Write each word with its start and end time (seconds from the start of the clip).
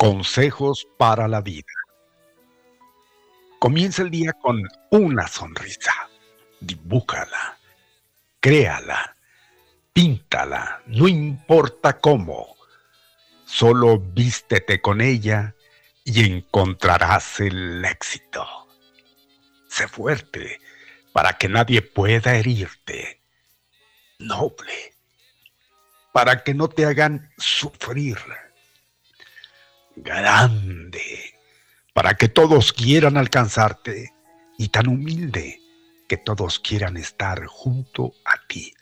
Consejos 0.00 0.88
para 0.96 1.28
la 1.28 1.42
vida. 1.42 1.74
Comienza 3.58 4.00
el 4.00 4.10
día 4.10 4.32
con 4.32 4.66
una 4.90 5.28
sonrisa. 5.28 5.92
Dibújala, 6.58 7.58
créala, 8.40 9.14
píntala, 9.92 10.80
no 10.86 11.06
importa 11.06 11.98
cómo. 11.98 12.56
Solo 13.44 13.98
vístete 13.98 14.80
con 14.80 15.02
ella 15.02 15.54
y 16.02 16.24
encontrarás 16.24 17.38
el 17.40 17.84
éxito. 17.84 18.46
Sé 19.68 19.86
fuerte 19.86 20.62
para 21.12 21.34
que 21.34 21.50
nadie 21.50 21.82
pueda 21.82 22.36
herirte. 22.36 23.20
Noble 24.18 24.94
para 26.12 26.42
que 26.42 26.54
no 26.54 26.68
te 26.68 26.86
hagan 26.86 27.30
sufrir 27.36 28.16
grande, 30.02 31.34
para 31.92 32.14
que 32.14 32.28
todos 32.28 32.72
quieran 32.72 33.16
alcanzarte, 33.16 34.12
y 34.58 34.68
tan 34.68 34.88
humilde 34.88 35.58
que 36.08 36.18
todos 36.18 36.58
quieran 36.58 36.96
estar 36.98 37.46
junto 37.46 38.12
a 38.24 38.34
ti. 38.46 38.74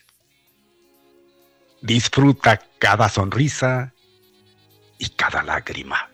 Disfruta 1.81 2.61
cada 2.81 3.09
sonrisa 3.09 3.95
y 4.99 5.11
cada 5.11 5.43
lágrima, 5.45 6.11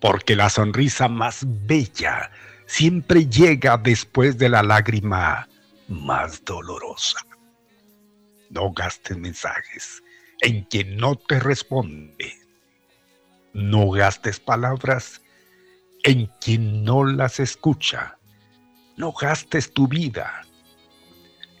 porque 0.00 0.36
la 0.36 0.50
sonrisa 0.50 1.08
más 1.08 1.44
bella 1.46 2.30
siempre 2.66 3.26
llega 3.26 3.78
después 3.78 4.36
de 4.36 4.50
la 4.50 4.62
lágrima 4.62 5.48
más 5.88 6.44
dolorosa. 6.44 7.20
No 8.50 8.72
gastes 8.72 9.16
mensajes 9.16 10.02
en 10.42 10.64
quien 10.64 10.96
no 10.96 11.16
te 11.16 11.40
responde 11.40 12.39
no 13.52 13.90
gastes 13.90 14.40
palabras 14.40 15.22
en 16.04 16.26
quien 16.40 16.84
no 16.84 17.04
las 17.04 17.40
escucha. 17.40 18.18
No 18.96 19.12
gastes 19.12 19.72
tu 19.72 19.88
vida 19.88 20.42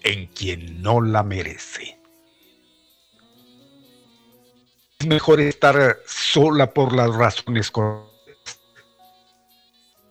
en 0.02 0.26
quien 0.28 0.82
no 0.82 1.00
la 1.00 1.22
merece. 1.22 1.98
Es 4.98 5.06
mejor 5.06 5.40
estar 5.40 5.98
sola 6.06 6.72
por 6.72 6.94
las 6.94 7.14
razones 7.14 7.70
correctas. 7.70 8.60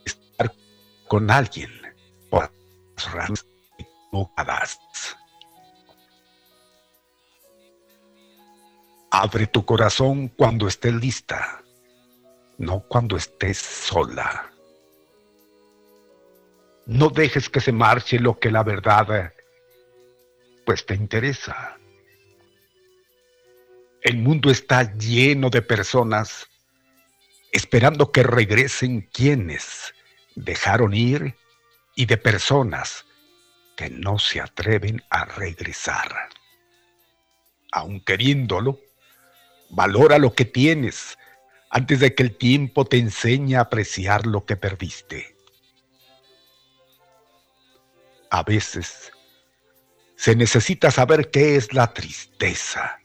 Estar 0.05 0.53
con 1.07 1.29
alguien 1.29 1.71
por 2.29 2.51
las 2.95 3.11
razones 3.13 3.45
equivocadas. 3.77 4.79
Abre 9.11 9.47
tu 9.47 9.65
corazón 9.65 10.27
cuando 10.29 10.67
estés 10.67 10.93
lista 10.93 11.63
no 12.59 12.81
cuando 12.81 13.15
estés 13.17 13.57
sola. 13.57 14.51
No 16.85 17.09
dejes 17.09 17.49
que 17.49 17.61
se 17.61 17.71
marche 17.71 18.19
lo 18.19 18.37
que 18.37 18.51
la 18.51 18.63
verdad 18.63 19.33
pues 20.65 20.85
te 20.85 20.93
interesa. 20.93 21.77
El 24.01 24.17
mundo 24.17 24.51
está 24.51 24.95
lleno 24.97 25.49
de 25.49 25.61
personas 25.61 26.47
esperando 27.51 28.11
que 28.11 28.23
regresen 28.23 29.01
quienes 29.11 29.93
dejaron 30.35 30.93
ir 30.93 31.35
y 31.95 32.05
de 32.05 32.17
personas 32.17 33.05
que 33.75 33.89
no 33.89 34.19
se 34.19 34.41
atreven 34.41 35.01
a 35.09 35.25
regresar. 35.25 36.29
Aun 37.71 38.01
queriéndolo, 38.01 38.79
valora 39.69 40.17
lo 40.17 40.33
que 40.33 40.45
tienes 40.45 41.18
antes 41.69 41.99
de 41.99 42.15
que 42.15 42.23
el 42.23 42.35
tiempo 42.35 42.85
te 42.85 42.97
enseñe 42.97 43.55
a 43.55 43.61
apreciar 43.61 44.25
lo 44.25 44.45
que 44.45 44.55
perdiste. 44.55 45.35
A 48.31 48.43
veces 48.43 49.11
se 50.15 50.35
necesita 50.35 50.91
saber 50.91 51.31
qué 51.31 51.55
es 51.55 51.73
la 51.73 51.93
tristeza 51.93 52.99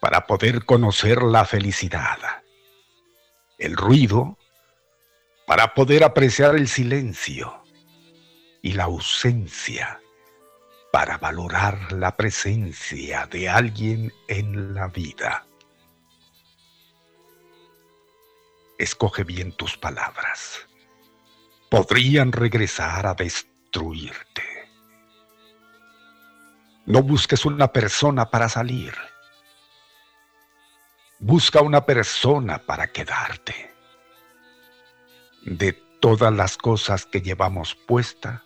para 0.00 0.26
poder 0.26 0.64
conocer 0.64 1.22
la 1.22 1.44
felicidad. 1.44 2.18
El 3.58 3.76
ruido 3.76 4.38
para 5.46 5.74
poder 5.74 6.02
apreciar 6.02 6.56
el 6.56 6.66
silencio 6.66 7.62
y 8.62 8.72
la 8.72 8.84
ausencia, 8.84 10.00
para 10.92 11.18
valorar 11.18 11.92
la 11.92 12.16
presencia 12.16 13.26
de 13.26 13.48
alguien 13.48 14.12
en 14.26 14.74
la 14.74 14.88
vida. 14.88 15.45
Escoge 18.78 19.24
bien 19.24 19.52
tus 19.52 19.76
palabras. 19.76 20.66
Podrían 21.70 22.32
regresar 22.32 23.06
a 23.06 23.14
destruirte. 23.14 24.42
No 26.84 27.02
busques 27.02 27.44
una 27.44 27.72
persona 27.72 28.30
para 28.30 28.48
salir. 28.48 28.94
Busca 31.18 31.62
una 31.62 31.84
persona 31.84 32.58
para 32.58 32.88
quedarte. 32.92 33.74
De 35.42 35.72
todas 36.00 36.32
las 36.32 36.56
cosas 36.56 37.06
que 37.06 37.22
llevamos 37.22 37.74
puesta, 37.74 38.44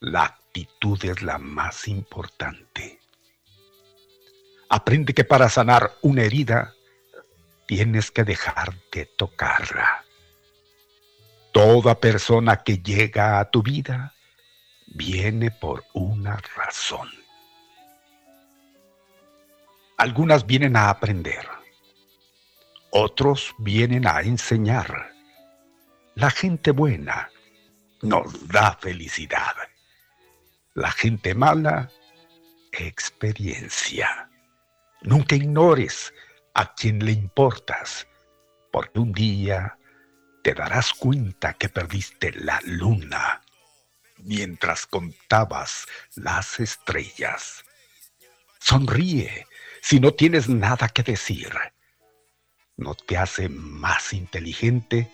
la 0.00 0.24
actitud 0.24 1.02
es 1.04 1.22
la 1.22 1.38
más 1.38 1.86
importante. 1.88 3.00
Aprende 4.68 5.14
que 5.14 5.24
para 5.24 5.48
sanar 5.48 5.96
una 6.02 6.22
herida, 6.22 6.74
tienes 7.68 8.10
que 8.10 8.24
dejar 8.24 8.74
de 8.90 9.04
tocarla. 9.04 10.02
Toda 11.52 12.00
persona 12.00 12.56
que 12.64 12.78
llega 12.78 13.38
a 13.38 13.50
tu 13.50 13.62
vida 13.62 14.14
viene 14.86 15.50
por 15.50 15.84
una 15.92 16.38
razón. 16.56 17.10
Algunas 19.98 20.46
vienen 20.46 20.76
a 20.76 20.88
aprender, 20.88 21.46
otros 22.90 23.54
vienen 23.58 24.06
a 24.06 24.22
enseñar. 24.22 25.12
La 26.14 26.30
gente 26.30 26.70
buena 26.70 27.30
nos 28.00 28.48
da 28.48 28.78
felicidad. 28.80 29.54
La 30.72 30.90
gente 30.90 31.34
mala, 31.34 31.90
experiencia. 32.72 34.30
Nunca 35.02 35.36
ignores 35.36 36.14
a 36.58 36.74
quien 36.74 37.04
le 37.04 37.12
importas, 37.12 38.08
porque 38.72 38.98
un 38.98 39.12
día 39.12 39.78
te 40.42 40.54
darás 40.54 40.92
cuenta 40.92 41.52
que 41.52 41.68
perdiste 41.68 42.32
la 42.32 42.60
luna 42.64 43.42
mientras 44.24 44.84
contabas 44.84 45.86
las 46.16 46.58
estrellas. 46.58 47.64
Sonríe 48.58 49.46
si 49.82 50.00
no 50.00 50.14
tienes 50.14 50.48
nada 50.48 50.88
que 50.88 51.04
decir. 51.04 51.48
No 52.76 52.96
te 52.96 53.16
hace 53.16 53.48
más 53.48 54.12
inteligente, 54.12 55.08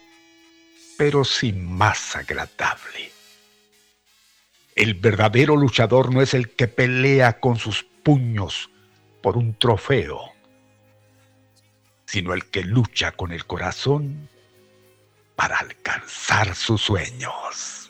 pero 0.97 1.27
sí 1.27 1.53
más 1.53 2.17
agradable. 2.17 3.13
El 4.75 4.95
verdadero 4.95 5.57
luchador 5.57 6.11
no 6.11 6.23
es 6.23 6.33
el 6.33 6.55
que 6.55 6.69
pelea 6.69 7.39
con 7.39 7.59
sus 7.59 7.85
puños 8.03 8.71
por 9.21 9.37
un 9.37 9.53
trofeo 9.59 10.34
sino 12.15 12.33
el 12.33 12.45
que 12.45 12.63
lucha 12.63 13.11
con 13.11 13.33
el 13.33 13.45
corazón 13.45 14.29
para 15.35 15.57
alcanzar 15.59 16.55
sus 16.55 16.81
sueños. 16.81 17.84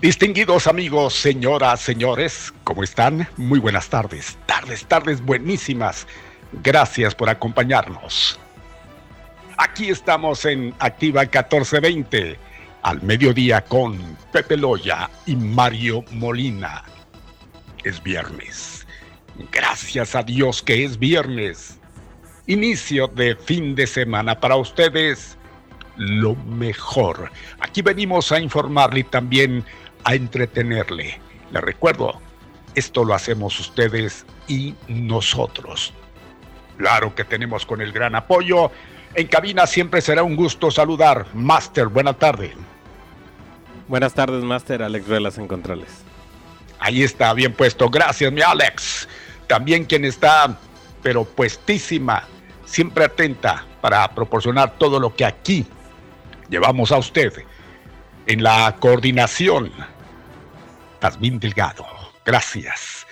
Distinguidos 0.00 0.66
amigos, 0.66 1.14
señoras, 1.14 1.80
señores, 1.80 2.52
¿cómo 2.64 2.82
están? 2.82 3.26
Muy 3.38 3.58
buenas 3.58 3.88
tardes, 3.88 4.36
tardes, 4.44 4.84
tardes 4.84 5.22
buenísimas. 5.22 6.06
Gracias 6.62 7.14
por 7.14 7.30
acompañarnos. 7.30 8.38
Aquí 9.56 9.88
estamos 9.88 10.44
en 10.44 10.74
Activa 10.80 11.22
1420, 11.22 12.38
al 12.82 13.02
mediodía 13.04 13.62
con 13.62 14.18
Pepe 14.32 14.58
Loya 14.58 15.08
y 15.24 15.34
Mario 15.34 16.04
Molina. 16.10 16.84
Es 17.82 18.02
viernes. 18.02 18.86
Gracias 19.50 20.14
a 20.14 20.22
Dios 20.22 20.62
que 20.62 20.84
es 20.84 20.98
viernes. 20.98 21.78
Inicio 22.46 23.08
de 23.08 23.34
fin 23.34 23.74
de 23.74 23.86
semana 23.86 24.38
para 24.38 24.56
ustedes. 24.56 25.38
Lo 25.96 26.34
mejor. 26.34 27.32
Aquí 27.60 27.80
venimos 27.80 28.30
a 28.30 28.38
informarle 28.38 29.02
también 29.04 29.64
a 30.06 30.14
entretenerle. 30.14 31.20
Le 31.50 31.60
recuerdo, 31.60 32.20
esto 32.76 33.04
lo 33.04 33.12
hacemos 33.12 33.58
ustedes 33.58 34.24
y 34.46 34.74
nosotros. 34.86 35.92
Claro 36.76 37.14
que 37.14 37.24
tenemos 37.24 37.66
con 37.66 37.80
el 37.80 37.92
gran 37.92 38.14
apoyo. 38.14 38.70
En 39.14 39.26
cabina 39.26 39.66
siempre 39.66 40.00
será 40.00 40.22
un 40.22 40.36
gusto 40.36 40.70
saludar. 40.70 41.26
Master, 41.34 41.88
buena 41.88 42.12
tarde. 42.12 42.54
Buenas 43.88 44.14
tardes, 44.14 44.44
Master. 44.44 44.84
Alex 44.84 45.08
Ruelas 45.08 45.38
en 45.38 45.48
Controles. 45.48 46.04
Ahí 46.78 47.02
está, 47.02 47.32
bien 47.34 47.52
puesto. 47.52 47.90
Gracias, 47.90 48.32
mi 48.32 48.42
Alex. 48.42 49.08
También 49.48 49.84
quien 49.84 50.04
está, 50.04 50.56
pero 51.02 51.24
puestísima, 51.24 52.22
siempre 52.64 53.06
atenta 53.06 53.64
para 53.80 54.06
proporcionar 54.14 54.78
todo 54.78 55.00
lo 55.00 55.16
que 55.16 55.24
aquí 55.24 55.66
llevamos 56.48 56.92
a 56.92 56.98
usted 56.98 57.32
en 58.26 58.44
la 58.44 58.76
coordinación 58.78 59.72
bien 61.18 61.38
Delgado. 61.38 61.86
Gracias. 62.24 63.06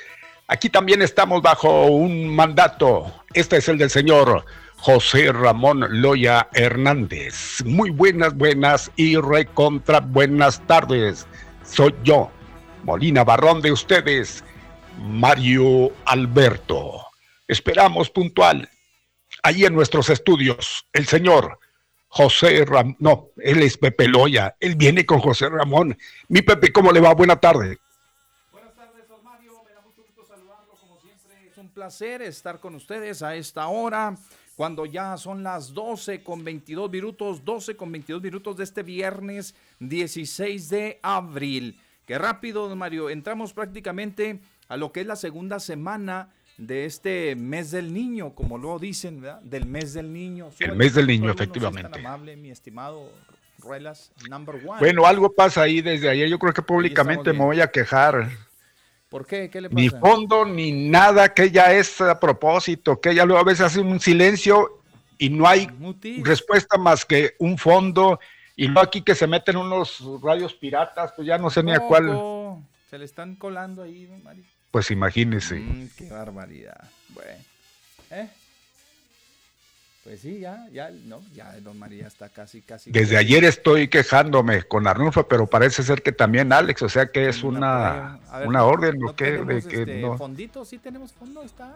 Aquí 0.48 0.68
también 0.68 1.02
estamos 1.02 1.40
bajo 1.42 1.86
un 1.86 2.34
mandato. 2.34 3.12
Este 3.32 3.56
es 3.58 3.68
el 3.68 3.78
del 3.78 3.90
señor 3.90 4.44
José 4.76 5.32
Ramón 5.32 5.86
Loya 5.88 6.48
Hernández. 6.52 7.62
Muy 7.64 7.90
buenas, 7.90 8.34
buenas 8.34 8.90
y 8.96 9.16
recontra 9.16 10.00
buenas 10.00 10.60
tardes. 10.66 11.26
Soy 11.64 11.94
yo, 12.02 12.30
Molina 12.82 13.24
Barrón 13.24 13.62
de 13.62 13.72
ustedes, 13.72 14.44
Mario 14.98 15.92
Alberto. 16.04 17.06
Esperamos 17.48 18.10
puntual. 18.10 18.68
Ahí 19.42 19.64
en 19.64 19.74
nuestros 19.74 20.10
estudios, 20.10 20.86
el 20.92 21.06
señor 21.06 21.58
José 22.08 22.64
Ramón, 22.64 22.96
no, 23.00 23.30
él 23.38 23.62
es 23.62 23.76
Pepe 23.76 24.06
Loya, 24.06 24.54
él 24.60 24.76
viene 24.76 25.04
con 25.04 25.20
José 25.20 25.48
Ramón. 25.48 25.96
Mi 26.28 26.42
Pepe, 26.42 26.72
¿cómo 26.72 26.92
le 26.92 27.00
va? 27.00 27.12
Buena 27.14 27.36
tarde. 27.36 27.78
Placer 31.84 32.22
estar 32.22 32.60
con 32.60 32.74
ustedes 32.74 33.22
a 33.22 33.36
esta 33.36 33.68
hora, 33.68 34.16
cuando 34.56 34.86
ya 34.86 35.18
son 35.18 35.42
las 35.42 35.74
12 35.74 36.22
con 36.22 36.42
22 36.42 36.90
minutos, 36.90 37.44
12 37.44 37.76
con 37.76 37.92
22 37.92 38.22
minutos 38.22 38.56
de 38.56 38.64
este 38.64 38.82
viernes 38.82 39.54
16 39.80 40.70
de 40.70 40.98
abril. 41.02 41.78
Qué 42.06 42.16
rápido, 42.16 42.70
don 42.70 42.78
Mario, 42.78 43.10
entramos 43.10 43.52
prácticamente 43.52 44.40
a 44.68 44.78
lo 44.78 44.92
que 44.92 45.02
es 45.02 45.06
la 45.06 45.16
segunda 45.16 45.60
semana 45.60 46.30
de 46.56 46.86
este 46.86 47.36
mes 47.36 47.70
del 47.70 47.92
niño, 47.92 48.34
como 48.34 48.56
lo 48.56 48.78
dicen, 48.78 49.20
¿verdad? 49.20 49.42
Del 49.42 49.66
mes 49.66 49.92
del 49.92 50.10
niño. 50.10 50.48
El 50.60 50.76
mes 50.76 50.94
del 50.94 51.06
niño, 51.06 51.32
efectivamente. 51.32 51.98
amable, 51.98 52.34
mi 52.34 52.50
estimado 52.50 53.10
Ruelas, 53.58 54.10
number 54.30 54.54
one. 54.66 54.80
Bueno, 54.80 55.04
algo 55.04 55.30
pasa 55.34 55.60
ahí 55.60 55.82
desde 55.82 56.08
ayer. 56.08 56.30
Yo 56.30 56.38
creo 56.38 56.54
que 56.54 56.62
públicamente 56.62 57.34
me 57.34 57.44
voy 57.44 57.60
a 57.60 57.66
quejar. 57.70 58.30
¿Por 59.14 59.28
qué? 59.28 59.48
¿Qué 59.48 59.60
le 59.60 59.70
pasa? 59.70 59.80
Ni 59.80 59.88
fondo, 59.90 60.44
ni 60.44 60.72
nada, 60.72 61.32
que 61.32 61.48
ya 61.52 61.72
es 61.72 62.00
a 62.00 62.18
propósito, 62.18 63.00
que 63.00 63.10
ella 63.10 63.24
luego 63.24 63.40
a 63.40 63.44
veces 63.44 63.66
hace 63.66 63.78
un 63.78 64.00
silencio 64.00 64.82
y 65.18 65.30
no 65.30 65.46
hay 65.46 65.68
respuesta 66.24 66.78
más 66.78 67.04
que 67.04 67.36
un 67.38 67.56
fondo. 67.56 68.18
Y 68.56 68.66
luego 68.66 68.80
aquí 68.80 69.02
que 69.02 69.14
se 69.14 69.28
meten 69.28 69.56
unos 69.56 70.02
radios 70.20 70.54
piratas, 70.54 71.12
pues 71.14 71.28
ya 71.28 71.38
no 71.38 71.48
sé 71.48 71.62
ni 71.62 71.70
a 71.70 71.78
cuál. 71.78 72.58
Se 72.90 72.98
le 72.98 73.04
están 73.04 73.36
colando 73.36 73.84
ahí, 73.84 74.08
Mario. 74.24 74.42
Pues 74.72 74.90
imagínese. 74.90 75.60
Mm, 75.60 75.90
qué 75.96 76.10
barbaridad. 76.10 76.90
Bueno. 77.10 77.38
¿Eh? 78.10 78.28
Pues 80.04 80.20
sí, 80.20 80.40
ya, 80.40 80.66
ya, 80.70 80.90
no, 80.90 81.22
ya 81.32 81.58
Don 81.62 81.78
María 81.78 82.06
está 82.06 82.28
casi, 82.28 82.60
casi. 82.60 82.90
Desde 82.90 83.16
ayer 83.16 83.42
estoy 83.42 83.88
quejándome 83.88 84.62
con 84.64 84.86
Arnulfo, 84.86 85.26
pero 85.26 85.46
parece 85.46 85.82
ser 85.82 86.02
que 86.02 86.12
también 86.12 86.52
Alex, 86.52 86.82
o 86.82 86.90
sea 86.90 87.06
que 87.06 87.26
es 87.26 87.42
una, 87.42 88.20
una 88.44 88.64
orden, 88.64 88.98
¿no? 88.98 89.16
que, 89.16 89.32
de 89.38 89.62
que 89.62 89.80
este, 89.80 90.00
no. 90.02 90.18
Fondito, 90.18 90.62
sí 90.66 90.76
tenemos 90.76 91.14
fondo, 91.14 91.42
está. 91.42 91.74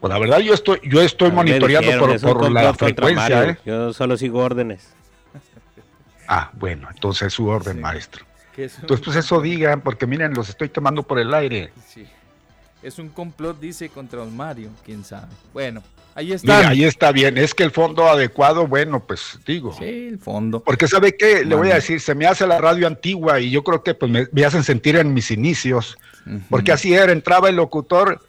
Pues 0.00 0.10
la 0.10 0.18
verdad 0.18 0.38
yo 0.38 0.54
estoy, 0.54 0.80
yo 0.84 1.02
estoy 1.02 1.30
monitoreando 1.32 1.98
por, 1.98 2.20
por 2.20 2.50
la 2.50 2.72
frecuencia, 2.72 3.44
¿eh? 3.50 3.58
Yo 3.66 3.92
solo 3.92 4.16
sigo 4.16 4.40
órdenes. 4.40 4.88
Ah, 6.26 6.50
bueno, 6.54 6.88
entonces 6.90 7.34
su 7.34 7.46
orden, 7.48 7.82
maestro. 7.82 8.24
Entonces, 8.56 9.04
pues 9.04 9.14
eso 9.18 9.42
digan, 9.42 9.82
porque 9.82 10.06
miren, 10.06 10.32
los 10.32 10.48
estoy 10.48 10.70
tomando 10.70 11.02
por 11.02 11.18
el 11.18 11.34
aire. 11.34 11.70
Sí. 11.86 12.06
Es 12.82 12.98
un 12.98 13.10
complot, 13.10 13.60
dice, 13.60 13.90
contra 13.90 14.20
Don 14.20 14.34
Mario, 14.34 14.70
quién 14.86 15.04
sabe. 15.04 15.28
Bueno, 15.52 15.82
ahí 16.14 16.32
está. 16.32 16.68
ahí 16.68 16.84
está 16.84 17.12
bien. 17.12 17.38
Es 17.38 17.54
que 17.54 17.62
el 17.62 17.70
fondo 17.70 18.08
adecuado, 18.08 18.66
bueno, 18.66 19.04
pues 19.04 19.38
digo. 19.46 19.74
Sí, 19.78 20.08
el 20.08 20.18
fondo. 20.18 20.60
Porque 20.60 20.88
sabe 20.88 21.16
qué, 21.16 21.44
le 21.44 21.54
voy 21.54 21.70
a 21.70 21.74
decir, 21.74 22.00
se 22.00 22.14
me 22.14 22.26
hace 22.26 22.46
la 22.46 22.58
radio 22.58 22.86
antigua 22.86 23.40
y 23.40 23.50
yo 23.50 23.62
creo 23.64 23.82
que 23.82 23.94
pues 23.94 24.10
me, 24.10 24.44
hacen 24.44 24.64
sentir 24.64 24.96
en 24.96 25.12
mis 25.12 25.30
inicios. 25.30 25.98
Porque 26.48 26.72
así 26.72 26.94
era, 26.94 27.12
entraba 27.12 27.50
el 27.50 27.56
locutor, 27.56 28.26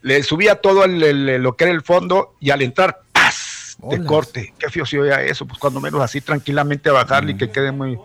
le 0.00 0.22
subía 0.22 0.56
todo 0.56 0.86
lo 0.86 1.56
que 1.56 1.64
era 1.64 1.72
el 1.72 1.82
fondo 1.82 2.34
y 2.40 2.48
al 2.50 2.62
entrar, 2.62 3.02
¡paz! 3.12 3.76
De 3.82 4.02
corte. 4.04 4.54
Qué 4.58 4.70
fío 4.70 4.86
se 4.86 4.98
oía 4.98 5.22
eso, 5.22 5.46
pues 5.46 5.58
cuando 5.58 5.80
menos 5.80 6.00
así 6.00 6.20
tranquilamente 6.20 6.90
bajarle 6.90 7.32
y 7.32 7.36
que 7.36 7.50
quede 7.50 7.72
muy 7.72 7.98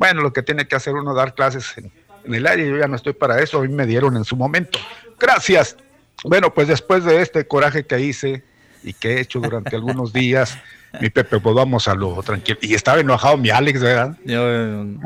bueno, 0.00 0.22
lo 0.22 0.32
que 0.32 0.42
tiene 0.42 0.66
que 0.66 0.74
hacer 0.76 0.94
uno 0.94 1.12
dar 1.12 1.34
clases 1.34 1.74
en, 1.76 1.92
el 2.34 2.46
área, 2.46 2.64
yo 2.64 2.78
ya 2.78 2.88
no 2.88 2.96
estoy 2.96 3.12
para 3.12 3.42
eso, 3.42 3.60
mí 3.60 3.68
me 3.68 3.84
dieron 3.84 4.16
en 4.16 4.24
su 4.24 4.34
momento. 4.34 4.78
Gracias. 5.18 5.76
Bueno, 6.24 6.54
pues 6.54 6.68
después 6.68 7.04
de 7.04 7.20
este 7.20 7.46
coraje 7.46 7.84
que 7.84 8.00
hice 8.00 8.42
y 8.82 8.92
que 8.92 9.14
he 9.14 9.20
hecho 9.20 9.40
durante 9.40 9.76
algunos 9.76 10.12
días, 10.12 10.58
mi 11.00 11.10
Pepe, 11.10 11.40
pues 11.40 11.54
vamos 11.54 11.88
a 11.88 11.94
lo 11.94 12.22
tranquilo. 12.22 12.58
Y 12.62 12.74
estaba 12.74 13.00
enojado 13.00 13.36
mi 13.36 13.50
Alex, 13.50 13.80
¿verdad? 13.80 14.16
bueno, 14.24 15.00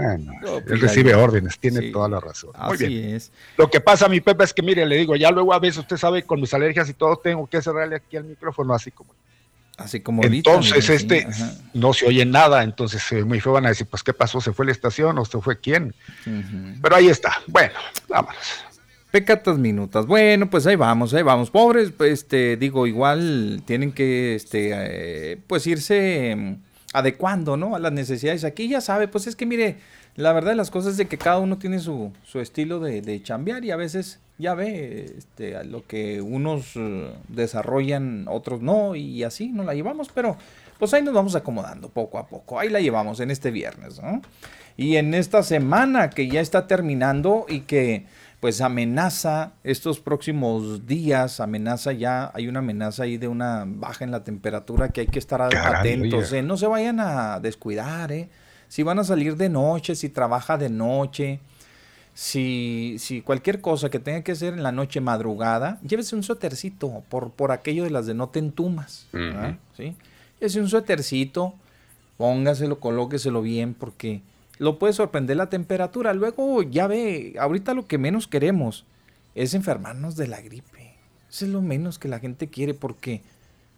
él 0.57 0.63
pues 0.67 0.81
recibe 0.81 1.15
órdenes, 1.15 1.59
tiene 1.59 1.91
toda 1.91 2.09
la 2.09 2.21
razón. 2.21 2.51
Muy 2.67 2.77
bien. 2.77 3.15
es. 3.17 3.33
Lo 3.57 3.71
que 3.71 3.81
pasa, 3.81 4.09
mi 4.09 4.21
Pepe, 4.21 4.45
es 4.45 4.55
que 4.55 4.63
mire, 4.63 4.87
le 4.87 4.97
digo, 4.97 5.17
ya 5.17 5.31
luego 5.31 5.53
a 5.53 5.59
veces 5.59 5.79
usted 5.79 5.97
sabe, 5.97 6.23
con 6.23 6.41
mis 6.41 6.55
alergias 6.55 6.89
y 6.89 6.95
todo, 6.95 7.17
tengo 7.17 7.47
que 7.47 7.61
cerrarle 7.61 7.97
aquí 7.97 8.17
al 8.17 8.25
micrófono, 8.25 8.75
así 8.75 8.91
como 8.91 9.15
Así 9.77 10.01
como 10.01 10.23
Entonces, 10.23 10.89
este 10.89 11.27
no 11.73 11.93
se 11.93 12.07
oye 12.07 12.25
nada, 12.25 12.63
entonces 12.63 13.11
eh, 13.11 13.25
muy 13.25 13.41
feo 13.41 13.53
van 13.53 13.67
a 13.67 13.71
decir, 13.71 13.89
pues, 13.89 14.05
¿qué 14.05 14.13
pasó? 14.13 14.41
¿Se 14.41 14.53
fue 14.53 14.67
la 14.67 14.73
estación 14.73 15.19
o 15.19 15.25
se 15.25 15.41
fue 15.41 15.59
quién? 15.59 15.95
Pero 16.81 16.95
ahí 16.95 17.09
está. 17.09 17.41
Bueno, 17.49 17.75
vámonos. 18.09 18.64
Pecatas 19.15 19.59
minutas. 19.59 20.09
Bueno, 20.09 20.51
pues 20.51 20.67
ahí 20.67 20.75
vamos, 20.75 21.15
ahí 21.15 21.23
vamos. 21.23 21.49
Pobres, 21.49 21.93
pues, 21.93 22.11
este, 22.15 22.57
digo, 22.57 22.85
igual 22.89 23.63
tienen 23.65 23.93
que, 23.93 24.35
este, 24.35 24.73
eh, 24.75 25.39
pues 25.47 25.65
irse 25.69 26.35
mm, 26.35 26.55
adecuando, 26.95 27.57
¿no? 27.57 27.77
A 27.77 27.79
las 27.79 27.93
necesidades. 27.93 28.43
Aquí 28.43 28.67
ya 28.67 28.81
sabe, 28.81 29.07
pues 29.07 29.29
es 29.29 29.37
que 29.37 29.47
mire, 29.47 29.77
la 30.17 30.33
verdad 30.33 30.51
de 30.51 30.57
las 30.57 30.73
cosas 30.73 30.95
es 30.95 30.97
de 30.97 31.07
que 31.07 31.17
cada 31.17 31.39
uno 31.39 31.59
tiene 31.59 31.79
su, 31.79 32.13
su 32.25 32.41
estilo 32.41 32.81
de, 32.81 33.03
de 33.03 33.23
chambear 33.23 33.65
y 33.65 33.71
a 33.71 33.77
veces 33.77 34.19
ya 34.37 34.55
ve 34.55 35.15
este, 35.17 35.63
lo 35.63 35.87
que 35.87 36.21
unos 36.21 36.73
eh, 36.75 37.13
desarrollan, 37.29 38.27
otros 38.29 38.63
no, 38.63 38.97
y 38.97 39.23
así 39.23 39.51
nos 39.51 39.65
la 39.65 39.75
llevamos, 39.75 40.09
pero 40.13 40.37
pues 40.81 40.93
ahí 40.93 41.03
nos 41.03 41.15
vamos 41.15 41.37
acomodando 41.37 41.89
poco 41.89 42.19
a 42.19 42.27
poco. 42.27 42.59
Ahí 42.59 42.69
la 42.69 42.81
llevamos 42.81 43.21
en 43.21 43.31
este 43.31 43.53
viernes, 43.53 44.03
¿no? 44.03 44.23
Y 44.77 44.97
en 44.97 45.15
esta 45.15 45.45
semana 45.45 46.11
que 46.11 46.27
ya 46.27 46.41
está 46.41 46.67
terminando 46.67 47.47
y 47.49 47.61
que 47.61 48.07
pues 48.45 48.61
amenaza 48.61 49.55
estos 49.65 50.01
próximos 50.01 50.87
días, 50.87 51.41
amenaza 51.41 51.93
ya, 51.93 52.31
hay 52.35 52.47
una 52.47 52.59
amenaza 52.59 53.05
ahí 53.05 53.17
de 53.17 53.27
una 53.27 53.65
baja 53.67 54.05
en 54.05 54.11
la 54.11 54.23
temperatura 54.23 54.91
que 54.91 55.01
hay 55.01 55.07
que 55.07 55.19
estar 55.19 55.41
atentos, 55.41 56.31
¿eh? 56.31 56.43
no 56.43 56.59
se 56.59 56.67
vayan 56.67 57.01
a 57.01 57.41
descuidar, 57.41 58.13
¿eh? 58.13 58.29
Si 58.69 58.83
van 58.83 58.99
a 58.99 59.05
salir 59.05 59.39
de 59.39 59.49
noche, 59.49 59.95
si 59.95 60.11
trabaja 60.11 60.59
de 60.59 60.69
noche, 60.69 61.41
si, 62.13 62.97
si 62.99 63.23
cualquier 63.23 63.63
cosa 63.63 63.89
que 63.89 63.99
tenga 63.99 64.21
que 64.21 64.33
hacer 64.33 64.53
en 64.53 64.63
la 64.63 64.73
noche 64.73 65.01
madrugada, 65.01 65.81
llévese 65.81 66.15
un 66.15 66.23
suétercito 66.23 67.03
por, 67.09 67.31
por 67.31 67.51
aquello 67.51 67.85
de 67.85 67.91
las 67.93 68.05
de 68.05 68.13
no 68.13 68.29
te 68.29 68.41
entumas. 68.41 69.07
¿sí? 69.75 69.97
Llévese 70.39 70.61
un 70.61 70.69
suétercito, 70.69 71.55
póngaselo, 72.19 72.79
colóqueselo 72.79 73.41
bien, 73.41 73.73
porque 73.73 74.21
lo 74.59 74.79
puede 74.79 74.93
sorprender 74.93 75.37
la 75.37 75.51
temperatura. 75.51 76.13
Luego, 76.13 76.63
ya 76.63 76.87
ve, 76.87 77.35
ahorita 77.39 77.75
lo 77.75 77.87
que 77.87 77.99
menos 77.99 78.27
queremos 78.29 78.85
es 79.35 79.55
enfermarnos 79.55 80.17
de 80.17 80.29
la 80.29 80.41
gripe. 80.41 80.95
Eso 81.29 81.47
es 81.47 81.51
lo 81.51 81.63
menos 81.63 81.99
que 81.99 82.09
la 82.09 82.21
gente 82.21 82.49
quiere, 82.49 82.75
porque 82.75 83.23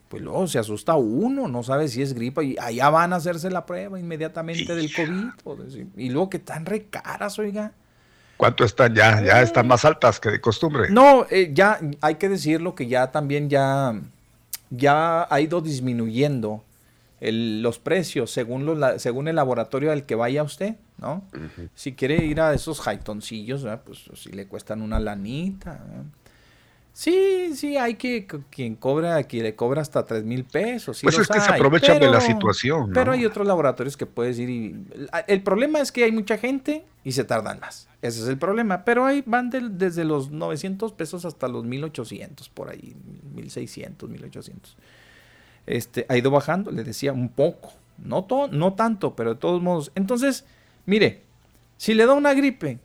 pues 0.09 0.23
luego 0.23 0.47
se 0.47 0.59
asusta 0.59 0.95
uno, 0.95 1.49
no 1.49 1.63
sabe 1.63 1.89
si 1.89 2.03
es 2.03 2.13
gripa, 2.13 2.45
y 2.45 2.57
allá 2.61 2.91
van 2.91 3.13
a 3.13 3.17
hacerse 3.17 3.51
la 3.51 3.67
prueba 3.67 3.99
inmediatamente 3.99 4.75
del 4.75 4.93
COVID. 4.93 5.89
Y 5.97 6.11
luego 6.11 6.31
que 6.31 6.37
están 6.37 6.67
recaras, 6.67 7.39
oiga. 7.39 7.73
¿Cuánto 8.37 8.65
están 8.65 8.95
ya? 8.95 9.23
Ya 9.23 9.41
están 9.41 9.67
más 9.67 9.85
altas 9.87 10.21
que 10.21 10.31
de 10.31 10.41
costumbre. 10.41 10.91
No, 10.91 11.27
eh, 11.31 11.51
ya 11.55 11.81
hay 12.03 12.17
que 12.17 12.29
decirlo 12.29 12.75
que 12.75 12.87
ya 12.87 13.11
también 13.11 13.49
ya, 13.49 13.99
ya 14.69 15.27
ha 15.29 15.41
ido 15.41 15.63
disminuyendo 15.63 16.63
los 17.21 17.79
precios 17.79 18.31
según, 18.31 18.67
los, 18.67 19.01
según 19.01 19.29
el 19.29 19.37
laboratorio 19.37 19.93
al 19.93 20.05
que 20.05 20.15
vaya 20.15 20.43
usted, 20.43 20.77
¿no? 20.99 21.25
Si 21.75 21.95
quiere 21.95 22.25
ir 22.25 22.41
a 22.41 22.53
esos 22.53 22.81
jaitoncillos, 22.81 23.67
pues 23.85 24.11
si 24.15 24.33
le 24.33 24.47
cuestan 24.47 24.83
una 24.83 25.01
lanita. 25.01 25.81
Sí, 26.93 27.55
sí, 27.55 27.77
hay 27.77 27.97
que 27.97 28.27
quien 28.49 28.75
cobra, 28.75 29.23
quien 29.25 29.43
le 29.43 29.55
cobra 29.55 29.83
hasta 29.83 30.07
tres 30.07 30.25
mil 30.25 30.45
pesos. 30.45 30.99
pues 31.03 31.19
es 31.19 31.29
que 31.29 31.41
se 31.41 31.53
aprovechan 31.53 32.01
de 32.01 32.09
la 32.09 32.23
situación. 32.23 32.91
Pero 32.95 33.13
hay 33.13 33.27
otros 33.27 33.47
laboratorios 33.47 33.99
que 33.99 34.07
puedes 34.07 34.39
ir 34.39 34.49
y... 34.49 34.87
El 35.27 35.43
problema 35.43 35.81
es 35.81 35.93
que 35.93 36.05
hay 36.05 36.13
mucha 36.13 36.39
gente 36.39 36.87
y 37.05 37.13
se 37.13 37.25
tardan 37.25 37.61
más. 37.61 37.87
Ese 38.01 38.23
es 38.23 38.29
el 38.29 38.39
problema. 38.39 38.83
Pero 38.85 39.05
ahí 39.05 39.23
van 39.27 39.51
desde 39.51 40.05
los 40.05 40.31
900 40.31 40.93
pesos 40.93 41.27
hasta 41.27 41.49
los 41.49 41.65
1800, 41.65 42.49
por 42.49 42.71
ahí, 42.71 42.97
1600, 43.35 44.09
1800. 44.09 44.77
Este, 45.67 46.07
ha 46.09 46.17
ido 46.17 46.31
bajando, 46.31 46.71
le 46.71 46.85
decía, 46.85 47.13
un 47.13 47.29
poco. 47.29 47.73
No, 47.99 48.25
todo, 48.25 48.49
no 48.49 48.75
tanto, 48.75 49.17
pero 49.17 49.35
de 49.35 49.41
todos 49.41 49.63
modos. 49.63 49.91
Entonces, 49.95 50.45
mire, 50.85 51.23
si 51.77 51.95
le 51.95 52.07
da 52.07 52.15
una 52.15 52.35
gripe, 52.35 52.79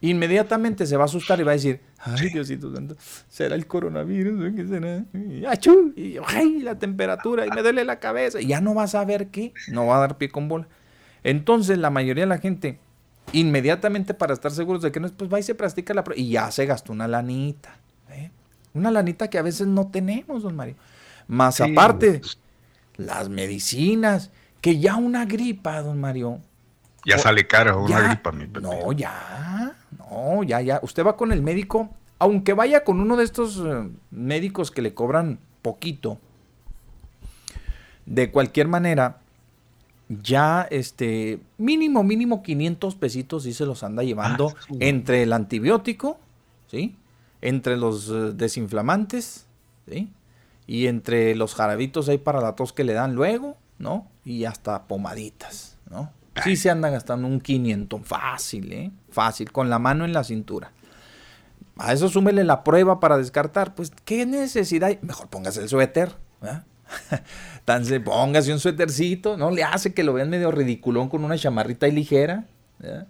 inmediatamente 0.00 0.86
se 0.86 0.96
va 0.96 1.02
a 1.02 1.06
asustar 1.06 1.40
y 1.40 1.42
va 1.42 1.52
a 1.52 1.54
decir, 1.54 1.80
ay 1.98 2.28
Diosito 2.30 2.72
Santo, 2.74 2.96
será 3.28 3.54
el 3.54 3.66
coronavirus, 3.66 4.54
¿qué 4.54 4.66
será? 4.66 5.04
Y, 5.96 6.16
ay, 6.24 6.60
la 6.60 6.78
temperatura, 6.78 7.46
y 7.46 7.50
me 7.50 7.62
duele 7.62 7.84
la 7.84 7.98
cabeza, 7.98 8.40
y 8.40 8.46
ya 8.46 8.60
no 8.60 8.74
va 8.74 8.84
a 8.84 8.88
saber 8.88 9.28
qué, 9.28 9.52
no 9.68 9.86
va 9.86 9.96
a 9.96 10.00
dar 10.00 10.18
pie 10.18 10.30
con 10.30 10.48
bola. 10.48 10.68
Entonces 11.24 11.78
la 11.78 11.90
mayoría 11.90 12.24
de 12.24 12.28
la 12.28 12.38
gente, 12.38 12.78
inmediatamente 13.32 14.14
para 14.14 14.34
estar 14.34 14.52
seguros 14.52 14.82
de 14.82 14.92
que 14.92 15.00
no, 15.00 15.08
pues 15.08 15.32
va 15.32 15.40
y 15.40 15.42
se 15.42 15.54
practica 15.54 15.94
la 15.94 16.04
prueba, 16.04 16.20
y 16.20 16.30
ya 16.30 16.50
se 16.50 16.64
gastó 16.64 16.92
una 16.92 17.08
lanita, 17.08 17.76
¿eh? 18.10 18.30
una 18.74 18.90
lanita 18.90 19.28
que 19.28 19.38
a 19.38 19.42
veces 19.42 19.66
no 19.66 19.88
tenemos, 19.88 20.44
don 20.44 20.54
Mario. 20.54 20.76
Más 21.28 21.60
aparte, 21.60 22.18
pues. 22.18 22.38
las 22.96 23.28
medicinas, 23.28 24.30
que 24.60 24.80
ya 24.80 24.96
una 24.96 25.24
gripa, 25.24 25.82
don 25.82 26.00
Mario. 26.00 26.40
Ya 27.04 27.18
sale 27.18 27.46
caro 27.46 27.84
una 27.84 28.00
gripa, 28.00 28.32
mi 28.32 28.46
No, 28.46 28.92
ya 28.92 29.76
no, 30.10 30.42
ya, 30.42 30.60
ya. 30.60 30.80
Usted 30.82 31.04
va 31.04 31.16
con 31.16 31.32
el 31.32 31.42
médico, 31.42 31.90
aunque 32.18 32.52
vaya 32.52 32.84
con 32.84 33.00
uno 33.00 33.16
de 33.16 33.24
estos 33.24 33.62
eh, 33.64 33.88
médicos 34.10 34.70
que 34.70 34.82
le 34.82 34.94
cobran 34.94 35.38
poquito. 35.62 36.18
De 38.06 38.30
cualquier 38.30 38.68
manera, 38.68 39.18
ya 40.08 40.66
este 40.70 41.40
mínimo, 41.58 42.02
mínimo 42.02 42.42
500 42.42 42.94
pesitos 42.94 43.42
sí 43.42 43.52
se 43.52 43.66
los 43.66 43.82
anda 43.82 44.02
llevando 44.02 44.54
ah, 44.56 44.74
entre 44.80 45.22
el 45.22 45.32
antibiótico, 45.32 46.18
¿sí? 46.70 46.96
Entre 47.42 47.76
los 47.76 48.08
eh, 48.08 48.32
desinflamantes, 48.34 49.46
¿sí? 49.88 50.08
Y 50.68 50.86
entre 50.86 51.34
los 51.34 51.54
jarabitos 51.54 52.08
ahí 52.08 52.18
para 52.18 52.40
la 52.40 52.54
tos 52.54 52.72
que 52.72 52.84
le 52.84 52.92
dan 52.92 53.14
luego, 53.14 53.56
¿no? 53.78 54.06
Y 54.24 54.44
hasta 54.44 54.86
pomaditas, 54.86 55.78
¿no? 55.90 56.12
Sí 56.44 56.56
se 56.56 56.70
anda 56.70 56.90
gastando 56.90 57.26
un 57.26 57.40
500 57.40 58.00
fácil, 58.04 58.72
¿eh? 58.72 58.90
Fácil, 59.10 59.50
con 59.50 59.70
la 59.70 59.80
mano 59.80 60.04
en 60.04 60.12
la 60.12 60.22
cintura. 60.22 60.70
A 61.78 61.92
eso 61.92 62.08
súmele 62.08 62.44
la 62.44 62.64
prueba 62.64 63.00
para 63.00 63.16
descartar. 63.16 63.74
Pues, 63.74 63.92
¿qué 64.04 64.26
necesidad? 64.26 64.96
Mejor 65.00 65.28
póngase 65.28 65.62
el 65.62 65.68
suéter. 65.68 66.12
Entonces, 67.60 68.00
póngase 68.04 68.52
un 68.52 68.60
suétercito. 68.60 69.36
No 69.36 69.50
le 69.50 69.64
hace 69.64 69.94
que 69.94 70.04
lo 70.04 70.12
vean 70.12 70.28
medio 70.28 70.50
ridiculón 70.50 71.08
con 71.08 71.24
una 71.24 71.38
chamarrita 71.38 71.88
y 71.88 71.92
ligera. 71.92 72.44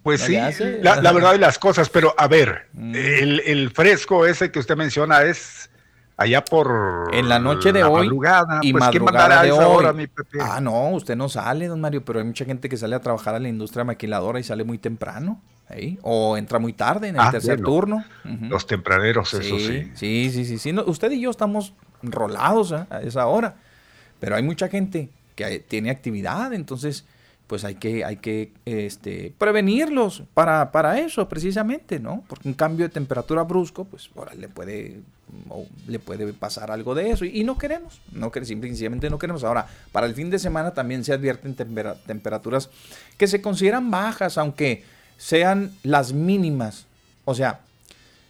Pues 0.03 0.23
sí, 0.23 0.35
la, 0.81 1.13
verdad 1.13 1.33
de 1.33 1.39
las 1.39 1.59
cosas, 1.59 1.91
pero 1.91 2.15
a 2.17 2.27
ver, 2.27 2.69
mm. 2.73 2.95
el, 2.95 3.41
el, 3.41 3.71
fresco 3.71 4.25
ese 4.25 4.51
que 4.51 4.61
usted 4.61 4.77
menciona 4.77 5.23
es 5.23 5.69
allá 6.19 6.45
por 6.45 7.09
en 7.13 7.29
la 7.29 7.39
noche 7.39 7.73
de 7.73 7.85
hoy 7.85 8.09
y 8.63 8.73
pues, 8.73 8.85
madrugada 8.85 9.43
de 9.43 9.53
hoy. 9.53 10.11
Ah, 10.41 10.61
no, 10.61 10.91
usted 10.91 11.17
no 11.17 11.29
sale, 11.29 11.69
don 11.69 11.81
Mario, 11.81 12.05
pero 12.05 12.19
hay 12.19 12.27
mucha 12.27 12.45
gente 12.45 12.69
que 12.69 12.77
sale 12.77 12.97
a 12.97 13.01
trabajar 13.01 13.35
a 13.35 13.39
la 13.39 13.49
industria 13.49 13.85
maquiladora 13.85 14.39
y 14.39 14.43
sale 14.43 14.65
muy 14.65 14.79
temprano, 14.79 15.41
o 16.03 16.37
entra 16.37 16.59
muy 16.59 16.73
tarde 16.75 17.09
en 17.09 17.15
el 17.15 17.21
ah, 17.21 17.31
tercer 17.31 17.63
turno. 17.63 18.05
Los 18.25 18.67
tempraneros, 18.67 19.33
eso 19.33 19.59
sí. 19.59 19.91
Sí, 19.95 20.31
sí, 20.31 20.45
sí, 20.45 20.59
sí. 20.59 20.75
usted 20.87 21.11
y 21.13 21.21
yo 21.21 21.31
estamos 21.31 21.73
rolados 22.03 22.73
¿eh? 22.73 22.85
a 22.91 23.01
esa 23.01 23.27
hora, 23.27 23.57
pero 24.21 24.37
hay 24.37 24.43
mucha 24.43 24.69
gente 24.69 25.11
que 25.37 25.61
tiene 25.61 25.91
actividad, 25.91 26.53
entonces 26.53 27.07
pues 27.49 27.65
hay 27.65 27.77
que, 27.77 28.05
hay 28.05 28.17
que 28.17 28.53
este, 28.67 29.33
prevenirlos 29.39 30.23
para, 30.35 30.71
para 30.71 31.01
eso 31.01 31.29
precisamente, 31.31 31.99
¿no? 31.99 32.23
Porque 32.29 32.47
un 32.47 32.55
cambio 32.55 32.87
de 32.87 32.93
temperatura 32.93 33.43
brusco, 33.43 33.87
pues 33.87 34.11
ahora 34.15 34.35
le 34.35 34.49
puede, 34.49 35.01
le 35.89 35.99
puede 35.99 36.31
pasar 36.35 36.71
algo 36.71 36.95
de 36.95 37.11
eso 37.11 37.25
y, 37.25 37.43
no 37.45 37.57
queremos, 37.57 38.03
no 38.13 38.31
queremos, 38.31 38.49
simplemente 38.49 39.09
no 39.09 39.19
queremos. 39.19 39.45
Ahora, 39.45 39.67
para 39.93 40.07
el 40.07 40.15
fin 40.15 40.29
de 40.29 40.39
semana 40.39 40.75
también 40.75 41.05
se 41.05 41.15
advierten 41.15 41.55
temperaturas 41.55 42.69
que 43.17 43.27
se 43.27 43.41
consideran 43.41 43.91
bajas, 43.91 44.37
aunque 44.37 44.85
sean 45.17 45.73
las 45.83 46.13
mínimas. 46.13 46.85
O 47.25 47.35
sea, 47.35 47.61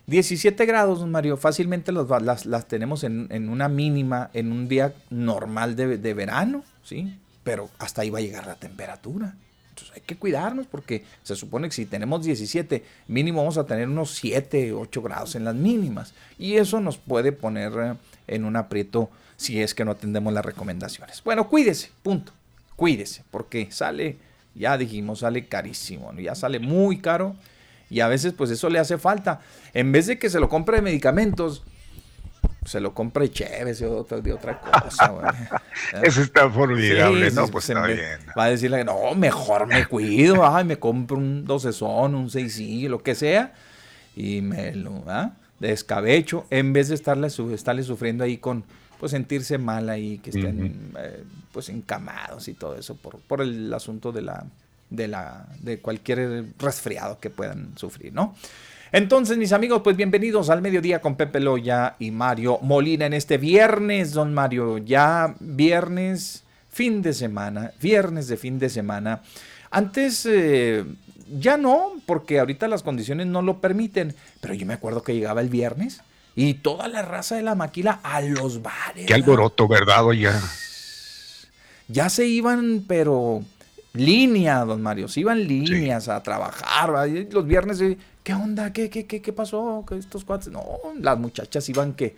17 0.07 0.65
grados, 0.65 1.05
Mario, 1.05 1.37
fácilmente 1.37 1.91
las, 1.91 2.47
las, 2.47 2.69
tenemos 2.69 3.03
en, 3.03 3.49
una 3.49 3.69
mínima 3.69 4.31
en 4.33 4.53
un 4.53 4.69
día 4.69 4.95
normal 5.11 5.75
de, 5.75 5.99
de 5.99 6.15
verano, 6.15 6.63
¿sí? 6.85 7.19
Pero 7.49 7.71
hasta 7.79 8.03
ahí 8.03 8.11
va 8.11 8.19
a 8.19 8.21
llegar 8.21 8.47
la 8.47 8.57
temperatura. 8.57 9.35
Entonces 9.71 9.97
hay 9.97 10.03
que 10.03 10.17
cuidarnos 10.17 10.67
porque 10.67 11.03
se 11.23 11.35
supone 11.35 11.67
que 11.69 11.75
si 11.75 11.87
tenemos 11.87 12.23
17, 12.23 12.85
mínimo 13.07 13.41
vamos 13.41 13.57
a 13.57 13.65
tener 13.65 13.89
unos 13.89 14.15
7, 14.17 14.75
8 14.75 15.03
grados 15.03 15.35
en 15.35 15.45
las 15.45 15.55
mínimas. 15.55 16.13
Y 16.39 16.57
eso 16.57 16.79
nos 16.83 16.99
puede 16.99 17.33
poner 17.33 17.73
eh, 17.73 17.95
en 18.27 18.45
un 18.45 18.57
aprieto 18.57 19.09
si 19.39 19.63
es 19.63 19.75
que 19.75 19.87
no 19.87 19.93
atendemos 19.93 20.31
las 20.35 20.45
recomendaciones. 20.45 21.25
Bueno, 21.25 21.49
cuídese, 21.49 21.91
punto. 22.03 22.33
Cuídese, 22.77 23.25
porque 23.31 23.69
sale, 23.71 24.19
ya 24.55 24.77
dijimos, 24.77 25.21
sale 25.21 25.47
carísimo, 25.47 26.13
ya 26.19 26.35
sale 26.35 26.59
muy 26.59 26.99
caro 26.99 27.35
y 27.89 28.01
a 28.01 28.09
veces 28.09 28.35
pues 28.35 28.51
eso 28.51 28.69
le 28.69 28.79
hace 28.79 28.99
falta. 28.99 29.41
En 29.73 29.91
vez 29.91 30.07
de 30.07 30.19
que 30.19 30.29
se 30.29 30.39
lo 30.39 30.51
compre 30.51 30.77
de 30.77 30.83
medicamentos, 30.83 31.63
se 32.69 32.81
lo 32.81 32.93
compre 32.93 33.31
chévere 33.31 33.73
o 33.87 34.05
de 34.05 34.33
otra 34.33 34.61
cosa, 34.61 35.61
Eso 36.03 36.21
está 36.21 36.51
formidable, 36.51 37.31
¿no? 37.31 37.49
Pues 37.49 37.69
está 37.71 37.87
bien. 37.87 38.19
Va 38.39 38.45
a 38.45 38.51
decirle, 38.51 38.85
no, 38.85 39.15
mejor 39.15 39.67
me 39.67 39.87
cuido, 39.87 40.47
ay, 40.47 40.65
me 40.65 40.79
compro 40.79 41.17
un 41.17 41.45
docesón, 41.45 42.15
un 42.15 42.31
seisí, 42.31 42.89
lo 42.89 43.03
que 43.03 43.15
sea, 43.15 43.55
y 44.15 44.43
me 44.43 44.75
lo, 44.75 45.03
¿ah? 45.07 45.33
Descabecho, 45.59 46.47
en 46.51 46.73
vez 46.73 46.89
de 46.89 46.95
estarle, 46.95 47.29
estarle 47.53 47.83
sufriendo 47.83 48.23
ahí 48.23 48.37
con, 48.37 48.65
pues 49.01 49.13
sentirse 49.13 49.59
mal 49.59 49.89
ahí, 49.89 50.19
que 50.19 50.31
estén, 50.31 50.93
eh, 50.99 51.25
pues 51.53 51.69
encamados 51.69 52.47
y 52.49 52.55
todo 52.55 52.77
eso, 52.77 52.95
por, 52.97 53.19
por 53.19 53.41
el 53.41 53.73
asunto 53.73 54.13
de 54.13 54.23
la, 54.23 54.45
de 54.91 55.09
la, 55.09 55.47
de 55.61 55.81
cualquier 55.81 56.45
resfriado 56.59 57.19
que 57.19 57.31
puedan 57.31 57.77
sufrir, 57.77 58.13
¿no? 58.13 58.37
Entonces, 58.91 59.37
mis 59.37 59.53
amigos, 59.53 59.83
pues 59.85 59.97
bienvenidos 59.97 60.49
al 60.49 60.63
mediodía 60.63 61.01
con 61.03 61.15
Pepe 61.15 61.41
Loya 61.41 61.97
y 61.99 62.11
Mario 62.11 62.59
Molina 62.63 63.05
en 63.05 63.13
este 63.13 63.37
viernes, 63.37 64.13
don 64.13 64.33
Mario, 64.33 64.79
ya 64.79 65.35
viernes, 65.41 66.45
fin 66.71 67.03
de 67.03 67.13
semana, 67.13 67.73
viernes 67.83 68.29
de 68.29 68.39
fin 68.39 68.59
de 68.59 68.71
semana. 68.71 69.21
Antes, 69.71 70.25
eh, 70.25 70.85
ya 71.39 71.59
no, 71.59 71.93
porque 72.07 72.39
ahorita 72.39 72.67
las 72.67 72.83
condiciones 72.83 73.27
no 73.27 73.43
lo 73.43 73.61
permiten, 73.61 74.15
pero 74.41 74.55
yo 74.55 74.65
me 74.65 74.75
acuerdo 74.75 75.03
que 75.03 75.15
llegaba 75.15 75.43
el 75.43 75.51
viernes 75.51 76.01
y 76.35 76.55
toda 76.55 76.89
la 76.89 77.03
raza 77.03 77.37
de 77.37 77.43
la 77.43 77.55
maquila 77.55 78.01
a 78.03 78.23
los 78.23 78.63
bares. 78.63 79.05
Qué 79.07 79.13
alboroto, 79.13 79.69
¿verdad, 79.69 80.03
ya 80.13 80.41
Ya 81.89 82.09
se 82.09 82.27
iban, 82.27 82.85
pero 82.89 83.43
línea, 83.93 84.65
don 84.65 84.81
Mario, 84.81 85.09
se 85.09 85.21
iban 85.21 85.47
líneas 85.47 86.09
a 86.09 86.23
trabajar, 86.23 86.91
los 87.31 87.47
viernes 87.47 87.83
¿qué 88.29 88.35
onda? 88.35 88.75
¿Qué, 88.75 88.91
qué, 88.91 89.07
qué, 89.07 89.23
qué 89.23 89.33
pasó? 89.33 89.87
¿Qué 89.89 89.97
estos 89.97 90.23
cuates? 90.23 90.49
No, 90.49 90.63
las 91.01 91.19
muchachas 91.19 91.67
iban 91.71 91.95
que 91.95 92.15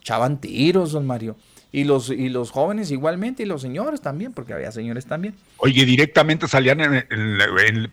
echaban 0.00 0.40
tiros, 0.40 0.90
don 0.90 1.06
Mario. 1.06 1.36
Y 1.70 1.84
los, 1.84 2.10
y 2.10 2.30
los 2.30 2.50
jóvenes 2.50 2.90
igualmente, 2.90 3.44
y 3.44 3.46
los 3.46 3.62
señores 3.62 4.00
también, 4.00 4.32
porque 4.32 4.54
había 4.54 4.72
señores 4.72 5.06
también. 5.06 5.36
Oye, 5.58 5.84
directamente 5.84 6.48
salían 6.48 7.06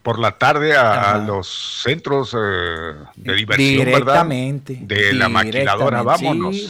por 0.02 0.18
la 0.18 0.40
tarde 0.40 0.76
a, 0.76 1.20
los 1.20 1.84
centros 1.84 2.34
eh, 2.34 2.94
de 3.16 3.36
diversión, 3.36 3.86
directamente, 3.86 4.80
De 4.82 5.14
la 5.14 5.30
maquiladora, 5.30 6.02
vámonos. 6.02 6.56
Sí, 6.56 6.70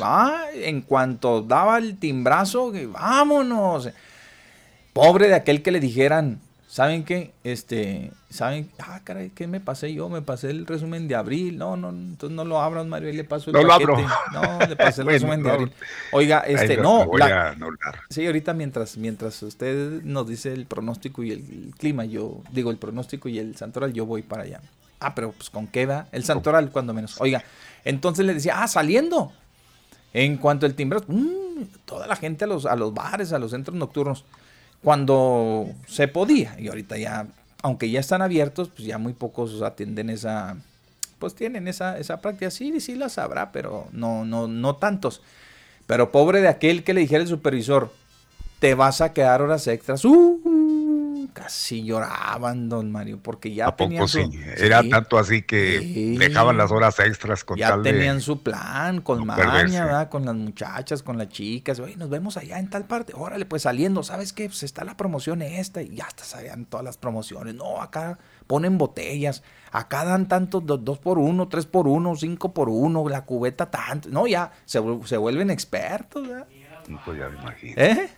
en 0.55 0.81
cuanto 0.81 1.43
daba 1.43 1.77
el 1.77 1.98
timbrazo, 1.98 2.74
vámonos. 2.89 3.89
Pobre 4.91 5.29
de 5.29 5.36
aquel 5.36 5.62
que 5.62 5.72
le 5.72 5.79
dijeran, 5.79 6.41
¿Saben 6.72 7.04
qué? 7.04 7.34
Este, 7.44 8.13
¿saben? 8.30 8.72
Ah, 8.80 9.01
caray, 9.04 9.32
¿qué 9.32 9.46
me 9.46 9.60
pasé 9.60 9.94
yo? 9.94 10.08
Me 10.08 10.22
pasé 10.22 10.51
el 10.51 10.66
resumen 10.66 11.06
de 11.10 11.16
abril. 11.16 11.58
No, 11.58 11.75
no, 11.75 11.90
entonces 11.90 12.34
no 12.34 12.46
lo 12.46 12.62
abran, 12.62 12.88
Mario, 12.88 13.10
y 13.10 13.13
le 13.13 13.25
paso 13.25 13.50
el 13.50 13.58
No 13.58 13.63
lo 13.63 13.74
abro. 13.74 13.98
No, 14.32 14.60
le 14.66 14.78
pasé 14.78 15.01
el 15.01 15.07
resumen 15.10 15.44
de 15.44 15.51
abril. 15.51 15.74
Oiga, 16.14 16.40
este, 16.48 16.77
no. 16.77 17.12
sí, 18.10 18.25
ahorita 18.25 18.53
mientras, 18.53 18.96
mientras 18.96 19.44
usted 19.44 20.01
nos 20.03 20.25
dice 20.29 20.53
el 20.53 20.66
pronóstico 20.66 21.24
y 21.24 21.31
el, 21.31 21.74
clima, 21.77 22.05
yo 22.05 22.42
digo 22.53 22.72
el 22.72 22.77
pronóstico 22.77 23.27
y 23.27 23.38
el 23.38 23.57
santoral, 23.57 23.92
yo 23.92 24.05
voy 24.05 24.22
para 24.22 24.44
allá. 24.44 24.62
Ah, 25.01 25.14
pero 25.14 25.34
pues 25.34 25.50
con 25.50 25.68
qué 25.68 25.86
va? 25.86 26.07
El 26.14 26.24
santoral, 26.24 26.72
cuando 26.72 26.94
menos. 26.94 27.20
Oiga, 27.20 27.44
entonces 27.84 28.25
le 28.25 28.34
decía, 28.34 28.64
ah, 28.64 28.70
saliendo. 28.70 29.34
En 30.14 30.38
cuanto 30.38 30.66
el 30.66 30.75
timbre, 30.75 31.01
mmm, 31.05 31.64
toda 31.84 32.07
la 32.07 32.16
gente 32.16 32.46
a 32.46 32.48
los, 32.48 32.66
a 32.66 32.77
los 32.77 32.94
bares, 32.94 33.34
a 33.34 33.40
los 33.40 33.51
centros 33.51 33.75
nocturnos 33.75 34.24
cuando 34.83 35.70
se 35.87 36.07
podía. 36.07 36.55
Y 36.59 36.67
ahorita 36.67 36.98
ya, 36.98 37.27
aunque 37.61 37.89
ya 37.89 38.00
están 38.00 38.22
abiertos, 38.22 38.70
pues 38.70 38.87
ya 38.87 38.98
muy 38.98 39.13
pocos 39.13 39.61
atienden 39.61 40.09
esa, 40.09 40.57
pues 41.20 41.35
tienen 41.35 41.67
esa, 41.67 41.98
esa 41.98 42.22
práctica. 42.22 42.51
Sí, 42.51 42.79
sí 42.79 42.96
la 42.96 43.09
sabrá, 43.09 43.51
pero 43.51 43.87
no, 43.91 44.25
no, 44.25 44.48
no 44.48 44.75
tantos. 44.75 45.22
Pero 45.87 46.11
pobre 46.11 46.41
de 46.41 46.48
aquel 46.48 46.83
que 46.83 46.94
le 46.94 47.01
dijera 47.01 47.22
el 47.22 47.27
supervisor, 47.27 47.91
te 48.59 48.75
vas 48.75 49.01
a 49.01 49.13
quedar 49.13 49.41
horas 49.41 49.67
extras. 49.67 50.05
Uh, 50.05 50.39
casi 51.33 51.83
lloraban, 51.83 52.70
don 52.70 52.91
Mario, 52.91 53.20
porque 53.22 53.53
ya 53.53 53.75
tenían 53.75 54.07
su, 54.07 54.20
Era 54.57 54.81
tanto 54.89 55.17
así 55.17 55.41
que 55.41 56.15
dejaban 56.17 56.57
las 56.57 56.72
horas 56.72 57.00
extras 57.00 57.44
con 57.44 57.57
Ya 57.57 57.81
tenían 57.81 58.22
su 58.22 58.41
plan, 58.41 59.01
con 59.01 59.25
maña, 59.25 60.09
con 60.09 60.25
las 60.25 60.35
muchachas, 60.35 61.03
con 61.03 61.17
las 61.17 61.29
chicas. 61.29 61.79
Oye, 61.79 61.96
nos 61.96 62.09
vemos 62.09 62.37
allá 62.37 62.59
en 62.59 62.70
tal 62.70 62.85
parte. 62.85 63.13
Órale, 63.15 63.46
pues 63.46 63.63
saliendo, 63.63 64.03
¿sabes 64.03 64.33
qué? 64.33 64.48
Pues 64.48 64.63
está 64.63 64.83
la 64.83 64.98
promoción 64.98 65.41
esta 65.41 65.81
y 65.81 65.96
ya 65.96 66.05
hasta 66.05 66.24
sabían 66.24 66.65
todas 66.65 66.83
las 66.83 66.98
promociones. 66.98 67.55
No, 67.55 67.81
acá 67.81 68.20
ponen 68.48 68.77
botellas. 68.77 69.44
Acá 69.72 70.03
dan 70.03 70.27
tantos, 70.27 70.63
dos, 70.65 71.00
por 71.00 71.17
uno, 71.17 71.48
tres 71.48 71.65
por 71.65 71.87
uno, 71.87 72.15
cinco 72.15 72.53
por 72.53 72.70
uno, 72.70 73.07
la 73.07 73.24
cubeta 73.25 73.72
tanto. 73.72 74.09
No, 74.09 74.27
ya 74.27 74.51
se, 74.65 74.81
se 75.05 75.17
vuelven 75.17 75.50
expertos, 75.50 76.27
¿verdad? 76.27 76.48
Pues 77.05 77.17
ya 77.17 77.29
me 77.29 77.39
imagino. 77.39 77.74
¿Eh? 77.77 78.09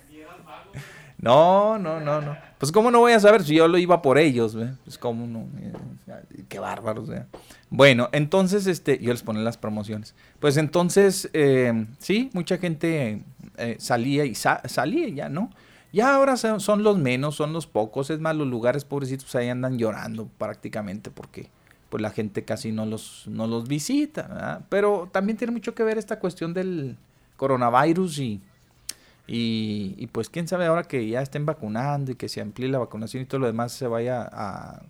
No, 1.23 1.79
no, 1.79 2.01
no, 2.01 2.19
no. 2.19 2.35
Pues 2.57 2.73
cómo 2.73 2.91
no 2.91 2.99
voy 2.99 3.13
a 3.13 3.19
saber 3.19 3.45
si 3.45 3.55
yo 3.55 3.69
lo 3.69 3.77
iba 3.77 4.01
por 4.01 4.17
ellos. 4.17 4.57
Pues 4.83 4.97
cómo 4.97 5.25
no. 5.25 5.47
Eh, 5.57 6.43
qué 6.49 6.59
bárbaros, 6.59 7.07
¿ve? 7.07 7.23
Bueno, 7.69 8.09
entonces, 8.11 8.67
este, 8.67 8.99
yo 8.99 9.13
les 9.13 9.23
pongo 9.23 9.39
las 9.39 9.57
promociones. 9.57 10.15
Pues 10.41 10.57
entonces, 10.57 11.29
eh, 11.31 11.85
sí, 11.99 12.29
mucha 12.33 12.57
gente 12.57 13.23
eh, 13.57 13.77
salía 13.79 14.25
y 14.25 14.35
salía 14.35 15.07
ya, 15.07 15.29
¿no? 15.29 15.49
Ya 15.93 16.13
ahora 16.13 16.35
son, 16.35 16.83
los 16.83 16.97
menos, 16.97 17.35
son 17.35 17.53
los 17.53 17.67
pocos. 17.67 18.09
Es 18.09 18.19
más, 18.19 18.35
los 18.35 18.47
lugares 18.47 18.83
pobrecitos 18.83 19.33
ahí 19.35 19.47
andan 19.47 19.77
llorando 19.77 20.27
prácticamente 20.37 21.09
porque 21.09 21.49
pues 21.89 22.01
la 22.01 22.09
gente 22.09 22.43
casi 22.43 22.73
no 22.73 22.85
los, 22.85 23.27
no 23.27 23.47
los 23.47 23.69
visita. 23.69 24.65
Pero 24.67 25.07
también 25.09 25.37
tiene 25.37 25.53
mucho 25.53 25.73
que 25.73 25.83
ver 25.83 25.97
esta 25.97 26.19
cuestión 26.19 26.53
del 26.53 26.97
coronavirus 27.37 28.19
y 28.19 28.41
y, 29.35 30.07
pues 30.11 30.29
quién 30.29 30.47
sabe 30.47 30.67
ahora 30.67 30.83
que 30.83 31.07
ya 31.07 31.21
estén 31.21 31.43
vacunando 31.43 32.11
y 32.11 32.15
que 32.15 32.29
se 32.29 32.39
amplíe 32.39 32.69
la 32.69 32.77
vacunación 32.77 33.23
y 33.23 33.25
todo 33.25 33.39
lo 33.39 33.47
demás 33.47 33.71
se 33.71 33.87
vaya 33.87 34.29
a 34.31 34.83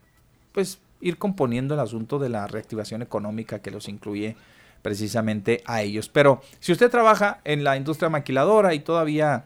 pues 0.52 0.80
ir 1.00 1.18
componiendo 1.18 1.76
el 1.76 1.80
asunto 1.80 2.20
de 2.20 2.28
la 2.28 2.46
reactivación 2.48 3.02
económica 3.02 3.60
que 3.60 3.72
los 3.72 3.88
incluye 3.88 4.36
precisamente 4.82 5.64
a 5.66 5.82
ellos. 5.82 6.10
Pero 6.10 6.42
si 6.60 6.74
usted 6.74 6.92
trabaja 6.92 7.40
en 7.46 7.64
la 7.64 7.78
industria 7.78 8.10
maquiladora 8.10 8.74
y 8.74 8.82
todavía 8.82 9.46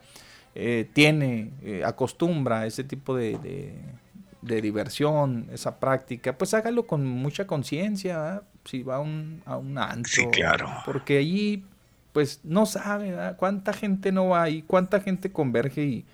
eh, 0.55 0.89
tiene, 0.93 1.51
eh, 1.61 1.83
acostumbra 1.85 2.65
ese 2.65 2.83
tipo 2.83 3.15
de, 3.15 3.37
de, 4.41 4.61
diversión, 4.61 5.47
esa 5.53 5.79
práctica, 5.79 6.35
pues 6.35 6.55
hágalo 6.55 6.87
con 6.87 7.05
mucha 7.05 7.45
conciencia, 7.45 8.41
si 8.65 8.81
va 8.81 8.95
a 8.95 8.99
un, 8.99 9.43
a 9.45 9.57
un 9.57 9.77
antro. 9.77 10.31
claro. 10.31 10.69
Porque 10.85 11.19
allí 11.19 11.63
pues 12.17 12.39
no 12.43 12.65
sabe 12.65 13.15
cuánta 13.37 13.73
gente 13.73 14.11
no 14.11 14.29
va 14.29 14.49
y 14.49 14.63
cuánta 14.63 15.01
gente 15.01 15.31
converge 15.31 15.83
y, 15.85 16.05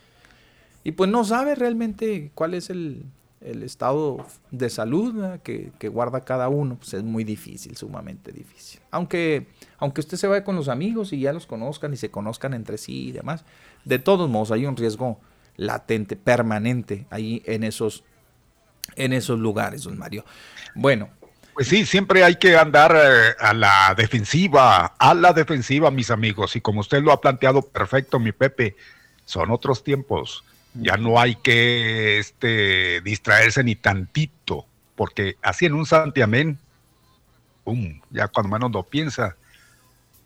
y 0.83 0.91
pues 0.91 1.09
no 1.09 1.23
sabe 1.23 1.55
realmente 1.55 2.29
cuál 2.35 2.55
es 2.55 2.69
el, 2.69 3.05
estado 3.39 4.25
de 4.51 4.69
salud 4.69 5.39
que, 5.43 5.71
guarda 5.87 6.25
cada 6.25 6.49
uno. 6.49 6.75
Pues 6.75 6.93
es 6.95 7.03
muy 7.03 7.23
difícil, 7.23 7.77
sumamente 7.77 8.33
difícil. 8.33 8.81
Aunque, 8.91 9.47
aunque 9.77 10.01
usted 10.01 10.17
se 10.17 10.27
vaya 10.27 10.43
con 10.43 10.57
los 10.57 10.67
amigos 10.67 11.13
y 11.13 11.21
ya 11.21 11.31
los 11.31 11.47
conozcan 11.47 11.93
y 11.93 11.95
se 11.95 12.11
conozcan 12.11 12.53
entre 12.53 12.77
sí 12.77 13.07
y 13.07 13.11
demás, 13.13 13.45
de 13.85 13.97
todos 13.97 14.29
modos 14.29 14.51
hay 14.51 14.65
un 14.65 14.75
riesgo 14.75 15.21
latente, 15.55 16.17
permanente 16.17 17.07
ahí 17.11 17.41
en 17.45 17.63
esos, 17.63 18.03
en 18.97 19.13
esos 19.13 19.39
lugares, 19.39 19.83
don 19.83 19.97
Mario. 19.97 20.25
Bueno, 20.75 21.11
pues 21.53 21.67
sí, 21.67 21.85
siempre 21.85 22.23
hay 22.23 22.35
que 22.35 22.57
andar 22.57 22.95
eh, 22.95 23.35
a 23.39 23.53
la 23.53 23.93
defensiva, 23.95 24.93
a 24.97 25.13
la 25.13 25.33
defensiva, 25.33 25.91
mis 25.91 26.11
amigos. 26.11 26.55
Y 26.55 26.61
como 26.61 26.81
usted 26.81 27.01
lo 27.03 27.11
ha 27.11 27.21
planteado 27.21 27.61
perfecto, 27.61 28.19
mi 28.19 28.31
Pepe, 28.31 28.75
son 29.25 29.51
otros 29.51 29.83
tiempos. 29.83 30.43
Ya 30.73 30.97
no 30.97 31.19
hay 31.19 31.35
que 31.35 32.17
este, 32.17 33.01
distraerse 33.01 33.63
ni 33.63 33.75
tantito, 33.75 34.65
porque 34.95 35.37
así 35.43 35.65
en 35.65 35.73
un 35.73 35.85
santiamén, 35.85 36.57
¡pum! 37.63 38.01
ya 38.09 38.27
cuando 38.27 38.51
menos 38.51 38.71
lo 38.71 38.83
piensa, 38.83 39.35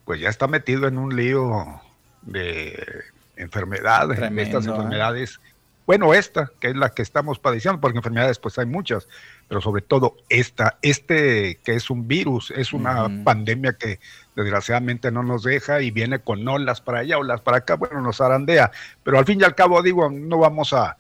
pues 0.06 0.22
ya 0.22 0.30
está 0.30 0.48
metido 0.48 0.88
en 0.88 0.98
un 0.98 1.16
lío 1.16 1.82
de 2.22 3.04
enfermedades, 3.36 4.20
estas 4.20 4.66
¿eh? 4.66 4.70
enfermedades 4.70 5.40
Bueno, 5.86 6.13
esta, 6.13 6.50
que 6.60 6.70
es 6.70 6.76
la 6.78 6.90
que 6.90 7.02
estamos 7.02 7.40
padeciendo, 7.40 7.82
porque 7.82 7.98
enfermedades 7.98 8.40
pues 8.40 8.58
hay 8.58 8.66
muchas, 8.66 9.08
pero 9.48 9.62
sobre 9.62 9.82
todo 9.82 10.18
esta, 10.30 10.78
este 10.82 11.60
que 11.64 11.76
es 11.76 11.90
un 11.90 12.08
virus, 12.08 12.52
es 12.52 12.74
una 12.74 13.10
pandemia 13.24 13.74
que 13.74 14.00
desgraciadamente 14.36 15.12
no 15.12 15.24
nos 15.24 15.44
deja 15.44 15.82
y 15.82 15.92
viene 15.92 16.20
con 16.20 16.48
olas 16.48 16.82
para 16.82 17.00
allá, 17.00 17.18
olas 17.18 17.42
para 17.42 17.58
acá, 17.58 17.76
bueno, 17.76 18.02
nos 18.02 18.22
arandea, 18.22 18.72
pero 19.04 19.18
al 19.18 19.26
fin 19.26 19.40
y 19.40 19.44
al 19.44 19.56
cabo 19.56 19.82
digo, 19.82 20.10
no 20.10 20.38
vamos 20.38 20.74
a, 20.74 20.98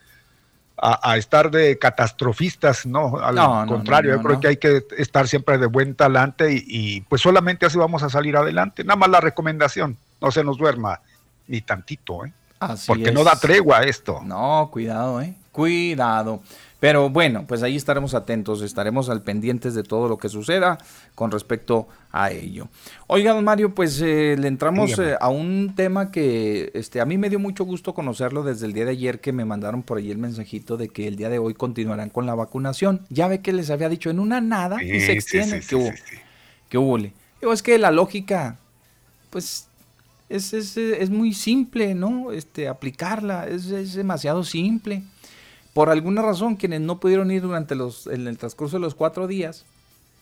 a, 0.77 1.17
estar 1.17 1.51
de 1.51 1.77
catastrofistas, 1.77 2.85
no, 2.85 3.17
al 3.17 3.67
contrario, 3.67 4.15
yo 4.15 4.21
creo 4.23 4.39
que 4.39 4.47
hay 4.47 4.57
que 4.57 4.85
estar 4.97 5.27
siempre 5.27 5.57
de 5.57 5.65
buen 5.65 5.95
talante 5.95 6.53
y, 6.53 6.63
y, 6.67 7.01
pues 7.01 7.21
solamente 7.21 7.65
así 7.65 7.77
vamos 7.77 8.03
a 8.03 8.09
salir 8.09 8.37
adelante. 8.37 8.83
Nada 8.83 8.95
más 8.95 9.09
la 9.09 9.19
recomendación, 9.19 9.97
no 10.21 10.31
se 10.31 10.43
nos 10.43 10.57
duerma 10.57 11.01
ni 11.47 11.61
tantito, 11.61 12.25
¿eh? 12.25 12.33
Porque 12.87 13.11
no 13.11 13.23
da 13.23 13.35
tregua 13.35 13.83
esto. 13.83 14.21
No, 14.23 14.69
cuidado, 14.71 15.21
¿eh? 15.21 15.35
Cuidado. 15.51 16.41
Pero 16.79 17.09
bueno, 17.09 17.45
pues 17.47 17.63
ahí 17.63 17.75
estaremos 17.75 18.13
atentos, 18.13 18.61
estaremos 18.61 19.09
al 19.09 19.23
pendientes 19.23 19.73
de 19.73 19.81
todo 19.81 20.07
lo 20.07 20.17
que 20.17 20.29
suceda 20.29 20.77
con 21.15 21.31
respecto 21.31 21.87
a 22.11 22.29
ello. 22.31 22.67
Oiga, 23.07 23.33
don 23.33 23.43
Mario, 23.43 23.73
pues 23.73 23.99
eh, 24.01 24.35
le 24.37 24.47
entramos 24.47 24.99
eh, 24.99 25.15
a 25.19 25.29
un 25.29 25.73
tema 25.75 26.11
que 26.11 26.71
este, 26.75 27.01
a 27.01 27.05
mí 27.05 27.17
me 27.17 27.29
dio 27.29 27.39
mucho 27.39 27.65
gusto 27.65 27.95
conocerlo 27.95 28.43
desde 28.43 28.67
el 28.67 28.73
día 28.73 28.85
de 28.85 28.91
ayer 28.91 29.19
que 29.19 29.33
me 29.33 29.43
mandaron 29.43 29.81
por 29.81 29.97
ahí 29.97 30.11
el 30.11 30.19
mensajito 30.19 30.77
de 30.77 30.89
que 30.89 31.07
el 31.07 31.15
día 31.15 31.29
de 31.29 31.39
hoy 31.39 31.55
continuarán 31.55 32.09
con 32.09 32.27
la 32.27 32.35
vacunación. 32.35 33.01
Ya 33.09 33.27
ve 33.27 33.41
que 33.41 33.53
les 33.53 33.71
había 33.71 33.89
dicho 33.89 34.11
en 34.11 34.19
una 34.19 34.39
nada 34.39 34.83
y 34.83 34.99
se 34.99 35.13
extiende. 35.13 35.61
que 35.61 35.75
hubo? 35.75 35.91
¿Qué 36.69 36.77
hubo? 36.77 36.97
Digo, 36.97 37.53
es 37.53 37.63
que 37.63 37.77
la 37.79 37.89
lógica, 37.89 38.59
pues 39.31 39.67
es, 40.29 40.53
es, 40.53 40.77
es, 40.77 41.09
muy 41.09 41.33
simple, 41.33 41.95
¿no? 41.95 42.31
Este, 42.31 42.67
aplicarla, 42.67 43.47
es, 43.47 43.67
es, 43.67 43.93
demasiado 43.93 44.43
simple. 44.43 45.03
Por 45.77 45.91
alguna 45.91 46.23
razón, 46.23 46.55
quienes 46.55 46.81
no 46.81 46.99
pudieron 46.99 47.29
ir 47.29 47.43
durante 47.43 47.75
los, 47.75 48.07
en 48.07 48.25
el 48.27 48.39
transcurso 48.39 48.77
de 48.77 48.81
los 48.81 48.95
cuatro 48.95 49.27
días, 49.27 49.63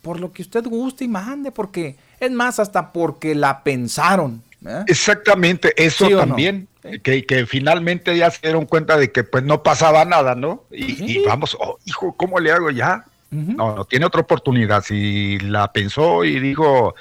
por 0.02 0.20
lo 0.20 0.34
que 0.34 0.42
usted 0.42 0.66
guste 0.66 1.06
y 1.06 1.08
mande, 1.08 1.50
porque 1.50 1.96
es 2.20 2.30
más, 2.30 2.60
hasta 2.60 2.92
porque 2.92 3.36
la 3.36 3.64
pensaron. 3.64 4.44
¿eh? 4.68 4.84
Exactamente, 4.86 5.74
eso 5.82 6.10
también, 6.10 6.68
que, 7.04 7.26
que, 7.26 7.46
finalmente 7.46 8.18
ya 8.18 8.32
se 8.32 8.42
dieron 8.42 8.66
cuenta 8.66 8.98
de 8.98 9.14
que 9.14 9.24
pues 9.24 9.46
no 9.46 9.64
pasaba 9.64 10.04
nada, 10.04 10.36
¿no? 10.36 10.66
Y, 10.72 11.24
vamos, 11.26 11.56
oh, 11.58 11.80
hijo, 11.86 12.14
¿cómo 12.18 12.42
le 12.42 12.52
hago 12.52 12.70
ya? 12.70 13.06
No, 13.32 13.78
no 13.78 13.86
tiene 13.86 14.08
otra 14.08 14.20
oportunidad. 14.20 14.84
Si 14.84 15.40
la 15.40 15.72
pensó 15.72 16.26
y 16.26 16.38
dijo 16.38 16.96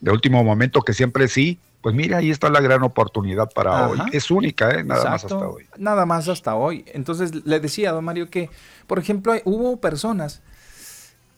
de 0.00 0.10
último 0.10 0.42
momento 0.42 0.82
que 0.82 0.94
siempre 0.94 1.28
sí, 1.28 1.60
pues 1.80 1.94
mira, 1.94 2.18
ahí 2.18 2.30
está 2.30 2.50
la 2.50 2.60
gran 2.60 2.82
oportunidad 2.82 3.50
para 3.52 3.88
hoy. 3.88 3.98
Es 4.12 4.30
única, 4.30 4.70
¿eh? 4.70 4.84
nada 4.84 5.10
más 5.10 5.24
hasta 5.24 5.48
hoy. 5.48 5.66
Nada 5.78 6.06
más 6.06 6.28
hasta 6.28 6.54
hoy. 6.54 6.84
Entonces 6.92 7.46
le 7.46 7.60
decía 7.60 7.90
a 7.90 7.92
don 7.92 8.04
Mario 8.04 8.28
que, 8.28 8.50
por 8.86 8.98
ejemplo, 8.98 9.32
hubo 9.44 9.78
personas 9.78 10.42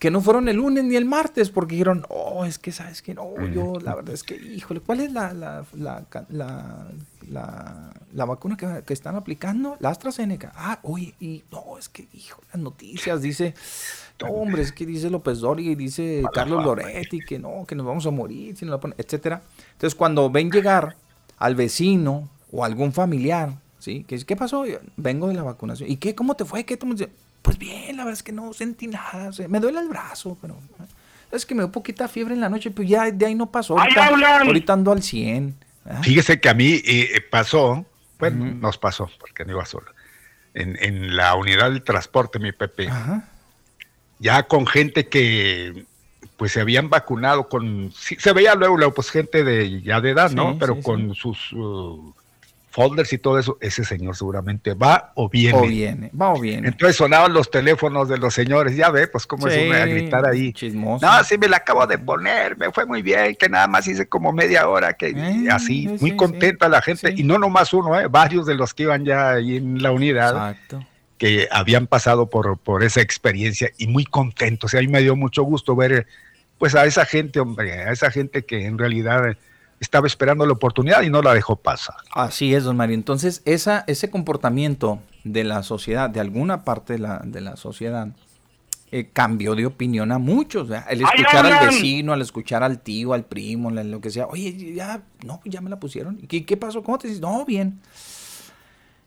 que 0.03 0.11
no 0.11 0.19
fueron 0.19 0.49
el 0.49 0.57
lunes 0.57 0.83
ni 0.83 0.97
el 0.97 1.05
martes 1.05 1.49
porque 1.49 1.75
dijeron, 1.75 2.05
oh, 2.09 2.43
es 2.43 2.59
que 2.59 2.73
sabes 2.73 3.01
que 3.01 3.13
no, 3.13 3.33
yo 3.53 3.79
la 3.81 3.95
verdad 3.95 4.13
es 4.13 4.23
que, 4.23 4.35
híjole, 4.35 4.81
¿cuál 4.81 4.99
es 4.99 5.13
la, 5.13 5.33
la, 5.33 5.65
la, 5.71 6.05
la, 7.29 7.93
la 8.11 8.25
vacuna 8.25 8.57
que, 8.57 8.83
que, 8.85 8.93
están 8.93 9.15
aplicando? 9.15 9.77
La 9.79 9.91
AstraZeneca. 9.91 10.51
Ah, 10.57 10.79
oye, 10.83 11.15
y 11.21 11.45
no, 11.53 11.77
es 11.77 11.87
que, 11.87 12.09
hijo, 12.11 12.41
las 12.51 12.61
noticias, 12.61 13.21
dice, 13.21 13.53
no, 14.21 14.27
hombre, 14.29 14.61
es 14.61 14.71
que 14.71 14.85
dice 14.85 15.09
López 15.09 15.39
Dori 15.39 15.69
y 15.69 15.75
dice 15.75 16.23
Carlos 16.33 16.63
Loretti 16.63 17.19
que 17.19 17.39
no, 17.39 17.65
que 17.67 17.75
nos 17.75 17.85
vamos 17.85 18.05
a 18.05 18.11
morir, 18.11 18.55
si 18.55 18.65
no 18.65 18.71
la 18.71 18.79
ponen, 18.79 18.95
etcétera. 18.97 19.41
Entonces, 19.73 19.95
cuando 19.95 20.29
ven 20.29 20.51
llegar 20.51 20.95
al 21.37 21.55
vecino 21.55 22.29
o 22.51 22.63
algún 22.63 22.93
familiar, 22.93 23.53
¿sí? 23.79 24.05
¿Qué, 24.07 24.17
qué 24.23 24.35
pasó? 24.35 24.63
Vengo 24.95 25.27
de 25.27 25.33
la 25.33 25.43
vacunación. 25.43 25.89
¿Y 25.89 25.97
qué? 25.97 26.15
¿Cómo 26.15 26.35
te 26.35 26.45
fue? 26.45 26.63
¿Qué? 26.63 26.77
Pues 27.41 27.57
bien, 27.57 27.97
la 27.97 28.05
verdad 28.05 28.17
es 28.17 28.23
que 28.23 28.31
no 28.31 28.53
sentí 28.53 28.87
nada. 28.87 29.31
me 29.49 29.59
duele 29.59 29.79
el 29.79 29.89
brazo, 29.89 30.37
pero 30.41 30.57
es 31.31 31.45
que 31.45 31.55
me 31.55 31.63
dio 31.63 31.71
poquita 31.71 32.07
fiebre 32.07 32.33
en 32.33 32.41
la 32.41 32.49
noche, 32.49 32.71
pero 32.71 32.87
ya 32.87 33.11
de 33.11 33.25
ahí 33.25 33.35
no 33.35 33.51
pasó. 33.51 33.77
Ahorita, 33.77 34.73
ando 34.73 34.91
al 34.91 35.03
100. 35.03 35.55
Fíjese 36.01 36.39
que 36.39 36.47
a 36.47 36.53
mí 36.53 36.81
eh, 36.85 37.19
pasó, 37.29 37.85
bueno, 38.17 38.45
nos 38.45 38.77
pasó, 38.77 39.09
porque 39.19 39.43
no 39.43 39.51
iba 39.51 39.65
solo. 39.65 39.91
En, 40.53 40.77
en, 40.79 41.17
la 41.17 41.35
unidad 41.35 41.71
del 41.71 41.81
transporte, 41.81 42.39
mi 42.39 42.53
Pepe, 42.53 42.87
ya 44.23 44.43
con 44.43 44.65
gente 44.65 45.07
que 45.07 45.85
pues 46.37 46.53
se 46.53 46.61
habían 46.61 46.89
vacunado 46.89 47.47
con, 47.47 47.91
se 47.93 48.33
veía 48.33 48.55
luego, 48.55 48.77
luego 48.77 48.93
pues 48.93 49.11
gente 49.11 49.43
de 49.43 49.81
ya 49.81 50.01
de 50.01 50.11
edad, 50.11 50.31
¿no? 50.31 50.57
Pero 50.57 50.79
con 50.81 51.13
sus 51.13 51.51
uh, 51.51 52.13
folders 52.69 53.11
y 53.13 53.17
todo 53.17 53.37
eso, 53.37 53.57
ese 53.59 53.83
señor 53.83 54.15
seguramente 54.15 54.73
va 54.73 55.11
o 55.15 55.29
viene. 55.29 55.59
O 55.59 55.61
viene, 55.61 56.09
va 56.19 56.33
o 56.33 56.39
viene. 56.39 56.69
Entonces 56.69 56.95
sonaban 56.95 57.33
los 57.33 57.51
teléfonos 57.51 58.07
de 58.07 58.17
los 58.17 58.33
señores, 58.33 58.75
ya 58.77 58.89
ve, 58.89 59.07
pues 59.07 59.27
cómo 59.27 59.47
es 59.47 59.61
uno 59.61 59.75
a 59.75 59.85
gritar 59.85 60.25
ahí. 60.25 60.53
Chismoso. 60.53 61.05
No, 61.05 61.23
sí 61.25 61.37
me 61.37 61.49
la 61.49 61.57
acabo 61.57 61.85
de 61.85 61.97
poner, 61.97 62.57
me 62.57 62.71
fue 62.71 62.85
muy 62.85 63.01
bien, 63.01 63.35
que 63.35 63.49
nada 63.49 63.67
más 63.67 63.87
hice 63.87 64.07
como 64.07 64.31
media 64.31 64.69
hora, 64.69 64.93
que 64.93 65.09
eh, 65.09 65.47
así, 65.51 65.87
muy 65.99 66.15
contenta 66.15 66.69
la 66.69 66.81
gente, 66.81 67.13
y 67.15 67.23
no 67.23 67.37
nomás 67.37 67.73
uno, 67.73 67.99
eh, 67.99 68.07
varios 68.07 68.45
de 68.45 68.55
los 68.55 68.73
que 68.73 68.83
iban 68.83 69.03
ya 69.03 69.31
ahí 69.31 69.57
en 69.57 69.83
la 69.83 69.91
unidad. 69.91 70.55
Que 71.23 71.47
habían 71.51 71.87
pasado 71.87 72.29
por, 72.29 72.57
por 72.57 72.83
esa 72.83 72.99
experiencia 72.99 73.71
y 73.77 73.87
muy 73.87 74.03
contentos. 74.03 74.73
Y 74.73 74.77
a 74.77 74.81
mí 74.81 74.87
me 74.87 74.99
dio 74.99 75.15
mucho 75.15 75.41
gusto 75.43 75.73
ver 75.73 76.05
pues 76.57 76.75
a 76.75 76.83
esa 76.83 77.05
gente, 77.05 77.39
hombre, 77.39 77.71
a 77.71 77.93
esa 77.93 78.11
gente 78.11 78.43
que 78.43 78.65
en 78.65 78.77
realidad 78.77 79.37
estaba 79.79 80.05
esperando 80.05 80.45
la 80.45 80.51
oportunidad 80.51 81.01
y 81.01 81.09
no 81.09 81.21
la 81.21 81.33
dejó 81.33 81.55
pasar. 81.55 81.95
Así 82.11 82.53
es, 82.53 82.65
don 82.65 82.75
Mario. 82.75 82.95
Entonces, 82.95 83.41
esa, 83.45 83.85
ese 83.87 84.09
comportamiento 84.09 84.99
de 85.23 85.45
la 85.45 85.63
sociedad, 85.63 86.09
de 86.09 86.19
alguna 86.19 86.65
parte 86.65 86.91
de 86.91 86.99
la, 86.99 87.21
de 87.23 87.39
la 87.39 87.55
sociedad, 87.55 88.09
eh, 88.91 89.07
cambió 89.13 89.55
de 89.55 89.65
opinión 89.65 90.11
a 90.11 90.17
muchos. 90.17 90.69
El 90.89 91.03
escuchar 91.03 91.45
al 91.45 91.67
vecino, 91.67 92.11
al 92.11 92.21
escuchar 92.21 92.63
al 92.63 92.79
tío, 92.81 93.13
al 93.13 93.23
primo, 93.23 93.71
lo 93.71 94.01
que 94.01 94.09
sea. 94.09 94.25
Oye, 94.25 94.73
ya, 94.75 95.01
no, 95.25 95.39
ya 95.45 95.61
me 95.61 95.69
la 95.69 95.79
pusieron. 95.79 96.17
¿Qué, 96.27 96.43
qué 96.43 96.57
pasó? 96.57 96.83
¿Cómo 96.83 96.97
te 96.97 97.07
dices? 97.07 97.21
No, 97.21 97.45
bien 97.45 97.79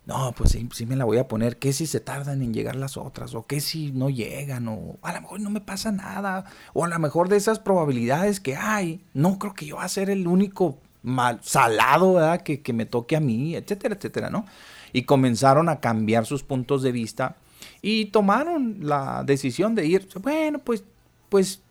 no, 0.06 0.32
pues 0.36 0.56
sí, 0.72 0.86
me 0.86 0.94
la 0.94 1.04
voy 1.04 1.18
a 1.18 1.26
poner, 1.26 1.58
¿qué 1.58 1.72
si 1.72 1.86
se 1.86 1.98
tardan 1.98 2.40
en 2.40 2.54
llegar 2.54 2.76
las 2.76 2.96
otras? 2.96 3.34
¿O 3.34 3.44
qué 3.44 3.60
si 3.60 3.90
no 3.90 4.08
llegan? 4.08 4.68
O 4.68 4.98
a 5.02 5.12
lo 5.12 5.20
mejor 5.20 5.40
no 5.40 5.50
me 5.50 5.60
pasa 5.60 5.90
nada. 5.90 6.44
O 6.74 6.84
a 6.84 6.88
lo 6.88 6.98
mejor 7.00 7.28
de 7.28 7.36
esas 7.36 7.58
probabilidades 7.58 8.38
que 8.38 8.54
hay, 8.54 9.04
no 9.14 9.40
creo 9.40 9.54
que 9.54 9.66
yo 9.66 9.76
va 9.76 9.84
a 9.84 9.88
ser 9.88 10.08
el 10.08 10.28
único 10.28 10.78
mal, 11.02 11.40
salado, 11.42 12.14
¿verdad? 12.14 12.42
Que, 12.42 12.62
que 12.62 12.72
me 12.72 12.86
toque 12.86 13.16
a 13.16 13.20
mí, 13.20 13.56
etcétera, 13.56 13.96
etcétera, 13.96 14.30
¿no? 14.30 14.46
Y 14.92 15.02
comenzaron 15.02 15.68
a 15.68 15.80
cambiar 15.80 16.24
sus 16.24 16.44
puntos 16.44 16.82
de 16.82 16.92
vista 16.92 17.36
y 17.82 18.06
tomaron 18.06 18.78
la 18.82 19.24
decisión 19.24 19.74
de 19.74 19.86
ir, 19.86 20.08
bueno, 20.22 20.60
pues, 20.60 20.84
pues, 21.28 21.62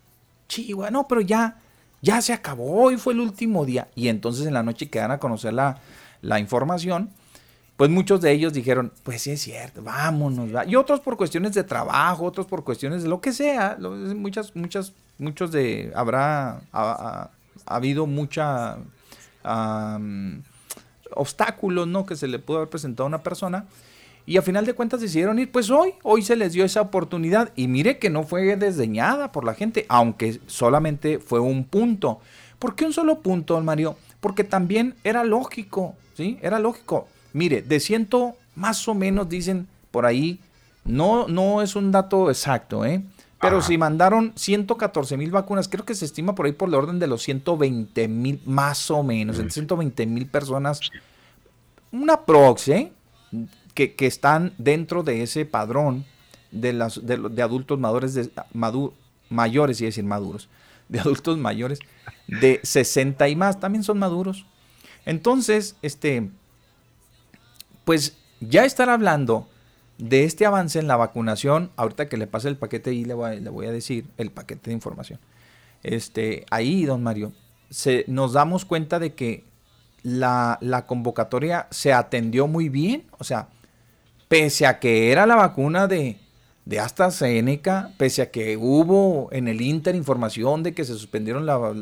chihuahua, 0.50 0.92
no, 0.92 1.08
pero 1.08 1.22
ya, 1.22 1.62
ya 2.02 2.22
se 2.22 2.34
acabó, 2.34 2.84
hoy 2.84 2.98
fue 2.98 3.14
el 3.14 3.22
último 3.22 3.66
día. 3.66 3.88
Y 3.96 4.10
entonces 4.10 4.46
en 4.46 4.54
la 4.54 4.64
noche 4.64 4.90
quedan 4.90 5.12
a 5.12 5.20
conocer 5.20 5.54
la, 5.54 5.80
la 6.22 6.40
información 6.40 7.12
pues 7.78 7.90
muchos 7.90 8.22
de 8.22 8.32
ellos 8.32 8.54
dijeron, 8.54 8.94
pues 9.04 9.22
sí 9.24 9.32
es 9.32 9.42
cierto, 9.42 9.82
vámonos. 9.82 10.50
Y 10.68 10.76
otros 10.76 11.02
por 11.02 11.18
cuestiones 11.18 11.54
de 11.54 11.64
trabajo, 11.64 12.24
otros 12.24 12.46
por 12.46 12.64
cuestiones 12.64 13.04
de 13.04 13.10
lo 13.10 13.20
que 13.20 13.34
sea. 13.34 13.78
Muchas, 13.80 14.56
muchas, 14.56 14.94
muchos 15.18 15.52
de, 15.52 15.92
habrá, 15.94 16.62
ha, 16.72 17.30
habido 17.66 18.06
mucha 18.06 18.78
obstáculos, 21.12 21.88
¿no? 21.88 22.06
Que 22.06 22.16
se 22.16 22.28
le 22.28 22.40
pudo 22.40 22.58
haber 22.58 22.70
presentado 22.70 23.04
a 23.04 23.08
una 23.08 23.24
persona. 23.24 23.66
Y 24.26 24.38
a 24.38 24.42
final 24.42 24.66
de 24.66 24.74
cuentas 24.74 25.02
decidieron 25.02 25.38
ir, 25.38 25.52
pues 25.52 25.70
hoy, 25.70 25.94
hoy 26.02 26.22
se 26.22 26.38
les 26.38 26.54
dio 26.54 26.64
esa 26.64 26.82
oportunidad. 26.82 27.52
Y 27.58 27.68
mire 27.68 28.00
que 28.00 28.10
no 28.10 28.24
fue 28.24 28.56
desdeñada 28.56 29.34
por 29.34 29.44
la 29.44 29.54
gente, 29.54 29.86
aunque 29.90 30.40
solamente 30.48 31.20
fue 31.20 31.42
un 31.42 31.66
punto. 31.66 32.22
¿Por 32.58 32.74
qué 32.74 32.86
un 32.86 32.94
solo 32.94 33.20
punto, 33.20 33.60
Mario? 33.60 33.98
Porque 34.22 34.46
también 34.46 34.96
era 35.04 35.26
lógico, 35.26 35.94
¿sí? 36.16 36.40
Era 36.42 36.58
lógico 36.58 37.10
Mire, 37.36 37.62
de 37.62 37.82
ciento 37.82 38.38
más 38.56 38.88
o 38.88 38.94
menos 38.94 39.28
dicen 39.28 39.68
por 39.92 40.06
ahí, 40.06 40.40
no, 40.86 41.28
no 41.28 41.62
es 41.62 41.76
un 41.76 41.92
dato 41.92 42.30
exacto, 42.30 42.86
¿eh? 42.86 43.04
Pero 43.42 43.62
si 43.62 43.78
mandaron 43.78 44.32
114 44.38 45.18
mil 45.18 45.32
vacunas, 45.32 45.68
creo 45.68 45.84
que 45.84 45.96
se 45.96 46.06
estima 46.06 46.34
por 46.34 46.46
ahí 46.46 46.54
por 46.54 46.70
el 46.70 46.76
orden 46.76 46.98
de 46.98 47.08
los 47.08 47.24
120 47.24 48.08
mil, 48.08 48.42
más 48.46 48.90
o 48.90 49.04
menos, 49.04 49.36
entre 49.36 49.52
120 49.52 50.06
mil 50.06 50.28
personas, 50.28 50.80
una 51.92 52.22
proxy, 52.22 52.72
¿eh? 52.72 52.94
que, 53.74 53.94
están 54.00 54.54
dentro 54.58 55.04
de 55.04 55.22
ese 55.22 55.46
padrón 55.46 56.06
de, 56.52 56.72
las, 56.72 57.06
de, 57.06 57.42
adultos 57.42 57.78
madures 57.78 58.14
de, 58.14 58.32
mayores, 59.30 59.82
y 59.82 59.86
decir 59.86 60.06
maduros, 60.06 60.48
de 60.88 61.02
adultos 61.02 61.38
mayores 61.38 61.80
de 62.28 62.62
60 62.64 63.28
y 63.28 63.36
más, 63.36 63.60
también 63.60 63.84
son 63.84 64.00
maduros. 64.00 64.46
Entonces, 65.06 65.76
este, 65.82 66.30
pues 67.86 68.18
ya 68.42 68.66
estar 68.66 68.90
hablando 68.90 69.48
de 69.98 70.26
este 70.26 70.46
avance 70.46 70.80
en 70.80 70.88
la 70.88 70.98
vacunación, 70.98 71.72
ahorita 71.78 72.10
que 72.10 72.18
le 72.18 72.28
pase 72.28 72.50
el 72.50 72.58
paquete 72.58 72.90
ahí 72.90 73.06
le 73.06 73.14
voy, 73.14 73.66
a 73.66 73.72
decir 73.72 74.06
el 74.18 74.32
paquete 74.32 74.70
de 74.70 74.74
información. 74.74 75.20
Este, 75.84 76.46
ahí, 76.52 76.86
don 76.86 77.02
Mario, 77.02 77.32
se, 77.70 78.04
nos 78.08 78.34
damos 78.34 78.66
cuenta 78.66 79.00
de 79.00 79.14
que 79.14 79.44
la, 80.04 80.86
convocatoria 80.88 81.68
se 81.72 81.94
atendió 81.94 82.48
muy 82.48 82.70
bien, 82.70 83.06
o 83.18 83.24
sea, 83.24 83.48
pese 84.28 84.66
a 84.66 84.80
que 84.80 85.12
era 85.12 85.26
la 85.26 85.36
vacuna 85.36 85.88
de, 85.88 86.18
de 86.66 86.80
AstraZeneca, 86.80 87.92
pese 87.98 88.24
a 88.24 88.32
que 88.32 88.58
hubo 88.58 89.30
en 89.32 89.48
el 89.48 89.62
Inter 89.62 89.94
información 89.94 90.64
de 90.64 90.74
que 90.74 90.84
se 90.84 90.94
suspendieron 90.94 91.46
la, 91.46 91.74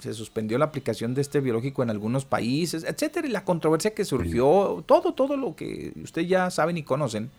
se 0.00 0.14
suspendió 0.14 0.56
la 0.56 0.64
aplicación 0.64 1.14
de 1.14 1.20
este 1.20 1.40
biológico 1.40 1.82
en 1.82 1.90
algunos 1.90 2.24
países, 2.24 2.84
etcétera, 2.84 3.28
y 3.28 3.30
la 3.30 3.44
controversia 3.44 3.94
que 3.94 4.06
surgió, 4.06 4.82
todo, 4.86 5.12
todo 5.12 5.36
lo 5.36 5.54
que 5.54 5.92
ustedes 6.02 6.28
ya 6.28 6.50
saben 6.50 6.78
y 6.78 6.82
conocen, 6.82 7.30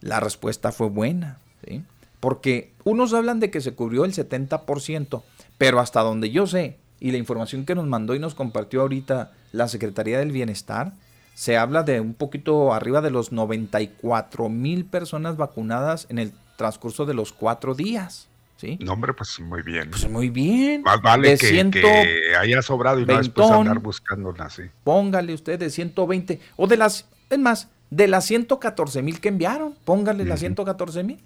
la 0.00 0.18
respuesta 0.18 0.72
fue 0.72 0.88
buena, 0.88 1.38
¿sí? 1.66 1.82
Porque 2.18 2.72
unos 2.84 3.14
hablan 3.14 3.38
de 3.38 3.50
que 3.50 3.60
se 3.60 3.72
cubrió 3.72 4.04
el 4.04 4.12
70%, 4.12 5.22
pero 5.56 5.78
hasta 5.78 6.00
donde 6.00 6.30
yo 6.30 6.46
sé, 6.48 6.78
y 6.98 7.12
la 7.12 7.18
información 7.18 7.64
que 7.64 7.76
nos 7.76 7.86
mandó 7.86 8.14
y 8.14 8.18
nos 8.18 8.34
compartió 8.34 8.82
ahorita 8.82 9.32
la 9.52 9.68
Secretaría 9.68 10.18
del 10.18 10.32
Bienestar, 10.32 10.94
se 11.40 11.56
habla 11.56 11.84
de 11.84 12.00
un 12.02 12.12
poquito 12.12 12.74
arriba 12.74 13.00
de 13.00 13.10
los 13.10 13.32
94 13.32 14.50
mil 14.50 14.84
personas 14.84 15.38
vacunadas 15.38 16.06
en 16.10 16.18
el 16.18 16.34
transcurso 16.58 17.06
de 17.06 17.14
los 17.14 17.32
cuatro 17.32 17.74
días. 17.74 18.28
¿sí? 18.58 18.76
No, 18.82 18.92
hombre, 18.92 19.14
pues 19.14 19.40
muy 19.40 19.62
bien. 19.62 19.88
Pues 19.88 20.06
muy 20.06 20.28
bien. 20.28 20.82
Más 20.82 21.00
vale 21.00 21.38
que, 21.38 22.34
haya 22.38 22.60
sobrado 22.60 23.00
y 23.00 23.06
no 23.06 23.16
después 23.16 23.50
andar 23.50 23.78
buscándola 23.78 24.44
así. 24.44 24.64
Póngale 24.84 25.32
usted 25.32 25.58
de 25.58 25.70
120, 25.70 26.38
o 26.56 26.66
de 26.66 26.76
las, 26.76 27.06
es 27.30 27.38
más, 27.38 27.68
de 27.88 28.06
las 28.06 28.26
114 28.26 29.00
mil 29.00 29.18
que 29.18 29.30
enviaron, 29.30 29.74
póngale 29.86 30.26
las 30.26 30.40
114 30.40 31.04
mil. 31.04 31.20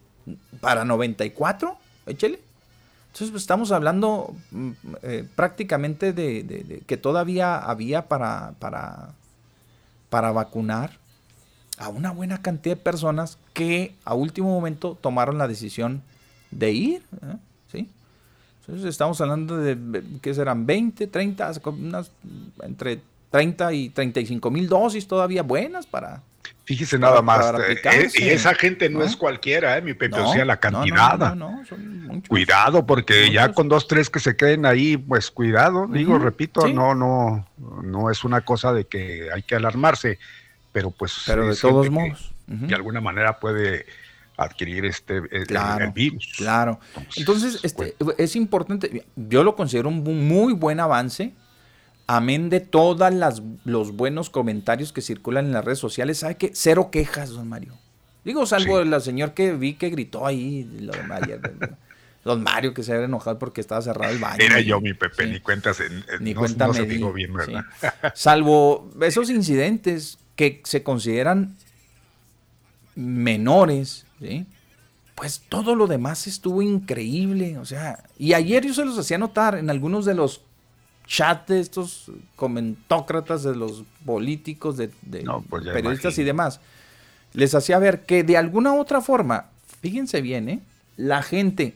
Para 0.60 0.84
94, 0.84 1.76
échele. 2.06 2.38
Entonces 3.06 3.32
pues, 3.32 3.42
estamos 3.42 3.72
hablando 3.72 4.32
mm, 4.52 4.70
eh, 5.02 5.28
prácticamente 5.34 6.12
de, 6.12 6.84
que 6.86 6.96
todavía 6.98 7.56
había 7.56 8.06
para, 8.06 8.52
para 8.60 9.14
para 10.14 10.30
vacunar 10.30 10.92
a 11.76 11.88
una 11.88 12.12
buena 12.12 12.40
cantidad 12.40 12.76
de 12.76 12.80
personas 12.80 13.36
que 13.52 13.96
a 14.04 14.14
último 14.14 14.48
momento 14.48 14.96
tomaron 15.00 15.38
la 15.38 15.48
decisión 15.48 16.04
de 16.52 16.70
ir. 16.70 17.02
¿eh? 17.20 17.36
¿sí? 17.72 17.88
Entonces 18.60 18.86
estamos 18.86 19.20
hablando 19.20 19.56
de 19.56 19.76
que 20.22 20.32
serán 20.32 20.66
20, 20.66 21.08
30, 21.08 21.52
unas, 21.66 22.12
entre 22.62 23.00
30 23.32 23.72
y 23.72 23.88
35 23.88 24.52
mil 24.52 24.68
dosis 24.68 25.08
todavía 25.08 25.42
buenas 25.42 25.84
para... 25.84 26.22
Fíjese 26.64 26.98
nada 26.98 27.20
más, 27.20 27.60
eh, 27.60 27.78
eh, 27.84 28.08
y 28.14 28.28
esa 28.30 28.54
gente 28.54 28.88
no, 28.88 29.02
es 29.02 29.16
cualquiera, 29.16 29.78
mi 29.82 29.92
Pepe, 29.92 30.18
o 30.18 30.32
sea, 30.32 30.46
la 30.46 30.58
cantidad. 30.58 31.36
Cuidado, 32.26 32.86
porque 32.86 33.30
ya 33.30 33.52
con 33.52 33.68
dos, 33.68 33.86
tres 33.86 34.08
que 34.08 34.18
se 34.18 34.34
queden 34.34 34.64
ahí, 34.64 34.96
pues 34.96 35.30
cuidado, 35.30 35.86
digo, 35.86 36.18
repito, 36.18 36.66
no, 36.68 36.94
no, 36.94 37.46
no 37.82 38.10
es 38.10 38.24
una 38.24 38.40
cosa 38.40 38.72
de 38.72 38.86
que 38.86 39.28
hay 39.34 39.42
que 39.42 39.56
alarmarse, 39.56 40.18
pero 40.72 40.90
pues... 40.90 41.24
Pero 41.26 41.46
de 41.46 41.56
todos 41.56 41.90
modos. 41.90 42.32
De 42.46 42.74
alguna 42.74 43.00
manera 43.00 43.38
puede 43.38 43.86
adquirir 44.36 44.84
este 44.84 45.18
eh, 45.18 45.44
el, 45.48 45.92
virus. 45.92 46.32
Claro. 46.36 46.80
Entonces, 47.16 47.60
este, 47.62 47.94
pues 47.98 48.16
es 48.18 48.36
importante, 48.36 49.04
yo 49.16 49.44
lo 49.44 49.54
considero 49.54 49.88
un 49.88 50.02
muy 50.28 50.52
buen 50.52 50.80
avance, 50.80 51.32
amén 52.06 52.50
de 52.50 52.60
todos 52.60 53.12
los 53.64 53.96
buenos 53.96 54.30
comentarios 54.30 54.92
que 54.92 55.00
circulan 55.00 55.46
en 55.46 55.52
las 55.52 55.64
redes 55.64 55.78
sociales. 55.78 56.18
¿Sabe 56.18 56.36
qué? 56.36 56.50
Cero 56.54 56.90
quejas, 56.90 57.30
don 57.30 57.48
Mario. 57.48 57.74
Digo, 58.24 58.46
salvo 58.46 58.80
el 58.80 59.00
señor 59.02 59.34
que 59.34 59.52
vi 59.52 59.74
que 59.74 59.90
gritó 59.90 60.26
ahí, 60.26 60.68
lo 60.80 60.92
de. 60.92 61.40
Don 62.24 62.42
Mario 62.42 62.72
que 62.72 62.82
se 62.82 62.92
había 62.94 63.04
enojado 63.04 63.38
porque 63.38 63.60
estaba 63.60 63.82
cerrado 63.82 64.10
el 64.10 64.18
baño. 64.18 64.38
Era 64.42 64.58
yo, 64.60 64.80
mi 64.80 64.94
Pepe, 64.94 65.26
ni 65.26 65.40
cuentas, 65.40 65.80
en, 65.80 66.04
ni 66.20 66.32
no, 66.32 66.40
cuenta 66.40 66.72
se 66.72 66.84
bien, 66.84 67.34
¿verdad? 67.34 67.64
Salvo 68.14 68.90
esos 69.02 69.28
incidentes 69.28 70.16
que 70.34 70.62
se 70.64 70.82
consideran 70.82 71.54
menores, 72.94 74.06
¿sí? 74.20 74.46
pues 75.14 75.42
todo 75.48 75.74
lo 75.74 75.86
demás 75.86 76.26
estuvo 76.26 76.62
increíble. 76.62 77.58
O 77.58 77.64
sea, 77.64 78.04
y 78.18 78.32
ayer 78.32 78.66
yo 78.66 78.74
se 78.74 78.84
los 78.84 78.98
hacía 78.98 79.18
notar 79.18 79.56
en 79.56 79.70
algunos 79.70 80.04
de 80.04 80.14
los 80.14 80.42
chats 81.06 81.46
de 81.48 81.60
estos 81.60 82.10
comentócratas, 82.36 83.42
de 83.42 83.54
los 83.54 83.84
políticos, 84.04 84.76
de, 84.76 84.90
pues 85.48 85.64
periodistas 85.64 86.18
y 86.18 86.24
demás. 86.24 86.60
Les 87.32 87.54
hacía 87.54 87.78
ver 87.78 88.04
que 88.04 88.22
de 88.22 88.36
alguna 88.36 88.72
u 88.72 88.80
otra 88.80 89.00
forma, 89.00 89.46
fíjense 89.80 90.20
bien, 90.20 90.48
¿eh? 90.48 90.60
la 90.96 91.22
gente 91.22 91.74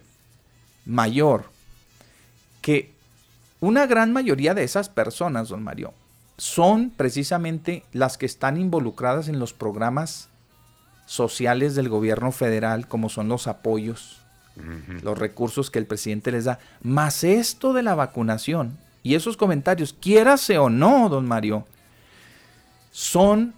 mayor, 0.87 1.45
que 2.63 2.93
una 3.61 3.87
gran 3.87 4.13
mayoría 4.13 4.55
de 4.55 4.65
esas 4.65 4.89
personas, 4.89 5.49
don 5.49 5.63
Mario, 5.63 5.93
son 6.37 6.91
precisamente 6.91 7.85
las 7.93 8.17
que 8.17 8.27
están 8.27 8.57
involucradas 8.57 9.29
en 9.29 9.41
los 9.41 9.53
programas 9.53 10.29
sociales 11.07 11.75
del 11.75 11.89
gobierno 11.89 12.31
federal, 12.31 12.87
como 12.87 13.09
son 13.09 13.29
los 13.29 13.49
apoyos, 13.49 14.21
los 15.03 15.17
recursos 15.17 15.71
que 15.71 15.79
el 15.79 15.87
presidente 15.87 16.33
les 16.33 16.45
da, 16.45 16.59
más 16.83 17.23
esto 17.23 17.73
de 17.73 17.83
la 17.83 17.95
vacunación 17.95 18.77
y 19.03 19.15
esos 19.15 19.37
comentarios, 19.37 19.93
quiérase 19.93 20.59
o 20.59 20.69
no, 20.69 21.09
don 21.09 21.27
Mario, 21.27 21.67
son, 22.91 23.55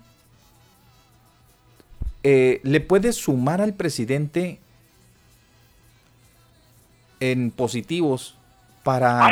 eh, 2.22 2.60
le 2.62 2.80
puede 2.80 3.12
sumar 3.12 3.60
al 3.60 3.74
presidente 3.74 4.60
en 7.20 7.50
positivos 7.50 8.36
para, 8.82 9.30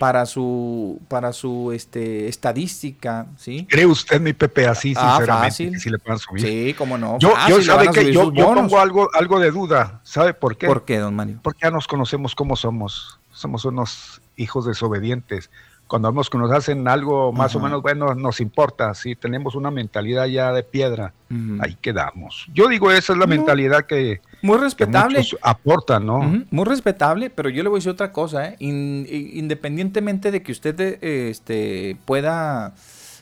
para 0.00 0.26
su 0.26 1.00
para 1.08 1.32
su 1.32 1.72
este 1.72 2.28
estadística, 2.28 3.26
¿sí? 3.36 3.66
¿Cree 3.70 3.86
usted 3.86 4.20
mi 4.20 4.32
Pepe 4.32 4.66
así 4.66 4.94
ah, 4.96 5.16
sinceramente 5.16 5.78
si 5.78 5.90
le 5.90 5.98
puedan 5.98 6.18
subir? 6.18 6.42
Sí, 6.42 6.74
cómo 6.76 6.98
no. 6.98 7.18
Yo, 7.18 7.34
yo 7.48 7.62
sabe 7.62 7.88
que 7.90 8.12
yo, 8.12 8.32
pongo 8.32 8.80
algo 8.80 9.08
algo 9.14 9.38
de 9.38 9.50
duda, 9.50 10.00
¿sabe 10.02 10.34
por 10.34 10.56
qué? 10.56 10.66
¿Por 10.66 10.84
qué, 10.84 10.98
don 10.98 11.14
Mario? 11.14 11.38
Porque 11.42 11.60
ya 11.62 11.70
nos 11.70 11.86
conocemos 11.86 12.34
cómo 12.34 12.56
somos. 12.56 13.18
Somos 13.32 13.64
unos 13.64 14.20
hijos 14.36 14.66
desobedientes 14.66 15.50
cuando 15.86 16.10
vemos 16.10 16.30
que 16.30 16.38
nos 16.38 16.50
hacen 16.50 16.88
algo 16.88 17.32
más 17.32 17.54
o 17.54 17.60
menos 17.60 17.82
bueno, 17.82 18.14
nos 18.14 18.40
importa. 18.40 18.94
Si 18.94 19.14
tenemos 19.16 19.54
una 19.54 19.70
mentalidad 19.70 20.26
ya 20.26 20.52
de 20.52 20.62
piedra, 20.62 21.12
ahí 21.60 21.76
quedamos. 21.80 22.46
Yo 22.54 22.68
digo, 22.68 22.90
esa 22.90 23.12
es 23.12 23.18
la 23.18 23.26
mentalidad 23.26 23.84
que, 23.84 24.20
muy 24.42 24.58
respetable. 24.58 25.22
aportan, 25.42 26.06
¿no? 26.06 26.44
Muy 26.50 26.64
respetable, 26.64 27.30
pero 27.30 27.48
yo 27.48 27.62
le 27.62 27.68
voy 27.68 27.76
a 27.76 27.80
decir 27.80 27.92
otra 27.92 28.12
cosa, 28.12 28.48
¿eh? 28.48 28.56
independientemente 28.60 30.30
de 30.30 30.42
que 30.42 30.52
usted 30.52 30.80
eh, 30.80 31.28
este, 31.30 31.96
pueda 32.06 32.74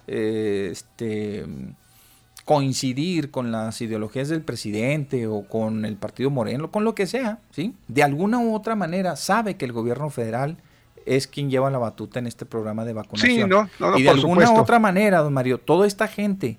eh, 0.06 0.68
este, 0.70 1.44
coincidir 2.44 3.30
con 3.30 3.50
las 3.50 3.80
ideologías 3.80 4.28
del 4.28 4.42
presidente 4.42 5.26
o 5.26 5.42
con 5.48 5.84
el 5.84 5.96
partido 5.96 6.30
Moreno, 6.30 6.70
con 6.70 6.84
lo 6.84 6.94
que 6.94 7.06
sea, 7.06 7.38
¿sí? 7.50 7.74
De 7.88 8.02
alguna 8.02 8.38
u 8.38 8.54
otra 8.54 8.76
manera 8.76 9.16
sabe 9.16 9.56
que 9.56 9.64
el 9.64 9.72
gobierno 9.72 10.10
federal 10.10 10.56
es 11.06 11.26
quien 11.26 11.50
lleva 11.50 11.70
la 11.70 11.78
batuta 11.78 12.18
en 12.18 12.26
este 12.26 12.46
programa 12.46 12.84
de 12.84 12.92
vacunación. 12.92 13.32
Sí, 13.32 13.44
no, 13.44 13.68
no, 13.78 13.98
y 13.98 14.02
de 14.02 14.10
alguna 14.10 14.50
u 14.50 14.58
otra 14.58 14.78
manera, 14.78 15.18
don 15.18 15.32
Mario, 15.32 15.58
toda 15.58 15.86
esta 15.86 16.08
gente 16.08 16.58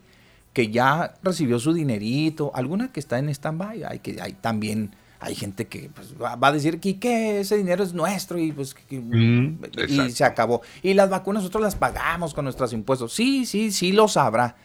que 0.53 0.69
ya 0.69 1.15
recibió 1.23 1.59
su 1.59 1.73
dinerito, 1.73 2.51
alguna 2.53 2.91
que 2.91 2.99
está 2.99 3.17
en 3.17 3.29
stand-by, 3.29 3.83
hay, 3.83 3.99
que, 3.99 4.21
hay 4.21 4.33
también 4.33 4.95
hay 5.19 5.35
gente 5.35 5.67
que 5.67 5.89
pues, 5.93 6.13
va, 6.21 6.37
a 6.39 6.51
decir 6.51 6.81
que, 6.81 6.99
que, 6.99 7.39
ese 7.39 7.55
dinero 7.55 7.81
es 7.83 7.93
nuestro 7.93 8.37
y 8.37 8.51
pues 8.51 8.75
mm, 8.89 9.63
y 9.87 10.09
se 10.11 10.25
acabó. 10.25 10.61
Y 10.81 10.93
las 10.93 11.09
vacunas 11.09 11.43
nosotros 11.43 11.63
las 11.63 11.75
pagamos 11.75 12.33
con 12.33 12.43
nuestros 12.43 12.73
impuestos. 12.73 13.13
Sí, 13.13 13.45
sí, 13.45 13.71
sí 13.71 13.93
lo 13.93 14.09
sabrá. 14.09 14.57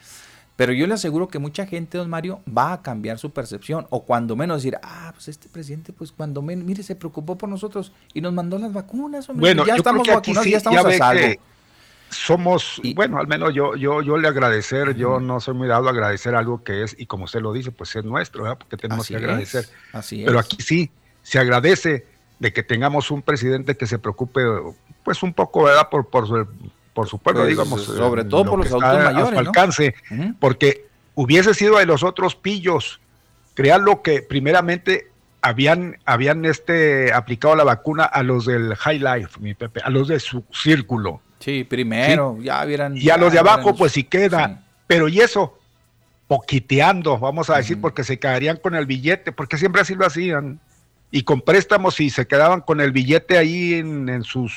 Pero 0.58 0.72
yo 0.72 0.88
le 0.88 0.94
aseguro 0.94 1.28
que 1.28 1.38
mucha 1.38 1.66
gente, 1.66 1.98
don 1.98 2.10
Mario, 2.10 2.40
va 2.46 2.72
a 2.72 2.82
cambiar 2.82 3.16
su 3.20 3.30
percepción. 3.30 3.86
O 3.90 4.02
cuando 4.02 4.34
menos 4.34 4.56
decir, 4.56 4.76
ah, 4.82 5.12
pues 5.14 5.28
este 5.28 5.48
presidente, 5.48 5.92
pues 5.92 6.10
cuando 6.10 6.42
menos, 6.42 6.64
mire, 6.64 6.82
se 6.82 6.96
preocupó 6.96 7.38
por 7.38 7.48
nosotros 7.48 7.92
y 8.12 8.20
nos 8.20 8.32
mandó 8.32 8.58
las 8.58 8.72
vacunas. 8.72 9.28
Hombre. 9.28 9.40
Bueno, 9.40 9.64
ya 9.64 9.76
estamos 9.76 10.04
vacunados, 10.08 10.48
ya 10.48 10.56
estamos 10.56 10.84
a 10.84 10.92
salvo. 10.98 11.40
Somos, 12.10 12.82
bueno, 12.96 13.18
al 13.18 13.28
menos 13.28 13.54
yo, 13.54 13.76
yo, 13.76 14.02
yo 14.02 14.16
le 14.16 14.26
agradecer, 14.26 14.96
yo 14.96 15.20
no 15.20 15.38
soy 15.38 15.54
muy 15.54 15.68
dado 15.68 15.86
a 15.86 15.92
agradecer 15.92 16.34
algo 16.34 16.64
que 16.64 16.82
es, 16.82 16.96
y 16.98 17.06
como 17.06 17.26
usted 17.26 17.40
lo 17.40 17.52
dice, 17.52 17.70
pues 17.70 17.94
es 17.94 18.04
nuestro, 18.04 18.42
¿verdad? 18.42 18.58
porque 18.58 18.76
tenemos 18.76 19.06
que 19.06 19.14
agradecer. 19.14 19.68
así 19.92 20.24
Pero 20.26 20.40
aquí 20.40 20.56
sí, 20.60 20.90
se 21.22 21.38
agradece 21.38 22.04
de 22.40 22.52
que 22.52 22.64
tengamos 22.64 23.12
un 23.12 23.22
presidente 23.22 23.76
que 23.76 23.86
se 23.86 24.00
preocupe, 24.00 24.40
pues 25.04 25.22
un 25.22 25.32
poco, 25.32 25.62
¿verdad? 25.62 25.88
Por, 25.88 26.08
por, 26.08 26.26
su, 26.26 26.48
por 26.98 27.08
su 27.08 27.18
pueblo, 27.18 27.42
pues, 27.42 27.50
digamos. 27.50 27.84
Sobre 27.84 28.24
todo 28.24 28.44
por 28.44 28.58
los 28.58 28.66
adultos 28.66 29.04
mayores. 29.04 29.38
A 29.38 29.42
su 29.42 29.48
alcance, 29.48 29.94
porque 30.40 30.84
hubiese 31.14 31.54
sido 31.54 31.78
de 31.78 31.86
los 31.86 32.02
otros 32.02 32.34
pillos. 32.34 32.98
Crean 33.54 33.84
lo 33.84 34.02
que 34.02 34.20
primeramente 34.20 35.12
habían, 35.40 35.98
habían 36.04 36.44
este, 36.44 37.12
aplicado 37.12 37.54
la 37.54 37.62
vacuna 37.62 38.02
a 38.02 38.24
los 38.24 38.46
del 38.46 38.74
High 38.74 38.98
Life, 38.98 39.38
mi 39.38 39.54
Pepe, 39.54 39.80
a 39.84 39.90
los 39.90 40.08
de 40.08 40.18
su 40.18 40.42
círculo. 40.50 41.20
Sí, 41.38 41.62
primero, 41.62 42.36
ya 42.40 42.64
vieran. 42.64 42.96
Y 42.96 43.10
a 43.10 43.16
los 43.16 43.32
de 43.32 43.38
abajo, 43.38 43.76
pues 43.76 43.92
sí 43.92 44.02
queda. 44.02 44.64
Pero 44.88 45.06
y 45.06 45.20
eso, 45.20 45.56
poquiteando, 46.26 47.16
vamos 47.16 47.48
a 47.48 47.58
decir, 47.58 47.80
porque 47.80 48.02
se 48.02 48.18
quedarían 48.18 48.56
con 48.56 48.74
el 48.74 48.86
billete, 48.86 49.30
porque 49.30 49.56
siempre 49.56 49.82
así 49.82 49.94
lo 49.94 50.04
hacían. 50.04 50.58
Y 51.12 51.22
con 51.22 51.42
préstamos 51.42 52.00
y 52.00 52.10
se 52.10 52.26
quedaban 52.26 52.60
con 52.60 52.80
el 52.80 52.90
billete 52.90 53.38
ahí 53.38 53.74
en, 53.74 54.08
en 54.08 54.24
sus 54.24 54.52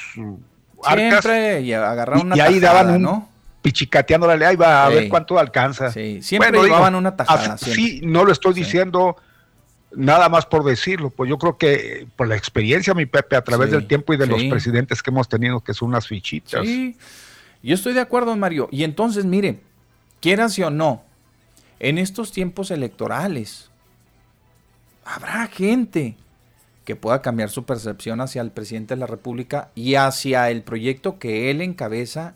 Siempre, 0.84 1.62
y 1.62 1.74
agarraron 1.74 2.28
una 2.28 2.38
y, 2.38 2.39
ahí 2.39 2.60
daban 2.60 3.06
un, 3.06 3.26
pichicateándole, 3.62 4.46
ahí 4.46 4.56
va 4.56 4.86
a 4.86 4.89
ver 4.89 5.10
cuánto 5.10 5.38
alcanza. 5.38 5.91
Sí, 5.91 6.22
siempre 6.22 6.52
llevaban 6.52 6.96
una 6.96 7.15
tajada. 7.15 7.58
Sí, 7.58 8.02
no 8.04 8.26
lo 8.26 8.32
estoy 8.32 8.54
diciendo 8.54 9.15
nada 9.94 10.30
más 10.30 10.46
por 10.46 10.63
decirlo, 10.63 11.10
pues 11.10 11.30
yo 11.30 11.38
creo 11.38 11.58
que 11.58 12.08
por 12.15 12.28
la 12.28 12.36
experiencia, 12.36 12.94
mi 12.94 13.06
Pepe, 13.06 13.36
a 13.36 13.44
través 13.44 13.72
del 13.72 13.88
tiempo 13.88 14.13
y 14.13 14.17
de 14.17 14.28
los 14.28 14.44
presidentes 14.46 15.04
que 15.04 15.10
hemos 15.10 15.28
tenido, 15.28 15.60
que 15.60 15.74
son 15.74 15.89
unas 15.89 16.08
fichitas. 16.08 16.65
Sí, 16.65 16.98
yo 17.62 17.76
estoy 17.76 17.94
de 17.94 18.00
acuerdo, 18.00 18.36
Mario. 18.36 18.70
Y 18.72 18.84
entonces, 18.84 19.26
mire, 19.26 19.60
quieras 20.22 20.58
o 20.60 20.70
no, 20.70 21.04
en 21.80 21.98
estos 21.98 22.32
tiempos 22.32 22.72
electorales, 22.72 23.70
habrá 25.04 25.48
gente 25.48 26.15
que 26.91 26.97
pueda 26.97 27.21
cambiar 27.21 27.49
su 27.49 27.63
percepción 27.63 28.19
hacia 28.19 28.41
el 28.41 28.51
presidente 28.51 28.95
de 28.95 28.99
la 28.99 29.08
República 29.08 29.69
y 29.75 29.95
hacia 29.95 30.49
el 30.49 30.62
proyecto 30.62 31.19
que 31.19 31.49
él 31.49 31.62
encabeza 31.62 32.34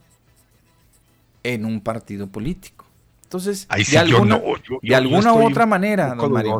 en 1.43 1.65
un 1.65 1.81
partido 1.81 2.27
político. 2.27 2.85
Entonces, 3.23 3.67
de 3.67 3.97
alguna, 3.97 4.39
de 4.81 4.95
alguna 4.95 5.33
u 5.33 5.45
otra 5.45 5.65
manera, 5.65 6.15
don 6.15 6.31
Mario, 6.31 6.57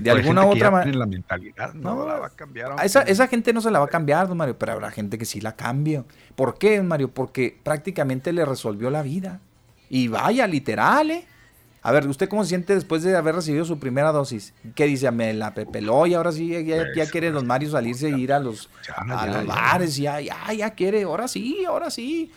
de 0.00 0.10
alguna 0.10 0.46
otra 0.46 0.70
manera, 0.70 0.96
la 0.96 1.04
mentalidad 1.04 1.74
no, 1.74 2.06
la 2.08 2.20
va 2.20 2.28
a 2.28 2.30
cambiar. 2.30 2.74
esa, 2.82 3.02
esa, 3.02 3.28
gente 3.28 3.52
no 3.52 3.60
se 3.60 3.70
la 3.70 3.80
va 3.80 3.84
a 3.84 3.88
cambiar, 3.88 4.28
don 4.28 4.38
Mario, 4.38 4.56
pero 4.58 4.72
habrá 4.72 4.90
gente 4.90 5.18
que 5.18 5.26
sí 5.26 5.42
la 5.42 5.54
cambia. 5.56 6.04
¿Por 6.36 6.56
qué, 6.56 6.78
don 6.78 6.88
Mario? 6.88 7.08
Porque 7.08 7.54
prácticamente 7.62 8.32
le 8.32 8.46
resolvió 8.46 8.88
la 8.88 9.02
vida. 9.02 9.40
Y 9.90 10.08
vaya, 10.08 10.46
literal, 10.46 11.10
¿eh? 11.10 11.26
A 11.86 11.92
ver, 11.92 12.04
¿usted 12.08 12.28
cómo 12.28 12.42
se 12.42 12.48
siente 12.48 12.74
después 12.74 13.04
de 13.04 13.16
haber 13.16 13.36
recibido 13.36 13.64
su 13.64 13.78
primera 13.78 14.10
dosis? 14.10 14.52
¿Qué 14.74 14.86
dice? 14.86 15.08
Me 15.12 15.32
la 15.32 15.54
pepeló 15.54 16.04
y 16.08 16.14
ahora 16.14 16.32
sí, 16.32 16.48
ya, 16.66 16.84
ya 16.92 17.06
quiere 17.08 17.30
los 17.30 17.44
Mario 17.44 17.70
salirse 17.70 18.08
e 18.08 18.18
ir 18.18 18.32
a 18.32 18.40
los, 18.40 18.68
a 18.96 19.26
los 19.28 19.46
bares, 19.46 19.96
ya, 19.96 20.20
ya, 20.20 20.52
ya 20.52 20.70
quiere, 20.70 21.04
ahora 21.04 21.28
sí, 21.28 21.64
ahora 21.64 21.88
sí. 21.90 22.32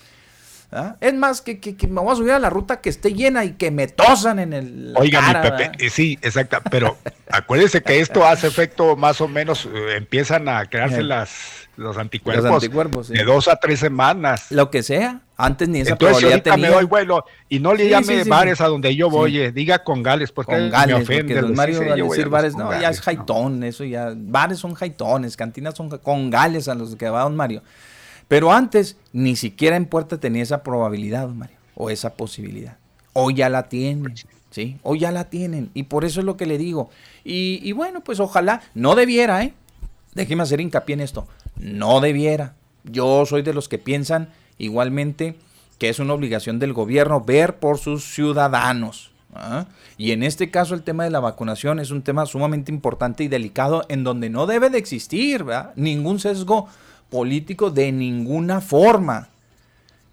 ¿Ah? 0.72 0.98
Es 1.02 1.16
más, 1.16 1.42
que, 1.42 1.60
que, 1.60 1.76
me 1.88 2.00
voy 2.00 2.14
a 2.14 2.16
subir 2.16 2.34
a 2.34 2.38
la 2.38 2.52
ruta 2.52 2.80
que 2.80 2.90
esté 2.90 3.12
llena 3.12 3.44
y 3.44 3.54
que 3.54 3.72
me 3.72 3.88
tosan 3.88 4.38
en 4.38 4.54
el. 4.54 4.94
Oiga, 4.96 5.20
mi 5.20 5.50
Pepe, 5.50 5.84
eh, 5.84 5.90
sí, 5.90 6.20
exacto, 6.22 6.60
pero 6.70 7.00
acuérdese 7.32 7.82
que 7.82 8.02
esto 8.02 8.24
hace 8.24 8.46
efecto 8.46 8.96
más 8.98 9.20
o 9.20 9.28
menos, 9.28 9.66
eh, 9.66 9.96
empiezan 9.98 10.48
a 10.48 10.64
crearse 10.68 11.02
las 11.02 11.69
los 11.80 11.98
anticuerpos, 11.98 13.08
de 13.08 13.24
dos 13.24 13.48
a 13.48 13.56
tres 13.56 13.80
semanas. 13.80 14.52
Lo 14.52 14.70
que 14.70 14.84
sea. 14.84 15.22
Antes 15.38 15.70
ni 15.70 15.80
esa 15.80 15.94
Entonces, 15.94 16.26
ahorita 16.26 16.58
me 16.58 16.68
doy 16.68 16.84
vuelo 16.84 17.24
y 17.48 17.60
no 17.60 17.74
le 17.74 17.88
llame 17.88 18.26
bares 18.26 18.60
a 18.60 18.68
donde 18.68 18.94
yo 18.94 19.10
voy, 19.10 19.40
eh, 19.40 19.54
diga 19.54 19.86
con 19.86 20.04
Gales, 20.04 20.34
porque 20.34 20.52
con 20.52 20.70
Gales, 20.70 20.98
me 20.98 21.02
ofende. 21.02 21.36
Porque 21.36 21.42
los 21.42 21.56
Mario 21.56 21.82
a 21.82 21.96
decir 21.96 22.28
bares, 22.28 22.58
no, 22.58 22.78
ya 22.78 22.90
es 22.90 23.00
jaitón, 23.00 23.64
eso 23.64 23.86
ya, 23.86 24.14
bares 24.14 24.60
son 24.60 24.74
jaitones, 24.74 25.38
cantinas 25.38 25.76
son 25.76 25.90
con 25.90 26.30
Gales 26.30 26.68
a 26.68 26.76
los 26.76 26.98
que 26.98 27.10
va 27.10 27.24
don 27.24 27.38
Mario. 27.38 27.64
Pero 28.28 28.52
antes, 28.52 28.98
ni 29.14 29.38
siquiera 29.38 29.78
en 29.78 29.86
Puerta 29.86 30.20
tenía 30.20 30.44
esa 30.44 30.62
probabilidad, 30.62 31.28
don 31.28 31.38
Mario, 31.38 31.56
o 31.74 31.90
esa 31.90 32.16
posibilidad. 32.16 32.76
Hoy 33.14 33.36
ya 33.36 33.48
la 33.48 33.70
tienen, 33.70 34.14
¿sí? 34.52 34.78
Hoy 34.84 35.00
ya 35.00 35.12
la 35.14 35.30
tienen, 35.30 35.70
y 35.74 35.84
por 35.84 36.04
eso 36.04 36.20
es 36.20 36.26
lo 36.26 36.36
que 36.36 36.48
le 36.48 36.58
digo. 36.58 36.90
Y, 37.24 37.62
y 37.64 37.72
bueno, 37.72 38.04
pues 38.04 38.20
ojalá, 38.20 38.62
no 38.74 38.94
debiera, 38.94 39.42
¿eh? 39.44 39.54
Déjeme 40.14 40.44
hacer 40.44 40.60
hincapié 40.60 40.96
en 40.96 41.02
esto 41.02 41.28
no 41.60 42.02
debiera. 42.02 42.56
Yo 42.84 43.26
soy 43.26 43.42
de 43.42 43.54
los 43.54 43.70
que 43.70 43.78
piensan 43.78 44.30
igualmente 44.58 45.36
que 45.80 45.90
es 45.90 46.00
una 46.00 46.14
obligación 46.14 46.60
del 46.60 46.74
gobierno 46.74 47.22
ver 47.22 47.58
por 47.58 47.80
sus 47.80 48.04
ciudadanos. 48.04 49.12
¿ah? 49.34 49.66
Y 49.98 50.12
en 50.12 50.24
este 50.24 50.52
caso 50.52 50.76
el 50.76 50.84
tema 50.84 51.06
de 51.06 51.10
la 51.10 51.22
vacunación 51.22 51.80
es 51.80 51.90
un 51.90 52.02
tema 52.02 52.26
sumamente 52.26 52.72
importante 52.72 53.24
y 53.24 53.30
delicado 53.30 53.86
en 53.88 54.04
donde 54.04 54.30
no 54.30 54.46
debe 54.46 54.70
de 54.70 54.78
existir 54.78 55.46
ningún 55.76 56.20
sesgo 56.20 56.68
político 57.10 57.72
de 57.72 57.92
ninguna 57.94 58.60
forma. 58.60 59.30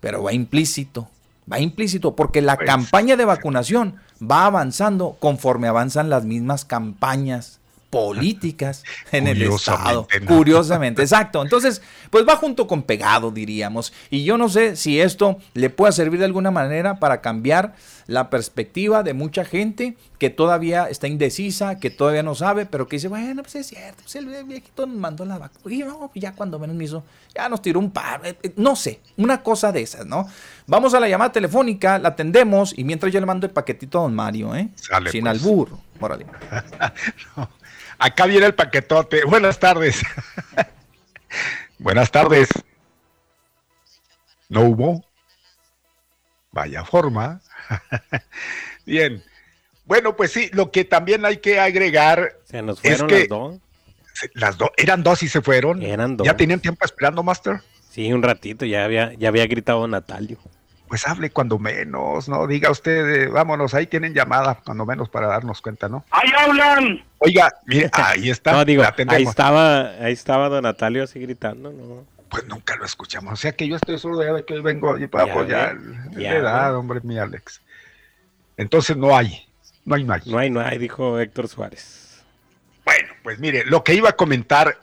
Pero 0.00 0.22
va 0.22 0.32
implícito, 0.32 1.08
va 1.50 1.58
implícito 1.58 2.14
porque 2.14 2.42
la 2.42 2.56
pues, 2.56 2.68
campaña 2.68 3.16
de 3.16 3.24
vacunación 3.24 3.96
va 4.22 4.46
avanzando 4.46 5.16
conforme 5.18 5.66
avanzan 5.66 6.08
las 6.08 6.24
mismas 6.24 6.64
campañas 6.64 7.58
políticas 7.96 8.84
en 9.12 9.26
el 9.26 9.40
Estado. 9.42 10.06
Curiosamente, 10.26 11.02
exacto. 11.02 11.42
Entonces, 11.42 11.80
pues 12.10 12.26
va 12.28 12.36
junto 12.36 12.66
con 12.66 12.82
pegado, 12.82 13.30
diríamos. 13.30 13.92
Y 14.10 14.24
yo 14.24 14.36
no 14.36 14.48
sé 14.48 14.76
si 14.76 15.00
esto 15.00 15.38
le 15.54 15.70
pueda 15.70 15.92
servir 15.92 16.18
de 16.18 16.26
alguna 16.26 16.50
manera 16.50 16.98
para 16.98 17.22
cambiar 17.22 17.74
la 18.06 18.30
perspectiva 18.30 19.02
de 19.02 19.14
mucha 19.14 19.44
gente 19.44 19.96
que 20.18 20.30
todavía 20.30 20.88
está 20.88 21.08
indecisa, 21.08 21.78
que 21.78 21.90
todavía 21.90 22.22
no 22.22 22.34
sabe, 22.34 22.66
pero 22.66 22.86
que 22.86 22.96
dice, 22.96 23.08
bueno, 23.08 23.42
pues 23.42 23.56
es 23.56 23.66
cierto, 23.66 24.02
pues 24.02 24.14
el 24.16 24.26
viejito 24.44 24.86
nos 24.86 24.96
mandó 24.96 25.24
la 25.24 25.38
vacuna. 25.38 25.74
Y 25.74 25.78
no, 25.78 26.10
ya 26.14 26.32
cuando 26.32 26.58
menos 26.58 26.76
me 26.76 26.84
hizo, 26.84 27.02
ya 27.34 27.48
nos 27.48 27.62
tiró 27.62 27.80
un 27.80 27.90
par, 27.90 28.20
eh, 28.24 28.36
eh, 28.42 28.52
no 28.56 28.76
sé, 28.76 29.00
una 29.16 29.42
cosa 29.42 29.72
de 29.72 29.82
esas, 29.82 30.06
¿no? 30.06 30.26
Vamos 30.66 30.94
a 30.94 31.00
la 31.00 31.08
llamada 31.08 31.32
telefónica, 31.32 31.98
la 31.98 32.10
atendemos 32.10 32.76
y 32.76 32.84
mientras 32.84 33.12
yo 33.12 33.20
le 33.20 33.26
mando 33.26 33.46
el 33.46 33.52
paquetito 33.52 33.98
a 33.98 34.02
don 34.02 34.14
Mario, 34.14 34.54
¿eh? 34.54 34.68
Sin 35.10 35.22
pues. 35.22 35.26
albur. 35.26 35.70
Órale. 36.00 36.26
no. 37.36 37.48
Acá 37.98 38.26
viene 38.26 38.46
el 38.46 38.54
paquetote. 38.54 39.24
Buenas 39.24 39.58
tardes. 39.58 40.02
Buenas 41.78 42.10
tardes. 42.10 42.48
¿No 44.48 44.62
hubo? 44.62 45.04
Vaya 46.52 46.84
forma. 46.84 47.40
Bien. 48.86 49.22
Bueno, 49.84 50.16
pues 50.16 50.32
sí, 50.32 50.50
lo 50.52 50.70
que 50.70 50.84
también 50.84 51.24
hay 51.24 51.38
que 51.38 51.60
agregar. 51.60 52.38
Se 52.44 52.62
nos 52.62 52.80
fueron 52.80 53.10
las 53.10 53.28
dos. 53.28 53.58
Las 54.32 54.56
dos, 54.56 54.70
eran 54.76 55.02
dos 55.02 55.22
y 55.22 55.28
se 55.28 55.42
fueron. 55.42 55.82
Eran 55.82 56.16
dos. 56.16 56.26
¿Ya 56.26 56.36
tenían 56.36 56.60
tiempo 56.60 56.84
esperando, 56.84 57.22
Master? 57.22 57.60
Sí, 57.90 58.12
un 58.12 58.22
ratito, 58.22 58.64
ya 58.64 58.84
había, 58.84 59.12
ya 59.14 59.28
había 59.28 59.46
gritado 59.46 59.86
Natalio 59.86 60.38
pues 60.88 61.06
hable 61.06 61.30
cuando 61.30 61.58
menos, 61.58 62.28
¿no? 62.28 62.46
Diga 62.46 62.70
usted, 62.70 63.22
eh, 63.22 63.28
vámonos, 63.28 63.74
ahí 63.74 63.86
tienen 63.86 64.14
llamada, 64.14 64.60
cuando 64.64 64.86
menos 64.86 65.08
para 65.08 65.26
darnos 65.26 65.60
cuenta, 65.60 65.88
¿no? 65.88 66.04
¡Ahí 66.10 66.30
hablan! 66.38 67.04
Oiga, 67.18 67.52
mire, 67.66 67.90
ahí 67.92 68.30
está. 68.30 68.52
no, 68.52 68.64
digo, 68.64 68.82
ahí 69.08 69.22
estaba, 69.24 69.90
ahí 70.00 70.12
estaba 70.12 70.48
Don 70.48 70.62
Natalio 70.62 71.04
así 71.04 71.18
gritando, 71.20 71.72
¿no? 71.72 72.06
Pues 72.28 72.46
nunca 72.46 72.76
lo 72.76 72.84
escuchamos, 72.84 73.32
o 73.32 73.36
sea 73.36 73.52
que 73.52 73.68
yo 73.68 73.76
estoy 73.76 73.98
solo 73.98 74.18
de 74.18 74.44
que 74.44 74.54
hoy 74.54 74.60
vengo 74.60 74.98
y 74.98 75.06
para 75.06 75.30
apoyar. 75.30 75.76
Ya, 76.12 76.34
edad, 76.34 76.74
hombre, 76.76 77.00
mi 77.02 77.18
Alex. 77.18 77.60
Entonces 78.56 78.96
no 78.96 79.16
hay, 79.16 79.46
no 79.84 79.94
hay, 79.94 80.04
no 80.04 80.14
hay. 80.14 80.22
No 80.26 80.38
hay, 80.38 80.50
no 80.50 80.60
hay, 80.60 80.78
dijo 80.78 81.20
Héctor 81.20 81.48
Suárez. 81.48 82.24
Bueno, 82.84 83.08
pues 83.22 83.38
mire, 83.38 83.64
lo 83.64 83.82
que 83.84 83.94
iba 83.94 84.10
a 84.10 84.16
comentar, 84.16 84.78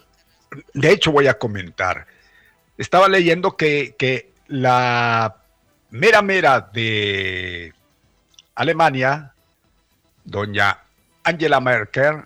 de 0.73 0.91
hecho 0.91 1.11
voy 1.11 1.27
a 1.27 1.37
comentar. 1.37 2.07
Estaba 2.77 3.07
leyendo 3.07 3.55
que, 3.55 3.95
que 3.97 4.33
la 4.47 5.42
mera 5.93 6.23
mera 6.23 6.59
de 6.73 7.71
Alemania, 8.55 9.31
doña 10.25 10.79
Angela 11.23 11.59
Merkel, 11.59 12.23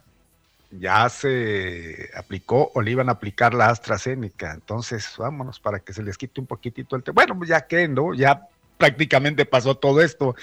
ya 0.72 1.10
se 1.10 2.10
aplicó 2.16 2.72
o 2.74 2.82
le 2.82 2.92
iban 2.92 3.10
a 3.10 3.14
aplicar 3.14 3.54
la 3.54 3.68
AstraZeneca. 3.68 4.54
Entonces, 4.54 5.14
vámonos 5.18 5.60
para 5.60 5.80
que 5.80 5.92
se 5.92 6.02
les 6.02 6.18
quite 6.18 6.40
un 6.40 6.48
poquitito 6.48 6.96
el 6.96 7.04
tema. 7.04 7.16
Bueno, 7.16 7.38
pues 7.38 7.50
ya 7.50 7.68
que, 7.68 7.90
¿no? 7.90 8.14
Ya 8.14 8.48
prácticamente 8.78 9.46
pasó 9.46 9.76
todo 9.76 10.02
esto. 10.02 10.36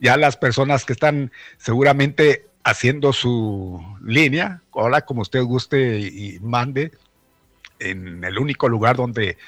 Ya 0.00 0.16
las 0.16 0.36
personas 0.36 0.84
que 0.84 0.92
están 0.92 1.30
seguramente 1.58 2.46
haciendo 2.64 3.12
su 3.12 3.80
línea, 4.04 4.60
ahora 4.72 5.02
como 5.02 5.22
usted 5.22 5.42
guste 5.44 6.00
y 6.00 6.40
mande, 6.40 6.90
en 7.78 8.24
el 8.24 8.38
único 8.40 8.68
lugar 8.68 8.96
donde 8.96 9.38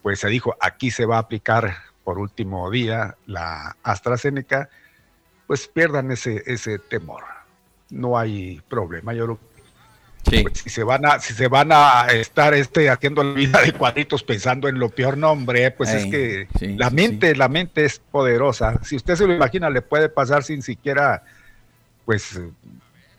pues 0.00 0.20
se 0.20 0.28
dijo, 0.28 0.56
aquí 0.58 0.90
se 0.90 1.04
va 1.04 1.16
a 1.16 1.20
aplicar 1.20 1.87
por 2.08 2.18
último 2.18 2.70
día 2.70 3.16
la 3.26 3.76
AstraZeneca, 3.82 4.70
pues 5.46 5.68
pierdan 5.68 6.10
ese, 6.10 6.42
ese 6.46 6.78
temor. 6.78 7.22
No 7.90 8.16
hay 8.18 8.62
problema. 8.66 9.12
Yo 9.12 9.38
pues, 10.24 10.44
si 10.54 10.70
se 10.70 10.84
van 10.84 11.04
a, 11.04 11.20
si 11.20 11.34
se 11.34 11.48
van 11.48 11.68
a 11.70 12.06
estar 12.06 12.54
este 12.54 12.88
haciendo 12.88 13.22
la 13.22 13.34
vida 13.34 13.60
de 13.60 13.74
cuadritos 13.74 14.22
pensando 14.22 14.68
en 14.68 14.78
lo 14.78 14.88
peor 14.88 15.18
nombre, 15.18 15.70
pues 15.70 15.90
es 15.90 16.06
que 16.06 16.48
la 16.78 16.88
mente, 16.88 17.36
la 17.36 17.50
mente 17.50 17.84
es 17.84 17.98
poderosa. 17.98 18.82
Si 18.82 18.96
usted 18.96 19.14
se 19.14 19.26
lo 19.26 19.34
imagina, 19.34 19.68
le 19.68 19.82
puede 19.82 20.08
pasar 20.08 20.44
sin 20.44 20.62
siquiera, 20.62 21.24
pues 22.06 22.40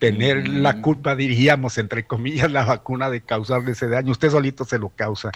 tener 0.00 0.48
la 0.48 0.72
mm. 0.72 0.80
culpa, 0.80 1.14
diríamos, 1.14 1.78
entre 1.78 2.08
comillas, 2.08 2.50
la 2.50 2.64
vacuna 2.64 3.08
de 3.08 3.20
causarle 3.20 3.70
ese 3.70 3.86
daño. 3.86 4.10
Usted 4.10 4.30
solito 4.30 4.64
se 4.64 4.80
lo 4.80 4.88
causa 4.88 5.30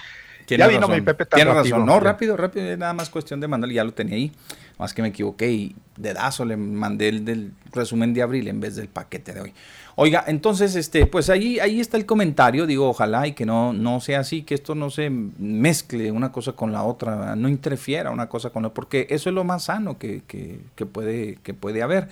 ya 0.46 0.66
vino 0.68 0.88
mi 0.88 1.00
Pepe 1.00 1.26
Tiene 1.26 1.52
razón. 1.52 1.86
No, 1.86 2.00
rápido, 2.00 2.36
rápido. 2.36 2.76
Nada 2.76 2.92
más 2.92 3.10
cuestión 3.10 3.40
de 3.40 3.48
mandarle. 3.48 3.74
Ya 3.74 3.84
lo 3.84 3.92
tenía 3.92 4.16
ahí. 4.16 4.32
Más 4.78 4.92
que 4.92 5.02
me 5.02 5.08
equivoqué 5.08 5.52
y 5.52 5.76
de 5.96 6.14
dazo 6.14 6.44
le 6.44 6.56
mandé 6.56 7.08
el 7.08 7.24
del 7.24 7.52
resumen 7.72 8.12
de 8.12 8.22
abril 8.22 8.48
en 8.48 8.60
vez 8.60 8.76
del 8.76 8.88
paquete 8.88 9.32
de 9.32 9.40
hoy. 9.40 9.54
Oiga, 9.96 10.24
entonces, 10.26 10.74
este, 10.74 11.06
pues 11.06 11.30
ahí, 11.30 11.60
ahí 11.60 11.80
está 11.80 11.96
el 11.96 12.06
comentario. 12.06 12.66
Digo, 12.66 12.88
ojalá 12.88 13.26
y 13.28 13.32
que 13.32 13.46
no, 13.46 13.72
no 13.72 14.00
sea 14.00 14.20
así, 14.20 14.42
que 14.42 14.54
esto 14.54 14.74
no 14.74 14.90
se 14.90 15.10
mezcle 15.10 16.10
una 16.10 16.32
cosa 16.32 16.52
con 16.52 16.72
la 16.72 16.82
otra, 16.82 17.36
no 17.36 17.48
interfiera 17.48 18.10
una 18.10 18.28
cosa 18.28 18.50
con 18.50 18.62
la 18.62 18.68
otra, 18.68 18.74
porque 18.74 19.06
eso 19.10 19.28
es 19.28 19.34
lo 19.34 19.44
más 19.44 19.64
sano 19.64 19.96
que, 19.96 20.22
que, 20.26 20.60
que 20.74 20.86
puede, 20.86 21.36
que 21.36 21.54
puede 21.54 21.82
haber. 21.82 22.08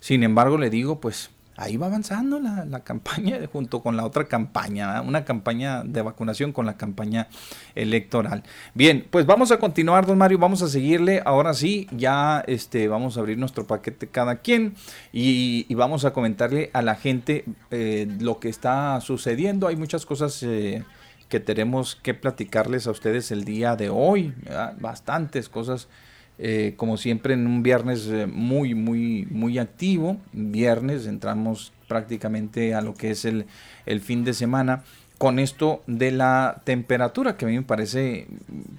Sin 0.00 0.24
embargo, 0.24 0.58
le 0.58 0.68
digo, 0.68 1.00
pues 1.00 1.30
ahí 1.56 1.76
va 1.76 1.86
avanzando 1.86 2.40
la, 2.40 2.80
campaña 2.80 3.38
junto 3.52 3.82
con 3.82 3.96
la 3.96 4.04
otra 4.04 4.24
campaña, 4.24 5.00
una 5.02 5.24
campaña 5.24 5.82
de 5.84 6.02
vacunación 6.02 6.52
con 6.52 6.66
la 6.66 6.76
campaña 6.76 7.28
electoral. 7.74 8.42
Bien, 8.74 9.06
pues 9.10 9.26
vamos 9.26 9.52
a 9.52 9.58
continuar, 9.58 10.06
don 10.06 10.18
Mario, 10.18 10.38
vamos 10.38 10.62
a 10.62 10.68
seguirle. 10.68 11.22
Ahora 11.24 11.54
sí, 11.54 11.88
ya 11.92 12.42
este, 12.46 12.88
vamos 12.88 13.16
a 13.16 13.20
abrir 13.20 13.38
nuestro 13.38 13.66
paquete 13.66 14.08
cada 14.08 14.36
quien 14.36 14.74
y, 15.12 15.72
vamos 15.74 16.04
a 16.04 16.12
comentarle 16.12 16.70
a 16.74 16.82
la 16.82 16.94
gente 16.94 17.44
eh, 17.72 18.06
lo 18.20 18.38
que 18.38 18.48
está 18.48 19.00
sucediendo. 19.00 19.66
Hay 19.66 19.76
muchas 19.76 20.06
cosas. 20.06 20.42
Eh, 20.42 20.84
que 21.28 21.40
tenemos 21.40 21.96
que 21.96 22.12
platicarles 22.12 22.86
a 22.86 22.90
ustedes 22.90 23.30
el 23.30 23.46
día 23.46 23.74
de 23.74 23.88
hoy, 23.88 24.34
bastantes 24.80 25.48
cosas 25.48 25.88
eh, 26.38 26.74
como 26.76 26.96
siempre 26.96 27.34
en 27.34 27.46
un 27.46 27.62
viernes 27.62 28.06
eh, 28.08 28.26
muy, 28.26 28.74
muy, 28.74 29.26
muy 29.30 29.58
activo. 29.58 30.16
Viernes 30.32 31.06
entramos 31.06 31.72
prácticamente 31.88 32.74
a 32.74 32.80
lo 32.80 32.94
que 32.94 33.10
es 33.10 33.24
el, 33.24 33.46
fin 34.00 34.24
de 34.24 34.34
semana 34.34 34.82
con 35.18 35.38
esto 35.38 35.82
de 35.86 36.10
la 36.10 36.62
temperatura, 36.64 37.36
que 37.36 37.44
a 37.44 37.48
mí 37.48 37.54
me 37.54 37.62
parece 37.62 38.26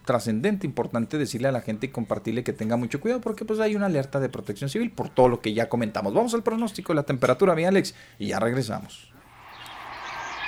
trascendente, 0.04 0.68
importante 0.68 1.18
decirle 1.18 1.47
a 1.47 1.54
la 1.54 1.62
gente 1.62 1.86
y 1.86 1.89
compartirle 1.89 2.43
que 2.43 2.51
tenga 2.51 2.76
mucho 2.76 2.99
cuidado, 2.99 3.22
porque 3.22 3.45
pues 3.45 3.62
hay 3.62 3.78
una 3.78 3.86
alerta 3.86 4.20
de 4.20 4.28
protección 4.28 4.70
civil 4.70 4.91
por 4.91 5.08
todo 5.08 5.30
lo 5.30 5.39
que 5.39 5.54
ya 5.54 5.70
comentamos. 5.70 6.14
Vamos 6.14 6.34
al 6.34 6.43
pronóstico 6.43 6.91
de 6.91 6.97
la 6.97 7.04
temperatura, 7.04 7.56
mi 7.56 7.64
Alex, 7.64 7.95
y 8.20 8.28
ya 8.28 8.39
regresamos. 8.41 9.14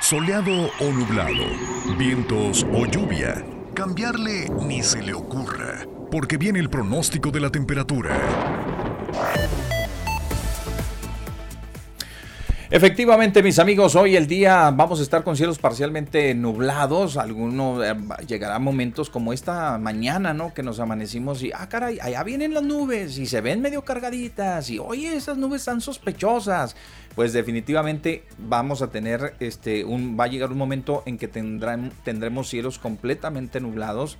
Soleado 0.01 0.69
o 0.81 0.91
nublado, 0.91 1.45
vientos 1.97 2.65
o 2.73 2.85
lluvia, 2.85 3.45
cambiarle 3.73 4.49
ni 4.67 4.83
se 4.83 5.01
le 5.01 5.13
ocurra 5.13 5.85
porque 6.15 6.37
viene 6.37 6.59
el 6.59 6.69
pronóstico 6.69 7.29
de 7.29 7.41
la 7.41 7.49
temperatura. 7.49 8.17
Efectivamente, 12.69 13.43
mis 13.43 13.59
amigos, 13.59 13.97
hoy 13.97 14.15
el 14.15 14.25
día 14.25 14.71
vamos 14.71 15.01
a 15.01 15.03
estar 15.03 15.25
con 15.25 15.35
cielos 15.35 15.59
parcialmente 15.59 16.33
nublados. 16.33 17.17
Algunos 17.17 17.85
eh, 17.85 17.93
llegará 18.25 18.59
momentos 18.59 19.09
como 19.09 19.33
esta 19.33 19.77
mañana, 19.77 20.33
¿no? 20.33 20.53
Que 20.53 20.63
nos 20.63 20.79
amanecimos 20.79 21.43
y, 21.43 21.51
ah, 21.53 21.67
caray, 21.67 21.99
allá 22.01 22.23
vienen 22.23 22.53
las 22.53 22.63
nubes 22.63 23.17
y 23.17 23.25
se 23.25 23.41
ven 23.41 23.59
medio 23.59 23.83
cargaditas 23.83 24.69
y, 24.69 24.79
oye, 24.79 25.17
esas 25.17 25.37
nubes 25.37 25.63
están 25.63 25.81
sospechosas. 25.81 26.77
Pues 27.13 27.33
definitivamente 27.33 28.23
vamos 28.37 28.81
a 28.81 28.89
tener, 28.89 29.35
este, 29.41 29.83
un, 29.83 30.17
va 30.17 30.23
a 30.23 30.27
llegar 30.27 30.49
un 30.49 30.57
momento 30.57 31.03
en 31.05 31.17
que 31.17 31.27
tendremos 31.27 32.47
cielos 32.47 32.79
completamente 32.79 33.59
nublados. 33.59 34.17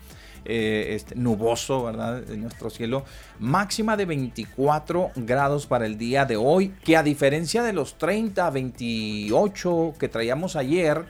Eh, 0.48 0.94
este, 0.96 1.16
nuboso, 1.16 1.86
¿verdad? 1.86 2.30
En 2.30 2.42
nuestro 2.42 2.70
cielo. 2.70 3.04
Máxima 3.40 3.98
de 3.98 4.06
24 4.06 5.12
grados 5.16 5.66
para 5.66 5.88
el 5.88 5.98
día 5.98 6.26
de 6.26 6.38
hoy, 6.38 6.72
que 6.84 6.96
a 6.96 7.02
diferencia 7.02 7.64
de 7.64 7.74
los 7.74 7.98
30, 7.98 8.48
28 8.52 9.94
que 9.98 10.08
traíamos 10.08 10.56
ayer, 10.56 11.06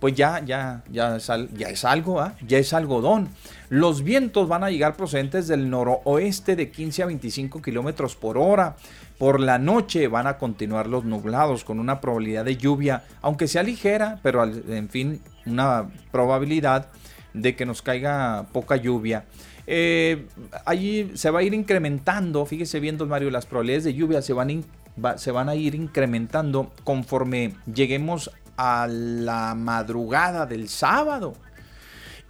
pues 0.00 0.14
ya, 0.14 0.42
ya, 0.42 0.82
ya 0.90 1.16
es 1.16 1.84
algo, 1.84 2.20
¿ah? 2.20 2.34
ya 2.46 2.56
es 2.56 2.72
algodón. 2.72 3.28
Los 3.68 4.02
vientos 4.02 4.48
van 4.48 4.64
a 4.64 4.70
llegar 4.70 4.96
procedentes 4.96 5.48
del 5.48 5.68
noroeste 5.68 6.56
de 6.56 6.70
15 6.70 7.02
a 7.02 7.06
25 7.06 7.60
kilómetros 7.60 8.16
por 8.16 8.38
hora. 8.38 8.76
Por 9.18 9.38
la 9.38 9.58
noche 9.58 10.08
van 10.08 10.26
a 10.26 10.38
continuar 10.38 10.86
los 10.86 11.04
nublados 11.04 11.62
con 11.62 11.78
una 11.78 12.00
probabilidad 12.00 12.46
de 12.46 12.56
lluvia, 12.56 13.04
aunque 13.20 13.46
sea 13.46 13.62
ligera, 13.62 14.18
pero 14.22 14.42
en 14.44 14.88
fin, 14.88 15.20
una 15.46 15.90
probabilidad 16.10 16.88
de 17.34 17.56
que 17.56 17.66
nos 17.66 17.82
caiga 17.82 18.46
poca 18.52 18.76
lluvia. 18.76 19.24
Eh, 19.66 20.26
allí 20.64 21.12
se 21.14 21.30
va 21.30 21.40
a 21.40 21.42
ir 21.42 21.54
incrementando, 21.54 22.44
fíjese 22.46 22.80
bien, 22.80 22.98
don 22.98 23.08
Mario, 23.08 23.30
las 23.30 23.46
probabilidades 23.46 23.84
de 23.84 23.94
lluvia 23.94 24.22
se 24.22 24.32
van, 24.32 24.64
se 25.16 25.30
van 25.30 25.48
a 25.48 25.54
ir 25.54 25.74
incrementando 25.74 26.72
conforme 26.84 27.54
lleguemos 27.72 28.30
a 28.56 28.86
la 28.88 29.54
madrugada 29.54 30.46
del 30.46 30.68
sábado. 30.68 31.34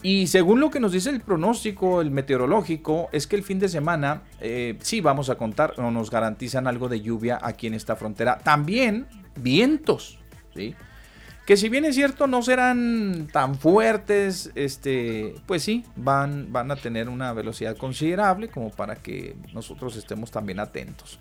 Y 0.03 0.26
según 0.26 0.59
lo 0.59 0.70
que 0.70 0.80
nos 0.80 0.92
dice 0.92 1.11
el 1.11 1.20
pronóstico, 1.20 2.00
el 2.00 2.11
meteorológico, 2.11 3.09
es 3.12 3.28
que 3.28 3.36
el 3.36 3.44
fin 3.44 3.61
de 3.61 3.68
semana 3.68 4.22
eh, 4.40 4.76
sí 4.80 5.00
vamos 5.00 5.30
a 5.30 5.36
contar 5.36 5.74
o 5.78 5.90
nos 5.92 6.11
garantizan 6.11 6.66
algo 6.66 6.88
de 6.88 7.00
lluvia 7.00 7.38
aquí 7.40 7.68
en 7.68 7.74
esta 7.74 7.94
frontera. 7.94 8.38
También 8.38 9.07
vientos, 9.36 10.18
¿sí? 10.55 10.74
Que 11.53 11.59
si 11.59 11.68
bien 11.68 11.84
es 11.84 11.96
cierto 11.96 12.26
no 12.26 12.40
serán 12.40 13.28
tan 13.30 13.57
fuertes, 13.57 14.50
este, 14.55 15.34
pues 15.44 15.62
sí, 15.62 15.84
van, 15.96 16.50
van 16.50 16.70
a 16.70 16.76
tener 16.76 17.11
una 17.11 17.34
velocidad 17.34 17.76
considerable 17.76 18.48
como 18.48 18.70
para 18.70 18.96
que 18.96 19.36
nosotros 19.53 19.94
estemos 19.96 20.30
también 20.30 20.61
atentos. 20.61 21.18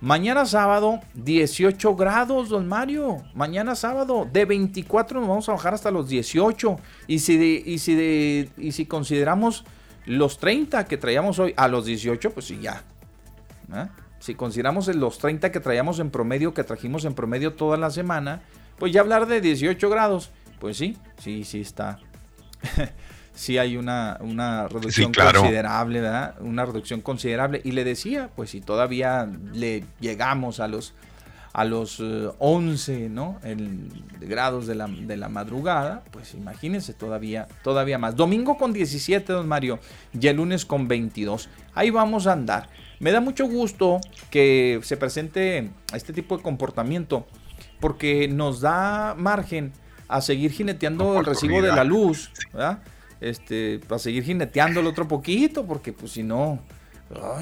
Mañana 0.00 0.46
sábado, 0.46 1.00
18 1.14 1.96
grados, 1.96 2.50
don 2.50 2.68
Mario. 2.68 3.24
Mañana 3.34 3.74
sábado, 3.74 4.28
de 4.32 4.44
24 4.44 5.18
nos 5.18 5.28
vamos 5.28 5.48
a 5.48 5.52
bajar 5.54 5.74
hasta 5.74 5.90
los 5.90 6.08
18. 6.08 6.78
Y 7.08 7.18
si, 7.18 7.64
y 7.66 7.78
si, 7.80 8.48
y 8.56 8.70
si 8.70 8.86
consideramos 8.86 9.64
los 10.06 10.38
30 10.38 10.84
que 10.84 10.98
traíamos 10.98 11.40
hoy 11.40 11.52
a 11.56 11.66
los 11.66 11.84
18, 11.84 12.30
pues 12.30 12.46
sí, 12.46 12.60
ya. 12.62 12.84
¿eh? 13.74 13.88
Si 14.20 14.36
consideramos 14.36 14.86
los 14.94 15.18
30 15.18 15.50
que 15.50 15.58
traíamos 15.58 15.98
en 15.98 16.10
promedio, 16.10 16.54
que 16.54 16.62
trajimos 16.62 17.04
en 17.04 17.14
promedio 17.14 17.54
toda 17.54 17.76
la 17.76 17.90
semana, 17.90 18.42
pues 18.78 18.92
ya 18.92 19.00
hablar 19.00 19.26
de 19.26 19.40
18 19.40 19.88
grados, 19.90 20.30
pues 20.60 20.76
sí, 20.76 20.96
sí, 21.18 21.44
sí 21.44 21.60
está. 21.60 21.98
sí 23.34 23.58
hay 23.58 23.76
una, 23.76 24.18
una 24.20 24.68
reducción 24.68 25.12
considerable, 25.12 26.00
¿verdad? 26.00 26.36
Una 26.40 26.64
reducción 26.64 27.00
considerable. 27.00 27.60
Y 27.64 27.72
le 27.72 27.84
decía, 27.84 28.30
pues 28.34 28.50
si 28.50 28.60
todavía 28.60 29.28
le 29.52 29.84
llegamos 30.00 30.60
a 30.60 30.68
los 30.68 30.94
a 31.54 31.64
los 31.64 32.02
11 32.38 33.04
eh, 33.04 33.08
¿no? 33.08 33.38
grados 34.20 34.66
de 34.66 34.74
la, 34.74 34.88
de 34.88 35.16
la, 35.16 35.28
madrugada, 35.28 36.02
pues 36.10 36.34
imagínense 36.34 36.94
todavía, 36.94 37.46
todavía 37.62 37.96
más. 37.96 38.16
Domingo 38.16 38.58
con 38.58 38.72
17, 38.72 39.32
don 39.32 39.46
Mario, 39.46 39.78
y 40.20 40.26
el 40.26 40.36
lunes 40.36 40.66
con 40.66 40.88
22. 40.88 41.48
Ahí 41.74 41.90
vamos 41.90 42.26
a 42.26 42.32
andar. 42.32 42.68
Me 42.98 43.12
da 43.12 43.20
mucho 43.20 43.46
gusto 43.46 44.00
que 44.30 44.80
se 44.82 44.96
presente 44.96 45.70
este 45.92 46.12
tipo 46.12 46.36
de 46.36 46.42
comportamiento 46.42 47.24
porque 47.84 48.28
nos 48.28 48.62
da 48.62 49.14
margen 49.14 49.70
a 50.08 50.22
seguir 50.22 50.52
jineteando 50.52 51.18
el 51.18 51.26
recibo 51.26 51.60
de 51.60 51.68
la 51.68 51.84
luz, 51.84 52.30
¿verdad? 52.50 52.82
Este, 53.20 53.78
para 53.86 53.98
seguir 53.98 54.24
jineteándolo 54.24 54.88
otro 54.88 55.06
poquito, 55.06 55.66
porque 55.66 55.92
pues 55.92 56.12
si 56.12 56.22
no, 56.22 56.60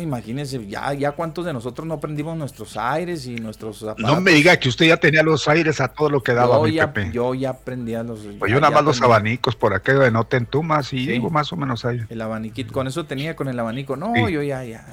imagínense, 0.01 0.67
ya, 0.67 0.93
ya 0.93 1.13
cuántos 1.13 1.45
de 1.45 1.53
nosotros 1.53 1.87
no 1.87 2.01
prendimos 2.01 2.37
nuestros 2.37 2.77
aires 2.77 3.27
y 3.27 3.37
nuestros 3.37 3.85
No 3.99 4.21
me 4.21 4.33
diga 4.33 4.57
que 4.59 4.69
usted 4.69 4.87
ya 4.87 4.97
tenía 4.97 5.23
los 5.23 5.49
aires 5.49 5.81
a 5.81 5.89
todo 5.89 6.11
lo 6.11 6.23
que 6.23 6.35
daba, 6.35 6.59
yo 6.59 6.67
ya, 6.67 6.93
Yo 7.13 7.35
ya 7.35 7.55
prendía 7.55 8.03
los... 8.03 8.21
Pues 8.39 8.51
yo 8.51 8.61
nada 8.61 8.75
más 8.75 8.85
los 8.85 9.01
abanicos 9.03 9.57
por 9.57 9.75
aquello 9.75 10.01
de 10.01 10.11
no 10.11 10.25
te 10.25 10.37
entumas 10.37 10.93
y 10.93 11.07
digo 11.07 11.31
más 11.31 11.53
o 11.53 11.57
menos 11.57 11.85
ahí. 11.85 12.01
El 12.09 12.21
abaniquito, 12.21 12.73
con 12.73 12.87
eso 12.87 13.07
tenía 13.07 13.37
con 13.37 13.49
el 13.49 13.59
abanico. 13.59 13.97
No, 13.97 14.29
yo 14.29 14.43
ya, 14.43 14.65
ya, 14.65 14.85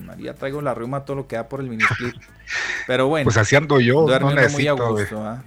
María, 0.00 0.34
traigo 0.34 0.62
la 0.62 0.74
reuma 0.74 1.04
todo 1.04 1.16
lo 1.16 1.26
que 1.26 1.36
da 1.36 1.48
por 1.48 1.60
el 1.60 1.68
minisplit. 1.68 2.14
Pero 2.86 3.08
bueno. 3.08 3.24
Pues 3.24 3.36
haciendo 3.36 3.80
yo, 3.80 4.06
duerme 4.06 4.34
no 4.34 4.48
muy 4.50 4.66
a 4.66 4.72
gusto, 4.72 5.22
¿ah? 5.22 5.44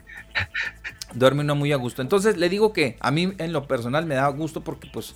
Duerme 1.14 1.42
uno 1.42 1.56
muy 1.56 1.72
a 1.72 1.78
gusto. 1.78 2.02
Entonces 2.02 2.38
le 2.38 2.50
digo 2.50 2.74
que 2.74 2.98
a 3.00 3.12
mí 3.12 3.34
en 3.38 3.54
lo 3.54 3.68
personal 3.68 4.06
me 4.06 4.16
da 4.16 4.28
gusto 4.30 4.62
porque 4.62 4.90
pues 4.92 5.16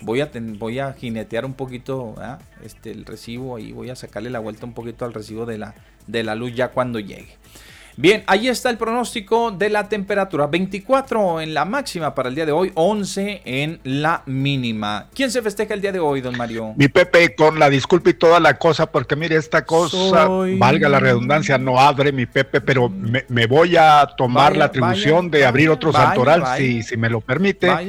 voy 0.00 0.20
a, 0.20 0.30
voy 0.58 0.78
a 0.78 0.92
jinetear 0.92 1.44
un 1.44 1.54
poquito 1.54 2.14
este, 2.62 2.90
el 2.90 3.04
recibo 3.04 3.58
y 3.58 3.72
voy 3.72 3.90
a 3.90 3.96
sacarle 3.96 4.30
la 4.30 4.38
vuelta 4.38 4.66
un 4.66 4.74
poquito 4.74 5.04
al 5.04 5.14
recibo 5.14 5.46
de 5.46 5.58
la, 5.58 5.74
de 6.06 6.22
la 6.22 6.34
luz 6.34 6.54
ya 6.54 6.68
cuando 6.68 6.98
llegue. 7.00 7.36
Bien, 7.96 8.24
ahí 8.26 8.48
está 8.48 8.70
el 8.70 8.76
pronóstico 8.76 9.52
de 9.52 9.70
la 9.70 9.88
temperatura. 9.88 10.48
24 10.48 11.40
en 11.40 11.54
la 11.54 11.64
máxima 11.64 12.14
para 12.14 12.28
el 12.28 12.34
día 12.34 12.44
de 12.44 12.50
hoy, 12.50 12.72
11 12.74 13.42
en 13.44 13.80
la 13.84 14.22
mínima. 14.26 15.06
¿Quién 15.14 15.30
se 15.30 15.40
festeja 15.42 15.74
el 15.74 15.80
día 15.80 15.92
de 15.92 16.00
hoy, 16.00 16.20
don 16.20 16.36
Mario? 16.36 16.74
Mi 16.76 16.88
Pepe, 16.88 17.36
con 17.36 17.58
la 17.58 17.70
disculpa 17.70 18.10
y 18.10 18.14
toda 18.14 18.40
la 18.40 18.58
cosa, 18.58 18.86
porque 18.86 19.14
mire, 19.14 19.36
esta 19.36 19.64
cosa, 19.64 20.26
valga 20.58 20.88
la 20.88 20.98
redundancia, 20.98 21.56
no 21.56 21.78
abre 21.78 22.10
mi 22.10 22.26
Pepe, 22.26 22.60
pero 22.60 22.88
me, 22.88 23.46
voy 23.46 23.76
a 23.76 24.08
tomar 24.16 24.56
la 24.56 24.66
atribución 24.66 25.30
de 25.30 25.46
abrir 25.46 25.70
otro 25.70 25.92
santoral, 25.92 26.44
Si, 26.56 26.82
si 26.82 26.96
me 26.96 27.08
lo 27.08 27.20
permite. 27.20 27.68
a, 27.70 27.80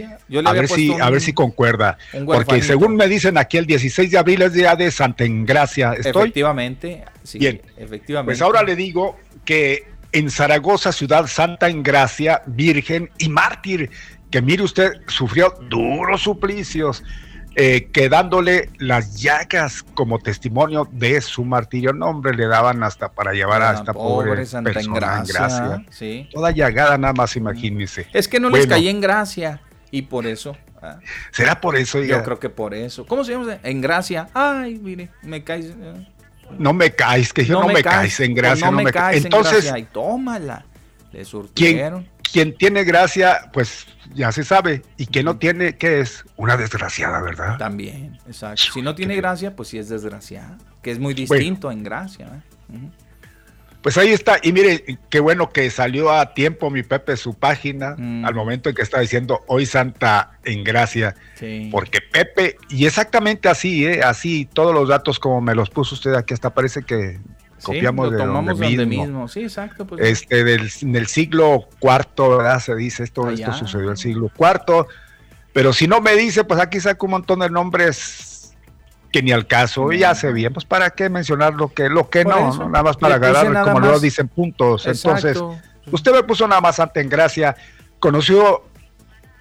ver 0.54 0.68
si, 0.68 0.94
a 0.94 1.10
ver 1.10 1.22
si 1.22 1.34
concuerda. 1.34 1.98
Porque 2.26 2.62
según 2.62 2.96
me 2.96 3.08
dicen 3.08 3.40
aquí, 3.40 3.58
el 3.58 3.66
16 3.66 4.12
de 4.12 4.18
abril 4.20 4.44
es 4.44 4.54
día 4.54 4.76
de 4.76 4.92
Santa 4.92 5.24
Engracia. 5.24 5.94
¿Estoy? 5.94 6.24
Efectivamente. 6.24 7.04
Bien. 7.34 7.60
Efectivamente. 7.76 8.30
Pues 8.30 8.42
ahora 8.42 8.62
le 8.62 8.76
digo 8.76 9.18
que 9.46 9.95
en 10.16 10.32
Zaragoza, 10.32 10.94
ciudad 10.94 11.28
santa 11.28 11.68
en 11.68 11.84
gracia, 11.84 12.42
virgen 12.46 13.12
y 13.18 13.28
mártir, 13.28 13.90
que 14.32 14.42
mire 14.42 14.64
usted, 14.64 14.94
sufrió 15.08 15.54
duros 15.70 16.22
suplicios, 16.22 17.04
eh, 17.58 17.90
quedándole 17.92 18.70
las 18.78 19.22
llagas 19.22 19.84
como 19.84 20.20
testimonio 20.20 20.88
de 20.90 21.20
su 21.20 21.44
martirio. 21.44 21.92
No, 21.92 22.08
hombre, 22.08 22.34
le 22.34 22.48
daban 22.48 22.82
hasta 22.84 23.12
para 23.12 23.34
llevar 23.34 23.62
a 23.62 23.74
esta 23.74 23.92
pobre, 23.92 24.46
santa 24.46 24.72
persona 24.72 25.18
en 25.20 25.26
gracia. 25.26 25.86
Toda 26.32 26.52
llagada 26.52 26.98
nada 26.98 27.14
más, 27.14 27.36
imagínese. 27.36 28.08
Es 28.14 28.30
que 28.30 28.40
no 28.40 28.50
les 28.50 28.68
caí 28.68 28.88
en 28.88 29.02
gracia 29.02 29.60
y 29.92 30.04
por 30.04 30.26
eso. 30.28 30.56
Ah. 30.82 30.98
¿Será 31.32 31.60
por 31.60 31.76
eso? 31.76 32.02
Yo 32.02 32.24
creo 32.24 32.40
que 32.40 32.50
por 32.50 32.74
eso. 32.74 33.06
¿Cómo 33.06 33.26
se 33.26 33.34
llama? 33.34 33.58
En 33.64 33.82
gracia. 33.82 34.30
Ay, 34.34 34.80
mire, 34.82 35.10
me 35.24 35.44
cae. 35.44 35.74
No 36.58 36.74
me 36.74 36.92
caes, 36.92 37.34
que 37.34 37.46
yo 37.46 37.62
no, 37.62 37.68
me, 37.68 37.84
caes, 37.84 38.20
en 38.20 38.34
gracia. 38.34 38.72
no, 38.72 38.78
me 38.78 38.92
caes 38.92 39.24
Entonces, 39.24 39.66
en 39.66 39.86
tómala. 39.88 40.66
Le 41.12 41.24
surtieron. 41.26 42.08
Quien, 42.32 42.56
tiene 42.58 42.84
gracia, 42.84 43.50
pues 43.54 43.88
ya 44.14 44.32
se 44.32 44.44
sabe. 44.44 44.82
Y 44.98 45.06
quien 45.06 45.26
no 45.26 45.38
tiene, 45.38 45.78
¿qué 45.78 46.02
es? 46.02 46.26
Una 46.36 46.58
desgraciada, 46.58 47.22
¿verdad? 47.22 47.58
También, 47.58 48.20
exacto. 48.28 48.64
Si 48.74 48.82
no 48.82 48.94
tiene 48.96 49.16
gracia, 49.16 49.56
pues 49.56 49.70
sí 49.70 49.78
es 49.78 49.88
desgraciada. 49.90 50.58
Que 50.82 50.92
es 50.92 51.00
muy 51.00 51.14
distinto 51.14 51.72
en 51.72 51.84
gracia. 51.84 52.44
¿eh? 52.74 52.90
Pues 53.86 54.00
ahí 54.00 54.10
está, 54.10 54.40
y 54.42 54.52
mire, 54.52 54.98
qué 55.12 55.20
bueno 55.20 55.52
que 55.52 55.70
salió 55.70 56.12
a 56.12 56.34
tiempo 56.34 56.72
mi 56.72 56.82
Pepe 56.82 57.16
su 57.18 57.36
página, 57.36 57.94
mm. 57.96 58.26
al 58.26 58.34
momento 58.34 58.70
en 58.70 58.74
que 58.74 58.82
está 58.82 59.00
diciendo 59.00 59.42
hoy 59.46 59.68
Santa 59.68 60.40
en 60.44 60.64
gracia, 60.64 61.14
porque 61.70 62.00
Pepe, 62.02 62.58
y 62.68 62.88
exactamente 62.88 63.48
así, 63.48 63.86
¿eh? 63.86 64.02
así, 64.02 64.50
todos 64.52 64.74
los 64.74 64.90
datos 64.90 65.20
como 65.20 65.40
me 65.40 65.54
los 65.54 65.70
puso 65.70 65.94
usted 65.94 66.16
aquí, 66.16 66.34
hasta 66.34 66.52
parece 66.52 66.82
que 66.82 67.20
copiamos 67.62 68.10
de 68.10 68.18
donde 68.26 68.86
mismo. 68.88 69.28
Sí, 69.28 69.44
exacto. 69.44 69.86
Pues. 69.86 70.02
Este, 70.04 70.44
del, 70.44 70.68
del 70.82 71.06
siglo 71.06 71.68
cuarto, 71.78 72.38
¿verdad? 72.38 72.60
Se 72.62 72.74
dice 72.74 73.04
esto, 73.04 73.30
esto 73.30 73.54
sucedió 73.54 73.84
en 73.84 73.92
el 73.92 73.98
siglo 73.98 74.32
cuarto, 74.36 74.88
pero 75.54 75.74
si 75.74 75.88
no 75.88 76.02
me 76.02 76.16
dice, 76.16 76.44
pues 76.44 76.60
aquí 76.60 76.80
saco 76.80 77.06
un 77.06 77.12
montón 77.12 77.38
de 77.38 77.52
nombres 77.52 78.35
que 79.16 79.24
ni 79.24 79.32
al 79.32 79.48
caso, 79.48 79.94
y 79.94 80.00
ya 80.00 80.14
sé 80.14 80.34
bien, 80.34 80.52
pues 80.52 80.66
para 80.66 80.90
qué 80.90 81.10
mencionar 81.10 81.54
lo 81.54 81.70
que, 81.70 81.88
lo 81.88 82.10
que 82.10 82.26
no, 82.26 82.68
nada 82.68 82.84
más 82.84 82.98
para 82.98 83.16
agarrar, 83.16 83.64
como 83.64 83.80
lo 83.80 83.98
dicen, 83.98 84.28
puntos. 84.28 84.86
Entonces, 84.88 85.42
usted 85.90 86.12
me 86.12 86.22
puso 86.24 86.46
nada 86.50 86.60
más 86.60 86.82
ante 86.82 87.00
en 87.00 87.08
gracia, 87.08 87.56
¿conoció 88.00 88.66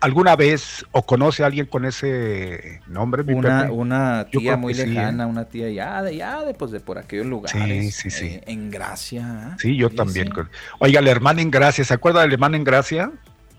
alguna 0.01 0.37
vez 0.37 0.87
o 0.93 1.05
conoce 1.05 1.43
a 1.43 1.47
alguien 1.47 1.67
con 1.67 1.85
ese 1.87 2.83
nombre? 2.87 3.25
una, 3.35 3.73
una 3.73 4.29
tía 4.31 4.57
muy 4.57 4.75
lejana, 4.75 5.27
una 5.27 5.47
tía 5.47 5.69
ya 5.71 6.03
de, 6.05 6.19
ya 6.19 6.45
de, 6.45 6.55
pues, 6.55 6.71
de 6.71 6.79
por 6.79 6.99
aquellos 6.99 7.27
lugares. 7.27 7.97
Sí, 7.97 8.11
sí, 8.11 8.11
sí. 8.11 8.27
Eh, 8.27 8.45
en 8.47 8.71
Gracia. 8.71 9.57
Sí, 9.59 9.75
yo 9.75 9.91
también. 9.91 10.33
Oiga, 10.79 11.01
la 11.01 11.11
hermana 11.11 11.43
en 11.43 11.51
Gracia, 11.51 11.85
¿se 11.85 11.95
acuerda 11.95 12.21
del 12.21 12.35
hermano 12.35 12.55
en 12.55 12.63
Gracia? 12.63 13.11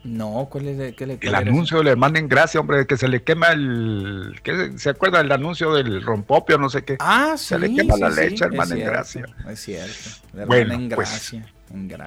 No, 0.06 0.48
¿cuál 0.52 0.68
es 0.68 0.80
el, 0.80 0.96
qué 0.96 1.18
el 1.20 1.36
anuncio 1.36 1.80
del 1.80 1.88
hermano 1.88 2.20
en 2.20 2.28
gracia, 2.28 2.60
hombre, 2.60 2.86
que 2.86 2.96
se 2.96 3.08
le 3.08 3.24
quema 3.24 3.48
el. 3.48 4.40
¿qué, 4.44 4.74
¿Se 4.78 4.92
acuerda 4.92 5.18
del 5.18 5.32
anuncio 5.32 5.74
del 5.74 6.04
rompopio, 6.04 6.60
no 6.60 6.70
sé 6.70 6.84
qué? 6.84 6.98
Ah, 7.00 7.34
sí. 7.38 7.48
Se 7.48 7.60
le 7.60 7.74
quema 7.74 7.98
la 7.98 8.10
leche, 8.10 8.46
hermano 8.46 8.76
en 8.76 8.86
gracia. 8.86 9.26
Es 9.50 9.60
cierto. 9.62 10.10
bueno, 10.46 10.76
en 10.76 10.90
pues, 10.90 11.10
gracia. 11.10 11.56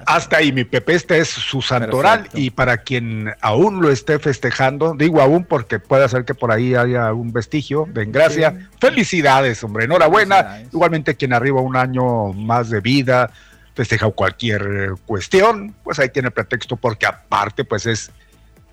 Hasta 0.06 0.36
ahí, 0.38 0.52
mi 0.52 0.64
Pepe, 0.64 0.94
este 0.94 1.18
es 1.18 1.28
su 1.28 1.60
santoral 1.60 2.28
y 2.32 2.50
para 2.50 2.78
quien 2.78 3.34
aún 3.40 3.82
lo 3.82 3.90
esté 3.90 4.18
festejando, 4.18 4.94
digo 4.96 5.20
aún 5.20 5.44
porque 5.44 5.78
puede 5.78 6.08
ser 6.08 6.24
que 6.24 6.34
por 6.34 6.52
ahí 6.52 6.74
haya 6.74 7.12
un 7.12 7.32
vestigio 7.32 7.86
de 7.92 8.06
gracia. 8.06 8.68
Felicidades, 8.80 9.62
hombre, 9.64 9.84
enhorabuena. 9.84 10.62
Igualmente 10.72 11.16
quien 11.16 11.32
arriba 11.32 11.60
un 11.60 11.76
año 11.76 12.32
más 12.32 12.70
de 12.70 12.80
vida, 12.80 13.30
festeja 13.78 14.10
cualquier 14.10 14.96
cuestión, 15.06 15.72
pues 15.84 16.00
ahí 16.00 16.08
tiene 16.08 16.32
pretexto 16.32 16.74
porque 16.74 17.06
aparte 17.06 17.64
pues 17.64 17.86
es 17.86 18.10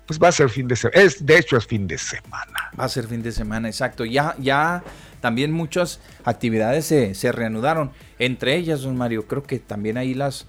pues 0.04 0.20
va 0.20 0.26
a 0.26 0.32
ser 0.32 0.50
fin 0.50 0.66
de 0.66 0.74
semana, 0.74 1.00
es 1.00 1.24
de 1.24 1.38
hecho 1.38 1.56
es 1.56 1.64
fin 1.64 1.86
de 1.86 1.96
semana. 1.96 2.72
Va 2.78 2.86
a 2.86 2.88
ser 2.88 3.06
fin 3.06 3.22
de 3.22 3.30
semana, 3.30 3.68
exacto. 3.68 4.04
Ya 4.04 4.34
ya 4.40 4.82
también 5.20 5.52
muchas 5.52 6.00
actividades 6.24 6.86
se, 6.86 7.14
se 7.14 7.30
reanudaron, 7.30 7.92
entre 8.18 8.56
ellas, 8.56 8.82
don 8.82 8.96
Mario, 8.96 9.28
creo 9.28 9.44
que 9.44 9.60
también 9.60 9.96
ahí 9.96 10.12
las 10.12 10.48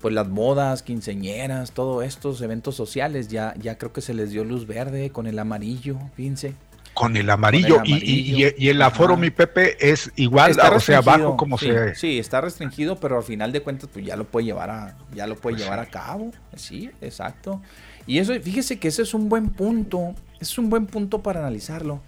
pues 0.00 0.12
las 0.12 0.28
bodas, 0.28 0.82
quinceñeras, 0.82 1.70
todos 1.70 2.04
estos 2.04 2.42
eventos 2.42 2.74
sociales 2.74 3.28
ya 3.28 3.54
ya 3.60 3.78
creo 3.78 3.92
que 3.92 4.00
se 4.00 4.12
les 4.12 4.32
dio 4.32 4.42
luz 4.42 4.66
verde 4.66 5.10
con 5.10 5.28
el 5.28 5.38
amarillo, 5.38 5.98
fíjense. 6.16 6.56
Con 6.94 7.16
el 7.16 7.28
amarillo, 7.28 7.82
Y, 7.84 8.68
el 8.68 8.82
aforo, 8.82 9.16
mi 9.16 9.30
Pepe, 9.30 9.76
es 9.90 10.12
igual, 10.16 10.56
o 10.58 10.80
sea, 10.80 11.00
bajo 11.00 11.36
como 11.36 11.58
sí, 11.58 11.66
se... 11.66 11.94
Sí, 11.96 12.18
está 12.18 12.40
restringido, 12.40 13.00
pero 13.00 13.18
al 13.18 13.24
final 13.24 13.52
de 13.52 13.62
cuentas, 13.62 13.90
pues 13.92 14.06
ya 14.06 14.16
lo 14.16 14.24
puede 14.24 14.46
llevar 14.46 14.70
a, 14.70 14.96
ya 15.12 15.26
lo 15.26 15.34
puede 15.34 15.56
pues 15.56 15.64
llevar 15.64 15.80
a 15.80 15.86
cabo. 15.86 16.30
Sí, 16.54 16.90
exacto. 17.00 17.60
Y 18.06 18.18
eso, 18.18 18.32
fíjese 18.40 18.78
que 18.78 18.88
ese 18.88 19.02
es 19.02 19.12
un 19.12 19.28
buen 19.28 19.50
punto, 19.50 20.14
es 20.40 20.56
un 20.56 20.70
buen 20.70 20.86
punto 20.86 21.22
para 21.22 21.40
analizarlo. 21.40 22.00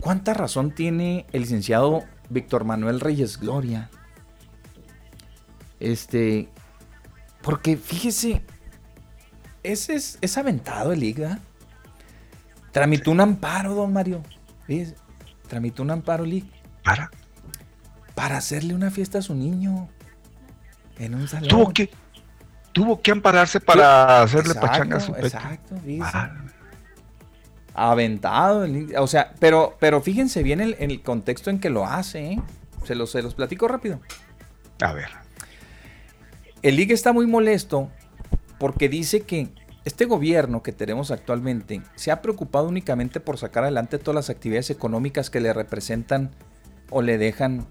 ¿Cuánta 0.00 0.32
razón 0.32 0.70
tiene 0.70 1.26
el 1.32 1.42
licenciado 1.42 2.04
Víctor 2.30 2.64
Manuel 2.64 3.00
Reyes 3.00 3.38
Gloria? 3.38 3.90
Este, 5.80 6.48
porque 7.42 7.76
fíjese, 7.76 8.42
ese 9.62 9.94
es, 9.94 10.18
es 10.20 10.38
aventado 10.38 10.92
el 10.92 11.02
IGA. 11.02 11.40
Tramitó 12.78 13.10
un 13.10 13.20
amparo, 13.20 13.74
don 13.74 13.92
Mario. 13.92 14.22
Tramitó 15.48 15.82
un 15.82 15.90
amparo, 15.90 16.24
Lick. 16.24 16.46
¿Para? 16.84 17.10
Para 18.14 18.36
hacerle 18.36 18.72
una 18.72 18.92
fiesta 18.92 19.18
a 19.18 19.22
su 19.22 19.34
niño. 19.34 19.88
En 20.96 21.16
un 21.16 21.26
salón. 21.26 21.48
Tuvo 21.48 21.72
que, 21.72 21.90
tuvo 22.70 23.02
que 23.02 23.10
ampararse 23.10 23.58
para 23.58 24.22
hacerle 24.22 24.54
pachanga 24.54 24.98
a 24.98 25.00
su 25.00 25.12
pecho. 25.12 25.26
Exacto, 25.26 25.74
Aventado. 27.74 28.64
O 28.98 29.08
sea, 29.08 29.34
pero, 29.40 29.76
pero 29.80 30.00
fíjense 30.00 30.44
bien 30.44 30.60
el, 30.60 30.76
el 30.78 31.02
contexto 31.02 31.50
en 31.50 31.58
que 31.58 31.70
lo 31.70 31.84
hace. 31.84 32.34
¿eh? 32.34 32.42
Se, 32.84 32.94
los, 32.94 33.10
se 33.10 33.22
los 33.22 33.34
platico 33.34 33.66
rápido. 33.66 34.00
A 34.80 34.92
ver. 34.92 35.08
El 36.62 36.76
Liga 36.76 36.94
está 36.94 37.12
muy 37.12 37.26
molesto 37.26 37.90
porque 38.60 38.88
dice 38.88 39.22
que 39.22 39.48
este 39.88 40.04
gobierno 40.04 40.62
que 40.62 40.72
tenemos 40.72 41.10
actualmente 41.10 41.82
se 41.96 42.10
ha 42.10 42.22
preocupado 42.22 42.68
únicamente 42.68 43.20
por 43.20 43.38
sacar 43.38 43.64
adelante 43.64 43.98
todas 43.98 44.14
las 44.14 44.30
actividades 44.30 44.70
económicas 44.70 45.30
que 45.30 45.40
le 45.40 45.52
representan 45.52 46.30
o 46.90 47.02
le 47.02 47.18
dejan 47.18 47.66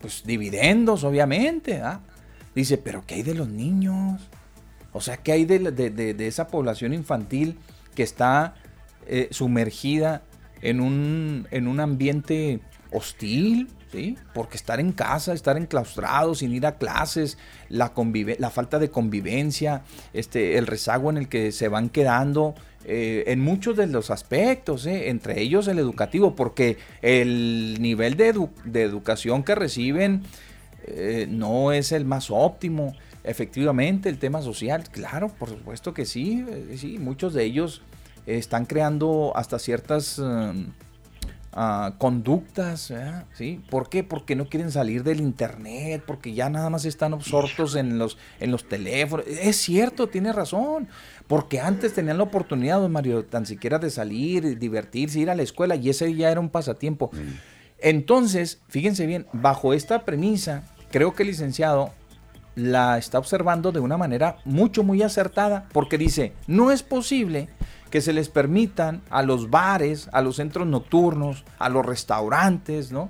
pues 0.00 0.22
dividendos, 0.24 1.02
obviamente. 1.02 1.82
Dice, 2.54 2.78
pero 2.78 3.04
¿qué 3.06 3.16
hay 3.16 3.22
de 3.22 3.34
los 3.34 3.48
niños? 3.48 4.20
O 4.92 5.00
sea, 5.00 5.16
¿qué 5.16 5.32
hay 5.32 5.44
de, 5.44 6.14
esa 6.26 6.48
población 6.48 6.94
infantil 6.94 7.58
que 7.94 8.02
está 8.02 8.54
eh, 9.06 9.28
sumergida 9.30 10.22
en 10.62 10.80
un, 10.80 11.48
en 11.50 11.68
un 11.68 11.80
ambiente 11.80 12.60
hostil? 12.92 13.68
Porque 14.34 14.56
estar 14.56 14.80
en 14.80 14.92
casa, 14.92 15.32
estar 15.32 15.56
enclaustrado, 15.56 16.34
sin 16.34 16.52
ir 16.52 16.66
a 16.66 16.76
clases, 16.76 17.38
la, 17.68 17.92
la 18.38 18.50
falta 18.50 18.78
de 18.78 18.90
convivencia, 18.90 19.82
este, 20.12 20.58
el 20.58 20.66
rezago 20.66 21.10
en 21.10 21.16
el 21.16 21.28
que 21.28 21.52
se 21.52 21.68
van 21.68 21.88
quedando 21.88 22.54
eh, 22.88 23.32
en 23.32 23.40
muchos 23.40 23.76
de 23.76 23.88
los 23.88 24.12
aspectos, 24.12 24.86
¿eh? 24.86 25.08
entre 25.08 25.42
ellos 25.42 25.66
el 25.66 25.80
educativo, 25.80 26.36
porque 26.36 26.76
el 27.02 27.78
nivel 27.80 28.16
de, 28.16 28.28
educación 28.80 29.42
que 29.42 29.56
reciben 29.56 30.22
eh, 30.84 31.26
no 31.28 31.72
es 31.72 31.90
el 31.90 32.04
más 32.04 32.30
óptimo. 32.30 32.94
Efectivamente, 33.24 34.08
el 34.08 34.18
tema 34.18 34.40
social, 34.40 34.84
claro, 34.88 35.30
por 35.36 35.48
supuesto 35.48 35.92
que 35.92 36.04
sí, 36.04 36.46
sí, 36.76 36.98
muchos 36.98 37.34
de 37.34 37.42
ellos 37.42 37.82
están 38.24 38.66
creando 38.66 39.32
hasta 39.34 39.58
ciertas... 39.58 40.22
Um, 41.56 41.92
conductas, 41.92 42.92
¿sí? 43.32 43.62
¿Por 43.70 43.88
qué? 43.88 44.04
Porque 44.04 44.36
no 44.36 44.46
quieren 44.46 44.70
salir 44.70 45.02
del 45.02 45.20
internet, 45.20 46.02
porque 46.06 46.34
ya 46.34 46.50
nada 46.50 46.68
más 46.68 46.84
están 46.84 47.14
absortos 47.14 47.76
en 47.76 47.96
los, 47.96 48.18
en 48.40 48.50
los 48.50 48.68
teléfonos. 48.68 49.24
Es 49.26 49.56
cierto, 49.56 50.06
tiene 50.06 50.34
razón, 50.34 50.86
porque 51.26 51.58
antes 51.58 51.94
tenían 51.94 52.18
la 52.18 52.24
oportunidad, 52.24 52.80
don 52.80 52.92
Mario, 52.92 53.24
tan 53.24 53.46
siquiera 53.46 53.78
de 53.78 53.88
salir, 53.88 54.58
divertirse, 54.58 55.18
ir 55.18 55.30
a 55.30 55.34
la 55.34 55.44
escuela, 55.44 55.76
y 55.76 55.88
ese 55.88 56.14
ya 56.14 56.30
era 56.30 56.40
un 56.40 56.50
pasatiempo. 56.50 57.10
Entonces, 57.78 58.60
fíjense 58.68 59.06
bien, 59.06 59.26
bajo 59.32 59.72
esta 59.72 60.04
premisa, 60.04 60.62
creo 60.90 61.14
que 61.14 61.22
el 61.22 61.30
licenciado 61.30 61.90
la 62.54 62.98
está 62.98 63.18
observando 63.18 63.72
de 63.72 63.80
una 63.80 63.96
manera 63.96 64.36
mucho, 64.44 64.82
muy 64.82 65.02
acertada, 65.02 65.70
porque 65.72 65.96
dice, 65.96 66.34
no 66.46 66.70
es 66.70 66.82
posible 66.82 67.48
que 67.90 68.00
se 68.00 68.12
les 68.12 68.28
permitan 68.28 69.02
a 69.10 69.22
los 69.22 69.50
bares, 69.50 70.08
a 70.12 70.22
los 70.22 70.36
centros 70.36 70.66
nocturnos, 70.66 71.44
a 71.58 71.68
los 71.68 71.84
restaurantes, 71.84 72.92
¿no? 72.92 73.08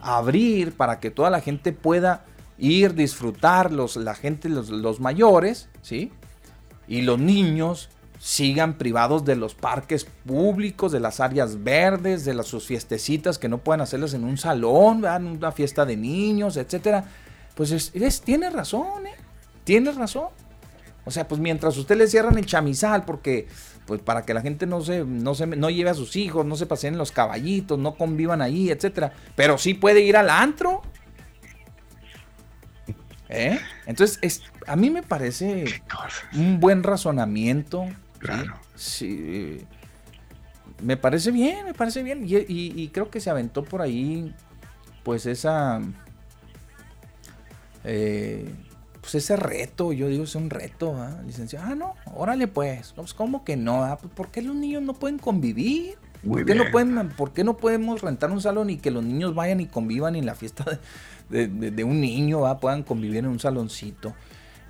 Abrir 0.00 0.72
para 0.76 1.00
que 1.00 1.10
toda 1.10 1.30
la 1.30 1.40
gente 1.40 1.72
pueda 1.72 2.24
ir, 2.58 2.94
disfrutar, 2.94 3.72
la 3.72 4.14
gente, 4.14 4.48
los, 4.48 5.00
mayores, 5.00 5.68
¿sí? 5.82 6.12
Y 6.86 7.02
los 7.02 7.18
niños 7.18 7.90
sigan 8.18 8.74
privados 8.74 9.24
de 9.24 9.36
los 9.36 9.54
parques 9.54 10.04
públicos, 10.04 10.90
de 10.90 11.00
las 11.00 11.20
áreas 11.20 11.62
verdes, 11.62 12.24
de 12.24 12.34
las 12.34 12.46
sus 12.46 12.66
fiestecitas 12.66 13.38
que 13.38 13.48
no 13.48 13.58
pueden 13.58 13.80
hacerlas 13.80 14.14
en 14.14 14.24
un 14.24 14.38
salón, 14.38 15.04
en 15.04 15.26
una 15.26 15.52
fiesta 15.52 15.84
de 15.84 15.96
niños, 15.96 16.56
etcétera. 16.56 17.04
Pues 17.54 17.70
es, 17.72 18.20
tiene 18.22 18.50
razón, 18.50 19.06
¿eh? 19.06 19.14
Tiene 19.64 19.92
razón. 19.92 20.28
O 21.04 21.10
sea, 21.10 21.26
pues 21.26 21.40
mientras 21.40 21.76
usted 21.76 21.96
le 21.96 22.06
cierran 22.06 22.38
el 22.38 22.46
chamizal 22.46 23.04
porque 23.04 23.46
pues 23.88 24.02
para 24.02 24.20
que 24.20 24.34
la 24.34 24.42
gente 24.42 24.66
no 24.66 24.82
se, 24.82 25.02
no 25.06 25.34
se 25.34 25.46
no 25.46 25.70
lleve 25.70 25.88
a 25.88 25.94
sus 25.94 26.14
hijos, 26.14 26.44
no 26.44 26.56
se 26.56 26.66
paseen 26.66 26.98
los 26.98 27.10
caballitos, 27.10 27.78
no 27.78 27.94
convivan 27.94 28.42
ahí, 28.42 28.68
etcétera. 28.68 29.14
Pero 29.34 29.56
sí 29.56 29.72
puede 29.72 30.02
ir 30.02 30.18
al 30.18 30.28
antro. 30.28 30.82
¿Eh? 33.30 33.58
Entonces, 33.86 34.18
es, 34.20 34.42
a 34.66 34.76
mí 34.76 34.90
me 34.90 35.02
parece 35.02 35.64
un 36.34 36.60
buen 36.60 36.82
razonamiento. 36.82 37.86
Claro. 38.18 38.60
Sí, 38.74 39.64
me 40.82 40.98
parece 40.98 41.30
bien, 41.30 41.64
me 41.64 41.72
parece 41.72 42.02
bien. 42.02 42.26
Y, 42.26 42.36
y, 42.46 42.88
creo 42.88 43.10
que 43.10 43.20
se 43.20 43.30
aventó 43.30 43.64
por 43.64 43.80
ahí, 43.80 44.34
pues 45.02 45.24
esa, 45.24 45.80
eh, 47.84 48.54
pues 49.08 49.24
ese 49.24 49.36
reto, 49.36 49.94
yo 49.94 50.08
digo, 50.08 50.24
es 50.24 50.34
un 50.34 50.50
reto, 50.50 50.94
¿ah? 50.94 51.22
licenciado. 51.24 51.66
Ah, 51.66 51.74
no, 51.74 51.94
órale 52.14 52.46
pues. 52.46 52.92
pues 52.94 53.14
¿Cómo 53.14 53.42
que 53.42 53.56
no? 53.56 53.82
Ah, 53.82 53.96
pues, 53.96 54.12
¿Por 54.12 54.28
qué 54.28 54.42
los 54.42 54.54
niños 54.54 54.82
no 54.82 54.92
pueden 54.92 55.18
convivir? 55.18 55.96
¿Por 56.28 56.44
qué, 56.44 56.54
no 56.54 56.70
pueden, 56.70 57.08
¿Por 57.16 57.32
qué 57.32 57.42
no 57.42 57.56
podemos 57.56 58.02
rentar 58.02 58.30
un 58.30 58.42
salón 58.42 58.68
y 58.68 58.76
que 58.76 58.90
los 58.90 59.02
niños 59.02 59.34
vayan 59.34 59.62
y 59.62 59.66
convivan 59.66 60.14
en 60.14 60.26
la 60.26 60.34
fiesta 60.34 60.78
de, 61.30 61.84
un 61.84 62.02
niño, 62.02 62.42
puedan 62.60 62.82
convivir 62.82 63.20
en 63.20 63.28
un 63.28 63.40
saloncito? 63.40 64.12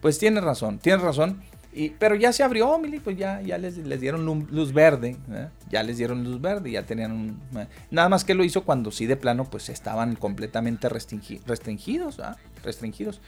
Pues 0.01 0.21
tiene 0.21 0.41
razón, 0.41 0.79
tiene 0.79 1.03
razón. 1.03 1.43
Y, 1.73 1.91
pero 1.91 2.15
ya 2.15 2.33
se 2.33 2.45
abrió, 2.45 2.79
Mili, 2.79 3.01
pues 3.01 3.19
ya, 3.19 3.41
ya 3.43 3.59
les, 3.59 3.77
les 3.79 4.01
dieron 4.01 4.25
luz 4.25 4.73
verde, 4.73 5.17
¿eh? 5.33 5.49
ya 5.69 5.83
les 5.83 5.99
dieron 5.99 6.23
luz 6.23 6.41
verde, 6.41 6.71
ya 6.71 6.85
tenían 6.85 7.11
un... 7.11 7.59
¿eh? 7.59 7.67
Nada 7.91 8.09
más 8.09 8.23
que 8.23 8.35
lo 8.35 8.45
hizo 8.45 8.63
cuando 8.63 8.93
sí 8.93 9.07
de 9.07 9.17
plano 9.17 9.47
pues 9.51 9.69
estaban 9.69 10.15
completamente 10.15 10.89
restringidos, 10.89 11.45
restringidos. 12.63 13.21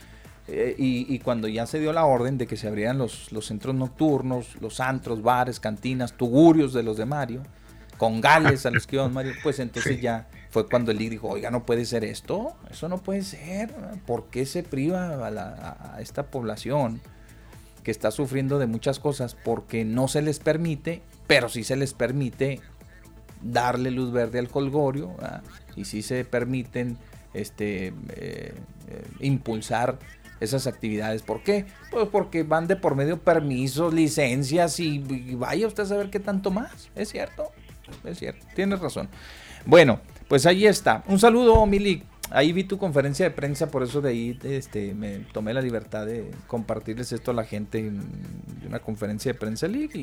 Eh, 0.53 0.75
y, 0.77 1.19
cuando 1.21 1.47
ya 1.47 1.65
se 1.67 1.79
dio 1.79 1.93
la 1.93 2.05
orden 2.05 2.37
de 2.37 2.47
que 2.47 2.57
se 2.57 2.67
abrieran 2.67 2.99
los, 2.99 3.31
los 3.31 3.47
centros 3.47 3.75
nocturnos, 3.75 4.61
los 4.61 4.81
antros, 4.81 5.23
bares, 5.23 5.61
cantinas, 5.61 6.15
tugurios 6.15 6.73
de 6.73 6.83
los 6.83 6.97
de 6.97 7.07
Mario, 7.07 7.43
con 7.99 8.21
gales 8.21 8.67
a 8.67 8.71
los 8.71 8.87
que 8.87 8.97
iban 8.97 9.13
Mario, 9.13 9.33
pues 9.45 9.59
entonces 9.61 10.01
ya 10.01 10.29
fue 10.51 10.67
cuando 10.67 10.91
el 10.91 10.99
Ligue 10.99 11.11
dijo, 11.11 11.29
oiga, 11.29 11.53
no 11.53 11.65
puede 11.65 11.85
ser 11.85 12.03
esto, 12.03 12.57
eso 12.69 12.89
no 12.89 12.99
puede 12.99 13.23
ser, 13.23 13.73
¿por 14.07 14.25
qué 14.27 14.45
se 14.45 14.65
priva 14.65 15.25
a, 15.25 15.95
a 15.95 16.01
esta 16.01 16.27
población 16.31 17.01
que 17.85 17.93
está 17.93 18.11
sufriendo 18.11 18.59
de 18.59 18.67
muchas 18.67 18.99
cosas? 18.99 19.37
Porque 19.37 19.85
no 19.85 20.09
se 20.09 20.21
les 20.21 20.41
permite, 20.41 21.03
pero 21.29 21.49
sí 21.49 21.63
se 21.63 21.77
les 21.77 21.95
permite 21.95 22.61
darle 23.43 23.93
luz 23.93 24.11
verde 24.13 24.41
al 24.41 24.49
colgorio, 24.49 25.15
y 25.77 25.85
sí 25.85 26.03
se 26.03 26.25
permiten 26.25 26.99
este, 27.33 27.89
eh, 27.89 27.93
eh, 28.09 28.55
impulsar 29.21 29.99
esas 30.41 30.67
actividades. 30.67 31.23
¿Por 31.23 31.43
qué? 31.43 31.67
Pues 31.91 32.09
porque 32.09 32.43
van 32.43 32.67
de 32.67 32.77
por 32.77 32.97
medio 32.97 33.19
permisos, 33.19 33.95
licencias 33.95 34.81
y, 34.81 34.99
vaya 35.37 35.67
usted 35.67 35.85
a 35.85 35.87
saber 35.87 36.11
qué 36.11 36.19
tanto 36.19 36.51
más. 36.51 36.91
Es 36.97 37.11
cierto, 37.11 37.53
es 38.05 38.19
cierto, 38.19 38.45
tienes 38.55 38.81
razón. 38.81 39.09
Bueno, 39.67 40.01
pues 40.29 40.47
ahí 40.47 40.67
está. 40.67 41.05
Un 41.07 41.19
saludo, 41.19 41.65
Milik. 41.67 42.05
Ahí 42.33 42.53
vi 42.53 42.63
tu 42.63 42.79
conferencia 42.79 43.25
de 43.25 43.33
prensa, 43.33 43.71
por 43.71 43.83
eso 43.83 44.01
de 44.01 44.11
ahí 44.11 44.39
este, 44.45 44.95
me 44.95 45.19
tomé 45.33 45.53
la 45.53 45.61
libertad 45.61 46.07
de 46.07 46.31
compartirles 46.47 47.11
esto 47.11 47.33
a 47.33 47.35
la 47.35 47.45
gente 47.45 47.79
en 47.81 48.01
una 48.67 48.79
conferencia 48.79 49.33
de 49.33 49.39
prensa 49.39 49.67
League 49.67 49.99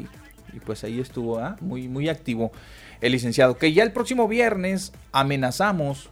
y, 0.53 0.59
pues 0.65 0.83
ahí 0.83 0.99
estuvo 0.99 1.39
¿ah? 1.39 1.55
muy, 1.61 1.88
muy 1.88 2.09
activo 2.09 2.51
el 2.99 3.13
licenciado. 3.13 3.57
Que 3.57 3.71
ya 3.71 3.83
el 3.83 3.93
próximo 3.93 4.27
viernes 4.27 4.91
amenazamos 5.13 6.09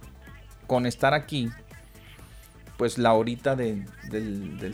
con 0.66 0.86
estar 0.86 1.12
aquí 1.12 1.50
pues 2.76 2.98
la 2.98 3.12
horita 3.14 3.56
del, 3.56 3.84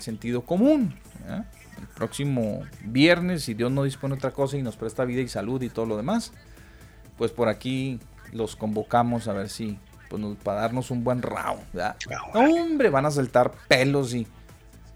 sentido 0.01 0.43
común. 0.43 0.95
El 1.29 1.89
próximo 1.95 2.63
viernes, 2.85 3.45
si 3.45 3.55
Dios 3.55 3.71
no 3.71 3.85
dispone 3.85 4.15
otra 4.15 4.33
cosa 4.33 4.57
y 4.57 4.63
nos 4.63 4.77
presta 4.77 5.05
vida 5.05 5.21
y 5.21 5.29
salud 5.29 5.63
y 5.63 5.69
todo 5.69 5.87
lo 5.87 5.97
demás, 5.97 6.33
pues 7.17 7.31
por 7.31 7.49
aquí 7.49 8.01
los 8.33 8.57
convocamos 8.57 9.29
a 9.29 9.33
ver 9.33 9.49
si, 9.49 9.79
pues 10.09 10.23
para 10.43 10.63
darnos 10.63 10.91
un 10.91 11.05
buen 11.05 11.23
round. 11.23 11.63
hombre, 12.35 12.91
van 12.91 13.07
a 13.07 13.11
saltar 13.11 13.53
pelos 13.69 14.15
y, 14.15 14.27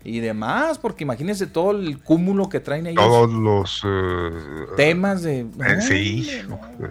y 0.03 0.21
demás, 0.21 0.79
porque 0.79 1.05
imagínense 1.05 1.47
todo 1.47 1.73
el 1.73 2.01
cúmulo 2.01 2.49
que 2.49 2.61
traen 2.61 2.87
ellos. 2.87 3.05
Todos 3.05 3.33
los 3.33 3.83
eh, 3.85 4.31
temas 4.77 5.23
de... 5.23 5.41
Eh, 5.41 5.81
sí. 5.81 6.29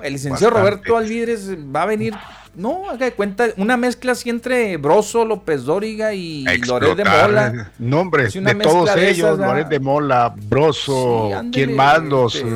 el 0.02 0.14
licenciado 0.14 0.58
Roberto 0.58 0.98
Alvidres 0.98 1.50
va 1.74 1.84
a 1.84 1.86
venir 1.86 2.14
no, 2.56 2.90
haga 2.90 3.06
de 3.06 3.14
cuenta, 3.14 3.48
una 3.58 3.78
mezcla 3.78 4.14
así 4.14 4.30
entre 4.30 4.78
Broso, 4.78 5.26
López 5.26 5.64
Dóriga 5.64 6.14
y 6.14 6.46
Loret 6.66 6.96
de 6.96 7.06
Mola. 7.06 7.72
Nombres 7.80 8.34
de 8.34 8.56
todos 8.56 8.96
ellos, 8.96 9.38
Loret 9.38 9.68
de 9.68 9.80
Mola, 9.80 10.34
Broso, 10.36 11.32
¿quién 11.52 11.76
más? 11.76 12.04
Los 12.04 12.36
este, 12.36 12.50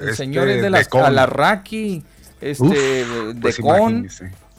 este, 0.00 0.14
señores 0.14 0.62
de 0.62 0.70
las 0.70 0.92
Alarraqui, 0.92 2.02
este, 2.40 3.04
pues 3.40 3.56
de 3.56 3.62
Con, 3.62 4.08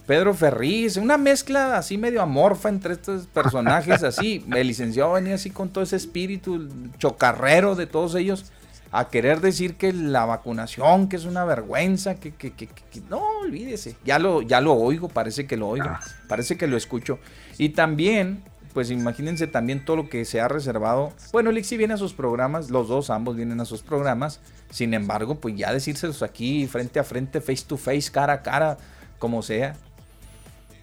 Pedro 0.05 0.33
Ferriz, 0.33 0.97
una 0.97 1.17
mezcla 1.17 1.77
así 1.77 1.97
medio 1.97 2.21
amorfa 2.21 2.69
entre 2.69 2.93
estos 2.93 3.27
personajes 3.27 4.03
así. 4.03 4.45
El 4.53 4.67
licenciado 4.67 5.13
venía 5.13 5.35
así 5.35 5.49
con 5.51 5.69
todo 5.69 5.83
ese 5.83 5.95
espíritu 5.95 6.67
chocarrero 6.97 7.75
de 7.75 7.87
todos 7.87 8.15
ellos 8.15 8.51
a 8.91 9.07
querer 9.07 9.39
decir 9.39 9.75
que 9.75 9.93
la 9.93 10.25
vacunación, 10.25 11.07
que 11.07 11.15
es 11.15 11.25
una 11.25 11.45
vergüenza, 11.45 12.15
que, 12.15 12.33
que, 12.33 12.51
que, 12.53 12.69
no, 13.09 13.21
olvídese, 13.39 13.95
ya 14.03 14.19
lo, 14.19 14.41
ya 14.41 14.59
lo 14.59 14.73
oigo, 14.73 15.07
parece 15.07 15.47
que 15.47 15.55
lo 15.55 15.69
oigo, 15.69 15.87
ah. 15.87 16.01
parece 16.27 16.57
que 16.57 16.67
lo 16.67 16.75
escucho. 16.75 17.17
Y 17.57 17.69
también, 17.69 18.43
pues 18.73 18.91
imagínense 18.91 19.47
también 19.47 19.85
todo 19.85 19.95
lo 19.95 20.09
que 20.09 20.25
se 20.25 20.41
ha 20.41 20.49
reservado. 20.49 21.13
Bueno, 21.31 21.51
Lixi 21.51 21.77
viene 21.77 21.93
a 21.93 21.97
sus 21.97 22.13
programas, 22.13 22.69
los 22.69 22.89
dos, 22.89 23.09
ambos 23.09 23.37
vienen 23.37 23.61
a 23.61 23.65
sus 23.65 23.81
programas. 23.81 24.41
Sin 24.69 24.93
embargo, 24.93 25.35
pues 25.35 25.55
ya 25.55 25.71
decírselos 25.71 26.21
aquí 26.21 26.67
frente 26.67 26.99
a 26.99 27.05
frente, 27.05 27.39
face 27.39 27.63
to 27.65 27.77
face, 27.77 28.11
cara 28.11 28.33
a 28.33 28.41
cara, 28.43 28.77
como 29.19 29.41
sea, 29.41 29.75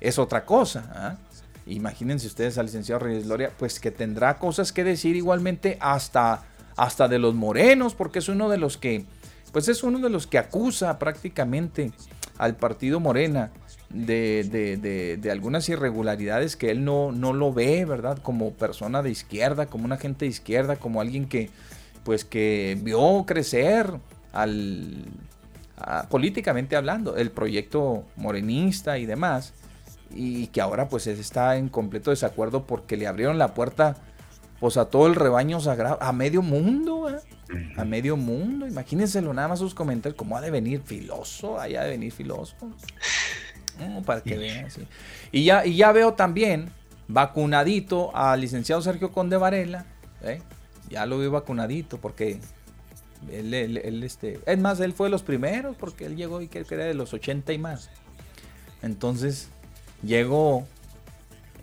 es 0.00 0.18
otra 0.18 0.46
cosa. 0.46 0.90
¿ah? 0.94 1.16
Imagínense 1.66 2.26
ustedes 2.26 2.56
al 2.56 2.66
licenciado 2.66 3.00
Reyes 3.00 3.26
Gloria, 3.26 3.52
pues 3.59 3.80
que 3.80 3.90
tendrá 3.90 4.38
cosas 4.38 4.72
que 4.72 4.82
decir 4.82 5.14
igualmente 5.14 5.76
hasta 5.80 6.42
hasta 6.79 7.09
de 7.09 7.18
los 7.18 7.35
morenos, 7.35 7.95
porque 7.95 8.20
es 8.20 8.29
uno 8.29 8.49
de 8.49 8.57
los 8.57 8.79
que, 8.79 9.05
pues 9.53 9.68
es 9.68 9.83
uno 9.83 9.99
de 9.99 10.09
los 10.09 10.29
que 10.29 10.39
acusa 10.39 10.99
prácticamente 10.99 11.91
al 12.39 12.55
partido 12.55 13.01
Morena 13.01 13.51
de, 13.91 15.29
algunas 15.31 15.68
irregularidades 15.68 16.55
que 16.55 16.70
él 16.70 16.85
no, 16.85 17.11
no 17.11 17.33
lo 17.33 17.53
ve, 17.53 17.85
¿verdad? 17.85 18.18
Como 18.22 18.53
persona 18.53 19.03
de 19.03 19.11
izquierda, 19.11 19.66
como 19.66 19.87
un 19.87 19.93
agente 19.93 20.24
de 20.24 20.31
izquierda, 20.31 20.76
como 20.76 21.01
alguien 21.01 21.29
que, 21.29 21.51
pues 22.05 22.24
que 22.24 22.79
vio 22.81 23.24
crecer 23.26 23.93
al, 24.33 25.05
políticamente 26.09 26.76
hablando, 26.76 27.16
el 27.16 27.33
proyecto 27.33 28.05
morenista 28.14 28.99
y 28.99 29.07
demás, 29.07 29.53
y 30.14 30.47
que 30.47 30.61
ahora 30.61 30.89
pues 30.89 31.09
está 31.09 31.57
en 31.57 31.68
completo 31.68 32.11
desacuerdo 32.11 32.66
porque 32.66 32.97
le 32.97 33.09
abrieron 33.09 33.37
la 33.37 33.53
puerta 33.53 33.97
pues 34.61 34.76
a 34.76 34.86
todo 34.86 35.06
el 35.06 35.14
rebaño 35.14 35.61
sagrado, 35.61 35.98
a 36.00 36.12
medio 36.12 36.42
mundo, 36.42 37.09
¿eh? 37.09 37.20
a 37.76 37.84
medio 37.84 38.16
mundo. 38.16 38.66
Imagínenselo 38.66 39.32
nada 39.32 39.48
más 39.48 39.59
sus 39.59 39.74
comentarios, 39.74 40.16
cómo 40.16 40.36
ha 40.36 40.40
de 40.40 40.50
venir 40.50 40.82
filoso, 40.82 41.61
allá 41.61 41.84
de 41.84 41.90
venir 41.90 42.12
filoso. 42.12 42.54
para 44.04 44.20
que 44.20 44.36
vean, 44.36 44.66
Y 45.30 45.44
ya, 45.44 45.64
y 45.64 45.76
ya 45.76 45.92
veo 45.92 46.14
también 46.14 46.70
vacunadito 47.06 48.14
al 48.14 48.40
licenciado 48.40 48.82
Sergio 48.82 49.12
Conde 49.12 49.36
Varela, 49.36 49.86
¿eh? 50.22 50.42
ya 50.90 51.06
lo 51.06 51.18
veo 51.18 51.30
vacunadito 51.30 51.98
porque 51.98 52.40
él, 53.30 53.54
él, 53.54 54.02
este, 54.02 54.40
es 54.46 54.59
más, 54.59 54.80
él 54.80 54.92
fue 54.92 55.06
de 55.06 55.12
los 55.12 55.22
primeros 55.22 55.76
porque 55.76 56.06
él 56.06 56.16
llegó 56.16 56.40
y 56.40 56.48
que 56.48 56.64
era 56.70 56.84
de 56.84 56.94
los 56.94 57.12
80 57.12 57.52
y 57.52 57.59
más. 57.59 57.90
Entonces, 58.82 59.48
llegó 60.02 60.66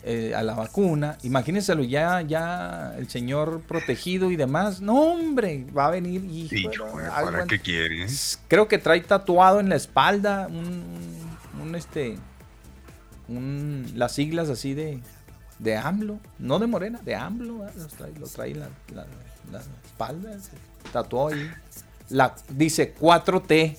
eh, 0.08 0.36
a 0.36 0.44
la 0.44 0.54
vacuna. 0.54 1.18
Imagínenselo 1.24 1.84
ya, 1.84 2.22
ya 2.22 2.94
el 2.96 3.10
señor 3.10 3.62
protegido 3.62 4.30
y 4.30 4.36
demás. 4.36 4.80
No, 4.80 5.02
hombre, 5.02 5.66
va 5.76 5.88
a 5.88 5.90
venir. 5.90 6.24
y 6.30 6.48
¿para 7.10 7.48
qué 7.48 7.60
quiere? 7.60 8.06
Creo 8.48 8.68
que 8.68 8.78
trae 8.78 9.02
tatuado 9.02 9.60
en 9.60 9.68
la 9.68 9.76
espalda 9.76 10.48
un, 10.48 11.74
este, 11.74 12.20
las 13.96 14.12
siglas 14.12 14.50
así 14.50 14.76
de, 14.76 15.00
de 15.58 15.76
AMLO, 15.76 16.20
no 16.38 16.60
de 16.60 16.68
Morena, 16.68 17.00
de 17.04 17.16
AMLO, 17.16 17.66
lo 18.20 18.28
trae, 18.28 18.54
la, 18.54 18.70
la, 18.94 19.08
espalda, 19.84 20.38
tatuó 20.94 21.30
ahí. 21.30 21.50
La, 22.10 22.36
dice 22.50 22.94
4T. 22.94 23.76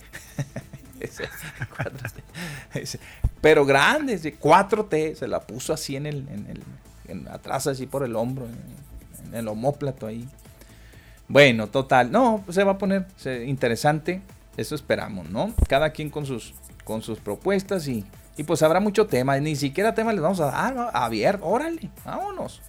4T 0.99 2.19
pero 3.47 3.65
grande, 3.65 4.19
4T, 4.19 5.15
se 5.15 5.29
la 5.29 5.39
puso 5.39 5.73
así 5.73 5.95
en 5.95 6.07
el, 6.07 6.27
en 7.07 7.29
atrás, 7.29 7.69
así 7.69 7.87
por 7.87 8.03
el 8.03 8.17
hombro, 8.17 8.45
en, 8.45 9.33
el 9.33 9.47
homóplato 9.47 10.09
ahí. 10.09 10.29
Bueno, 11.29 11.69
total, 11.69 12.11
no, 12.11 12.43
se 12.49 12.65
va 12.65 12.73
a 12.73 12.79
poner 12.79 13.07
interesante, 13.47 14.21
eso 14.57 14.75
esperamos, 14.75 15.31
¿no? 15.31 15.55
Cada 15.69 15.91
quien 15.91 16.11
con 16.11 16.27
sus, 16.27 16.55
con 16.83 17.03
sus 17.03 17.21
propuestas 17.21 17.87
y, 17.87 18.05
y 18.37 18.43
pues 18.43 18.63
habrá 18.63 18.81
mucho 18.81 19.07
tema, 19.07 19.39
ni 19.39 19.55
siquiera 19.55 19.95
tema 19.95 20.13
les 20.13 20.23
vamos 20.23 20.41
a 20.41 20.47
dar, 20.47 20.91
a 20.93 21.09
ver, 21.09 21.39
órale, 21.41 21.89
vámonos, 22.05 22.61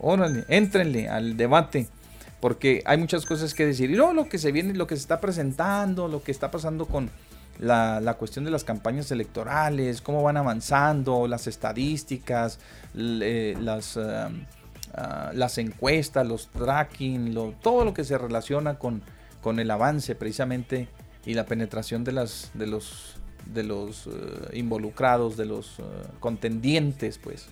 órale, 0.00 0.46
éntrenle 0.48 1.10
al 1.10 1.36
debate 1.36 1.86
porque 2.40 2.82
hay 2.86 2.96
muchas 2.96 3.26
cosas 3.26 3.52
que 3.52 3.66
decir. 3.66 3.90
Y 3.90 3.94
luego 3.94 4.14
lo 4.14 4.30
que 4.30 4.38
se 4.38 4.52
viene, 4.52 4.72
lo 4.72 4.86
que 4.86 4.96
se 4.96 5.02
está 5.02 5.20
presentando, 5.20 6.08
lo 6.08 6.22
que 6.22 6.32
está 6.32 6.50
pasando 6.50 6.86
con, 6.86 7.10
la, 7.62 8.16
cuestión 8.18 8.44
de 8.44 8.50
las 8.50 8.64
campañas 8.64 9.10
electorales, 9.10 10.02
cómo 10.02 10.22
van 10.22 10.36
avanzando, 10.36 11.28
las 11.28 11.46
estadísticas, 11.46 12.58
eh, 12.96 13.56
las, 13.60 13.96
eh, 13.96 14.28
ah, 14.94 15.30
las 15.32 15.58
encuestas, 15.58 16.26
los 16.26 16.48
tracking, 16.48 17.34
todo 17.62 17.84
lo 17.84 17.94
que 17.94 18.04
se 18.04 18.18
relaciona 18.18 18.78
con, 18.78 19.02
con 19.40 19.60
el 19.60 19.70
avance 19.70 20.14
precisamente 20.14 20.88
y 21.24 21.34
la 21.34 21.46
penetración 21.46 22.02
de, 22.02 22.12
las, 22.12 22.50
de 22.54 22.66
los, 22.66 23.14
de 23.46 23.62
los 23.62 24.08
eh, 24.08 24.10
involucrados, 24.54 25.36
de 25.36 25.46
los 25.46 25.76
contendientes, 26.18 27.18
pues. 27.18 27.46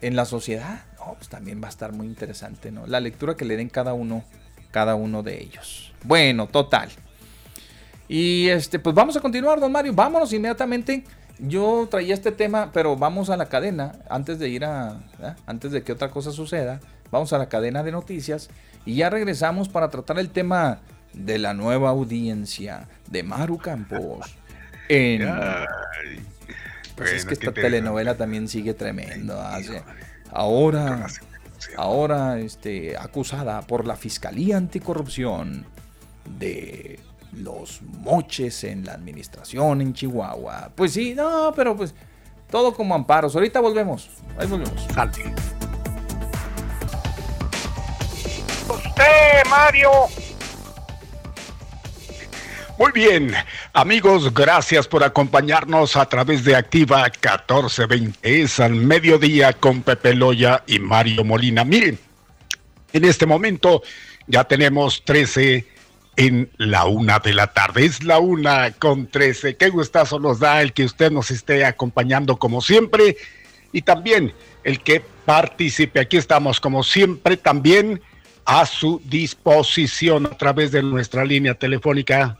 en 0.00 0.16
la 0.16 0.24
sociedad, 0.24 0.86
pues 1.14 1.28
también 1.28 1.62
va 1.62 1.66
a 1.66 1.70
estar 1.70 1.92
muy 1.92 2.06
interesante, 2.06 2.72
¿no? 2.72 2.86
La 2.86 3.00
lectura 3.00 3.36
que 3.36 3.44
le 3.44 3.58
den 3.58 3.68
cada 3.68 3.92
uno, 3.92 4.24
cada 4.70 4.94
uno 4.94 5.22
de 5.22 5.42
ellos. 5.42 5.92
Bueno, 6.04 6.46
total. 6.48 6.88
Y 8.12 8.50
este, 8.50 8.78
pues 8.78 8.94
vamos 8.94 9.16
a 9.16 9.20
continuar, 9.20 9.58
don 9.58 9.72
Mario. 9.72 9.94
Vámonos 9.94 10.30
inmediatamente. 10.34 11.02
Yo 11.38 11.88
traía 11.90 12.12
este 12.12 12.30
tema, 12.30 12.70
pero 12.70 12.94
vamos 12.94 13.30
a 13.30 13.38
la 13.38 13.46
cadena 13.46 13.92
antes 14.10 14.38
de 14.38 14.50
ir 14.50 14.66
a, 14.66 15.00
antes 15.46 15.72
de 15.72 15.82
que 15.82 15.92
otra 15.92 16.10
cosa 16.10 16.30
suceda. 16.30 16.78
Vamos 17.10 17.32
a 17.32 17.38
la 17.38 17.48
cadena 17.48 17.82
de 17.82 17.90
noticias 17.90 18.50
y 18.84 18.96
ya 18.96 19.08
regresamos 19.08 19.70
para 19.70 19.88
tratar 19.88 20.18
el 20.18 20.28
tema 20.28 20.80
de 21.14 21.38
la 21.38 21.54
nueva 21.54 21.88
audiencia 21.88 22.86
de 23.08 23.22
Maru 23.22 23.56
Campos 23.56 24.36
en 24.90 25.26
pues 26.94 27.12
es 27.12 27.24
que 27.24 27.32
esta 27.32 27.52
telenovela 27.52 28.18
también 28.18 28.46
sigue 28.46 28.74
tremendo. 28.74 29.42
ahora, 30.30 31.06
ahora 31.78 32.38
este, 32.40 32.94
acusada 32.98 33.62
por 33.62 33.86
la 33.86 33.96
Fiscalía 33.96 34.58
Anticorrupción 34.58 35.64
de 36.38 37.00
los 37.32 37.82
moches 37.82 38.64
en 38.64 38.84
la 38.84 38.92
administración 38.92 39.80
en 39.80 39.94
Chihuahua. 39.94 40.70
Pues 40.74 40.92
sí, 40.92 41.14
no, 41.14 41.52
pero 41.56 41.76
pues 41.76 41.94
todo 42.50 42.74
como 42.74 42.94
amparos. 42.94 43.34
Ahorita 43.34 43.60
volvemos. 43.60 44.10
Ahí 44.38 44.46
volvemos. 44.46 44.86
Usted, 48.68 49.50
Mario 49.50 49.90
muy 52.82 52.90
bien, 52.90 53.32
amigos, 53.74 54.34
gracias 54.34 54.88
por 54.88 55.04
acompañarnos 55.04 55.94
a 55.94 56.06
través 56.06 56.42
de 56.42 56.56
Activa 56.56 57.04
1420. 57.04 58.42
Es 58.42 58.58
al 58.58 58.74
mediodía 58.74 59.52
con 59.52 59.82
Pepe 59.82 60.14
Loya 60.14 60.64
y 60.66 60.80
Mario 60.80 61.22
Molina. 61.22 61.62
Miren, 61.62 61.96
en 62.92 63.04
este 63.04 63.24
momento 63.24 63.82
ya 64.26 64.42
tenemos 64.42 65.04
13 65.04 65.64
en 66.16 66.50
la 66.58 66.86
una 66.86 67.18
de 67.18 67.34
la 67.34 67.48
tarde. 67.52 67.84
Es 67.84 68.04
la 68.04 68.18
una 68.18 68.72
con 68.72 69.06
13. 69.06 69.56
Qué 69.56 69.68
gustazo 69.70 70.18
nos 70.18 70.38
da 70.38 70.62
el 70.62 70.72
que 70.72 70.84
usted 70.84 71.10
nos 71.10 71.30
esté 71.30 71.64
acompañando 71.64 72.36
como 72.36 72.60
siempre 72.60 73.16
y 73.72 73.82
también 73.82 74.32
el 74.64 74.80
que 74.80 75.02
participe. 75.24 76.00
Aquí 76.00 76.16
estamos 76.16 76.60
como 76.60 76.82
siempre 76.82 77.36
también 77.36 78.02
a 78.44 78.66
su 78.66 79.00
disposición 79.04 80.26
a 80.26 80.36
través 80.36 80.72
de 80.72 80.82
nuestra 80.82 81.24
línea 81.24 81.54
telefónica 81.54 82.38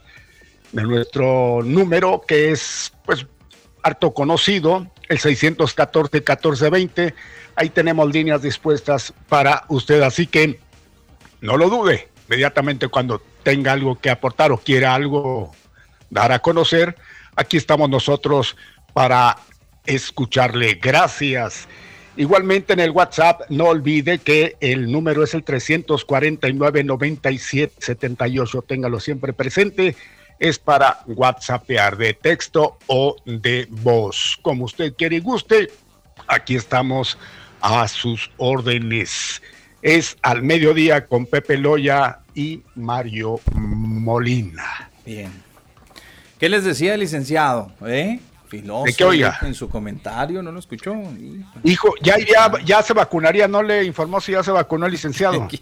de 0.73 0.83
nuestro 0.83 1.63
número 1.63 2.23
que 2.27 2.51
es 2.51 2.93
pues 3.05 3.27
harto 3.83 4.13
conocido, 4.13 4.91
el 5.09 5.19
614-1420. 5.19 7.15
Ahí 7.57 7.69
tenemos 7.71 8.13
líneas 8.13 8.43
dispuestas 8.43 9.13
para 9.29 9.65
usted, 9.69 10.01
así 10.03 10.27
que 10.27 10.61
no 11.41 11.57
lo 11.57 11.69
dude. 11.69 12.09
Inmediatamente 12.29 12.89
cuando 12.89 13.21
tenga 13.43 13.73
algo 13.73 13.99
que 13.99 14.11
aportar 14.11 14.53
o 14.53 14.59
quiera 14.59 14.95
algo 14.95 15.53
dar 16.11 16.33
a 16.33 16.41
conocer, 16.41 16.97
aquí 17.37 17.57
estamos 17.57 17.89
nosotros 17.89 18.57
para 18.93 19.37
escucharle. 19.87 20.75
Gracias. 20.75 21.69
Igualmente 22.17 22.75
en 22.75 22.81
el 22.81 22.91
WhatsApp, 22.91 23.43
no 23.49 23.67
olvide 23.67 24.19
que 24.19 24.57
el 24.61 24.93
número 24.93 25.25
es 25.25 25.33
el 25.33 25.45
349 25.45 26.85
97 26.85 27.75
78. 27.79 28.63
Téngalo 28.63 29.01
siempre 29.01 29.33
presente 29.33 29.97
es 30.43 30.59
para 30.59 30.99
WhatsAppear 31.07 31.97
de 31.97 32.15
texto 32.15 32.77
o 32.89 33.15
de 33.25 33.69
voz. 33.71 34.37
Como 34.43 34.65
usted 34.65 34.93
quiere 34.95 35.17
y 35.17 35.21
guste, 35.21 35.71
aquí 36.27 36.57
estamos 36.57 37.17
a 37.61 37.87
sus 37.87 38.29
órdenes. 38.39 39.41
Es 39.83 40.17
al 40.23 40.43
mediodía 40.43 41.07
con 41.07 41.27
Pepe 41.27 41.57
Loya 41.59 42.22
y 42.35 42.63
Mario 42.75 43.41
Molina. 43.55 44.91
Bien. 45.05 45.31
¿Qué 46.39 46.49
les 46.49 46.65
decía 46.65 46.95
el 46.95 47.01
licenciado? 47.01 47.73
¿Eh? 47.87 48.21
¿De 48.53 48.95
qué 48.95 49.05
oiga? 49.05 49.39
En 49.43 49.55
su 49.55 49.69
comentario, 49.69 50.43
¿no 50.43 50.53
lo 50.53 50.59
escuchó? 50.59 50.95
Hijo, 51.65 51.95
ya, 52.03 52.19
ya, 52.19 52.53
ya 52.65 52.83
se 52.83 52.93
vacunaría, 52.93 53.49
¿no 53.49 53.63
le 53.63 53.85
informó 53.85 54.21
si 54.21 54.33
ya 54.33 54.43
se 54.43 54.51
vacunó 54.51 54.87
el 54.87 54.93
licenciado? 54.93 55.49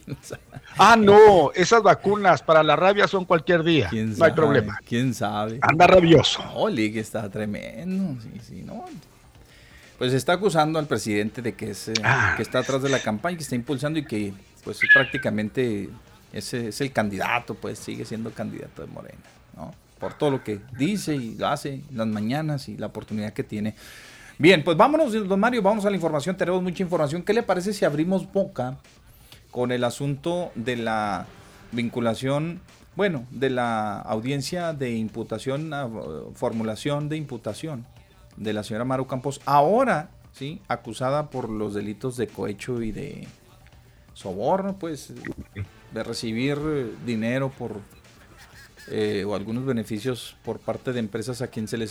Ah, 0.78 0.96
no, 0.96 1.50
esas 1.52 1.82
vacunas 1.82 2.42
para 2.42 2.62
la 2.62 2.74
rabia 2.74 3.06
son 3.06 3.26
cualquier 3.26 3.62
día. 3.64 3.90
no 3.92 4.24
hay 4.24 4.32
problema. 4.32 4.78
¿Quién 4.86 5.12
sabe? 5.12 5.58
Anda 5.60 5.86
rabioso. 5.86 6.42
Oli, 6.54 6.90
que 6.92 7.00
está 7.00 7.28
tremendo. 7.28 8.22
Sí, 8.22 8.40
sí, 8.40 8.62
no. 8.62 8.86
Pues 9.98 10.14
está 10.14 10.34
acusando 10.34 10.78
al 10.78 10.86
presidente 10.86 11.42
de 11.42 11.54
que, 11.54 11.72
es, 11.72 11.88
eh, 11.88 11.94
ah. 12.02 12.34
que 12.36 12.42
está 12.42 12.60
atrás 12.60 12.82
de 12.82 12.88
la 12.88 13.00
campaña, 13.00 13.36
que 13.36 13.42
está 13.42 13.56
impulsando 13.56 13.98
y 13.98 14.06
que 14.06 14.32
pues 14.64 14.80
prácticamente 14.94 15.90
ese 16.32 16.68
es 16.68 16.80
el 16.80 16.92
candidato, 16.92 17.54
pues 17.54 17.78
sigue 17.78 18.04
siendo 18.04 18.30
candidato 18.30 18.82
de 18.82 18.88
Morena, 18.88 19.20
¿no? 19.56 19.74
Por 19.98 20.14
todo 20.14 20.30
lo 20.30 20.44
que 20.44 20.60
dice 20.78 21.14
y 21.14 21.36
hace 21.44 21.82
las 21.92 22.06
mañanas 22.06 22.68
y 22.68 22.76
la 22.76 22.86
oportunidad 22.86 23.32
que 23.32 23.44
tiene. 23.44 23.74
Bien, 24.38 24.64
pues 24.64 24.76
vámonos, 24.76 25.12
don 25.12 25.38
Mario, 25.38 25.60
vamos 25.60 25.84
a 25.84 25.90
la 25.90 25.96
información, 25.96 26.36
tenemos 26.36 26.62
mucha 26.62 26.82
información. 26.82 27.22
¿Qué 27.22 27.34
le 27.34 27.42
parece 27.42 27.74
si 27.74 27.84
abrimos 27.84 28.32
boca 28.32 28.78
con 29.50 29.72
el 29.72 29.84
asunto 29.84 30.50
de 30.54 30.76
la 30.76 31.26
vinculación, 31.72 32.60
bueno, 32.96 33.26
de 33.30 33.50
la 33.50 34.00
audiencia 34.00 34.72
de 34.72 34.92
imputación, 34.92 35.70
formulación 36.34 37.08
de 37.08 37.16
imputación 37.16 37.84
de 38.36 38.52
la 38.54 38.62
señora 38.62 38.84
Maru 38.86 39.06
Campos, 39.06 39.40
ahora, 39.44 40.10
¿sí? 40.32 40.62
Acusada 40.68 41.28
por 41.28 41.50
los 41.50 41.74
delitos 41.74 42.16
de 42.16 42.26
cohecho 42.26 42.80
y 42.80 42.92
de 42.92 43.28
soborno, 44.14 44.78
pues, 44.78 45.12
de 45.92 46.02
recibir 46.02 46.58
dinero 47.04 47.50
por 47.50 47.80
eh, 48.92 49.24
o 49.24 49.34
algunos 49.34 49.64
beneficios 49.64 50.36
por 50.44 50.58
parte 50.58 50.92
de 50.92 50.98
empresas 50.98 51.42
a 51.42 51.48
quienes 51.48 51.70
se 51.70 51.78
les, 51.78 51.90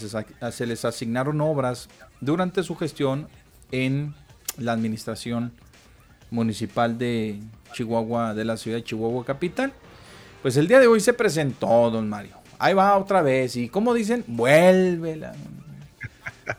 se 0.51 0.65
les 0.65 0.85
asignaron 0.85 1.39
obras 1.39 1.87
durante 2.19 2.61
su 2.61 2.75
gestión 2.75 3.29
en 3.71 4.13
la 4.57 4.73
administración 4.73 5.53
municipal 6.31 6.97
de 6.97 7.39
Chihuahua, 7.73 8.33
de 8.33 8.45
la 8.45 8.57
ciudad 8.57 8.77
de 8.77 8.83
Chihuahua 8.83 9.23
Capital. 9.23 9.71
Pues 10.41 10.57
el 10.57 10.67
día 10.67 10.79
de 10.79 10.87
hoy 10.87 10.99
se 10.99 11.13
presentó, 11.13 11.89
don 11.89 12.09
Mario. 12.09 12.35
Ahí 12.57 12.73
va 12.73 12.97
otra 12.97 13.21
vez. 13.21 13.55
Y 13.55 13.69
como 13.69 13.93
dicen, 13.93 14.23
vuélvela. 14.27 15.33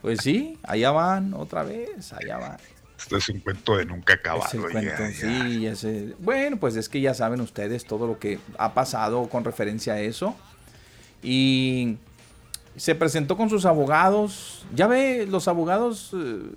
Pues 0.01 0.21
sí, 0.23 0.59
allá 0.63 0.91
van 0.91 1.35
otra 1.35 1.63
vez, 1.65 2.13
allá 2.13 2.39
van. 2.39 2.57
Es 3.11 3.29
un 3.29 3.41
cuento 3.41 3.77
de 3.77 3.85
nunca 3.85 4.15
acabado. 4.15 4.49
sí, 4.51 6.15
bueno, 6.19 6.59
pues 6.59 6.77
es 6.77 6.89
que 6.89 7.01
ya 7.01 7.15
saben 7.15 7.41
ustedes 7.41 7.85
todo 7.85 8.07
lo 8.07 8.19
que 8.19 8.39
ha 8.59 8.75
pasado 8.75 9.29
con 9.29 9.45
referencia 9.45 9.95
a 9.95 10.01
eso. 10.01 10.37
Y 11.23 11.97
se 12.77 12.95
presentó 12.95 13.37
con 13.37 13.51
sus 13.51 13.67
abogados. 13.67 14.65
Ya 14.75 14.87
ve, 14.87 15.27
los 15.29 15.49
abogados 15.49 16.13
eh, 16.15 16.51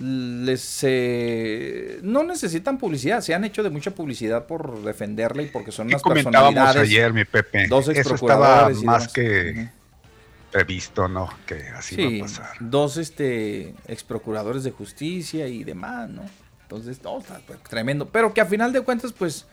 les 0.00 0.80
eh, 0.82 2.00
no 2.02 2.22
necesitan 2.22 2.78
publicidad, 2.78 3.22
se 3.22 3.34
han 3.34 3.44
hecho 3.44 3.62
de 3.62 3.70
mucha 3.70 3.90
publicidad 3.90 4.46
por 4.46 4.82
defenderla 4.82 5.42
y 5.42 5.46
porque 5.46 5.72
son 5.72 5.88
unas 5.88 6.02
personalidades. 6.02 6.82
ayer, 6.82 7.12
mi 7.12 7.24
Pepe. 7.24 7.66
Dos 7.68 7.88
Eso 7.88 8.14
estaba 8.14 8.70
más 8.84 9.12
que 9.12 9.70
previsto, 10.50 11.08
¿no? 11.08 11.28
Que 11.46 11.68
así 11.68 11.96
va 11.96 12.24
a 12.24 12.28
pasar. 12.28 12.56
Dos 12.60 12.96
este 12.96 13.74
ex 13.86 14.02
procuradores 14.04 14.64
de 14.64 14.70
justicia 14.70 15.46
y 15.48 15.64
demás, 15.64 16.08
¿no? 16.08 16.22
Entonces, 16.62 17.00
todo 17.00 17.20
está 17.20 17.40
tremendo. 17.68 18.08
Pero 18.10 18.34
que 18.34 18.40
a 18.40 18.46
final 18.46 18.72
de 18.72 18.82
cuentas, 18.82 19.12
pues, 19.12 19.46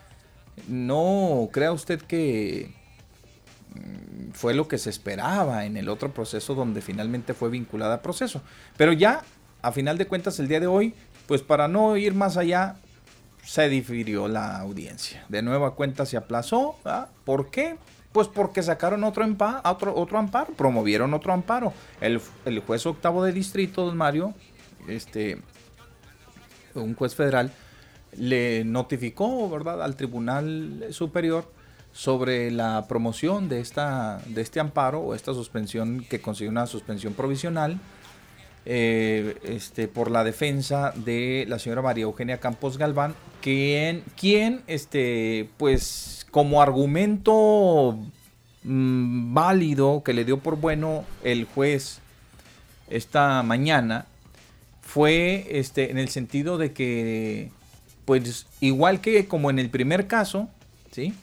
no 0.67 1.49
crea 1.51 1.71
usted 1.71 2.01
que 2.01 2.73
mm, 3.73 4.31
fue 4.33 4.53
lo 4.53 4.67
que 4.67 4.77
se 4.77 4.89
esperaba 4.89 5.65
en 5.65 5.77
el 5.77 5.89
otro 5.89 6.13
proceso 6.13 6.55
donde 6.55 6.81
finalmente 6.81 7.33
fue 7.33 7.49
vinculada 7.49 7.95
a 7.95 8.01
proceso. 8.01 8.41
Pero 8.77 8.91
ya 8.93 9.23
a 9.61 9.71
final 9.71 9.97
de 9.97 10.07
cuentas 10.07 10.39
el 10.39 10.47
día 10.47 10.59
de 10.59 10.67
hoy, 10.67 10.93
pues 11.27 11.41
para 11.41 11.67
no 11.67 11.97
ir 11.97 12.13
más 12.13 12.37
allá, 12.37 12.75
se 13.43 13.69
difirió 13.69 14.27
la 14.27 14.59
audiencia. 14.59 15.25
De 15.29 15.41
nueva 15.41 15.75
cuenta 15.75 16.05
se 16.05 16.17
aplazó. 16.17 16.77
¿Por 17.23 17.49
qué? 17.49 17.77
Pues 18.16 18.30
porque 18.30 18.63
sacaron 18.63 19.03
otro, 19.03 19.26
otro, 19.93 20.18
amparo, 20.18 20.53
promovieron 20.53 21.13
otro 21.13 21.34
amparo. 21.34 21.74
El, 21.99 22.22
juez 22.66 22.86
octavo 22.86 23.26
de 23.26 23.34
distrito, 23.34 23.86
don 23.86 23.97
Mario, 23.97 24.34
este, 24.88 25.41
un 26.76 26.95
juez 26.95 27.13
federal, 27.13 27.51
le 28.16 28.63
notificó, 28.63 29.49
¿verdad?, 29.49 29.84
al 29.84 29.97
Tribunal 29.97 30.86
Superior 30.91 31.51
sobre 31.91 32.51
la 32.51 32.86
promoción 32.88 33.49
de, 33.49 33.59
esta, 33.59 34.22
de 34.28 34.41
este 34.41 34.61
amparo 34.61 35.01
o 35.01 35.13
esta 35.13 35.34
suspensión 35.34 36.05
que 36.09 36.22
consiguió 36.22 36.51
una 36.51 36.68
suspensión 36.68 37.16
provisional 37.16 37.82
eh, 38.66 39.36
este, 39.43 39.89
por 39.89 40.09
la 40.09 40.24
defensa 40.24 40.93
de 40.95 41.43
la 41.49 41.59
señora 41.59 41.82
María 41.82 42.03
Eugenia 42.03 42.39
Campos 42.39 42.78
Galván, 42.78 43.13
quien, 43.41 44.03
quien 44.16 44.61
este, 44.68 45.49
pues 45.57 46.24
como 46.36 46.61
argumento 46.61 47.97
mm, 48.65 49.33
válido 49.33 50.03
que 50.03 50.11
le 50.11 50.25
dio 50.25 50.39
por 50.39 50.57
bueno 50.57 51.05
el 51.23 51.45
juez 51.45 51.99
esta 52.89 53.41
mañana, 53.41 54.05
fue 54.81 55.47
este, 55.49 55.91
en 55.91 55.97
el 55.97 56.09
sentido 56.09 56.57
de 56.57 56.73
que, 56.73 57.51
pues 58.03 58.47
igual 58.59 58.99
que 58.99 59.29
como 59.29 59.49
en 59.49 59.59
el 59.59 59.69
primer 59.69 60.07
caso, 60.07 60.49
¿sí? 60.91 61.13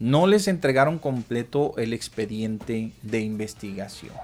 no 0.00 0.26
les 0.26 0.48
entregaron 0.48 0.98
completo 0.98 1.74
el 1.76 1.92
expediente 1.92 2.90
de 3.02 3.20
investigación. 3.20 4.14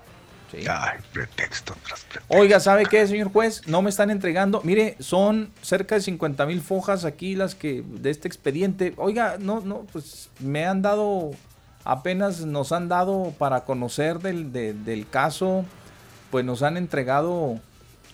Ay, 0.53 0.99
pretexto 1.13 1.75
tras 1.87 2.05
pretexto. 2.05 2.35
Oiga, 2.37 2.61
¿sabe 2.61 2.87
qué, 2.87 3.07
señor 3.07 3.33
juez? 3.33 3.67
No 3.67 3.83
me 3.83 3.91
están 3.91 4.11
entregando. 4.11 4.61
Mire, 4.65 4.97
son 5.01 5.51
cerca 5.63 5.97
de 5.97 6.01
50 6.01 6.47
mil 6.47 6.61
fojas 6.61 7.05
aquí 7.05 7.35
las 7.35 7.55
que 7.55 7.83
de 7.87 8.11
este 8.11 8.29
expediente. 8.29 8.95
Oiga, 8.97 9.37
no, 9.39 9.61
no, 9.61 9.87
pues 9.93 10.31
me 10.41 10.65
han 10.65 10.83
dado, 10.83 11.33
apenas 11.85 12.41
nos 12.41 12.73
han 12.73 12.89
dado 12.89 13.35
para 13.39 13.65
conocer 13.65 14.21
del, 14.21 14.53
del 14.53 15.09
caso, 15.09 15.65
pues 16.31 16.45
nos 16.45 16.63
han 16.63 16.77
entregado 16.77 17.61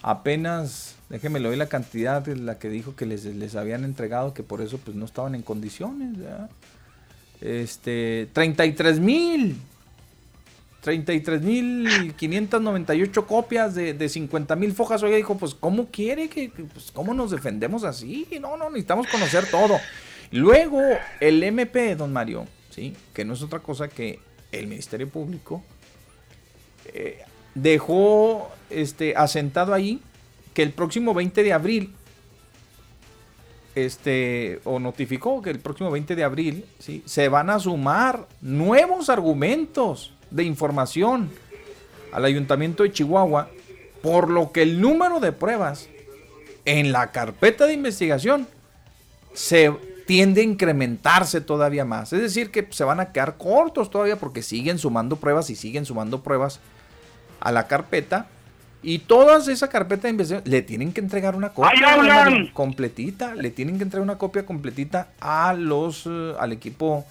apenas, 0.03 0.97
déjeme 1.09 1.41
le 1.41 1.49
doy 1.49 1.57
la 1.57 1.69
cantidad 1.69 2.23
de 2.23 2.37
la 2.37 2.59
que 2.59 2.69
dijo 2.69 2.97
que 2.97 3.07
les, 3.07 3.25
les 3.25 3.55
habían 3.55 3.85
entregado, 3.85 4.35
que 4.35 4.43
por 4.43 4.61
eso 4.61 4.79
pues 4.79 4.97
no 4.97 5.05
estaban 5.05 5.35
en 5.35 5.43
condiciones. 5.43 6.19
¿verdad? 6.19 6.51
Este, 7.41 8.29
33 8.33 9.01
mil. 9.01 9.57
33.598 10.83 13.27
copias 13.27 13.75
de, 13.75 13.95
de 13.95 14.09
50 14.09 14.57
mil 14.57 14.73
fojas. 14.73 15.03
Oiga, 15.03 15.17
dijo, 15.17 15.39
pues, 15.39 15.55
¿cómo 15.55 15.87
quiere 15.87 16.29
que, 16.29 16.51
pues, 16.51 16.91
cómo 16.93 17.15
nos 17.15 17.31
defendemos 17.31 17.85
así? 17.85 18.27
No, 18.41 18.57
no, 18.57 18.69
necesitamos 18.69 19.07
conocer 19.07 19.47
todo. 19.51 19.79
Luego, 20.33 20.81
el 21.21 21.43
MP, 21.43 21.95
don 21.95 22.13
Mario, 22.13 22.47
¿sí? 22.71 22.97
Que 23.15 23.25
no 23.25 23.35
es 23.35 23.43
otra 23.43 23.61
cosa 23.61 23.89
que 23.89 24.19
el 24.51 24.67
Ministerio 24.67 25.09
Público 25.09 25.63
eh, 26.93 27.23
dejó 27.55 28.51
este, 28.71 29.15
asentado 29.17 29.75
ahí 29.75 30.01
que 30.55 30.63
el 30.63 30.73
próximo 30.73 31.15
20 31.15 31.43
de 31.43 31.53
abril 31.53 31.95
este, 33.75 34.61
o 34.65 34.79
notificó 34.79 35.41
que 35.41 35.51
el 35.51 35.59
próximo 35.59 35.91
20 35.91 36.15
de 36.15 36.25
abril 36.25 36.65
¿sí? 36.79 37.03
se 37.07 37.29
van 37.29 37.51
a 37.51 37.59
sumar 37.59 38.27
nuevos 38.41 39.09
argumentos 39.09 40.13
de 40.33 40.45
información 40.45 41.31
al 42.13 42.25
Ayuntamiento 42.25 42.83
de 42.83 42.93
Chihuahua, 42.93 43.49
por 44.03 44.31
lo 44.31 44.53
que 44.53 44.63
el 44.63 44.81
número 44.81 45.21
de 45.21 45.33
pruebas 45.33 45.89
en 46.65 46.93
la 46.93 47.11
carpeta 47.11 47.67
de 47.67 47.75
investigación 47.75 48.47
se 49.33 49.73
tiende 50.07 50.41
a 50.41 50.45
incrementarse 50.45 51.41
todavía 51.41 51.85
más. 51.85 52.13
Es 52.13 52.21
decir, 52.21 52.51
que 52.51 52.67
se 52.71 52.85
van 52.85 53.01
a 53.01 53.13
quedar 53.13 53.37
cortos 53.37 53.91
todavía 53.91 54.17
porque 54.17 54.43
siguen 54.43 54.79
sumando 54.79 55.17
pruebas 55.17 55.51
y 55.51 55.57
siguen 55.57 55.87
sumando 55.87 56.23
pruebas 56.23 56.61
a 57.41 57.53
la 57.53 57.67
carpeta. 57.67 58.27
Y 58.85 58.99
todas 58.99 59.47
esa 59.47 59.69
carpeta 59.69 60.03
de 60.03 60.11
investigación 60.11 60.51
le 60.51 60.63
tienen 60.63 60.93
que 60.93 61.01
entregar 61.01 61.37
una 61.37 61.51
copia 61.51 62.51
completita, 62.53 63.35
le 63.37 63.51
tienen 63.51 63.79
que 63.79 63.85
entregar 63.85 64.03
una 64.03 64.19
copia 64.19 64.45
completita 64.45 65.09
a 65.21 65.55
los 65.55 66.05
uh, 66.07 66.35
al 66.39 66.51
equipo 66.53 67.07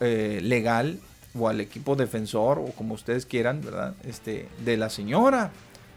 eh, 0.00 0.38
legal 0.42 1.00
o 1.38 1.48
al 1.48 1.60
equipo 1.60 1.96
defensor 1.96 2.58
o 2.58 2.66
como 2.72 2.94
ustedes 2.94 3.26
quieran, 3.26 3.60
¿verdad? 3.62 3.94
Este 4.04 4.48
de 4.64 4.76
la 4.76 4.90
señora 4.90 5.50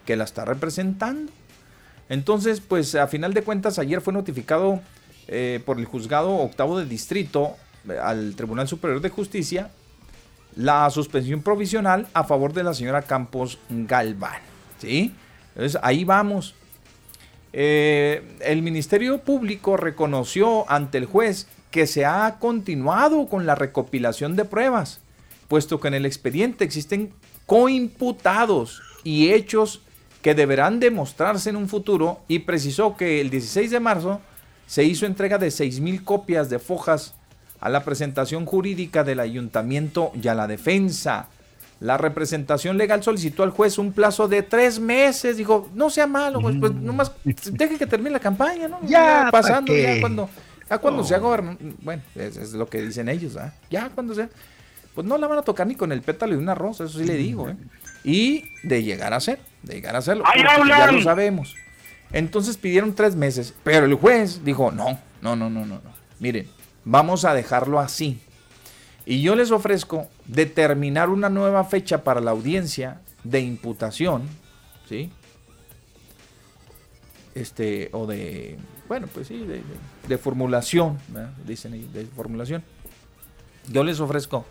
que 0.05 0.15
la 0.15 0.23
está 0.23 0.45
representando. 0.45 1.31
Entonces, 2.09 2.61
pues 2.61 2.95
a 2.95 3.07
final 3.07 3.33
de 3.33 3.41
cuentas 3.41 3.79
ayer 3.79 4.01
fue 4.01 4.13
notificado 4.13 4.79
eh, 5.27 5.61
por 5.65 5.79
el 5.79 5.86
juzgado 5.86 6.36
octavo 6.36 6.77
de 6.77 6.86
distrito 6.86 7.55
eh, 7.89 7.97
al 7.97 8.36
Tribunal 8.36 8.67
Superior 8.67 9.01
de 9.01 9.09
Justicia 9.09 9.71
la 10.55 10.89
suspensión 10.89 11.41
provisional 11.41 12.07
a 12.13 12.23
favor 12.23 12.53
de 12.53 12.63
la 12.63 12.73
señora 12.73 13.01
Campos 13.01 13.59
Galván. 13.69 14.41
¿Sí? 14.79 15.13
Entonces 15.49 15.79
ahí 15.83 16.03
vamos. 16.03 16.55
Eh, 17.53 18.38
el 18.41 18.61
Ministerio 18.61 19.19
Público 19.19 19.77
reconoció 19.77 20.69
ante 20.69 20.97
el 20.97 21.05
juez 21.05 21.47
que 21.71 21.88
se 21.88 22.05
ha 22.05 22.38
continuado 22.39 23.27
con 23.27 23.45
la 23.45 23.55
recopilación 23.55 24.36
de 24.36 24.45
pruebas, 24.45 25.01
puesto 25.47 25.79
que 25.79 25.87
en 25.87 25.93
el 25.93 26.05
expediente 26.05 26.63
existen 26.63 27.13
coimputados 27.45 28.81
y 29.03 29.31
hechos 29.31 29.81
que 30.21 30.33
deberán 30.33 30.79
demostrarse 30.79 31.49
en 31.49 31.55
un 31.55 31.69
futuro 31.69 32.21
y 32.27 32.39
precisó 32.39 32.97
que 32.97 33.21
el 33.21 33.29
16 33.29 33.71
de 33.71 33.79
marzo 33.79 34.21
se 34.65 34.83
hizo 34.83 35.05
entrega 35.05 35.37
de 35.37 35.47
6.000 35.47 36.03
copias 36.03 36.49
de 36.49 36.59
fojas 36.59 37.13
a 37.59 37.69
la 37.69 37.83
presentación 37.83 38.45
jurídica 38.45 39.03
del 39.03 39.19
ayuntamiento 39.19 40.11
y 40.21 40.27
a 40.27 40.35
la 40.35 40.47
defensa. 40.47 41.29
La 41.79 41.97
representación 41.97 42.77
legal 42.77 43.03
solicitó 43.03 43.43
al 43.43 43.51
juez 43.51 43.77
un 43.77 43.91
plazo 43.91 44.27
de 44.27 44.41
tres 44.43 44.79
meses. 44.79 45.37
Dijo, 45.37 45.69
no 45.73 45.89
sea 45.89 46.07
malo, 46.07 46.41
pues, 46.41 46.55
pues 46.59 46.73
nomás 46.73 47.11
deje 47.23 47.77
que 47.77 47.85
termine 47.85 48.11
la 48.11 48.19
campaña, 48.19 48.67
¿no? 48.67 48.79
Ya, 48.87 49.29
pasando, 49.31 49.75
ya 49.75 49.99
cuando, 49.99 50.29
ya 50.69 50.77
cuando 50.77 51.03
sea 51.03 51.19
gobernador. 51.19 51.57
Bueno, 51.81 52.01
es, 52.15 52.53
lo 52.53 52.67
que 52.67 52.81
dicen 52.81 53.09
ellos, 53.09 53.35
¿ah? 53.35 53.53
Ya 53.69 53.89
cuando 53.89 54.15
sea. 54.15 54.29
Pues 54.95 55.05
no 55.05 55.17
la 55.17 55.27
van 55.27 55.39
a 55.39 55.41
tocar 55.41 55.67
ni 55.67 55.75
con 55.75 55.91
el 55.91 56.01
pétalo 56.01 56.31
de 56.31 56.39
una 56.39 56.55
rosa, 56.55 56.85
eso 56.85 56.97
sí 56.97 57.05
le 57.05 57.15
digo, 57.15 57.49
¿eh? 57.49 57.57
Y 58.03 58.45
de 58.63 58.81
llegar 58.81 59.13
a 59.13 59.19
ser, 59.19 59.39
de 59.61 59.75
llegar 59.75 59.95
a 59.95 60.01
serlo. 60.01 60.23
ya 60.67 60.91
lo 60.91 61.01
sabemos. 61.01 61.55
Entonces 62.11 62.55
pidieron 62.57 62.95
tres 62.95 63.15
meses, 63.15 63.53
pero 63.63 63.85
el 63.85 63.95
juez 63.95 64.45
dijo, 64.45 64.71
no, 64.71 64.97
no, 65.21 65.35
no, 65.35 65.49
no, 65.49 65.65
no, 65.65 65.75
no. 65.75 65.95
Miren, 66.19 66.47
vamos 66.85 67.25
a 67.25 67.33
dejarlo 67.33 67.79
así. 67.79 68.21
Y 69.05 69.21
yo 69.21 69.35
les 69.35 69.51
ofrezco 69.51 70.07
determinar 70.25 71.09
una 71.09 71.29
nueva 71.29 71.63
fecha 71.65 72.03
para 72.03 72.21
la 72.21 72.31
audiencia 72.31 73.01
de 73.23 73.41
imputación, 73.41 74.23
¿sí? 74.87 75.11
Este, 77.35 77.89
o 77.91 78.07
de, 78.07 78.57
bueno, 78.87 79.07
pues 79.13 79.27
sí, 79.27 79.45
de, 80.07 80.17
formulación, 80.17 80.97
dicen 81.45 81.73
ellos, 81.73 81.91
de 81.91 82.05
formulación. 82.05 82.63
Yo 83.69 83.83
les 83.83 83.99
ofrezco, 83.99 84.45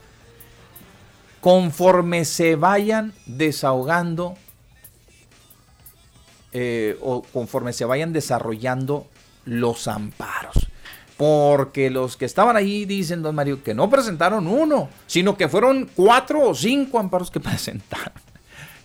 conforme 1.45 2.25
se 2.25 2.57
vayan 2.57 3.13
desahogando 3.27 4.35
eh, 6.55 6.97
o 7.03 7.23
conforme 7.23 7.75
se 7.75 7.85
vayan 7.85 8.15
desarrollando 8.15 9.07
los 9.45 9.87
amparos. 9.87 10.69
Porque 11.19 11.91
los 11.91 12.17
que 12.17 12.25
estaban 12.25 12.57
ahí 12.57 12.87
dicen, 12.87 13.21
don 13.21 13.35
Mario, 13.35 13.63
que 13.63 13.75
no 13.75 13.91
presentaron 13.91 14.47
uno, 14.47 14.89
sino 15.07 15.37
que 15.37 15.51
fueron 15.51 15.91
cuatro 15.95 16.49
o 16.49 16.55
cinco 16.55 16.99
amparos 16.99 17.31
que 17.31 17.41
presentaron. 17.51 18.15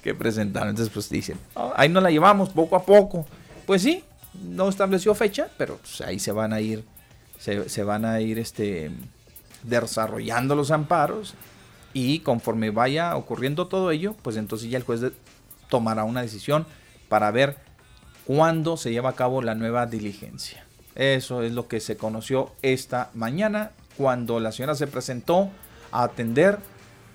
Que 0.03 0.13
presentaron. 0.13 0.71
Entonces, 0.71 0.93
pues 0.93 1.09
dicen, 1.09 1.37
ah, 1.55 1.71
ahí 1.77 1.87
nos 1.87 2.03
la 2.03 2.11
llevamos 2.11 2.49
poco 2.49 2.75
a 2.75 2.83
poco. 2.83 3.25
Pues 3.65 3.83
sí, 3.83 4.03
no 4.33 4.67
estableció 4.67 5.15
fecha, 5.15 5.47
pero 5.57 5.77
pues, 5.77 6.01
ahí 6.01 6.19
se 6.19 6.33
van 6.33 6.51
a 6.51 6.59
ir, 6.59 6.83
se, 7.37 7.83
van 7.83 8.03
a 8.03 8.19
ir 8.19 8.37
este, 8.37 8.91
desarrollando 9.63 10.57
los 10.57 10.71
amparos. 10.71 11.35
Y 11.93 12.19
conforme 12.19 12.69
vaya 12.69 13.15
ocurriendo 13.15 13.67
todo 13.67 13.91
ello, 13.91 14.15
pues 14.21 14.37
entonces 14.37 14.69
ya 14.69 14.77
el 14.77 14.83
juez 14.83 15.01
tomará 15.69 16.03
una 16.03 16.21
decisión 16.21 16.65
para 17.07 17.31
ver 17.31 17.57
cuándo 18.25 18.77
se 18.77 18.91
lleva 18.91 19.09
a 19.09 19.15
cabo 19.15 19.41
la 19.41 19.55
nueva 19.55 19.85
diligencia. 19.85 20.65
Eso 20.95 21.43
es 21.43 21.53
lo 21.53 21.67
que 21.67 21.79
se 21.79 21.97
conoció 21.97 22.51
esta 22.61 23.09
mañana 23.13 23.71
cuando 23.97 24.39
la 24.39 24.51
señora 24.51 24.75
se 24.75 24.87
presentó 24.87 25.49
a 25.91 26.03
atender 26.03 26.59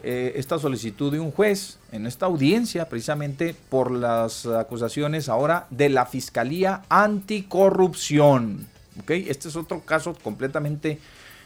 eh, 0.03 0.33
esta 0.37 0.59
solicitud 0.59 1.12
de 1.12 1.20
un 1.20 1.31
juez 1.31 1.79
en 1.91 2.07
esta 2.07 2.27
audiencia 2.27 2.89
precisamente 2.89 3.55
por 3.68 3.91
las 3.91 4.45
acusaciones 4.45 5.29
ahora 5.29 5.66
de 5.70 5.89
la 5.89 6.05
Fiscalía 6.05 6.83
Anticorrupción. 6.89 8.66
Este 9.09 9.49
es 9.49 9.57
otro 9.57 9.81
caso 9.81 10.14
completamente 10.22 10.99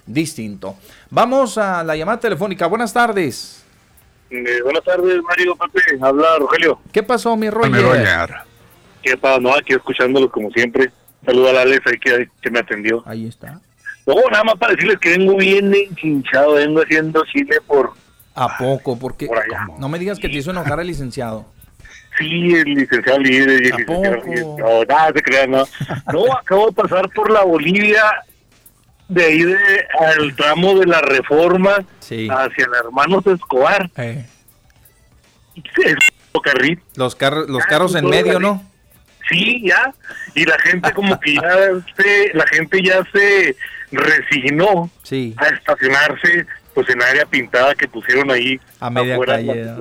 distinto. 0.09 0.77
Vamos 1.11 1.59
a 1.59 1.85
la 1.85 1.97
llamada 1.97 2.19
telefónica. 2.19 2.67
Buenas 2.67 2.93
tardes. 2.93 3.65
Eh, 4.31 4.61
buenas 4.63 4.83
tardes, 4.85 5.23
Mario 5.23 5.57
Pepe. 5.57 5.99
Habla 6.01 6.39
Rogelio. 6.39 6.81
¿Qué 6.93 7.03
pasó, 7.03 7.37
mi 7.37 7.49
Roger? 7.51 8.31
¿Qué 9.03 9.17
pasa? 9.17 9.39
No, 9.39 9.55
aquí 9.55 9.75
escuchándolo 9.75 10.31
como 10.31 10.51
siempre. 10.51 10.91
Saluda 11.25 11.51
a 11.51 11.53
la 11.55 11.63
Alex 11.63 11.87
ahí 11.87 12.29
que, 12.41 12.51
me 12.51 12.59
atendió. 12.59 13.03
Ahí 13.07 13.27
está. 13.27 13.61
No, 14.07 14.15
nada 14.31 14.45
más 14.45 14.55
para 14.57 14.73
decirles 14.73 14.99
que 14.99 15.11
vengo 15.11 15.37
bien 15.37 15.73
hinchado, 16.03 16.55
vengo 16.55 16.81
haciendo 16.81 17.23
chile 17.27 17.59
por... 17.67 17.93
¿A 18.35 18.57
poco? 18.57 18.99
Porque 18.99 19.29
no 19.79 19.89
me 19.89 19.99
digas 19.99 20.19
que 20.19 20.29
te 20.29 20.37
hizo 20.37 20.51
enojar 20.51 20.81
el 20.81 20.87
licenciado. 20.87 21.47
Sí, 22.19 22.55
el 22.55 22.75
licenciado 22.75 23.19
líder 23.19 23.63
y 23.63 23.67
el 23.67 23.77
licenciado 23.77 24.59
No, 24.59 24.85
nada 24.85 25.13
se 25.13 25.23
crean, 25.23 25.51
no. 25.51 25.65
No, 26.13 26.33
acabo 26.33 26.67
de 26.67 26.73
pasar 26.73 27.09
por 27.11 27.31
la 27.31 27.43
Bolivia 27.45 28.03
de 29.09 29.25
ahí 29.25 29.43
de, 29.43 29.87
al 29.99 30.37
tramo 30.37 30.79
de 30.79 30.87
la 30.87 31.01
reforma 31.01 31.85
hacia 32.01 32.65
el 32.65 32.75
hermanos 32.85 33.27
Escobar. 33.27 33.91
Eh. 33.97 34.27
Los, 36.95 37.17
carros 37.17 37.49
los 37.49 37.65
carros 37.65 37.95
en 37.95 38.09
medio, 38.09 38.39
¿no? 38.39 38.63
sí, 39.29 39.63
ya, 39.67 39.93
y 40.35 40.45
la 40.45 40.59
gente 40.59 40.93
como 40.93 41.19
que 41.21 41.35
ya 41.35 41.69
se, 41.97 42.31
la 42.35 42.47
gente 42.47 42.83
ya 42.83 43.05
se 43.13 43.57
resignó 43.91 44.91
a 45.37 45.47
estacionarse 45.49 46.47
pues 46.75 46.89
en 46.91 47.03
área 47.03 47.27
pintada 47.27 47.75
que 47.75 47.89
pusieron 47.89 48.31
ahí 48.31 48.61
a 48.81 48.91
media 48.91 49.19
calle. 49.25 49.75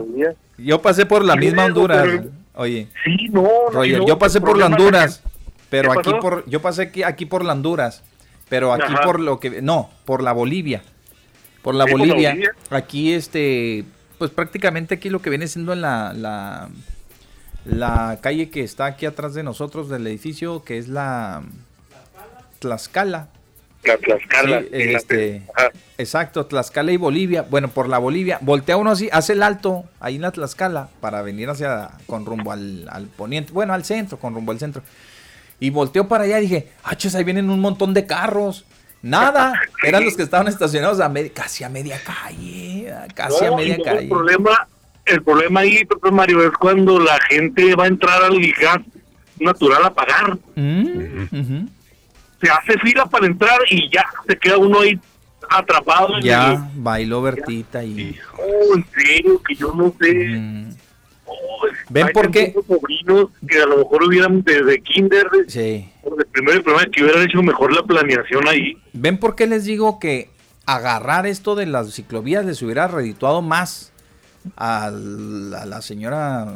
Yo 0.57 0.81
pasé 0.81 1.05
por 1.05 1.23
la 1.23 1.35
misma 1.35 1.65
Honduras, 1.65 2.07
Oye. 2.55 2.87
Sí, 3.03 3.29
no. 3.29 3.47
Roger, 3.71 4.03
yo 4.07 4.17
pasé 4.17 4.41
por 4.41 4.57
la 4.57 4.65
Honduras, 4.65 5.21
pero 5.69 5.91
aquí 5.91 6.11
por, 6.19 6.43
yo 6.49 6.59
pasé 6.59 6.83
aquí, 6.83 7.03
aquí 7.03 7.27
por 7.27 7.45
la 7.45 7.53
Honduras, 7.53 8.03
pero 8.49 8.73
aquí 8.73 8.93
por 9.03 9.19
lo 9.19 9.39
que, 9.39 9.61
no, 9.61 9.89
por 10.05 10.23
la 10.23 10.31
Bolivia. 10.31 10.83
Por 11.61 11.75
la 11.75 11.85
Bolivia, 11.85 12.37
aquí 12.69 13.13
este, 13.13 13.83
pues 14.17 14.31
prácticamente 14.31 14.95
aquí 14.95 15.09
lo 15.09 15.21
que 15.21 15.29
viene 15.29 15.47
siendo 15.47 15.73
en 15.73 15.81
la, 15.81 16.13
la, 16.13 16.69
la 17.65 18.19
calle 18.21 18.49
que 18.49 18.63
está 18.63 18.85
aquí 18.85 19.05
atrás 19.05 19.33
de 19.33 19.43
nosotros 19.43 19.89
del 19.89 20.07
edificio, 20.07 20.63
que 20.63 20.77
es 20.77 20.87
la 20.87 21.43
Tlaxcala. 22.59 23.27
La 23.83 23.97
Tlaxcala. 23.97 24.63
este, 24.71 25.43
exacto, 25.97 26.45
Tlaxcala 26.45 26.91
y 26.91 26.97
Bolivia. 26.97 27.41
Bueno, 27.41 27.67
por 27.67 27.89
la 27.89 27.97
Bolivia, 27.97 28.37
voltea 28.41 28.77
uno 28.77 28.91
así, 28.91 29.09
hace 29.11 29.33
el 29.33 29.43
alto 29.43 29.83
ahí 29.99 30.15
en 30.15 30.21
la 30.21 30.31
Tlaxcala 30.31 30.89
para 31.01 31.21
venir 31.21 31.49
hacia, 31.49 31.89
con 32.05 32.25
rumbo 32.25 32.53
al, 32.53 32.87
al 32.89 33.07
poniente, 33.07 33.51
bueno, 33.51 33.73
al 33.73 33.83
centro, 33.83 34.17
con 34.17 34.33
rumbo 34.33 34.53
al 34.53 34.59
centro. 34.59 34.83
Y 35.59 35.69
volteó 35.69 36.07
para 36.07 36.25
allá 36.25 36.39
y 36.39 36.43
dije, 36.43 36.67
ah, 36.83 36.95
ahí 37.15 37.23
vienen 37.23 37.49
un 37.49 37.59
montón 37.59 37.93
de 37.93 38.05
carros. 38.05 38.65
Nada, 39.01 39.59
eran 39.83 40.05
los 40.05 40.15
que 40.15 40.23
estaban 40.23 40.47
estacionados 40.47 40.99
a 40.99 41.11
casi 41.33 41.63
a 41.63 41.69
media 41.69 41.99
calle, 42.03 42.93
casi 43.13 43.45
a 43.45 43.51
media 43.51 43.77
calle. 43.83 44.01
El 44.01 44.09
problema, 44.09 44.67
el 45.05 45.23
problema 45.23 45.59
ahí, 45.61 45.87
Mario, 46.11 46.43
es 46.43 46.51
cuando 46.51 46.99
la 46.99 47.19
gente 47.29 47.75
va 47.75 47.85
a 47.85 47.87
entrar 47.87 48.23
al 48.23 48.39
gas 48.59 48.79
natural 49.39 49.85
a 49.85 49.93
pagar. 49.93 50.37
Mm, 50.55 51.67
se 52.41 52.49
hace 52.49 52.79
fila 52.79 53.05
para 53.05 53.25
entrar 53.25 53.59
y 53.69 53.89
ya 53.91 54.05
se 54.27 54.37
queda 54.37 54.57
uno 54.57 54.81
ahí 54.81 54.99
atrapado. 55.49 56.19
Ya, 56.19 56.69
bailó 56.75 57.21
Bertita 57.21 57.83
y... 57.83 58.17
Oh, 58.37 58.75
en 58.75 58.85
serio, 58.95 59.41
que 59.43 59.55
yo 59.55 59.73
no 59.73 59.93
sé. 59.99 60.75
¿Ven 61.89 62.07
por 62.13 62.31
qué? 62.31 62.53
sobrinos 62.67 63.29
que 63.47 63.61
a 63.61 63.65
lo 63.65 63.77
mejor 63.77 64.03
hubieran 64.03 64.43
desde 64.43 64.81
kinder. 64.81 65.27
Sí. 65.47 65.89
El 66.03 66.25
primero, 66.31 66.79
el 66.79 66.91
que 66.91 67.03
hubieran 67.03 67.23
hecho 67.23 67.41
mejor 67.41 67.73
la 67.73 67.83
planeación 67.83 68.47
ahí. 68.47 68.77
¿Ven 68.93 69.17
por 69.19 69.35
qué 69.35 69.47
les 69.47 69.65
digo 69.65 69.99
que 69.99 70.29
agarrar 70.65 71.25
esto 71.25 71.55
de 71.55 71.65
las 71.65 71.93
ciclovías 71.93 72.45
les 72.45 72.61
hubiera 72.61 72.87
redituado 72.87 73.41
más 73.41 73.93
a 74.55 74.91
la, 74.91 75.81
señora 75.81 76.55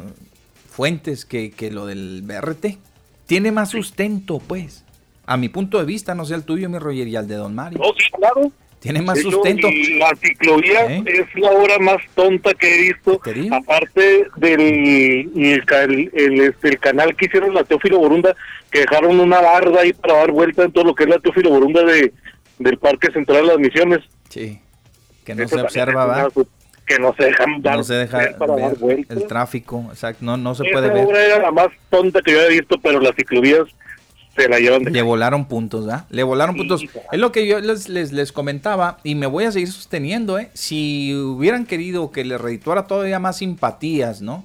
Fuentes 0.70 1.24
que, 1.24 1.50
que 1.50 1.70
lo 1.70 1.86
del 1.86 2.22
BRT? 2.22 2.78
Tiene 3.26 3.52
más 3.52 3.70
sustento, 3.70 4.38
pues. 4.38 4.84
A 5.24 5.36
mi 5.36 5.48
punto 5.48 5.78
de 5.78 5.84
vista, 5.84 6.14
no 6.14 6.24
sé 6.24 6.34
el 6.34 6.44
tuyo, 6.44 6.68
mi 6.68 6.78
Roger, 6.78 7.08
y 7.08 7.16
al 7.16 7.28
de 7.28 7.36
Don 7.36 7.54
Mario. 7.54 7.78
Oh, 7.82 7.94
sí, 7.96 8.10
claro. 8.10 8.52
Tiene 8.82 9.00
más 9.00 9.20
sustento. 9.20 9.68
la 9.96 10.12
ciclovía 10.16 10.86
¿Eh? 10.86 11.04
es 11.06 11.40
la 11.40 11.52
obra 11.52 11.78
más 11.78 11.98
tonta 12.16 12.52
que 12.52 12.74
he 12.74 12.92
visto. 12.92 13.20
Aparte 13.52 14.26
del 14.36 14.60
el, 14.60 16.40
este, 16.40 16.68
el, 16.68 16.78
canal 16.80 17.14
que 17.14 17.26
hicieron 17.26 17.54
la 17.54 17.62
Teófilo 17.62 18.00
Borunda, 18.00 18.34
que 18.72 18.80
dejaron 18.80 19.20
una 19.20 19.40
barda 19.40 19.82
ahí 19.82 19.92
para 19.92 20.14
dar 20.14 20.32
vuelta 20.32 20.64
en 20.64 20.72
todo 20.72 20.82
lo 20.82 20.96
que 20.96 21.04
es 21.04 21.10
la 21.10 21.20
Teófilo 21.20 21.50
Borunda 21.50 21.84
de, 21.84 22.12
del 22.58 22.76
Parque 22.78 23.12
Central 23.12 23.42
de 23.42 23.46
las 23.46 23.58
Misiones. 23.58 24.00
Sí, 24.28 24.60
que 25.24 25.36
no 25.36 25.46
se 25.46 25.60
observa, 25.60 26.04
¿va? 26.04 26.28
Que 26.84 26.98
no 26.98 27.14
se 27.16 27.26
dejan 27.26 27.62
dar, 27.62 27.76
no 27.76 27.84
se 27.84 27.94
deja 27.94 28.18
ver 28.18 28.36
para 28.36 28.56
dar 28.56 28.74
el 28.82 29.26
tráfico, 29.28 29.86
exacto, 29.90 30.24
no, 30.24 30.36
no 30.36 30.56
se 30.56 30.64
puede 30.64 30.90
ver. 30.90 31.06
obra 31.06 31.24
era 31.24 31.38
la 31.38 31.52
más 31.52 31.68
tonta 31.88 32.20
que 32.20 32.32
yo 32.32 32.40
he 32.40 32.48
visto, 32.48 32.80
pero 32.80 32.98
las 32.98 33.14
ciclovías 33.14 33.62
se 34.36 34.48
la 34.48 34.58
llevan 34.58 34.84
Le 34.84 35.02
volaron 35.02 35.44
puntos, 35.46 35.88
¿ah? 35.88 36.06
Le 36.10 36.22
volaron 36.22 36.56
puntos. 36.56 36.82
Es 37.12 37.18
lo 37.18 37.32
que 37.32 37.46
yo 37.46 37.60
les, 37.60 37.88
les, 37.88 38.32
comentaba 38.32 38.98
y 39.04 39.14
me 39.14 39.26
voy 39.26 39.44
a 39.44 39.52
seguir 39.52 39.70
sosteniendo, 39.70 40.38
¿eh? 40.38 40.50
Si 40.54 41.14
hubieran 41.14 41.66
querido 41.66 42.10
que 42.10 42.24
le 42.24 42.38
redituara 42.38 42.86
todavía 42.86 43.18
más 43.18 43.38
simpatías, 43.38 44.22
¿no? 44.22 44.44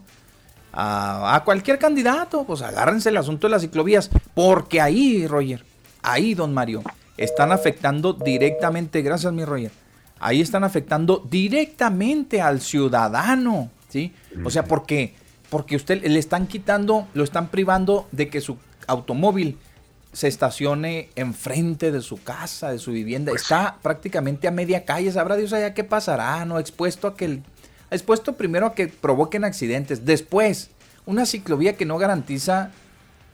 A, 0.74 1.36
a, 1.36 1.44
cualquier 1.44 1.80
candidato, 1.80 2.44
pues 2.46 2.62
agárrense 2.62 3.10
el 3.10 3.18
asunto 3.18 3.48
de 3.48 3.52
las 3.52 3.62
ciclovías, 3.62 4.10
porque 4.34 4.82
ahí, 4.82 5.26
Roger, 5.26 5.64
ahí, 6.04 6.34
don 6.34 6.54
Mario, 6.54 6.84
están 7.16 7.52
afectando 7.52 8.14
directamente, 8.14 9.02
gracias 9.02 9.34
mi 9.34 9.44
Roger, 9.44 9.72
ahí 10.20 10.42
están 10.42 10.64
afectando 10.64 11.26
directamente 11.30 12.42
al 12.42 12.62
ciudadano, 12.62 13.72
¿sí? 13.90 14.14
O 14.44 14.50
sea, 14.50 14.66
porque 14.66 15.16
porque 15.50 15.76
usted 15.76 16.04
le 16.04 16.20
están 16.20 16.48
quitando, 16.48 17.08
lo 17.14 17.24
están 17.24 17.48
privando 17.48 18.08
de 18.12 18.30
que 18.30 18.42
su 18.42 18.58
automóvil 18.88 19.58
se 20.18 20.28
estacione 20.28 21.10
enfrente 21.16 21.92
de 21.92 22.02
su 22.02 22.24
casa, 22.24 22.72
de 22.72 22.80
su 22.80 22.92
vivienda. 22.92 23.32
Pues 23.32 23.44
Está 23.44 23.78
prácticamente 23.84 24.48
a 24.48 24.52
media 24.52 24.84
calle. 24.84 25.12
Sabrá 25.12 25.36
Dios 25.36 25.54
allá 25.54 25.76
qué 25.76 25.84
pasará, 25.84 26.44
¿no? 26.44 26.58
Expuesto 26.58 27.08
a 27.08 27.16
que 27.16 27.40
expuesto 27.92 28.34
primero 28.36 28.66
a 28.66 28.74
que 28.74 28.88
provoquen 28.88 29.44
accidentes. 29.44 30.06
Después, 30.06 30.72
una 31.06 31.28
ciclovía 31.28 31.78
que 31.78 31.86
no 31.86 32.00
garantiza 32.00 32.72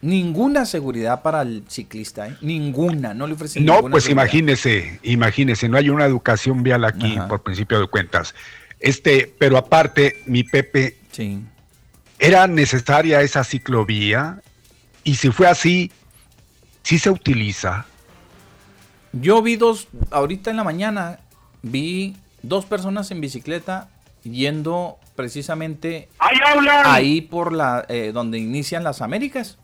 ninguna 0.01 0.65
seguridad 0.65 1.21
para 1.21 1.43
el 1.43 1.63
ciclista, 1.69 2.27
¿eh? 2.27 2.36
ninguna, 2.41 3.13
no 3.13 3.27
le 3.27 3.36
ofrece 3.36 3.61
No, 3.61 3.84
pues 3.84 4.09
imagínese, 4.09 4.99
imagínese, 5.03 5.69
no 5.69 5.77
hay 5.77 5.89
una 5.89 6.03
educación 6.03 6.63
vial 6.63 6.84
aquí 6.84 7.17
por 7.29 7.43
principio 7.43 7.79
de 7.79 7.88
cuentas. 7.88 8.36
Este, 8.81 9.34
pero 9.39 9.55
aparte, 9.57 10.21
mi 10.25 10.43
Pepe, 10.43 10.97
sí. 11.13 11.39
¿era 12.19 12.45
necesaria 12.47 13.21
esa 13.21 13.45
ciclovía? 13.45 14.41
Y 15.05 15.15
si 15.15 15.31
fue 15.31 15.47
así, 15.47 15.89
sí 16.84 16.99
se 16.99 17.09
utiliza. 17.09 17.86
Yo 19.13 19.41
vi 19.41 19.55
dos, 19.55 19.88
ahorita 20.11 20.51
en 20.51 20.57
la 20.57 20.63
mañana, 20.63 21.19
vi 21.61 22.15
dos 22.41 22.65
personas 22.65 23.09
en 23.11 23.21
bicicleta 23.21 23.89
yendo 24.23 24.97
precisamente 25.15 26.09
ahí 26.17 27.21
por 27.21 27.53
la 27.53 27.86
eh, 27.89 28.11
donde 28.13 28.39
inician 28.39 28.84
las 28.84 29.01
Américas. 29.01 29.57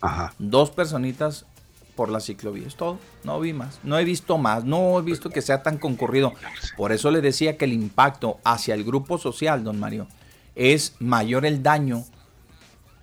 Ajá. 0.00 0.34
Dos 0.38 0.70
personitas 0.70 1.46
por 1.94 2.10
la 2.10 2.20
ciclovía, 2.20 2.66
es 2.66 2.76
todo. 2.76 2.98
No 3.24 3.40
vi 3.40 3.52
más, 3.52 3.80
no 3.82 3.98
he 3.98 4.04
visto 4.04 4.38
más, 4.38 4.64
no 4.64 4.98
he 4.98 5.02
visto 5.02 5.30
que 5.30 5.42
sea 5.42 5.62
tan 5.62 5.78
concurrido. 5.78 6.32
Por 6.76 6.92
eso 6.92 7.10
le 7.10 7.20
decía 7.20 7.56
que 7.56 7.64
el 7.64 7.72
impacto 7.72 8.38
hacia 8.44 8.74
el 8.74 8.84
grupo 8.84 9.18
social, 9.18 9.64
don 9.64 9.80
Mario, 9.80 10.06
es 10.54 10.94
mayor 11.00 11.46
el 11.46 11.62
daño 11.62 12.04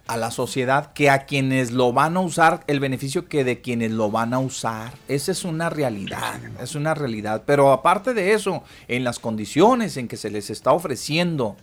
a 0.08 0.18
la 0.18 0.32
sociedad 0.32 0.91
que 0.93 1.10
a 1.10 1.26
quienes 1.26 1.72
lo 1.72 1.93
van 1.93 2.18
a 2.18 2.20
usar, 2.20 2.64
el 2.68 2.80
beneficio 2.80 3.30
que 3.30 3.43
de 3.43 3.62
quienes 3.62 3.91
lo 3.91 4.12
van 4.12 4.34
a 4.34 4.39
usar. 4.39 4.93
Esa 5.08 5.32
es 5.32 5.45
una 5.45 5.70
realidad, 5.70 6.39
es 6.62 6.76
una 6.76 6.93
realidad. 6.93 7.43
Pero 7.45 7.72
aparte 7.72 8.14
de 8.14 8.34
eso, 8.34 8.64
en 8.88 9.04
las 9.04 9.20
condiciones 9.20 9.95
en 9.97 10.08
que 10.08 10.18
se 10.18 10.30
les 10.30 10.49
está 10.49 10.74
ofreciendo 10.74 11.56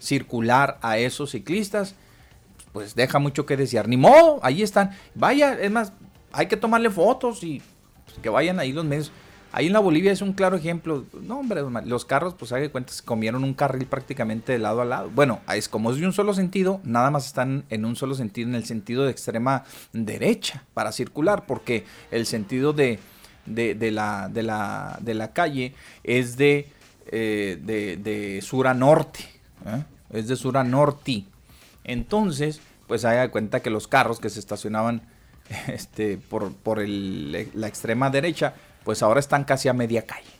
circular 0.00 0.78
a 0.82 0.98
esos 0.98 1.30
ciclistas, 1.30 1.94
pues 2.72 2.94
deja 2.94 3.18
mucho 3.18 3.46
que 3.46 3.56
desear. 3.56 3.88
Ni 3.88 3.96
modo, 3.96 4.38
ahí 4.42 4.62
están. 4.62 4.90
Vaya, 5.14 5.58
es 5.58 5.70
más, 5.70 5.92
hay 6.32 6.46
que 6.46 6.56
tomarle 6.56 6.90
fotos 6.90 7.42
y 7.42 7.62
que 8.22 8.28
vayan 8.28 8.58
ahí 8.58 8.72
los 8.72 8.84
medios. 8.84 9.12
Ahí 9.50 9.68
en 9.68 9.72
la 9.72 9.80
Bolivia 9.80 10.12
es 10.12 10.20
un 10.20 10.34
claro 10.34 10.56
ejemplo. 10.56 11.06
No, 11.22 11.38
hombre, 11.38 11.62
los 11.86 12.04
carros, 12.04 12.34
pues 12.34 12.52
hay 12.52 12.62
de 12.62 12.70
cuenta, 12.70 12.92
se 12.92 13.02
comieron 13.02 13.44
un 13.44 13.54
carril 13.54 13.86
prácticamente 13.86 14.52
de 14.52 14.58
lado 14.58 14.82
a 14.82 14.84
lado. 14.84 15.10
Bueno, 15.14 15.40
es 15.54 15.68
como 15.68 15.90
es 15.90 15.98
de 15.98 16.06
un 16.06 16.12
solo 16.12 16.34
sentido, 16.34 16.80
nada 16.84 17.10
más 17.10 17.26
están 17.26 17.64
en 17.70 17.84
un 17.84 17.96
solo 17.96 18.14
sentido, 18.14 18.48
en 18.48 18.54
el 18.54 18.64
sentido 18.64 19.04
de 19.04 19.10
extrema 19.10 19.64
derecha 19.92 20.64
para 20.74 20.92
circular, 20.92 21.46
porque 21.46 21.84
el 22.10 22.26
sentido 22.26 22.72
de, 22.74 22.98
de, 23.46 23.90
la, 23.90 24.28
de, 24.28 24.42
la, 24.42 24.98
de 25.00 25.14
la 25.14 25.32
calle 25.32 25.74
es 26.04 26.36
de, 26.36 26.68
eh, 27.06 27.58
de, 27.62 28.40
sur 28.42 28.66
a 28.66 28.74
norte. 28.74 29.20
¿eh? 29.66 29.82
Es 30.10 30.28
de 30.28 30.36
sur 30.36 30.58
a 30.58 30.64
norte. 30.64 31.24
Entonces, 31.84 32.60
pues 32.86 33.02
de 33.02 33.28
cuenta 33.30 33.60
que 33.60 33.70
los 33.70 33.88
carros 33.88 34.20
que 34.20 34.30
se 34.30 34.40
estacionaban 34.40 35.02
este, 35.68 36.18
por, 36.18 36.52
la 36.86 37.68
extrema 37.68 38.10
derecha, 38.10 38.54
pues 38.88 39.02
ahora 39.02 39.20
están 39.20 39.44
casi 39.44 39.68
a 39.68 39.74
media 39.74 40.06
calle. 40.06 40.30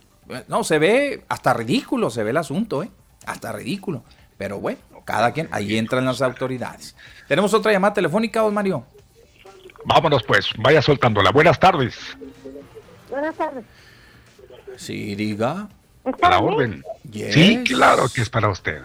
No, 0.47 0.63
se 0.63 0.79
ve 0.79 1.23
hasta 1.29 1.53
ridículo, 1.53 2.09
se 2.09 2.23
ve 2.23 2.31
el 2.31 2.37
asunto, 2.37 2.81
¿eh? 2.81 2.89
Hasta 3.27 3.51
ridículo. 3.51 4.01
Pero 4.39 4.59
bueno, 4.59 4.79
cada 5.05 5.31
quien, 5.33 5.47
ahí 5.51 5.77
entran 5.77 6.03
las 6.03 6.19
autoridades. 6.23 6.95
Tenemos 7.27 7.53
otra 7.53 7.71
llamada 7.71 7.93
telefónica, 7.93 8.39
don 8.41 8.51
Mario. 8.51 8.85
Vámonos 9.85 10.23
pues, 10.23 10.49
vaya 10.57 10.81
soltándola. 10.81 11.29
Buenas 11.29 11.59
tardes. 11.59 11.95
Buenas 13.07 13.35
tardes. 13.35 13.65
Sí, 14.77 15.13
diga. 15.13 15.67
Para 16.19 16.37
la 16.37 16.43
orden. 16.43 16.83
Sí, 17.13 17.63
claro 17.67 18.05
que 18.11 18.21
es 18.21 18.31
para 18.31 18.49
usted. 18.49 18.81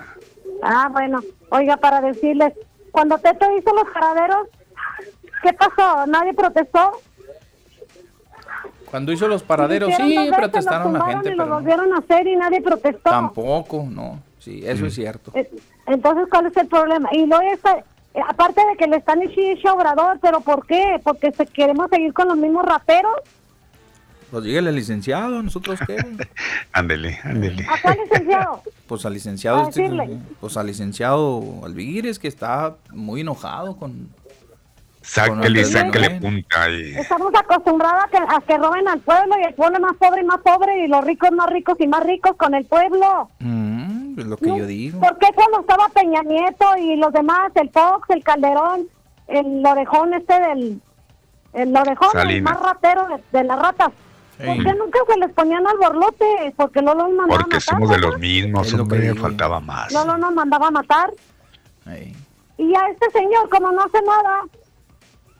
Ah, 0.62 0.90
bueno. 0.92 1.22
Oiga, 1.48 1.78
para 1.78 2.02
decirles, 2.02 2.52
cuando 2.90 3.16
Teto 3.16 3.46
hizo 3.56 3.72
los 3.72 3.88
jaraderos, 3.88 4.46
¿qué 5.42 5.54
pasó? 5.54 6.06
¿Nadie 6.06 6.34
protestó? 6.34 7.00
Cuando 8.94 9.10
hizo 9.10 9.26
los 9.26 9.42
paraderos, 9.42 9.92
sí, 9.96 10.16
protestaron 10.36 10.92
la 10.92 11.04
gente. 11.04 11.30
Y 11.30 11.32
pero 11.32 11.46
lo 11.46 11.54
volvieron 11.56 11.92
a 11.94 11.98
hacer 11.98 12.28
y 12.28 12.36
nadie 12.36 12.62
protestó. 12.62 13.10
Tampoco, 13.10 13.88
no. 13.90 14.22
Sí, 14.38 14.62
eso 14.64 14.86
es 14.86 14.94
cierto. 14.94 15.32
Entonces, 15.88 16.28
¿cuál 16.30 16.46
es 16.46 16.56
el 16.56 16.68
problema? 16.68 17.08
Y 17.10 17.26
luego 17.26 17.42
está, 17.52 17.76
eh, 17.76 18.20
aparte 18.24 18.60
de 18.64 18.76
que 18.76 18.86
le 18.86 18.98
están 18.98 19.20
echando 19.20 19.74
obrador, 19.74 20.20
¿pero 20.22 20.42
por 20.42 20.64
qué? 20.64 21.00
¿Porque 21.02 21.32
se, 21.32 21.44
queremos 21.44 21.90
seguir 21.90 22.12
con 22.12 22.28
los 22.28 22.36
mismos 22.36 22.64
raperos? 22.64 23.16
Pues 24.30 24.44
dígale 24.44 24.70
licenciado, 24.70 25.42
¿nosotros 25.42 25.80
qué? 25.88 25.96
ándele, 26.72 27.18
ándele. 27.24 27.66
¿A 27.68 27.82
cuál 27.82 27.98
licenciado? 28.00 28.62
Pues 28.86 29.04
al 29.06 29.14
licenciado, 29.14 29.68
este, 29.68 29.90
pues 30.38 30.56
al 30.56 30.68
licenciado 30.68 31.42
Alviguires 31.64 32.20
que 32.20 32.28
está 32.28 32.76
muy 32.92 33.22
enojado 33.22 33.76
con... 33.76 34.08
Sáquele, 35.04 35.64
sáquele 35.64 36.10
punta 36.18 36.62
ahí. 36.62 36.94
Estamos 36.96 37.30
acostumbrados 37.34 38.04
a 38.04 38.08
que, 38.08 38.16
a 38.16 38.40
que 38.40 38.56
roben 38.56 38.88
al 38.88 39.00
pueblo 39.00 39.34
y 39.38 39.44
el 39.44 39.54
pueblo 39.54 39.78
más 39.80 39.96
pobre 39.96 40.22
y 40.22 40.24
más 40.24 40.38
pobre 40.38 40.84
y 40.84 40.88
los 40.88 41.04
ricos 41.04 41.30
más 41.32 41.50
ricos 41.50 41.76
y 41.78 41.86
más 41.86 42.02
ricos 42.04 42.32
con 42.36 42.54
el 42.54 42.64
pueblo. 42.64 43.28
Mm, 43.38 44.18
es 44.18 44.24
lo 44.24 44.36
que 44.38 44.46
yo 44.46 44.66
digo. 44.66 45.00
¿Por 45.00 45.18
qué 45.18 45.28
cuando 45.34 45.60
estaba 45.60 45.88
Peña 45.90 46.22
Nieto 46.22 46.64
y 46.78 46.96
los 46.96 47.12
demás, 47.12 47.52
el 47.56 47.68
Fox, 47.68 48.08
el 48.10 48.24
Calderón, 48.24 48.88
el 49.28 49.64
orejón 49.64 50.14
este 50.14 50.40
del... 50.40 50.80
El 51.52 51.76
orejón, 51.76 52.18
el 52.18 52.42
más 52.42 52.60
ratero 52.60 53.06
de, 53.06 53.38
de 53.38 53.44
las 53.44 53.58
ratas, 53.58 53.92
¿Por 54.36 54.56
qué 54.56 54.74
nunca 54.74 54.98
se 55.06 55.18
les 55.18 55.30
ponían 55.32 55.66
al 55.66 55.78
borlote? 55.78 56.54
Porque 56.56 56.82
no 56.82 56.94
los 56.94 57.10
mandaba 57.10 57.42
Porque 57.42 57.56
a 57.56 57.58
matar. 57.58 57.78
Porque 57.78 57.86
somos 57.86 57.90
de 57.90 57.98
los 57.98 58.18
mismos, 58.18 58.74
hombre, 58.74 59.14
faltaba 59.14 59.60
más. 59.60 59.92
No, 59.92 60.04
no 60.04 60.18
nos 60.18 60.34
mandaba 60.34 60.68
a 60.68 60.70
matar. 60.72 61.12
Y 62.56 62.74
a 62.74 62.88
este 62.88 63.10
señor, 63.12 63.48
como 63.48 63.70
no 63.70 63.82
hace 63.82 64.02
nada, 64.02 64.42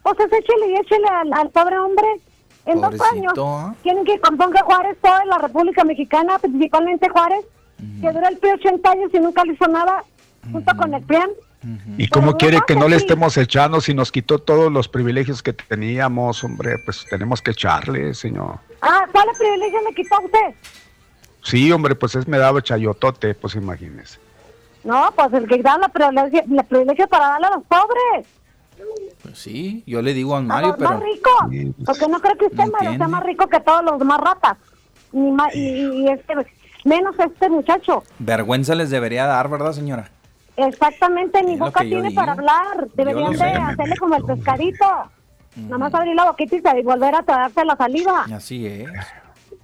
pues 0.05 0.19
es 0.19 0.39
échele 0.39 0.67
y 0.67 0.75
échele 0.75 1.07
al, 1.07 1.49
pobre 1.49 1.79
hombre. 1.79 2.07
En 2.67 2.81
dos 2.81 2.99
años, 3.11 3.33
¿eh? 3.37 3.75
quieren 3.83 4.05
que 4.05 4.19
componga 4.19 4.61
Juárez 4.63 4.97
toda 5.01 5.23
la 5.25 5.37
República 5.37 5.83
Mexicana, 5.83 6.39
principalmente 6.39 7.09
Juárez, 7.09 7.45
que 8.01 8.11
dura 8.11 8.27
el 8.29 8.37
PRI 8.37 8.51
80 8.51 8.91
años 8.91 9.11
y 9.13 9.19
nunca 9.19 9.43
le 9.43 9.53
hizo 9.53 9.67
nada, 9.67 10.03
junto 10.51 10.75
con 10.75 10.93
el 10.93 11.03
PRIAN. 11.03 11.29
¿Y 11.97 12.07
cómo 12.07 12.37
quiere 12.37 12.59
que 12.67 12.75
no 12.75 12.87
le 12.87 12.95
estemos 12.95 13.37
echando 13.37 13.81
si 13.81 13.93
nos 13.93 14.11
quitó 14.11 14.39
todos 14.39 14.71
los 14.71 14.87
privilegios 14.87 15.41
que 15.41 15.53
teníamos, 15.53 16.43
hombre? 16.43 16.77
Pues 16.85 17.05
tenemos 17.09 17.41
que 17.41 17.51
echarle, 17.51 18.13
señor. 18.13 18.59
Ah, 18.81 19.05
¿cuál 19.11 19.27
privilegio 19.37 19.79
me 19.87 19.95
quitó 19.95 20.15
usted? 20.23 20.55
Sí, 21.43 21.71
hombre, 21.71 21.95
pues 21.95 22.15
es 22.15 22.27
me 22.27 22.37
daba 22.37 22.61
chayotote, 22.61 23.33
pues 23.35 23.55
imagínese. 23.55 24.19
No, 24.83 25.11
pues 25.15 25.33
el 25.33 25.47
que 25.47 25.61
da 25.63 25.77
la 25.77 25.89
privilegio, 25.89 26.43
la 26.49 26.63
privilegio 26.63 27.07
para 27.07 27.27
darle 27.29 27.47
a 27.47 27.51
los 27.51 27.63
pobres. 27.63 28.27
Pues 29.21 29.39
sí, 29.39 29.83
yo 29.87 30.01
le 30.01 30.13
digo 30.13 30.35
a 30.35 30.41
Mario, 30.41 30.75
pero... 30.77 30.91
más 30.91 30.99
rico, 31.01 31.31
porque 31.85 32.07
no 32.07 32.19
creo 32.21 32.37
que 32.37 32.45
usted 32.45 32.65
sea 32.79 33.07
más 33.07 33.23
rico 33.23 33.47
que 33.47 33.59
todos 33.59 33.83
los 33.83 33.97
demás 33.97 34.19
ratas. 34.21 34.57
Ni 35.11 35.31
más, 35.31 35.55
y, 35.55 36.07
este, 36.07 36.33
menos 36.83 37.15
este 37.17 37.49
muchacho. 37.49 38.03
Vergüenza 38.19 38.75
les 38.75 38.89
debería 38.89 39.25
dar, 39.25 39.49
¿verdad, 39.49 39.71
señora? 39.71 40.11
Exactamente, 40.57 41.41
ni 41.43 41.57
boca 41.57 41.81
tiene 41.81 42.11
para 42.11 42.33
hablar. 42.33 42.87
Deberían 42.95 43.33
de 43.33 43.43
hacerle 43.43 43.97
como 43.97 44.15
el 44.15 44.23
pescadito. 44.23 44.85
Nada 45.55 45.77
más 45.77 45.93
abrir 45.93 46.15
la 46.15 46.25
boquita 46.25 46.77
y 46.77 46.83
volver 46.83 47.15
a 47.15 47.23
tragarse 47.23 47.65
la 47.65 47.75
saliva. 47.77 48.25
Así 48.33 48.65
es. 48.67 48.89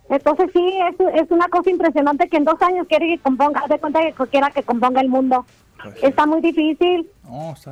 Entonces 0.09 0.49
sí, 0.53 0.79
es, 0.89 1.21
es 1.21 1.31
una 1.31 1.47
cosa 1.47 1.69
impresionante 1.69 2.27
que 2.27 2.37
en 2.37 2.45
dos 2.45 2.61
años 2.61 2.85
quiere 2.87 3.07
que 3.07 3.19
componga, 3.19 3.65
de 3.67 3.79
cuenta 3.79 4.01
que 4.01 4.13
quiera 4.29 4.49
que 4.51 4.63
componga 4.63 5.01
el 5.01 5.09
mundo. 5.09 5.45
Pues 5.81 6.03
está 6.03 6.25
muy 6.25 6.41
difícil. 6.41 7.09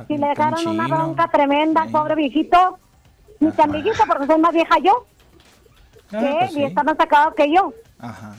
Si 0.08 0.16
le 0.16 0.26
dejaron 0.28 0.66
una 0.66 0.88
bronca 0.88 1.28
tremenda, 1.28 1.86
pobre 1.90 2.14
viejito, 2.14 2.78
ni 3.40 3.50
tan 3.52 3.72
viejito 3.72 4.02
porque 4.06 4.26
soy 4.26 4.38
más 4.38 4.52
vieja 4.52 4.78
yo. 4.78 5.06
Ah, 6.12 6.18
que 6.18 6.36
pues 6.40 6.56
y 6.56 6.64
está 6.64 6.82
más 6.82 6.96
sacado 6.96 7.34
que 7.34 7.52
yo. 7.52 7.72
Ajá. 7.98 8.34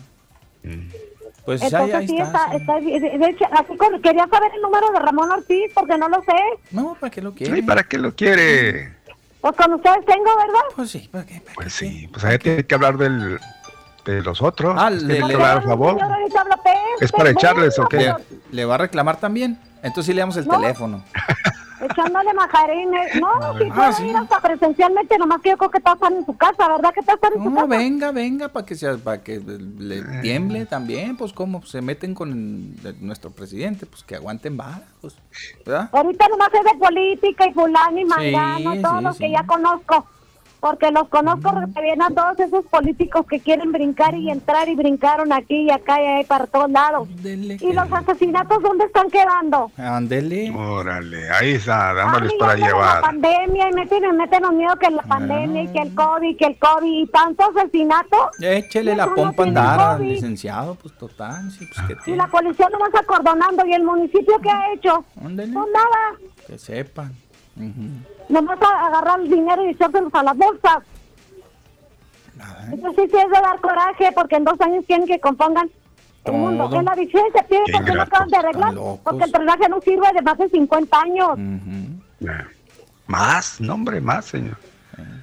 Pues 1.45 1.61
Entonces, 1.63 1.95
ahí, 1.95 2.07
sí, 2.07 2.17
está, 2.17 2.53
está, 2.53 2.79
de 2.79 3.29
hecho, 3.29 3.45
así 3.51 3.73
quería 4.03 4.27
saber 4.27 4.51
el 4.53 4.61
número 4.61 4.91
de 4.91 4.99
Ramón 4.99 5.31
Ortiz 5.31 5.71
porque 5.73 5.97
no 5.97 6.07
lo 6.07 6.21
sé. 6.21 6.35
No, 6.71 6.95
¿para 6.99 7.09
qué 7.09 7.21
lo 7.21 7.33
quiere? 7.33 7.63
¿para 7.63 7.83
qué 7.83 7.97
lo 7.97 8.13
quiere? 8.13 8.93
Pues 9.41 9.55
con 9.55 9.73
ustedes 9.73 10.05
tengo, 10.05 10.25
¿verdad? 10.37 10.61
Pues 10.75 10.91
sí, 10.91 11.09
¿para 11.11 11.25
qué? 11.25 11.41
pues 11.55 11.73
sí, 11.73 12.07
pues 12.11 12.23
ahí 12.25 12.37
tiene 12.37 12.63
que 12.63 12.75
hablar 12.75 12.97
del, 12.97 13.39
de 14.05 14.21
los 14.21 14.41
otros. 14.41 14.75
Ah, 14.77 14.89
le, 14.89 15.21
le, 15.21 15.35
va 15.35 15.53
a 15.53 15.61
favor. 15.61 15.97
¿Es 16.99 17.11
para 17.11 17.29
echarles 17.29 17.77
o 17.79 17.87
qué? 17.87 18.13
¿Le, 18.51 18.65
va 18.65 18.75
a 18.75 18.77
reclamar 18.79 19.17
también? 19.17 19.59
Entonces 19.77 20.05
sí 20.07 20.13
le 20.13 20.21
damos 20.21 20.37
el 20.37 20.47
teléfono. 20.47 21.03
Echándole 21.81 22.31
majarines. 22.35 23.15
No, 23.19 23.57
si 23.57 23.67
ah, 23.71 23.91
sí. 23.91 24.05
ir 24.05 24.15
hasta 24.15 24.39
presencialmente, 24.39 25.17
nomás 25.17 25.41
que 25.41 25.49
yo 25.49 25.57
creo 25.57 25.71
que 25.71 25.79
están 25.79 26.13
en 26.13 26.25
su 26.27 26.37
casa, 26.37 26.67
¿verdad 26.67 26.93
que 26.93 26.99
están 26.99 27.17
en 27.35 27.43
su 27.43 27.55
casa? 27.55 27.65
venga, 27.65 28.11
venga, 28.11 28.49
para 28.49 28.65
que, 28.67 28.75
sea, 28.75 28.97
para 28.97 29.23
que 29.23 29.39
le 29.39 29.97
eh. 29.97 30.03
tiemble 30.21 30.67
también, 30.67 31.17
pues 31.17 31.33
como 31.33 31.63
se 31.65 31.81
meten 31.81 32.13
con 32.13 32.75
nuestro 32.99 33.31
presidente, 33.31 33.87
pues 33.87 34.03
que 34.03 34.15
aguanten 34.15 34.57
balas, 34.57 34.83
pues, 35.01 35.15
¿verdad? 35.65 35.89
Ahorita 35.91 36.27
nomás 36.27 36.49
es 36.53 36.71
de 36.71 36.77
política 36.77 37.47
y 37.47 37.53
fulano 37.53 37.99
y 37.99 38.05
mangano, 38.05 38.73
sí, 38.73 38.81
todo 38.83 39.01
lo 39.01 39.13
que 39.15 39.31
ya 39.31 39.43
conozco 39.47 40.05
porque 40.61 40.91
los 40.91 41.09
conozco 41.09 41.51
bien 41.81 42.01
a 42.03 42.09
todos 42.09 42.39
esos 42.39 42.63
políticos 42.67 43.25
que 43.27 43.39
quieren 43.39 43.71
brincar 43.71 44.13
y 44.15 44.29
entrar 44.29 44.69
y 44.69 44.75
brincaron 44.75 45.33
aquí 45.33 45.63
y 45.63 45.71
acá 45.71 45.99
y 45.99 46.05
ahí 46.05 46.23
para 46.23 46.45
todos 46.45 46.69
lados. 46.69 47.09
y 47.23 47.73
los 47.73 47.91
asesinatos, 47.91 48.61
¿dónde 48.61 48.85
están 48.85 49.09
quedando? 49.09 49.71
Ándele. 49.75 50.51
Órale, 50.55 51.29
ahí 51.31 51.53
está, 51.53 51.95
dándoles 51.95 52.33
para 52.35 52.55
llevar. 52.55 52.95
La 52.97 53.01
pandemia 53.01 53.69
y 53.69 53.73
meten, 53.73 54.15
meten 54.15 54.43
los 54.43 54.53
miedo 54.53 54.75
que 54.75 54.91
la 54.91 55.01
pandemia 55.01 55.63
y 55.63 55.67
que 55.69 55.79
el 55.79 55.95
COVID, 55.95 56.37
que 56.37 56.45
el 56.45 56.59
COVID 56.59 57.01
y 57.01 57.07
tanto 57.07 57.43
asesinato. 57.55 58.29
Échele 58.39 58.95
la 58.95 59.07
pompa 59.13 59.43
andar 59.43 59.99
licenciado, 59.99 60.75
pues 60.75 60.95
total. 60.95 61.49
Sí, 61.51 61.67
pues, 61.87 62.07
y 62.07 62.15
la 62.15 62.27
policía 62.27 62.69
no 62.71 62.77
va 62.77 62.99
acordonando 62.99 63.65
y 63.65 63.73
el 63.73 63.83
municipio 63.83 64.39
que 64.39 64.49
ha 64.49 64.73
hecho. 64.73 65.03
Ándele. 65.23 65.53
Pues 65.53 65.65
nada. 65.73 66.19
Que 66.45 66.57
sepan. 66.59 67.11
Nomás 68.29 68.61
a 68.61 68.87
agarrar 68.87 69.19
el 69.19 69.29
dinero 69.29 69.65
y 69.65 69.69
echárselos 69.69 70.13
a 70.13 70.23
las 70.23 70.37
bolsas. 70.37 70.83
Eso 72.73 72.89
sí, 72.91 73.07
sí 73.09 73.17
es 73.17 73.29
de 73.29 73.41
dar 73.41 73.59
coraje, 73.59 74.11
porque 74.13 74.35
en 74.37 74.43
dos 74.43 74.59
años 74.61 74.83
quieren 74.87 75.05
que 75.05 75.19
compongan 75.19 75.69
el 76.25 76.33
mundo. 76.33 76.69
En 76.73 76.85
la 76.85 76.95
licencia 76.95 77.45
pide 77.47 77.63
porque 77.73 77.91
no 77.91 78.01
acaban 78.01 78.29
de 78.29 78.37
arreglar, 78.37 78.73
porque 79.03 79.23
el 79.25 79.31
drenaje 79.31 79.69
no 79.69 79.81
sirve 79.81 80.07
de 80.13 80.21
más 80.21 80.37
de 80.37 80.49
50 80.49 81.01
años. 81.01 81.37
Más, 83.07 83.59
nombre, 83.61 83.99
más, 84.01 84.25
señor. 84.25 84.57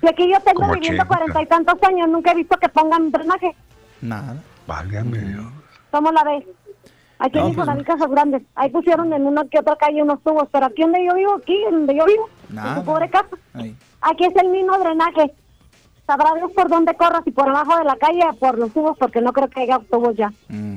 Y 0.03 0.09
aquí 0.09 0.31
yo 0.31 0.41
tengo 0.41 0.71
viviendo 0.73 1.07
cuarenta 1.07 1.43
y 1.43 1.47
tantos 1.47 1.83
años, 1.83 2.09
nunca 2.09 2.33
he 2.33 2.37
visto 2.37 2.57
que 2.59 2.69
pongan 2.69 3.11
drenaje. 3.11 3.55
Nada. 4.01 4.37
Válgame 4.67 5.19
Dios. 5.19 5.47
¿Cómo 5.91 6.13
la 6.13 6.23
ves? 6.25 6.45
Aquí 7.19 7.39
no, 7.39 7.53
pues, 7.53 7.83
casas 7.85 8.11
grandes. 8.11 8.43
Ahí 8.55 8.71
pusieron 8.71 9.13
en 9.13 9.27
una 9.27 9.45
que 9.47 9.59
otra 9.59 9.77
calle 9.77 10.03
unos 10.03 10.23
tubos, 10.23 10.49
pero 10.53 10.67
aquí 10.67 10.83
donde 10.83 11.05
yo 11.05 11.15
vivo, 11.15 11.35
aquí 11.35 11.57
donde 11.71 11.97
yo 11.97 12.05
vivo, 12.07 12.29
en 12.51 12.75
su 12.77 12.85
pobre 12.85 13.11
casa, 13.11 13.37
aquí 14.01 14.25
es 14.25 14.37
el 14.37 14.49
mismo 14.51 14.79
drenaje. 14.79 15.33
Sabrá 16.07 16.33
Dios 16.37 16.51
por 16.53 16.71
dónde 16.71 16.95
corras, 16.95 17.21
y 17.27 17.31
por 17.33 17.51
abajo 17.51 17.77
de 17.77 17.85
la 17.85 17.97
calle 17.97 18.23
por 18.41 18.57
los 18.57 18.73
tubos, 18.73 18.97
porque 18.99 19.21
no 19.21 19.33
creo 19.33 19.49
que 19.49 19.61
haya 19.61 19.79
tubos 19.91 20.17
ya. 20.17 20.33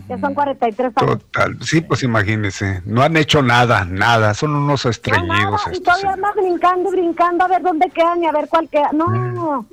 Ya 0.09 0.19
son 0.19 0.33
43 0.33 0.91
años. 0.97 1.19
Total, 1.19 1.57
sí, 1.61 1.79
pues 1.79 2.03
imagínese. 2.03 2.81
No 2.85 3.01
han 3.01 3.15
hecho 3.15 3.41
nada, 3.41 3.85
nada. 3.85 4.33
Son 4.33 4.53
unos 4.53 4.85
estreñidos. 4.85 5.61
y 5.71 5.79
todavía 5.79 6.17
más 6.17 6.35
brincando 6.35 6.89
y 6.89 6.91
brincando 6.91 7.45
a 7.45 7.47
ver 7.47 7.61
dónde 7.61 7.89
quedan 7.91 8.21
y 8.23 8.25
a 8.25 8.31
ver 8.33 8.49
cuál 8.49 8.67
queda. 8.67 8.89
No, 8.91 9.65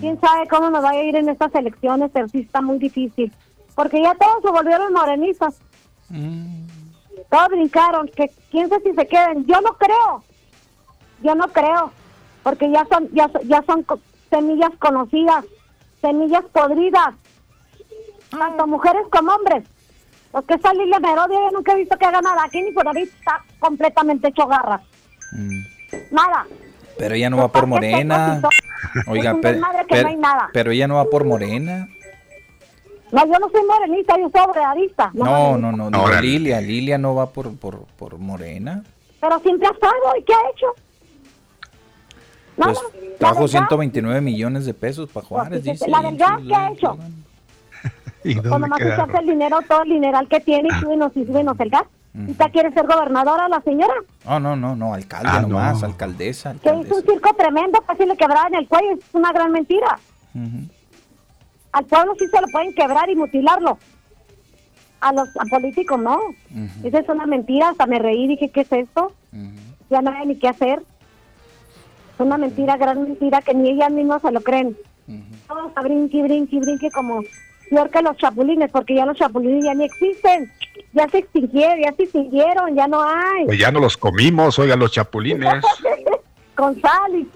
quién 0.00 0.18
sabe 0.20 0.46
cómo 0.48 0.70
nos 0.70 0.82
va 0.82 0.90
a 0.90 1.02
ir 1.02 1.16
en 1.16 1.28
estas 1.28 1.54
elecciones, 1.54 2.10
pero 2.14 2.28
sí 2.28 2.38
está 2.38 2.62
muy 2.62 2.78
difícil. 2.78 3.30
Porque 3.74 4.00
ya 4.00 4.14
todos 4.14 4.40
se 4.42 4.50
volvieron 4.50 4.94
morenistas. 4.94 5.58
Mm. 6.08 6.66
Todos 7.30 7.48
brincaron, 7.48 8.08
que 8.08 8.30
quién 8.50 8.68
sabe 8.68 8.82
si 8.82 8.94
se 8.94 9.06
queden. 9.06 9.46
Yo 9.46 9.60
no 9.60 9.72
creo, 9.74 10.22
yo 11.22 11.34
no 11.34 11.48
creo, 11.48 11.90
porque 12.42 12.70
ya 12.70 12.86
son, 12.90 13.08
ya, 13.12 13.30
ya 13.44 13.62
son 13.66 13.84
semillas 14.30 14.70
conocidas, 14.78 15.44
semillas 16.00 16.44
podridas, 16.52 17.14
tanto 18.30 18.62
ah. 18.62 18.66
mujeres 18.66 19.02
como 19.10 19.32
hombres. 19.32 19.64
Porque 20.30 20.54
esa 20.54 20.72
Lilia 20.74 21.00
Merodia 21.00 21.38
yo 21.38 21.50
nunca 21.50 21.72
he 21.72 21.76
visto 21.76 21.96
que 21.96 22.04
haga 22.04 22.20
nada 22.20 22.44
aquí 22.44 22.60
ni 22.60 22.70
por 22.72 22.86
ahí 22.86 23.04
está 23.04 23.42
completamente 23.58 24.28
hecho 24.28 24.46
garras. 24.46 24.82
Mm. 25.32 25.60
Nada. 26.10 26.46
Pero 26.98 27.14
ella 27.14 27.30
no 27.30 27.38
va 27.38 27.48
por 27.48 27.66
Morena. 27.66 28.42
Oiga, 29.06 29.36
pero, 29.40 29.60
pero 30.52 30.70
ella 30.70 30.88
no 30.88 30.96
va 30.96 31.04
por 31.06 31.24
Morena. 31.24 31.88
No, 33.16 33.32
yo 33.32 33.38
no 33.38 33.48
soy 33.50 33.64
morenista, 33.64 34.14
yo 34.18 34.30
soy 34.30 34.40
obrearista. 34.46 35.10
No, 35.14 35.56
no, 35.56 35.72
no, 35.72 35.88
no, 35.90 36.20
Lilia, 36.20 36.60
Lilia 36.60 36.98
no 36.98 37.14
va 37.14 37.30
por, 37.30 37.56
por, 37.56 37.84
por 37.98 38.18
Morena. 38.18 38.84
Pero 39.20 39.38
siempre 39.40 39.68
ha 39.68 39.70
estado, 39.70 39.94
¿y 40.18 40.22
qué 40.22 40.34
ha 40.34 40.50
hecho? 40.50 40.66
pues 42.56 42.78
trajo 43.18 43.48
129 43.48 44.20
millones 44.20 44.66
de 44.66 44.74
pesos 44.74 45.08
para 45.08 45.26
pues, 45.26 45.26
Juárez, 45.28 45.62
dice. 45.62 45.88
La 45.88 46.02
verdad, 46.02 46.38
¿qué 46.46 46.54
ha 46.54 46.70
hecho? 46.70 46.98
¿Y 48.24 48.34
Cuando 48.36 48.66
más 48.68 48.80
echarse 48.80 49.18
el 49.18 49.26
dinero, 49.26 49.58
todo 49.66 49.82
el 49.82 49.90
dineral 49.90 50.28
que 50.28 50.40
tiene, 50.40 50.68
y 50.68 50.80
súbenos 50.80 51.12
y 51.16 51.24
súbenos 51.24 51.58
el 51.60 51.70
gas. 51.70 51.84
¿Y 52.14 52.30
usted 52.30 52.46
quiere 52.50 52.72
ser 52.72 52.86
gobernadora 52.86 53.46
la 53.48 53.60
señora? 53.60 53.94
No, 54.24 54.40
no, 54.40 54.56
no, 54.56 54.74
no, 54.74 54.94
alcalde 54.94 55.28
ah, 55.30 55.40
nomás, 55.42 55.82
alcaldesa, 55.82 56.54
Que 56.62 56.74
hizo 56.74 56.96
un 56.96 57.02
circo 57.02 57.34
tremendo, 57.34 57.78
casi 57.82 58.06
le 58.06 58.16
quebraba 58.16 58.48
en 58.48 58.54
el 58.54 58.68
cuello, 58.68 58.92
es 58.92 59.04
una 59.12 59.32
gran 59.32 59.52
mentira. 59.52 59.98
Al 61.76 61.84
pueblo 61.84 62.14
sí 62.18 62.26
se 62.28 62.40
lo 62.40 62.46
pueden 62.48 62.74
quebrar 62.74 63.10
y 63.10 63.16
mutilarlo. 63.16 63.76
A 65.02 65.12
los 65.12 65.28
políticos 65.50 66.00
no. 66.00 66.18
Esa 66.82 67.00
es 67.00 67.08
una 67.10 67.26
mentira, 67.26 67.68
hasta 67.68 67.84
me 67.84 67.98
reí, 67.98 68.26
dije, 68.26 68.48
¿qué 68.48 68.62
es 68.62 68.72
esto? 68.72 69.12
Ya 69.90 70.00
no 70.00 70.10
hay 70.10 70.26
ni 70.26 70.38
qué 70.38 70.48
hacer. 70.48 70.78
Es 72.14 72.20
una 72.20 72.38
mentira, 72.38 72.78
gran 72.78 73.02
mentira, 73.02 73.42
que 73.42 73.52
ni 73.52 73.68
ellas 73.68 73.90
mismas 73.90 74.22
se 74.22 74.32
lo 74.32 74.40
creen. 74.40 74.74
Vamos 75.48 75.72
a 75.74 75.82
brinque, 75.82 76.22
brinque, 76.22 76.58
brinque 76.60 76.90
como 76.92 77.20
peor 77.68 77.90
que 77.90 78.00
los 78.00 78.16
chapulines, 78.16 78.70
porque 78.70 78.94
ya 78.94 79.04
los 79.04 79.18
chapulines 79.18 79.62
ya 79.62 79.74
ni 79.74 79.84
existen. 79.84 80.50
Ya 80.94 81.06
se 81.10 81.18
extinguieron, 81.18 81.78
ya 81.78 81.92
se 81.92 82.04
extinguieron, 82.04 82.74
ya 82.74 82.88
no 82.88 83.02
hay. 83.02 83.44
Pues 83.44 83.58
ya 83.58 83.70
no 83.70 83.80
los 83.80 83.98
comimos, 83.98 84.58
oigan, 84.58 84.78
los 84.78 84.92
chapulines. 84.92 85.62
Con 86.54 86.80
sal 86.80 87.14
y 87.14 87.28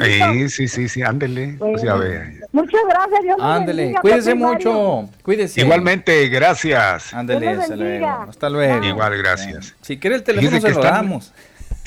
Sí, 0.00 0.48
sí, 0.48 0.68
sí, 0.68 0.88
sí, 0.88 1.02
ándele. 1.02 1.56
Pues 1.58 1.82
Muchas 2.52 2.80
gracias, 2.88 3.22
Dios 3.22 3.36
Ándele, 3.40 3.94
cuídese 4.00 4.34
mucho, 4.34 5.08
cuídese. 5.22 5.60
Igualmente, 5.60 6.28
gracias. 6.28 7.14
Ándele, 7.14 7.50
hasta 7.50 7.76
luego. 7.76 8.06
Hasta 8.06 8.50
luego. 8.50 8.84
Igual, 8.84 9.18
gracias. 9.18 9.74
Si 9.80 9.98
quiere 9.98 10.16
el 10.16 10.22
teléfono 10.22 10.60
se 10.60 10.70
lo 10.70 10.82
damos 10.82 11.32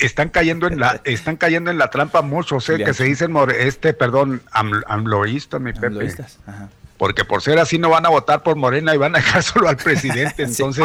están 0.00 0.28
cayendo 0.28 0.66
en 0.66 0.80
la 0.80 1.00
están 1.04 1.36
cayendo 1.36 1.70
en 1.70 1.78
la 1.78 1.88
trampa 1.88 2.20
muchos 2.20 2.68
eh, 2.68 2.78
que 2.78 2.92
se 2.92 3.04
dicen 3.04 3.32
este 3.56 3.94
perdón 3.94 4.42
amloístas 4.50 5.60
mi 5.60 5.72
Pepe 5.72 6.12
Ajá 6.46 6.68
porque 6.96 7.24
por 7.24 7.42
ser 7.42 7.58
así 7.58 7.78
no 7.78 7.90
van 7.90 8.06
a 8.06 8.08
votar 8.08 8.42
por 8.42 8.56
Morena 8.56 8.94
y 8.94 8.98
van 8.98 9.14
a 9.14 9.18
dejar 9.18 9.42
solo 9.42 9.68
al 9.68 9.76
presidente. 9.76 10.44
Entonces, 10.44 10.84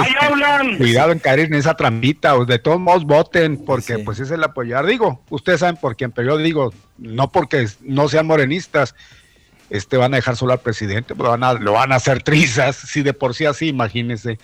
cuidado 0.78 1.12
en 1.12 1.20
caer 1.20 1.40
en 1.40 1.54
esa 1.54 1.76
trampita, 1.76 2.36
o 2.36 2.46
de 2.46 2.60
todos 2.60 2.80
modos 2.80 3.06
voten, 3.06 3.64
porque 3.66 4.00
pues 4.00 4.20
es 4.20 4.32
el 4.32 4.44
apoyar. 4.44 4.86
Digo, 4.86 5.22
ustedes 5.30 5.60
saben 5.60 5.78
por 5.78 5.96
quién, 5.96 6.12
pero 6.12 6.36
yo 6.36 6.38
digo, 6.38 6.74
no 6.98 7.32
porque 7.32 7.68
no 7.82 8.10
sean 8.10 8.28
morenistas, 8.28 8.96
este 9.70 9.98
van 9.98 10.14
a 10.14 10.18
dejar 10.18 10.36
solo 10.36 10.54
al 10.54 10.60
presidente, 10.60 11.14
pues 11.14 11.30
van 11.30 11.44
a, 11.44 11.54
lo 11.54 11.74
van 11.74 11.92
a 11.92 11.96
hacer 11.96 12.24
trizas, 12.24 12.76
si 12.88 13.04
de 13.04 13.14
por 13.14 13.36
sí 13.36 13.46
así, 13.46 13.68
imagínense. 13.68 14.40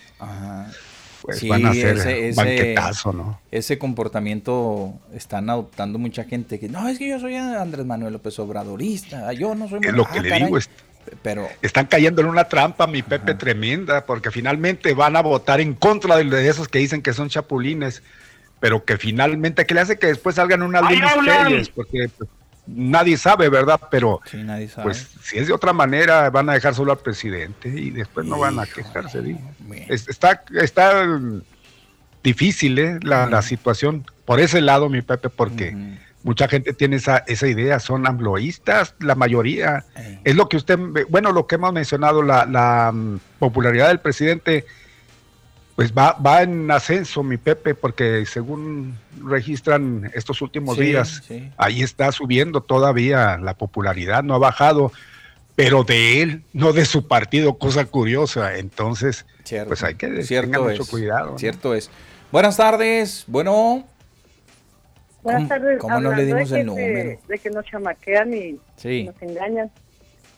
Pues 1.22 1.48
van 1.48 1.66
a 1.66 1.70
hacer 1.70 1.96
ese, 1.96 2.32
banquetazo, 2.36 3.12
¿no? 3.12 3.40
Ese 3.50 3.78
comportamiento 3.78 4.94
están 5.12 5.50
adoptando 5.50 5.98
mucha 5.98 6.22
gente 6.22 6.60
que, 6.60 6.68
no, 6.68 6.88
es 6.88 6.98
que 6.98 7.08
yo 7.08 7.18
soy 7.18 7.34
Andrés 7.34 7.84
Manuel 7.84 8.12
López 8.12 8.38
Obradorista, 8.38 9.32
yo 9.32 9.56
no 9.56 9.68
soy... 9.68 9.80
Es 9.82 9.92
lo 9.92 10.04
que 10.04 10.20
ah, 10.20 10.22
le 10.22 10.38
digo, 10.38 10.56
es 10.56 10.70
pero 11.22 11.48
están 11.62 11.86
cayendo 11.86 12.22
en 12.22 12.28
una 12.28 12.44
trampa, 12.44 12.86
mi 12.86 13.02
Pepe, 13.02 13.34
tremenda, 13.34 14.04
porque 14.04 14.30
finalmente 14.30 14.94
van 14.94 15.16
a 15.16 15.22
votar 15.22 15.60
en 15.60 15.74
contra 15.74 16.16
de 16.16 16.48
esos 16.48 16.68
que 16.68 16.78
dicen 16.78 17.02
que 17.02 17.12
son 17.12 17.28
chapulines, 17.28 18.02
pero 18.60 18.84
que 18.84 18.96
finalmente, 18.96 19.66
que 19.66 19.74
le 19.74 19.80
hace 19.80 19.98
que 19.98 20.08
después 20.08 20.36
salgan 20.36 20.62
unas 20.62 20.90
líneas 20.90 21.68
porque 21.74 22.08
pues, 22.16 22.30
nadie 22.66 23.16
sabe, 23.16 23.48
¿verdad? 23.48 23.80
Pero 23.90 24.20
pues 24.82 25.08
si 25.22 25.38
es 25.38 25.46
de 25.46 25.52
otra 25.52 25.72
manera, 25.72 26.30
van 26.30 26.48
a 26.50 26.54
dejar 26.54 26.74
solo 26.74 26.92
al 26.92 26.98
presidente 26.98 27.68
y 27.68 27.90
después 27.90 28.26
no 28.26 28.38
van 28.38 28.58
a 28.58 28.66
quejarse. 28.66 29.36
está, 29.88 30.42
está 30.60 31.20
difícil 32.22 32.78
¿eh? 32.78 32.98
la, 33.02 33.42
situación 33.42 34.04
por 34.24 34.40
ese 34.40 34.60
lado, 34.60 34.88
mi 34.88 35.02
Pepe, 35.02 35.28
porque 35.28 35.76
mucha 36.26 36.48
gente 36.48 36.72
tiene 36.72 36.96
esa, 36.96 37.18
esa 37.28 37.46
idea, 37.46 37.78
son 37.78 38.04
ambloístas, 38.04 38.96
la 38.98 39.14
mayoría. 39.14 39.84
Es 40.24 40.34
lo 40.34 40.48
que 40.48 40.56
usted, 40.56 40.76
bueno, 41.08 41.30
lo 41.30 41.46
que 41.46 41.54
hemos 41.54 41.72
mencionado, 41.72 42.20
la, 42.20 42.90
mm, 42.92 43.20
popularidad 43.38 43.86
del 43.88 44.00
presidente, 44.00 44.66
pues 45.76 45.92
va, 45.92 46.14
va 46.14 46.42
en 46.42 46.68
ascenso, 46.68 47.22
mi 47.22 47.36
Pepe, 47.36 47.76
porque 47.76 48.26
según 48.26 48.98
registran 49.24 50.10
estos 50.14 50.42
últimos 50.42 50.76
días, 50.76 51.22
ahí 51.56 51.84
está 51.84 52.10
subiendo 52.10 52.60
todavía 52.60 53.38
la 53.38 53.54
popularidad, 53.54 54.24
no 54.24 54.34
ha 54.34 54.38
bajado, 54.38 54.90
pero 55.54 55.84
de 55.84 56.22
él, 56.22 56.42
no 56.52 56.72
de 56.72 56.86
su 56.86 57.06
partido, 57.06 57.56
cosa 57.56 57.84
curiosa. 57.84 58.56
Entonces, 58.56 59.26
pues 59.68 59.84
hay 59.84 59.94
que 59.94 60.08
tener 60.08 60.48
mucho 60.58 60.86
cuidado. 60.86 61.38
Cierto 61.38 61.72
es. 61.72 61.88
Buenas 62.32 62.56
tardes, 62.56 63.22
bueno. 63.28 63.86
Buenas 65.26 65.48
tardes. 65.48 65.78
¿Cómo 65.80 66.00
no 66.00 66.14
le 66.14 66.24
dimos 66.24 66.52
el 66.52 66.66
número? 66.66 67.18
de 67.26 67.38
que 67.38 67.50
nos 67.50 67.64
chamaquean 67.66 68.32
y 68.32 68.52
nos 68.52 69.22
engañan. 69.22 69.70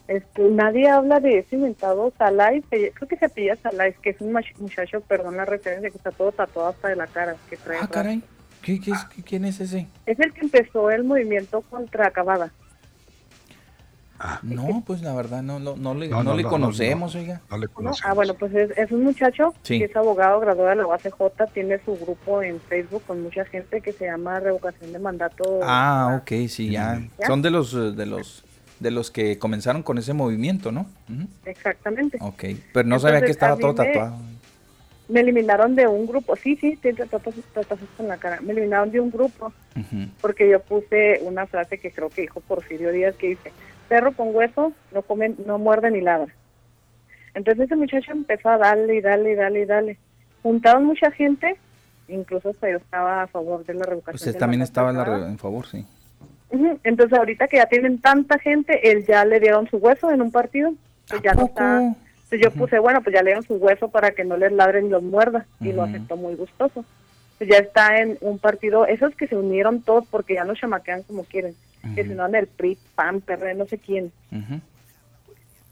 Este, 0.07 0.41
nadie 0.49 0.89
habla 0.89 1.19
de 1.19 1.37
ese 1.37 1.55
inventado 1.55 2.11
Salai, 2.17 2.63
creo 2.63 3.07
que 3.07 3.15
se 3.15 3.29
pilla 3.29 3.55
Salai, 3.57 3.93
que 4.01 4.09
es 4.09 4.21
un 4.21 4.33
muchacho, 4.33 5.01
perdón 5.01 5.37
la 5.37 5.45
referencia, 5.45 5.91
que 5.91 5.97
está 5.97 6.09
todo 6.09 6.31
tatuado 6.31 6.69
hasta 6.69 6.87
de 6.87 6.95
la 6.95 7.05
cara. 7.05 7.35
Que 7.47 7.57
trae 7.57 7.77
ah, 7.79 7.87
caray. 7.87 8.23
¿Qué, 8.63 8.81
qué 8.81 8.89
es, 8.89 9.05
¿Quién 9.23 9.45
es 9.45 9.59
ese? 9.59 9.85
Es 10.07 10.19
el 10.19 10.33
que 10.33 10.41
empezó 10.41 10.89
el 10.89 11.03
movimiento 11.03 11.61
contra 11.61 12.07
Acabada. 12.07 12.51
Ah, 14.19 14.39
no, 14.43 14.83
pues 14.85 15.01
la 15.01 15.13
verdad 15.13 15.41
no, 15.41 15.59
no, 15.59 15.77
no 15.77 15.93
le, 15.93 16.09
no, 16.09 16.35
le 16.35 16.43
conocemos, 16.43 17.15
oiga. 17.15 17.41
No 17.49 17.57
le 17.57 17.69
conocemos. 17.69 18.01
Ah, 18.03 18.13
bueno, 18.13 18.33
pues 18.33 18.53
es, 18.53 18.91
un 18.91 19.05
muchacho 19.05 19.53
que 19.63 19.85
es 19.85 19.95
abogado, 19.95 20.41
graduado 20.41 20.69
de 20.69 20.75
la 20.75 20.87
UACJ, 20.87 21.53
tiene 21.53 21.79
su 21.85 21.97
grupo 21.97 22.43
en 22.43 22.59
Facebook 22.59 23.03
con 23.07 23.23
mucha 23.23 23.45
gente 23.45 23.79
que 23.79 23.93
se 23.93 24.05
llama 24.05 24.41
Revocación 24.41 24.91
de 24.91 24.99
Mandato. 24.99 25.61
Ah, 25.63 26.19
ok, 26.21 26.47
sí, 26.49 26.69
ya. 26.71 27.01
Son 27.25 27.41
de 27.41 27.49
los, 27.49 27.73
de 27.95 28.05
los 28.05 28.43
de 28.79 28.91
los 28.91 29.11
que 29.11 29.37
comenzaron 29.37 29.83
con 29.83 29.97
ese 29.97 30.13
movimiento, 30.13 30.71
¿no? 30.71 30.87
Exactamente. 31.45 32.17
Ok, 32.21 32.45
pero 32.73 32.87
no 32.87 32.99
sabía 32.99 33.21
que 33.21 33.31
estaba 33.31 33.57
todo 33.57 33.75
tatuado. 33.75 34.17
Me, 35.07 35.21
eliminaron 35.21 35.75
de 35.75 35.87
un 35.87 36.05
grupo, 36.05 36.35
sí, 36.35 36.55
sí, 36.55 36.77
tiene 36.81 37.05
tatuajes 37.05 37.43
con 37.97 38.07
la 38.07 38.17
cara. 38.17 38.39
Me 38.41 38.51
eliminaron 38.51 38.91
de 38.91 38.99
un 38.99 39.11
grupo 39.11 39.51
porque 40.21 40.49
yo 40.49 40.61
puse 40.61 41.19
una 41.23 41.45
frase 41.47 41.77
que 41.77 41.91
creo 41.91 42.09
que 42.09 42.21
dijo 42.21 42.41
Porfirio 42.41 42.91
Díaz 42.91 43.15
que 43.15 43.29
dice, 43.29 43.51
perro 43.89 44.13
con 44.13 44.33
hueso 44.33 44.71
no 44.93 45.01
come, 45.01 45.33
no 45.45 45.57
muerde 45.57 45.91
ni 45.91 45.99
ladra. 45.99 46.33
Entonces 47.33 47.65
ese 47.65 47.75
muchacho 47.75 48.11
empezó 48.11 48.49
a 48.49 48.57
darle 48.57 48.95
y 48.95 49.01
darle 49.01 49.31
y 49.31 49.35
darle 49.35 49.61
y 49.61 49.65
darle. 49.65 49.97
Juntaron 50.41 50.85
mucha 50.85 51.11
gente, 51.11 51.57
incluso 52.07 52.49
hasta 52.49 52.69
yo 52.69 52.77
estaba 52.77 53.23
a 53.23 53.27
favor 53.27 53.65
de 53.65 53.73
la 53.73 53.85
revocación. 53.85 54.15
Usted 54.15 54.37
también 54.37 54.61
estaba 54.61 54.91
en, 54.91 55.37
favor, 55.37 55.65
sí. 55.65 55.85
Entonces 56.83 57.17
ahorita 57.17 57.47
que 57.47 57.57
ya 57.57 57.65
tienen 57.65 57.99
tanta 57.99 58.39
gente, 58.39 58.91
él 58.91 59.05
ya 59.05 59.25
le 59.25 59.39
dieron 59.39 59.69
su 59.69 59.77
hueso 59.77 60.09
en 60.11 60.21
un 60.21 60.31
partido, 60.31 60.73
pues 61.07 61.21
ya 61.21 61.33
no 61.33 61.45
está. 61.45 61.81
Entonces 61.81 62.41
yo 62.41 62.51
puse, 62.51 62.79
bueno, 62.79 63.01
pues 63.01 63.13
ya 63.13 63.21
le 63.21 63.31
dieron 63.31 63.43
su 63.43 63.55
hueso 63.55 63.89
para 63.89 64.11
que 64.11 64.23
no 64.23 64.37
les 64.37 64.51
ladren 64.51 64.85
y 64.85 64.89
los 64.89 65.03
muerda, 65.03 65.45
y 65.59 65.73
lo 65.73 65.83
aceptó 65.83 66.15
muy 66.15 66.35
gustoso. 66.35 66.85
Pues 67.37 67.49
ya 67.49 67.57
está 67.57 67.99
en 67.99 68.17
un 68.21 68.37
partido, 68.37 68.85
esos 68.85 69.15
que 69.15 69.27
se 69.27 69.35
unieron 69.35 69.81
todos 69.81 70.05
porque 70.07 70.35
ya 70.35 70.43
no 70.43 70.55
chamaquean 70.55 71.03
como 71.03 71.23
quieren 71.23 71.55
que 71.95 72.03
si 72.03 72.09
no 72.09 72.25
en 72.25 72.35
el 72.35 72.47
PRI, 72.47 72.77
PAN, 72.95 73.21
PRD, 73.21 73.55
no 73.55 73.65
sé 73.65 73.77
quién. 73.77 74.11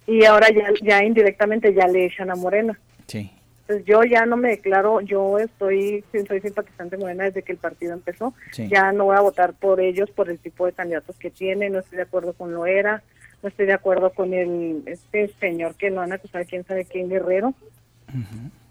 Y 0.06 0.24
ahora 0.24 0.48
ya, 0.50 0.70
ya 0.82 1.04
indirectamente 1.04 1.74
ya 1.74 1.88
le 1.88 2.06
echan 2.06 2.32
a 2.32 2.36
Morena. 2.36 2.80
Sí. 3.08 3.32
Entonces 3.62 3.86
yo 3.86 4.02
ya 4.06 4.26
no 4.26 4.38
me 4.38 4.48
declaro, 4.48 5.02
yo 5.02 5.40
estoy, 5.40 6.02
soy 6.26 6.40
simpatizante 6.40 6.96
de 6.96 7.02
Morena 7.02 7.26
desde 7.26 7.44
que 7.44 7.52
el 7.52 7.58
partido 7.58 7.92
empezó. 7.92 8.34
Ya 8.70 8.94
no 8.94 9.06
voy 9.06 9.18
a 9.18 9.22
votar 9.22 9.54
por 9.54 9.82
ellos 9.82 10.10
por 10.10 10.30
el 10.30 10.40
tipo 10.40 10.66
de 10.66 10.72
candidatos 10.72 11.18
que 11.18 11.30
tienen, 11.30 11.74
no 11.74 11.80
estoy 11.80 11.98
de 11.98 12.04
acuerdo 12.04 12.32
con 12.32 12.54
lo 12.54 12.66
era, 12.66 13.04
no 13.44 13.50
estoy 13.50 13.66
de 13.66 13.74
acuerdo 13.74 14.12
con 14.14 14.34
el 14.34 14.84
este 14.86 15.28
señor 15.42 15.76
que 15.76 15.90
no 15.90 16.00
han 16.00 16.14
acusado 16.14 16.46
quién 16.48 16.64
sabe 16.64 16.86
quién 16.86 17.10
Guerrero. 17.10 17.54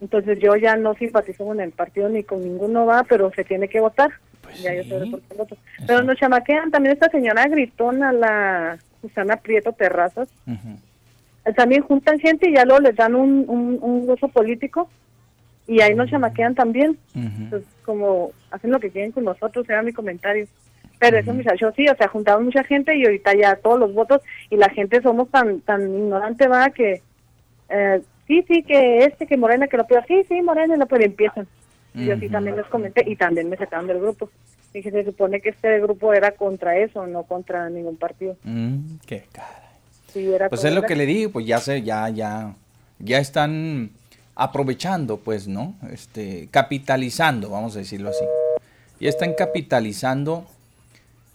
Entonces 0.00 0.38
yo 0.38 0.56
ya 0.56 0.76
no 0.76 0.94
simpatizo 0.94 1.44
con 1.44 1.60
el 1.60 1.72
partido 1.72 2.08
ni 2.08 2.24
con 2.24 2.40
ninguno 2.40 2.86
va, 2.86 3.04
pero 3.04 3.30
se 3.32 3.44
tiene 3.44 3.68
que 3.68 3.80
votar. 3.80 4.12
Pues 4.62 4.86
yo 4.88 5.46
Pero 5.86 6.02
nos 6.02 6.18
chamaquean 6.18 6.70
también 6.70 6.94
esta 6.94 7.08
señora 7.10 7.46
gritona, 7.46 8.12
la 8.12 8.78
Susana 9.00 9.36
Prieto 9.36 9.72
Terrazas. 9.72 10.28
También 11.54 11.82
juntan 11.82 12.18
gente 12.18 12.48
y 12.50 12.54
ya 12.54 12.64
luego 12.64 12.80
les 12.80 12.96
dan 12.96 13.14
un, 13.14 13.44
un, 13.48 13.78
un 13.80 14.30
político. 14.32 14.88
Y 15.68 15.80
ahí 15.80 15.94
nos 15.94 16.10
chamaquean 16.10 16.54
también. 16.54 16.98
como 17.84 18.32
hacen 18.50 18.70
lo 18.70 18.80
que 18.80 18.90
quieren 18.90 19.12
con 19.12 19.24
nosotros, 19.24 19.68
era 19.68 19.82
mi 19.82 19.92
comentario. 19.92 20.46
Pero 20.98 21.18
eso, 21.18 21.34
muchachos, 21.34 21.74
sí, 21.76 21.86
o 21.88 21.96
sea, 21.96 22.08
juntaron 22.08 22.46
mucha 22.46 22.64
gente 22.64 22.96
y 22.96 23.04
ahorita 23.04 23.34
ya 23.34 23.56
todos 23.56 23.78
los 23.78 23.92
votos 23.92 24.22
y 24.48 24.56
la 24.56 24.70
gente 24.70 25.02
somos 25.02 25.30
tan 25.30 25.60
tan 25.60 25.82
ignorante, 25.82 26.48
va, 26.48 26.70
que 26.70 27.02
eh, 27.68 28.00
sí, 28.26 28.44
sí, 28.48 28.62
que 28.62 29.04
este, 29.04 29.26
que 29.26 29.36
Morena, 29.36 29.66
que 29.68 29.76
lo 29.76 29.86
peor, 29.86 30.04
sí, 30.08 30.24
sí, 30.28 30.40
Morena, 30.40 30.76
lo 30.76 30.86
peor, 30.86 31.02
empiezan. 31.02 31.46
Y 31.96 32.04
yo 32.04 32.18
sí 32.18 32.28
también 32.28 32.56
les 32.56 32.66
comenté 32.66 33.02
y 33.06 33.16
también 33.16 33.48
me 33.48 33.56
sacaron 33.56 33.86
del 33.86 34.00
grupo. 34.00 34.30
Dije, 34.72 34.90
se 34.90 35.04
supone 35.04 35.40
que 35.40 35.48
este 35.48 35.80
grupo 35.80 36.12
era 36.12 36.32
contra 36.32 36.76
eso, 36.76 37.06
no 37.06 37.22
contra 37.22 37.70
ningún 37.70 37.96
partido. 37.96 38.36
Mm, 38.44 38.96
qué 39.06 39.24
cara. 39.32 40.50
pues 40.50 40.64
es 40.64 40.74
lo 40.74 40.82
que 40.82 40.94
le 40.94 41.06
digo, 41.06 41.32
pues 41.32 41.46
ya 41.46 41.58
se, 41.58 41.82
ya, 41.82 42.08
ya, 42.10 42.54
ya 42.98 43.18
están 43.18 43.90
aprovechando, 44.34 45.16
pues, 45.16 45.48
¿no? 45.48 45.74
Este, 45.90 46.48
capitalizando, 46.50 47.48
vamos 47.48 47.74
a 47.76 47.78
decirlo 47.78 48.10
así. 48.10 48.24
Ya 49.00 49.08
están 49.08 49.32
capitalizando 49.32 50.46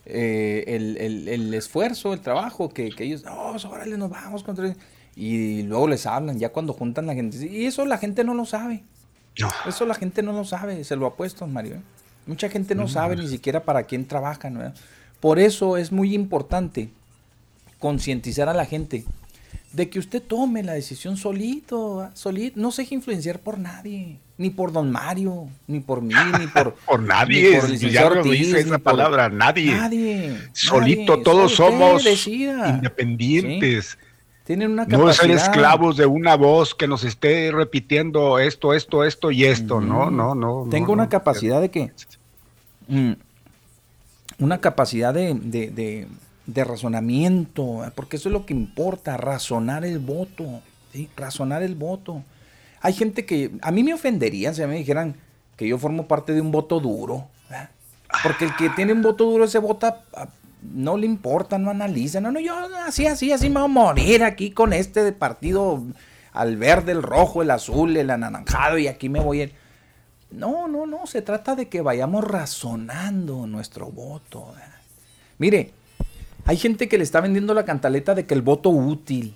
eh, 0.05 0.63
el, 0.67 1.27
el, 1.27 1.53
esfuerzo, 1.55 2.13
el 2.13 2.21
trabajo 2.21 2.69
que, 2.69 2.89
que 2.89 3.05
ellos, 3.05 3.23
no, 3.23 3.33
oh, 3.33 3.69
órale, 3.69 3.97
nos 3.97 4.09
vamos 4.09 4.43
contra... 4.43 4.75
Y 5.15 5.63
luego 5.63 5.87
les 5.87 6.05
hablan, 6.05 6.39
ya 6.39 6.49
cuando 6.49 6.73
juntan 6.73 7.05
la 7.05 7.13
gente. 7.13 7.45
Y 7.45 7.65
eso 7.65 7.85
la 7.85 7.97
gente 7.97 8.23
no 8.23 8.33
lo 8.33 8.45
sabe. 8.45 8.83
Eso 9.67 9.85
la 9.85 9.95
gente 9.95 10.21
no 10.21 10.33
lo 10.33 10.43
sabe, 10.43 10.83
se 10.83 10.95
lo 10.95 11.07
apuesto, 11.07 11.47
Mario. 11.47 11.75
¿eh? 11.75 11.81
Mucha 12.27 12.49
gente 12.49 12.75
no 12.75 12.87
sabe 12.87 13.15
ni 13.15 13.27
siquiera 13.27 13.63
para 13.63 13.83
quién 13.83 14.05
trabajan. 14.05 14.73
Por 15.19 15.39
eso 15.39 15.77
es 15.77 15.91
muy 15.91 16.13
importante 16.13 16.89
concientizar 17.79 18.47
a 18.49 18.53
la 18.53 18.65
gente 18.65 19.05
de 19.73 19.89
que 19.89 19.99
usted 19.99 20.21
tome 20.21 20.63
la 20.63 20.73
decisión 20.73 21.17
solito, 21.17 22.09
solito, 22.13 22.59
no 22.59 22.71
se 22.71 22.81
deje 22.83 22.95
influenciar 22.95 23.39
por 23.39 23.57
nadie. 23.57 24.19
ni 24.37 24.49
por 24.49 24.71
don 24.71 24.91
Mario, 24.91 25.47
ni 25.67 25.79
por 25.79 26.01
mí, 26.01 26.13
ni 26.39 26.47
por, 26.47 26.73
por 26.73 27.01
nadie. 27.01 27.59
por 27.59 27.69
el 27.69 27.77
ya 27.79 28.09
no 28.09 28.23
dice 28.23 28.59
esa 28.59 28.79
palabra, 28.79 29.29
nadie. 29.29 29.75
Nadie. 29.75 30.37
Solito 30.53 31.21
todos 31.21 31.53
somos 31.53 32.03
independientes. 32.05 33.97
Tienen 34.43 34.71
una 34.71 34.85
capacidad. 34.85 35.07
No 35.07 35.13
ser 35.13 35.31
esclavos 35.31 35.97
de 35.97 36.05
una 36.05 36.35
voz 36.35 36.73
que 36.73 36.87
nos 36.87 37.03
esté 37.03 37.51
repitiendo 37.51 38.39
esto, 38.39 38.73
esto, 38.73 39.03
esto 39.03 39.31
y 39.31 39.45
esto. 39.45 39.79
No, 39.79 40.09
no, 40.09 40.33
no. 40.33 40.67
Tengo 40.69 40.93
una 40.93 41.09
capacidad 41.09 41.61
de 41.61 41.69
que. 41.69 41.91
Mm, 42.87 43.13
una 44.39 44.59
capacidad 44.59 45.13
de, 45.13 45.35
de, 45.35 46.07
de, 46.45 46.63
razonamiento, 46.63 47.83
porque 47.95 48.17
eso 48.17 48.29
es 48.29 48.33
lo 48.33 48.45
que 48.45 48.53
importa, 48.53 49.15
razonar 49.17 49.85
el 49.85 49.99
voto. 49.99 50.61
¿sí? 50.91 51.07
Razonar 51.15 51.61
el 51.61 51.75
voto. 51.75 52.23
Hay 52.81 52.93
gente 52.93 53.25
que. 53.25 53.51
A 53.61 53.71
mí 53.71 53.83
me 53.83 53.93
ofendería 53.93 54.53
si 54.53 54.65
me 54.65 54.75
dijeran 54.75 55.15
que 55.55 55.67
yo 55.67 55.77
formo 55.77 56.07
parte 56.07 56.33
de 56.33 56.41
un 56.41 56.51
voto 56.51 56.79
duro. 56.79 57.27
Porque 58.23 58.45
el 58.45 58.55
que 58.55 58.69
tiene 58.71 58.91
un 58.91 59.01
voto 59.01 59.25
duro, 59.25 59.45
ese 59.45 59.59
vota 59.59 60.03
no 60.61 60.97
le 60.97 61.05
importa, 61.05 61.57
no 61.57 61.71
analiza, 61.71 62.21
no, 62.21 62.31
no, 62.31 62.39
yo 62.39 62.55
así, 62.85 63.07
así, 63.07 63.31
así 63.31 63.49
me 63.49 63.59
voy 63.59 63.65
a 63.65 63.67
morir 63.67 64.23
aquí 64.23 64.51
con 64.51 64.73
este 64.73 65.11
partido 65.11 65.83
al 66.33 66.57
verde, 66.57 66.91
el 66.91 67.03
rojo, 67.03 67.41
el 67.41 67.51
azul, 67.51 67.97
el 67.97 68.09
anaranjado 68.09 68.77
y 68.77 68.87
aquí 68.87 69.09
me 69.09 69.19
voy 69.19 69.41
ir. 69.41 69.53
No, 70.31 70.67
no, 70.67 70.85
no, 70.85 71.05
se 71.07 71.21
trata 71.21 71.55
de 71.55 71.67
que 71.67 71.81
vayamos 71.81 72.23
razonando 72.23 73.47
nuestro 73.47 73.87
voto. 73.87 74.53
Mire, 75.37 75.73
hay 76.45 76.57
gente 76.57 76.87
que 76.87 76.97
le 76.97 77.03
está 77.03 77.19
vendiendo 77.19 77.53
la 77.53 77.65
cantaleta 77.65 78.15
de 78.15 78.25
que 78.25 78.33
el 78.33 78.41
voto 78.41 78.69
útil, 78.69 79.35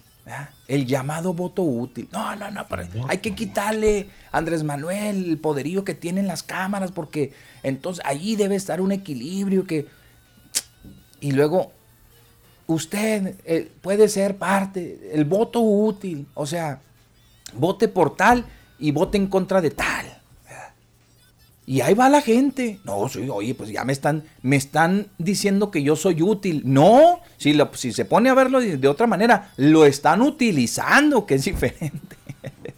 el 0.67 0.85
llamado 0.85 1.33
voto 1.33 1.63
útil. 1.63 2.07
No, 2.13 2.35
no, 2.37 2.49
no, 2.49 2.65
hay 3.09 3.17
que 3.17 3.35
quitarle 3.35 4.07
a 4.31 4.37
Andrés 4.37 4.63
Manuel 4.63 5.31
el 5.31 5.37
poderío 5.37 5.83
que 5.83 5.95
tienen 5.95 6.27
las 6.27 6.43
cámaras 6.43 6.91
porque 6.91 7.33
entonces 7.61 8.03
allí 8.05 8.37
debe 8.37 8.55
estar 8.55 8.79
un 8.79 8.93
equilibrio 8.93 9.67
que 9.67 9.87
y 11.19 11.31
luego, 11.31 11.71
usted 12.67 13.35
eh, 13.45 13.71
puede 13.81 14.09
ser 14.09 14.37
parte, 14.37 15.11
el 15.13 15.25
voto 15.25 15.61
útil, 15.61 16.27
o 16.33 16.45
sea, 16.45 16.81
vote 17.53 17.87
por 17.87 18.15
tal 18.15 18.45
y 18.79 18.91
vote 18.91 19.17
en 19.17 19.27
contra 19.27 19.61
de 19.61 19.71
tal. 19.71 20.15
Y 21.67 21.81
ahí 21.81 21.95
va 21.95 22.09
la 22.09 22.21
gente. 22.21 22.79
No, 22.83 23.07
oye, 23.33 23.55
pues 23.55 23.71
ya 23.71 23.83
me 23.83 23.93
están, 23.93 24.23
me 24.43 24.55
están 24.55 25.07
diciendo 25.17 25.71
que 25.71 25.81
yo 25.81 25.95
soy 25.95 26.21
útil. 26.21 26.61
No, 26.63 27.21
si, 27.37 27.53
lo, 27.53 27.71
si 27.73 27.91
se 27.91 28.05
pone 28.05 28.29
a 28.29 28.35
verlo 28.35 28.59
de, 28.59 28.87
otra 28.87 29.07
manera, 29.07 29.51
lo 29.57 29.85
están 29.85 30.21
utilizando, 30.21 31.25
que 31.25 31.35
es 31.35 31.45
diferente. 31.45 32.15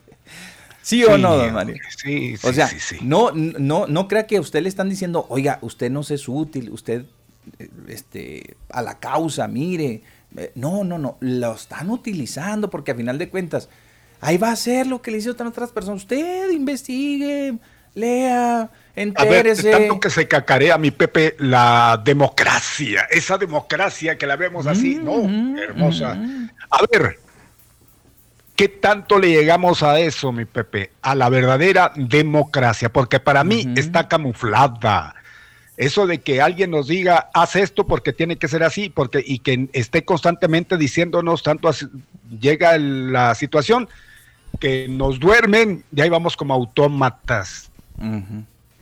¿Sí, 0.81 1.03
o 1.03 1.17
no, 1.17 1.35
don 1.35 1.53
Mario? 1.53 1.75
Sí, 1.97 2.37
sí, 2.37 2.47
o 2.47 2.53
sea, 2.53 2.69
No, 3.01 3.31
no, 3.33 3.87
no 3.87 4.07
crea 4.07 4.25
que 4.25 4.37
a 4.37 4.41
usted 4.41 4.61
le 4.63 4.69
están 4.69 4.87
diciendo, 4.87 5.25
oiga, 5.27 5.59
usted 5.61 5.91
no 5.91 5.99
es 5.99 6.29
útil, 6.29 6.69
usted 6.69 7.05
este, 7.87 8.57
a 8.69 8.81
la 8.81 8.99
causa, 8.99 9.47
mire. 9.47 10.01
Eh, 10.35 10.51
no, 10.55 10.83
no, 10.83 10.97
no, 10.97 11.17
lo 11.21 11.53
están 11.53 11.89
utilizando 11.89 12.69
porque 12.69 12.91
a 12.91 12.95
final 12.95 13.17
de 13.17 13.29
cuentas, 13.29 13.69
ahí 14.21 14.37
va 14.37 14.51
a 14.51 14.55
ser 14.55 14.87
lo 14.87 15.01
que 15.01 15.11
le 15.11 15.17
hicieron 15.17 15.47
otras 15.47 15.71
personas. 15.71 16.01
Usted 16.01 16.51
investigue, 16.51 17.57
lea, 17.93 18.69
entérese. 18.95 19.73
A 19.73 19.77
ver, 19.77 19.87
tanto 19.87 19.99
que 19.99 20.09
se 20.09 20.27
cacarea 20.27 20.77
mi 20.77 20.91
Pepe 20.91 21.35
la 21.39 22.01
democracia, 22.03 23.07
esa 23.09 23.37
democracia 23.37 24.17
que 24.17 24.27
la 24.27 24.35
vemos 24.35 24.67
así, 24.67 24.95
¿no? 24.95 25.57
Hermosa. 25.59 26.17
A 26.69 26.79
ver, 26.91 27.19
¿Qué 28.57 28.69
tanto 28.69 29.19
le 29.19 29.29
llegamos 29.29 29.83
a 29.83 29.99
eso, 29.99 30.31
mi 30.31 30.45
Pepe? 30.45 30.89
A 31.03 31.13
la 31.13 31.29
verdadera 31.29 31.91
democracia, 31.95 32.91
porque 32.91 33.19
para 33.19 33.43
mí 33.43 33.71
está 33.75 34.07
camuflada. 34.07 35.13
Eso 35.77 36.07
de 36.07 36.21
que 36.21 36.41
alguien 36.41 36.71
nos 36.71 36.87
diga, 36.87 37.29
haz 37.35 37.55
esto 37.55 37.85
porque 37.85 38.11
tiene 38.11 38.37
que 38.37 38.47
ser 38.47 38.63
así, 38.63 38.89
porque 38.89 39.23
y 39.23 39.39
que 39.39 39.69
esté 39.73 40.03
constantemente 40.03 40.75
diciéndonos, 40.75 41.43
tanto 41.43 41.69
llega 42.39 42.79
la 42.79 43.35
situación 43.35 43.87
que 44.59 44.87
nos 44.87 45.19
duermen 45.19 45.83
y 45.95 46.01
ahí 46.01 46.09
vamos 46.09 46.35
como 46.35 46.55
autómatas. 46.55 47.69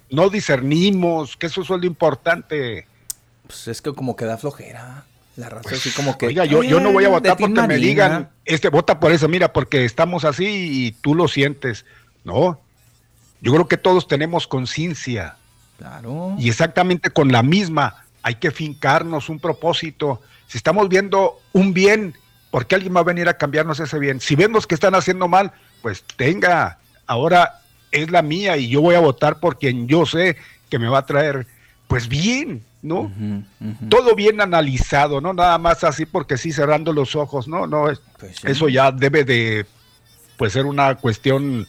No 0.10 0.30
discernimos, 0.30 1.36
que 1.36 1.48
eso 1.48 1.62
es 1.62 1.70
lo 1.70 1.86
importante. 1.86 2.88
Pues 3.46 3.68
es 3.68 3.82
que 3.82 3.94
como 3.94 4.16
que 4.16 4.24
da 4.24 4.38
flojera. 4.38 5.04
La 5.36 5.50
raza 5.50 5.76
así 5.76 5.90
como 5.92 6.18
que. 6.18 6.28
Oiga, 6.28 6.46
yo, 6.46 6.64
yo 6.64 6.80
no 6.80 6.94
voy 6.94 7.04
a 7.04 7.10
votar 7.10 7.36
porque 7.36 7.68
me 7.68 7.76
digan, 7.76 8.30
este 8.46 8.70
vota 8.70 9.02
por 9.02 9.12
eso, 9.12 9.28
mira, 9.28 9.52
porque 9.52 9.84
estamos 9.84 10.24
así 10.24 10.46
y 10.48 10.92
tú 10.94 11.14
lo 11.14 11.28
sientes. 11.28 11.86
No. 12.24 12.62
Yo 13.42 13.52
creo 13.52 13.68
que 13.68 13.76
todos 13.76 14.08
tenemos 14.08 14.48
conciencia 14.48 15.36
y 16.38 16.50
exactamente 16.50 17.10
con 17.10 17.32
la 17.32 17.44
misma 17.44 18.06
hay 18.24 18.36
que 18.36 18.52
fincarnos 18.52 19.30
un 19.30 19.40
propósito. 19.40 20.22
Si 20.48 20.58
estamos 20.58 20.90
viendo 20.90 21.40
un 21.54 21.74
bien, 21.74 22.16
¿por 22.50 22.66
qué 22.66 22.76
alguien 22.76 22.96
va 22.96 23.02
a 23.02 23.04
venir 23.04 23.30
a 23.30 23.38
cambiarnos 23.38 23.80
ese 23.80 24.00
bien? 24.00 24.20
Si 24.20 24.36
vemos 24.36 24.66
que 24.66 24.76
están 24.76 24.96
haciendo 24.96 25.28
mal, 25.28 25.52
pues 25.82 26.04
tenga, 26.16 26.80
ahora 27.06 27.62
es 27.92 28.10
la 28.10 28.22
mía 28.22 28.58
y 28.58 28.70
yo 28.70 28.82
voy 28.82 28.96
a 28.96 29.00
votar 29.00 29.40
por 29.40 29.60
quien 29.60 29.88
yo 29.88 30.06
sé 30.06 30.38
que 30.70 30.80
me 30.80 30.88
va 30.88 31.00
a 31.00 31.06
traer, 31.06 31.46
pues 31.88 32.08
bien, 32.08 32.64
¿no? 32.82 33.12
Todo 33.90 34.16
bien 34.16 34.42
analizado, 34.42 35.22
no 35.22 35.34
nada 35.34 35.58
más 35.58 35.84
así 35.84 36.06
porque 36.06 36.38
sí 36.38 36.52
cerrando 36.52 36.94
los 36.94 37.16
ojos, 37.16 37.48
no, 37.48 37.68
no, 37.68 37.86
pues 38.20 38.44
eso 38.44 38.70
ya 38.70 38.92
debe 38.92 39.24
de, 39.24 39.66
pues 40.38 40.54
ser 40.54 40.66
una 40.66 40.96
cuestión 40.96 41.68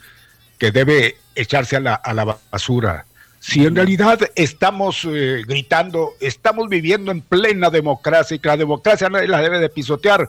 que 0.59 0.71
debe 0.71 1.17
echarse 1.35 1.77
a 1.77 1.81
la, 1.81 1.95
a 1.95 2.15
la 2.15 2.39
basura. 2.51 3.05
Si 3.49 3.65
en 3.65 3.77
realidad 3.77 4.19
estamos 4.35 5.07
eh, 5.09 5.45
gritando, 5.47 6.15
estamos 6.19 6.69
viviendo 6.69 7.13
en 7.13 7.21
plena 7.21 7.71
democracia 7.71 8.35
y 8.35 8.41
que 8.41 8.49
la 8.49 8.57
democracia 8.57 9.09
nadie 9.09 9.29
la 9.29 9.41
debe 9.41 9.61
de 9.61 9.69
pisotear, 9.69 10.29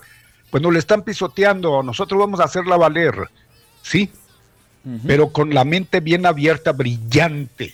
pues 0.51 0.61
nos 0.61 0.71
la 0.71 0.77
están 0.77 1.01
pisoteando, 1.01 1.81
nosotros 1.81 2.19
vamos 2.19 2.39
a 2.39 2.43
hacerla 2.43 2.77
valer, 2.77 3.15
¿sí? 3.81 4.11
Pero 5.07 5.33
con 5.33 5.51
la 5.51 5.65
mente 5.65 5.99
bien 5.99 6.27
abierta, 6.27 6.73
brillante. 6.73 7.73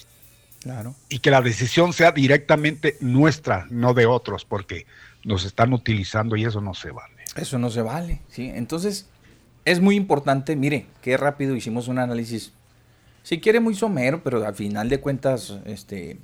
Claro. 0.62 0.96
Y 1.10 1.20
que 1.20 1.30
la 1.30 1.42
decisión 1.42 1.92
sea 1.92 2.14
directamente 2.14 2.96
nuestra, 3.02 3.68
no 3.70 3.94
de 3.94 4.06
otros, 4.06 4.46
porque 4.46 4.88
nos 5.26 5.44
están 5.44 5.74
utilizando 5.74 6.38
y 6.38 6.46
eso 6.46 6.62
no 6.62 6.74
se 6.74 6.92
vale. 6.92 7.16
Eso 7.36 7.60
no 7.60 7.70
se 7.70 7.82
vale, 7.82 8.22
¿sí? 8.30 8.50
Entonces, 8.56 9.10
es 9.66 9.82
muy 9.82 9.98
importante, 9.98 10.56
mire, 10.56 10.88
qué 11.02 11.18
rápido 11.18 11.54
hicimos 11.54 11.90
un 11.90 12.00
análisis 12.00 12.54
si 13.24 13.40
quiere 13.40 13.60
muy 13.60 13.74
somero, 13.74 14.22
pero 14.24 14.46
al 14.46 14.54
final 14.54 14.90
de 14.90 15.00
cuentas, 15.00 15.58
este 15.66 16.18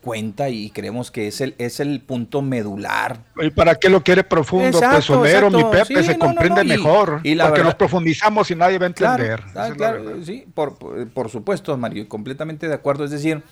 cuenta 0.00 0.48
y 0.50 0.70
creemos 0.70 1.10
que 1.10 1.26
es 1.26 1.40
el, 1.40 1.56
es 1.58 1.80
el 1.80 2.00
punto 2.00 2.40
medular. 2.40 3.24
¿Y 3.40 3.50
para 3.50 3.74
qué 3.74 3.88
lo 3.88 4.02
quiere 4.04 4.22
profundo? 4.22 4.78
pues 4.78 5.04
somero, 5.04 5.50
mi 5.50 5.64
Pepe, 5.64 6.02
se 6.04 6.16
comprende 6.16 6.62
mejor. 6.62 7.20
Y, 7.24 7.36
porque 7.36 7.64
nos 7.64 7.74
profundizamos 7.74 8.50
y 8.50 8.54
nadie 8.54 8.78
va 8.78 8.84
a 8.84 8.88
entender. 8.88 9.42
Claro, 9.76 10.24
sí, 10.24 10.46
por, 10.54 11.28
supuesto, 11.28 11.76
Mario, 11.76 12.08
completamente 12.08 12.68
de 12.68 12.74
acuerdo. 12.74 13.04
Es 13.04 13.10
decir, 13.10 13.42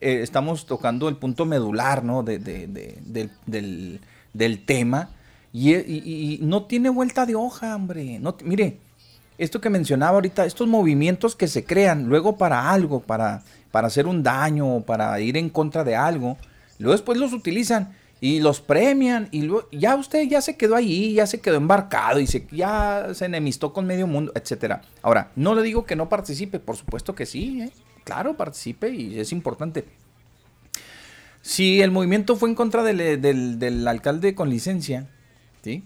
eh, 0.00 0.20
estamos 0.22 0.66
tocando 0.66 1.08
el 1.08 1.16
punto 1.16 1.46
medular, 1.46 2.04
¿no? 2.04 2.22
De, 2.22 2.38
del, 4.32 4.64
tema. 4.64 5.10
Y, 5.52 6.38
no 6.42 6.64
tiene 6.64 6.90
vuelta 6.90 7.26
de 7.26 7.34
hoja, 7.34 7.74
hombre. 7.74 8.18
No, 8.20 8.36
mire, 8.44 8.78
esto 9.38 9.60
que 9.60 9.70
mencionaba 9.70 10.16
ahorita, 10.16 10.44
estos 10.46 10.68
movimientos 10.68 11.34
que 11.36 11.48
se 11.48 11.64
crean 11.64 12.06
luego 12.08 12.36
para 12.36 12.70
algo, 12.70 13.00
para, 13.00 13.42
para 13.70 13.88
hacer 13.88 14.06
un 14.06 14.22
daño, 14.22 14.80
para 14.82 15.18
ir 15.20 15.36
en 15.36 15.50
contra 15.50 15.84
de 15.84 15.96
algo, 15.96 16.36
luego 16.78 16.92
después 16.92 17.18
los 17.18 17.32
utilizan 17.32 17.94
y 18.20 18.40
los 18.40 18.60
premian 18.60 19.28
y 19.32 19.42
luego, 19.42 19.68
ya 19.72 19.96
usted 19.96 20.22
ya 20.28 20.40
se 20.40 20.56
quedó 20.56 20.76
ahí, 20.76 21.14
ya 21.14 21.26
se 21.26 21.40
quedó 21.40 21.56
embarcado 21.56 22.20
y 22.20 22.26
se, 22.26 22.46
ya 22.52 23.08
se 23.12 23.26
enemistó 23.26 23.72
con 23.72 23.86
medio 23.86 24.06
mundo, 24.06 24.32
etcétera. 24.34 24.82
Ahora, 25.02 25.30
no 25.36 25.54
le 25.54 25.62
digo 25.62 25.84
que 25.84 25.96
no 25.96 26.08
participe, 26.08 26.60
por 26.60 26.76
supuesto 26.76 27.14
que 27.14 27.26
sí, 27.26 27.60
¿eh? 27.62 27.70
claro, 28.04 28.36
participe 28.36 28.90
y 28.90 29.18
es 29.18 29.32
importante. 29.32 29.84
Si 31.42 31.82
el 31.82 31.90
movimiento 31.90 32.36
fue 32.36 32.48
en 32.48 32.54
contra 32.54 32.82
del, 32.82 33.20
del 33.20 33.88
alcalde 33.88 34.34
con 34.34 34.48
licencia, 34.48 35.06
¿sí? 35.62 35.82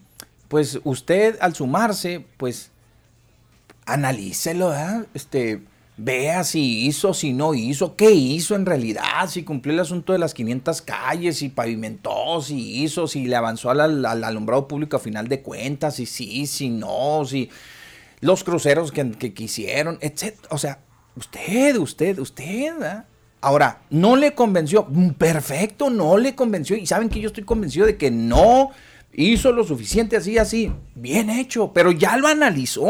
pues 0.49 0.81
usted 0.85 1.37
al 1.41 1.55
sumarse, 1.55 2.25
pues 2.37 2.71
analícelo, 3.89 4.75
este, 5.15 5.63
vea 5.97 6.45
si 6.45 6.87
hizo, 6.87 7.15
si 7.15 7.33
no 7.33 7.55
hizo, 7.55 7.97
qué 7.97 8.11
hizo 8.11 8.55
en 8.55 8.67
realidad, 8.67 9.29
si 9.29 9.43
cumplió 9.43 9.75
el 9.75 9.81
asunto 9.81 10.13
de 10.13 10.19
las 10.19 10.35
500 10.35 10.83
calles, 10.83 11.39
si 11.39 11.49
pavimentó, 11.49 12.41
si 12.43 12.83
hizo, 12.83 13.09
si 13.09 13.27
le 13.27 13.35
avanzó 13.35 13.71
al, 13.71 14.05
alumbrado 14.05 14.69
público 14.69 14.97
a 14.97 15.01
final 15.01 15.27
de 15.27 15.43
cuentas, 15.43 15.97
si 15.97 16.07
sí, 16.07 16.47
si 16.47 16.69
no, 16.69 17.25
si 17.25 17.51
los 18.21 18.45
cruceros 18.45 18.93
que, 18.93 19.35
quisieron, 19.35 19.99
etc. 20.01 20.35
O 20.51 20.59
sea, 20.59 20.81
usted, 21.17 21.77
usted, 21.77 22.19
usted. 22.19 22.73
Ahora, 23.41 23.83
no 23.91 24.17
le 24.17 24.35
convenció, 24.35 24.87
mm, 24.89 25.11
perfecto, 25.11 25.89
no 25.89 26.19
le 26.19 26.35
convenció, 26.35 26.77
y 26.77 26.87
saben 26.87 27.09
que 27.09 27.21
yo 27.21 27.29
estoy 27.29 27.45
convencido 27.45 27.87
de 27.87 27.97
que 27.97 28.11
no 28.11 28.71
hizo 29.13 29.53
lo 29.53 29.65
suficiente 29.65 30.17
así, 30.17 30.37
así, 30.39 30.71
bien 30.95 31.31
hecho, 31.31 31.73
pero 31.73 31.91
ya 31.93 32.17
lo 32.17 32.29
analizó. 32.29 32.87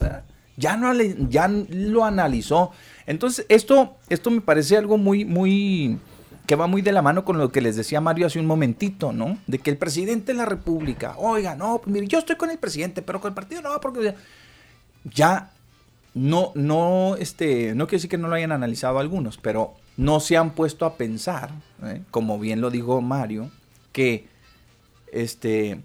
¿eh? 0.00 0.29
Ya, 0.60 0.76
no, 0.76 0.92
ya 1.28 1.48
lo 1.48 2.04
analizó. 2.04 2.70
Entonces, 3.06 3.46
esto, 3.48 3.96
esto 4.08 4.30
me 4.30 4.40
parece 4.40 4.76
algo 4.76 4.98
muy, 4.98 5.24
muy, 5.24 5.98
que 6.46 6.54
va 6.54 6.66
muy 6.66 6.82
de 6.82 6.92
la 6.92 7.02
mano 7.02 7.24
con 7.24 7.38
lo 7.38 7.50
que 7.50 7.60
les 7.60 7.76
decía 7.76 8.00
Mario 8.00 8.26
hace 8.26 8.38
un 8.38 8.46
momentito, 8.46 9.12
¿no? 9.12 9.38
De 9.46 9.58
que 9.58 9.70
el 9.70 9.78
presidente 9.78 10.32
de 10.32 10.38
la 10.38 10.44
República, 10.44 11.14
oiga, 11.16 11.56
no, 11.56 11.78
pues 11.78 11.92
mire, 11.92 12.06
yo 12.06 12.18
estoy 12.18 12.36
con 12.36 12.50
el 12.50 12.58
presidente, 12.58 13.02
pero 13.02 13.20
con 13.20 13.30
el 13.30 13.34
partido 13.34 13.62
no, 13.62 13.80
porque 13.80 14.14
ya 15.04 15.50
no, 16.14 16.52
no, 16.54 17.16
este, 17.16 17.74
no 17.74 17.86
quiero 17.86 17.98
decir 17.98 18.10
que 18.10 18.18
no 18.18 18.28
lo 18.28 18.34
hayan 18.34 18.52
analizado 18.52 18.98
algunos, 18.98 19.38
pero 19.38 19.74
no 19.96 20.20
se 20.20 20.36
han 20.36 20.50
puesto 20.54 20.84
a 20.84 20.96
pensar, 20.96 21.50
¿eh? 21.84 22.02
como 22.10 22.38
bien 22.38 22.60
lo 22.60 22.70
dijo 22.70 23.00
Mario, 23.00 23.50
que 23.92 24.28
este, 25.12 25.80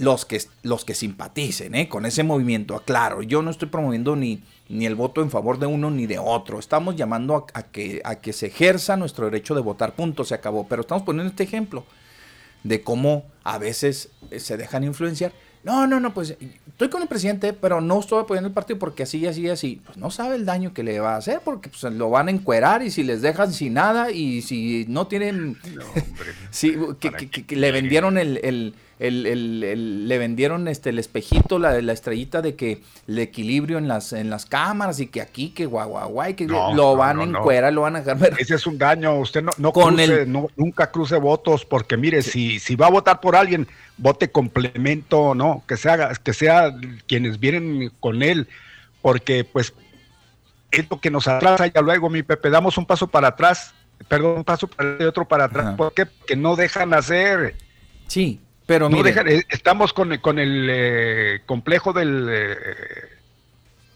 los 0.00 0.24
que, 0.24 0.42
los 0.62 0.84
que 0.84 0.94
simpaticen 0.94 1.74
¿eh? 1.74 1.88
con 1.88 2.06
ese 2.06 2.22
movimiento, 2.22 2.74
aclaro, 2.74 3.22
yo 3.22 3.42
no 3.42 3.50
estoy 3.50 3.68
promoviendo 3.68 4.16
ni, 4.16 4.42
ni 4.68 4.86
el 4.86 4.94
voto 4.94 5.22
en 5.22 5.30
favor 5.30 5.58
de 5.58 5.66
uno 5.66 5.90
ni 5.90 6.06
de 6.06 6.18
otro, 6.18 6.58
estamos 6.58 6.96
llamando 6.96 7.46
a, 7.52 7.62
que, 7.64 8.00
a 8.04 8.16
que 8.16 8.32
se 8.32 8.46
ejerza 8.46 8.96
nuestro 8.96 9.26
derecho 9.26 9.54
de 9.54 9.60
votar, 9.60 9.94
punto, 9.94 10.24
se 10.24 10.34
acabó, 10.34 10.66
pero 10.66 10.82
estamos 10.82 11.04
poniendo 11.04 11.30
este 11.30 11.44
ejemplo 11.44 11.84
de 12.64 12.82
cómo 12.82 13.24
a 13.44 13.58
veces 13.58 14.10
se 14.36 14.56
dejan 14.56 14.84
influenciar 14.84 15.32
no, 15.62 15.86
no, 15.86 16.00
no, 16.00 16.14
pues 16.14 16.36
estoy 16.66 16.88
con 16.88 17.02
el 17.02 17.08
presidente, 17.08 17.52
pero 17.52 17.82
no 17.82 18.00
estoy 18.00 18.22
apoyando 18.22 18.48
el 18.48 18.54
partido 18.54 18.78
porque 18.78 19.02
así, 19.02 19.26
así, 19.26 19.46
así. 19.48 19.82
Pues 19.84 19.98
no 19.98 20.10
sabe 20.10 20.36
el 20.36 20.46
daño 20.46 20.72
que 20.72 20.82
le 20.82 21.00
va 21.00 21.14
a 21.14 21.18
hacer 21.18 21.40
porque 21.44 21.68
pues, 21.68 21.82
lo 21.92 22.08
van 22.08 22.28
a 22.28 22.30
encuerar 22.30 22.82
y 22.82 22.90
si 22.90 23.02
les 23.02 23.20
dejan 23.20 23.52
sin 23.52 23.74
nada 23.74 24.10
y 24.10 24.40
si 24.40 24.86
no 24.88 25.06
tienen... 25.06 25.58
si, 26.50 26.76
que, 26.98 27.56
le 27.56 27.72
vendieron 27.72 28.16
el 28.16 28.40
el, 28.42 28.74
el, 29.00 30.06
le 30.08 30.18
vendieron 30.18 30.68
este 30.68 30.90
el 30.90 30.98
espejito, 30.98 31.58
la, 31.58 31.80
la 31.80 31.92
estrellita 31.92 32.42
de 32.42 32.54
que 32.54 32.82
el 33.08 33.18
equilibrio 33.18 33.78
en 33.78 33.88
las 33.88 34.12
en 34.12 34.28
las 34.28 34.44
cámaras 34.44 35.00
y 35.00 35.06
que 35.06 35.22
aquí, 35.22 35.50
que 35.50 35.64
guau, 35.64 35.88
guau, 35.88 36.10
guau 36.10 36.34
que 36.36 36.46
lo 36.46 36.96
van 36.96 37.20
a 37.20 37.24
encuerar, 37.24 37.72
lo 37.72 37.82
van 37.82 37.96
a 37.96 38.02
dejar 38.02 38.38
Ese 38.38 38.56
es 38.56 38.66
un 38.66 38.76
daño, 38.76 39.18
usted 39.18 39.42
no, 39.42 39.52
no, 39.56 39.72
cruce, 39.72 40.26
no 40.26 40.48
nunca 40.56 40.90
cruce 40.90 41.16
votos, 41.16 41.64
porque 41.64 41.96
mire, 41.96 42.20
si, 42.20 42.58
si 42.58 42.76
va 42.76 42.88
a 42.88 42.90
votar 42.90 43.20
por 43.20 43.36
alguien, 43.36 43.66
vote 43.96 44.30
complemento, 44.30 45.34
no, 45.34 45.64
que 45.66 45.78
sea, 45.78 46.12
que 46.22 46.34
sea 46.34 46.74
quienes 47.06 47.40
vienen 47.40 47.90
con 48.00 48.22
él, 48.22 48.48
porque 49.00 49.44
pues 49.44 49.72
es 50.70 50.90
lo 50.90 51.00
que 51.00 51.10
nos 51.10 51.26
atrasa 51.26 51.66
ya 51.68 51.80
luego, 51.80 52.10
mi 52.10 52.22
Pepe, 52.22 52.50
damos 52.50 52.76
un 52.76 52.84
paso 52.84 53.06
para 53.06 53.28
atrás, 53.28 53.72
perdón, 54.08 54.38
un 54.38 54.44
paso 54.44 54.68
para 54.68 54.96
y 55.00 55.04
otro 55.04 55.26
para 55.26 55.44
atrás, 55.44 55.74
¿por 55.74 55.94
qué? 55.94 56.04
Porque 56.04 56.36
no 56.36 56.54
dejan 56.54 56.92
hacer. 56.92 57.56
Sí, 58.06 58.40
pero 58.70 58.88
no 58.88 59.04
eh, 59.04 59.44
estamos 59.48 59.92
con, 59.92 60.16
con 60.18 60.38
el 60.38 60.68
eh, 60.70 61.40
complejo 61.44 61.92
del 61.92 62.28
eh, 62.30 62.56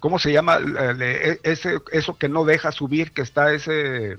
¿cómo 0.01 0.19
se 0.19 0.33
llama? 0.33 0.59
E, 1.01 1.39
ese, 1.45 1.79
eso 1.93 2.19
que 2.19 2.29
no 2.29 2.45
deja 2.45 2.73
subir, 2.73 3.13
que 3.13 3.23
está 3.23 3.55
ese 3.55 4.17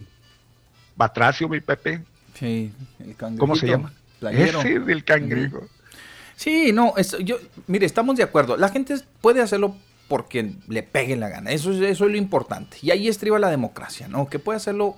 batracio, 0.95 1.49
mi 1.49 1.59
Pepe. 1.59 2.05
Sí, 2.39 2.71
el 2.99 3.37
¿Cómo 3.37 3.57
se 3.57 3.67
llama? 3.67 3.91
Ese 4.31 4.79
del 4.79 5.03
cangrejo. 5.03 5.67
Sí, 6.37 6.71
no, 6.71 6.93
yo, 7.19 7.35
mire, 7.67 7.85
estamos 7.85 8.15
de 8.15 8.23
acuerdo. 8.23 8.55
La 8.55 8.69
gente 8.69 8.95
puede 9.19 9.41
hacerlo 9.41 9.75
porque 10.07 10.53
le 10.69 10.83
pegue 10.83 11.17
la 11.17 11.27
gana. 11.27 11.51
Eso, 11.51 11.73
eso 11.73 12.05
es 12.05 12.11
lo 12.11 12.15
importante. 12.15 12.77
Y 12.81 12.91
ahí 12.91 13.09
estriba 13.09 13.39
la 13.39 13.49
democracia, 13.49 14.07
¿no? 14.07 14.29
Que 14.29 14.39
puede 14.39 14.55
hacerlo 14.55 14.95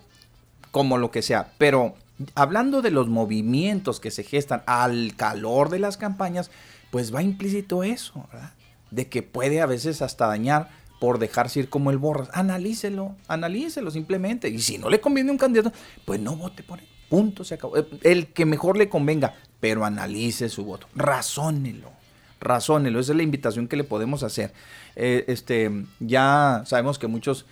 como 0.69 0.99
lo 0.99 1.09
que 1.09 1.23
sea. 1.23 1.47
Pero 1.57 1.95
hablando 2.35 2.81
de 2.81 2.91
los 2.91 3.07
movimientos 3.07 3.99
que 3.99 4.11
se 4.11 4.23
gestan 4.23 4.63
al 4.65 5.15
calor 5.15 5.69
de 5.69 5.79
las 5.79 5.97
campañas, 5.97 6.51
pues 6.91 7.13
va 7.13 7.21
implícito 7.21 7.83
eso, 7.83 8.27
¿verdad? 8.31 8.53
De 8.91 9.07
que 9.07 9.21
puede 9.23 9.61
a 9.61 9.65
veces 9.65 10.01
hasta 10.01 10.27
dañar 10.27 10.69
por 10.99 11.19
dejarse 11.19 11.59
ir 11.59 11.69
como 11.69 11.91
el 11.91 11.97
borras. 11.97 12.29
Analícelo, 12.33 13.15
analícelo 13.27 13.91
simplemente. 13.91 14.49
Y 14.49 14.59
si 14.59 14.77
no 14.77 14.89
le 14.89 14.99
conviene 14.99 15.31
un 15.31 15.37
candidato, 15.37 15.71
pues 16.05 16.19
no 16.19 16.35
vote 16.35 16.63
por 16.63 16.79
él. 16.79 16.87
Punto, 17.09 17.43
se 17.43 17.55
acabó. 17.55 17.75
El 18.03 18.27
que 18.27 18.45
mejor 18.45 18.77
le 18.77 18.89
convenga, 18.89 19.35
pero 19.59 19.85
analice 19.85 20.49
su 20.49 20.65
voto. 20.65 20.87
Razónelo, 20.95 21.91
razónelo. 22.39 22.99
Esa 22.99 23.13
es 23.13 23.17
la 23.17 23.23
invitación 23.23 23.67
que 23.67 23.77
le 23.77 23.83
podemos 23.83 24.23
hacer. 24.23 24.53
Eh, 24.95 25.25
este, 25.27 25.85
ya 25.99 26.63
sabemos 26.65 26.99
que 26.99 27.07
muchos 27.07 27.45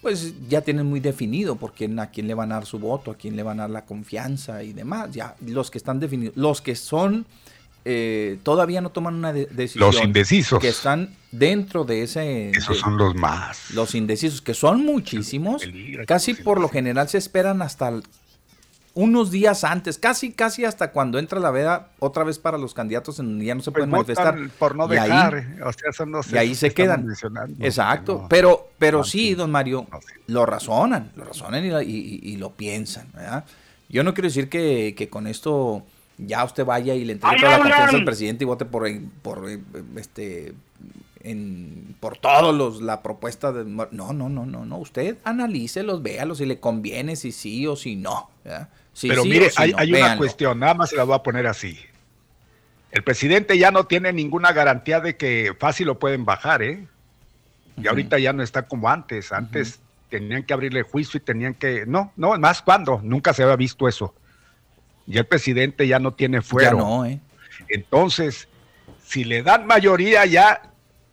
pues 0.00 0.34
ya 0.48 0.62
tienen 0.62 0.86
muy 0.86 1.00
definido 1.00 1.56
por 1.56 1.72
quién, 1.72 1.98
a 1.98 2.10
quién 2.10 2.26
le 2.26 2.34
van 2.34 2.52
a 2.52 2.56
dar 2.56 2.66
su 2.66 2.78
voto, 2.78 3.10
a 3.10 3.16
quién 3.16 3.36
le 3.36 3.42
van 3.42 3.60
a 3.60 3.64
dar 3.64 3.70
la 3.70 3.84
confianza 3.84 4.62
y 4.62 4.72
demás. 4.72 5.10
Ya, 5.12 5.36
los 5.46 5.70
que 5.70 5.78
están 5.78 6.00
definidos, 6.00 6.36
los 6.36 6.62
que 6.62 6.74
son, 6.74 7.26
eh, 7.84 8.38
todavía 8.42 8.80
no 8.80 8.90
toman 8.90 9.14
una 9.14 9.32
decisión. 9.32 9.86
Los 9.86 10.02
indecisos. 10.02 10.58
Que 10.58 10.68
están 10.68 11.14
dentro 11.30 11.84
de 11.84 12.02
ese... 12.02 12.50
Esos 12.50 12.78
son 12.78 12.96
los 12.96 13.14
más. 13.14 13.70
Los 13.72 13.94
indecisos, 13.94 14.40
que 14.40 14.54
son 14.54 14.84
muchísimos. 14.84 15.62
Casi 16.06 16.34
por 16.34 16.60
lo 16.60 16.68
general 16.68 17.08
se 17.08 17.18
esperan 17.18 17.60
hasta 17.60 17.92
unos 19.00 19.30
días 19.30 19.64
antes, 19.64 19.96
casi 19.96 20.30
casi 20.30 20.66
hasta 20.66 20.92
cuando 20.92 21.18
entra 21.18 21.40
la 21.40 21.50
veda 21.50 21.88
otra 22.00 22.22
vez 22.22 22.38
para 22.38 22.58
los 22.58 22.74
candidatos 22.74 23.18
en 23.18 23.40
ya 23.40 23.54
no 23.54 23.62
se 23.62 23.70
pues 23.70 23.80
pueden 23.80 23.90
manifestar 23.90 24.36
por 24.58 24.76
no 24.76 24.88
dejar, 24.88 25.46
o 25.64 25.72
sea, 25.72 25.92
son 25.92 26.12
y 26.30 26.36
ahí 26.36 26.54
se 26.54 26.74
quedan. 26.74 27.06
Exacto, 27.60 28.26
pero 28.28 28.68
pero 28.78 29.02
sí, 29.02 29.34
don 29.34 29.50
Mario, 29.50 29.86
lo 30.26 30.44
razonan, 30.44 31.12
lo 31.16 31.24
razonan 31.24 31.64
y, 31.64 32.36
lo 32.36 32.50
piensan, 32.50 33.08
Yo 33.88 34.04
no 34.04 34.12
quiero 34.12 34.28
decir 34.28 34.50
que, 34.50 34.94
que, 34.96 35.08
con 35.08 35.26
esto 35.26 35.82
ya 36.18 36.44
usted 36.44 36.66
vaya 36.66 36.94
y 36.94 37.06
le 37.06 37.14
entregue 37.14 37.40
toda 37.40 37.52
la 37.52 37.58
confianza 37.58 37.96
al 37.96 38.04
presidente 38.04 38.44
y 38.44 38.46
vote 38.46 38.66
por 38.66 38.86
por 39.22 39.48
este 39.96 40.54
en, 41.22 41.96
por 42.00 42.18
todos 42.18 42.54
los 42.54 42.82
la 42.82 43.02
propuesta 43.02 43.52
de 43.52 43.64
no 43.64 43.88
no 43.90 44.12
no 44.12 44.28
no 44.28 44.64
no 44.64 44.78
usted 44.78 45.16
analícelos 45.24 46.02
véalos 46.02 46.38
si 46.38 46.46
le 46.46 46.60
conviene 46.60 47.16
si 47.16 47.32
sí 47.32 47.66
o 47.66 47.76
si 47.76 47.96
no 47.96 48.30
¿verdad? 48.44 48.68
Pero 49.00 49.24
mire, 49.24 49.50
hay, 49.56 49.92
una 49.92 50.16
cuestión, 50.16 50.58
nada 50.58 50.74
más 50.74 50.90
se 50.90 50.96
la 50.96 51.04
voy 51.04 51.14
a 51.14 51.22
poner 51.22 51.46
así. 51.46 51.78
El 52.90 53.04
presidente 53.04 53.56
ya 53.56 53.70
no 53.70 53.84
tiene 53.84 54.12
ninguna 54.12 54.52
garantía 54.52 55.00
de 55.00 55.16
que 55.16 55.54
fácil 55.58 55.86
lo 55.86 55.98
pueden 55.98 56.24
bajar, 56.24 56.62
¿eh? 56.62 56.86
Y 57.76 57.86
ahorita 57.86 58.18
ya 58.18 58.32
no 58.32 58.42
está 58.42 58.62
como 58.66 58.90
antes. 58.90 59.32
Antes 59.32 59.80
tenían 60.10 60.42
que 60.42 60.52
abrirle 60.52 60.82
juicio 60.82 61.18
y 61.18 61.20
tenían 61.20 61.54
que. 61.54 61.86
No, 61.86 62.12
no, 62.16 62.36
más 62.38 62.62
cuando. 62.62 63.00
Nunca 63.02 63.32
se 63.32 63.42
había 63.42 63.56
visto 63.56 63.88
eso. 63.88 64.14
Ya 65.06 65.20
el 65.20 65.26
presidente 65.26 65.86
ya 65.86 65.98
no 65.98 66.12
tiene 66.12 66.42
fuero. 66.42 66.76
Ya 66.76 66.76
no, 66.76 67.04
¿eh? 67.06 67.20
Entonces, 67.68 68.48
si 69.04 69.24
le 69.24 69.42
dan 69.42 69.66
mayoría 69.66 70.26
ya, 70.26 70.62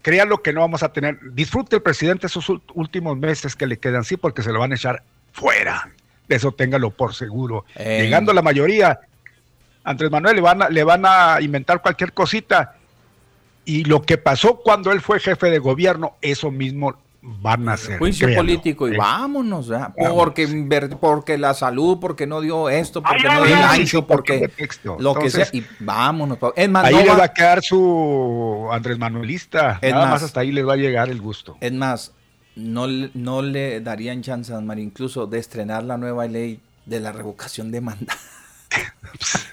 créalo 0.02 0.42
que 0.42 0.52
no 0.52 0.62
vamos 0.62 0.82
a 0.82 0.92
tener. 0.92 1.20
Disfrute 1.34 1.78
el 1.78 1.84
presidente 1.84 2.26
esos 2.26 2.52
últimos 2.74 3.18
meses 3.18 3.56
que 3.56 3.68
le 3.68 3.78
quedan, 3.78 4.04
sí, 4.04 4.18
porque 4.18 4.42
se 4.42 4.52
lo 4.52 4.60
van 4.60 4.72
a 4.72 4.76
echar 4.76 5.04
fuera 5.32 5.92
eso 6.30 6.52
téngalo 6.52 6.92
por 6.92 7.14
seguro. 7.14 7.66
Eh. 7.76 8.04
Llegando 8.04 8.34
la 8.34 8.42
mayoría, 8.42 9.00
Andrés 9.84 10.12
Manuel 10.12 10.36
le 10.36 10.42
van, 10.42 10.62
a, 10.62 10.70
le 10.70 10.84
van 10.84 11.06
a 11.06 11.40
inventar 11.42 11.82
cualquier 11.82 12.14
cosita. 12.14 12.76
Y 13.66 13.84
lo 13.84 14.02
que 14.02 14.18
pasó 14.18 14.58
cuando 14.58 14.92
él 14.92 15.02
fue 15.02 15.20
jefe 15.20 15.50
de 15.50 15.60
gobierno, 15.60 16.16
eso 16.22 16.52
mismo 16.52 16.96
van 17.22 17.68
a 17.68 17.74
hacer. 17.74 17.98
Juicio 17.98 18.34
político 18.34 18.88
y 18.88 18.94
eh. 18.94 18.98
vámonos, 18.98 19.70
porque 19.96 20.48
porque 21.00 21.38
la 21.38 21.54
salud, 21.54 22.00
porque 22.00 22.26
no 22.26 22.42
dio 22.42 22.70
esto, 22.70 23.02
porque 23.02 23.28
no 23.28 23.44
dio 23.44 23.56
ancho, 23.56 24.08
porque 24.08 24.52
lo 25.00 25.16
que 25.16 25.30
sea, 25.30 25.48
y 25.52 25.64
vámonos. 25.80 26.38
ahí 26.56 26.68
le 27.04 27.16
va 27.16 27.26
a 27.26 27.34
quedar 27.34 27.62
su 27.62 28.70
Andrés 28.72 28.98
Manuelista, 28.98 29.80
nada 29.82 30.08
más, 30.08 30.24
hasta 30.24 30.42
ahí 30.42 30.52
le 30.52 30.64
va 30.64 30.74
a 30.74 30.78
llegar 30.78 31.10
el 31.10 31.22
gusto. 31.22 31.58
Es 31.60 31.74
más, 31.74 32.14
no, 32.58 32.88
no 32.88 33.42
le 33.42 33.82
darían 33.82 34.22
chance 34.22 34.54
a 34.54 34.60
María 34.60 34.84
incluso 34.84 35.28
de 35.28 35.40
estrenar 35.40 35.84
la 35.84 35.98
nueva 35.98 36.28
ley 36.28 36.60
de 36.86 37.00
la 37.00 37.12
revocación 37.12 37.72
de 37.72 37.82
mandato. 37.82 38.20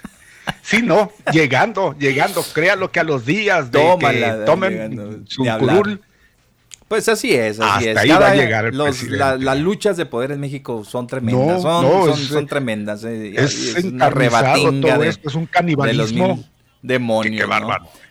Sí, 0.61 0.81
no, 0.81 1.11
llegando, 1.31 1.95
llegando, 1.97 2.43
créalo 2.53 2.91
que 2.91 2.99
a 2.99 3.03
los 3.03 3.23
días 3.23 3.71
de 3.71 3.79
que 3.99 4.43
tomen 4.47 5.23
su 5.27 5.43
curul. 5.59 6.01
Pues 6.87 7.07
así 7.07 7.33
es, 7.33 7.59
así 7.59 7.87
es. 7.87 7.97
Ahí 7.97 8.09
va 8.09 8.31
a 8.31 8.35
llegar 8.35 8.65
el 8.65 8.77
las 8.77 9.59
luchas 9.59 9.95
de 9.95 10.07
poder 10.07 10.31
en 10.31 10.39
México 10.39 10.83
son 10.83 11.05
tremendas, 11.05 11.61
son, 11.61 12.15
son, 12.17 12.47
tremendas. 12.47 13.03
Eh, 13.03 13.35
es, 13.37 13.83
una 13.83 14.09
rebatinga 14.09 14.97
de, 14.97 15.09
esto, 15.09 15.29
es 15.29 15.35
un 15.35 15.45
canibalismo. 15.45 16.43
demonios. 16.81 17.47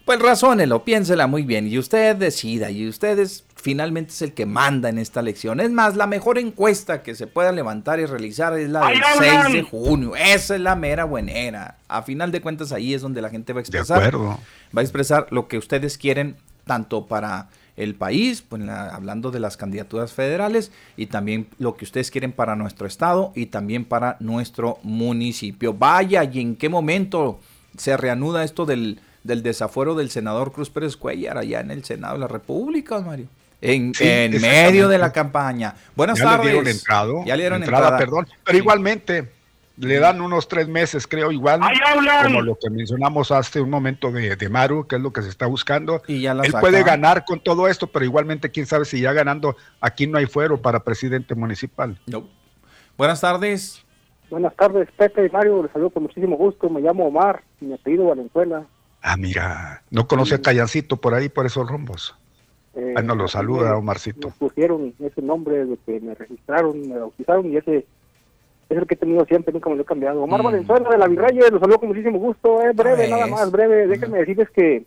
Pues 0.04 0.20
razónelo, 0.20 0.84
piénsela 0.84 1.26
muy 1.26 1.42
bien 1.42 1.66
y 1.66 1.78
usted 1.78 2.14
decida 2.14 2.70
y 2.70 2.88
ustedes 2.88 3.44
finalmente 3.64 4.12
es 4.12 4.20
el 4.20 4.34
que 4.34 4.44
manda 4.44 4.90
en 4.90 4.98
esta 4.98 5.20
elección. 5.20 5.58
Es 5.58 5.70
más, 5.70 5.96
la 5.96 6.06
mejor 6.06 6.36
encuesta 6.36 7.02
que 7.02 7.14
se 7.14 7.26
pueda 7.26 7.50
levantar 7.50 7.98
y 7.98 8.04
realizar 8.04 8.52
es 8.58 8.68
la 8.68 8.88
del 8.88 9.00
6 9.18 9.52
de 9.54 9.62
junio. 9.62 10.14
Esa 10.16 10.56
es 10.56 10.60
la 10.60 10.76
mera 10.76 11.04
buenera. 11.04 11.78
A 11.88 12.02
final 12.02 12.30
de 12.30 12.42
cuentas 12.42 12.72
ahí 12.72 12.92
es 12.92 13.00
donde 13.00 13.22
la 13.22 13.30
gente 13.30 13.54
va 13.54 13.60
a 13.60 13.62
expresar. 13.62 14.14
Va 14.14 14.38
a 14.76 14.80
expresar 14.82 15.28
lo 15.30 15.48
que 15.48 15.56
ustedes 15.56 15.96
quieren 15.96 16.36
tanto 16.66 17.06
para 17.06 17.48
el 17.78 17.94
país, 17.94 18.42
pues 18.42 18.68
hablando 18.68 19.30
de 19.30 19.40
las 19.40 19.56
candidaturas 19.56 20.12
federales 20.12 20.70
y 20.98 21.06
también 21.06 21.48
lo 21.58 21.74
que 21.74 21.86
ustedes 21.86 22.10
quieren 22.10 22.32
para 22.32 22.56
nuestro 22.56 22.86
estado 22.86 23.32
y 23.34 23.46
también 23.46 23.86
para 23.86 24.18
nuestro 24.20 24.78
municipio. 24.82 25.72
Vaya, 25.72 26.22
y 26.24 26.40
en 26.40 26.56
qué 26.56 26.68
momento 26.68 27.40
se 27.78 27.96
reanuda 27.96 28.44
esto 28.44 28.66
del, 28.66 29.00
del 29.22 29.42
desafuero 29.42 29.94
del 29.94 30.10
senador 30.10 30.52
Cruz 30.52 30.68
Pérez 30.68 30.98
Cuellar 30.98 31.38
allá 31.38 31.60
en 31.60 31.70
el 31.70 31.82
Senado 31.82 32.12
de 32.12 32.20
la 32.20 32.28
República, 32.28 33.00
Mario 33.00 33.28
En, 33.66 33.92
medio 34.42 34.88
de 34.88 34.98
la 34.98 35.10
campaña. 35.10 35.74
Buenas 35.96 36.18
ya 36.18 36.24
tardes. 36.24 36.46
Le 36.46 36.52
dieron 36.52 36.68
entrado, 36.68 37.24
ya 37.24 37.36
le 37.36 37.42
dieron 37.42 37.62
entrada, 37.62 37.96
perdón. 37.96 38.26
Pero 38.44 38.58
igualmente, 38.58 39.30
le 39.78 39.98
dan 39.98 40.20
unos 40.20 40.48
tres 40.48 40.68
meses, 40.68 41.06
creo, 41.06 41.32
igual. 41.32 41.60
Como 42.24 42.42
lo 42.42 42.58
que 42.58 42.68
mencionamos 42.68 43.30
hace 43.30 43.62
un 43.62 43.70
momento 43.70 44.12
de, 44.12 44.36
de 44.36 44.48
Maru, 44.50 44.86
que 44.86 44.96
es 44.96 45.02
lo 45.02 45.12
que 45.14 45.22
se 45.22 45.30
está 45.30 45.46
buscando. 45.46 46.02
Y 46.06 46.20
ya 46.20 46.32
Él 46.32 46.52
puede 46.60 46.82
ganar 46.82 47.24
con 47.24 47.40
todo 47.40 47.66
esto, 47.66 47.86
pero 47.86 48.04
igualmente, 48.04 48.50
quién 48.50 48.66
sabe 48.66 48.84
si 48.84 49.00
ya 49.00 49.14
ganando, 49.14 49.56
aquí 49.80 50.06
no 50.06 50.18
hay 50.18 50.26
fuero 50.26 50.60
para 50.60 50.80
presidente 50.80 51.34
municipal. 51.34 51.98
No. 52.06 52.28
Buenas 52.98 53.22
tardes. 53.22 53.82
Buenas 54.28 54.54
tardes, 54.56 54.88
Pepe 54.96 55.26
y 55.26 55.30
Mario. 55.30 55.62
Les 55.62 55.72
saludo 55.72 55.90
con 55.90 56.02
muchísimo 56.02 56.36
gusto. 56.36 56.68
Me 56.68 56.82
llamo 56.82 57.06
Omar 57.06 57.42
y 57.62 57.64
me 57.64 57.76
apellido 57.76 58.04
Valenzuela. 58.04 58.66
Ah, 59.00 59.16
mira, 59.16 59.82
no 59.90 60.06
conoce 60.06 60.34
a 60.34 60.42
Callancito 60.42 60.96
por 60.96 61.14
ahí, 61.14 61.28
por 61.28 61.46
esos 61.46 61.66
rumbos. 61.66 62.14
Eh, 62.76 62.94
no 63.04 63.14
lo 63.14 63.28
saluda, 63.28 63.76
Omarcito. 63.76 64.28
Me 64.28 64.34
pusieron 64.34 64.94
ese 64.98 65.22
nombre 65.22 65.64
de 65.64 65.76
que 65.86 66.00
me 66.00 66.14
registraron, 66.14 66.88
me 66.88 66.98
bautizaron 66.98 67.52
y 67.52 67.56
ese 67.56 67.86
es 68.68 68.78
el 68.78 68.86
que 68.86 68.94
he 68.94 68.98
tenido 68.98 69.24
siempre, 69.26 69.52
nunca 69.52 69.70
me 69.70 69.76
lo 69.76 69.82
he 69.82 69.86
cambiado. 69.86 70.22
Omar 70.22 70.40
mm. 70.40 70.44
Valenzuela 70.44 70.90
de 70.90 70.98
la 70.98 71.06
Virreyes, 71.06 71.50
los 71.50 71.60
saludo 71.60 71.78
con 71.78 71.88
muchísimo 71.88 72.18
gusto. 72.18 72.62
Es 72.62 72.74
breve, 72.74 73.08
nada 73.08 73.26
más, 73.26 73.50
breve. 73.50 73.86
Déjenme 73.86 74.18
decirles 74.18 74.50
que. 74.50 74.84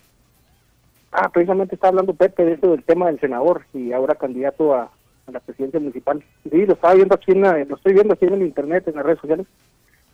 Ah, 1.12 1.30
precisamente 1.30 1.76
está 1.76 1.88
hablando 1.88 2.14
Pepe 2.14 2.44
de 2.44 2.54
eso 2.54 2.72
del 2.72 2.84
tema 2.84 3.08
del 3.08 3.20
senador 3.20 3.66
y 3.74 3.94
ahora 3.94 4.16
candidato 4.16 4.76
a, 4.76 4.92
la 5.32 5.40
presidencia 5.40 5.80
municipal. 5.80 6.24
Sí, 6.50 6.66
lo 6.66 6.74
estaba 6.74 6.94
viendo 6.94 7.16
aquí 7.16 7.32
en 7.32 7.42
lo 7.42 7.76
estoy 7.76 7.94
viendo 7.94 8.14
aquí 8.14 8.26
en 8.26 8.34
el 8.34 8.42
internet, 8.44 8.88
en 8.88 8.96
las 8.96 9.06
redes 9.06 9.20
sociales. 9.20 9.48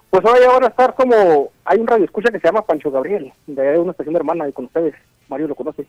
Pues 0.10 0.24
hoy 0.26 0.44
ahora 0.48 0.68
estar 0.68 0.94
como, 0.94 1.52
hay 1.66 1.80
un 1.80 1.88
radio 1.88 2.06
escucha 2.06 2.32
que 2.32 2.40
se 2.40 2.48
llama 2.48 2.62
Pancho 2.62 2.92
Gabriel, 2.92 3.34
de 3.48 3.80
una 3.80 3.92
estación 3.92 4.14
de 4.14 4.20
hermana 4.20 4.48
y 4.48 4.54
con 4.54 4.66
ustedes, 4.66 4.94
Mario 5.28 5.48
lo 5.48 5.56
conoce. 5.56 5.88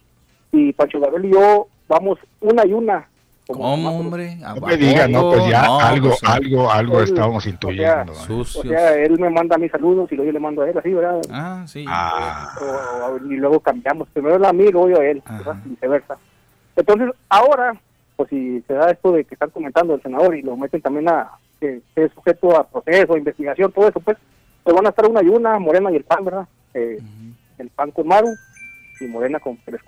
Y 0.50 0.72
Pancho 0.72 0.98
Gabriel 0.98 1.26
y 1.26 1.32
yo 1.32 1.68
vamos 1.94 2.18
una 2.40 2.66
y 2.66 2.72
una 2.72 3.08
¿Cómo, 3.46 3.98
hombre? 3.98 4.36
No 4.36 4.66
me 4.66 4.76
diga, 4.78 5.06
no, 5.06 5.30
pues 5.30 5.46
ya 5.50 5.64
algo, 5.86 6.08
pues, 6.08 6.24
algo, 6.24 6.70
algo 6.70 7.02
estábamos 7.02 7.46
intuyendo. 7.46 8.14
O 8.30 8.44
sea, 8.44 8.94
él 8.96 9.18
me 9.18 9.28
manda 9.28 9.58
mis 9.58 9.70
saludos 9.70 10.10
y 10.10 10.14
luego 10.14 10.28
yo 10.28 10.32
le 10.32 10.40
mando 10.40 10.62
a 10.62 10.70
él, 10.70 10.78
así, 10.78 10.94
¿verdad? 10.94 11.20
Ah, 11.30 11.62
sí. 11.66 11.84
Ah. 11.86 12.54
y 13.22 13.34
luego 13.34 13.60
cambiamos, 13.60 14.08
primero 14.08 14.44
a 14.46 14.52
mí, 14.52 14.70
luego 14.70 14.88
yo 14.88 15.00
a 15.00 15.04
él, 15.04 15.22
viceversa. 15.66 16.16
Entonces, 16.74 17.10
ahora, 17.28 17.78
pues 18.16 18.30
si 18.30 18.62
se 18.62 18.72
da 18.72 18.90
esto 18.90 19.12
de 19.12 19.26
que 19.26 19.34
están 19.34 19.50
comentando 19.50 19.94
el 19.94 20.02
senador 20.02 20.34
y 20.34 20.40
lo 20.40 20.56
meten 20.56 20.80
también 20.80 21.10
a 21.10 21.32
que, 21.60 21.82
es 21.96 22.12
sujeto 22.12 22.56
a 22.56 22.66
proceso, 22.66 23.18
investigación, 23.18 23.70
todo 23.72 23.88
eso, 23.88 24.00
pues, 24.00 24.16
pues 24.62 24.74
van 24.74 24.86
a 24.86 24.88
estar 24.88 25.06
una 25.06 25.22
y 25.22 25.28
una, 25.28 25.58
Morena 25.58 25.92
y 25.92 25.96
el 25.96 26.04
PAN, 26.04 26.24
¿verdad? 26.24 26.48
Eh, 26.72 26.98
el 27.58 27.68
PAN 27.68 27.90
con 27.90 28.08
Maru 28.08 28.28
y 29.00 29.04
Morena 29.04 29.38
con 29.38 29.58
Pérez 29.58 29.82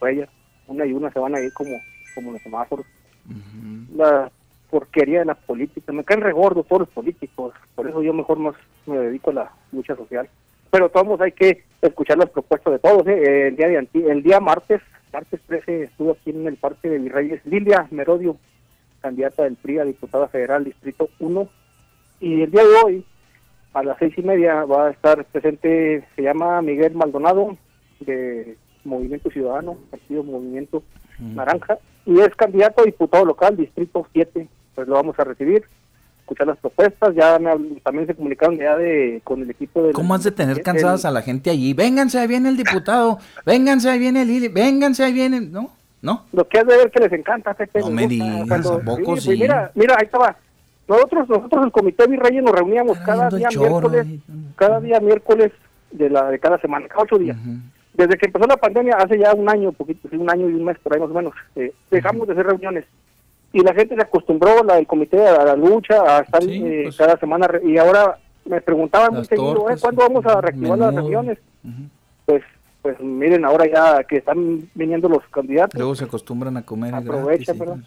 Una 0.67 0.85
y 0.85 0.93
una 0.93 1.11
se 1.11 1.19
van 1.19 1.35
a 1.35 1.41
ir 1.41 1.53
como, 1.55 1.71
como 2.17 2.33
los 2.33 2.43
semáforos 2.43 2.85
la 3.95 4.31
porquería 4.71 5.21
de 5.21 5.27
la 5.27 5.35
política. 5.35 5.93
Me 5.93 6.05
caen 6.05 6.21
regordos 6.21 6.67
todos 6.67 6.81
los 6.81 6.89
políticos, 6.89 7.55
por 7.75 7.89
eso 7.89 8.03
yo 8.03 8.13
mejor 8.13 8.39
más 8.39 8.55
me 8.87 8.99
dedico 8.99 9.31
a 9.31 9.35
la 9.35 9.53
lucha 9.73 9.97
social. 9.97 10.29
Pero 10.71 10.89
todos 10.89 11.21
hay 11.21 11.33
que 11.33 11.65
escuchar 11.81 12.19
las 12.19 12.31
propuestas 12.31 12.73
de 12.73 12.79
todos. 12.79 13.07
¿eh? 13.07 13.49
El 13.49 13.57
día 13.57 13.69
de 13.69 13.89
el 14.11 14.23
día 14.23 14.41
martes, 14.41 14.81
martes 15.13 15.41
13, 15.47 15.85
estuvo 15.85 16.13
aquí 16.13 16.31
en 16.31 16.47
el 16.47 16.57
Parque 16.57 16.89
de 16.89 16.99
Virreyes 16.99 17.45
Lilia 17.47 17.87
Merodio, 17.91 18.37
candidata 19.01 19.45
del 19.45 19.57
PRI 19.57 19.79
a 19.79 19.85
diputada 19.85 20.29
federal 20.29 20.65
Distrito 20.65 21.09
1. 21.21 21.49
Y 22.21 22.43
el 22.43 22.51
día 22.51 22.63
de 22.65 22.75
hoy, 22.85 23.05
a 23.75 23.83
las 23.83 23.99
seis 23.99 24.15
y 24.17 24.23
media, 24.23 24.65
va 24.65 24.89
a 24.89 24.91
estar 24.91 25.25
presente, 25.27 26.05
se 26.17 26.23
llama 26.23 26.61
Miguel 26.63 26.95
Maldonado, 26.95 27.57
de 28.01 28.57
Movimiento 28.85 29.31
Ciudadano, 29.31 29.79
Partido 29.91 30.23
Movimiento 30.23 30.83
Naranja, 31.19 31.79
y 32.07 32.21
es 32.21 32.35
candidato 32.37 32.83
a 32.83 32.85
diputado 32.85 33.25
local, 33.25 33.57
Distrito 33.57 34.07
7, 34.13 34.49
pues 34.75 34.89
lo 34.89 34.95
vamos 34.95 35.19
a 35.19 35.25
recibir, 35.25 35.65
escuchar 36.21 36.47
las 36.47 36.59
propuestas, 36.59 37.15
ya 37.15 37.39
también 37.83 38.07
se 38.07 38.15
comunicaron 38.15 38.57
ya 38.57 38.77
de 38.77 39.21
con 39.25 39.43
el 39.43 39.51
equipo 39.51 39.83
de... 39.83 39.93
¿Cómo 39.93 40.15
has 40.15 40.23
de 40.23 40.31
tener 40.31 40.63
cansadas 40.63 41.05
a 41.05 41.11
la 41.11 41.23
gente 41.23 41.51
allí? 41.51 41.75
Vénganse, 41.75 42.21
ahí 42.21 42.29
viene 42.29 42.49
el 42.49 42.57
diputado, 42.57 43.19
vénganse, 43.45 43.91
ahí 43.91 43.99
viene 43.99 44.23
el... 44.23 44.49
Vénganse, 44.51 45.05
ahí 45.05 45.13
viene... 45.13 45.41
¿No? 45.41 45.73
¿No? 46.01 46.25
Lo 46.33 46.47
que 46.47 46.59
es 46.59 46.67
de 46.67 46.77
ver 46.77 46.91
que 46.91 47.01
les 47.01 47.13
encanta. 47.13 47.57
no 47.75 47.91
me 47.91 48.07
digas, 48.07 48.69
poco 48.85 49.17
sí? 49.17 49.31
mira, 49.31 49.73
mira, 49.75 49.97
ahí 49.99 50.05
estaba. 50.05 50.37
Nosotros, 50.87 51.29
nosotros 51.29 51.65
el 51.65 51.73
Comité 51.73 52.07
Virreyes 52.07 52.45
nos 52.45 52.55
reuníamos 52.55 52.99
cada 52.99 53.29
día 53.31 53.49
miércoles, 53.49 54.07
cada 54.55 54.79
día 54.79 55.01
miércoles 55.01 55.51
de 55.91 56.11
la 56.11 56.31
de 56.31 56.39
cada 56.39 56.59
semana, 56.59 56.87
cada 56.87 57.03
ocho 57.03 57.19
días 57.19 57.37
desde 57.97 58.17
que 58.17 58.27
empezó 58.27 58.47
la 58.47 58.57
pandemia, 58.57 58.97
hace 58.97 59.19
ya 59.19 59.33
un 59.35 59.49
año, 59.49 59.73
poquito, 59.73 60.09
un 60.13 60.31
año 60.31 60.49
y 60.49 60.55
un 60.55 60.65
mes 60.65 60.79
por 60.79 60.95
ahí 60.95 61.01
más 61.01 61.11
o 61.11 61.15
menos, 61.15 61.35
eh, 61.55 61.73
dejamos 61.91 62.27
de 62.27 62.35
hacer 62.35 62.47
reuniones. 62.47 62.85
Y 63.53 63.61
la 63.61 63.73
gente 63.73 63.95
se 63.95 64.03
acostumbró, 64.03 64.63
la 64.65 64.77
del 64.77 64.87
comité, 64.87 65.27
a 65.27 65.45
la 65.45 65.57
lucha, 65.57 66.03
a 66.03 66.21
estar 66.21 66.43
eh, 66.47 66.83
pues. 66.85 66.97
cada 66.97 67.17
semana. 67.17 67.49
Y 67.65 67.79
ahora 67.79 68.19
me 68.45 68.61
preguntaban 68.61 69.15
muy 69.15 69.25
seguido, 69.25 69.71
¿eh? 69.71 69.77
¿cuándo 69.81 70.03
vamos 70.03 70.27
a 70.27 70.41
reactivar 70.41 70.79
las 70.79 70.95
reuniones? 70.95 71.39
Pues 72.27 72.43
pues 72.83 73.01
miren, 73.01 73.45
ahora 73.45 73.67
ya 73.67 74.05
que 74.05 74.19
están 74.19 74.69
viniendo 74.75 75.09
los 75.09 75.25
candidatos. 75.31 75.77
Luego 75.77 75.97
se 75.97 76.05
acostumbran 76.05 76.57
a 76.57 76.63
comer. 76.63 76.95
Aprovechan, 76.95 77.59
¿verdad? 77.59 77.79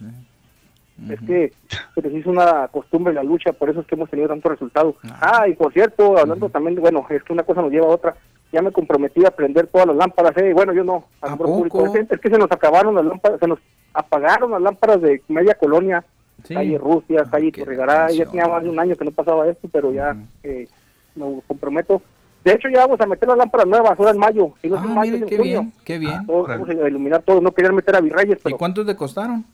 Es 1.10 1.22
que 1.22 1.54
se 2.02 2.18
hizo 2.18 2.30
una 2.30 2.68
costumbre 2.68 3.14
la 3.14 3.24
lucha, 3.24 3.54
por 3.54 3.70
eso 3.70 3.80
es 3.80 3.88
que 3.88 3.96
hemos 3.96 4.10
tenido 4.10 4.28
tantos 4.28 4.52
resultados. 4.52 4.96
Ah, 5.22 5.48
y 5.48 5.54
por 5.54 5.72
cierto, 5.72 6.18
hablando 6.18 6.50
también, 6.50 6.76
bueno, 6.82 7.06
es 7.10 7.24
que 7.24 7.32
una 7.32 7.44
cosa 7.44 7.62
nos 7.62 7.72
lleva 7.72 7.86
a 7.86 7.92
otra 7.92 8.16
ya 8.52 8.62
me 8.62 8.72
comprometí 8.72 9.26
a 9.26 9.32
prender 9.32 9.68
todas 9.68 9.88
las 9.88 9.96
lámparas, 9.96 10.36
eh. 10.38 10.54
bueno, 10.54 10.74
yo 10.74 10.84
no, 10.84 11.06
al 11.22 11.38
público. 11.38 11.86
Es, 11.86 12.20
que 12.20 12.30
se 12.30 12.38
nos 12.38 12.52
acabaron 12.52 12.96
las 12.96 13.06
lámparas, 13.06 13.40
se 13.40 13.48
nos 13.48 13.60
apagaron 13.94 14.52
las 14.52 14.62
lámparas 14.62 15.02
de 15.02 15.22
media 15.28 15.54
colonia, 15.56 16.04
calle 16.48 16.78
Rusia, 16.78 17.24
ah, 17.26 17.30
calle 17.30 17.52
Torregará, 17.52 18.12
ya 18.12 18.26
tenía 18.26 18.48
más 18.48 18.64
de 18.64 18.70
un 18.70 18.80
año 18.80 18.96
que 18.96 19.06
no 19.06 19.12
pasaba 19.12 19.48
esto, 19.48 19.68
pero 19.72 19.92
ya 19.92 20.16
eh, 20.44 20.68
me 21.16 21.42
comprometo. 21.48 22.02
De 22.44 22.54
hecho, 22.54 22.70
ya 22.70 22.82
vamos 22.82 23.02
a 23.02 23.06
meter 23.06 23.28
las 23.28 23.38
lámparas 23.38 23.68
nuevas 23.68 24.00
ahora 24.00 24.12
en 24.12 24.18
mayo. 24.18 24.54
No 24.64 24.78
ah, 24.78 24.82
mayo, 24.82 25.26
qué 25.28 25.38
bien, 25.38 25.74
qué 25.84 26.00
bien. 26.00 26.26
vamos 26.26 26.70
a 26.70 26.88
iluminar 26.88 27.22
todo, 27.22 27.42
no 27.42 27.52
querían 27.52 27.76
meter 27.76 27.96
a 27.96 28.02
Virreyes. 28.02 28.40
Pero... 28.42 28.56
¿Y 28.56 28.58
cuántos 28.58 28.86
le 28.86 28.96
costaron? 28.96 29.46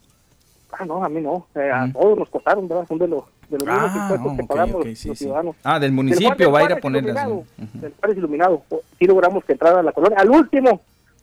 Ah, 0.72 0.84
no, 0.84 1.02
a 1.02 1.08
mí 1.08 1.20
no. 1.20 1.46
Eh, 1.54 1.70
a 1.72 1.90
todos 1.92 2.18
nos 2.18 2.28
costaron, 2.28 2.68
¿verdad? 2.68 2.86
Son 2.86 2.98
de 2.98 3.08
los, 3.08 3.24
de 3.48 3.58
los 3.58 3.66
mismos 3.66 3.90
ah, 3.92 3.98
impuestos 4.02 4.36
que 4.36 4.44
pagamos 4.44 4.86
los 4.86 5.18
ciudadanos. 5.18 5.56
Ah, 5.62 5.78
del 5.78 5.92
municipio 5.92 6.50
va 6.50 6.60
a 6.60 6.64
ir 6.64 6.72
a 6.72 6.76
ponerle 6.76 7.12
así. 7.12 7.32
Del 7.74 7.92
Párez 7.92 8.16
Iluminado. 8.18 8.62
Sí 8.98 9.06
logramos 9.06 9.44
que 9.44 9.52
entrara 9.52 9.80
a 9.80 9.82
la 9.82 9.92
colonia. 9.92 10.18
Al 10.18 10.30
último, 10.30 10.80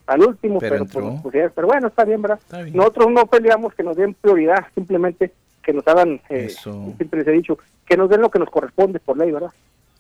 al 0.07 0.21
último, 0.21 0.59
pero, 0.59 0.85
pero, 0.85 1.19
pues, 1.21 1.51
pero 1.53 1.67
bueno, 1.67 1.87
está 1.87 2.03
bien, 2.03 2.21
¿verdad? 2.21 2.39
Nosotros 2.73 3.11
no 3.11 3.25
peleamos 3.25 3.73
que 3.73 3.83
nos 3.83 3.95
den 3.95 4.13
prioridad, 4.13 4.65
simplemente 4.73 5.31
que 5.63 5.73
nos 5.73 5.87
hagan, 5.87 6.19
eh, 6.29 6.49
siempre 6.49 7.19
les 7.19 7.27
he 7.27 7.31
dicho, 7.31 7.57
que 7.85 7.95
nos 7.95 8.09
den 8.09 8.21
lo 8.21 8.29
que 8.29 8.39
nos 8.39 8.49
corresponde 8.49 8.99
por 8.99 9.17
ley, 9.17 9.31
¿verdad? 9.31 9.51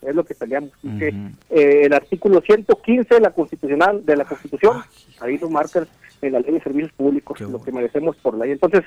Es 0.01 0.13
lo 0.13 0.25
que 0.25 0.35
peleamos. 0.35 0.71
que, 0.99 1.07
eh, 1.49 1.85
el 1.85 1.93
artículo 1.93 2.41
115 2.41 3.15
de 3.15 3.21
la 3.21 3.31
constitucional 3.31 4.05
de 4.05 4.17
la 4.17 4.25
Constitución, 4.25 4.83
ahí 5.21 5.37
lo 5.37 5.49
marcan 5.49 5.87
en 6.21 6.33
la 6.33 6.41
ley 6.41 6.53
de 6.53 6.61
servicios 6.61 6.91
públicos, 6.91 7.39
lo 7.39 7.61
que 7.61 7.71
merecemos 7.71 8.17
por 8.17 8.37
ley. 8.37 8.51
Entonces, 8.51 8.83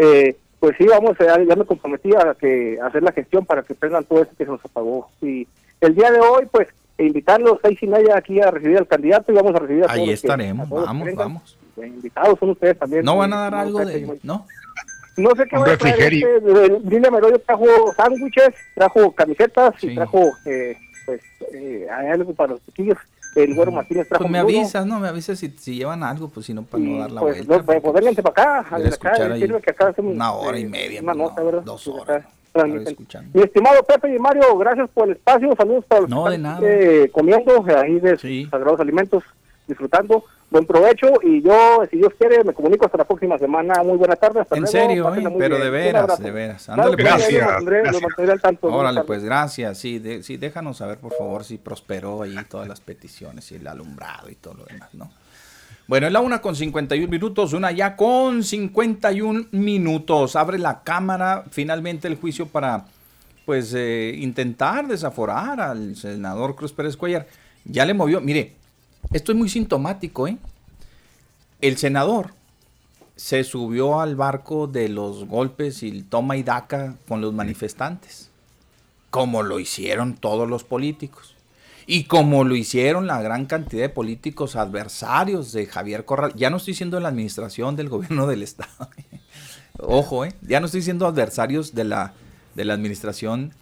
eh, 0.00 0.36
pues 0.58 0.76
sí, 0.78 0.86
vamos, 0.86 1.16
ya, 1.18 1.42
ya 1.42 1.56
me 1.56 1.64
comprometí 1.64 2.10
a, 2.14 2.34
que, 2.34 2.78
hacer 2.82 3.02
la 3.02 3.12
gestión 3.12 3.44
para 3.44 3.62
que 3.62 3.74
prendan 3.74 4.04
todo 4.04 4.22
eso 4.22 4.32
que 4.36 4.44
se 4.44 4.50
nos 4.50 4.64
apagó. 4.64 5.10
Y 5.20 5.46
el 5.80 5.94
día 5.94 6.10
de 6.10 6.20
hoy, 6.20 6.46
pues, 6.50 6.68
invitarlos 6.98 7.58
seis 7.62 7.78
y 7.82 7.86
media 7.86 8.16
aquí 8.16 8.40
a 8.40 8.50
recibir 8.50 8.78
al 8.78 8.86
candidato 8.86 9.30
y 9.30 9.34
vamos 9.34 9.54
a 9.54 9.58
recibir 9.58 9.84
a 9.84 9.88
todos. 9.88 9.98
Ahí 9.98 10.10
estaremos, 10.10 10.68
vamos, 10.68 11.14
vamos. 11.14 11.58
invitados 11.76 12.38
son 12.38 12.50
ustedes 12.50 12.78
también. 12.78 13.04
¿No 13.04 13.16
van 13.16 13.32
a 13.32 13.40
dar 13.40 13.54
algo 13.54 13.84
de...? 13.84 14.18
¿No? 14.22 14.46
No 15.16 15.30
sé 15.36 15.44
qué 15.46 15.58
va 15.58 15.72
a 15.72 15.76
traer. 15.76 16.14
Este, 16.14 16.78
Dile 16.84 17.10
Merodio 17.10 17.38
trajo 17.40 17.66
sándwiches, 17.94 18.54
trajo 18.74 19.12
camisetas 19.12 19.74
y 19.82 19.94
trajo, 19.94 20.32
eh, 20.46 20.76
pues, 21.04 21.20
eh, 21.52 21.86
algo 21.90 22.32
para 22.32 22.52
los 22.52 22.64
chiquillos 22.66 22.96
el 23.34 23.54
Güero 23.54 23.72
Martínez 23.72 24.08
trajo 24.08 24.24
Pues 24.24 24.32
me 24.32 24.38
avisas, 24.38 24.86
¿no? 24.86 25.00
Me 25.00 25.08
avisas 25.08 25.38
si, 25.38 25.48
si 25.50 25.76
llevan 25.76 26.02
algo, 26.02 26.28
pues 26.28 26.46
si 26.46 26.54
no, 26.54 26.62
para 26.62 26.82
no 26.82 26.98
dar 26.98 27.10
la 27.10 27.20
pues, 27.20 27.46
vuelta. 27.46 27.64
Pues, 27.64 27.80
pues 27.80 27.94
vénganse 27.94 28.22
para 28.22 28.60
acá, 28.60 28.76
a 28.76 28.78
acá, 28.78 29.38
que 29.62 29.70
acá 29.70 29.88
hacemos, 29.88 30.14
una 30.14 30.32
hora 30.32 30.58
y 30.58 30.64
media. 30.64 31.00
Una 31.02 31.14
nota, 31.14 31.42
¿verdad? 31.42 31.62
Dos 31.62 31.86
horas. 31.88 32.24
Mi 33.32 33.42
estimado 33.42 33.82
Pepe 33.84 34.14
y 34.14 34.18
Mario, 34.18 34.56
gracias 34.58 34.90
por 34.90 35.08
el 35.08 35.12
espacio, 35.14 35.54
saludos 35.56 35.84
para 35.86 36.00
los 36.00 36.10
no, 36.10 36.28
de 36.28 36.38
nada. 36.38 36.60
Eh, 36.62 37.08
comiendo 37.12 37.64
ahí 37.76 38.00
de 38.00 38.18
sí. 38.18 38.48
sagrados 38.50 38.80
alimentos, 38.80 39.22
disfrutando. 39.66 40.24
Buen 40.50 40.66
provecho 40.66 41.06
y 41.22 41.42
yo, 41.42 41.86
si 41.88 41.98
Dios 41.98 42.12
quiere, 42.18 42.42
me 42.42 42.52
comunico 42.52 42.84
hasta 42.84 42.98
la 42.98 43.04
próxima 43.04 43.38
semana. 43.38 43.84
Muy 43.84 43.96
buena 43.96 44.16
tarde. 44.16 44.40
Hasta 44.40 44.56
en 44.56 44.66
serio, 44.66 45.14
eh, 45.14 45.34
pero 45.38 45.58
de 45.58 45.70
veras, 45.70 46.18
de 46.18 46.30
veras. 46.32 46.68
Ándale, 46.68 46.96
pues. 46.96 47.06
gracias. 47.06 48.30
al 48.30 48.40
tanto, 48.40 48.66
Órale, 48.66 49.04
pues 49.04 49.22
gracias. 49.22 49.78
Sí, 49.78 50.22
sí, 50.22 50.36
déjanos 50.38 50.78
saber, 50.78 50.98
por 50.98 51.12
favor, 51.12 51.44
si 51.44 51.58
prosperó 51.58 52.22
ahí 52.22 52.36
todas 52.48 52.66
las 52.66 52.80
peticiones 52.80 53.50
y 53.52 53.56
el 53.56 53.66
alumbrado 53.68 54.28
y 54.28 54.34
todo 54.34 54.54
lo 54.54 54.64
demás, 54.64 54.88
¿no? 54.92 55.08
Bueno, 55.90 56.06
es 56.06 56.12
la 56.12 56.20
una 56.20 56.40
con 56.40 56.54
51 56.54 57.08
minutos, 57.08 57.52
una 57.52 57.72
ya 57.72 57.96
con 57.96 58.44
51 58.44 59.46
minutos. 59.50 60.36
Abre 60.36 60.56
la 60.56 60.82
Cámara 60.82 61.44
finalmente 61.50 62.06
el 62.06 62.14
juicio 62.14 62.46
para, 62.46 62.84
pues, 63.44 63.74
eh, 63.74 64.14
intentar 64.16 64.86
desaforar 64.86 65.60
al 65.60 65.96
senador 65.96 66.54
Cruz 66.54 66.72
Pérez 66.72 66.96
Cuellar. 66.96 67.26
Ya 67.64 67.84
le 67.84 67.94
movió, 67.94 68.20
mire, 68.20 68.54
esto 69.12 69.32
es 69.32 69.38
muy 69.38 69.48
sintomático, 69.48 70.28
¿eh? 70.28 70.38
El 71.60 71.76
senador 71.76 72.32
se 73.16 73.44
subió 73.44 74.00
al 74.00 74.16
barco 74.16 74.66
de 74.66 74.88
los 74.88 75.26
golpes 75.26 75.82
y 75.82 75.88
el 75.88 76.06
toma 76.06 76.38
y 76.38 76.42
daca 76.42 76.96
con 77.06 77.20
los 77.20 77.34
manifestantes, 77.34 78.30
como 79.10 79.42
lo 79.42 79.60
hicieron 79.60 80.14
todos 80.14 80.48
los 80.48 80.64
políticos. 80.64 81.34
Y 81.86 82.04
como 82.04 82.44
lo 82.44 82.56
hicieron 82.56 83.06
la 83.06 83.20
gran 83.20 83.44
cantidad 83.46 83.82
de 83.82 83.88
políticos 83.90 84.56
adversarios 84.56 85.52
de 85.52 85.66
Javier 85.66 86.06
Corral, 86.06 86.32
ya 86.34 86.48
no 86.48 86.56
estoy 86.56 86.72
diciendo 86.72 86.98
la 86.98 87.08
administración 87.08 87.76
del 87.76 87.90
gobierno 87.90 88.26
del 88.26 88.42
Estado, 88.42 88.88
ojo, 89.78 90.24
eh, 90.24 90.32
ya 90.40 90.60
no 90.60 90.66
estoy 90.66 90.80
diciendo 90.80 91.06
adversarios 91.06 91.74
de 91.74 91.84
la, 91.84 92.14
de 92.54 92.64
la 92.64 92.72
administración 92.72 93.52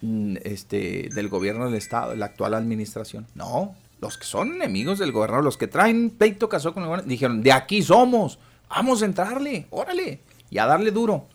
mm, 0.00 0.36
este, 0.42 1.10
del 1.12 1.28
gobierno 1.28 1.66
del 1.66 1.74
Estado, 1.74 2.12
de 2.12 2.16
la 2.16 2.26
actual 2.26 2.54
administración. 2.54 3.26
No, 3.34 3.74
los 4.04 4.18
que 4.18 4.24
son 4.24 4.54
enemigos 4.54 4.98
del 4.98 5.12
gobernador, 5.12 5.44
los 5.44 5.56
que 5.56 5.66
traen 5.66 6.10
peito 6.10 6.48
casó 6.48 6.72
con 6.72 6.82
el 6.82 6.88
gobernador, 6.88 7.08
dijeron, 7.08 7.42
de 7.42 7.52
aquí 7.52 7.82
somos, 7.82 8.38
vamos 8.68 9.02
a 9.02 9.06
entrarle, 9.06 9.66
órale, 9.70 10.20
y 10.50 10.58
a 10.58 10.66
darle 10.66 10.90
duro. 10.90 11.26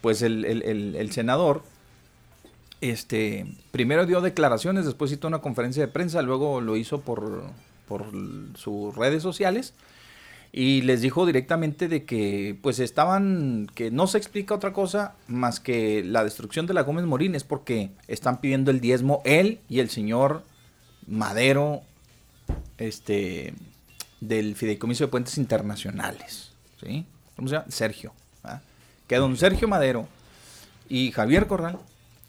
Pues 0.00 0.20
el, 0.22 0.44
el 0.44 1.12
senador 1.12 1.62
este, 2.82 3.46
primero 3.70 4.06
dio 4.06 4.20
declaraciones, 4.20 4.84
después 4.84 5.12
hizo 5.12 5.28
una 5.28 5.40
conferencia 5.40 5.86
de 5.86 5.92
prensa, 5.92 6.20
luego 6.20 6.60
lo 6.60 6.76
hizo 6.76 7.00
por, 7.00 7.44
por 7.86 8.06
sus 8.56 8.94
redes 8.96 9.22
sociales 9.22 9.72
y 10.50 10.82
les 10.82 11.00
dijo 11.00 11.24
directamente 11.24 11.86
de 11.86 12.04
que 12.04 12.58
pues 12.60 12.80
estaban, 12.80 13.68
que 13.74 13.92
no 13.92 14.08
se 14.08 14.18
explica 14.18 14.56
otra 14.56 14.72
cosa 14.72 15.14
más 15.28 15.60
que 15.60 16.02
la 16.04 16.24
destrucción 16.24 16.66
de 16.66 16.74
la 16.74 16.82
Gómez 16.82 17.04
Morín 17.04 17.36
es 17.36 17.44
porque 17.44 17.92
están 18.08 18.40
pidiendo 18.40 18.72
el 18.72 18.80
diezmo 18.80 19.22
él 19.24 19.60
y 19.68 19.78
el 19.78 19.88
señor 19.88 20.42
Madero 21.06 21.82
este, 22.78 23.54
del 24.20 24.54
Fideicomiso 24.56 25.04
de 25.04 25.08
Puentes 25.08 25.38
Internacionales, 25.38 26.52
¿sí? 26.82 27.04
¿Cómo 27.36 27.48
se 27.48 27.54
llama? 27.56 27.66
Sergio. 27.70 28.12
Que 29.06 29.16
don 29.16 29.36
Sergio 29.36 29.68
Madero 29.68 30.08
y 30.88 31.10
Javier 31.10 31.46
Corral 31.46 31.78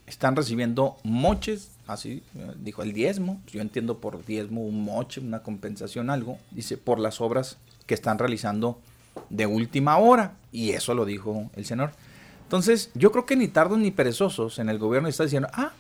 están 0.06 0.36
recibiendo 0.36 0.98
moches, 1.04 1.70
así 1.88 2.24
dijo 2.58 2.84
el 2.84 2.94
diezmo, 2.94 3.42
yo 3.48 3.62
entiendo 3.62 4.00
por 4.00 4.26
diezmo 4.26 4.66
un 4.66 4.84
moche, 4.84 5.22
una 5.22 5.44
compensación, 5.44 6.10
algo, 6.10 6.40
dice 6.52 6.78
por 6.78 7.00
las 7.00 7.22
obras 7.22 7.58
que 7.86 7.94
están 7.94 8.20
realizando 8.20 8.80
de 9.30 9.46
última 9.46 9.98
hora, 9.98 10.34
y 10.52 10.72
eso 10.72 10.94
lo 10.94 11.06
dijo 11.06 11.50
el 11.56 11.66
senador. 11.66 11.94
Entonces, 12.44 12.92
yo 12.94 13.12
creo 13.12 13.26
que 13.26 13.36
ni 13.36 13.48
tardos 13.48 13.80
ni 13.80 13.92
perezosos 13.92 14.60
en 14.60 14.70
el 14.70 14.78
gobierno 14.78 15.08
está 15.08 15.24
diciendo, 15.24 15.50
ah, 15.54 15.72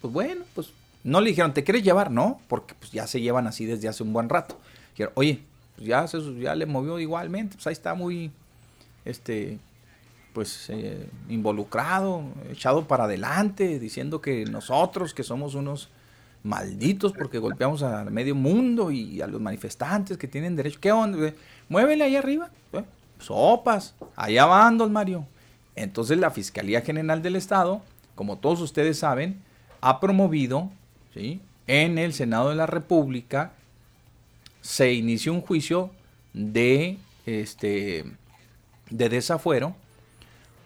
pues 0.00 0.12
bueno, 0.12 0.44
pues 0.54 0.68
no 1.06 1.20
le 1.20 1.30
dijeron, 1.30 1.54
¿te 1.54 1.62
quieres 1.62 1.84
llevar? 1.84 2.10
No, 2.10 2.40
porque 2.48 2.74
pues 2.74 2.90
ya 2.90 3.06
se 3.06 3.20
llevan 3.20 3.46
así 3.46 3.64
desde 3.64 3.88
hace 3.88 4.02
un 4.02 4.12
buen 4.12 4.28
rato. 4.28 4.58
Dijeron, 4.90 5.12
oye, 5.14 5.40
pues 5.76 5.86
ya, 5.86 6.06
se, 6.08 6.18
ya 6.40 6.54
le 6.56 6.66
movió 6.66 6.98
igualmente, 6.98 7.54
pues 7.54 7.66
ahí 7.68 7.72
está 7.72 7.94
muy, 7.94 8.32
este, 9.04 9.58
pues 10.32 10.68
eh, 10.68 11.08
involucrado, 11.28 12.24
echado 12.50 12.88
para 12.88 13.04
adelante, 13.04 13.78
diciendo 13.78 14.20
que 14.20 14.46
nosotros 14.46 15.14
que 15.14 15.22
somos 15.22 15.54
unos 15.54 15.90
malditos 16.42 17.12
porque 17.12 17.38
golpeamos 17.38 17.84
al 17.84 18.10
medio 18.10 18.34
mundo 18.34 18.90
y 18.90 19.20
a 19.20 19.28
los 19.28 19.40
manifestantes 19.40 20.18
que 20.18 20.26
tienen 20.26 20.56
derecho. 20.56 20.80
¿Qué 20.80 20.90
onda? 20.90 21.32
Muévele 21.68 22.02
ahí 22.04 22.16
arriba. 22.16 22.50
Sopas. 23.20 23.94
Allá 24.16 24.44
van, 24.46 24.76
don 24.76 24.92
Mario. 24.92 25.24
Entonces 25.76 26.18
la 26.18 26.30
Fiscalía 26.30 26.80
General 26.80 27.22
del 27.22 27.36
Estado, 27.36 27.80
como 28.14 28.38
todos 28.38 28.60
ustedes 28.60 28.98
saben, 28.98 29.40
ha 29.80 30.00
promovido, 30.00 30.70
en 31.66 31.98
el 31.98 32.12
Senado 32.12 32.50
de 32.50 32.56
la 32.56 32.66
República, 32.66 33.52
se 34.60 34.92
inició 34.92 35.32
un 35.32 35.40
juicio 35.40 35.90
de, 36.32 36.98
este, 37.24 38.04
de 38.90 39.08
desafuero 39.08 39.74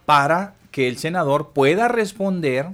para 0.06 0.54
que 0.70 0.88
el 0.88 0.98
senador 0.98 1.50
pueda 1.52 1.88
responder 1.88 2.68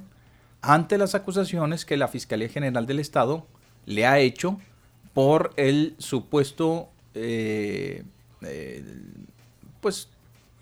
ante 0.62 0.98
las 0.98 1.15
acusaciones 1.15 1.85
que 1.85 1.97
la 1.97 2.09
Fiscalía 2.09 2.48
General 2.48 2.86
del 2.86 2.98
Estado 2.98 3.47
le 3.86 4.07
ha 4.07 4.19
hecho 4.19 4.59
por 5.15 5.53
el 5.57 5.94
supuesto, 5.98 6.89
eh, 7.15 8.03
eh, 8.43 8.85
pues 9.81 10.09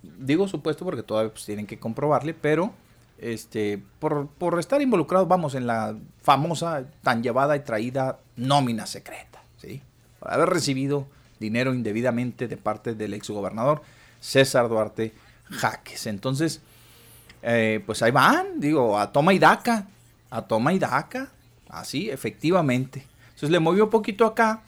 digo 0.02 0.46
supuesto 0.48 0.84
porque 0.84 1.02
todavía 1.02 1.32
pues, 1.32 1.44
tienen 1.44 1.66
que 1.66 1.78
comprobarle, 1.78 2.34
pero 2.34 2.72
este, 3.18 3.82
por, 3.98 4.58
estar 4.58 4.82
involucrado, 4.82 5.26
vamos, 5.26 5.54
en 5.54 5.66
la 5.66 5.96
famosa, 6.22 6.84
tan 7.02 7.22
llevada 7.22 7.56
y 7.56 7.60
traída 7.60 8.18
nómina 8.36 8.86
secreta, 8.86 9.42
¿sí? 9.60 9.82
Por 10.18 10.32
haber 10.32 10.48
recibido 10.48 11.06
dinero 11.40 11.74
indebidamente 11.74 12.48
de 12.48 12.56
parte 12.56 12.94
del 12.94 13.14
exgobernador 13.14 13.82
César 14.20 14.68
Duarte 14.68 15.12
jaques. 15.50 16.06
Entonces, 16.06 16.60
eh, 17.42 17.82
pues 17.84 18.02
ahí 18.02 18.10
van, 18.10 18.60
digo, 18.60 18.98
a 18.98 19.12
toma 19.12 19.32
y 19.32 19.38
daca, 19.38 19.86
a 20.30 20.42
toma 20.42 20.72
y 20.72 20.78
daca, 20.78 21.28
así, 21.68 22.10
efectivamente. 22.10 23.06
Entonces 23.26 23.50
le 23.50 23.60
movió 23.60 23.84
un 23.84 23.90
poquito 23.90 24.26
acá, 24.26 24.62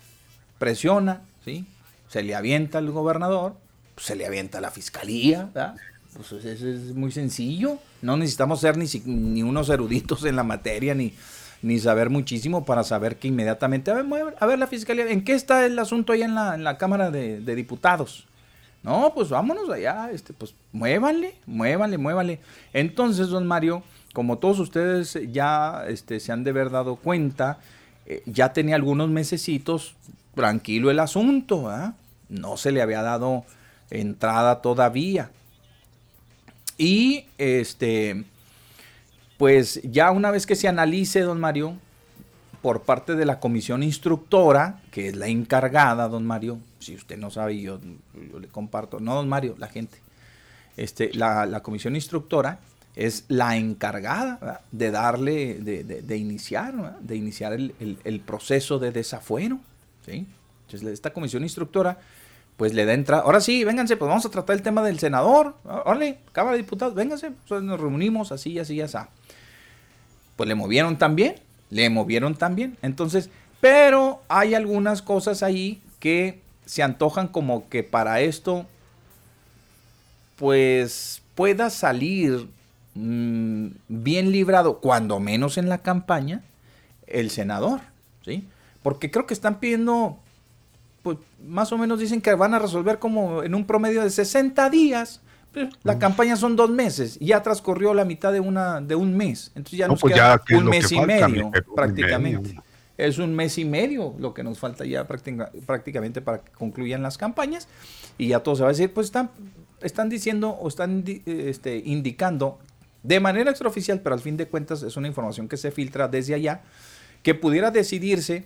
presiona, 0.59 1.23
¿sí? 1.45 1.67
Se 2.09 2.23
le 2.23 2.35
avienta 2.35 2.79
al 2.79 2.91
gobernador, 2.91 3.57
pues, 3.95 4.07
se 4.07 4.17
le 4.17 4.27
avienta 4.27 4.59
a 4.59 4.61
la 4.61 4.71
fiscalía, 4.71 5.45
¿verdad? 5.47 5.77
Pues 6.13 6.33
eso 6.33 6.69
es 6.69 6.95
muy 6.95 7.13
sencillo. 7.13 7.79
No 8.07 8.17
necesitamos 8.17 8.61
ser 8.61 8.77
ni, 8.79 8.87
ni 9.05 9.43
unos 9.43 9.69
eruditos 9.69 10.25
en 10.25 10.37
la 10.37 10.45
materia, 10.45 10.95
ni, 10.95 11.13
ni 11.61 11.81
saber 11.81 12.09
muchísimo 12.09 12.65
para 12.65 12.85
saber 12.85 13.17
que 13.17 13.27
inmediatamente, 13.27 13.91
a 13.91 13.95
ver, 13.95 14.37
a 14.39 14.47
ver 14.47 14.61
la 14.61 14.69
fiscalía, 14.69 15.11
¿en 15.11 15.25
qué 15.25 15.35
está 15.35 15.67
el 15.67 15.77
asunto 15.77 16.13
ahí 16.13 16.23
en 16.23 16.37
la, 16.37 16.55
en 16.55 16.63
la 16.63 16.79
Cámara 16.79 17.11
de, 17.11 17.41
Diputados? 17.57 18.29
No, 18.85 19.13
pues 19.13 19.31
vámonos 19.31 19.69
allá, 19.69 20.11
este, 20.13 20.33
pues 20.33 20.55
muévanle, 20.71 21.35
muévanle, 21.47 21.99
muévanle. 21.99 22.41
Entonces, 22.73 23.27
don 23.27 23.45
Mario, 23.45 23.83
como 24.15 24.39
todos 24.39 24.61
ustedes 24.61 25.19
ya 25.33 25.85
este, 25.89 26.21
se 26.21 26.31
han 26.31 26.45
de 26.45 26.51
haber 26.51 26.71
dado 26.71 26.95
cuenta, 26.95 27.59
eh, 28.07 28.23
ya 28.27 28.53
tenía 28.53 28.77
algunos 28.77 29.09
mesecitos 29.09 29.97
tranquilo 30.37 30.93
el 30.93 31.01
asunto, 31.01 31.69
no 32.29 32.57
se 32.57 32.71
le 32.71 32.83
había 32.83 33.03
dado 33.03 33.45
entrada 33.91 34.63
todavía. 34.63 35.33
Y 36.79 37.27
este, 37.39 38.25
pues 39.39 39.81
ya 39.83 40.11
una 40.11 40.31
vez 40.31 40.47
que 40.47 40.57
se 40.57 40.69
analice, 40.69 41.21
don 41.21 41.41
Mario, 41.41 41.77
por 42.63 42.83
parte 42.83 43.15
de 43.15 43.25
la 43.25 43.39
comisión 43.39 43.83
instructora, 43.83 44.81
que 44.91 45.09
es 45.09 45.17
la 45.17 45.29
encargada, 45.29 46.09
don 46.09 46.27
Mario, 46.27 46.59
si 46.81 46.95
usted 46.95 47.17
no 47.17 47.31
sabe, 47.31 47.61
yo, 47.61 47.79
le 48.41 48.49
comparto, 48.49 48.99
no, 48.99 49.15
don 49.15 49.29
Mario, 49.29 49.55
la 49.59 49.69
gente, 49.69 49.99
este, 50.77 51.13
la, 51.15 51.61
comisión 51.63 51.95
instructora 51.95 52.59
es 52.95 53.25
la 53.29 53.57
encargada 53.57 54.63
de 54.73 54.91
darle, 54.91 55.55
de, 55.61 56.17
iniciar, 56.17 56.99
de 57.01 57.17
iniciar 57.17 57.53
el, 57.53 58.23
proceso 58.27 58.79
de 58.79 58.91
desafuero. 58.91 59.61
¿sí? 60.05 60.27
Entonces, 60.67 60.89
esta 60.89 61.13
comisión 61.13 61.43
instructora, 61.43 61.99
pues 62.57 62.75
le 62.75 62.85
da 62.85 62.95
entrada. 62.95 63.23
Ahora 63.23 63.41
sí, 63.41 63.65
vénganse, 63.65 63.97
pues 63.97 64.09
vamos 64.09 64.25
a 64.27 64.31
tratar 64.31 64.57
el 64.57 64.63
tema 64.63 64.83
del 64.83 64.99
senador. 64.99 65.57
Órale, 65.65 66.19
Cámara 66.33 66.57
de 66.57 66.63
Diputados, 66.63 66.95
vénganse, 66.95 67.33
pues 67.49 67.63
nos 67.63 67.81
reunimos 67.81 68.33
así, 68.33 68.59
así, 68.59 68.81
así. 68.81 68.99
Pues 70.37 70.49
le 70.49 70.55
movieron 70.55 70.99
también, 70.99 71.37
le 71.71 71.91
movieron 71.91 72.35
también. 72.35 72.77
Entonces, 72.83 73.31
pero 73.61 74.23
hay 74.29 74.55
algunas 74.55 75.03
cosas 75.03 75.43
ahí 75.43 75.83
que 76.01 76.41
se 76.67 76.83
antojan 76.83 77.29
como 77.29 77.69
que 77.69 77.83
para 77.83 78.21
esto, 78.21 78.67
pues 80.37 81.23
pueda 81.35 81.71
salir 81.71 82.49
mm, 82.95 83.69
bien 83.89 84.33
librado, 84.33 84.81
cuando 84.81 85.21
menos 85.21 85.59
en 85.59 85.69
la 85.69 85.79
campaña, 85.79 86.43
el 87.07 87.31
senador, 87.31 87.81
¿sí? 88.25 88.47
Porque 88.83 89.11
creo 89.11 89.27
que 89.27 89.35
están 89.35 89.61
pidiendo, 89.61 90.19
pues 91.07 91.19
más 91.47 91.71
o 91.71 91.79
menos 91.79 92.01
dicen 92.01 92.21
que 92.21 92.35
van 92.35 92.53
a 92.53 92.59
resolver 92.59 92.99
como 92.99 93.45
en 93.45 93.55
un 93.55 93.65
promedio 93.65 94.03
de 94.03 94.11
60 94.11 94.69
días. 94.71 95.21
la 95.85 96.01
campaña 96.01 96.35
son 96.35 96.57
dos 96.57 96.69
meses, 96.69 97.17
y 97.21 97.27
ya 97.27 97.45
transcurrió 97.45 97.95
la 97.95 98.05
mitad 98.05 98.33
de 98.33 98.41
una 98.41 98.81
de 98.81 98.97
un 98.97 99.17
mes, 99.17 99.53
entonces 99.55 99.79
ya 99.79 99.87
nos 99.87 100.01
pues 100.01 100.15
queda 100.15 100.43
un 100.51 100.65
mes 100.65 100.91
y 100.91 100.99
medio 100.99 101.53
prácticamente. 101.77 102.61
es 102.99 103.19
un 103.19 103.37
mes 103.37 103.57
y 103.57 103.65
medio 103.65 104.17
lo 104.19 104.35
que 104.35 104.43
nos 104.43 104.59
falta 104.59 104.85
ya 104.85 105.07
prácticamente 105.07 106.21
para 106.23 106.39
que 106.39 106.51
concluyan 106.51 107.05
las 107.05 107.17
campañas. 107.19 107.69
Y 108.19 108.27
ya 108.29 108.41
todo 108.41 108.57
se 108.57 108.63
va 108.63 108.71
a 108.71 108.73
decir, 108.73 108.93
pues 108.93 109.07
están, 109.07 109.31
están 109.81 110.09
diciendo 110.09 110.51
o 110.51 110.67
están 110.67 111.05
este, 111.25 111.83
indicando 111.85 112.59
de 113.05 113.21
manera 113.21 113.53
extraoficial, 113.53 114.01
pero 114.01 114.17
al 114.17 114.21
fin 114.21 114.37
de 114.37 114.49
cuentas 114.49 114.83
es 114.83 114.97
una 114.97 115.07
información 115.07 115.47
que 115.47 115.57
se 115.57 115.71
filtra 115.71 116.09
desde 116.09 116.35
allá, 116.35 116.63
que 117.23 117.37
pudiera 117.37 117.71
decidirse, 117.71 118.45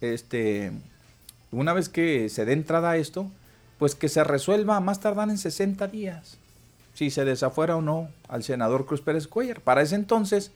este, 0.00 0.72
una 1.50 1.72
vez 1.72 1.88
que 1.88 2.28
se 2.28 2.44
dé 2.44 2.52
entrada 2.52 2.90
a 2.90 2.96
esto, 2.96 3.30
pues 3.78 3.94
que 3.94 4.08
se 4.08 4.24
resuelva 4.24 4.80
más 4.80 5.00
tardar 5.00 5.30
en 5.30 5.38
60 5.38 5.86
días, 5.88 6.38
si 6.94 7.10
se 7.10 7.24
desafuera 7.24 7.76
o 7.76 7.82
no 7.82 8.08
al 8.28 8.42
senador 8.42 8.86
Cruz 8.86 9.00
Pérez 9.00 9.28
Cuellar. 9.28 9.60
Para 9.60 9.82
ese 9.82 9.94
entonces, 9.94 10.52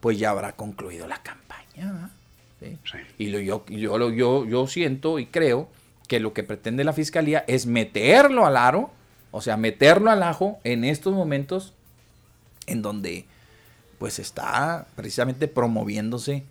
pues 0.00 0.18
ya 0.18 0.30
habrá 0.30 0.52
concluido 0.52 1.06
la 1.06 1.22
campaña. 1.22 2.10
Y 3.18 3.26
lo, 3.28 3.40
yo, 3.40 3.64
yo, 3.66 4.10
yo, 4.10 4.46
yo 4.46 4.66
siento 4.66 5.18
y 5.18 5.26
creo 5.26 5.68
que 6.08 6.20
lo 6.20 6.32
que 6.32 6.42
pretende 6.42 6.84
la 6.84 6.92
fiscalía 6.92 7.44
es 7.46 7.66
meterlo 7.66 8.46
al 8.46 8.56
aro, 8.56 8.90
o 9.30 9.40
sea, 9.40 9.56
meterlo 9.56 10.10
al 10.10 10.22
ajo 10.22 10.58
en 10.64 10.84
estos 10.84 11.12
momentos 11.12 11.74
en 12.66 12.82
donde 12.82 13.26
pues 13.98 14.18
está 14.18 14.86
precisamente 14.96 15.48
promoviéndose 15.48 16.44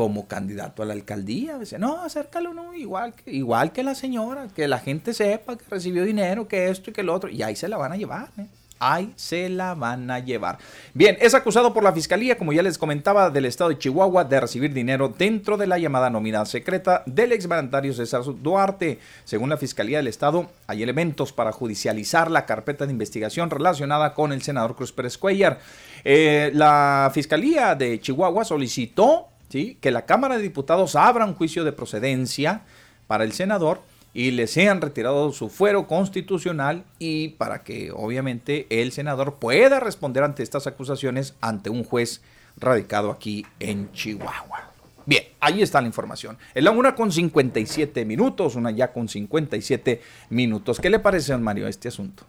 como 0.00 0.26
candidato 0.26 0.82
a 0.82 0.86
la 0.86 0.94
alcaldía. 0.94 1.58
Dice, 1.58 1.78
no, 1.78 2.00
acércalo, 2.00 2.54
no, 2.54 2.72
igual 2.72 3.12
igual 3.26 3.70
que 3.70 3.82
la 3.82 3.94
señora, 3.94 4.48
que 4.48 4.66
la 4.66 4.78
gente 4.78 5.12
sepa 5.12 5.58
que 5.58 5.64
recibió 5.68 6.06
dinero, 6.06 6.48
que 6.48 6.70
esto 6.70 6.88
y 6.88 6.94
que 6.94 7.02
lo 7.02 7.12
otro, 7.12 7.28
y 7.28 7.42
ahí 7.42 7.54
se 7.54 7.68
la 7.68 7.76
van 7.76 7.92
a 7.92 7.96
llevar. 7.98 8.30
¿eh? 8.38 8.46
Ahí 8.78 9.12
se 9.16 9.50
la 9.50 9.74
van 9.74 10.10
a 10.10 10.20
llevar. 10.20 10.56
Bien, 10.94 11.18
es 11.20 11.34
acusado 11.34 11.74
por 11.74 11.84
la 11.84 11.92
fiscalía, 11.92 12.38
como 12.38 12.54
ya 12.54 12.62
les 12.62 12.78
comentaba, 12.78 13.28
del 13.28 13.44
estado 13.44 13.68
de 13.68 13.76
Chihuahua 13.76 14.24
de 14.24 14.40
recibir 14.40 14.72
dinero 14.72 15.14
dentro 15.18 15.58
de 15.58 15.66
la 15.66 15.78
llamada 15.78 16.08
nómina 16.08 16.46
secreta 16.46 17.02
del 17.04 17.32
exmandatario 17.32 17.92
César 17.92 18.22
Duarte. 18.42 19.00
Según 19.24 19.50
la 19.50 19.58
fiscalía 19.58 19.98
del 19.98 20.06
estado, 20.06 20.50
hay 20.66 20.82
elementos 20.82 21.30
para 21.34 21.52
judicializar 21.52 22.30
la 22.30 22.46
carpeta 22.46 22.86
de 22.86 22.92
investigación 22.92 23.50
relacionada 23.50 24.14
con 24.14 24.32
el 24.32 24.40
senador 24.40 24.76
Cruz 24.76 24.92
Pérez 24.92 25.18
Cuellar. 25.18 25.58
Eh, 26.04 26.52
la 26.54 27.10
fiscalía 27.12 27.74
de 27.74 28.00
Chihuahua 28.00 28.46
solicitó 28.46 29.29
que 29.50 29.90
la 29.90 30.06
Cámara 30.06 30.36
de 30.36 30.42
Diputados 30.42 30.96
abra 30.96 31.24
un 31.24 31.34
juicio 31.34 31.64
de 31.64 31.72
procedencia 31.72 32.62
para 33.06 33.24
el 33.24 33.32
senador 33.32 33.80
y 34.14 34.30
le 34.30 34.46
sean 34.46 34.80
retirado 34.80 35.32
su 35.32 35.48
fuero 35.48 35.86
constitucional 35.86 36.84
y 36.98 37.30
para 37.30 37.62
que 37.62 37.90
obviamente 37.92 38.66
el 38.70 38.92
senador 38.92 39.36
pueda 39.36 39.80
responder 39.80 40.24
ante 40.24 40.42
estas 40.42 40.66
acusaciones 40.66 41.34
ante 41.40 41.70
un 41.70 41.84
juez 41.84 42.22
radicado 42.56 43.10
aquí 43.10 43.46
en 43.58 43.92
Chihuahua. 43.92 44.70
Bien, 45.06 45.24
ahí 45.40 45.62
está 45.62 45.80
la 45.80 45.86
información. 45.86 46.38
Es 46.54 46.62
la 46.62 46.70
una 46.70 46.94
con 46.94 47.10
57 47.10 48.04
minutos, 48.04 48.54
una 48.54 48.70
ya 48.70 48.92
con 48.92 49.08
57 49.08 50.00
minutos. 50.30 50.78
¿Qué 50.78 50.90
le 50.90 50.98
parece, 50.98 51.32
don 51.32 51.42
Mario, 51.42 51.66
este 51.66 51.88
asunto? 51.88 52.24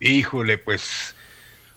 Híjole, 0.00 0.58
pues 0.58 1.14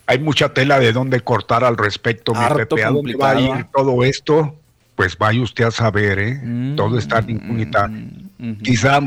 hay 0.06 0.18
mucha 0.20 0.54
tela 0.54 0.78
de 0.78 0.92
dónde 0.92 1.20
cortar 1.20 1.64
al 1.64 1.76
respecto, 1.76 2.32
mi 2.32 2.46
Pepe. 2.54 2.84
¿A 2.84 2.90
dónde 2.90 3.16
va 3.16 3.30
a 3.30 3.40
ir 3.40 3.56
¿eh? 3.56 3.66
todo 3.74 4.04
esto? 4.04 4.54
Pues 4.94 5.18
vaya 5.18 5.42
usted 5.42 5.64
a 5.64 5.70
saber, 5.70 6.18
¿eh? 6.18 6.74
todo 6.76 6.96
está 6.96 7.18
en 7.18 7.30
impunidad. 7.30 7.90
Quizá 8.62 9.00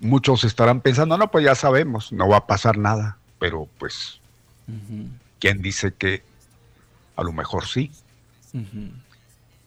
muchos 0.00 0.44
estarán 0.44 0.80
pensando, 0.80 1.18
no, 1.18 1.30
pues 1.30 1.44
ya 1.44 1.54
sabemos, 1.54 2.12
no 2.12 2.28
va 2.28 2.38
a 2.38 2.46
pasar 2.46 2.78
nada, 2.78 3.18
pero 3.38 3.68
pues, 3.78 4.20
¿quién 5.38 5.60
dice 5.60 5.92
que 5.92 6.22
a 7.16 7.22
lo 7.22 7.32
mejor 7.32 7.66
sí? 7.66 7.90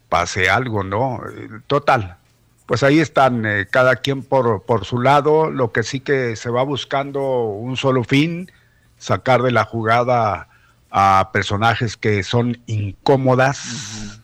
Pase 0.10 0.50
algo, 0.50 0.84
¿no? 0.84 1.22
Total, 1.68 2.18
pues 2.66 2.82
ahí 2.82 3.00
están, 3.00 3.46
eh, 3.46 3.68
cada 3.70 3.98
quien 3.98 4.24
por, 4.24 4.64
por 4.64 4.86
su 4.86 5.00
lado, 5.00 5.52
lo 5.52 5.72
que 5.72 5.84
sí 5.84 6.00
que 6.00 6.36
se 6.36 6.50
va 6.50 6.64
buscando 6.64 7.44
un 7.44 7.78
solo 7.78 8.04
fin, 8.04 8.50
sacar 8.98 9.42
de 9.42 9.52
la 9.52 9.66
jugada 9.66 10.48
a 10.92 11.30
personajes 11.32 11.98
que 11.98 12.22
son 12.24 12.62
incómodas 12.68 14.20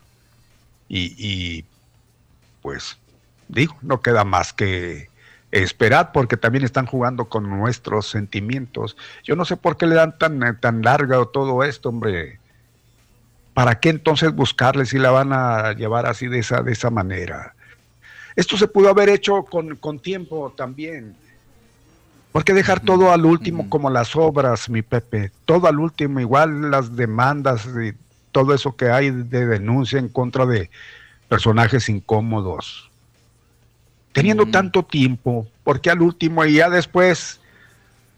y, 0.88 1.14
y, 1.18 1.64
pues 2.62 2.98
digo, 3.48 3.76
no 3.82 4.00
queda 4.00 4.24
más 4.24 4.52
que 4.52 5.08
esperar 5.50 6.12
porque 6.12 6.36
también 6.36 6.64
están 6.64 6.86
jugando 6.86 7.28
con 7.28 7.48
nuestros 7.48 8.08
sentimientos. 8.08 8.96
Yo 9.24 9.34
no 9.34 9.44
sé 9.44 9.56
por 9.56 9.76
qué 9.76 9.86
le 9.86 9.94
dan 9.94 10.18
tan, 10.18 10.42
eh, 10.42 10.54
tan 10.60 10.82
larga 10.82 11.24
todo 11.32 11.64
esto, 11.64 11.88
hombre. 11.88 12.38
¿Para 13.54 13.80
qué 13.80 13.88
entonces 13.88 14.32
buscarle 14.32 14.86
si 14.86 14.98
la 14.98 15.10
van 15.10 15.32
a 15.32 15.72
llevar 15.72 16.06
así 16.06 16.28
de 16.28 16.40
esa, 16.40 16.62
de 16.62 16.72
esa 16.72 16.90
manera? 16.90 17.54
Esto 18.36 18.56
se 18.56 18.68
pudo 18.68 18.88
haber 18.88 19.08
hecho 19.08 19.42
con, 19.44 19.76
con 19.76 19.98
tiempo 19.98 20.52
también. 20.56 21.16
¿Por 22.32 22.44
qué 22.44 22.52
dejar 22.54 22.80
todo 22.80 23.12
al 23.12 23.24
último 23.24 23.68
como 23.70 23.90
las 23.90 24.14
obras, 24.14 24.68
mi 24.68 24.82
Pepe? 24.82 25.32
Todo 25.44 25.66
al 25.66 25.78
último, 25.78 26.20
igual 26.20 26.70
las 26.70 26.94
demandas 26.94 27.66
y 27.66 27.92
todo 28.32 28.54
eso 28.54 28.76
que 28.76 28.90
hay 28.90 29.10
de 29.10 29.46
denuncia 29.46 29.98
en 29.98 30.08
contra 30.08 30.46
de 30.46 30.70
personajes 31.28 31.88
incómodos 31.88 32.88
teniendo 34.18 34.46
tanto 34.46 34.82
tiempo, 34.82 35.46
porque 35.62 35.90
al 35.90 36.02
último 36.02 36.44
y 36.44 36.54
ya 36.54 36.68
después, 36.68 37.40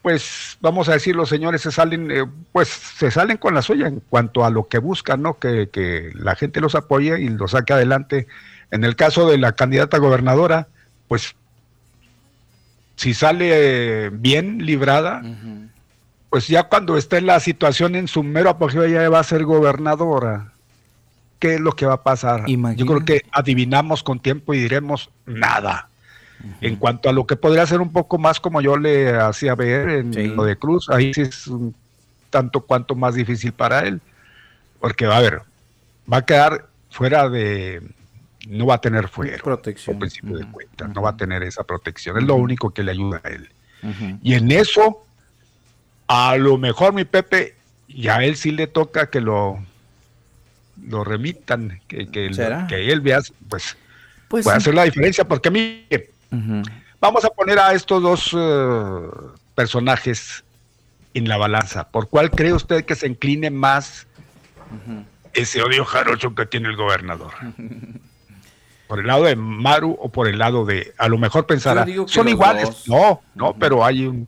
pues 0.01 0.57
vamos 0.61 0.89
a 0.89 0.93
decir, 0.93 1.15
los 1.15 1.29
señores 1.29 1.61
se 1.61 1.71
salen, 1.71 2.11
eh, 2.11 2.25
pues 2.53 2.69
se 2.69 3.11
salen 3.11 3.37
con 3.37 3.55
la 3.55 3.61
suya 3.61 3.87
en 3.87 4.01
cuanto 4.09 4.45
a 4.45 4.51
lo 4.51 4.67
que 4.67 4.79
buscan, 4.79 5.21
¿no? 5.21 5.39
Que, 5.39 5.69
que, 5.69 6.11
la 6.15 6.37
gente 6.37 6.63
los 6.63 6.75
apoye 6.75 7.21
y 7.21 7.29
los 7.29 7.51
saque 7.51 7.75
adelante. 7.75 8.27
En 8.71 8.85
el 8.85 8.97
caso 8.97 9.29
de 9.29 9.37
la 9.37 9.53
candidata 9.53 9.99
gobernadora, 9.99 10.69
pues 11.07 11.35
si 13.01 13.15
sale 13.15 14.11
bien 14.11 14.67
librada, 14.67 15.23
pues 16.29 16.49
ya 16.49 16.65
cuando 16.65 16.99
esté 16.99 17.17
en 17.17 17.25
la 17.25 17.41
situación 17.41 17.97
en 17.97 18.09
su 18.09 18.23
mero 18.23 18.51
apogeo 18.51 18.87
ya 18.87 19.09
va 19.09 19.21
a 19.21 19.25
ser 19.25 19.45
gobernadora. 19.45 20.53
¿Qué 21.39 21.55
es 21.55 21.61
lo 21.63 21.73
que 21.73 21.87
va 21.87 21.95
a 21.95 22.03
pasar? 22.03 22.45
Yo 22.47 22.85
creo 22.85 23.03
que 23.03 23.23
adivinamos 23.33 24.03
con 24.03 24.21
tiempo 24.21 24.53
y 24.53 24.59
diremos 24.61 25.09
nada. 25.25 25.89
En 26.61 26.77
cuanto 26.77 27.09
a 27.09 27.15
lo 27.15 27.27
que 27.27 27.37
podría 27.37 27.67
ser 27.67 27.81
un 27.81 27.91
poco 27.91 28.19
más 28.19 28.39
como 28.39 28.61
yo 28.61 28.77
le 28.77 29.17
hacía 29.17 29.55
ver 29.55 29.89
en 29.89 30.37
lo 30.37 30.45
de 30.45 30.57
Cruz, 30.57 30.91
ahí 30.91 31.15
sí 31.15 31.23
es 31.23 31.47
un 31.47 31.75
tanto 32.29 32.61
cuanto 32.61 32.95
más 32.95 33.15
difícil 33.15 33.55
para 33.55 33.81
él, 33.81 34.03
porque 34.79 35.07
va 35.07 35.17
a 35.17 35.21
ver, 35.23 35.41
va 36.13 36.19
a 36.19 36.27
quedar 36.27 36.67
fuera 36.91 37.31
de, 37.31 37.81
no 38.51 38.67
va 38.67 38.75
a 38.75 38.81
tener 38.81 39.09
fuero, 39.09 39.43
protección. 39.43 39.99
principio 39.99 40.37
de 40.37 40.47
cuentas, 40.47 40.91
no 40.95 41.03
va 41.03 41.11
a 41.11 41.17
tener 41.17 41.43
esa 41.43 41.65
protección, 41.65 42.19
es 42.19 42.25
lo 42.25 42.35
único 42.35 42.71
que 42.71 42.83
le 42.83 42.93
ayuda 42.93 43.21
a 43.25 43.29
él. 43.29 43.49
Y 44.23 44.35
en 44.35 44.51
eso, 44.51 45.07
a 46.07 46.37
lo 46.37 46.59
mejor 46.59 46.93
mi 46.93 47.05
Pepe, 47.05 47.55
ya 47.89 48.17
a 48.17 48.25
él 48.25 48.37
sí 48.37 48.51
le 48.51 48.67
toca 48.67 49.09
que 49.09 49.21
lo, 49.23 49.59
lo 50.87 51.05
remitan, 51.05 51.81
que, 51.89 52.09
que, 52.09 52.31
que 52.69 52.93
él 52.93 53.01
vea, 53.01 53.21
pues, 53.49 53.77
pues 54.29 54.45
puede 54.45 54.57
hacer 54.57 54.75
la 54.75 54.85
diferencia, 54.85 55.27
porque 55.27 55.49
a 55.49 55.53
mí 55.53 55.87
Vamos 57.01 57.25
a 57.25 57.31
poner 57.31 57.59
a 57.59 57.73
estos 57.73 58.03
dos 58.03 58.37
eh, 58.37 59.09
personajes 59.55 60.45
en 61.15 61.29
la 61.29 61.39
balanza. 61.39 61.89
¿Por 61.89 62.09
cuál 62.09 62.31
cree 62.31 62.53
usted 62.53 62.85
que 62.85 62.95
se 62.95 63.07
incline 63.07 63.51
más 63.51 64.07
ese 65.33 65.63
odio 65.63 65.87
jarocho 65.87 66.35
que 66.35 66.45
tiene 66.45 66.69
el 66.69 66.77
gobernador? 66.77 67.33
¿Por 68.91 68.99
el 68.99 69.07
lado 69.07 69.23
de 69.23 69.37
Maru 69.37 69.97
o 70.01 70.09
por 70.09 70.27
el 70.27 70.37
lado 70.37 70.65
de, 70.65 70.93
a 70.99 71.09
lo 71.09 71.17
mejor 71.17 71.47
pensará, 71.47 71.87
son 72.07 72.29
iguales? 72.29 72.89
No, 72.89 73.21
no, 73.37 73.55
pero 73.55 73.85
hay 73.85 74.05
un, 74.05 74.27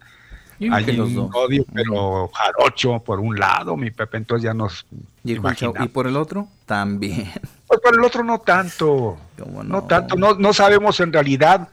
hay 0.70 1.00
un 1.00 1.28
odio, 1.34 1.64
pero 1.74 2.30
jarocho 2.32 3.00
por 3.00 3.18
un 3.18 3.36
lado, 3.36 3.76
mi 3.76 3.90
Pepe, 3.90 4.18
entonces 4.18 4.44
ya 4.44 4.54
nos 4.54 4.86
¿Y, 5.24 5.32
¿Y 5.32 5.88
por 5.88 6.06
el 6.06 6.16
otro? 6.16 6.46
También. 6.64 7.28
Pues 7.66 7.80
por 7.80 7.94
el 7.94 8.04
otro 8.04 8.22
no 8.22 8.38
tanto. 8.38 9.18
No? 9.38 9.64
no? 9.64 9.82
tanto, 9.84 10.14
no, 10.14 10.34
no 10.34 10.52
sabemos 10.52 11.00
en 11.00 11.12
realidad 11.12 11.68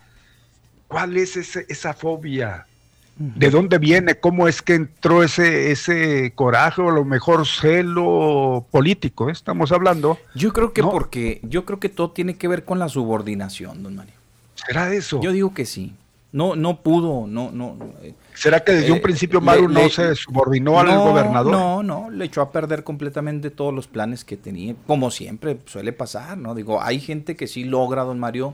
¿Cuál 0.90 1.18
es 1.18 1.38
esa 1.38 1.94
fobia? 1.94 2.66
¿De 3.20 3.50
dónde 3.50 3.80
viene? 3.80 4.16
¿Cómo 4.16 4.48
es 4.48 4.62
que 4.62 4.76
entró 4.76 5.24
ese, 5.24 5.72
ese 5.72 6.32
coraje 6.36 6.82
o 6.82 6.90
a 6.90 6.94
lo 6.94 7.04
mejor 7.04 7.46
celo 7.46 8.66
político? 8.72 9.28
Eh? 9.28 9.34
Estamos 9.34 9.74
hablando. 9.74 10.18
Yo 10.36 10.54
creo 10.54 10.72
que 10.72 10.82
porque, 10.82 11.41
yo 11.44 11.66
creo 11.66 11.82
que 11.82 11.90
todo 11.90 12.12
tiene 12.12 12.38
que 12.38 12.48
ver 12.48 12.64
con 12.64 12.80
la 12.80 12.88
subordinación, 12.88 13.84
don 13.84 13.98
Mario. 13.98 14.14
¿Será 14.56 14.94
eso? 14.94 15.20
Yo 15.22 15.34
digo 15.34 15.54
que 15.54 15.66
sí. 15.66 15.94
No, 16.32 16.56
no 16.56 16.82
pudo, 16.82 17.28
no, 17.28 17.52
no. 17.52 17.76
Eh, 18.04 18.14
¿Será 18.36 18.64
que 18.64 18.72
desde 18.72 18.91
un 18.91 19.00
eh, 19.00 19.02
principio 19.02 19.41
Maru 19.41 19.68
no 19.68 19.90
se 19.90 20.16
subordinó 20.16 20.80
al 20.80 20.88
gobernador? 20.98 21.52
No, 21.52 21.84
no, 21.84 22.10
le 22.10 22.26
echó 22.26 22.41
a 22.41 22.52
perder 22.52 22.86
completamente 22.86 23.50
todos 23.50 23.74
los 23.74 23.88
planes 23.88 24.24
que 24.24 24.38
tenía, 24.38 24.76
como 24.88 25.12
siempre 25.12 25.58
suele 25.66 25.91
pasar, 25.91 26.38
¿no? 26.38 26.56
Digo, 26.56 26.82
hay 26.82 27.00
gente 27.02 27.36
que 27.36 27.48
sí 27.48 27.66
logra, 27.66 28.04
don 28.04 28.20
Mario, 28.20 28.54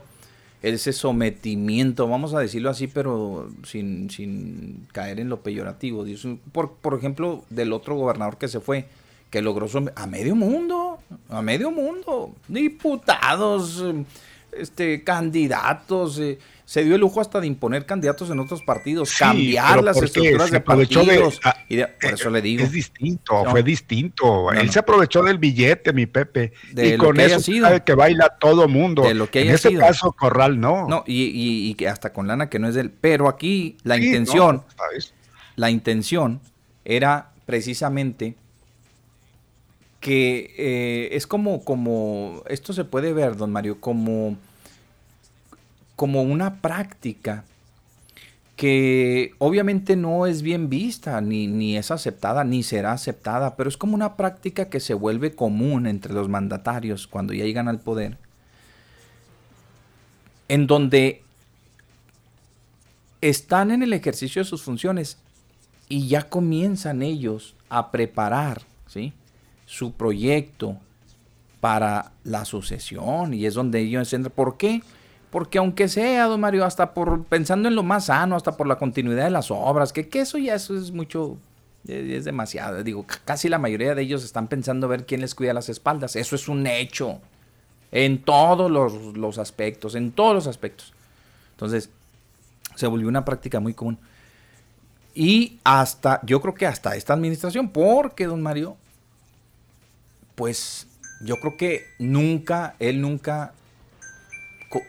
ese 0.74 0.92
sometimiento, 0.92 2.08
vamos 2.08 2.34
a 2.34 2.40
decirlo 2.40 2.70
así, 2.70 2.86
pero 2.86 3.48
sin, 3.64 4.10
sin 4.10 4.86
caer 4.92 5.20
en 5.20 5.28
lo 5.28 5.40
peyorativo. 5.40 6.04
Por, 6.52 6.72
por 6.72 6.94
ejemplo, 6.94 7.44
del 7.50 7.72
otro 7.72 7.94
gobernador 7.94 8.38
que 8.38 8.48
se 8.48 8.60
fue, 8.60 8.86
que 9.30 9.42
logró 9.42 9.66
a 9.94 10.06
medio 10.06 10.34
mundo, 10.34 10.98
a 11.28 11.42
medio 11.42 11.70
mundo, 11.70 12.34
diputados, 12.48 13.84
este, 14.52 15.04
candidatos, 15.04 16.18
eh, 16.18 16.38
se 16.66 16.82
dio 16.82 16.96
el 16.96 17.00
lujo 17.00 17.20
hasta 17.20 17.40
de 17.40 17.46
imponer 17.46 17.86
candidatos 17.86 18.28
en 18.28 18.40
otros 18.40 18.60
partidos, 18.60 19.14
cambiar 19.16 19.84
las 19.84 20.02
estructuras 20.02 20.50
de 20.50 20.60
partidos. 20.60 21.40
Ah, 21.44 21.56
por 22.02 22.14
eso 22.14 22.28
le 22.28 22.42
digo. 22.42 22.64
Es 22.64 22.72
distinto, 22.72 23.44
fue 23.44 23.62
distinto. 23.62 24.50
Él 24.50 24.68
se 24.70 24.80
aprovechó 24.80 25.22
del 25.22 25.38
billete, 25.38 25.92
mi 25.92 26.06
Pepe. 26.06 26.52
y 26.76 26.96
con 26.96 27.20
eso 27.20 27.40
sabe 27.40 27.84
que 27.84 27.94
baila 27.94 28.36
todo 28.40 28.66
mundo. 28.66 29.02
De 29.02 29.14
lo 29.14 29.30
que 29.30 29.42
en 29.42 29.50
ese 29.50 29.72
caso, 29.74 30.10
Corral 30.10 30.58
no. 30.58 30.88
No, 30.88 31.04
y, 31.06 31.76
y, 31.78 31.84
hasta 31.84 32.12
con 32.12 32.26
lana 32.26 32.50
que 32.50 32.58
no 32.58 32.68
es 32.68 32.74
de 32.74 32.80
él. 32.80 32.92
Pero 33.00 33.28
aquí 33.28 33.76
la 33.84 33.96
intención, 33.96 34.64
la 35.54 35.70
intención 35.70 36.40
era 36.84 37.30
precisamente 37.46 38.34
que 40.00 40.52
eh, 40.58 41.08
es 41.12 41.28
como, 41.28 41.64
como, 41.64 42.42
esto 42.48 42.72
se 42.72 42.84
puede 42.84 43.12
ver, 43.12 43.36
don 43.36 43.52
Mario, 43.52 43.80
como 43.80 44.36
como 45.96 46.22
una 46.22 46.60
práctica 46.60 47.44
que 48.54 49.34
obviamente 49.38 49.96
no 49.96 50.26
es 50.26 50.40
bien 50.40 50.70
vista, 50.70 51.20
ni, 51.20 51.46
ni, 51.46 51.76
es 51.76 51.90
aceptada, 51.90 52.42
ni 52.42 52.62
será 52.62 52.92
aceptada, 52.92 53.54
pero 53.56 53.68
es 53.68 53.76
como 53.76 53.94
una 53.94 54.16
práctica 54.16 54.70
que 54.70 54.80
se 54.80 54.94
vuelve 54.94 55.34
común 55.34 55.86
entre 55.86 56.14
los 56.14 56.28
mandatarios 56.28 57.06
cuando 57.06 57.34
ya 57.34 57.44
llegan 57.44 57.68
al 57.68 57.80
poder, 57.80 58.16
en 60.48 60.66
donde 60.66 61.22
están 63.20 63.70
en 63.70 63.82
el 63.82 63.92
ejercicio 63.92 64.42
de 64.42 64.48
sus 64.48 64.62
funciones 64.62 65.18
y 65.88 66.08
ya 66.08 66.28
comienzan 66.28 67.02
ellos 67.02 67.54
a 67.68 67.90
preparar 67.90 68.62
¿sí? 68.86 69.12
su 69.66 69.92
proyecto 69.92 70.78
para 71.60 72.12
la 72.24 72.44
sucesión 72.44 73.34
y 73.34 73.46
es 73.46 73.54
donde 73.54 73.80
ellos 73.80 74.12
entran. 74.12 74.32
¿Por 74.34 74.56
qué? 74.56 74.82
Aunque 75.58 75.88
sea, 75.88 76.24
don 76.24 76.40
Mario, 76.40 76.64
hasta 76.64 76.94
por 76.94 77.24
pensando 77.24 77.68
en 77.68 77.74
lo 77.74 77.82
más 77.82 78.06
sano, 78.06 78.36
hasta 78.36 78.56
por 78.56 78.66
la 78.66 78.76
continuidad 78.76 79.24
de 79.24 79.30
las 79.30 79.50
obras, 79.50 79.92
que, 79.92 80.08
eso 80.12 80.38
ya 80.38 80.54
eso 80.54 80.76
es 80.76 80.92
mucho, 80.92 81.38
es 81.86 82.24
demasiado. 82.24 82.82
Digo, 82.82 83.04
casi 83.24 83.48
la 83.48 83.58
mayoría 83.58 83.94
de 83.94 84.02
ellos 84.02 84.24
están 84.24 84.48
pensando 84.48 84.88
ver 84.88 85.06
quién 85.06 85.20
les 85.20 85.34
cuida 85.34 85.52
las 85.52 85.68
espaldas. 85.68 86.16
Eso 86.16 86.36
es 86.36 86.48
un 86.48 86.66
hecho. 86.66 87.20
En 87.92 88.22
todos 88.22 88.70
los 88.70 89.38
aspectos, 89.38 89.94
en 89.94 90.12
todos 90.12 90.34
los 90.34 90.46
aspectos. 90.46 90.92
Entonces, 91.52 91.90
se 92.74 92.86
volvió 92.86 93.08
una 93.08 93.24
práctica 93.24 93.60
muy 93.60 93.74
común. 93.74 93.98
Y 95.14 95.58
hasta, 95.64 96.20
yo 96.24 96.40
creo 96.42 96.54
que 96.54 96.66
hasta 96.66 96.94
esta 96.94 97.14
administración, 97.14 97.70
porque 97.70 98.26
don 98.26 98.42
Mario, 98.42 98.76
pues 100.34 100.86
yo 101.22 101.36
creo 101.36 101.56
que 101.56 101.86
nunca, 101.98 102.76
él 102.78 103.00
nunca 103.00 103.54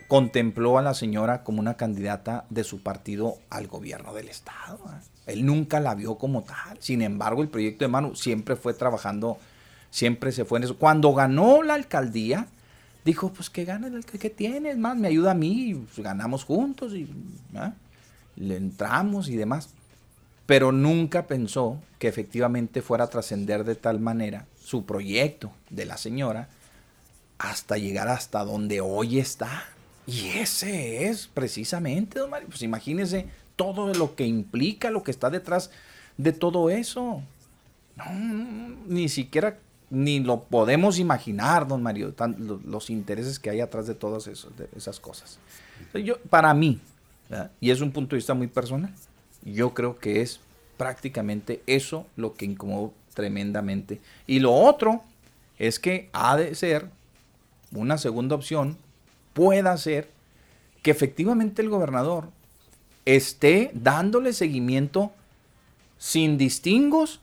contempló 0.06 0.78
a 0.78 0.82
la 0.82 0.94
señora 0.94 1.42
como 1.44 1.60
una 1.60 1.76
candidata 1.76 2.44
de 2.50 2.64
su 2.64 2.82
partido 2.82 3.36
al 3.50 3.66
gobierno 3.66 4.14
del 4.14 4.28
Estado. 4.28 4.78
¿eh? 4.86 5.32
Él 5.32 5.44
nunca 5.44 5.80
la 5.80 5.94
vio 5.94 6.16
como 6.16 6.42
tal. 6.42 6.78
Sin 6.80 7.02
embargo, 7.02 7.42
el 7.42 7.48
proyecto 7.48 7.84
de 7.84 7.88
Manu 7.88 8.14
siempre 8.14 8.56
fue 8.56 8.74
trabajando, 8.74 9.38
siempre 9.90 10.32
se 10.32 10.44
fue 10.44 10.58
en 10.58 10.64
eso. 10.64 10.78
Cuando 10.78 11.12
ganó 11.12 11.62
la 11.62 11.74
alcaldía, 11.74 12.46
dijo, 13.04 13.32
pues 13.32 13.50
que 13.50 13.64
gane 13.64 13.88
el 13.88 14.04
que, 14.04 14.30
tienes, 14.30 14.78
más 14.78 14.96
me 14.96 15.08
ayuda 15.08 15.32
a 15.32 15.34
mí, 15.34 15.74
pues, 15.74 16.04
ganamos 16.04 16.44
juntos 16.44 16.94
y 16.94 17.08
¿ah? 17.54 17.72
le 18.36 18.56
entramos 18.56 19.28
y 19.28 19.36
demás. 19.36 19.70
Pero 20.46 20.72
nunca 20.72 21.26
pensó 21.26 21.78
que 21.98 22.08
efectivamente 22.08 22.80
fuera 22.80 23.04
a 23.04 23.10
trascender 23.10 23.64
de 23.64 23.74
tal 23.74 24.00
manera 24.00 24.46
su 24.58 24.86
proyecto 24.86 25.52
de 25.68 25.84
la 25.84 25.98
señora 25.98 26.48
hasta 27.38 27.76
llegar 27.78 28.08
hasta 28.08 28.44
donde 28.44 28.80
hoy 28.80 29.18
está. 29.18 29.64
Y 30.08 30.28
ese 30.38 31.04
es 31.06 31.26
precisamente, 31.26 32.18
don 32.18 32.30
Mario, 32.30 32.48
pues 32.48 32.62
imagínese 32.62 33.26
todo 33.56 33.92
lo 33.92 34.14
que 34.14 34.24
implica, 34.24 34.90
lo 34.90 35.02
que 35.02 35.10
está 35.10 35.28
detrás 35.28 35.70
de 36.16 36.32
todo 36.32 36.70
eso. 36.70 37.22
No, 37.94 38.04
ni 38.86 39.10
siquiera 39.10 39.58
ni 39.90 40.20
lo 40.20 40.44
podemos 40.44 40.98
imaginar, 40.98 41.68
don 41.68 41.82
Mario, 41.82 42.14
los, 42.64 42.88
intereses 42.88 43.38
que 43.38 43.50
hay 43.50 43.60
atrás 43.60 43.86
de 43.86 43.94
todas 43.94 44.30
esas 44.74 44.98
cosas. 44.98 45.38
Yo, 45.92 46.18
para 46.30 46.54
mí, 46.54 46.80
y 47.60 47.70
es 47.70 47.82
un 47.82 47.92
punto 47.92 48.16
de 48.16 48.20
vista 48.20 48.32
muy 48.32 48.46
personal, 48.46 48.94
yo 49.44 49.74
creo 49.74 49.98
que 49.98 50.22
es 50.22 50.40
prácticamente 50.78 51.62
eso 51.66 52.06
lo 52.16 52.32
que 52.32 52.46
incomodó 52.46 52.94
tremendamente. 53.12 54.00
Y 54.26 54.40
lo 54.40 54.54
otro 54.54 55.02
es 55.58 55.78
que 55.78 56.08
ha 56.14 56.34
de 56.38 56.54
ser 56.54 56.88
una 57.72 57.98
segunda 57.98 58.36
opción, 58.36 58.78
pueda 59.38 59.76
ser 59.76 60.10
que 60.82 60.90
efectivamente 60.90 61.62
el 61.62 61.68
gobernador 61.68 62.30
esté 63.04 63.70
dándole 63.72 64.32
seguimiento 64.32 65.12
sin 65.96 66.36
distingos 66.36 67.20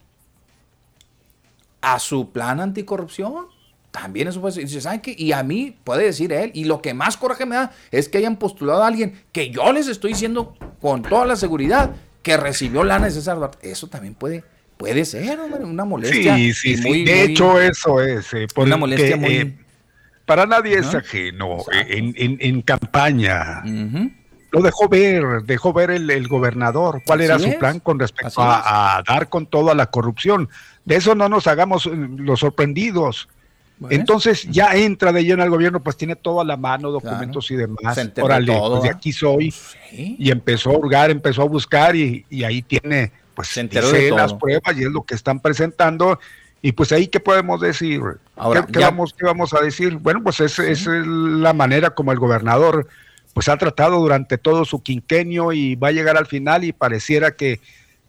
a 1.82 2.00
su 2.00 2.32
plan 2.32 2.62
anticorrupción. 2.62 3.48
También 3.92 4.30
eso 4.30 4.40
puede 4.40 4.66
ser. 4.66 4.82
¿saben 4.82 5.02
qué? 5.02 5.14
Y 5.18 5.34
a 5.34 5.44
mí, 5.44 5.76
puede 5.84 6.06
decir 6.06 6.32
él, 6.32 6.52
y 6.54 6.64
lo 6.64 6.82
que 6.82 6.94
más 6.94 7.18
coraje 7.18 7.46
me 7.46 7.58
da 7.58 7.74
es 7.92 8.08
que 8.08 8.20
hayan 8.20 8.38
postulado 8.38 8.82
a 8.82 8.88
alguien 8.88 9.22
que 9.34 9.50
yo 9.50 9.74
les 9.74 9.90
estoy 9.90 10.14
diciendo 10.14 10.56
con 10.80 11.02
toda 11.02 11.26
la 11.26 11.36
seguridad 11.36 11.98
que 12.24 12.38
recibió 12.38 12.86
lana 12.86 13.08
de 13.08 13.12
César 13.12 13.36
Duarte. 13.36 13.70
Eso 13.70 13.88
también 13.88 14.14
puede, 14.14 14.46
puede 14.78 15.04
ser 15.04 15.38
una 15.42 15.84
molestia. 15.84 16.38
Sí, 16.38 16.54
sí, 16.54 16.78
sí. 16.78 17.04
de 17.04 17.24
hecho, 17.24 17.60
eso 17.60 18.02
es. 18.02 18.34
Eh, 18.34 18.48
una 18.56 18.78
molestia 18.78 19.18
muy. 19.18 19.34
Eh, 19.36 19.65
para 20.26 20.46
nadie 20.46 20.80
es 20.80 20.94
ajeno. 20.94 21.58
Eh, 21.72 22.14
en, 22.16 22.62
campaña. 22.62 23.64
Lo 24.52 24.62
dejó 24.62 24.88
ver, 24.88 25.44
dejó 25.44 25.74
ver 25.74 25.92
el, 25.92 26.28
gobernador 26.28 27.02
cuál 27.06 27.22
era 27.22 27.38
su 27.38 27.58
plan 27.58 27.80
con 27.80 28.00
respecto 28.00 28.42
a, 28.42 29.04
dar 29.08 29.30
con 29.30 29.46
toda 29.46 29.76
la 29.76 29.88
corrupción. 29.88 30.50
De 30.84 30.96
eso 30.96 31.16
no 31.16 31.30
nos 31.30 31.48
hagamos 31.48 31.86
eh, 31.86 31.92
los 31.94 32.40
sorprendidos. 32.40 33.28
Entonces 33.90 34.44
ya 34.44 34.74
entra 34.76 35.12
de 35.12 35.26
lleno 35.26 35.44
al 35.44 35.50
gobierno, 35.50 35.82
pues 35.82 35.98
tiene 35.98 36.16
todo 36.16 36.40
a 36.40 36.46
la 36.46 36.56
mano, 36.56 36.92
documentos 36.92 37.52
y 37.52 37.56
demás. 37.56 37.98
Órale, 38.22 38.58
pues 38.58 38.84
de 38.84 38.90
aquí 38.90 39.12
soy. 39.12 39.54
Y 39.92 40.32
empezó 40.32 40.72
a 40.72 40.78
hurgar, 40.78 41.12
empezó 41.12 41.42
a 41.42 41.46
buscar 41.46 41.96
y, 41.96 42.26
ahí 42.46 42.62
tiene, 42.62 43.12
pues, 43.34 43.50
Se 43.50 44.12
las 44.12 44.34
pruebas 44.34 44.78
y 44.78 44.84
es 44.84 44.92
lo 44.92 45.04
que 45.04 45.16
están 45.16 45.42
presentando. 45.42 46.20
Y 46.66 46.72
pues 46.72 46.92
ahí, 46.92 47.06
¿qué 47.06 47.20
podemos 47.20 47.62
decir? 47.62 48.02
Ahora, 48.36 48.66
¿Qué, 48.66 48.80
vamos, 48.80 49.14
¿Qué 49.14 49.24
vamos 49.24 49.54
a 49.54 49.62
decir? 49.62 49.98
Bueno, 49.98 50.24
pues 50.24 50.40
esa 50.40 50.66
es 50.66 50.88
la 50.88 51.54
manera 51.54 51.92
como 51.92 52.12
el 52.12 52.18
gobernador 52.18 52.88
pues 53.36 53.50
ha 53.50 53.58
tratado 53.58 54.00
durante 54.00 54.40
todo 54.40 54.66
su 54.66 54.82
quinquenio 54.82 55.52
y 55.52 55.76
va 55.76 55.90
a 55.90 55.92
llegar 55.92 56.18
al 56.18 56.26
final 56.26 56.64
y 56.64 56.74
pareciera 56.74 57.36
que 57.36 57.60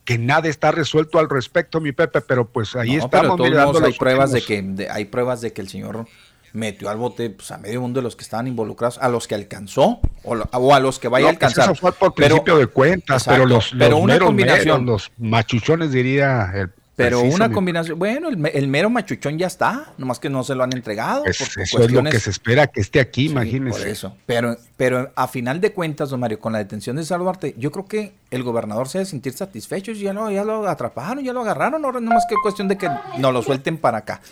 que 0.06 0.16
nada 0.16 0.48
está 0.48 0.70
resuelto 0.70 1.18
al 1.18 1.28
respecto, 1.28 1.82
mi 1.82 1.92
Pepe, 1.92 2.22
pero 2.22 2.48
pues 2.48 2.74
ahí 2.76 2.96
estamos. 2.96 3.38
Pero 3.38 3.84
hay 3.84 3.92
pruebas 3.92 4.32
de 4.32 4.40
que 4.40 4.88
hay 4.90 5.04
pruebas 5.04 5.42
de 5.42 5.52
que 5.52 5.60
el 5.60 5.68
señor 5.68 6.06
metió 6.54 6.88
al 6.88 6.96
bote 6.96 7.28
pues, 7.28 7.50
a 7.50 7.58
medio 7.58 7.82
mundo 7.82 8.00
de 8.00 8.04
los 8.04 8.16
que 8.16 8.22
estaban 8.22 8.46
involucrados, 8.46 8.96
a 9.02 9.10
los 9.10 9.26
que 9.26 9.34
alcanzó 9.34 10.00
o, 10.24 10.72
a 10.72 10.80
los 10.80 10.98
que 10.98 11.08
vaya 11.08 11.26
a 11.26 11.28
pues, 11.28 11.36
alcanzar. 11.36 11.64
eso 11.64 11.74
fue 11.74 11.92
por 11.92 12.14
principio 12.14 12.56
de 12.56 12.68
cuentas, 12.68 13.24
pero 13.26 13.44
los, 13.44 13.74
pero 13.78 13.98
una 13.98 14.18
combinación, 14.18 14.86
los 14.86 15.12
machuchones 15.18 15.92
diría 15.92 16.50
el 16.54 16.70
pero 16.96 17.20
una 17.20 17.52
combinación, 17.52 17.98
bueno, 17.98 18.28
el, 18.28 18.68
mero 18.68 18.88
machuchón 18.88 19.38
ya 19.38 19.46
está, 19.46 19.92
nomás 19.98 20.18
que 20.18 20.30
no 20.30 20.42
se 20.42 20.54
lo 20.54 20.64
han 20.64 20.72
entregado. 20.72 21.24
Pues 21.24 21.40
eso 21.58 21.82
es 21.82 21.92
lo 21.92 22.02
que 22.02 22.18
se 22.18 22.30
espera 22.30 22.66
que 22.66 22.80
esté 22.80 23.00
aquí, 23.00 23.26
imagínese. 23.26 23.78
Por 23.78 23.86
eso. 23.86 24.16
Pero, 24.24 24.56
pero 24.78 25.12
a 25.14 25.28
final 25.28 25.60
de 25.60 25.72
cuentas, 25.72 26.08
don 26.08 26.20
Mario, 26.20 26.40
con 26.40 26.54
la 26.54 26.58
detención 26.58 26.96
de 26.96 27.04
Salvarte, 27.04 27.54
yo 27.58 27.70
creo 27.70 27.84
que 27.84 28.14
el 28.30 28.42
gobernador 28.42 28.88
se 28.88 28.98
debe 28.98 29.10
sentir 29.10 29.34
satisfecho, 29.34 29.92
ya 29.92 30.14
lo, 30.14 30.30
ya 30.30 30.42
lo 30.42 30.66
atraparon, 30.66 31.22
ya 31.22 31.34
lo 31.34 31.42
agarraron, 31.42 31.84
ahora 31.84 32.00
nomás 32.00 32.24
que 32.26 32.34
cuestión 32.42 32.66
de 32.66 32.78
que 32.78 32.88
no 33.18 33.30
lo 33.30 33.42
suelten 33.42 33.76
para 33.76 33.98
acá. 33.98 34.22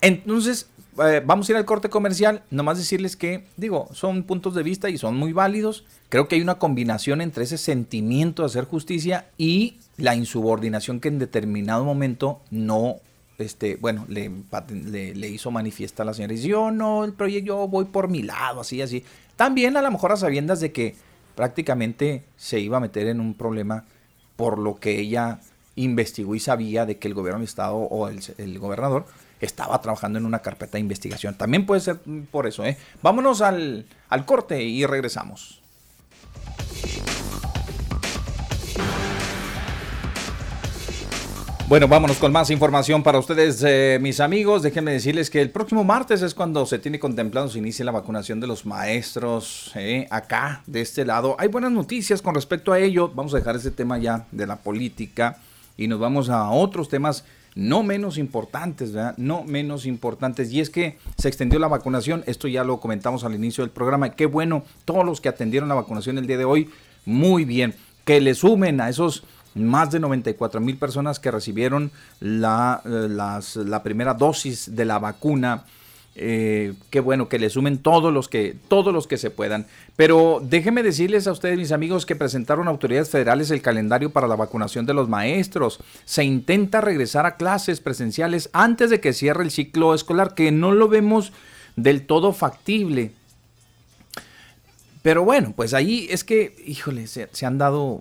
Entonces, 0.00 0.68
eh, 0.98 1.22
vamos 1.24 1.48
a 1.48 1.52
ir 1.52 1.56
al 1.56 1.64
corte 1.64 1.88
comercial, 1.88 2.42
nomás 2.50 2.76
decirles 2.76 3.16
que, 3.16 3.46
digo, 3.56 3.88
son 3.92 4.24
puntos 4.24 4.54
de 4.54 4.62
vista 4.62 4.90
y 4.90 4.98
son 4.98 5.16
muy 5.16 5.32
válidos. 5.32 5.84
Creo 6.10 6.28
que 6.28 6.36
hay 6.36 6.42
una 6.42 6.56
combinación 6.58 7.22
entre 7.22 7.44
ese 7.44 7.56
sentimiento 7.56 8.42
de 8.42 8.46
hacer 8.46 8.64
justicia 8.64 9.26
y 9.38 9.78
la 9.96 10.14
insubordinación 10.14 11.00
que 11.00 11.08
en 11.08 11.18
determinado 11.18 11.84
momento 11.84 12.42
no, 12.50 12.96
este, 13.38 13.76
bueno, 13.76 14.04
le, 14.08 15.28
hizo 15.28 15.50
manifiesta 15.50 16.02
a 16.02 16.06
la 16.06 16.14
señora. 16.14 16.34
Y 16.34 16.36
dice, 16.36 16.48
yo 16.48 16.70
no, 16.70 17.04
el 17.04 17.14
proyecto, 17.14 17.46
yo 17.46 17.68
voy 17.68 17.86
por 17.86 18.08
mi 18.08 18.22
lado, 18.22 18.60
así, 18.60 18.82
así. 18.82 19.02
También 19.36 19.78
a 19.78 19.82
lo 19.82 19.90
mejor 19.90 20.12
a 20.12 20.16
sabiendas 20.16 20.60
de 20.60 20.72
que 20.72 20.94
prácticamente 21.34 22.24
se 22.36 22.60
iba 22.60 22.76
a 22.76 22.80
meter 22.80 23.06
en 23.06 23.18
un 23.18 23.32
problema 23.32 23.84
por 24.36 24.58
lo 24.58 24.76
que 24.78 25.00
ella 25.00 25.40
investigó 25.74 26.34
y 26.34 26.40
sabía 26.40 26.84
de 26.84 26.98
que 26.98 27.08
el 27.08 27.14
gobierno 27.14 27.38
del 27.38 27.48
Estado 27.48 27.76
o 27.76 28.08
el 28.08 28.58
gobernador 28.58 29.06
estaba 29.42 29.80
trabajando 29.80 30.18
en 30.18 30.24
una 30.24 30.38
carpeta 30.38 30.72
de 30.72 30.80
investigación. 30.80 31.34
También 31.34 31.66
puede 31.66 31.80
ser 31.80 31.98
por 32.30 32.46
eso. 32.46 32.64
¿eh? 32.64 32.78
Vámonos 33.02 33.42
al, 33.42 33.86
al 34.08 34.24
corte 34.24 34.62
y 34.62 34.86
regresamos. 34.86 35.62
Bueno, 41.72 41.88
vámonos 41.88 42.18
con 42.18 42.32
más 42.32 42.50
información 42.50 43.02
para 43.02 43.18
ustedes, 43.18 43.64
eh, 43.66 43.98
mis 43.98 44.20
amigos. 44.20 44.60
Déjenme 44.60 44.92
decirles 44.92 45.30
que 45.30 45.40
el 45.40 45.48
próximo 45.48 45.84
martes 45.84 46.20
es 46.20 46.34
cuando 46.34 46.66
se 46.66 46.78
tiene 46.78 47.00
contemplado 47.00 47.48
se 47.48 47.60
inicia 47.60 47.82
la 47.82 47.92
vacunación 47.92 48.40
de 48.40 48.46
los 48.46 48.66
maestros 48.66 49.72
eh, 49.74 50.06
acá, 50.10 50.62
de 50.66 50.82
este 50.82 51.06
lado. 51.06 51.34
Hay 51.38 51.48
buenas 51.48 51.72
noticias 51.72 52.20
con 52.20 52.34
respecto 52.34 52.74
a 52.74 52.78
ello. 52.78 53.10
Vamos 53.14 53.32
a 53.32 53.38
dejar 53.38 53.56
ese 53.56 53.70
tema 53.70 53.96
ya 53.96 54.26
de 54.32 54.46
la 54.46 54.56
política 54.56 55.38
y 55.78 55.88
nos 55.88 55.98
vamos 55.98 56.28
a 56.28 56.50
otros 56.50 56.90
temas 56.90 57.24
no 57.54 57.82
menos 57.82 58.18
importantes, 58.18 58.92
¿verdad? 58.92 59.14
No 59.16 59.44
menos 59.44 59.86
importantes. 59.86 60.52
Y 60.52 60.60
es 60.60 60.70
que 60.70 60.98
se 61.16 61.28
extendió 61.28 61.58
la 61.58 61.68
vacunación. 61.68 62.24
Esto 62.26 62.48
ya 62.48 62.64
lo 62.64 62.80
comentamos 62.80 63.24
al 63.24 63.34
inicio 63.34 63.64
del 63.64 63.70
programa. 63.70 64.10
Qué 64.10 64.26
bueno, 64.26 64.64
todos 64.84 65.04
los 65.04 65.20
que 65.20 65.28
atendieron 65.28 65.68
la 65.68 65.74
vacunación 65.74 66.18
el 66.18 66.26
día 66.26 66.38
de 66.38 66.44
hoy, 66.44 66.70
muy 67.04 67.44
bien. 67.44 67.74
Que 68.04 68.20
le 68.20 68.34
sumen 68.34 68.80
a 68.80 68.88
esos 68.88 69.24
más 69.54 69.90
de 69.90 70.00
94 70.00 70.60
mil 70.60 70.78
personas 70.78 71.20
que 71.20 71.30
recibieron 71.30 71.90
la, 72.20 72.80
eh, 72.84 73.08
la 73.08 73.82
primera 73.82 74.14
dosis 74.14 74.74
de 74.74 74.84
la 74.84 74.98
vacuna 74.98 75.64
eh, 76.14 76.74
qué 76.90 77.00
bueno 77.00 77.30
que 77.30 77.38
le 77.38 77.48
sumen 77.48 77.78
todos 77.78 78.12
los 78.12 78.28
que 78.28 78.54
todos 78.68 78.92
los 78.92 79.06
que 79.06 79.16
se 79.16 79.30
puedan. 79.30 79.66
Pero 79.96 80.42
déjenme 80.42 80.82
decirles 80.82 81.26
a 81.26 81.32
ustedes, 81.32 81.58
mis 81.58 81.72
amigos, 81.72 82.04
que 82.04 82.16
presentaron 82.16 82.68
autoridades 82.68 83.10
federales 83.10 83.50
el 83.50 83.62
calendario 83.62 84.10
para 84.10 84.28
la 84.28 84.36
vacunación 84.36 84.84
de 84.84 84.94
los 84.94 85.08
maestros. 85.08 85.80
Se 86.04 86.24
intenta 86.24 86.80
regresar 86.80 87.24
a 87.24 87.36
clases 87.36 87.80
presenciales 87.80 88.50
antes 88.52 88.90
de 88.90 89.00
que 89.00 89.12
cierre 89.12 89.42
el 89.42 89.50
ciclo 89.50 89.94
escolar, 89.94 90.34
que 90.34 90.52
no 90.52 90.72
lo 90.72 90.88
vemos 90.88 91.32
del 91.76 92.06
todo 92.06 92.32
factible. 92.32 93.12
Pero 95.02 95.24
bueno, 95.24 95.52
pues 95.56 95.74
ahí 95.74 96.06
es 96.10 96.24
que, 96.24 96.54
híjole, 96.64 97.06
se, 97.06 97.28
se 97.32 97.46
han 97.46 97.58
dado 97.58 98.00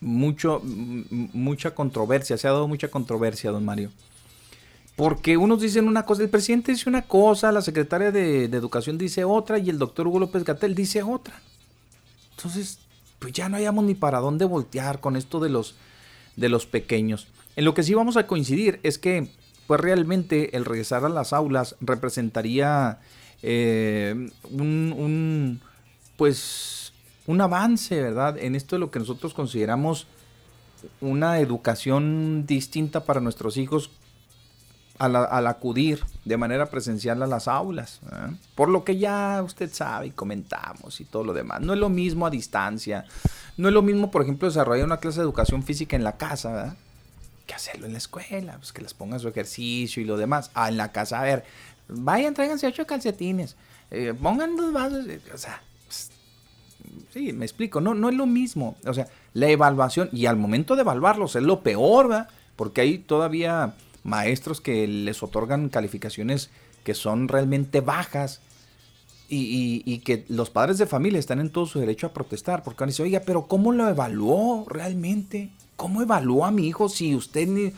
mucho, 0.00 0.62
mucha 0.64 1.74
controversia, 1.74 2.38
se 2.38 2.48
ha 2.48 2.52
dado 2.52 2.68
mucha 2.68 2.88
controversia, 2.88 3.50
don 3.50 3.64
Mario. 3.64 3.90
Porque 4.96 5.36
unos 5.36 5.60
dicen 5.60 5.88
una 5.88 6.04
cosa, 6.04 6.22
el 6.22 6.28
presidente 6.28 6.72
dice 6.72 6.88
una 6.88 7.02
cosa, 7.02 7.50
la 7.50 7.62
secretaria 7.62 8.12
de, 8.12 8.44
Educación 8.44 8.96
dice 8.96 9.24
otra 9.24 9.58
y 9.58 9.68
el 9.68 9.78
doctor 9.78 10.06
Hugo 10.06 10.20
López 10.20 10.44
Gatel 10.44 10.74
dice 10.74 11.02
otra. 11.02 11.40
Entonces, 12.36 12.78
pues 13.18 13.32
ya 13.32 13.48
no 13.48 13.56
hayamos 13.56 13.84
ni 13.84 13.94
para 13.94 14.20
dónde 14.20 14.44
voltear 14.44 15.00
con 15.00 15.16
esto 15.16 15.40
de 15.40 15.48
los, 15.48 15.74
de 16.36 16.48
los 16.48 16.66
pequeños. 16.66 17.26
En 17.56 17.64
lo 17.64 17.74
que 17.74 17.82
sí 17.82 17.94
vamos 17.94 18.16
a 18.16 18.26
coincidir 18.28 18.78
es 18.84 18.98
que, 18.98 19.30
pues 19.66 19.80
realmente 19.80 20.56
el 20.56 20.64
regresar 20.64 21.04
a 21.04 21.08
las 21.08 21.32
aulas 21.32 21.74
representaría 21.80 23.00
eh, 23.42 24.30
un, 24.50 24.94
un, 24.96 25.60
pues, 26.16 26.92
un 27.26 27.40
avance, 27.40 28.00
¿verdad? 28.00 28.38
En 28.38 28.54
esto 28.54 28.76
de 28.76 28.80
lo 28.80 28.92
que 28.92 29.00
nosotros 29.00 29.34
consideramos 29.34 30.06
una 31.00 31.40
educación 31.40 32.44
distinta 32.46 33.04
para 33.04 33.20
nuestros 33.20 33.56
hijos 33.56 33.90
al, 34.98 35.46
acudir 35.46 36.04
de 36.24 36.36
manera 36.36 36.66
presencial 36.66 37.22
a 37.22 37.26
las 37.26 37.48
aulas. 37.48 38.00
Por 38.54 38.68
lo 38.68 38.84
que 38.84 38.96
ya 38.96 39.42
usted 39.44 39.72
sabe 39.72 40.08
y 40.08 40.10
comentamos 40.10 41.00
y 41.00 41.04
todo 41.04 41.24
lo 41.24 41.32
demás. 41.32 41.60
No 41.60 41.72
es 41.72 41.78
lo 41.78 41.88
mismo 41.88 42.26
a 42.26 42.30
distancia. 42.30 43.04
No 43.56 43.68
es 43.68 43.74
lo 43.74 43.82
mismo, 43.82 44.10
por 44.10 44.22
ejemplo, 44.22 44.48
desarrollar 44.48 44.84
una 44.84 44.98
clase 44.98 45.18
de 45.18 45.24
educación 45.24 45.62
física 45.62 45.96
en 45.96 46.04
la 46.04 46.16
casa, 46.16 46.76
Que 47.46 47.54
hacerlo 47.54 47.86
en 47.86 47.92
la 47.92 47.98
escuela, 47.98 48.56
pues 48.56 48.72
que 48.72 48.82
les 48.82 48.94
pongan 48.94 49.20
su 49.20 49.28
ejercicio 49.28 50.02
y 50.02 50.06
lo 50.06 50.16
demás. 50.16 50.50
Ah, 50.54 50.68
en 50.68 50.76
la 50.76 50.92
casa, 50.92 51.20
a 51.20 51.24
ver, 51.24 51.44
vayan, 51.88 52.34
tráiganse 52.34 52.66
ocho 52.66 52.86
calcetines, 52.86 53.56
eh, 53.90 54.14
pongan 54.20 54.56
dos 54.56 54.72
vasos, 54.72 55.06
eh, 55.06 55.20
o 55.32 55.38
sea, 55.38 55.62
pues, 55.86 56.10
sí, 57.12 57.32
me 57.32 57.44
explico, 57.44 57.80
no, 57.80 57.94
no 57.94 58.08
es 58.08 58.14
lo 58.14 58.26
mismo. 58.26 58.76
O 58.86 58.94
sea, 58.94 59.08
la 59.34 59.48
evaluación, 59.48 60.08
y 60.12 60.26
al 60.26 60.36
momento 60.36 60.74
de 60.74 60.82
evaluarlos 60.82 61.36
es 61.36 61.42
lo 61.42 61.60
peor, 61.60 62.08
¿verdad? 62.08 62.28
Porque 62.56 62.80
ahí 62.80 62.98
todavía 62.98 63.74
maestros 64.04 64.60
que 64.60 64.86
les 64.86 65.22
otorgan 65.22 65.68
calificaciones 65.68 66.50
que 66.84 66.94
son 66.94 67.28
realmente 67.28 67.80
bajas 67.80 68.40
y, 69.28 69.98
que 70.04 70.24
los 70.28 70.50
padres 70.50 70.78
de 70.78 70.86
familia 70.86 71.18
están 71.18 71.40
en 71.40 71.50
todo 71.50 71.66
su 71.66 71.80
derecho 71.80 72.06
a 72.06 72.12
protestar 72.12 72.62
porque 72.62 72.84
van 72.84 72.90
a 72.90 73.02
oiga, 73.02 73.22
pero 73.26 73.46
¿cómo 73.46 73.72
lo 73.72 73.88
evaluó 73.88 74.64
realmente? 74.68 75.50
¿Cómo 75.76 76.02
evaluó 76.02 76.44
a 76.44 76.50
mi 76.50 76.68
hijo 76.68 76.88
si 76.88 77.16
usted 77.16 77.72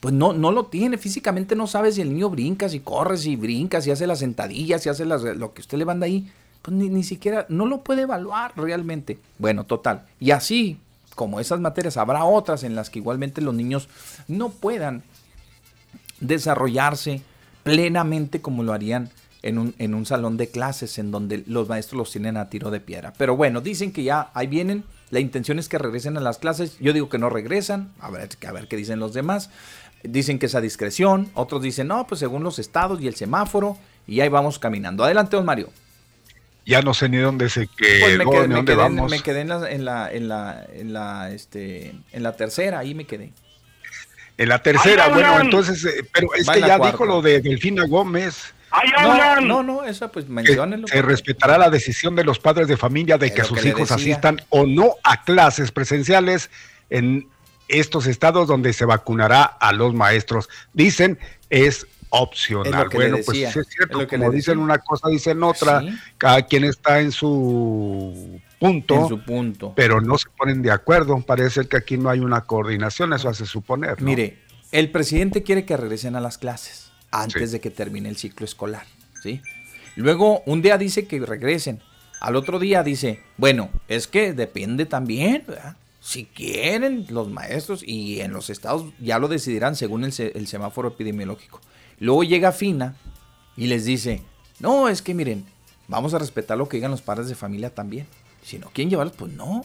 pues 0.00 0.14
no, 0.14 0.32
no 0.32 0.50
lo 0.50 0.66
tiene? 0.66 0.98
Físicamente 0.98 1.54
no 1.54 1.66
sabe 1.66 1.92
si 1.92 2.00
el 2.00 2.12
niño 2.12 2.30
brinca, 2.30 2.68
si 2.68 2.80
corre, 2.80 3.16
si 3.16 3.36
brinca, 3.36 3.80
si 3.80 3.90
hace 3.90 4.06
las 4.06 4.20
sentadillas, 4.20 4.82
si 4.82 4.88
hace 4.88 5.04
lo 5.04 5.52
que 5.52 5.60
usted 5.60 5.78
le 5.78 5.84
manda 5.84 6.06
ahí. 6.06 6.30
Pues 6.62 6.76
ni, 6.76 6.88
ni 6.88 7.04
siquiera, 7.04 7.46
no 7.48 7.66
lo 7.66 7.82
puede 7.82 8.02
evaluar 8.02 8.52
realmente. 8.56 9.18
Bueno, 9.38 9.64
total. 9.64 10.06
Y 10.18 10.32
así, 10.32 10.78
como 11.14 11.38
esas 11.38 11.60
materias, 11.60 11.96
habrá 11.96 12.24
otras 12.24 12.64
en 12.64 12.74
las 12.74 12.90
que 12.90 12.98
igualmente 12.98 13.40
los 13.40 13.54
niños 13.54 13.88
no 14.26 14.48
puedan 14.48 15.04
desarrollarse 16.20 17.22
plenamente 17.62 18.40
como 18.40 18.62
lo 18.62 18.72
harían 18.72 19.10
en 19.42 19.58
un, 19.58 19.74
en 19.78 19.94
un, 19.94 20.06
salón 20.06 20.36
de 20.36 20.48
clases 20.48 20.98
en 20.98 21.10
donde 21.10 21.44
los 21.46 21.68
maestros 21.68 21.98
los 21.98 22.10
tienen 22.10 22.36
a 22.36 22.48
tiro 22.48 22.70
de 22.70 22.80
piedra. 22.80 23.12
Pero 23.16 23.36
bueno, 23.36 23.60
dicen 23.60 23.92
que 23.92 24.02
ya 24.02 24.30
ahí 24.34 24.46
vienen, 24.46 24.84
la 25.10 25.20
intención 25.20 25.58
es 25.58 25.68
que 25.68 25.78
regresen 25.78 26.16
a 26.16 26.20
las 26.20 26.38
clases, 26.38 26.76
yo 26.80 26.92
digo 26.92 27.08
que 27.08 27.18
no 27.18 27.30
regresan, 27.30 27.92
a 28.00 28.10
ver, 28.10 28.28
a 28.46 28.52
ver 28.52 28.68
qué 28.68 28.76
dicen 28.76 28.98
los 28.98 29.14
demás. 29.14 29.50
Dicen 30.02 30.38
que 30.38 30.46
es 30.46 30.54
a 30.54 30.60
discreción, 30.60 31.28
otros 31.34 31.60
dicen 31.62 31.88
no, 31.88 32.06
pues 32.06 32.20
según 32.20 32.44
los 32.44 32.58
estados 32.58 33.00
y 33.00 33.08
el 33.08 33.16
semáforo, 33.16 33.76
y 34.06 34.20
ahí 34.20 34.28
vamos 34.28 34.58
caminando. 34.58 35.04
Adelante, 35.04 35.36
don 35.36 35.44
Mario. 35.44 35.70
Ya 36.64 36.82
no 36.82 36.94
sé 36.94 37.08
ni 37.08 37.16
dónde 37.16 37.48
se 37.48 37.66
quedó, 37.66 38.00
pues 38.00 38.18
me 38.18 38.24
quedé, 38.24 38.48
me 38.48 38.64
quedé, 38.64 38.90
me 38.90 39.20
quedé 39.20 39.40
en, 39.40 39.48
la, 39.48 39.70
en, 39.70 39.84
la, 39.84 40.12
en, 40.12 40.28
la, 40.28 40.66
en, 40.72 40.92
la, 40.92 41.30
este, 41.30 41.94
en 42.12 42.22
la 42.22 42.36
tercera, 42.36 42.78
ahí 42.78 42.94
me 42.94 43.04
quedé. 43.04 43.32
En 44.38 44.48
la 44.48 44.62
tercera, 44.62 45.08
bueno, 45.08 45.40
entonces, 45.40 45.84
eh, 45.84 46.08
pero 46.12 46.28
es 46.32 46.48
que 46.48 46.60
ya 46.60 46.78
dijo 46.78 47.04
lo 47.04 47.20
de 47.20 47.40
Delfina 47.40 47.84
Gómez. 47.86 48.54
No, 49.02 49.40
no, 49.40 49.62
no, 49.64 49.84
esa 49.84 50.12
pues 50.12 50.28
menciónenlo. 50.28 50.86
Se 50.86 51.02
respetará 51.02 51.58
la 51.58 51.70
decisión 51.70 52.14
de 52.14 52.22
los 52.22 52.38
padres 52.38 52.68
de 52.68 52.76
familia 52.76 53.18
de 53.18 53.34
que 53.34 53.42
sus 53.42 53.64
hijos 53.64 53.90
asistan 53.90 54.40
o 54.50 54.64
no 54.64 54.94
a 55.02 55.24
clases 55.24 55.72
presenciales 55.72 56.50
en 56.88 57.28
estos 57.66 58.06
estados 58.06 58.46
donde 58.46 58.72
se 58.72 58.84
vacunará 58.84 59.42
a 59.42 59.72
los 59.72 59.92
maestros. 59.92 60.48
Dicen, 60.72 61.18
es 61.50 61.86
opcional. 62.10 62.88
bueno, 62.92 63.18
pues 63.26 63.56
es 63.56 63.66
cierto, 63.68 64.06
como 64.06 64.30
dicen 64.30 64.58
una 64.58 64.78
cosa, 64.78 65.08
dicen 65.08 65.42
otra, 65.42 65.82
cada 66.16 66.42
quien 66.42 66.64
está 66.64 67.00
en 67.00 67.10
su 67.10 68.40
punto, 68.58 69.08
su 69.08 69.24
punto, 69.24 69.72
pero 69.76 70.00
no 70.00 70.18
se 70.18 70.28
ponen 70.30 70.62
de 70.62 70.70
acuerdo. 70.70 71.20
Parece 71.20 71.66
que 71.66 71.76
aquí 71.76 71.96
no 71.96 72.10
hay 72.10 72.20
una 72.20 72.42
coordinación, 72.42 73.12
eso 73.12 73.28
hace 73.28 73.46
suponer. 73.46 74.00
Mire, 74.02 74.38
el 74.72 74.90
presidente 74.90 75.42
quiere 75.42 75.64
que 75.64 75.76
regresen 75.76 76.16
a 76.16 76.20
las 76.20 76.38
clases 76.38 76.90
antes 77.10 77.52
de 77.52 77.60
que 77.60 77.70
termine 77.70 78.08
el 78.08 78.16
ciclo 78.16 78.44
escolar, 78.44 78.86
¿sí? 79.22 79.40
Luego, 79.96 80.42
un 80.46 80.62
día 80.62 80.78
dice 80.78 81.06
que 81.06 81.18
regresen, 81.20 81.80
al 82.20 82.36
otro 82.36 82.58
día 82.58 82.82
dice, 82.82 83.22
bueno, 83.36 83.70
es 83.88 84.06
que 84.06 84.32
depende 84.32 84.86
también, 84.86 85.44
Si 86.00 86.24
quieren 86.24 87.06
los 87.10 87.28
maestros 87.28 87.82
y 87.84 88.20
en 88.20 88.32
los 88.32 88.50
estados 88.50 88.86
ya 89.00 89.18
lo 89.18 89.28
decidirán 89.28 89.74
según 89.74 90.04
el, 90.04 90.12
el 90.34 90.46
semáforo 90.46 90.88
epidemiológico. 90.88 91.60
Luego 91.98 92.22
llega 92.22 92.52
Fina 92.52 92.94
y 93.56 93.66
les 93.66 93.84
dice, 93.84 94.22
no, 94.60 94.88
es 94.88 95.02
que 95.02 95.14
miren, 95.14 95.44
vamos 95.88 96.14
a 96.14 96.18
respetar 96.18 96.56
lo 96.56 96.68
que 96.68 96.76
digan 96.76 96.92
los 96.92 97.02
padres 97.02 97.28
de 97.28 97.34
familia 97.34 97.74
también. 97.74 98.06
Si 98.48 98.58
no 98.58 98.70
quieren 98.70 98.88
llevarlos, 98.88 99.14
pues 99.14 99.30
no. 99.32 99.62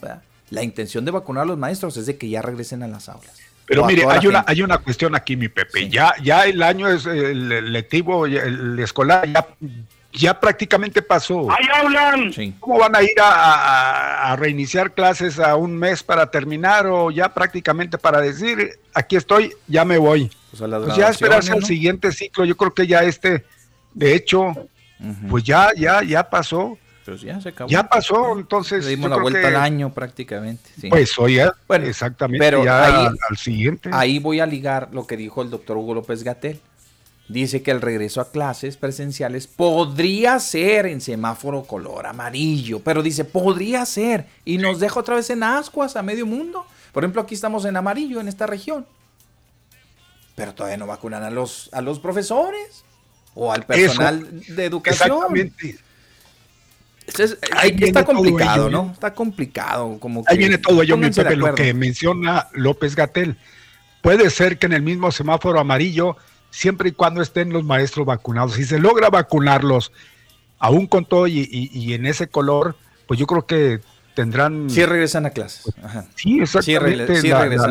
La 0.50 0.62
intención 0.62 1.06
de 1.06 1.12
vacunar 1.12 1.44
a 1.44 1.46
los 1.46 1.58
maestros 1.58 1.96
es 1.96 2.06
de 2.06 2.18
que 2.18 2.28
ya 2.28 2.42
regresen 2.42 2.84
a 2.84 2.88
las 2.90 3.08
aulas. 3.08 3.32
Pero 3.66 3.86
mire, 3.86 4.04
hay 4.06 4.28
una, 4.28 4.44
hay 4.46 4.62
una 4.62 4.78
cuestión 4.80 5.16
aquí, 5.16 5.38
mi 5.38 5.48
Pepe. 5.48 5.88
Ya, 5.88 6.14
ya 6.22 6.46
el 6.46 6.62
año 6.62 6.90
es 6.90 7.06
el 7.06 7.72
lectivo, 7.72 8.26
el 8.26 8.78
escolar, 8.78 9.26
ya, 9.26 9.48
ya 10.12 10.38
prácticamente 10.38 11.02
pasó. 11.02 11.50
¡Ahí 11.50 11.66
hablan! 11.74 12.34
¿Cómo 12.60 12.78
van 12.78 12.94
a 12.94 13.04
ir 13.04 13.16
a, 13.22 14.36
reiniciar 14.38 14.94
clases 14.94 15.40
a 15.40 15.56
un 15.56 15.78
mes 15.78 16.04
para 16.04 16.30
terminar 16.30 16.86
o 16.86 17.10
ya 17.10 17.34
prácticamente 17.34 17.98
para 17.98 18.20
decir, 18.20 18.80
aquí 18.94 19.16
estoy, 19.16 19.54
ya 19.66 19.86
me 19.86 19.98
voy? 19.98 20.30
Pues, 20.52 20.62
pues 20.70 20.98
ya 20.98 21.08
esperarse 21.08 21.54
al 21.54 21.64
siguiente 21.64 22.12
ciclo. 22.12 22.44
Yo 22.44 22.58
creo 22.58 22.74
que 22.74 22.86
ya 22.86 23.04
este, 23.04 23.46
de 23.94 24.14
hecho, 24.14 24.54
pues 25.30 25.46
ya, 25.46 25.70
ya, 25.74 26.04
ya 26.04 26.30
pasó. 26.30 26.78
Ya 27.06 27.42
se 27.42 27.50
acabó. 27.50 27.70
Ya 27.70 27.84
pasó, 27.84 28.38
entonces. 28.38 28.86
Le 28.86 28.92
dimos 28.92 29.10
la 29.10 29.18
vuelta 29.18 29.48
al 29.48 29.58
año 29.58 29.94
prácticamente. 29.94 30.70
Pues 30.90 31.18
oye, 31.20 31.50
bueno, 31.68 31.86
exactamente, 31.86 32.46
pero 32.46 32.64
ya 32.64 33.08
al 33.08 33.38
siguiente. 33.38 33.90
Ahí 33.92 34.20
voy 34.20 34.40
a 34.40 34.46
ligar 34.46 34.90
lo 34.94 35.06
que 35.06 35.18
dijo 35.18 35.42
el 35.42 35.50
doctor 35.50 35.78
Hugo 35.78 35.96
López 35.96 36.24
Gatel. 36.24 36.60
Dice 37.28 37.64
que 37.64 37.72
el 37.72 37.82
regreso 37.82 38.20
a 38.20 38.32
clases 38.32 38.76
presenciales 38.76 39.48
podría 39.48 40.40
ser 40.40 40.86
en 40.86 41.00
semáforo 41.00 41.64
color 41.64 42.06
amarillo, 42.06 42.82
pero 42.82 43.02
dice 43.02 43.24
podría 43.24 43.86
ser 43.86 44.28
y 44.44 44.58
nos 44.58 44.80
deja 44.82 45.00
otra 45.00 45.16
vez 45.16 45.30
en 45.30 45.42
ascuas 45.42 45.96
a 45.96 46.04
medio 46.04 46.26
mundo. 46.26 46.66
Por 46.92 47.04
ejemplo, 47.04 47.22
aquí 47.22 47.34
estamos 47.34 47.64
en 47.66 47.78
amarillo 47.78 48.20
en 48.20 48.28
esta 48.28 48.46
región, 48.46 48.86
pero 50.36 50.54
todavía 50.54 50.78
no 50.78 50.86
vacunan 50.86 51.24
a 51.24 51.32
los, 51.32 51.70
a 51.72 51.82
los 51.82 52.00
profesores 52.00 52.84
o 53.36 53.54
al 53.54 53.66
personal 53.66 54.42
de 54.48 54.66
educación. 54.66 55.12
Exactamente 55.12 55.80
está 57.08 58.06
complicado, 58.06 58.70
¿no? 58.70 58.92
Está 58.94 59.14
complicado. 59.14 59.98
Como 60.00 60.24
Ahí 60.28 60.38
viene 60.38 60.58
todo 60.58 60.82
ello, 60.82 60.98
mi 60.98 61.10
Pepe, 61.10 61.36
lo 61.36 61.54
que 61.56 61.74
menciona 61.74 62.48
López 62.54 62.96
Gatel. 62.96 63.38
Puede 64.02 64.30
ser 64.30 64.58
que 64.58 64.66
en 64.66 64.74
el 64.74 64.82
mismo 64.82 65.12
semáforo 65.12 65.60
amarillo, 65.60 66.18
siempre 66.50 66.90
y 66.90 66.92
cuando 66.92 67.22
estén 67.22 67.54
los 67.54 67.64
maestros 67.64 68.06
vacunados, 68.06 68.54
si 68.54 68.66
se 68.66 68.80
logra 68.80 69.10
vacunarlos, 69.10 69.92
aún 70.60 70.88
con 70.88 71.06
todo 71.06 71.28
y, 71.28 71.94
en 71.94 72.06
ese 72.06 72.28
color, 72.28 72.76
pues 73.08 73.20
yo 73.20 73.28
creo 73.28 73.46
que 73.46 73.80
tendrán... 74.14 74.70
Sí 74.70 74.86
regresan 74.86 75.26
a 75.26 75.30
clases. 75.30 75.74
Pues, 75.80 76.06
sí, 76.16 76.40
exactamente. 76.42 77.22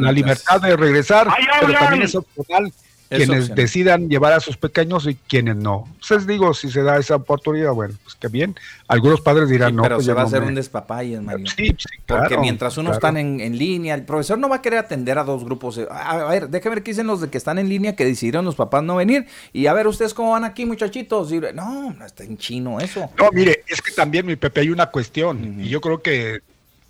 la, 0.01 0.13
libertad 0.13 0.61
de 0.61 0.77
regresar, 0.77 1.29
pero 1.61 1.73
también 1.75 2.03
es 2.03 2.15
opcional 2.15 2.73
quienes 3.17 3.55
decidan 3.55 4.09
llevar 4.09 4.33
a 4.33 4.41
sus 4.41 4.57
pequeños 4.57 5.07
y 5.07 5.15
quienes 5.15 5.57
no. 5.57 5.89
Entonces 5.95 6.27
digo, 6.27 6.55
si 6.55 6.71
se 6.71 6.83
da 6.83 6.99
esa 6.99 7.17
oportunidad, 7.17 7.73
bueno, 7.73 7.95
pues 8.03 8.15
que 8.15 8.29
bien. 8.29 8.57
Algunos 8.89 9.21
padres 9.21 9.49
dirán, 9.49 9.77
no, 9.77 9.83
pero 9.83 9.97
pues 9.97 10.07
se 10.07 10.13
va 10.13 10.23
a 10.23 10.25
hacer 10.25 10.43
un 10.43 10.55
despapay, 10.55 11.21
Mario. 11.21 11.47
Sí, 11.47 11.75
sí 11.79 11.99
claro, 12.07 12.23
Porque 12.25 12.39
mientras 12.39 12.77
uno 12.79 12.93
está 12.93 13.09
en, 13.11 13.41
en, 13.41 13.57
línea, 13.57 13.95
el 13.95 14.05
profesor 14.05 14.39
no 14.39 14.49
va 14.49 14.57
a 14.57 14.63
querer 14.63 14.81
atender 14.81 15.19
a 15.19 15.25
dos 15.25 15.45
grupos. 15.45 15.81
A, 15.91 16.25
ver, 16.29 16.49
déjame 16.49 16.77
ver 16.77 16.83
qué 16.83 16.93
dicen 16.93 17.07
los 17.07 17.21
de 17.21 17.31
que 17.31 17.39
están 17.39 17.59
en 17.59 17.69
línea 17.69 17.97
que 17.97 18.05
decidieron 18.05 18.45
los 18.45 18.55
papás 18.55 18.83
no 18.83 18.97
venir. 18.97 19.27
Y 19.53 19.67
a 19.67 19.73
ver, 19.73 19.87
ustedes 19.87 20.15
cómo 20.15 20.33
van 20.33 20.45
aquí, 20.45 20.67
muchachitos. 20.67 21.31
no, 21.55 21.93
no 21.93 22.07
está 22.07 22.25
en 22.25 22.37
chino 22.37 22.81
eso. 22.81 23.11
No, 23.19 23.31
mire, 23.33 23.65
es 23.67 23.81
que 23.81 23.93
también, 23.93 24.27
mi 24.27 24.37
Pepe, 24.37 24.61
hay 24.61 24.71
una 24.71 24.87
cuestión. 24.87 25.61
Y 25.61 25.69
yo 25.69 25.81
creo 25.81 26.03
que 26.03 26.41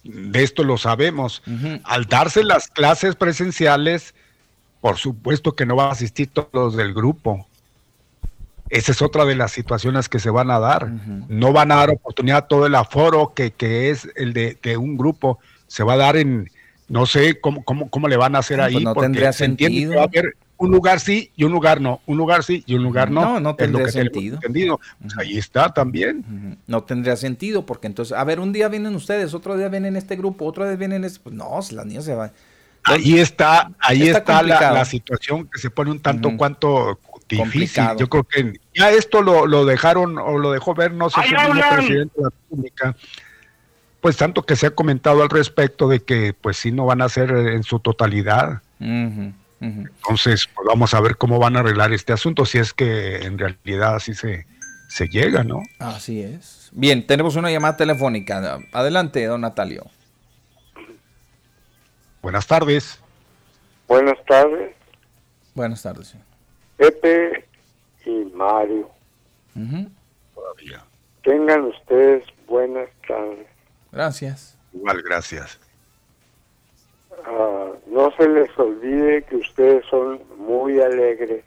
de 0.04 0.42
esto 0.42 0.64
lo 0.64 0.78
sabemos. 0.78 1.42
Al 1.84 2.06
darse 2.06 2.42
las 2.42 2.68
clases 2.68 3.16
presenciales, 3.16 4.14
por 4.82 4.98
supuesto 4.98 5.54
que 5.54 5.64
no 5.64 5.76
van 5.76 5.90
a 5.90 5.92
asistir 5.92 6.28
todos 6.28 6.48
los 6.52 6.76
del 6.76 6.92
grupo. 6.92 7.46
Esa 8.68 8.90
es 8.90 9.00
otra 9.00 9.24
de 9.24 9.36
las 9.36 9.52
situaciones 9.52 10.08
que 10.08 10.18
se 10.18 10.28
van 10.28 10.50
a 10.50 10.58
dar. 10.58 10.90
No 11.28 11.52
van 11.52 11.70
a 11.70 11.76
dar 11.76 11.90
oportunidad 11.90 12.38
a 12.38 12.48
todo 12.48 12.66
el 12.66 12.74
aforo 12.74 13.32
que, 13.32 13.52
que 13.52 13.90
es 13.90 14.08
el 14.16 14.32
de, 14.32 14.76
un 14.76 14.96
grupo. 14.96 15.38
Se 15.68 15.84
va 15.84 15.92
a 15.92 15.98
dar 15.98 16.16
en, 16.16 16.50
no 16.88 17.06
sé 17.06 17.40
cómo, 17.40 17.62
cómo, 17.62 17.90
cómo 17.90 18.08
le 18.08 18.16
van 18.16 18.34
a 18.34 18.40
hacer 18.40 18.60
ahí. 18.60 18.72
Pues 18.72 18.84
no 18.84 18.94
tendría 18.94 19.32
sentido. 19.32 19.92
Que 19.92 19.96
va 19.96 20.02
a 20.02 20.06
haber 20.06 20.36
un 20.56 20.72
lugar 20.72 20.98
sí 20.98 21.30
y 21.36 21.44
un 21.44 21.52
lugar 21.52 21.80
no. 21.80 22.00
Un 22.06 22.16
lugar 22.16 22.42
sí 22.42 22.64
y 22.66 22.74
un 22.74 22.82
lugar 22.82 23.08
no. 23.08 23.20
No, 23.20 23.40
no 23.40 23.54
tendría 23.54 23.86
sentido. 23.86 24.34
Entendido. 24.34 24.80
Pues 25.00 25.16
ahí 25.16 25.38
está 25.38 25.72
también. 25.72 26.58
No 26.66 26.82
tendría 26.82 27.14
sentido 27.14 27.64
porque 27.66 27.86
entonces, 27.86 28.18
a 28.18 28.24
ver, 28.24 28.40
un 28.40 28.52
día 28.52 28.66
vienen 28.66 28.96
ustedes, 28.96 29.32
otro 29.32 29.56
día 29.56 29.68
vienen 29.68 29.94
este 29.94 30.16
grupo, 30.16 30.44
otro 30.44 30.66
día 30.66 30.74
vienen 30.74 31.04
este. 31.04 31.20
Pues 31.20 31.36
no, 31.36 31.60
las 31.70 31.86
niñas 31.86 32.04
se 32.04 32.16
van 32.16 32.32
Ahí 32.84 33.18
está, 33.18 33.70
ahí 33.78 34.08
está, 34.08 34.42
la, 34.42 34.84
situación 34.84 35.48
que 35.48 35.60
se 35.60 35.70
pone 35.70 35.90
un 35.90 36.00
tanto 36.00 36.36
cuanto 36.36 36.98
difícil. 37.28 37.84
Yo 37.98 38.08
creo 38.08 38.24
que 38.24 38.60
ya 38.74 38.90
esto 38.90 39.22
lo, 39.22 39.46
lo, 39.46 39.64
dejaron 39.64 40.18
o 40.18 40.38
lo 40.38 40.52
dejó 40.52 40.74
ver, 40.74 40.92
no 40.92 41.08
sé 41.08 41.20
si 41.22 41.34
el 41.34 41.60
presidente 41.74 42.12
de 42.16 42.22
la 42.22 42.30
República, 42.30 42.96
pues 44.00 44.16
tanto 44.16 44.42
que 44.42 44.56
se 44.56 44.66
ha 44.66 44.70
comentado 44.70 45.22
al 45.22 45.30
respecto 45.30 45.88
de 45.88 46.00
que 46.00 46.34
pues 46.34 46.56
sí 46.56 46.72
no 46.72 46.86
van 46.86 47.02
a 47.02 47.08
ser 47.08 47.30
en 47.30 47.62
su 47.62 47.78
totalidad. 47.78 48.62
Entonces, 48.80 50.48
pues 50.52 50.66
vamos 50.66 50.92
a 50.92 51.00
ver 51.00 51.16
cómo 51.16 51.38
van 51.38 51.56
a 51.56 51.60
arreglar 51.60 51.92
este 51.92 52.12
asunto, 52.12 52.44
si 52.46 52.58
es 52.58 52.72
que 52.72 53.22
en 53.22 53.38
realidad 53.38 53.94
así 53.94 54.12
se, 54.12 54.46
se 54.88 55.08
llega, 55.08 55.44
¿no? 55.44 55.62
Así 55.78 56.20
es. 56.20 56.68
Bien, 56.72 57.06
tenemos 57.06 57.36
una 57.36 57.50
llamada 57.50 57.76
telefónica. 57.76 58.58
Adelante, 58.72 59.24
don 59.26 59.42
Natalio. 59.42 59.86
Buenas 62.22 62.46
tardes. 62.46 63.00
Buenas 63.88 64.24
tardes. 64.26 64.74
Buenas 65.54 65.82
tardes. 65.82 66.06
Señor. 66.08 66.26
Pepe 66.76 67.44
y 68.06 68.24
Mario. 68.32 68.88
Tengan 71.24 71.64
ustedes 71.64 72.24
buenas 72.46 72.88
tardes. 73.06 73.46
Gracias. 73.90 74.56
Igual, 74.72 75.02
gracias. 75.02 75.58
Ah, 77.26 77.72
no 77.86 78.10
se 78.16 78.28
les 78.28 78.58
olvide 78.58 79.22
que 79.24 79.36
ustedes 79.36 79.84
son 79.90 80.20
muy 80.38 80.80
alegres. 80.80 81.44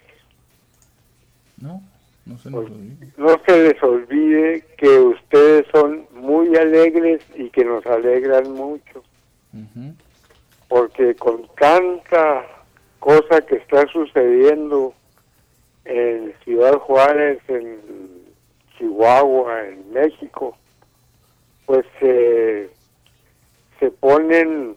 No, 1.57 1.81
no 2.25 2.37
se, 2.37 2.49
les 2.49 2.59
olvide. 2.59 3.07
no 3.17 3.41
se 3.45 3.63
les 3.63 3.83
olvide 3.83 4.61
que 4.77 4.99
ustedes 4.99 5.65
son 5.71 6.05
muy 6.11 6.55
alegres 6.57 7.21
y 7.35 7.49
que 7.49 7.63
nos 7.63 7.85
alegran 7.85 8.51
mucho 8.51 9.03
porque 10.67 11.15
con 11.15 11.47
tanta 11.59 12.45
cosa 12.99 13.41
que 13.41 13.55
está 13.57 13.85
sucediendo 13.87 14.93
en 15.85 16.33
Ciudad 16.43 16.73
Juárez, 16.79 17.39
en 17.47 17.79
Chihuahua, 18.77 19.67
en 19.67 19.91
México, 19.93 20.57
pues 21.65 21.85
se 21.99 22.69
ponen 23.99 24.75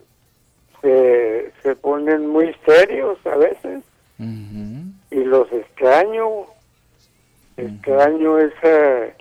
se, 0.81 1.51
se 1.63 1.75
ponen 1.75 2.27
muy 2.27 2.55
serios 2.65 3.17
a 3.25 3.35
veces. 3.35 3.83
Y 5.11 5.23
los 5.23 5.51
extraño. 5.51 6.45
Extraño 7.57 8.39
ese 8.39 9.15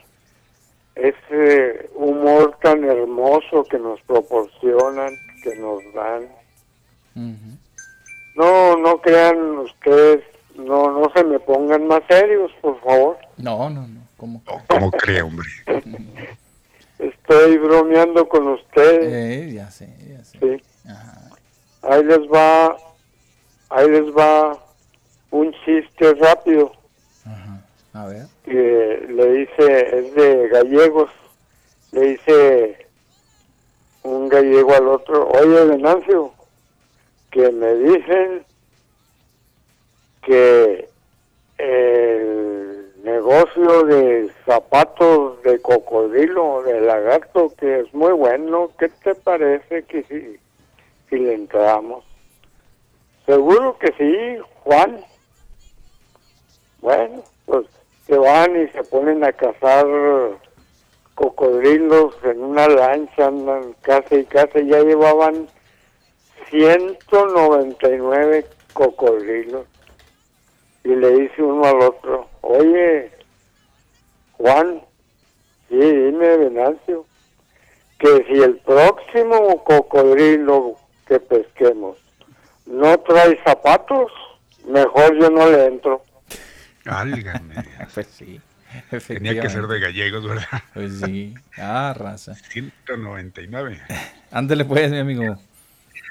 ese 0.94 1.88
humor 1.94 2.56
tan 2.60 2.84
hermoso 2.84 3.64
que 3.64 3.78
nos 3.78 4.00
proporcionan 4.02 5.14
que 5.42 5.56
nos 5.56 5.80
dan 5.94 6.28
no, 8.34 8.76
no 8.76 9.00
crean 9.00 9.58
ustedes, 9.58 10.24
no, 10.54 10.90
no 10.92 11.10
se 11.14 11.24
me 11.24 11.38
pongan 11.40 11.86
más 11.86 12.02
serios, 12.08 12.52
por 12.60 12.80
favor. 12.80 13.18
No, 13.36 13.68
no, 13.70 13.86
no, 13.86 14.00
¿cómo? 14.16 14.42
¿Cómo 14.68 14.90
cree, 14.92 15.22
hombre? 15.22 15.48
Estoy 16.98 17.58
bromeando 17.58 18.28
con 18.28 18.48
ustedes. 18.48 19.12
Eh, 19.12 19.52
ya 19.54 19.70
sé, 19.70 19.88
ya 20.08 20.24
sé. 20.24 20.62
Ahí 21.82 22.02
les 22.04 22.20
va, 22.28 22.76
ahí 23.70 23.88
les 23.88 24.06
va 24.16 24.58
un 25.30 25.52
chiste 25.64 26.14
rápido. 26.14 26.72
Ajá. 27.24 27.60
A 27.92 28.06
ver. 28.06 28.26
Que 28.44 29.06
le 29.08 29.32
dice, 29.32 29.98
es 29.98 30.14
de 30.14 30.48
gallegos, 30.48 31.10
le 31.92 32.00
dice 32.00 32.86
un 34.02 34.28
gallego 34.28 34.74
al 34.74 34.88
otro, 34.88 35.28
oye 35.28 35.64
Venancio, 35.64 36.32
que 37.30 37.50
me 37.52 37.74
dicen 37.74 38.44
que 40.22 40.88
el 41.58 42.92
negocio 43.02 43.84
de 43.84 44.30
zapatos 44.46 45.42
de 45.42 45.60
cocodrilo, 45.60 46.62
de 46.62 46.80
lagarto, 46.80 47.52
que 47.58 47.80
es 47.80 47.94
muy 47.94 48.12
bueno, 48.12 48.70
¿qué 48.78 48.88
te 48.88 49.14
parece 49.14 49.82
que 49.84 50.02
si, 50.04 50.38
si 51.08 51.16
le 51.16 51.34
entramos? 51.34 52.04
Seguro 53.26 53.76
que 53.78 53.92
sí, 53.98 54.42
Juan. 54.64 55.00
Bueno, 56.80 57.22
pues 57.44 57.66
se 58.06 58.16
van 58.16 58.62
y 58.62 58.68
se 58.68 58.82
ponen 58.84 59.22
a 59.22 59.32
cazar 59.32 59.86
cocodrilos 61.14 62.14
en 62.22 62.42
una 62.42 62.68
lancha, 62.68 63.26
andan 63.26 63.74
casa 63.82 64.14
y 64.14 64.24
casa, 64.24 64.60
ya 64.60 64.80
llevaban 64.82 65.48
199 66.50 68.46
cocodrilos. 68.72 69.66
Y 70.84 70.94
le 70.94 71.10
dice 71.10 71.42
uno 71.42 71.64
al 71.64 71.82
otro, 71.82 72.28
oye, 72.40 73.10
Juan, 74.32 74.80
sí, 75.68 75.76
dime, 75.76 76.36
Venancio, 76.36 77.04
que 77.98 78.24
si 78.28 78.40
el 78.42 78.56
próximo 78.58 79.62
cocodrilo 79.64 80.76
que 81.06 81.20
pesquemos 81.20 81.98
no 82.66 82.98
trae 83.00 83.38
zapatos, 83.44 84.12
mejor 84.66 85.18
yo 85.18 85.30
no 85.30 85.50
le 85.50 85.66
entro. 85.66 86.02
Álgame. 86.84 87.54
pues 87.94 88.06
sí. 88.06 88.40
Tenía 89.06 89.40
que 89.40 89.48
ser 89.48 89.66
de 89.66 89.80
gallegos, 89.80 90.26
¿verdad? 90.26 90.62
Pues 90.74 91.00
sí. 91.00 91.34
Ah, 91.56 91.94
raza. 91.96 92.34
199. 92.50 93.80
Ándale 94.30 94.64
pues, 94.64 94.90
mi 94.90 94.98
amigo. 94.98 95.38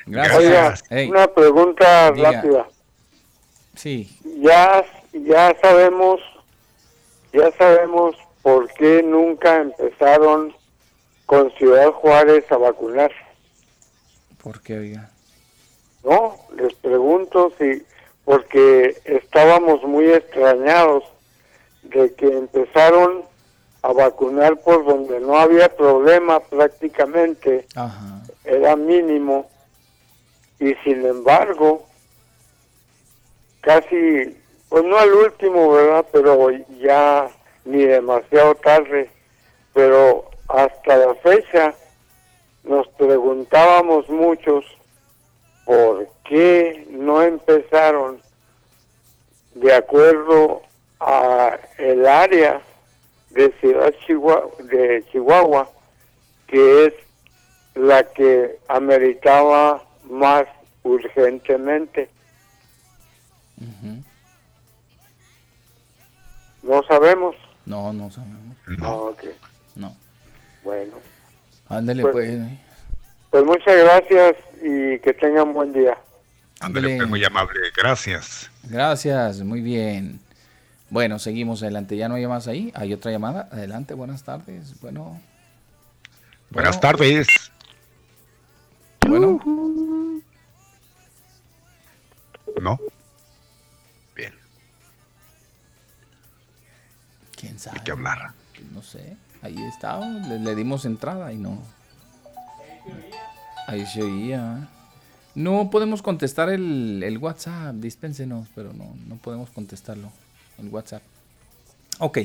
Gracias. 0.07 0.83
una 1.09 1.27
pregunta 1.27 2.11
rápida. 2.11 2.67
Sí. 3.75 4.09
Ya, 4.41 4.83
ya 5.13 5.55
sabemos, 5.61 6.19
ya 7.33 7.51
sabemos 7.57 8.15
por 8.41 8.71
qué 8.73 9.03
nunca 9.03 9.57
empezaron 9.57 10.55
con 11.25 11.51
Ciudad 11.51 11.91
Juárez 11.91 12.49
a 12.51 12.57
vacunar. 12.57 13.11
¿Por 14.41 14.61
qué, 14.61 14.79
oiga? 14.79 15.11
No, 16.03 16.37
les 16.55 16.73
pregunto 16.75 17.51
si, 17.59 17.83
porque 18.23 18.95
estábamos 19.03 19.83
muy 19.83 20.05
extrañados 20.05 21.03
de 21.83 22.13
que 22.13 22.27
empezaron 22.27 23.23
a 23.81 23.91
vacunar 23.91 24.57
por 24.61 24.85
donde 24.85 25.19
no 25.19 25.37
había 25.37 25.75
problema 25.75 26.39
prácticamente, 26.39 27.67
era 28.43 28.75
mínimo, 28.75 29.49
y 30.59 30.73
sin 30.83 31.05
embargo, 31.05 31.85
casi, 33.61 34.37
pues 34.69 34.83
no 34.83 34.97
al 34.97 35.13
último, 35.13 35.71
¿verdad? 35.71 36.05
Pero 36.11 36.49
ya 36.79 37.29
ni 37.65 37.83
demasiado 37.85 38.55
tarde, 38.55 39.09
pero 39.73 40.29
hasta 40.47 40.97
la 40.97 41.15
fecha 41.15 41.73
nos 42.63 42.87
preguntábamos 42.89 44.09
muchos 44.09 44.65
por 45.65 46.07
qué 46.23 46.87
no 46.89 47.21
empezaron 47.21 48.21
de 49.55 49.73
acuerdo 49.73 50.61
a 50.99 51.57
el 51.77 52.07
área 52.07 52.61
de 53.31 53.51
Ciudad 53.59 53.93
Chihuahua, 54.05 54.49
de 54.59 55.03
Chihuahua 55.11 55.69
que 56.47 56.85
es 56.85 56.93
la 57.75 58.03
que 58.03 58.57
ameritaba 58.67 59.83
más 60.09 60.45
urgentemente. 60.83 62.09
No 66.63 66.83
sabemos. 66.83 67.35
No, 67.65 67.93
no 67.93 68.11
sabemos. 68.11 68.57
No. 68.67 69.09
Ah. 69.09 69.29
No. 69.75 69.95
Bueno. 70.63 70.93
Ándale, 71.69 72.03
pues. 72.03 72.13
Pues, 72.13 72.59
pues 73.29 73.45
muchas 73.45 73.77
gracias 73.77 74.35
y 74.61 74.99
que 74.99 75.13
tengan 75.13 75.53
buen 75.53 75.73
día. 75.73 75.97
Ándale, 76.59 76.97
pues, 76.97 77.09
muy 77.09 77.23
amable. 77.23 77.59
Gracias. 77.75 78.49
Gracias, 78.63 79.41
muy 79.41 79.61
bien. 79.61 80.19
Bueno, 80.89 81.19
seguimos 81.19 81.61
adelante. 81.61 81.97
¿Ya 81.97 82.07
no 82.09 82.15
hay 82.15 82.25
más 82.27 82.47
ahí? 82.47 82.71
¿Hay 82.75 82.93
otra 82.93 83.11
llamada? 83.11 83.49
Adelante, 83.51 83.93
buenas 83.93 84.23
tardes. 84.23 84.79
Bueno. 84.81 85.21
Buenas 86.49 86.79
tardes. 86.79 87.27
Bueno. 89.05 89.85
¿No? 92.61 92.79
Bien. 94.15 94.33
¿Quién 97.35 97.59
sabe? 97.59 97.77
Hay 97.79 97.83
que 97.83 97.91
hablar. 97.91 98.31
No 98.73 98.81
sé. 98.81 99.17
Ahí 99.41 99.61
está. 99.63 99.99
Le, 99.99 100.55
dimos 100.55 100.85
entrada 100.85 101.31
y 101.31 101.37
no. 101.37 101.61
Ahí 103.67 103.85
se 103.85 104.01
oía. 104.01 104.69
No 105.35 105.69
podemos 105.69 106.01
contestar 106.01 106.49
el, 106.49 107.03
el 107.03 107.17
WhatsApp. 107.17 107.75
Dispénsenos, 107.75 108.47
pero 108.55 108.73
no, 108.73 108.95
no 109.07 109.17
podemos 109.17 109.49
contestarlo. 109.51 110.11
El 110.57 110.69
WhatsApp. 110.69 111.03
Ok, 111.99 112.19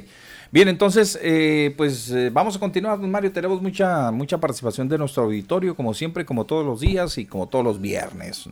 bien, 0.50 0.68
entonces, 0.68 1.18
eh, 1.22 1.72
pues 1.78 2.10
eh, 2.10 2.28
vamos 2.30 2.56
a 2.56 2.58
continuar, 2.58 2.98
Mario. 2.98 3.32
Tenemos 3.32 3.62
mucha, 3.62 4.10
mucha 4.10 4.38
participación 4.38 4.86
de 4.86 4.98
nuestro 4.98 5.22
auditorio, 5.22 5.74
como 5.74 5.94
siempre, 5.94 6.26
como 6.26 6.44
todos 6.44 6.64
los 6.64 6.80
días 6.80 7.16
y 7.16 7.24
como 7.24 7.48
todos 7.48 7.64
los 7.64 7.80
viernes. 7.80 8.46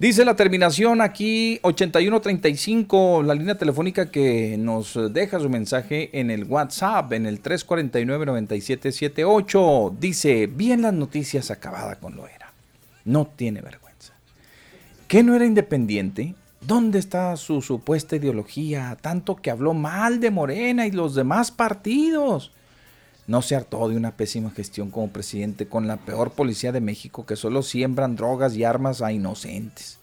Dice 0.00 0.24
la 0.24 0.34
terminación 0.34 1.00
aquí 1.02 1.60
8135, 1.60 3.22
la 3.22 3.34
línea 3.34 3.58
telefónica 3.58 4.10
que 4.10 4.56
nos 4.58 4.98
deja 5.12 5.38
su 5.38 5.50
mensaje 5.50 6.08
en 6.18 6.30
el 6.30 6.44
WhatsApp, 6.44 7.12
en 7.12 7.26
el 7.26 7.42
349-9778. 7.42 9.98
Dice, 10.00 10.46
bien 10.46 10.80
las 10.80 10.94
noticias 10.94 11.50
acabada 11.50 11.96
con 11.96 12.16
lo 12.16 12.26
era. 12.26 12.50
No 13.04 13.26
tiene 13.26 13.60
vergüenza. 13.60 14.14
¿Qué 15.06 15.22
no 15.22 15.34
era 15.34 15.44
independiente? 15.44 16.34
¿Dónde 16.62 16.98
está 16.98 17.36
su 17.36 17.60
supuesta 17.60 18.16
ideología? 18.16 18.96
Tanto 19.02 19.36
que 19.36 19.50
habló 19.50 19.74
mal 19.74 20.18
de 20.18 20.30
Morena 20.30 20.86
y 20.86 20.92
los 20.92 21.14
demás 21.14 21.50
partidos. 21.50 22.52
No 23.30 23.42
se 23.42 23.54
hartó 23.54 23.88
de 23.88 23.96
una 23.96 24.16
pésima 24.16 24.50
gestión 24.50 24.90
como 24.90 25.12
presidente 25.12 25.68
con 25.68 25.86
la 25.86 25.98
peor 25.98 26.32
policía 26.32 26.72
de 26.72 26.80
México 26.80 27.26
que 27.26 27.36
solo 27.36 27.62
siembran 27.62 28.16
drogas 28.16 28.56
y 28.56 28.64
armas 28.64 29.02
a 29.02 29.12
inocentes. 29.12 29.98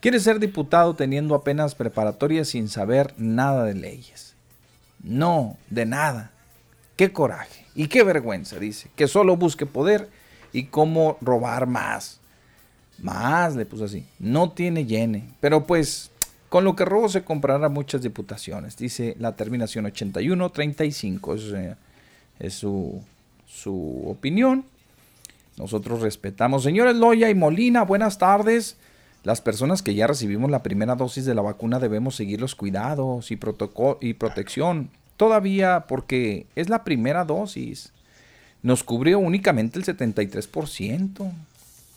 Quiere 0.00 0.20
ser 0.20 0.38
diputado 0.38 0.94
teniendo 0.94 1.34
apenas 1.34 1.74
preparatoria 1.74 2.44
sin 2.44 2.68
saber 2.68 3.14
nada 3.16 3.64
de 3.64 3.74
leyes. 3.74 4.36
No, 5.02 5.56
de 5.70 5.86
nada. 5.86 6.30
Qué 6.94 7.12
coraje 7.12 7.66
y 7.74 7.88
qué 7.88 8.04
vergüenza, 8.04 8.60
dice, 8.60 8.88
que 8.94 9.08
solo 9.08 9.36
busque 9.36 9.66
poder 9.66 10.08
y 10.52 10.66
cómo 10.66 11.18
robar 11.20 11.66
más. 11.66 12.20
Más, 12.98 13.56
le 13.56 13.66
puso 13.66 13.86
así. 13.86 14.06
No 14.20 14.52
tiene 14.52 14.86
llene. 14.86 15.28
Pero 15.40 15.66
pues, 15.66 16.12
con 16.48 16.62
lo 16.62 16.76
que 16.76 16.84
robo 16.84 17.08
se 17.08 17.24
comprará 17.24 17.68
muchas 17.68 18.02
diputaciones. 18.02 18.76
Dice 18.76 19.16
la 19.18 19.34
terminación 19.34 19.86
8135. 19.86 21.34
Es, 22.38 22.54
su, 22.54 23.02
su 23.46 24.04
opinión. 24.06 24.64
Nosotros 25.56 26.00
respetamos. 26.00 26.62
Señores 26.62 26.96
Loya 26.96 27.30
y 27.30 27.34
Molina, 27.34 27.82
buenas 27.82 28.18
tardes. 28.18 28.76
Las 29.24 29.40
personas 29.40 29.82
que 29.82 29.94
ya 29.94 30.06
recibimos 30.06 30.50
la 30.50 30.62
primera 30.62 30.94
dosis 30.94 31.24
de 31.24 31.34
la 31.34 31.42
vacuna 31.42 31.80
debemos 31.80 32.14
seguir 32.14 32.40
los 32.40 32.54
cuidados 32.54 33.30
y, 33.30 33.38
y 34.00 34.14
protección. 34.14 34.90
Todavía 35.16 35.86
porque 35.88 36.46
es 36.54 36.68
la 36.68 36.84
primera 36.84 37.24
dosis. 37.24 37.92
Nos 38.62 38.84
cubrió 38.84 39.18
únicamente 39.18 39.78
el 39.78 39.84
73%. 39.84 41.32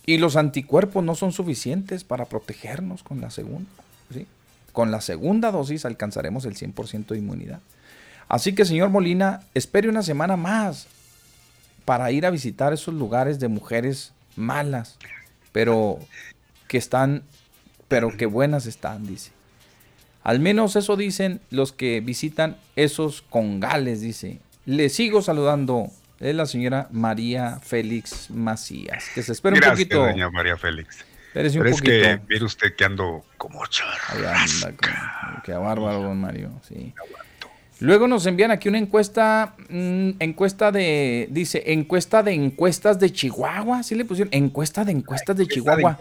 Y 0.05 0.17
los 0.17 0.35
anticuerpos 0.35 1.03
no 1.03 1.15
son 1.15 1.31
suficientes 1.31 2.03
para 2.03 2.25
protegernos 2.25 3.03
con 3.03 3.21
la 3.21 3.29
segunda. 3.29 3.69
Con 4.71 4.89
la 4.89 5.01
segunda 5.01 5.51
dosis 5.51 5.85
alcanzaremos 5.85 6.45
el 6.45 6.55
100% 6.55 7.07
de 7.07 7.17
inmunidad. 7.17 7.59
Así 8.31 8.55
que, 8.55 8.63
señor 8.63 8.91
Molina, 8.91 9.41
espere 9.53 9.89
una 9.89 10.03
semana 10.03 10.37
más 10.37 10.87
para 11.83 12.13
ir 12.13 12.25
a 12.25 12.29
visitar 12.29 12.71
esos 12.71 12.93
lugares 12.93 13.41
de 13.41 13.49
mujeres 13.49 14.13
malas, 14.37 14.97
pero 15.51 15.99
que 16.69 16.77
están, 16.77 17.23
pero 17.89 18.15
que 18.15 18.27
buenas 18.27 18.67
están, 18.67 19.05
dice. 19.05 19.31
Al 20.23 20.39
menos 20.39 20.77
eso 20.77 20.95
dicen 20.95 21.41
los 21.49 21.73
que 21.73 21.99
visitan 21.99 22.55
esos 22.77 23.21
congales, 23.21 23.99
dice. 23.99 24.39
Le 24.65 24.87
sigo 24.87 25.21
saludando 25.21 25.91
es 26.21 26.33
la 26.33 26.45
señora 26.45 26.87
María 26.89 27.59
Félix 27.61 28.29
Macías. 28.29 29.09
Que 29.13 29.23
se 29.23 29.33
espera 29.33 29.57
un 29.57 29.71
poquito. 29.71 30.05
doña 30.05 30.29
María 30.29 30.55
Félix. 30.55 31.03
Pero 31.33 31.49
es 31.49 31.81
que 31.81 32.21
mire 32.29 32.45
usted 32.45 32.77
que 32.77 32.85
ando 32.85 33.25
como 33.35 33.65
charrasca. 33.65 35.41
Qué 35.43 35.51
bárbaro, 35.51 36.03
don 36.03 36.21
Mario. 36.21 36.61
Sí. 36.65 36.93
Luego 37.81 38.07
nos 38.07 38.27
envían 38.27 38.51
aquí 38.51 38.69
una 38.69 38.77
encuesta, 38.77 39.55
mm, 39.67 40.11
encuesta 40.19 40.71
de, 40.71 41.27
dice, 41.31 41.63
encuesta 41.73 42.21
de 42.21 42.31
encuestas 42.31 42.99
de 42.99 43.11
Chihuahua, 43.11 43.81
¿sí 43.81 43.95
le 43.95 44.05
pusieron? 44.05 44.31
Encuesta 44.31 44.85
de 44.85 44.91
encuestas 44.91 45.35
de 45.35 45.47
Chihuahua. 45.47 45.97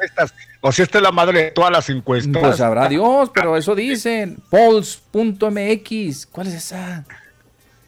O 0.60 0.72
si 0.72 0.82
esta 0.82 0.98
es 0.98 1.02
la 1.02 1.10
madre 1.10 1.44
de 1.44 1.50
todas 1.52 1.72
las 1.72 1.88
encuestas. 1.88 2.42
Pues 2.42 2.58
sabrá 2.58 2.86
Dios, 2.90 3.30
pero 3.32 3.56
eso 3.56 3.74
dicen, 3.74 4.36
polls.mx, 4.50 6.26
¿cuál 6.26 6.48
es 6.48 6.54
esa? 6.54 7.06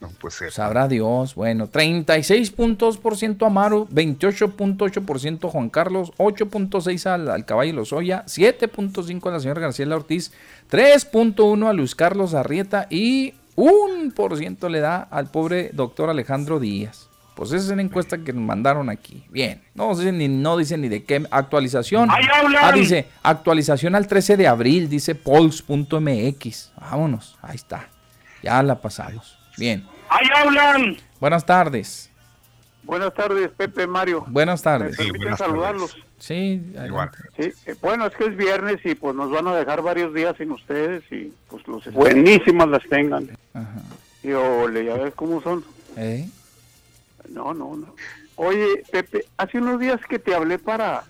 No 0.01 0.09
puede 0.09 0.35
ser. 0.35 0.53
Sabrá 0.53 0.89
Dios. 0.89 1.35
Bueno, 1.35 1.67
36 1.67 2.51
puntos 2.51 2.97
por 2.97 3.19
ciento 3.19 3.45
Amaro, 3.45 3.87
28.8% 3.89 5.51
Juan 5.51 5.69
Carlos, 5.69 6.13
8.6 6.17 7.07
al, 7.07 7.29
al 7.29 7.45
Caballo 7.45 7.75
Lozoya, 7.75 8.25
7.5 8.25 9.29
a 9.29 9.33
la 9.33 9.41
señora 9.41 9.61
García 9.61 9.87
Ortiz, 9.95 10.33
3.1 10.71 11.69
a 11.69 11.73
Luis 11.75 11.95
Carlos 11.95 12.33
Arrieta 12.33 12.87
y 12.89 13.35
1% 13.57 14.69
le 14.69 14.81
da 14.81 14.97
al 15.03 15.31
pobre 15.31 15.71
doctor 15.73 16.11
Alejandro 16.11 16.59
Díaz. 16.61 17.09
Pues 17.35 17.51
esa 17.53 17.65
es 17.65 17.71
una 17.71 17.83
encuesta 17.83 18.19
que 18.19 18.33
nos 18.33 18.45
mandaron 18.45 18.91
aquí. 18.91 19.25
Bien, 19.31 19.63
no 19.75 19.95
dicen 19.95 20.19
ni, 20.19 20.29
no 20.29 20.57
dicen 20.57 20.83
ni 20.83 20.89
de 20.89 21.03
qué 21.05 21.27
actualización. 21.31 22.09
Ah, 22.11 22.73
dice 22.73 23.09
actualización 23.23 23.95
al 23.95 24.07
13 24.07 24.37
de 24.37 24.47
abril, 24.47 24.89
dice 24.89 25.15
polls.mx. 25.15 26.73
Vámonos, 26.79 27.39
ahí 27.41 27.57
está. 27.57 27.89
Ya 28.43 28.63
la 28.63 28.81
pasamos. 28.81 29.39
Bien. 29.57 29.87
¡Ahí 30.09 30.27
hablan! 30.37 30.99
Buenas 31.21 31.47
tardes. 31.47 32.12
Buenas 32.85 33.15
tardes, 33.15 33.51
Pepe 33.51 33.87
Mario. 33.87 34.25
Buenas 34.29 34.63
tardes. 34.63 34.97
Sí, 34.97 35.11
saludarlos. 35.37 35.97
Sí, 36.19 36.63
sí, 37.37 37.53
eh, 37.67 37.75
bueno, 37.81 38.07
es 38.07 38.15
que 38.15 38.25
es 38.27 38.37
viernes 38.37 38.79
y 38.85 38.95
pues 38.95 39.15
nos 39.15 39.31
van 39.31 39.49
a 39.49 39.57
dejar 39.57 39.83
varios 39.83 40.15
días 40.15 40.37
sin 40.37 40.53
ustedes 40.53 41.03
y 41.11 41.33
pues 41.49 41.67
los 41.67 41.93
buenísimas 41.93 42.69
las 42.69 42.83
tengan. 42.89 43.31
Ajá. 43.55 43.83
Y 44.23 44.33
ole, 44.33 44.85
ya 44.85 44.95
ves 44.95 45.15
cómo 45.15 45.41
son. 45.43 45.65
¿Eh? 45.97 46.29
No, 47.29 47.53
no, 47.55 47.77
no. 47.77 47.95
Oye, 48.37 48.83
Pepe, 48.91 49.25
hace 49.37 49.59
unos 49.59 49.81
días 49.81 50.01
que 50.09 50.19
te 50.19 50.35
hablé 50.35 50.59
para 50.59 51.05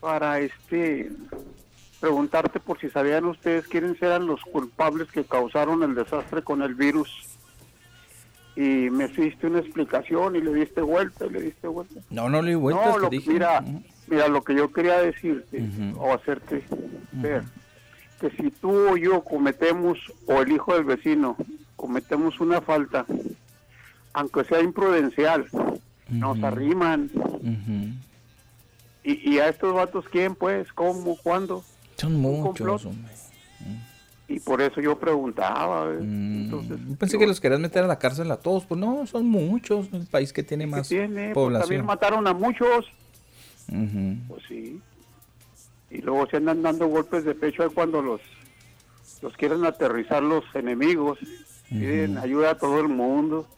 para 0.00 0.40
este 0.40 1.10
preguntarte 2.00 2.58
por 2.58 2.80
si 2.80 2.88
sabían 2.88 3.26
ustedes 3.26 3.68
quiénes 3.68 4.00
eran 4.00 4.26
los 4.26 4.40
culpables 4.40 5.10
que 5.10 5.24
causaron 5.24 5.82
el 5.82 5.94
desastre 5.94 6.42
con 6.42 6.62
el 6.62 6.74
virus. 6.74 7.29
Y 8.56 8.90
me 8.90 9.04
hiciste 9.06 9.46
una 9.46 9.60
explicación 9.60 10.36
y 10.36 10.40
le 10.40 10.52
diste 10.52 10.80
vuelta 10.82 11.26
y 11.26 11.30
le 11.30 11.40
diste 11.42 11.68
vuelta. 11.68 12.00
No, 12.10 12.28
no 12.28 12.42
le 12.42 12.50
di 12.50 12.56
vuelta. 12.56 12.96
No, 12.98 13.08
mira, 13.10 13.64
mira, 14.08 14.28
lo 14.28 14.42
que 14.42 14.54
yo 14.54 14.72
quería 14.72 14.98
decirte 14.98 15.64
o 15.96 16.12
hacerte 16.12 16.64
ver, 17.12 17.44
que 18.20 18.30
si 18.30 18.50
tú 18.50 18.70
o 18.90 18.96
yo 18.96 19.22
cometemos, 19.22 19.98
o 20.26 20.42
el 20.42 20.52
hijo 20.52 20.74
del 20.74 20.84
vecino, 20.84 21.36
cometemos 21.76 22.40
una 22.40 22.60
falta, 22.60 23.06
aunque 24.12 24.44
sea 24.44 24.60
imprudencial, 24.60 25.46
nos 26.08 26.42
arriman. 26.42 27.10
y, 29.04 29.30
y 29.30 29.38
a 29.38 29.48
estos 29.48 29.72
vatos, 29.72 30.04
¿quién 30.10 30.34
pues? 30.34 30.72
¿Cómo? 30.72 31.16
¿Cuándo? 31.22 31.64
Son 31.96 32.16
muchos, 32.20 32.84
hombre. 32.84 33.12
Y 34.30 34.38
por 34.38 34.62
eso 34.62 34.80
yo 34.80 34.96
preguntaba. 34.96 35.90
Mm, 36.00 36.94
pensé 36.94 37.18
que 37.18 37.26
los 37.26 37.40
querías 37.40 37.58
meter 37.58 37.82
a 37.82 37.88
la 37.88 37.98
cárcel 37.98 38.30
a 38.30 38.36
todos. 38.36 38.64
Pues 38.64 38.78
no, 38.78 39.04
son 39.04 39.26
muchos. 39.26 39.92
El 39.92 40.06
país 40.06 40.32
que 40.32 40.44
tiene 40.44 40.68
más 40.68 40.88
pues 40.88 41.34
población. 41.34 41.62
también 41.62 41.84
mataron 41.84 42.28
a 42.28 42.32
muchos. 42.32 42.86
Pues 43.66 44.42
sí. 44.46 44.80
Y 45.90 45.98
luego 46.02 46.28
se 46.28 46.36
andan 46.36 46.62
dando 46.62 46.86
golpes 46.86 47.24
de 47.24 47.34
pecho 47.34 47.68
cuando 47.74 48.00
los, 48.02 48.20
los 49.20 49.36
quieren 49.36 49.64
aterrizar 49.64 50.22
los 50.22 50.44
enemigos. 50.54 51.18
Piden 51.68 52.16
ayuda 52.16 52.52
a 52.52 52.54
todo 52.54 52.78
el 52.78 52.88
mundo. 52.88 53.48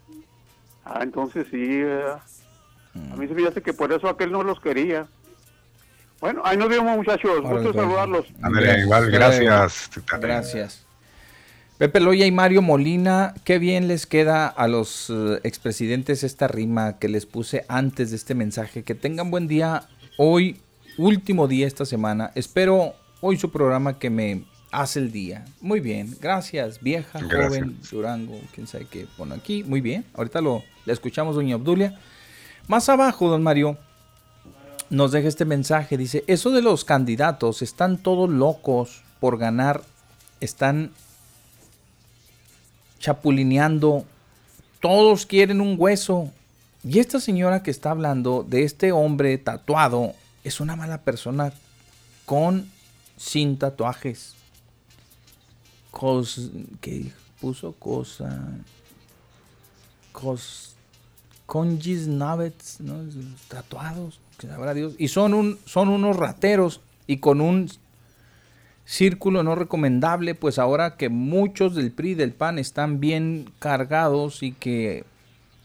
Ah, 0.87 1.01
entonces 1.03 1.47
sí. 1.51 1.83
A 1.83 3.17
mí 3.17 3.29
se 3.29 3.35
me 3.35 3.47
hace 3.47 3.61
que 3.61 3.75
por 3.75 3.93
eso 3.93 4.09
aquel 4.09 4.33
no 4.33 4.43
los 4.43 4.59
quería. 4.59 5.07
Bueno, 6.23 6.41
ahí 6.45 6.57
nos 6.57 6.69
vemos 6.69 6.97
muchachos, 6.99 7.43
gusto 7.43 7.73
saludarlos. 7.73 8.27
André, 8.43 8.83
igual, 8.83 9.11
gracias. 9.11 9.91
Gracias. 10.21 10.87
Pepe 11.79 11.99
Loya 11.99 12.27
y 12.27 12.31
Mario 12.31 12.63
Molina, 12.63 13.35
qué 13.43 13.59
bien 13.59 13.89
les 13.89 14.07
queda 14.07 14.47
a 14.47 14.69
los 14.69 15.11
eh, 15.11 15.41
expresidentes 15.43 16.23
esta 16.23 16.47
rima 16.47 17.01
que 17.01 17.09
les 17.09 17.27
puse 17.27 17.65
antes 17.67 18.11
de 18.11 18.17
este 18.17 18.37
mensaje. 18.37 18.85
Que 18.85 18.95
tengan 18.95 19.33
buen 19.33 19.49
día 19.49 19.89
hoy, 20.17 20.61
último 20.97 21.49
día 21.49 21.67
esta 21.67 21.85
semana. 21.85 22.31
Espero 22.37 22.95
hoy 23.21 23.37
su 23.37 23.51
programa 23.51 23.99
que 23.99 24.09
me 24.09 24.45
hace 24.71 25.01
el 25.01 25.11
día. 25.11 25.45
Muy 25.61 25.81
bien, 25.81 26.17
gracias, 26.21 26.81
vieja, 26.81 27.21
joven, 27.21 27.81
Durango, 27.91 28.41
quién 28.55 28.69
sabe 28.69 28.87
qué 28.89 29.09
pone 29.17 29.35
aquí. 29.35 29.65
Muy 29.65 29.81
bien, 29.81 30.05
ahorita 30.15 30.41
lo 30.41 30.63
le 30.85 30.93
escuchamos, 30.93 31.35
doña 31.35 31.57
Obdulia. 31.57 31.99
Más 32.69 32.89
abajo, 32.89 33.29
don 33.29 33.43
Mario, 33.43 33.77
nos 34.93 35.11
deja 35.11 35.27
este 35.27 35.47
mensaje. 35.47 35.97
Dice, 35.97 36.23
eso 36.27 36.51
de 36.51 36.61
los 36.61 36.85
candidatos, 36.85 37.63
están 37.63 37.97
todos 37.97 38.29
locos 38.29 39.03
por 39.21 39.39
ganar, 39.39 39.83
están 40.41 40.93
chapulineando, 43.01 44.05
todos 44.81 45.25
quieren 45.25 45.63
un 45.63 45.77
hueso. 45.79 46.31
Y 46.85 46.99
esta 46.99 47.21
señora 47.21 47.63
que 47.63 47.71
está 47.71 47.91
hablando 47.91 48.45
de 48.47 48.65
este 48.65 48.93
hombre 48.93 49.39
tatuado 49.39 50.13
es 50.45 50.61
una 50.61 50.77
mala 50.77 50.99
persona 51.01 51.55
con 52.27 52.71
sin 53.17 53.57
tatuajes. 53.59 54.35
Cos, 55.91 56.51
que 56.83 57.13
puso 57.41 57.73
cosa. 57.73 58.43
Cos, 60.13 60.75
congis 61.47 62.07
navets, 62.07 62.79
¿no? 62.81 63.01
tatuados, 63.49 64.21
Y 64.99 65.09
son, 65.09 65.59
son 65.65 65.89
unos 65.89 66.17
rateros 66.17 66.81
y 67.07 67.19
con 67.19 67.41
un 67.41 67.71
círculo 68.85 69.43
no 69.43 69.55
recomendable, 69.55 70.35
pues 70.35 70.59
ahora 70.59 70.97
que 70.97 71.09
muchos 71.09 71.75
del 71.75 71.93
PRI 71.93 72.15
del 72.15 72.33
PAN 72.33 72.59
están 72.59 73.01
bien 73.01 73.51
cargados 73.59 74.43
y 74.43 74.53
que 74.53 75.05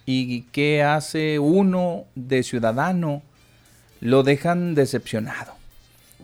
y 0.10 0.44
que 0.44 0.84
hace 0.84 1.38
uno 1.38 2.06
de 2.16 2.42
ciudadano 2.44 3.22
lo 4.00 4.24
dejan 4.24 4.74
decepcionado. 4.74 5.54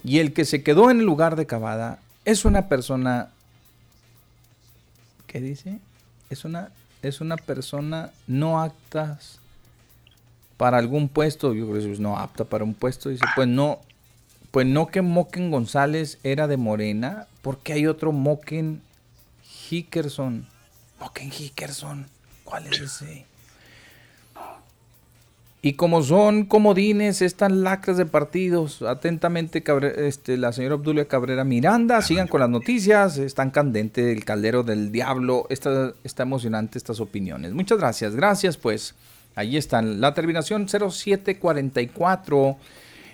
Y 0.05 0.19
el 0.19 0.31
que 0.31 0.45
se 0.45 0.63
quedó 0.63 0.89
en 0.89 0.99
el 0.99 1.05
lugar 1.05 1.35
de 1.35 1.45
Cavada 1.45 1.99
es 2.23 2.45
una 2.45 2.69
persona 2.69 3.30
¿qué 5.27 5.41
dice? 5.41 5.80
Es 6.30 6.45
una 6.45 6.69
es 7.01 7.19
una 7.19 7.35
persona 7.35 8.11
no 8.27 8.61
apta 8.61 9.19
para 10.57 10.77
algún 10.77 11.09
puesto, 11.09 11.53
yo 11.53 11.67
creo 11.67 11.81
que 11.81 11.91
es 11.91 11.99
no 11.99 12.17
apta 12.17 12.43
para 12.43 12.63
un 12.63 12.73
puesto, 12.73 13.09
dice, 13.09 13.25
pues 13.35 13.47
no 13.47 13.80
pues 14.53 14.67
no 14.67 14.85
que 14.85 15.01
Moken 15.01 15.49
González 15.49 16.19
era 16.21 16.47
de 16.47 16.57
Morena, 16.57 17.25
porque 17.41 17.73
hay 17.73 17.88
otro 17.88 18.11
Moken 18.11 18.84
Hickerson. 19.71 20.45
Moken 20.99 21.31
Hickerson, 21.34 22.05
¿cuál 22.43 22.67
es 22.67 22.80
ese? 22.80 23.25
Y 25.63 25.73
como 25.73 26.03
son 26.03 26.45
comodines, 26.45 27.23
están 27.23 27.63
lacras 27.63 27.97
de 27.97 28.05
partidos. 28.05 28.84
Atentamente, 28.84 29.63
este, 30.05 30.38
la 30.38 30.53
señora 30.53 30.75
Obdulia 30.75 31.07
Cabrera 31.07 31.43
Miranda. 31.43 32.03
Sigan 32.03 32.27
con 32.27 32.41
las 32.41 32.49
noticias. 32.49 33.17
Están 33.17 33.49
candente 33.49 34.11
el 34.11 34.23
caldero 34.23 34.61
del 34.61 34.91
diablo. 34.91 35.47
Está, 35.49 35.93
está 36.03 36.23
emocionante 36.23 36.77
estas 36.77 36.99
opiniones. 36.99 37.53
Muchas 37.53 37.80
gracias. 37.80 38.13
Gracias, 38.13 38.57
pues. 38.57 38.93
Ahí 39.35 39.57
están. 39.57 39.99
La 39.99 40.14
terminación 40.14 40.68
0744. 40.68 42.57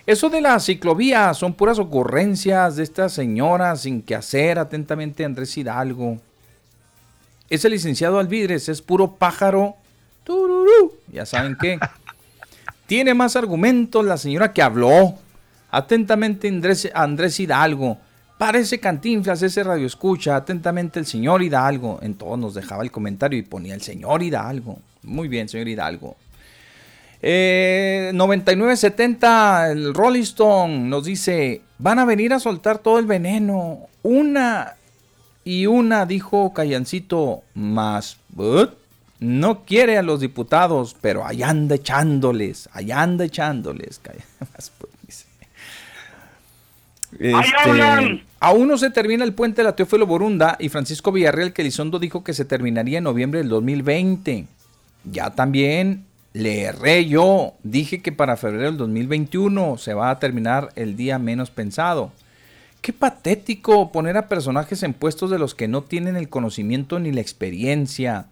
Eso 0.05 0.29
de 0.29 0.41
la 0.41 0.59
ciclovía 0.59 1.33
son 1.33 1.53
puras 1.53 1.79
ocurrencias 1.79 2.75
de 2.75 2.83
esta 2.83 3.09
señora 3.09 3.75
sin 3.75 4.01
que 4.01 4.15
hacer. 4.15 4.59
Atentamente, 4.59 5.23
Andrés 5.23 5.55
Hidalgo. 5.57 6.17
Ese 7.49 7.69
licenciado 7.69 8.19
Alvidres 8.19 8.69
es 8.69 8.81
puro 8.81 9.15
pájaro. 9.15 9.75
Tururú. 10.23 10.93
Ya 11.11 11.25
saben 11.25 11.55
qué. 11.59 11.79
Tiene 12.87 13.13
más 13.13 13.35
argumentos 13.35 14.03
la 14.03 14.17
señora 14.17 14.51
que 14.51 14.61
habló. 14.61 15.15
Atentamente, 15.71 16.47
Andrés, 16.47 16.89
Andrés 16.93 17.39
Hidalgo. 17.39 17.99
Parece 18.39 18.79
cantinflas 18.79 19.41
ese 19.41 19.65
radio 19.65 19.85
escucha. 19.85 20.37
Atentamente, 20.37 20.97
el 20.97 21.05
señor 21.05 21.43
Hidalgo. 21.43 21.99
En 22.01 22.13
todo 22.13 22.37
nos 22.37 22.53
dejaba 22.53 22.83
el 22.83 22.89
comentario 22.89 23.37
y 23.37 23.41
ponía 23.41 23.75
el 23.75 23.81
señor 23.81 24.23
Hidalgo. 24.23 24.79
Muy 25.03 25.27
bien, 25.27 25.49
señor 25.49 25.67
Hidalgo. 25.67 26.15
Eh, 27.21 28.11
9970, 28.13 29.71
el 29.71 29.93
Rolling 29.93 30.21
Stone 30.21 30.87
nos 30.87 31.03
dice, 31.03 31.63
van 31.79 31.99
a 31.99 32.05
venir 32.05 32.31
a 32.31 32.39
soltar 32.39 32.77
todo 32.77 32.97
el 32.97 33.07
veneno. 33.07 33.89
Una 34.03 34.75
y 35.43 35.65
una, 35.65 36.05
dijo 36.05 36.53
Callancito, 36.53 37.43
más, 37.55 38.19
no 39.19 39.65
quiere 39.65 39.97
a 39.97 40.01
los 40.01 40.21
diputados, 40.21 40.95
pero 41.01 41.25
allá 41.25 41.49
anda 41.49 41.75
echándoles, 41.75 42.69
allá 42.71 43.01
anda 43.01 43.25
echándoles. 43.25 43.99
Este, 47.19 48.23
aún 48.39 48.67
no 48.67 48.77
se 48.77 48.89
termina 48.89 49.23
el 49.23 49.33
puente 49.33 49.61
de 49.61 49.65
la 49.65 49.75
Teófilo 49.75 50.05
Borunda 50.05 50.57
y 50.59 50.69
Francisco 50.69 51.11
Villarreal 51.11 51.53
que 51.53 51.61
Elizondo 51.61 51.99
dijo 51.99 52.23
que 52.23 52.33
se 52.33 52.45
terminaría 52.45 52.99
en 52.99 53.03
noviembre 53.03 53.39
del 53.39 53.49
2020. 53.49 54.47
Ya 55.11 55.31
también 55.31 56.05
le 56.33 56.61
erré 56.63 57.07
yo. 57.07 57.53
Dije 57.63 58.01
que 58.01 58.11
para 58.11 58.37
febrero 58.37 58.65
del 58.65 58.77
2021 58.77 59.77
se 59.77 59.93
va 59.93 60.09
a 60.09 60.19
terminar 60.19 60.69
el 60.75 60.95
día 60.95 61.19
menos 61.19 61.51
pensado. 61.51 62.11
Qué 62.81 62.93
patético 62.93 63.91
poner 63.91 64.15
a 64.17 64.29
personajes 64.29 64.83
en 64.83 64.93
puestos 64.93 65.29
de 65.29 65.39
los 65.39 65.53
que 65.53 65.67
no 65.67 65.83
tienen 65.83 66.15
el 66.15 66.29
conocimiento 66.29 66.99
ni 66.99 67.11
la 67.11 67.21
experiencia. 67.21 68.27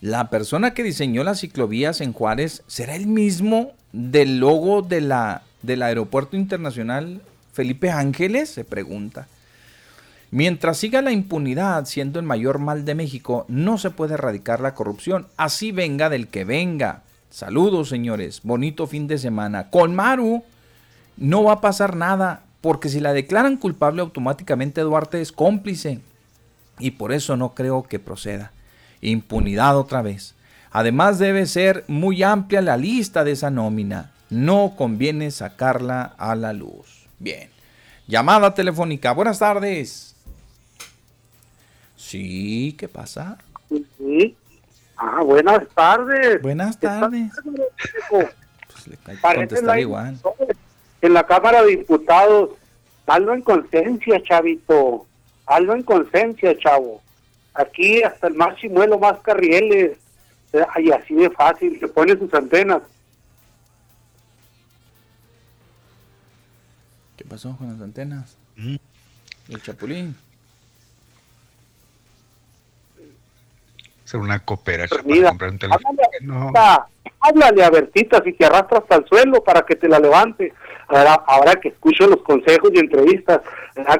La 0.00 0.30
persona 0.30 0.74
que 0.74 0.82
diseñó 0.82 1.22
las 1.22 1.40
ciclovías 1.40 2.00
en 2.00 2.12
Juárez 2.12 2.62
será 2.66 2.96
el 2.96 3.06
mismo 3.06 3.72
del 3.92 4.38
logo 4.38 4.82
de 4.82 5.00
la, 5.00 5.42
del 5.62 5.82
Aeropuerto 5.82 6.36
Internacional 6.36 7.20
Felipe 7.54 7.88
Ángeles, 7.90 8.50
se 8.50 8.64
pregunta. 8.64 9.28
Mientras 10.34 10.78
siga 10.78 11.00
la 11.00 11.12
impunidad 11.12 11.84
siendo 11.84 12.18
el 12.18 12.26
mayor 12.26 12.58
mal 12.58 12.84
de 12.84 12.96
México, 12.96 13.44
no 13.46 13.78
se 13.78 13.90
puede 13.90 14.14
erradicar 14.14 14.58
la 14.58 14.74
corrupción, 14.74 15.28
así 15.36 15.70
venga 15.70 16.10
del 16.10 16.26
que 16.26 16.44
venga. 16.44 17.04
Saludos, 17.30 17.88
señores. 17.88 18.40
Bonito 18.42 18.88
fin 18.88 19.06
de 19.06 19.18
semana. 19.18 19.70
Con 19.70 19.94
Maru 19.94 20.42
no 21.16 21.44
va 21.44 21.52
a 21.52 21.60
pasar 21.60 21.94
nada, 21.94 22.42
porque 22.62 22.88
si 22.88 22.98
la 22.98 23.12
declaran 23.12 23.58
culpable 23.58 24.02
automáticamente 24.02 24.80
Duarte 24.80 25.20
es 25.20 25.30
cómplice. 25.30 26.00
Y 26.80 26.90
por 26.90 27.12
eso 27.12 27.36
no 27.36 27.54
creo 27.54 27.84
que 27.84 28.00
proceda. 28.00 28.50
Impunidad 29.02 29.78
otra 29.78 30.02
vez. 30.02 30.34
Además 30.72 31.20
debe 31.20 31.46
ser 31.46 31.84
muy 31.86 32.24
amplia 32.24 32.60
la 32.60 32.76
lista 32.76 33.22
de 33.22 33.30
esa 33.30 33.50
nómina. 33.50 34.10
No 34.30 34.74
conviene 34.76 35.30
sacarla 35.30 36.12
a 36.18 36.34
la 36.34 36.52
luz. 36.52 37.06
Bien. 37.20 37.50
Llamada 38.08 38.52
telefónica. 38.52 39.12
Buenas 39.12 39.38
tardes. 39.38 40.13
Sí, 42.04 42.76
¿qué 42.78 42.86
pasa? 42.86 43.38
Sí. 43.96 44.36
Ah, 44.94 45.22
buenas 45.22 45.66
tardes. 45.74 46.42
Buenas 46.42 46.78
tardes. 46.78 47.32
Pues 48.10 49.80
igual. 49.80 50.20
En 51.00 51.14
la 51.14 51.24
Cámara 51.24 51.62
de 51.62 51.76
Diputados, 51.78 52.50
hazlo 53.06 53.32
en 53.32 53.40
conciencia, 53.40 54.22
chavito. 54.22 55.06
Hazlo 55.46 55.74
en 55.74 55.82
conciencia, 55.82 56.54
chavo. 56.58 57.00
Aquí 57.54 58.02
hasta 58.02 58.26
el 58.26 58.34
más 58.34 58.54
chimuelo, 58.56 58.98
más 58.98 59.18
carrieles. 59.20 59.96
Y 60.76 60.92
así 60.92 61.14
de 61.14 61.30
fácil, 61.30 61.80
se 61.80 61.88
pone 61.88 62.18
sus 62.18 62.32
antenas. 62.34 62.82
¿Qué 67.16 67.24
pasó 67.24 67.56
con 67.56 67.72
las 67.72 67.80
antenas? 67.80 68.36
Mm. 68.56 68.76
El 69.48 69.62
chapulín. 69.62 70.14
Ser 74.04 74.20
una 74.20 74.38
cooperación 74.38 75.02
Háblale, 77.26 77.64
a 77.64 77.70
Bertita 77.70 78.22
si 78.22 78.34
te 78.34 78.44
arrastra 78.44 78.78
hasta 78.78 78.96
el 78.96 79.06
suelo 79.06 79.42
para 79.42 79.62
que 79.62 79.76
te 79.76 79.88
la 79.88 79.98
levante. 79.98 80.52
Ahora, 80.88 81.14
ahora 81.26 81.54
que 81.54 81.68
escucho 81.68 82.06
los 82.06 82.22
consejos 82.22 82.70
y 82.74 82.78
entrevistas 82.78 83.40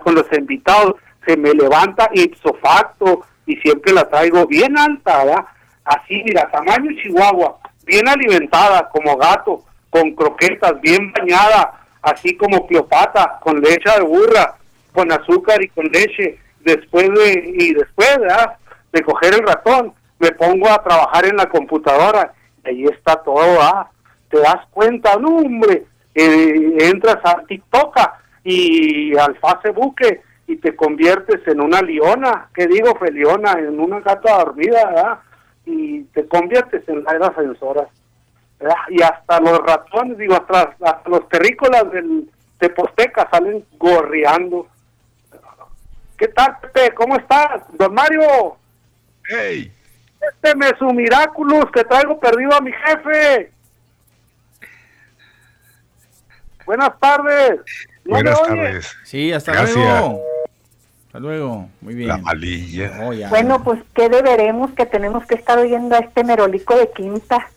con 0.02 0.14
los 0.14 0.26
invitados, 0.36 0.96
se 1.26 1.36
me 1.36 1.52
levanta 1.54 2.10
ipso 2.12 2.54
facto 2.60 3.22
y 3.46 3.56
siempre 3.56 3.94
la 3.94 4.08
traigo 4.08 4.46
bien 4.46 4.76
alta, 4.76 5.24
¿verdad? 5.24 5.44
Así, 5.84 6.22
mira, 6.24 6.50
tamaño 6.50 6.90
chihuahua, 7.02 7.58
bien 7.86 8.06
alimentada 8.08 8.88
como 8.90 9.16
gato, 9.16 9.64
con 9.88 10.14
croquetas, 10.14 10.78
bien 10.82 11.12
bañada, 11.12 11.80
así 12.02 12.36
como 12.36 12.66
Cleopatra, 12.66 13.38
con 13.42 13.60
leche 13.60 13.90
de 13.90 14.02
burra, 14.02 14.56
con 14.92 15.10
azúcar 15.10 15.62
y 15.62 15.68
con 15.68 15.86
leche, 15.86 16.38
después 16.60 17.08
de, 17.08 17.52
y 17.54 17.74
después, 17.74 18.18
¿verdad? 18.18 18.58
De 18.94 19.02
coger 19.02 19.34
el 19.34 19.46
ratón, 19.46 19.92
me 20.18 20.30
pongo 20.32 20.70
a 20.70 20.82
trabajar 20.82 21.26
en 21.26 21.36
la 21.36 21.46
computadora, 21.50 22.32
y 22.64 22.68
ahí 22.68 22.84
está 22.84 23.16
todo, 23.16 23.60
ah, 23.60 23.90
te 24.30 24.38
das 24.38 24.66
cuenta, 24.70 25.16
no 25.16 25.36
hombre, 25.36 25.84
eh, 26.14 26.76
entras 26.80 27.18
a 27.24 27.42
TikTok 27.46 27.98
y 28.44 29.16
al 29.16 29.36
Facebook 29.38 29.96
y 30.46 30.56
te 30.56 30.76
conviertes 30.76 31.46
en 31.46 31.60
una 31.60 31.80
leona, 31.80 32.48
¿qué 32.54 32.66
digo, 32.66 32.94
Feliona? 32.96 33.52
En 33.52 33.80
una 33.80 34.00
gata 34.00 34.44
dormida, 34.44 34.86
¿verdad? 34.86 35.18
Y 35.66 36.02
te 36.04 36.26
conviertes 36.28 36.86
en 36.88 37.02
la 37.02 37.12
era 37.12 37.26
ascensora. 37.28 37.88
Y 38.88 39.02
hasta 39.02 39.40
los 39.40 39.58
ratones, 39.58 40.18
digo, 40.18 40.34
hasta, 40.34 41.02
los 41.06 41.28
terrícolas 41.28 41.90
del 41.90 42.30
Teposteca 42.58 43.28
salen 43.30 43.64
gorreando. 43.78 44.66
¿Qué 46.16 46.28
tal, 46.28 46.58
Pepe? 46.60 46.94
¿Cómo 46.94 47.16
estás? 47.16 47.62
Don 47.72 47.92
Mario. 47.92 48.56
Hey. 49.28 49.72
Este 50.20 50.56
me 50.56 50.70
su 50.78 50.86
Miraculous 50.86 51.70
que 51.72 51.84
traigo 51.84 52.18
perdido 52.18 52.54
a 52.54 52.60
mi 52.60 52.72
jefe. 52.72 53.50
Buenas 56.64 56.98
tardes. 56.98 57.60
Buenas 58.04 58.42
tardes. 58.42 58.96
Sí, 59.04 59.32
hasta 59.32 59.64
luego. 59.64 60.22
Hasta 61.06 61.18
luego. 61.18 61.68
Muy 61.80 61.94
bien. 61.94 62.08
La 62.08 62.18
malilla. 62.18 63.00
Oh, 63.02 63.28
bueno, 63.28 63.62
pues, 63.62 63.80
¿qué 63.94 64.08
deberemos 64.08 64.72
que 64.72 64.86
tenemos 64.86 65.26
que 65.26 65.34
estar 65.34 65.58
oyendo 65.58 65.94
a 65.94 66.00
este 66.00 66.24
merolico 66.24 66.76
de 66.76 66.90
quinta? 66.90 67.50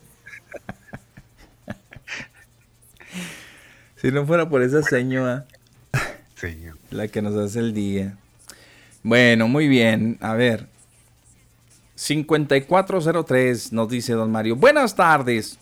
si 3.96 4.12
no 4.12 4.26
fuera 4.26 4.50
por 4.50 4.62
esa 4.62 4.84
señora. 4.84 5.46
La 6.92 7.08
que 7.08 7.22
nos 7.22 7.36
hace 7.36 7.60
el 7.60 7.74
día. 7.74 8.16
Bueno, 9.02 9.48
muy 9.48 9.68
bien. 9.68 10.18
A 10.22 10.36
ver. 10.36 10.68
5403 11.98 13.74
nos 13.74 13.90
dice 13.90 14.14
don 14.14 14.32
Mario. 14.32 14.56
Buenas 14.56 14.96
tardes. 14.96 15.58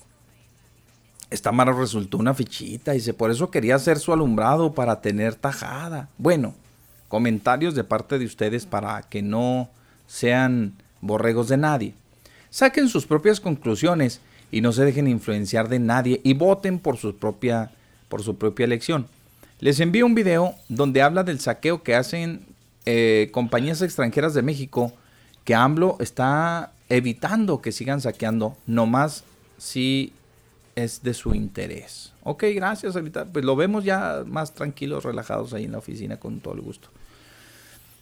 Esta 1.29 1.53
mano 1.53 1.71
resultó 1.71 2.17
una 2.17 2.33
fichita, 2.33 2.91
dice, 2.91 3.13
por 3.13 3.31
eso 3.31 3.49
quería 3.49 3.75
hacer 3.75 3.99
su 3.99 4.11
alumbrado 4.11 4.73
para 4.73 4.99
tener 4.99 5.35
tajada. 5.35 6.09
Bueno, 6.17 6.53
comentarios 7.07 7.73
de 7.73 7.85
parte 7.85 8.19
de 8.19 8.25
ustedes 8.25 8.65
para 8.65 9.01
que 9.03 9.21
no 9.21 9.69
sean 10.07 10.73
borregos 10.99 11.47
de 11.47 11.55
nadie. 11.55 11.93
Saquen 12.49 12.89
sus 12.89 13.05
propias 13.05 13.39
conclusiones 13.39 14.19
y 14.51 14.59
no 14.59 14.73
se 14.73 14.83
dejen 14.83 15.07
influenciar 15.07 15.69
de 15.69 15.79
nadie 15.79 16.19
y 16.21 16.33
voten 16.33 16.79
por 16.79 16.97
su 16.97 17.15
propia, 17.15 17.71
por 18.09 18.23
su 18.23 18.35
propia 18.35 18.65
elección. 18.65 19.07
Les 19.61 19.79
envío 19.79 20.05
un 20.05 20.15
video 20.15 20.53
donde 20.67 21.01
habla 21.01 21.23
del 21.23 21.39
saqueo 21.39 21.81
que 21.81 21.95
hacen 21.95 22.45
eh, 22.85 23.29
compañías 23.31 23.81
extranjeras 23.81 24.33
de 24.33 24.41
México 24.41 24.91
que 25.45 25.55
AMLO 25.55 25.97
está 25.99 26.73
evitando 26.89 27.61
que 27.61 27.71
sigan 27.71 28.01
saqueando, 28.01 28.57
nomás 28.67 29.23
si 29.57 30.11
es 30.75 31.03
de 31.03 31.13
su 31.13 31.33
interés. 31.33 32.11
Ok, 32.23 32.43
gracias, 32.55 32.95
ahorita. 32.95 33.25
Pues 33.25 33.45
lo 33.45 33.55
vemos 33.55 33.85
ya 33.85 34.23
más 34.25 34.53
tranquilos, 34.53 35.03
relajados 35.03 35.53
ahí 35.53 35.65
en 35.65 35.71
la 35.71 35.77
oficina 35.77 36.17
con 36.17 36.39
todo 36.39 36.55
el 36.55 36.61
gusto. 36.61 36.89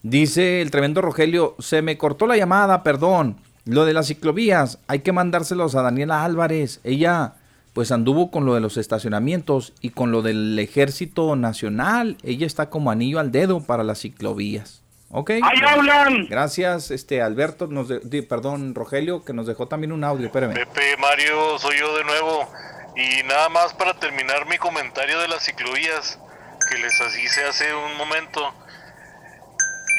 Dice 0.02 0.62
el 0.62 0.72
tremendo 0.72 1.02
Rogelio, 1.02 1.56
se 1.60 1.82
me 1.82 1.98
cortó 1.98 2.28
la 2.28 2.38
llamada, 2.38 2.84
perdón. 2.84 3.38
Lo 3.66 3.86
de 3.86 3.94
las 3.94 4.08
ciclovías, 4.08 4.80
hay 4.88 5.00
que 5.00 5.14
mandárselos 5.14 5.76
a 5.76 5.82
Daniela 5.82 6.26
Álvarez. 6.26 6.82
Ella 6.84 7.36
pues 7.74 7.92
anduvo 7.92 8.30
con 8.30 8.46
lo 8.46 8.54
de 8.54 8.60
los 8.60 8.78
estacionamientos 8.78 9.74
y 9.82 9.90
con 9.90 10.12
lo 10.12 10.22
del 10.22 10.58
ejército 10.60 11.36
nacional. 11.36 12.18
Ella 12.24 12.46
está 12.46 12.70
como 12.70 12.92
anillo 12.92 13.20
al 13.20 13.32
dedo 13.32 13.62
para 13.62 13.84
las 13.84 14.00
ciclovías. 14.00 14.83
Ok. 15.16 15.30
¡Ahí 15.30 15.60
hablan! 15.68 16.28
Gracias, 16.28 16.90
este 16.90 17.22
Alberto, 17.22 17.68
nos 17.68 17.88
perdón, 18.28 18.74
Rogelio, 18.74 19.24
que 19.24 19.32
nos 19.32 19.46
dejó 19.46 19.68
también 19.68 19.92
un 19.92 20.04
audio, 20.04 20.26
espérame. 20.26 20.56
Pepe, 20.56 20.98
Mario, 20.98 21.60
soy 21.60 21.78
yo 21.78 21.96
de 21.96 22.04
nuevo. 22.04 22.52
Y 22.96 23.22
nada 23.24 23.48
más 23.50 23.76
para 23.76 24.00
terminar 24.00 24.48
mi 24.48 24.58
comentario 24.58 25.20
de 25.20 25.28
las 25.28 25.46
ciclovías, 25.46 26.20
que 26.68 26.80
les 26.80 27.00
hice 27.16 27.46
hace 27.46 27.76
un 27.76 27.96
momento. 27.96 28.42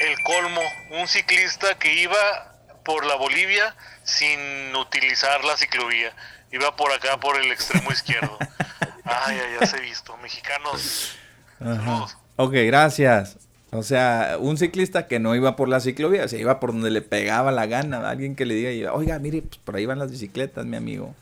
El 0.01 0.21
colmo, 0.23 0.61
un 0.99 1.07
ciclista 1.07 1.79
que 1.79 1.93
iba 1.93 2.53
por 2.83 3.05
la 3.05 3.15
Bolivia 3.15 3.73
sin 4.03 4.75
utilizar 4.75 5.45
la 5.45 5.55
ciclovía. 5.55 6.13
Iba 6.51 6.75
por 6.75 6.91
acá, 6.91 7.17
por 7.21 7.39
el 7.39 7.49
extremo 7.53 7.89
izquierdo. 7.89 8.37
Ay, 9.05 9.39
ya 9.59 9.65
se 9.65 9.77
he 9.77 9.81
visto. 9.81 10.17
Mexicanos. 10.17 11.17
Ok, 12.35 12.51
gracias. 12.65 13.44
O 13.77 13.83
sea, 13.83 14.37
un 14.39 14.57
ciclista 14.57 15.07
que 15.07 15.19
no 15.19 15.35
iba 15.35 15.55
por 15.55 15.67
la 15.67 15.79
ciclovía, 15.79 16.27
se 16.27 16.39
iba 16.39 16.59
por 16.59 16.71
donde 16.71 16.91
le 16.91 17.01
pegaba 17.01 17.51
la 17.51 17.65
gana. 17.65 18.09
Alguien 18.09 18.35
que 18.35 18.45
le 18.45 18.55
diga, 18.55 18.93
oiga, 18.93 19.19
mire, 19.19 19.41
pues 19.41 19.57
por 19.57 19.75
ahí 19.75 19.85
van 19.85 19.99
las 19.99 20.11
bicicletas, 20.11 20.65
mi 20.65 20.77
amigo. 20.77 21.15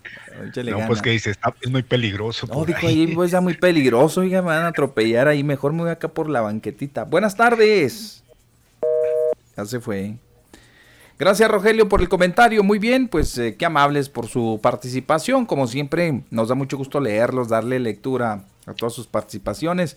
no, 0.64 0.86
pues 0.86 1.02
que 1.02 1.10
dice, 1.10 1.30
está, 1.30 1.54
es 1.60 1.70
muy 1.70 1.82
peligroso. 1.82 2.46
No, 2.46 2.64
dijo 2.64 2.86
ahí, 2.86 3.08
pues 3.08 3.30
ya 3.30 3.40
muy 3.40 3.54
peligroso, 3.54 4.20
oiga, 4.20 4.42
me 4.42 4.48
van 4.48 4.64
a 4.64 4.68
atropellar 4.68 5.28
ahí. 5.28 5.42
Mejor 5.42 5.72
me 5.72 5.82
voy 5.82 5.90
acá 5.90 6.08
por 6.08 6.28
la 6.28 6.40
banquetita. 6.40 7.04
Buenas 7.04 7.36
tardes. 7.36 8.22
Ya 9.56 9.64
se 9.64 9.80
fue. 9.80 10.16
Gracias 11.16 11.48
Rogelio 11.48 11.88
por 11.88 12.00
el 12.00 12.08
comentario, 12.08 12.64
muy 12.64 12.80
bien, 12.80 13.06
pues 13.06 13.38
eh, 13.38 13.54
qué 13.56 13.66
amables 13.66 14.08
por 14.08 14.26
su 14.26 14.58
participación, 14.60 15.46
como 15.46 15.68
siempre 15.68 16.24
nos 16.30 16.48
da 16.48 16.56
mucho 16.56 16.76
gusto 16.76 16.98
leerlos, 16.98 17.48
darle 17.48 17.78
lectura 17.78 18.42
a 18.66 18.74
todas 18.74 18.94
sus 18.94 19.06
participaciones. 19.06 19.96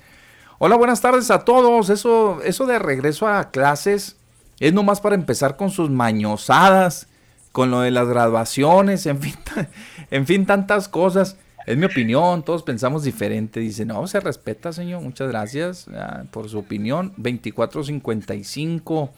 Hola, 0.60 0.76
buenas 0.76 1.02
tardes 1.02 1.30
a 1.30 1.46
todos. 1.46 1.92
Eso, 1.92 2.42
eso 2.42 2.66
de 2.66 2.80
regreso 2.80 3.28
a 3.28 3.52
clases 3.52 4.18
es 4.60 4.74
nomás 4.74 5.02
para 5.02 5.14
empezar 5.14 5.56
con 5.56 5.70
sus 5.70 5.92
mañosadas, 5.92 7.10
con 7.52 7.70
lo 7.70 7.82
de 7.82 7.92
las 7.92 8.08
graduaciones, 8.08 9.06
en 9.06 9.20
fin, 9.22 9.36
en 10.10 10.26
fin, 10.26 10.48
tantas 10.48 10.90
cosas. 10.90 11.38
Es 11.68 11.78
mi 11.78 11.86
opinión, 11.86 12.42
todos 12.42 12.64
pensamos 12.64 13.04
diferente. 13.04 13.60
Dice, 13.60 13.86
no, 13.86 14.08
se 14.08 14.20
respeta, 14.20 14.74
señor. 14.74 15.04
Muchas 15.04 15.28
gracias 15.28 15.86
ah, 15.90 16.24
por 16.32 16.50
su 16.50 16.58
opinión. 16.58 17.14
2455. 17.18 19.12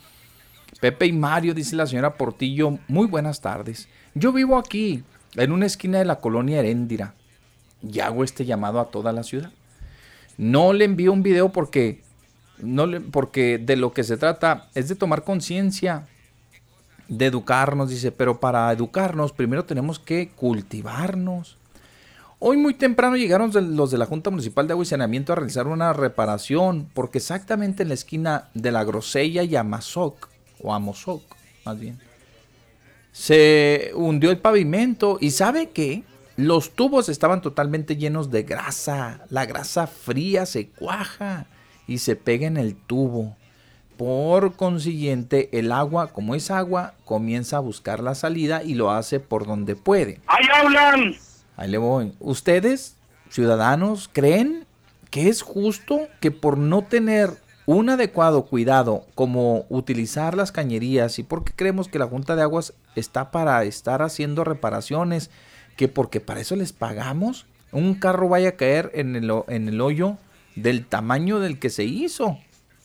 Pepe 0.81 1.05
y 1.05 1.13
Mario, 1.13 1.53
dice 1.53 1.77
la 1.77 1.87
señora 1.87 2.15
Portillo. 2.15 2.79
Muy 2.89 3.07
buenas 3.07 3.39
tardes. 3.39 3.87
Yo 4.13 4.33
vivo 4.33 4.57
aquí, 4.57 5.05
en 5.35 5.53
una 5.53 5.67
esquina 5.67 5.99
de 5.99 6.05
la 6.05 6.19
colonia 6.19 6.59
Heréndira, 6.59 7.13
y 7.81 8.01
hago 8.01 8.25
este 8.25 8.43
llamado 8.43 8.81
a 8.81 8.91
toda 8.91 9.13
la 9.13 9.23
ciudad. 9.23 9.53
No 10.39 10.71
le 10.71 10.85
envío 10.85 11.11
un 11.11 11.21
video 11.21 11.49
porque, 11.49 12.01
no 12.59 12.87
porque 13.11 13.57
de 13.57 13.75
lo 13.75 13.91
que 13.91 14.05
se 14.05 14.15
trata 14.15 14.69
es 14.73 14.87
de 14.87 14.95
tomar 14.95 15.25
conciencia, 15.25 16.07
de 17.09 17.25
educarnos, 17.25 17.89
dice, 17.89 18.13
pero 18.13 18.39
para 18.39 18.71
educarnos 18.71 19.33
primero 19.33 19.65
tenemos 19.65 19.99
que 19.99 20.29
cultivarnos. 20.29 21.57
Hoy 22.39 22.55
muy 22.55 22.73
temprano 22.73 23.17
llegaron 23.17 23.51
los 23.75 23.91
de 23.91 23.97
la 23.97 24.05
Junta 24.05 24.29
Municipal 24.29 24.65
de 24.65 24.71
Agua 24.71 24.83
y 24.83 24.85
Saneamiento 24.85 25.33
a 25.33 25.35
realizar 25.35 25.67
una 25.67 25.91
reparación, 25.91 26.87
porque 26.93 27.17
exactamente 27.17 27.83
en 27.83 27.89
la 27.89 27.95
esquina 27.95 28.47
de 28.53 28.71
la 28.71 28.85
Grosella 28.85 29.43
y 29.43 29.57
Amazoc, 29.57 30.29
o 30.63 30.73
Amozoc, 30.73 31.21
más 31.65 31.77
bien, 31.77 31.99
se 33.11 33.91
hundió 33.93 34.31
el 34.31 34.37
pavimento 34.37 35.17
y 35.19 35.31
¿sabe 35.31 35.71
qué? 35.71 36.03
Los 36.39 36.69
tubos 36.69 37.09
estaban 37.09 37.41
totalmente 37.41 37.97
llenos 37.97 38.31
de 38.31 38.43
grasa. 38.43 39.25
La 39.27 39.45
grasa 39.45 39.87
fría 39.87 40.45
se 40.45 40.69
cuaja 40.69 41.47
y 41.85 41.97
se 41.97 42.15
pega 42.15 42.47
en 42.47 42.55
el 42.55 42.77
tubo. 42.77 43.35
Por 43.97 44.53
consiguiente, 44.55 45.49
el 45.51 45.73
agua, 45.73 46.13
como 46.13 46.35
es 46.35 46.49
agua, 46.49 46.93
comienza 47.03 47.57
a 47.57 47.59
buscar 47.59 47.99
la 47.99 48.15
salida 48.15 48.63
y 48.63 48.75
lo 48.75 48.89
hace 48.89 49.19
por 49.19 49.45
donde 49.45 49.75
puede. 49.75 50.21
¡Ahí 50.27 50.45
hablan! 50.55 51.17
Ahí 51.57 51.69
le 51.69 51.77
voy. 51.77 52.13
¿Ustedes, 52.21 52.95
ciudadanos, 53.29 54.09
creen 54.09 54.65
que 55.11 55.27
es 55.27 55.41
justo 55.41 56.07
que 56.21 56.31
por 56.31 56.57
no 56.57 56.85
tener 56.85 57.31
un 57.65 57.89
adecuado 57.89 58.45
cuidado 58.45 59.05
como 59.13 59.65
utilizar 59.67 60.37
las 60.37 60.53
cañerías 60.53 61.19
y 61.19 61.23
porque 61.23 61.51
creemos 61.53 61.89
que 61.89 61.99
la 61.99 62.07
Junta 62.07 62.37
de 62.37 62.43
Aguas 62.43 62.73
está 62.95 63.29
para 63.29 63.61
estar 63.65 64.01
haciendo 64.01 64.45
reparaciones 64.45 65.31
que 65.79 65.87
porque 65.87 66.19
para 66.19 66.41
eso 66.41 66.57
les 66.57 66.73
pagamos, 66.73 67.45
un 67.71 67.95
carro 67.95 68.27
vaya 68.27 68.49
a 68.49 68.55
caer 68.57 68.91
en 68.95 69.15
el, 69.15 69.31
en 69.47 69.69
el 69.69 69.79
hoyo 69.79 70.17
del 70.57 70.85
tamaño 70.85 71.39
del 71.39 71.57
que 71.57 71.69
se 71.69 71.85
hizo. 71.85 72.37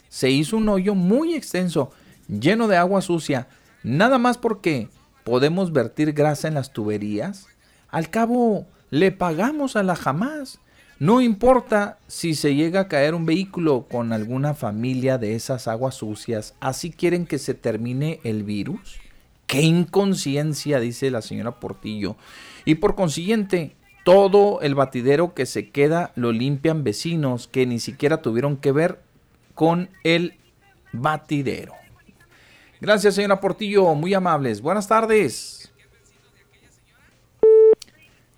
Se 0.09 0.31
hizo 0.31 0.59
un 0.59 0.69
hoyo 0.69 0.95
muy 0.95 1.35
extenso, 1.35 1.91
lleno 2.29 2.69
de 2.69 2.77
agua 2.77 3.03
sucia, 3.03 3.49
nada 3.83 4.19
más 4.19 4.39
porque 4.39 4.87
podemos 5.25 5.73
vertir 5.73 6.13
grasa 6.13 6.47
en 6.47 6.55
las 6.55 6.73
tuberías. 6.73 7.49
Al 7.91 8.11
cabo, 8.11 8.65
le 8.91 9.11
pagamos 9.11 9.75
a 9.75 9.83
la 9.83 9.97
jamás. 9.97 10.61
No 11.01 11.21
importa 11.21 11.99
si 12.07 12.37
se 12.37 12.55
llega 12.55 12.83
a 12.83 12.89
caer 12.89 13.17
un 13.17 13.27
vehículo 13.27 13.89
con 13.91 14.13
alguna 14.13 14.55
familia 14.55 15.19
de 15.19 15.35
esas 15.35 15.67
aguas 15.67 15.97
sucias, 15.97 16.55
así 16.61 16.93
quieren 16.93 17.27
que 17.27 17.41
se 17.41 17.55
termine 17.55 18.21
el 18.23 18.45
virus. 18.45 19.01
Qué 19.49 19.63
inconsciencia, 19.63 20.79
dice 20.79 21.11
la 21.11 21.23
señora 21.23 21.59
Portillo. 21.59 22.15
Y 22.65 22.77
por 22.77 22.95
consiguiente, 22.95 23.77
todo 24.05 24.61
el 24.61 24.75
batidero 24.75 25.35
que 25.35 25.47
se 25.47 25.71
queda 25.71 26.13
lo 26.15 26.33
limpian 26.33 26.85
vecinos 26.85 27.49
que 27.49 27.67
ni 27.67 27.79
siquiera 27.79 28.23
tuvieron 28.23 28.57
que 28.57 28.73
ver 28.73 29.01
con 29.55 29.91
el 30.03 30.39
batidero. 30.93 31.75
Gracias, 32.81 33.15
señora 33.15 33.41
Portillo, 33.41 33.95
muy 33.95 34.15
amables. 34.15 34.61
Buenas 34.61 34.89
tardes. 34.89 35.73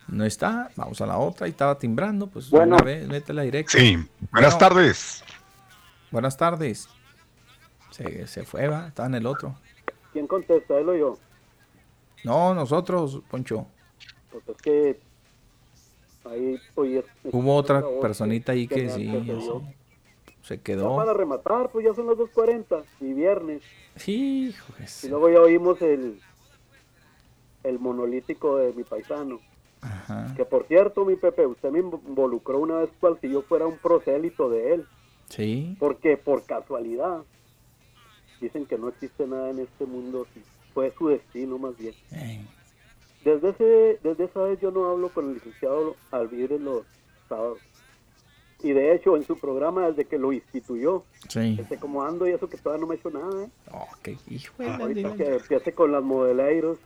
No 0.09 0.25
está, 0.25 0.71
vamos 0.77 1.01
a 1.01 1.07
la 1.07 1.19
otra, 1.19 1.49
y 1.49 1.51
estaba 1.51 1.77
timbrando, 1.79 2.29
pues 2.29 2.49
bueno. 2.49 2.77
una 2.77 2.85
vez, 2.85 3.09
métela 3.09 3.43
directa. 3.43 3.77
Sí, 3.77 3.99
buenas 4.31 4.57
tardes. 4.57 5.25
Buenas 6.13 6.37
tardes. 6.37 6.89
Se, 7.91 8.27
se 8.29 8.45
fue, 8.45 8.69
va, 8.69 8.87
estaba 8.87 9.09
en 9.09 9.17
el 9.17 9.27
otro. 9.27 9.57
¿Quién 10.13 10.29
contesta, 10.29 10.79
él 10.79 10.89
o 10.89 10.97
yo? 10.97 11.19
No, 12.23 12.55
nosotros, 12.55 13.21
Poncho. 13.29 13.67
Pues 14.45 14.57
es 14.57 14.63
que 14.63 14.99
ahí 16.25 16.61
oye, 16.75 17.05
hubo 17.25 17.55
otra 17.55 17.83
personita 18.01 18.53
ahí 18.53 18.67
que, 18.67 18.89
sí, 18.91 19.11
se, 20.43 20.61
quedó. 20.61 20.91
Ya 20.91 20.97
para 20.97 21.15
rematar, 21.15 21.71
pues 21.71 21.85
ya 21.87 21.95
son 21.95 22.07
las 22.07 22.17
2.40 22.17 22.85
y 23.01 23.13
viernes. 23.13 23.63
Sí, 23.97 24.55
Y 25.03 25.09
luego 25.09 25.31
ya 25.31 25.41
oímos 25.41 25.81
el, 25.83 26.21
el 27.65 27.79
monolítico 27.79 28.59
de 28.59 28.73
mi 28.73 28.85
paisano. 28.85 29.41
Que 30.37 30.45
por 30.45 30.67
cierto, 30.67 31.05
mi 31.05 31.17
Pepe, 31.17 31.47
usted 31.47 31.71
me 31.71 31.79
involucró 31.79 32.59
una 32.59 32.79
vez 32.79 32.91
cual 32.99 33.19
si 33.21 33.31
yo 33.31 33.43
fuera 33.43 33.67
un 33.67 33.79
prosélito 33.79 34.51
de 34.51 34.75
él. 34.75 34.87
Sí. 35.29 35.77
Porque 35.79 36.17
por 36.17 36.45
casualidad 36.45 37.23
dicen 38.41 38.67
que 38.67 38.79
no 38.79 38.89
existe 38.89 39.27
nada 39.27 39.51
en 39.51 39.61
este 39.61 39.87
mundo, 39.87 40.27
fue 40.75 40.93
su 40.99 41.09
destino 41.09 41.59
más 41.59 41.77
bien. 41.79 41.95
Desde 43.27 43.49
ese 43.49 43.99
desde 44.05 44.25
esa 44.27 44.41
vez 44.43 44.61
yo 44.61 44.71
no 44.71 44.89
hablo 44.89 45.09
con 45.09 45.27
el 45.27 45.35
licenciado 45.35 45.97
en 46.13 46.65
los 46.65 46.85
sábados. 47.29 47.59
Y 48.63 48.71
de 48.71 48.95
hecho, 48.95 49.17
en 49.17 49.25
su 49.25 49.37
programa, 49.37 49.89
desde 49.89 50.05
que 50.05 50.17
lo 50.17 50.33
instituyó, 50.33 51.03
sí. 51.29 51.57
este, 51.61 51.77
como 51.77 52.05
ando 52.05 52.29
y 52.29 52.31
eso 52.31 52.49
que 52.49 52.57
todavía 52.57 52.83
no 52.83 52.87
me 52.87 52.95
ha 52.95 52.99
hecho 52.99 53.11
nada, 53.11 53.45
¿eh? 53.45 53.49
Oh, 53.73 53.89
qué 54.03 54.17
hijo 54.29 54.55
Ahorita 54.63 55.15
que 55.15 55.35
empiece 55.35 55.73
con 55.73 55.91
las 55.91 56.05
modeleiros, 56.05 56.79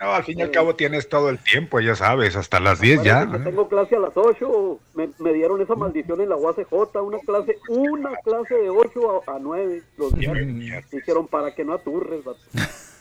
no, 0.00 0.12
al 0.12 0.24
fin 0.24 0.40
y 0.40 0.42
al 0.42 0.50
cabo 0.50 0.74
tienes 0.74 1.08
todo 1.08 1.28
el 1.28 1.38
tiempo, 1.38 1.78
ya 1.78 1.94
sabes, 1.94 2.34
hasta 2.34 2.58
las 2.58 2.80
10 2.80 3.04
ya. 3.04 3.30
tengo 3.44 3.68
clase 3.68 3.94
a 3.94 4.00
las 4.00 4.16
8, 4.16 4.80
me, 4.94 5.32
dieron 5.32 5.60
esa 5.60 5.76
maldición 5.76 6.20
en 6.22 6.30
la 6.30 6.36
UACJ, 6.36 6.72
una 7.02 7.18
clase, 7.20 7.58
una 7.68 8.10
clase 8.24 8.54
de 8.56 8.70
8 8.70 9.22
a, 9.28 9.38
9 9.38 9.82
los 9.98 10.14
días. 10.16 10.90
Dijeron 10.90 11.28
para 11.28 11.54
que 11.54 11.64
no 11.64 11.74
aturres, 11.74 12.24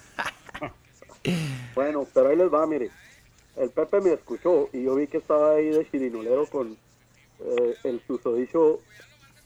bueno, 1.76 2.08
pero 2.14 2.30
ahí 2.30 2.36
les 2.36 2.52
va, 2.52 2.66
mire. 2.66 2.90
El 3.56 3.70
Pepe 3.70 4.02
me 4.02 4.14
escuchó 4.14 4.70
y 4.72 4.84
yo 4.84 4.96
vi 4.96 5.08
que 5.08 5.18
estaba 5.18 5.56
ahí 5.56 5.70
de 5.70 5.90
chirinolero 5.90 6.46
con 6.48 6.78
eh, 7.40 7.76
el 7.84 8.02
susodicho 8.08 8.80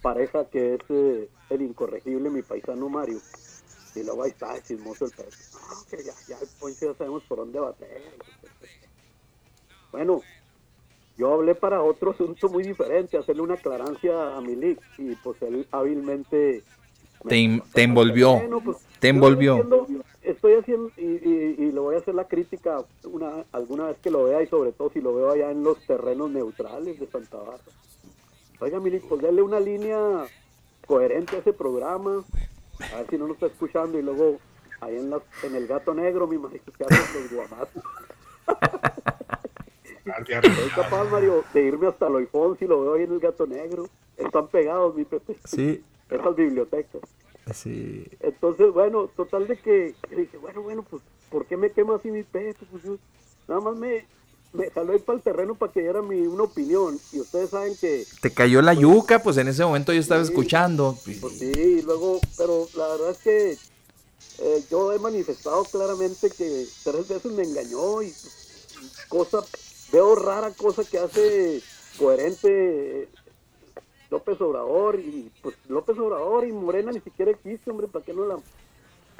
pareja 0.01 0.45
que 0.45 0.75
es 0.75 0.81
eh, 0.89 1.29
el 1.49 1.61
incorregible, 1.61 2.29
mi 2.29 2.43
paisano 2.43 2.87
Mario. 2.89 3.19
Y 3.95 4.03
luego 4.03 4.23
ahí 4.23 4.31
está, 4.31 4.61
chismoso 4.61 5.05
el 5.05 5.11
Pepe. 5.11 5.31
que 5.89 6.03
ya, 6.03 6.13
ya, 6.27 6.37
pues 6.59 6.79
ya 6.79 6.93
sabemos 6.93 7.23
por 7.23 7.39
dónde 7.39 7.59
ser. 7.79 8.01
Bueno, 9.91 10.21
yo 11.17 11.33
hablé 11.33 11.55
para 11.55 11.81
otro 11.81 12.11
asunto 12.15 12.49
muy 12.49 12.63
diferente, 12.63 13.17
hacerle 13.17 13.41
una 13.41 13.55
aclarancia 13.55 14.35
a 14.35 14.41
Milik 14.41 14.79
y 14.97 15.15
pues 15.15 15.41
él 15.41 15.67
hábilmente... 15.71 16.63
Te, 17.27 17.61
te 17.73 17.83
envolvió, 17.83 18.41
pues, 18.63 18.77
te 18.99 19.09
envolvió. 19.09 19.65
Estoy 20.21 20.53
haciendo, 20.55 20.91
y, 20.97 21.03
y, 21.03 21.71
le 21.71 21.79
voy 21.79 21.95
a 21.95 21.99
hacer 21.99 22.15
la 22.15 22.27
crítica 22.27 22.83
una 23.03 23.45
alguna 23.51 23.87
vez 23.87 23.97
que 24.01 24.09
lo 24.09 24.23
vea 24.23 24.41
y 24.41 24.47
sobre 24.47 24.71
todo 24.71 24.89
si 24.89 24.99
lo 24.99 25.13
veo 25.13 25.31
allá 25.31 25.51
en 25.51 25.63
los 25.63 25.79
terrenos 25.85 26.31
neutrales 26.31 26.99
de 26.99 27.05
Santa 27.07 27.37
Bárbara. 27.37 27.61
Oiga, 28.59 28.79
Milik, 28.79 29.03
pues 29.07 29.21
dale 29.21 29.41
una 29.41 29.59
línea 29.59 30.25
coherente 30.87 31.35
a 31.35 31.39
ese 31.39 31.53
programa, 31.53 32.23
a 32.93 32.97
ver 32.97 33.07
si 33.09 33.17
no 33.17 33.27
nos 33.27 33.35
está 33.35 33.47
escuchando 33.47 33.99
y 33.99 34.01
luego 34.01 34.39
ahí 34.81 34.95
en, 34.95 35.13
en 35.43 35.55
el 35.55 35.67
gato 35.67 35.93
negro, 35.93 36.27
mi 36.27 36.37
marido, 36.37 36.63
que 36.77 36.83
hacen 36.83 37.21
los 37.21 37.31
guamazos. 37.31 37.83
Soy 40.05 40.69
capaz, 40.75 41.05
Mario, 41.05 41.43
de 41.53 41.63
irme 41.63 41.87
hasta 41.87 42.09
Loifón 42.09 42.57
si 42.57 42.65
lo 42.65 42.81
veo 42.81 42.93
ahí 42.95 43.03
en 43.03 43.13
el 43.13 43.19
gato 43.19 43.45
negro. 43.45 43.87
Están 44.17 44.47
pegados, 44.47 44.95
mi 44.95 45.03
Pepe. 45.03 45.35
Sí. 45.45 45.83
Esas 46.09 46.35
bibliotecas. 46.35 47.01
Sí. 47.53 48.07
Entonces, 48.21 48.71
bueno, 48.73 49.09
total 49.15 49.47
de 49.47 49.57
que 49.57 49.93
dije, 50.15 50.37
bueno, 50.37 50.61
bueno, 50.61 50.85
pues, 50.89 51.03
¿por 51.29 51.45
qué 51.45 51.57
me 51.57 51.71
quema 51.71 51.95
así 51.95 52.09
mi 52.09 52.23
pecho? 52.23 52.65
Pues 52.71 52.83
yo 52.83 52.97
nada 53.47 53.61
más 53.61 53.77
me, 53.77 54.05
me 54.53 54.69
jaló 54.71 54.93
ahí 54.93 54.99
para 54.99 55.17
el 55.17 55.23
terreno 55.23 55.55
para 55.55 55.71
que 55.71 55.81
diera 55.81 56.01
mi 56.01 56.21
una 56.21 56.43
opinión. 56.43 56.99
Y 57.11 57.19
ustedes 57.19 57.51
saben 57.51 57.75
que. 57.75 58.05
Te 58.21 58.31
cayó 58.31 58.61
la 58.61 58.73
yuca, 58.73 59.21
pues 59.21 59.37
en 59.37 59.47
ese 59.47 59.63
momento 59.63 59.93
yo 59.93 59.99
estaba 59.99 60.21
escuchando. 60.21 60.97
Pues 61.21 61.37
sí, 61.37 61.51
y 61.55 61.81
luego, 61.83 62.19
pero 62.37 62.67
la 62.75 62.87
verdad 62.87 63.11
es 63.11 63.17
que 63.19 63.57
eh, 64.39 64.63
yo 64.69 64.91
he 64.91 64.99
manifestado 64.99 65.63
claramente 65.65 66.29
que 66.29 66.65
tres 66.83 67.07
veces 67.07 67.31
me 67.31 67.43
engañó 67.43 68.01
y 68.01 68.13
cosa, 69.07 69.39
veo 69.91 70.15
rara 70.15 70.51
cosa 70.51 70.83
que 70.83 70.97
hace 70.97 71.61
coherente 71.97 73.07
López 74.09 74.39
Obrador 74.41 74.99
y 74.99 75.31
pues 75.41 75.55
López 75.67 75.97
Obrador 75.97 76.47
y 76.47 76.51
Morena 76.51 76.91
ni 76.91 76.99
siquiera 76.99 77.31
existe, 77.31 77.71
hombre, 77.71 77.87
¿para 77.87 78.05
qué 78.05 78.13
no 78.13 78.25
la 78.25 78.37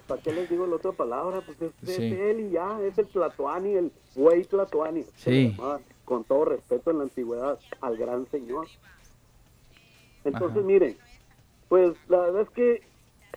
¿para 0.08 0.22
qué 0.22 0.32
les 0.32 0.50
digo 0.50 0.68
la 0.68 0.76
otra 0.76 0.92
palabra? 0.92 1.42
Pues 1.42 1.58
es, 1.62 2.00
él 2.00 2.40
y 2.42 2.52
ya, 2.52 2.80
es 2.82 2.98
el 2.98 3.08
Tlatoani, 3.08 3.74
el 3.74 3.92
güey 4.16 4.44
Tlatoani. 4.44 5.04
Sí. 5.16 5.56
con 6.04 6.24
todo 6.24 6.46
respeto 6.46 6.92
en 6.92 7.00
la 7.00 7.04
antigüedad 7.04 7.60
al 7.82 7.98
gran 7.98 8.30
señor. 8.30 8.68
Entonces, 10.24 10.64
miren, 10.64 10.98
pues 11.68 11.96
la 12.08 12.20
verdad 12.20 12.42
es 12.44 12.50
que 12.50 12.82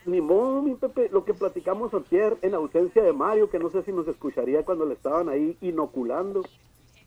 ni 0.05 0.21
modo, 0.21 0.63
mi 0.63 0.75
Pepe, 0.75 1.09
lo 1.13 1.25
que 1.25 1.35
platicamos 1.35 1.93
ayer 1.93 2.37
en 2.43 2.55
ausencia 2.55 3.03
de 3.03 3.13
Mario, 3.13 3.51
que 3.51 3.59
no 3.59 3.71
sé 3.71 3.83
si 3.83 3.93
nos 3.93 4.09
escucharía 4.09 4.65
cuando 4.65 4.87
le 4.87 4.95
estaban 4.95 5.29
ahí 5.29 5.57
inoculando, 5.61 6.43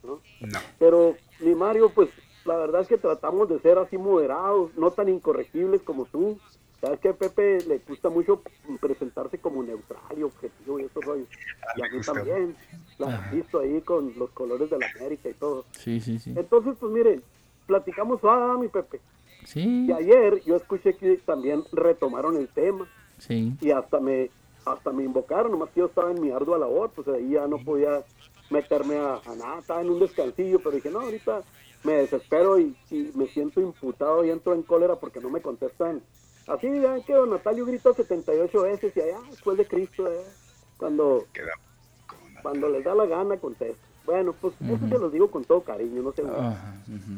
¿no? 0.03 0.19
No. 0.41 0.59
Pero 0.77 1.15
mi 1.39 1.55
Mario, 1.55 1.91
pues 1.93 2.09
la 2.45 2.57
verdad 2.57 2.81
es 2.81 2.87
que 2.87 2.97
tratamos 2.97 3.49
de 3.49 3.59
ser 3.59 3.77
así 3.77 3.97
moderados, 3.97 4.75
no 4.75 4.91
tan 4.91 5.09
incorregibles 5.09 5.81
como 5.81 6.05
tú, 6.05 6.37
Sabes 6.81 6.99
que 6.99 7.09
a 7.09 7.13
Pepe 7.13 7.59
le 7.67 7.77
gusta 7.87 8.09
mucho 8.09 8.41
presentarse 8.79 9.37
como 9.37 9.61
neutral 9.61 10.01
y 10.17 10.23
objetivo 10.23 10.79
y 10.79 10.85
esos 10.85 11.05
rollos. 11.05 11.27
Y 11.75 11.81
a 11.81 11.91
mí 11.91 12.01
también. 12.01 12.55
La 12.97 13.29
he 13.31 13.35
visto 13.35 13.59
ahí 13.59 13.81
con 13.81 14.13
los 14.17 14.31
colores 14.31 14.69
de 14.71 14.79
la 14.79 14.87
América 14.95 15.29
y 15.29 15.33
todo. 15.33 15.65
Sí, 15.73 15.99
sí, 15.99 16.17
sí. 16.17 16.33
Entonces, 16.35 16.75
pues 16.79 16.91
miren, 16.91 17.21
platicamos, 17.67 18.19
ah, 18.23 18.57
mi 18.59 18.67
Pepe. 18.67 18.99
Sí. 19.45 19.85
Y 19.87 19.91
ayer 19.91 20.41
yo 20.43 20.55
escuché 20.55 20.95
que 20.95 21.17
también 21.17 21.63
retomaron 21.71 22.35
el 22.35 22.47
tema. 22.47 22.87
Sí. 23.19 23.55
Y 23.61 23.69
hasta 23.69 23.99
me 23.99 24.31
hasta 24.65 24.91
me 24.91 25.03
invocaron, 25.03 25.51
nomás 25.51 25.69
que 25.69 25.79
yo 25.79 25.87
estaba 25.87 26.11
en 26.11 26.21
mi 26.21 26.29
ardua 26.29 26.59
labor, 26.59 26.91
pues 26.91 27.07
ahí 27.07 27.31
ya 27.31 27.47
no 27.47 27.57
podía 27.57 28.03
meterme 28.51 28.95
a, 28.97 29.19
nada, 29.35 29.57
estaba 29.59 29.81
en 29.81 29.89
un 29.89 29.99
descansillo, 29.99 30.59
pero 30.59 30.75
dije, 30.75 30.91
no, 30.91 30.99
ahorita 30.99 31.41
me 31.83 31.93
desespero 31.93 32.59
y, 32.59 32.75
y 32.89 33.11
me 33.15 33.27
siento 33.27 33.61
imputado 33.61 34.23
y 34.23 34.29
entro 34.29 34.53
en 34.53 34.63
cólera 34.63 34.95
porque 34.97 35.19
no 35.19 35.29
me 35.29 35.41
contestan 35.41 36.01
Así 36.47 36.69
vean 36.69 37.03
que 37.03 37.13
don 37.13 37.29
Natalio 37.29 37.65
gritó 37.65 37.93
78 37.93 38.61
veces 38.63 38.97
y 38.97 39.01
allá 39.01 39.19
después 39.29 39.57
de 39.57 39.65
Cristo, 39.65 40.11
¿eh? 40.11 40.23
cuando, 40.77 41.25
cuando 42.41 42.69
les 42.69 42.83
da 42.83 42.95
la 42.95 43.05
gana 43.05 43.37
contesta. 43.37 43.81
Bueno, 44.05 44.33
pues 44.33 44.55
eso 44.59 44.87
se 44.87 44.97
los 44.97 45.13
digo 45.13 45.29
con 45.29 45.45
todo 45.45 45.61
cariño, 45.61 46.01
no 46.01 46.11
sé. 46.11 46.23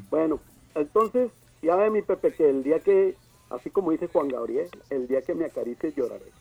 Bueno, 0.09 0.39
entonces 0.75 1.31
ya 1.61 1.77
ve 1.77 1.89
mi 1.89 2.01
Pepe 2.01 2.33
que 2.33 2.49
el 2.49 2.61
día 2.63 2.79
que, 2.79 3.15
así 3.49 3.69
como 3.69 3.91
dice 3.91 4.07
Juan 4.07 4.27
Gabriel, 4.27 4.69
el 4.89 5.07
día 5.07 5.21
que 5.21 5.33
me 5.33 5.45
acaricie 5.45 5.93
lloraré. 5.93 6.31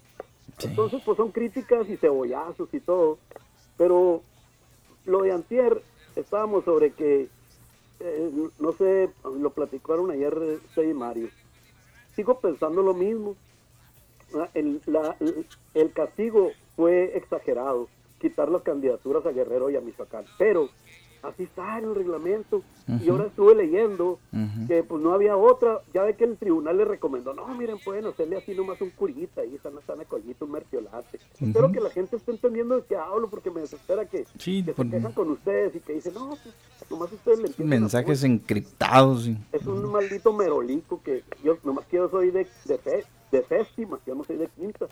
Entonces 0.62 1.00
pues 1.04 1.16
son 1.16 1.30
críticas 1.30 1.88
y 1.88 1.96
cebollazos 1.96 2.74
y 2.74 2.80
todo, 2.80 3.18
pero 3.78 4.20
lo 5.06 5.22
de 5.22 5.32
antier 5.32 5.82
estábamos 6.16 6.64
sobre 6.64 6.90
que, 6.90 7.28
eh, 8.04 8.30
no 8.58 8.72
sé, 8.72 9.10
lo 9.24 9.50
platicaron 9.50 10.10
ayer 10.10 10.36
usted 10.36 10.82
y 10.82 10.94
Mario, 10.94 11.28
sigo 12.14 12.40
pensando 12.40 12.82
lo 12.82 12.94
mismo. 12.94 13.36
Ah, 14.34 14.48
el, 14.54 14.80
el, 15.74 15.92
castigo 15.92 16.52
fue 16.74 17.16
exagerado, 17.16 17.88
quitar 18.18 18.48
las 18.48 18.62
candidaturas 18.62 19.26
a 19.26 19.30
Guerrero 19.30 19.70
y 19.70 19.76
a 19.76 19.80
Michoacán, 19.80 20.24
pero 20.38 20.70
así 21.22 21.44
está 21.44 21.78
en 21.78 21.84
el 21.84 21.94
reglamento. 21.94 22.62
Y 23.00 23.08
ahora 23.08 23.26
estuve 23.26 23.54
leyendo 23.54 24.18
que 24.66 24.82
pues 24.82 25.00
no 25.00 25.12
había 25.12 25.36
otra, 25.36 25.80
ya 25.94 26.02
ve 26.02 26.16
que 26.16 26.24
el 26.24 26.36
tribunal 26.36 26.76
le 26.76 26.84
recomendó, 26.84 27.32
no, 27.32 27.46
miren, 27.54 27.78
pueden 27.84 28.06
hacerle 28.06 28.36
así 28.36 28.54
nomás 28.54 28.80
un 28.80 28.90
curita 28.90 29.44
y 29.44 29.56
sana, 29.58 29.80
sana 29.86 30.04
coñito, 30.04 30.44
un 30.44 30.52
merciolate. 30.52 31.20
Espero 31.40 31.70
que 31.70 31.80
la 31.80 31.90
gente 31.90 32.16
esté 32.16 32.32
entendiendo 32.32 32.76
de 32.76 32.84
qué 32.84 32.96
hablo, 32.96 33.30
porque 33.30 33.50
me 33.50 33.60
desespera 33.60 34.04
que, 34.06 34.24
se 34.36 34.64
quejan 34.74 35.12
con 35.12 35.30
ustedes 35.30 35.76
y 35.76 35.80
que 35.80 35.94
dicen, 35.94 36.14
no, 36.14 36.30
pues, 36.30 36.90
nomás 36.90 37.12
ustedes 37.12 37.38
le 37.38 37.46
entienden. 37.46 37.80
Mensajes 37.80 38.24
encriptados. 38.24 39.30
Es 39.52 39.66
un 39.66 39.90
maldito 39.90 40.32
merolico 40.32 41.00
que 41.02 41.22
yo, 41.42 41.56
nomás 41.64 41.86
que 41.86 41.98
yo 41.98 42.08
soy 42.08 42.30
de, 42.30 42.46
de, 42.64 42.78
fe, 42.78 43.04
de 43.30 43.44
séptima, 43.44 43.98
yo 44.06 44.14
no 44.14 44.24
soy 44.24 44.36
de 44.36 44.48
quinta. 44.48 44.88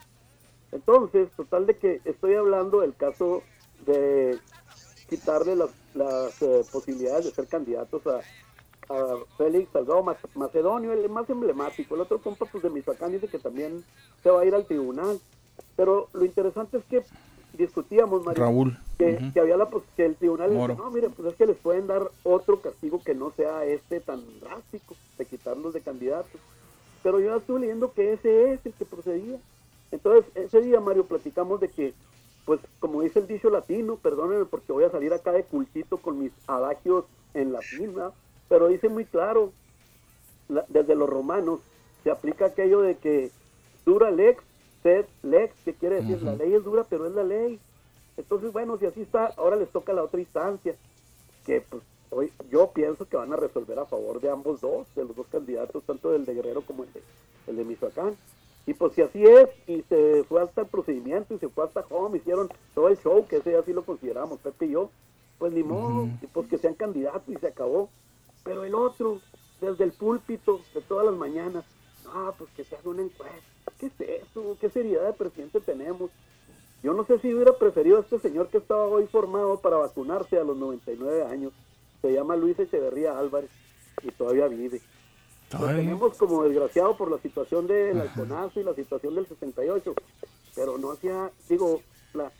Entonces, 0.73 1.29
total 1.37 1.67
de 1.67 1.77
que 1.77 2.01
estoy 2.05 2.35
hablando 2.35 2.81
del 2.81 2.95
caso 2.95 3.43
de 3.85 4.39
quitarle 5.09 5.57
las, 5.57 5.71
las 5.95 6.41
eh, 6.43 6.63
posibilidades 6.73 7.27
de 7.27 7.31
ser 7.33 7.47
candidatos 7.47 8.03
a, 8.07 8.21
a 8.93 9.17
Félix 9.37 9.71
Salgado 9.73 10.05
Macedonio, 10.35 10.93
el 10.93 11.09
más 11.09 11.29
emblemático. 11.31 11.95
El 11.95 12.03
otro 12.03 12.21
compa 12.21 12.47
pues, 12.47 12.63
de 12.63 12.71
Michoacán 12.71 13.13
dice 13.13 13.29
que 13.29 13.39
también 13.39 13.85
se 14.23 14.31
va 14.31 14.43
a 14.43 14.45
ir 14.45 14.55
al 14.55 14.67
tribunal. 14.67 15.21
Pero 15.77 16.09
lo 16.13 16.25
interesante 16.25 16.79
es 16.79 16.85
que 16.85 17.03
discutíamos, 17.57 18.25
Raúl. 18.25 18.79
Que, 18.99 19.33
había 19.41 19.57
la 19.57 19.69
que 19.97 20.07
el 20.07 20.17
tribunal 20.17 20.51
dice, 20.51 20.75
no, 20.75 20.91
mire, 20.91 21.09
pues 21.11 21.33
es 21.33 21.35
que 21.37 21.47
les 21.47 21.57
pueden 21.57 21.87
dar 21.87 22.11
otro 22.23 22.61
castigo 22.61 23.03
que 23.03 23.15
no 23.15 23.33
sea 23.33 23.65
este 23.65 24.01
tan 24.01 24.23
drástico 24.41 24.95
de 25.19 25.25
quitarlos 25.27 25.73
de 25.73 25.81
candidatos. 25.81 26.41
Pero 27.03 27.19
yo 27.21 27.37
estuve 27.37 27.61
leyendo 27.61 27.93
que 27.93 28.13
ese 28.13 28.53
es 28.53 28.67
el 28.67 28.73
que 28.75 28.85
procedía. 28.85 29.39
Entonces, 29.91 30.31
ese 30.35 30.61
día, 30.61 30.81
Mario, 30.81 31.07
platicamos 31.07 31.61
de 31.61 31.69
que, 31.69 31.95
pues, 32.51 32.63
como 32.81 33.03
dice 33.03 33.21
el 33.21 33.29
dicho 33.29 33.49
latino, 33.49 33.95
perdónenme 33.95 34.45
porque 34.45 34.73
voy 34.73 34.83
a 34.83 34.91
salir 34.91 35.13
acá 35.13 35.31
de 35.31 35.45
cultito 35.45 35.99
con 35.99 36.19
mis 36.19 36.33
adagios 36.49 37.05
en 37.33 37.53
latina, 37.53 38.11
pero 38.49 38.67
dice 38.67 38.89
muy 38.89 39.05
claro, 39.05 39.53
desde 40.67 40.97
los 40.97 41.09
romanos, 41.09 41.61
se 42.03 42.11
aplica 42.11 42.47
aquello 42.47 42.81
de 42.81 42.97
que 42.97 43.31
dura 43.87 44.11
lex, 44.11 44.43
sed 44.83 45.07
lex, 45.23 45.55
que 45.65 45.75
quiere 45.75 46.01
decir, 46.01 46.21
la 46.25 46.35
ley 46.35 46.53
es 46.53 46.65
dura, 46.65 46.83
pero 46.91 47.07
es 47.07 47.13
la 47.13 47.23
ley. 47.23 47.61
Entonces, 48.17 48.53
bueno, 48.53 48.77
si 48.79 48.87
así 48.87 49.03
está, 49.03 49.27
ahora 49.37 49.55
les 49.55 49.69
toca 49.69 49.93
la 49.93 50.03
otra 50.03 50.19
instancia, 50.19 50.75
que 51.47 51.61
pues 51.61 51.85
hoy 52.11 52.33
yo 52.51 52.73
pienso 52.73 53.09
que 53.09 53.17
van 53.17 53.33
a 53.33 53.37
resolver 53.37 53.79
a 53.79 53.87
favor 53.87 54.21
de 54.21 54.29
ambos 54.29 54.61
dos, 54.61 54.93
de 54.97 55.05
los 55.05 55.15
dos 55.15 55.29
candidatos, 55.29 55.85
tanto 55.85 56.11
del 56.11 56.25
de 56.25 56.35
Guerrero 56.35 56.63
como 56.63 56.83
el 56.83 56.93
de, 56.95 57.03
el 57.47 57.57
de 57.59 57.65
Michoacán. 57.65 58.17
Y 58.67 58.75
pues 58.75 58.93
si 58.95 59.03
así 59.03 59.25
es, 59.25 59.49
y 59.67 59.83
se 59.89 60.25
fue 60.25 60.43
hasta 60.43 60.63
el 60.63 60.67
procedimiento, 60.69 61.35
y 61.35 61.39
se 61.39 61.49
fue 61.49 61.65
hasta 61.65 61.85
home, 61.89 62.19
hicieron 62.19 62.49
todo 62.75 62.89
el 62.89 62.99
show, 62.99 63.27
que 63.27 63.37
ese 63.37 63.57
así 63.57 63.73
lo 63.73 63.85
consideramos, 63.85 64.39
Pepe 64.41 64.67
y 64.67 64.71
yo, 64.71 64.91
pues 65.39 65.53
ni 65.53 65.63
modo, 65.63 66.09
pues 66.33 66.49
que 66.49 66.59
sean 66.59 66.75
candidatos 66.75 67.29
y 67.29 67.37
se 67.37 67.49
acabó. 67.49 67.89
Pero 68.45 68.65
el 68.65 68.75
otro, 68.75 69.21
desde 69.61 69.85
el 69.85 69.93
púlpito 69.93 70.61
de 70.75 70.83
todas 70.83 71.07
las 71.07 71.15
mañanas, 71.15 71.65
ah, 72.07 72.33
pues 72.37 72.51
que 72.53 72.65
se 72.65 72.77
haga 72.77 72.91
una 72.91 73.03
encuesta. 73.03 73.37
¿Qué 73.79 73.87
es 73.87 74.01
eso? 74.01 74.57
¿Qué 74.61 74.69
seriedad 74.69 75.07
de 75.07 75.13
presidente 75.15 75.61
tenemos? 75.61 76.11
Yo 76.83 76.95
no 76.95 77.05
sé 77.05 77.19
si 77.19 77.35
hubiera 77.35 77.53
preferido 77.53 77.99
a 77.99 78.01
este 78.01 78.19
señor 78.19 78.49
que 78.49 78.59
estaba 78.59 78.85
hoy 78.85 79.07
formado 79.07 79.61
para 79.61 79.77
vacunarse 79.77 80.39
a 80.39 80.45
los 80.45 80.57
99 80.57 81.25
años. 81.25 81.53
Se 82.01 82.13
llama 82.13 82.37
Luis 82.37 82.59
Echeverría 82.59 83.19
Álvarez 83.19 83.51
y 84.03 84.11
todavía 84.11 84.49
vive. 84.49 84.81
Lo 85.53 85.67
tenemos 85.67 86.17
como 86.17 86.45
desgraciado 86.45 86.97
por 86.97 87.11
la 87.11 87.19
situación 87.19 87.67
del 87.67 88.01
alconazo 88.01 88.61
y 88.61 88.65
la 88.65 88.75
situación 88.75 89.15
del 89.15 89.27
68, 89.27 89.95
pero 90.55 90.79
no 90.79 90.93
hacía, 90.93 91.31
digo, 91.49 91.81
la, 92.15 92.31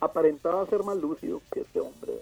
aparentaba 0.00 0.66
ser 0.66 0.82
más 0.82 0.96
lúcido 0.96 1.40
que 1.52 1.60
este 1.60 1.80
hombre, 1.80 2.12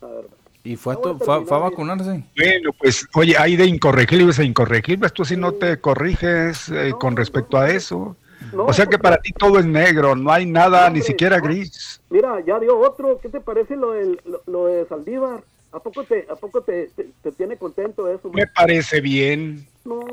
la 0.00 0.08
verdad. 0.08 0.30
¿Y 0.62 0.76
fue, 0.76 0.94
a, 0.94 0.96
fue, 0.96 1.44
vacunarse? 1.44 2.24
Bueno, 2.36 2.70
pues, 2.78 3.06
oye, 3.14 3.36
hay 3.36 3.54
de 3.54 3.66
incorregibles 3.66 4.38
a 4.38 4.44
incorregibles. 4.44 5.12
Tú 5.12 5.24
si 5.24 5.36
no 5.36 5.52
te 5.52 5.78
corriges 5.78 6.70
eh, 6.70 6.92
con 6.98 7.16
respecto 7.16 7.58
a 7.58 7.68
eso. 7.68 8.16
o 8.56 8.72
sea 8.72 8.86
que 8.86 8.98
para 8.98 9.18
ti 9.18 9.32
todo 9.32 9.58
es 9.58 9.66
negro, 9.66 10.16
no 10.16 10.32
hay 10.32 10.46
nada, 10.46 10.88
ni 10.88 11.02
siquiera 11.02 11.38
gris. 11.38 12.00
Mira, 12.08 12.42
ya 12.46 12.58
dio 12.58 12.78
otro. 12.78 13.18
¿Qué 13.20 13.28
te 13.28 13.40
parece 13.40 13.76
lo, 13.76 13.92
del, 13.92 14.18
lo, 14.46 14.66
de 14.66 14.86
Saldívar? 14.86 15.44
¿A 15.74 15.80
poco 15.80 16.04
te, 16.04 16.24
a 16.30 16.36
poco 16.36 16.60
te, 16.60 16.88
te, 17.20 17.32
tiene 17.32 17.56
contento 17.56 18.08
eso? 18.08 18.30
Me 18.30 18.46
parece 18.46 19.00
bien. 19.00 19.66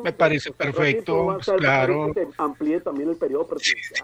me 0.04 0.12
parece 0.12 0.52
perfecto, 0.52 1.36
pues, 1.36 1.52
claro. 1.56 2.12
Amplíe 2.40 2.82
también 2.82 3.10
el 3.10 3.16
periodo 3.16 3.48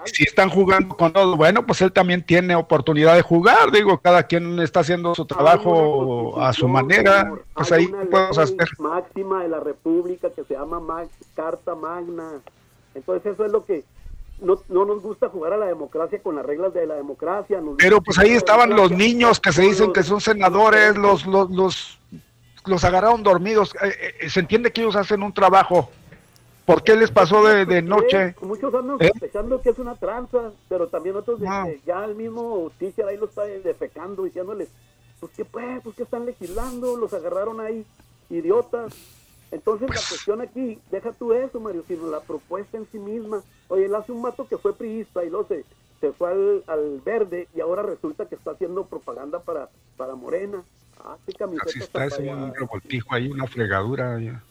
Si, 0.06 0.24
están 0.24 0.50
jugando 0.50 0.96
con 0.96 1.12
todo, 1.12 1.36
bueno, 1.36 1.66
pues 1.66 1.82
él 1.82 1.92
también 1.92 2.22
tiene 2.24 2.56
oportunidad 2.56 3.16
de 3.16 3.24
jugar. 3.24 3.72
Digo, 3.72 3.98
cada 3.98 4.22
quien 4.22 4.60
está 4.60 4.82
haciendo 4.82 5.16
su 5.16 5.26
trabajo 5.26 6.40
a 6.40 6.54
su 6.54 6.68
manera. 6.68 7.34
Pues 7.56 7.72
ahí 7.72 7.88
podemos 7.88 8.38
hacer. 8.38 8.68
Máxima 8.78 9.42
de 9.42 9.50
la 9.50 9.60
República 9.60 10.30
que 10.30 10.44
se 10.44 10.54
llama 10.54 10.80
Carta 11.36 11.74
Magna. 11.74 12.34
Entonces, 12.94 13.34
eso 13.34 13.46
es 13.46 13.52
lo 13.52 13.66
que 13.66 13.84
no, 14.40 14.62
no 14.70 14.86
nos 14.86 15.02
gusta 15.02 15.30
jugar 15.30 15.54
a 15.54 15.58
la 15.58 15.66
democracia 15.66 16.20
con 16.22 16.36
las 16.36 16.46
reglas 16.46 16.74
de 16.74 16.86
la 16.86 16.96
democracia. 16.96 17.62
Pero 17.78 18.02
pues 18.02 18.18
ahí 18.20 18.32
estaban 18.32 18.76
los 18.76 18.92
niños 18.92 19.40
que 19.40 19.52
se 19.52 19.64
dicen 19.64 19.94
que 19.94 20.04
son 20.04 20.22
senadores, 20.22 20.96
los, 20.98 21.26
los, 21.26 21.50
los, 21.50 22.00
los 22.66 22.84
agarraron 22.84 23.24
dormidos. 23.24 23.76
Eh, 23.82 24.14
eh, 24.22 24.30
se 24.30 24.40
entiende 24.40 24.72
que 24.72 24.82
ellos 24.82 24.96
hacen 24.96 25.24
un 25.24 25.34
trabajo. 25.34 25.90
¿Por 26.66 26.84
qué 26.84 26.96
les 26.98 27.12
pasó 27.12 27.46
de, 27.46 27.66
de 27.66 27.82
noche? 27.82 28.36
Muchos 28.42 28.74
andan 28.74 28.98
¿Eh? 29.00 29.08
sospechando 29.08 29.62
que 29.62 29.70
es 29.70 29.80
una 29.80 29.96
tranza, 29.96 30.52
pero 30.68 30.88
también 30.88 31.16
otros, 31.16 31.40
ya 31.86 32.04
el 32.04 32.16
mismo 32.16 32.70
teacher 32.78 33.08
ahí 33.08 33.16
lo 33.16 33.26
está 33.26 33.44
defecando, 33.44 34.24
diciéndoles, 34.24 34.68
pues 35.22 35.32
que 35.32 35.46
pues, 35.46 35.82
pues 35.82 35.96
que 35.96 36.04
están 36.04 36.26
legislando, 36.26 36.98
los 36.98 37.14
agarraron 37.14 37.62
ahí, 37.62 37.86
idiotas. 38.30 38.94
Entonces 39.52 39.88
la 39.88 39.96
pues 39.96 40.10
cuestión 40.10 40.42
aquí, 40.42 40.80
deja 40.92 41.14
tú 41.14 41.34
eso, 41.34 41.60
Mario, 41.60 41.84
sino 41.88 42.10
la 42.10 42.20
propuesta 42.20 42.78
en 42.78 42.86
sí 42.92 43.00
misma. 43.00 43.42
Oye, 43.70 43.86
él 43.86 43.96
hace 43.96 44.12
un 44.12 44.22
mato 44.22 44.48
que 44.48 44.58
fue 44.58 44.74
priista 44.74 45.24
y 45.24 45.30
luego 45.30 45.48
se, 45.48 45.64
se 46.02 46.12
fue 46.12 46.64
al, 46.68 47.02
verde 47.06 47.48
y 47.56 47.62
ahora 47.62 47.82
resulta 47.82 48.26
que 48.26 48.36
está 48.36 48.52
haciendo 48.52 48.86
propaganda 48.86 49.40
para, 49.40 49.70
para 49.96 50.16
Morena. 50.16 50.64
Ah, 51.00 51.16
qué 51.26 51.34
camiseta. 51.34 51.70
Así 51.70 51.80
está, 51.80 52.06
es 52.06 52.20
un 52.20 52.54
revoltijo 52.54 53.14
ahí, 53.14 53.30
una 53.30 53.48
fregadura. 53.48 54.20
Ya. 54.20 54.44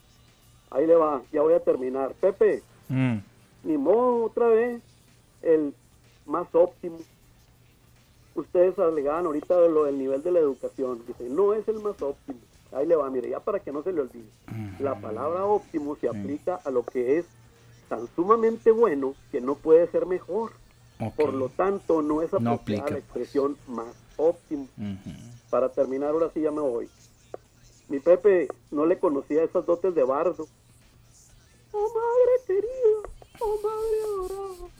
Ahí 0.71 0.87
le 0.87 0.95
va, 0.95 1.21
ya 1.31 1.41
voy 1.41 1.53
a 1.53 1.59
terminar. 1.59 2.13
Pepe, 2.19 2.63
mm. 2.89 3.17
ni 3.63 3.77
modo, 3.77 4.25
otra 4.25 4.47
vez, 4.47 4.81
el 5.43 5.75
más 6.25 6.47
óptimo. 6.53 6.97
Ustedes 8.33 8.77
alegaban 8.79 9.25
ahorita 9.25 9.59
lo 9.67 9.85
del 9.85 9.97
nivel 9.97 10.23
de 10.23 10.31
la 10.31 10.39
educación. 10.39 11.03
Dice, 11.07 11.29
no 11.29 11.53
es 11.53 11.67
el 11.67 11.79
más 11.81 12.01
óptimo 12.01 12.39
Ahí 12.71 12.85
le 12.85 12.95
va, 12.95 13.09
mire, 13.09 13.29
ya 13.29 13.39
para 13.39 13.59
que 13.59 13.71
no 13.71 13.83
se 13.83 13.93
le 13.93 14.01
olvide. 14.01 14.29
La 14.79 14.99
palabra 14.99 15.45
óptimo 15.45 15.95
se 15.95 16.09
aplica 16.09 16.55
a 16.63 16.69
lo 16.69 16.83
que 16.83 17.17
es 17.17 17.25
tan 17.89 18.07
sumamente 18.15 18.71
bueno 18.71 19.15
que 19.31 19.41
no 19.41 19.55
puede 19.55 19.87
ser 19.87 20.05
mejor. 20.05 20.51
Por 21.15 21.33
lo 21.33 21.49
tanto, 21.49 22.01
no 22.01 22.21
es 22.21 22.33
apropiada 22.33 22.89
la 22.89 22.97
expresión 22.97 23.57
más 23.67 23.95
óptimo. 24.17 24.67
Para 25.49 25.69
terminar, 25.69 26.09
ahora 26.09 26.29
sí 26.33 26.41
ya 26.41 26.51
me 26.51 26.61
voy. 26.61 26.89
Mi 27.87 27.99
Pepe 27.99 28.49
no 28.71 28.85
le 28.85 28.99
conocía 28.99 29.43
esas 29.43 29.65
dotes 29.65 29.95
de 29.95 30.03
bardo. 30.03 30.45
Oh, 31.71 31.87
madre 31.93 32.45
querida, 32.45 33.09
oh, 33.39 33.59
madre 33.63 34.35
adorada. 34.35 34.71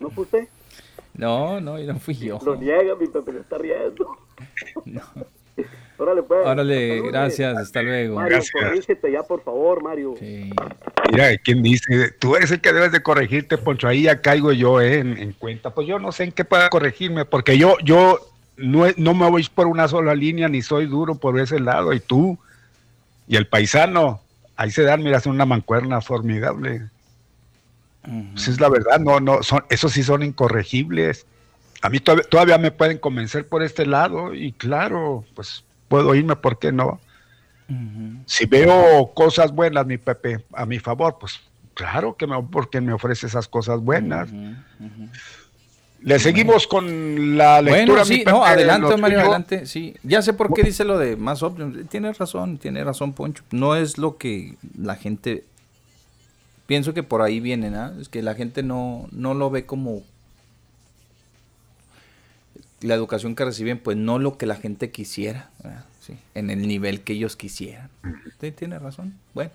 ¿No 0.00 0.10
fue 0.10 0.24
usted? 0.24 0.48
No, 1.14 1.60
no, 1.60 1.78
no 1.78 1.98
fui 1.98 2.14
yo. 2.14 2.38
Lo 2.44 2.56
niega, 2.56 2.94
mi 2.96 3.06
Pepe, 3.06 3.38
está 3.38 3.58
riendo. 3.58 4.16
No. 4.84 5.02
Órale, 5.98 6.22
pues. 6.22 6.46
Órale, 6.46 7.00
gracias, 7.02 7.56
hasta 7.56 7.82
luego. 7.82 8.16
Mario, 8.16 8.40
corrígete 8.52 9.10
ya, 9.10 9.22
por 9.22 9.42
favor, 9.42 9.82
Mario. 9.82 10.14
Mira, 10.20 11.36
¿quién 11.42 11.62
dice? 11.62 12.10
Tú 12.18 12.36
eres 12.36 12.50
el 12.50 12.60
que 12.60 12.72
debes 12.72 12.92
de 12.92 13.02
corregirte, 13.02 13.56
Poncho. 13.56 13.88
Ahí 13.88 14.02
ya 14.02 14.20
caigo 14.20 14.52
yo 14.52 14.80
eh, 14.80 14.98
en, 14.98 15.32
cuenta. 15.32 15.70
Pues 15.70 15.86
yo 15.86 15.98
no 15.98 16.12
sé 16.12 16.24
en 16.24 16.32
qué 16.32 16.44
pueda 16.44 16.68
corregirme, 16.68 17.24
porque 17.24 17.56
yo, 17.56 17.76
yo 17.82 18.18
no, 18.58 18.84
no 18.98 19.14
me 19.14 19.30
voy 19.30 19.48
por 19.54 19.66
una 19.66 19.88
sola 19.88 20.14
línea, 20.14 20.48
ni 20.48 20.60
soy 20.60 20.86
duro 20.86 21.14
por 21.14 21.40
ese 21.40 21.60
lado. 21.60 21.94
Y 21.94 22.00
tú, 22.00 22.38
y 23.26 23.36
el 23.36 23.46
paisano, 23.46 24.20
ahí 24.56 24.70
se 24.70 24.82
dan, 24.82 25.02
mira, 25.02 25.20
son 25.20 25.32
una 25.34 25.46
mancuerna 25.46 26.02
formidable. 26.02 26.90
Pues 28.32 28.48
es 28.48 28.60
la 28.60 28.68
verdad, 28.68 29.00
no, 29.00 29.18
no, 29.18 29.42
son, 29.42 29.64
esos 29.70 29.92
sí 29.92 30.02
son 30.02 30.22
incorregibles. 30.22 31.26
A 31.86 31.88
mí 31.88 32.00
todavía 32.00 32.58
me 32.58 32.72
pueden 32.72 32.98
convencer 32.98 33.46
por 33.46 33.62
este 33.62 33.86
lado, 33.86 34.34
y 34.34 34.50
claro, 34.50 35.24
pues 35.36 35.62
puedo 35.86 36.16
irme, 36.16 36.34
¿por 36.34 36.58
qué 36.58 36.72
no? 36.72 36.98
Si 38.26 38.44
veo 38.46 39.12
cosas 39.14 39.52
buenas, 39.52 39.86
mi 39.86 39.96
Pepe, 39.96 40.44
a 40.52 40.66
mi 40.66 40.80
favor, 40.80 41.16
pues 41.20 41.38
claro 41.74 42.16
que 42.16 42.26
me, 42.26 42.42
porque 42.42 42.80
me 42.80 42.92
ofrece 42.92 43.28
esas 43.28 43.46
cosas 43.46 43.78
buenas. 43.78 44.28
Le 46.02 46.18
seguimos 46.18 46.66
con 46.66 47.38
la 47.38 47.62
lectura. 47.62 48.02
Bueno, 48.02 48.04
sí, 48.04 48.24
no, 48.26 48.44
adelante, 48.44 48.96
Mario, 48.96 49.20
adelante. 49.20 49.66
Sí, 49.66 49.94
ya 50.02 50.22
sé 50.22 50.32
por 50.32 50.52
qué 50.52 50.64
dice 50.64 50.82
lo 50.84 50.98
de 50.98 51.14
más 51.14 51.44
óptimo. 51.44 51.72
Tiene 51.88 52.12
razón, 52.12 52.58
tiene 52.58 52.82
razón, 52.82 53.12
Poncho. 53.12 53.44
No 53.52 53.76
es 53.76 53.96
lo 53.96 54.16
que 54.16 54.56
la 54.76 54.96
gente. 54.96 55.44
Pienso 56.66 56.94
que 56.94 57.04
por 57.04 57.22
ahí 57.22 57.38
viene, 57.38 57.70
¿no? 57.70 57.92
Es 58.00 58.08
que 58.08 58.22
la 58.22 58.34
gente 58.34 58.64
no, 58.64 59.06
no 59.12 59.34
lo 59.34 59.50
ve 59.50 59.66
como 59.66 60.02
la 62.80 62.94
educación 62.94 63.34
que 63.34 63.44
reciben, 63.44 63.78
pues 63.78 63.96
no 63.96 64.18
lo 64.18 64.38
que 64.38 64.46
la 64.46 64.56
gente 64.56 64.90
quisiera, 64.90 65.50
sí, 66.00 66.16
en 66.34 66.50
el 66.50 66.66
nivel 66.66 67.00
que 67.00 67.14
ellos 67.14 67.36
quisieran. 67.36 67.88
Usted 68.26 68.54
tiene 68.54 68.78
razón. 68.78 69.14
Bueno, 69.34 69.50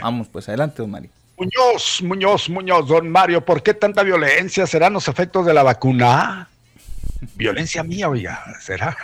vamos, 0.00 0.28
pues 0.28 0.48
adelante, 0.48 0.82
don 0.82 0.90
Mario. 0.90 1.10
Muñoz, 1.36 2.02
Muñoz, 2.02 2.50
Muñoz, 2.50 2.86
don 2.86 3.08
Mario, 3.08 3.44
¿por 3.44 3.62
qué 3.62 3.72
tanta 3.72 4.02
violencia? 4.02 4.66
¿Serán 4.66 4.92
los 4.92 5.08
efectos 5.08 5.46
de 5.46 5.54
la 5.54 5.62
vacuna? 5.62 6.48
Violencia 7.34 7.82
mía, 7.82 8.08
oiga, 8.08 8.44
¿será? 8.60 8.96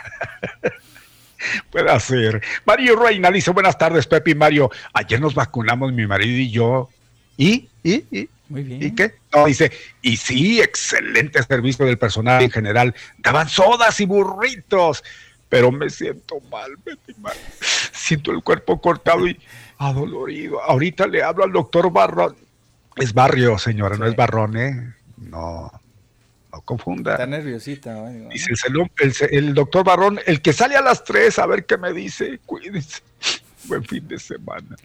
Puede 1.71 1.99
ser. 1.99 2.41
Mario 2.65 2.95
Reina 2.95 3.31
dice, 3.31 3.51
buenas 3.51 3.77
tardes, 3.77 4.07
Pepe 4.07 4.31
y 4.31 4.35
Mario. 4.35 4.69
Ayer 4.93 5.19
nos 5.19 5.33
vacunamos 5.33 5.93
mi 5.93 6.05
marido 6.05 6.37
y 6.37 6.51
yo. 6.51 6.89
¿Y? 7.37 7.69
¿Y? 7.83 8.05
¿Y? 8.11 8.29
Muy 8.49 8.63
bien. 8.63 8.83
¿Y 8.83 8.95
qué? 8.95 9.15
No, 9.39 9.45
dice, 9.45 9.71
y 10.01 10.17
sí, 10.17 10.61
excelente 10.61 11.43
servicio 11.43 11.85
del 11.85 11.97
personal 11.97 12.41
en 12.41 12.51
general. 12.51 12.95
Daban 13.19 13.49
sodas 13.49 13.99
y 13.99 14.05
burritos, 14.05 15.03
pero 15.49 15.71
me 15.71 15.89
siento 15.89 16.39
mal, 16.51 16.71
mal. 17.19 17.35
Siento 17.93 18.31
el 18.31 18.43
cuerpo 18.43 18.79
cortado 18.81 19.27
y 19.27 19.39
adolorido. 19.77 20.61
Ahorita 20.61 21.07
le 21.07 21.23
hablo 21.23 21.43
al 21.43 21.51
doctor 21.51 21.91
Barrón. 21.91 22.35
Es 22.95 23.13
barrio, 23.13 23.57
señora, 23.57 23.95
no 23.97 24.07
es 24.07 24.15
barrón, 24.15 24.57
¿eh? 24.57 24.93
No, 25.17 25.71
no 26.51 26.61
confunda. 26.61 27.13
Está 27.13 27.27
nerviosita. 27.27 28.09
Dice 28.09 28.53
el, 28.67 29.13
el, 29.31 29.53
doctor 29.53 29.83
Barrón, 29.83 30.19
el 30.25 30.41
que 30.41 30.53
sale 30.53 30.75
a 30.75 30.81
las 30.81 31.03
tres, 31.03 31.37
a 31.37 31.45
ver 31.45 31.65
qué 31.65 31.77
me 31.77 31.93
dice. 31.93 32.39
Cuídense. 32.45 33.01
Buen 33.65 33.83
fin 33.83 34.07
de 34.07 34.17
semana. 34.17 34.75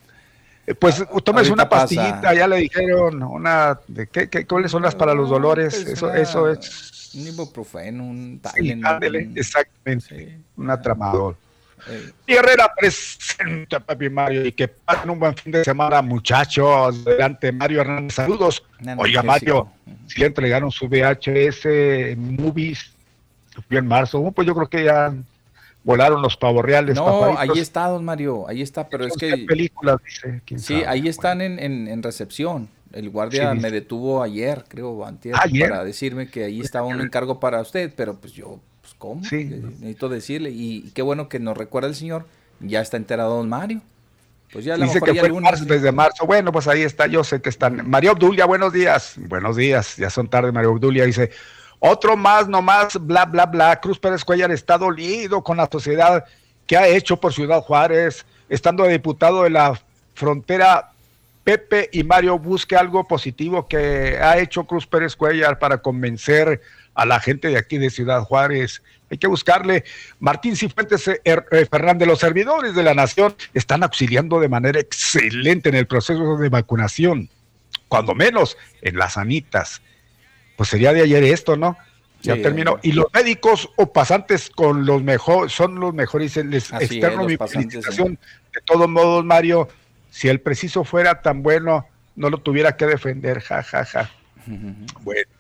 Eh, 0.67 0.75
pues 0.75 1.05
tomes 1.25 1.51
una 1.51 1.69
pastillita, 1.69 2.35
ya 2.35 2.47
le 2.47 2.57
dijeron, 2.57 3.23
una, 3.23 3.79
de 3.89 4.07
qué, 4.07 4.29
qué, 4.29 4.47
¿cuáles 4.47 4.71
son 4.71 4.83
las 4.83 4.95
para 4.95 5.13
los 5.13 5.29
dolores? 5.29 5.75
Pues 5.75 5.89
eso, 5.89 6.15
eso 6.15 6.51
es. 6.51 7.13
Un 7.15 7.27
ibuprofeno, 7.27 8.05
un 8.05 8.41
Tylenol. 8.41 9.33
exactamente, 9.37 10.39
un 10.57 10.71
atramador. 10.71 11.37
Y 12.27 12.35
Herrera 12.35 12.73
presenta 12.79 13.81
Papi 13.81 14.09
Mario 14.09 14.47
y 14.47 14.53
que 14.53 14.69
pasen 14.69 15.11
un 15.11 15.19
buen 15.19 15.35
fin 15.35 15.53
de 15.53 15.65
semana, 15.65 16.01
muchachos. 16.01 17.05
Adelante, 17.07 17.51
Mario 17.51 17.81
Hernández, 17.81 18.15
saludos. 18.15 18.63
Oiga, 18.97 19.23
Mario, 19.23 19.69
si 20.07 20.21
le 20.21 20.27
entregaron 20.27 20.71
su 20.71 20.89
VHS 20.89 22.17
Movies, 22.17 22.93
fui 23.67 23.77
en 23.77 23.87
marzo, 23.87 24.31
pues 24.31 24.47
yo 24.47 24.55
creo 24.55 24.69
que 24.69 24.85
ya 24.85 25.13
volaron 25.85 26.23
los 26.23 26.37
pavorreales. 26.37 26.97
No, 26.97 27.37
ahí 27.39 27.51
está, 27.57 27.87
don 27.89 28.05
Mario, 28.05 28.49
ahí 28.49 28.63
está, 28.63 28.89
pero 28.89 29.07
es 29.07 29.15
que... 29.17 29.45
películas, 29.49 29.97
dice? 30.05 30.43
Sí, 30.57 30.83
ahí 30.87 31.09
están 31.09 31.41
en, 31.41 31.59
en, 31.59 32.03
recepción. 32.03 32.69
El 32.93 33.09
guardia 33.11 33.55
me 33.55 33.71
detuvo 33.71 34.23
ayer, 34.23 34.65
creo, 34.69 35.05
antes, 35.07 35.33
para 35.33 35.85
decirme 35.85 36.29
que 36.29 36.45
ahí 36.45 36.61
estaba 36.61 36.87
un 36.87 37.01
encargo 37.01 37.41
para 37.41 37.61
usted, 37.61 37.93
pero 37.97 38.17
pues 38.17 38.33
yo, 38.35 38.61
pues 38.83 38.95
¿cómo? 38.99 39.25
Sí. 39.25 39.45
Necesito 39.45 40.09
decirle, 40.09 40.51
y, 40.51 40.91
qué 40.95 41.03
bueno 41.03 41.29
que 41.29 41.39
nos 41.39 41.57
recuerda 41.57 41.89
el 41.89 41.95
señor, 41.95 42.27
ya 42.61 42.81
está 42.81 42.97
enterado 42.97 43.37
don 43.37 43.49
Mario. 43.49 43.81
Pues 44.53 44.67
ya 44.67 44.77
Dice 44.77 45.01
que 45.01 45.15
fue 45.15 45.41
marzo, 45.41 45.65
desde 45.65 45.91
marzo. 45.93 46.27
Bueno, 46.27 46.53
pues 46.53 46.69
ahí 46.69 46.83
está, 46.83 47.07
yo 47.07 47.25
sé 47.25 47.41
que 47.41 47.49
están. 47.49 47.89
Mario 47.89 48.13
Obdulia, 48.13 48.45
buenos 48.45 48.71
días. 48.71 49.15
Buenos 49.17 49.57
días, 49.57 49.97
ya 49.97 50.11
son 50.11 50.29
tarde, 50.29 50.53
Mario 50.53 50.73
Obdulia. 50.73 51.07
Dice, 51.07 51.31
otro 51.85 52.17
más, 52.17 52.47
nomás, 52.47 52.97
bla, 53.05 53.25
bla, 53.25 53.45
bla. 53.45 53.81
Cruz 53.81 53.99
Pérez 53.99 54.25
Cuellar 54.25 54.53
está 54.53 54.79
dolido 54.79 55.43
con 55.43 55.57
la 55.57 55.69
sociedad 55.71 56.25
que 56.65 56.77
ha 56.77 56.87
hecho 56.87 57.17
por 57.17 57.33
Ciudad 57.33 57.61
Juárez, 57.61 58.25
estando 58.49 58.87
diputado 58.87 59.43
de 59.43 59.51
la 59.51 59.81
frontera. 60.15 60.93
Pepe 61.43 61.91
y 61.93 62.05
Mario 62.05 62.39
busque 62.39 62.77
algo 62.77 63.09
positivo 63.09 63.67
que 63.67 64.17
ha 64.23 64.39
hecho 64.39 64.63
Cruz 64.63 64.87
Pérez 64.87 65.17
Cuellar 65.17 65.59
para 65.59 65.79
convencer 65.79 66.61
a 66.95 67.05
la 67.05 67.19
gente 67.19 67.49
de 67.49 67.59
aquí 67.59 67.79
de 67.79 67.91
Ciudad 67.91 68.23
Juárez. 68.23 68.81
Hay 69.11 69.19
que 69.19 69.27
buscarle. 69.27 69.83
Martín 70.21 70.55
Cifuentes 70.55 71.09
eh, 71.09 71.21
er, 71.25 71.47
eh, 71.51 71.67
Fernández, 71.69 72.07
los 72.07 72.21
servidores 72.21 72.77
de 72.77 72.85
la 72.85 72.95
nación 72.95 73.35
están 73.55 73.83
auxiliando 73.83 74.39
de 74.39 74.49
manera 74.49 74.79
excelente 74.79 75.69
en 75.69 75.75
el 75.75 75.89
proceso 75.89 76.37
de 76.37 76.49
vacunación, 76.49 77.29
cuando 77.89 78.15
menos 78.15 78.57
en 78.83 78.97
las 78.97 79.17
anitas 79.17 79.83
pues 80.57 80.69
sería 80.69 80.93
de 80.93 81.03
ayer 81.03 81.25
esto, 81.25 81.57
¿no? 81.57 81.77
Ya 82.23 82.41
terminó. 82.41 82.79
Y 82.83 82.93
los 82.93 83.07
médicos 83.13 83.69
o 83.77 83.93
pasantes 83.93 84.49
con 84.49 84.87
los 84.87 85.03
mejores, 85.03 85.53
son 85.53 85.81
los 85.81 85.93
mejores, 85.93 86.37
les 86.37 86.73
externo 86.73 87.25
mi 87.25 87.37
felicitación. 87.37 88.19
De 88.55 88.61
todos 88.65 88.89
modos, 88.89 89.25
Mario, 89.25 89.69
si 90.11 90.29
el 90.29 90.41
preciso 90.41 90.85
fuera 90.85 91.21
tan 91.21 91.43
bueno, 91.43 91.87
no 92.15 92.31
lo 92.31 92.39
tuviera 92.39 92.77
que 92.77 92.87
defender, 92.87 93.41
ja, 93.41 93.63
ja, 93.63 93.85
ja. 93.85 94.11
bueno. 95.01 95.31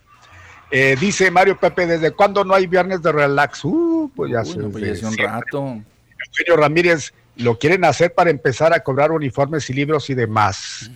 Eh, 0.75 0.97
dice 0.99 1.31
Mario 1.31 1.59
Pepe, 1.59 1.87
¿desde 1.87 2.13
cuándo 2.13 2.45
no 2.45 2.55
hay 2.55 2.67
viernes 2.67 3.03
de 3.03 3.13
relax? 3.13 3.63
Uh, 3.65 4.11
pues 4.17 4.33
ya, 4.33 4.43
pues 4.43 5.03
un 5.03 5.17
rato. 5.19 5.83
Eugenio 6.29 6.57
Ramírez, 6.57 7.13
lo 7.37 7.59
quieren 7.59 7.85
hacer 7.85 8.15
para 8.15 8.31
empezar 8.31 8.73
a 8.73 8.81
cobrar 8.81 9.11
uniformes 9.11 9.69
y 9.69 9.75
libros 9.75 10.09
y 10.09 10.15
demás. 10.15 10.91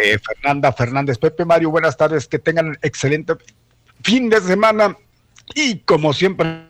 Eh, 0.00 0.16
Fernanda 0.20 0.72
Fernández, 0.72 1.18
Pepe 1.18 1.44
Mario, 1.44 1.72
buenas 1.72 1.96
tardes, 1.96 2.28
que 2.28 2.38
tengan 2.38 2.78
excelente 2.82 3.34
fin 4.00 4.30
de 4.30 4.40
semana 4.40 4.96
y 5.56 5.80
como 5.80 6.12
siempre 6.12 6.68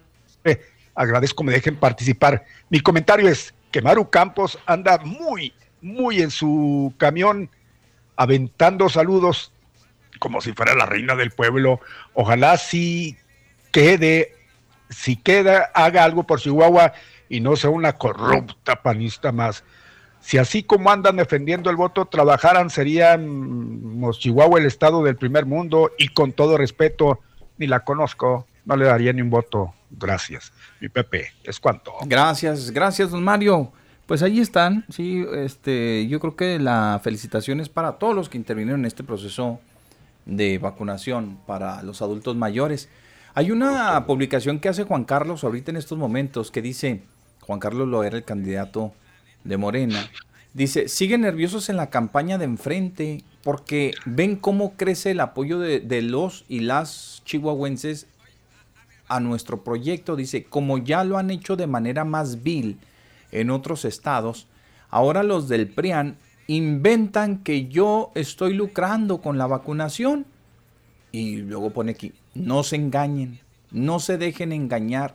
agradezco 0.94 1.44
me 1.44 1.52
dejen 1.52 1.76
participar. 1.76 2.46
Mi 2.70 2.80
comentario 2.80 3.28
es 3.28 3.52
que 3.70 3.82
Maru 3.82 4.08
Campos 4.08 4.58
anda 4.64 4.96
muy, 5.04 5.52
muy 5.82 6.22
en 6.22 6.30
su 6.30 6.94
camión 6.96 7.50
aventando 8.16 8.88
saludos 8.88 9.52
como 10.20 10.40
si 10.40 10.54
fuera 10.54 10.74
la 10.74 10.86
reina 10.86 11.14
del 11.14 11.30
pueblo. 11.30 11.80
Ojalá 12.14 12.56
si 12.56 13.18
quede, 13.72 14.36
si 14.88 15.16
queda, 15.16 15.70
haga 15.74 16.02
algo 16.02 16.22
por 16.22 16.40
Chihuahua 16.40 16.94
y 17.28 17.40
no 17.40 17.56
sea 17.56 17.68
una 17.68 17.92
corrupta 17.92 18.82
panista 18.82 19.32
más. 19.32 19.64
Si 20.20 20.38
así 20.38 20.62
como 20.62 20.90
andan 20.90 21.16
defendiendo 21.16 21.70
el 21.70 21.76
voto, 21.76 22.06
trabajaran, 22.06 22.70
serían 22.70 24.00
Chihuahua 24.18 24.58
el 24.58 24.66
estado 24.66 25.02
del 25.02 25.16
primer 25.16 25.46
mundo 25.46 25.92
y 25.98 26.08
con 26.08 26.32
todo 26.32 26.56
respeto, 26.56 27.20
ni 27.56 27.66
la 27.66 27.80
conozco, 27.80 28.46
no 28.64 28.76
le 28.76 28.86
daría 28.86 29.12
ni 29.12 29.22
un 29.22 29.30
voto. 29.30 29.74
Gracias. 29.90 30.52
Mi 30.80 30.88
Pepe, 30.88 31.32
es 31.44 31.58
cuanto. 31.58 31.92
Gracias, 32.04 32.70
gracias, 32.70 33.10
don 33.10 33.24
Mario. 33.24 33.72
Pues 34.06 34.22
ahí 34.22 34.40
están, 34.40 34.86
sí, 34.88 35.24
este, 35.34 36.06
yo 36.08 36.18
creo 36.18 36.34
que 36.34 36.58
la 36.58 37.00
felicitación 37.02 37.60
es 37.60 37.68
para 37.68 37.92
todos 37.92 38.14
los 38.14 38.28
que 38.28 38.38
intervinieron 38.38 38.80
en 38.80 38.86
este 38.86 39.04
proceso 39.04 39.60
de 40.24 40.58
vacunación 40.58 41.38
para 41.46 41.82
los 41.82 42.00
adultos 42.00 42.34
mayores. 42.34 42.88
Hay 43.34 43.50
una 43.50 44.06
publicación 44.06 44.60
que 44.60 44.68
hace 44.68 44.84
Juan 44.84 45.04
Carlos 45.04 45.44
ahorita 45.44 45.70
en 45.70 45.76
estos 45.76 45.98
momentos 45.98 46.50
que 46.50 46.62
dice, 46.62 47.02
Juan 47.40 47.60
Carlos 47.60 47.86
lo 47.86 48.02
era 48.02 48.16
el 48.16 48.24
candidato 48.24 48.92
de 49.48 49.56
Morena, 49.56 50.10
dice, 50.52 50.88
siguen 50.88 51.22
nerviosos 51.22 51.70
en 51.70 51.76
la 51.76 51.88
campaña 51.88 52.36
de 52.36 52.44
enfrente 52.44 53.24
porque 53.42 53.94
ven 54.04 54.36
cómo 54.36 54.74
crece 54.76 55.12
el 55.12 55.20
apoyo 55.20 55.58
de, 55.58 56.02
los 56.02 56.44
y 56.48 56.60
las 56.60 57.22
chihuahuenses 57.24 58.06
a 59.08 59.20
nuestro 59.20 59.64
proyecto. 59.64 60.16
Dice, 60.16 60.44
como 60.44 60.76
ya 60.76 61.02
lo 61.02 61.16
han 61.16 61.30
hecho 61.30 61.56
de 61.56 61.66
manera 61.66 62.04
más 62.04 62.42
vil 62.42 62.78
en 63.32 63.48
otros 63.48 63.86
estados, 63.86 64.46
ahora 64.90 65.22
los 65.22 65.48
del 65.48 65.66
PRIAN 65.66 66.18
inventan 66.46 67.38
que 67.38 67.68
yo 67.68 68.12
estoy 68.14 68.52
lucrando 68.52 69.22
con 69.22 69.38
la 69.38 69.46
vacunación. 69.46 70.26
Y 71.10 71.36
luego 71.36 71.70
pone 71.70 71.92
aquí, 71.92 72.12
no 72.34 72.62
se 72.64 72.76
engañen, 72.76 73.40
no 73.70 73.98
se 73.98 74.18
dejen 74.18 74.52
engañar. 74.52 75.14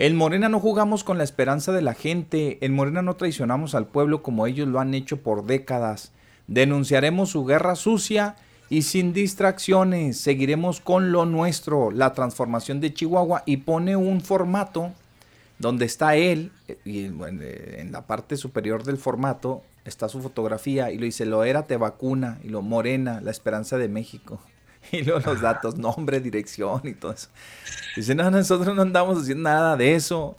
En 0.00 0.14
Morena 0.14 0.48
no 0.48 0.60
jugamos 0.60 1.02
con 1.02 1.18
la 1.18 1.24
esperanza 1.24 1.72
de 1.72 1.82
la 1.82 1.92
gente, 1.92 2.64
en 2.64 2.72
Morena 2.72 3.02
no 3.02 3.16
traicionamos 3.16 3.74
al 3.74 3.88
pueblo 3.88 4.22
como 4.22 4.46
ellos 4.46 4.68
lo 4.68 4.78
han 4.78 4.94
hecho 4.94 5.16
por 5.16 5.44
décadas. 5.44 6.12
Denunciaremos 6.46 7.30
su 7.30 7.44
guerra 7.44 7.74
sucia 7.74 8.36
y 8.70 8.82
sin 8.82 9.12
distracciones. 9.12 10.16
Seguiremos 10.16 10.80
con 10.80 11.10
lo 11.10 11.26
nuestro, 11.26 11.90
la 11.90 12.12
transformación 12.12 12.78
de 12.78 12.94
Chihuahua 12.94 13.42
y 13.44 13.56
pone 13.56 13.96
un 13.96 14.20
formato 14.20 14.92
donde 15.58 15.86
está 15.86 16.14
él 16.14 16.52
y 16.84 17.06
en 17.06 17.90
la 17.90 18.06
parte 18.06 18.36
superior 18.36 18.84
del 18.84 18.98
formato 18.98 19.64
está 19.84 20.08
su 20.08 20.20
fotografía 20.20 20.92
y 20.92 20.98
lo 20.98 21.06
dice, 21.06 21.26
lo 21.26 21.42
era 21.42 21.66
te 21.66 21.76
vacuna 21.76 22.38
y 22.44 22.50
lo 22.50 22.62
morena, 22.62 23.20
la 23.20 23.32
esperanza 23.32 23.78
de 23.78 23.88
México. 23.88 24.38
Y 24.92 25.02
luego 25.02 25.20
los 25.20 25.40
datos, 25.40 25.76
nombre, 25.76 26.20
dirección 26.20 26.80
y 26.84 26.94
todo 26.94 27.12
eso. 27.12 27.28
Dice, 27.96 28.14
no, 28.14 28.30
nosotros 28.30 28.74
no 28.74 28.82
andamos 28.82 29.18
haciendo 29.18 29.44
nada 29.44 29.76
de 29.76 29.94
eso. 29.94 30.36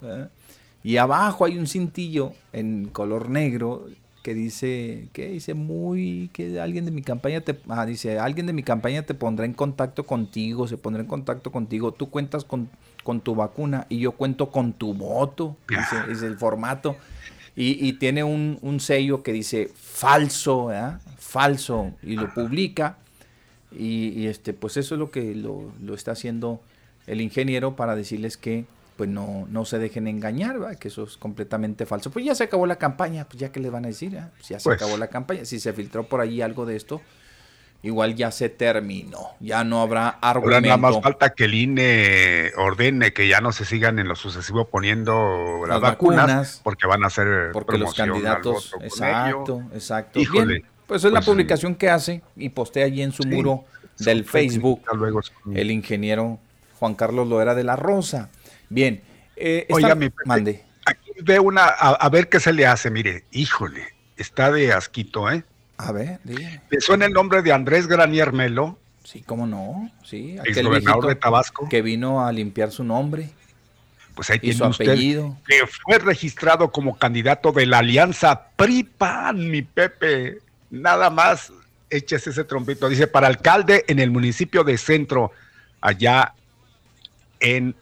Y 0.82 0.96
abajo 0.96 1.44
hay 1.44 1.58
un 1.58 1.66
cintillo 1.66 2.32
en 2.52 2.86
color 2.86 3.28
negro 3.28 3.86
que 4.22 4.34
dice, 4.34 5.08
que 5.12 5.28
dice 5.28 5.54
muy, 5.54 6.30
que 6.32 6.60
alguien 6.60 6.84
de 6.84 6.90
mi 6.90 7.02
campaña 7.02 7.40
te, 7.40 7.58
ah, 7.68 7.86
dice, 7.86 8.18
alguien 8.18 8.46
de 8.46 8.52
mi 8.52 8.62
campaña 8.62 9.02
te 9.02 9.14
pondrá 9.14 9.46
en 9.46 9.54
contacto 9.54 10.04
contigo, 10.04 10.68
se 10.68 10.76
pondrá 10.76 11.02
en 11.02 11.08
contacto 11.08 11.50
contigo, 11.50 11.92
tú 11.92 12.10
cuentas 12.10 12.44
con, 12.44 12.68
con 13.02 13.20
tu 13.20 13.34
vacuna 13.34 13.86
y 13.88 13.98
yo 13.98 14.12
cuento 14.12 14.50
con 14.50 14.74
tu 14.74 14.92
voto, 14.92 15.56
dice, 15.68 15.96
es 16.10 16.22
el 16.22 16.36
formato. 16.36 16.96
Y, 17.56 17.86
y 17.86 17.94
tiene 17.94 18.22
un, 18.22 18.58
un, 18.62 18.78
sello 18.78 19.22
que 19.22 19.32
dice 19.32 19.70
falso, 19.74 20.70
falso, 21.18 21.92
y 22.02 22.14
lo 22.14 22.32
publica 22.32 22.96
y, 23.72 24.26
este, 24.26 24.52
pues 24.52 24.76
eso 24.76 24.94
es 24.94 24.98
lo 24.98 25.10
que 25.10 25.34
lo, 25.34 25.72
está 25.94 26.12
haciendo 26.12 26.60
el 27.06 27.20
ingeniero 27.20 27.76
para 27.76 27.94
decirles 27.94 28.36
que 28.36 28.64
pues 28.96 29.08
no, 29.08 29.46
no 29.48 29.64
se 29.64 29.78
dejen 29.78 30.06
engañar, 30.08 30.76
que 30.78 30.88
eso 30.88 31.04
es 31.04 31.16
completamente 31.16 31.86
falso. 31.86 32.10
Pues 32.10 32.22
ya 32.24 32.34
se 32.34 32.44
acabó 32.44 32.66
la 32.66 32.76
campaña, 32.76 33.24
pues 33.24 33.38
ya 33.38 33.50
que 33.50 33.58
les 33.58 33.72
van 33.72 33.86
a 33.86 33.88
decir, 33.88 34.10
pues 34.36 34.48
ya 34.48 34.60
se 34.60 34.64
pues 34.64 34.82
acabó 34.82 34.98
la 34.98 35.08
campaña. 35.08 35.46
Si 35.46 35.58
se 35.58 35.72
filtró 35.72 36.04
por 36.04 36.20
ahí 36.20 36.42
algo 36.42 36.66
de 36.66 36.76
esto, 36.76 37.00
igual 37.82 38.14
ya 38.14 38.30
se 38.30 38.50
terminó, 38.50 39.30
ya 39.40 39.64
no 39.64 39.80
habrá 39.80 40.08
argumento. 40.08 40.56
Ahora 40.56 40.60
nada 40.60 40.76
más 40.76 41.02
falta 41.02 41.30
que 41.30 41.44
el 41.44 41.54
INE 41.54 42.52
ordene 42.58 43.12
que 43.14 43.26
ya 43.26 43.40
no 43.40 43.52
se 43.52 43.64
sigan 43.64 43.98
en 43.98 44.08
lo 44.08 44.16
sucesivo 44.16 44.66
poniendo 44.66 45.64
las, 45.66 45.80
vacunas, 45.80 46.60
porque 46.62 46.86
van 46.86 47.04
a 47.04 47.10
ser 47.10 47.50
porque 47.52 47.78
los 47.78 47.94
candidatos, 47.94 48.74
exacto, 48.82 49.62
exacto. 49.72 50.20
Híjole. 50.20 50.64
Pues 50.90 51.04
es 51.04 51.12
la 51.12 51.20
pues, 51.20 51.26
publicación 51.26 51.76
que 51.76 51.88
hace 51.88 52.20
y 52.34 52.48
postea 52.48 52.86
allí 52.86 53.00
en 53.00 53.12
su 53.12 53.22
muro 53.22 53.64
del 54.00 54.24
Facebook 54.24 54.82
el 55.54 55.70
ingeniero 55.70 56.40
Juan 56.80 56.96
Carlos 56.96 57.28
Loera 57.28 57.54
de 57.54 57.62
la 57.62 57.76
Rosa. 57.76 58.28
Bien. 58.68 59.00
Eh, 59.36 59.68
Oiga, 59.70 59.94
mi 59.94 60.10
mande. 60.26 60.64
Aquí 60.84 61.12
ve 61.22 61.38
una, 61.38 61.66
a, 61.66 62.08
ver 62.08 62.28
qué 62.28 62.40
se 62.40 62.52
le 62.52 62.66
hace, 62.66 62.90
mire, 62.90 63.22
híjole, 63.30 63.84
está 64.16 64.50
de 64.50 64.72
asquito, 64.72 65.30
¿eh? 65.30 65.44
A 65.76 65.92
ver, 65.92 66.18
dígame. 66.24 66.60
¿Le 66.68 66.80
suena 66.80 67.06
el 67.06 67.12
nombre 67.12 67.42
de 67.42 67.52
Andrés 67.52 67.86
Granier 67.86 68.32
Melo? 68.32 68.76
Sí, 69.04 69.22
cómo 69.24 69.46
no, 69.46 69.92
sí. 70.02 70.38
Aquel 70.40 70.66
gobernador 70.66 71.06
de 71.06 71.14
Tabasco. 71.14 71.68
Que 71.68 71.82
vino 71.82 72.26
a 72.26 72.32
limpiar 72.32 72.72
su 72.72 72.82
nombre. 72.82 73.30
Pues 74.16 74.28
ahí 74.30 74.40
tiene 74.40 74.66
usted 74.66 74.88
apellido. 74.88 75.36
que 75.46 75.68
fue 75.68 76.00
registrado 76.00 76.72
como 76.72 76.98
candidato 76.98 77.52
de 77.52 77.66
la 77.66 77.78
alianza 77.78 78.48
PRI-PAN, 78.56 79.48
mi 79.48 79.62
Pepe 79.62 80.49
nada 80.70 81.10
más 81.10 81.52
eches 81.90 82.26
ese 82.26 82.44
trompito. 82.44 82.88
Dice, 82.88 83.06
para 83.06 83.26
alcalde 83.26 83.84
en 83.88 83.98
el 83.98 84.10
municipio 84.10 84.64
de 84.64 84.78
Centro, 84.78 85.32
allá 85.80 86.34
en 87.40 87.74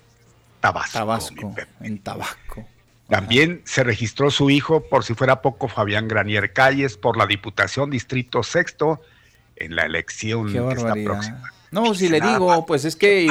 Tabasco. 0.60 0.99
Tabasco, 0.99 1.55
en 1.81 1.99
Tabasco. 1.99 2.67
También 3.08 3.62
se 3.65 3.84
registró 3.84 4.31
su 4.31 4.50
hijo, 4.50 4.84
por 4.89 5.02
si 5.05 5.15
fuera 5.15 5.41
poco, 5.41 5.68
Fabián 5.68 6.08
Granier 6.08 6.52
Calles, 6.52 6.97
por 6.99 7.17
la 7.17 7.26
Diputación 7.26 7.91
Distrito 7.91 8.42
Sexto 8.42 9.00
en 9.57 9.76
la 9.76 9.84
elección 9.84 10.52
que 10.52 10.58
está 10.58 10.92
próxima. 10.92 11.42
No, 11.70 11.94
si 11.94 12.08
le 12.08 12.20
digo, 12.20 12.65
pues 12.65 12.84
es 12.84 12.97
que 12.97 13.28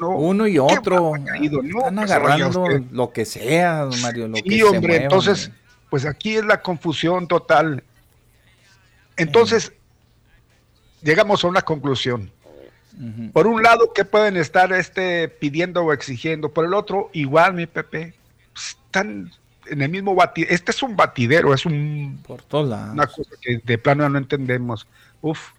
uno 0.00 0.46
y 0.46 0.58
otro 0.58 1.14
están 1.16 1.98
agarrando 1.98 2.66
lo 2.90 3.12
que 3.12 3.24
sea, 3.24 3.88
Mario. 4.00 4.28
Lo 4.28 4.36
sí, 4.36 4.62
hombre, 4.62 5.04
entonces, 5.04 5.50
pues 5.88 6.04
aquí 6.04 6.36
es 6.36 6.44
la 6.44 6.62
confusión 6.62 7.28
total. 7.28 7.84
Entonces, 9.22 9.72
llegamos 11.02 11.44
a 11.44 11.48
una 11.48 11.62
conclusión. 11.62 12.30
Por 13.32 13.46
un 13.46 13.62
lado, 13.62 13.92
¿qué 13.94 14.04
pueden 14.04 14.36
estar 14.36 14.72
este, 14.72 15.28
pidiendo 15.28 15.82
o 15.82 15.92
exigiendo? 15.92 16.52
Por 16.52 16.66
el 16.66 16.74
otro, 16.74 17.08
igual, 17.14 17.54
mi 17.54 17.66
Pepe, 17.66 18.14
están 18.54 19.30
en 19.66 19.82
el 19.82 19.88
mismo 19.88 20.14
batidero. 20.14 20.54
Este 20.54 20.72
es 20.72 20.82
un 20.82 20.94
batidero, 20.94 21.54
es 21.54 21.64
un. 21.64 22.20
Por 22.26 22.42
todas 22.42 22.90
Una 22.90 23.06
cosa 23.06 23.30
que 23.40 23.58
de 23.64 23.78
plano 23.78 24.08
no 24.08 24.18
entendemos. 24.18 24.86
Uf. 25.22 25.52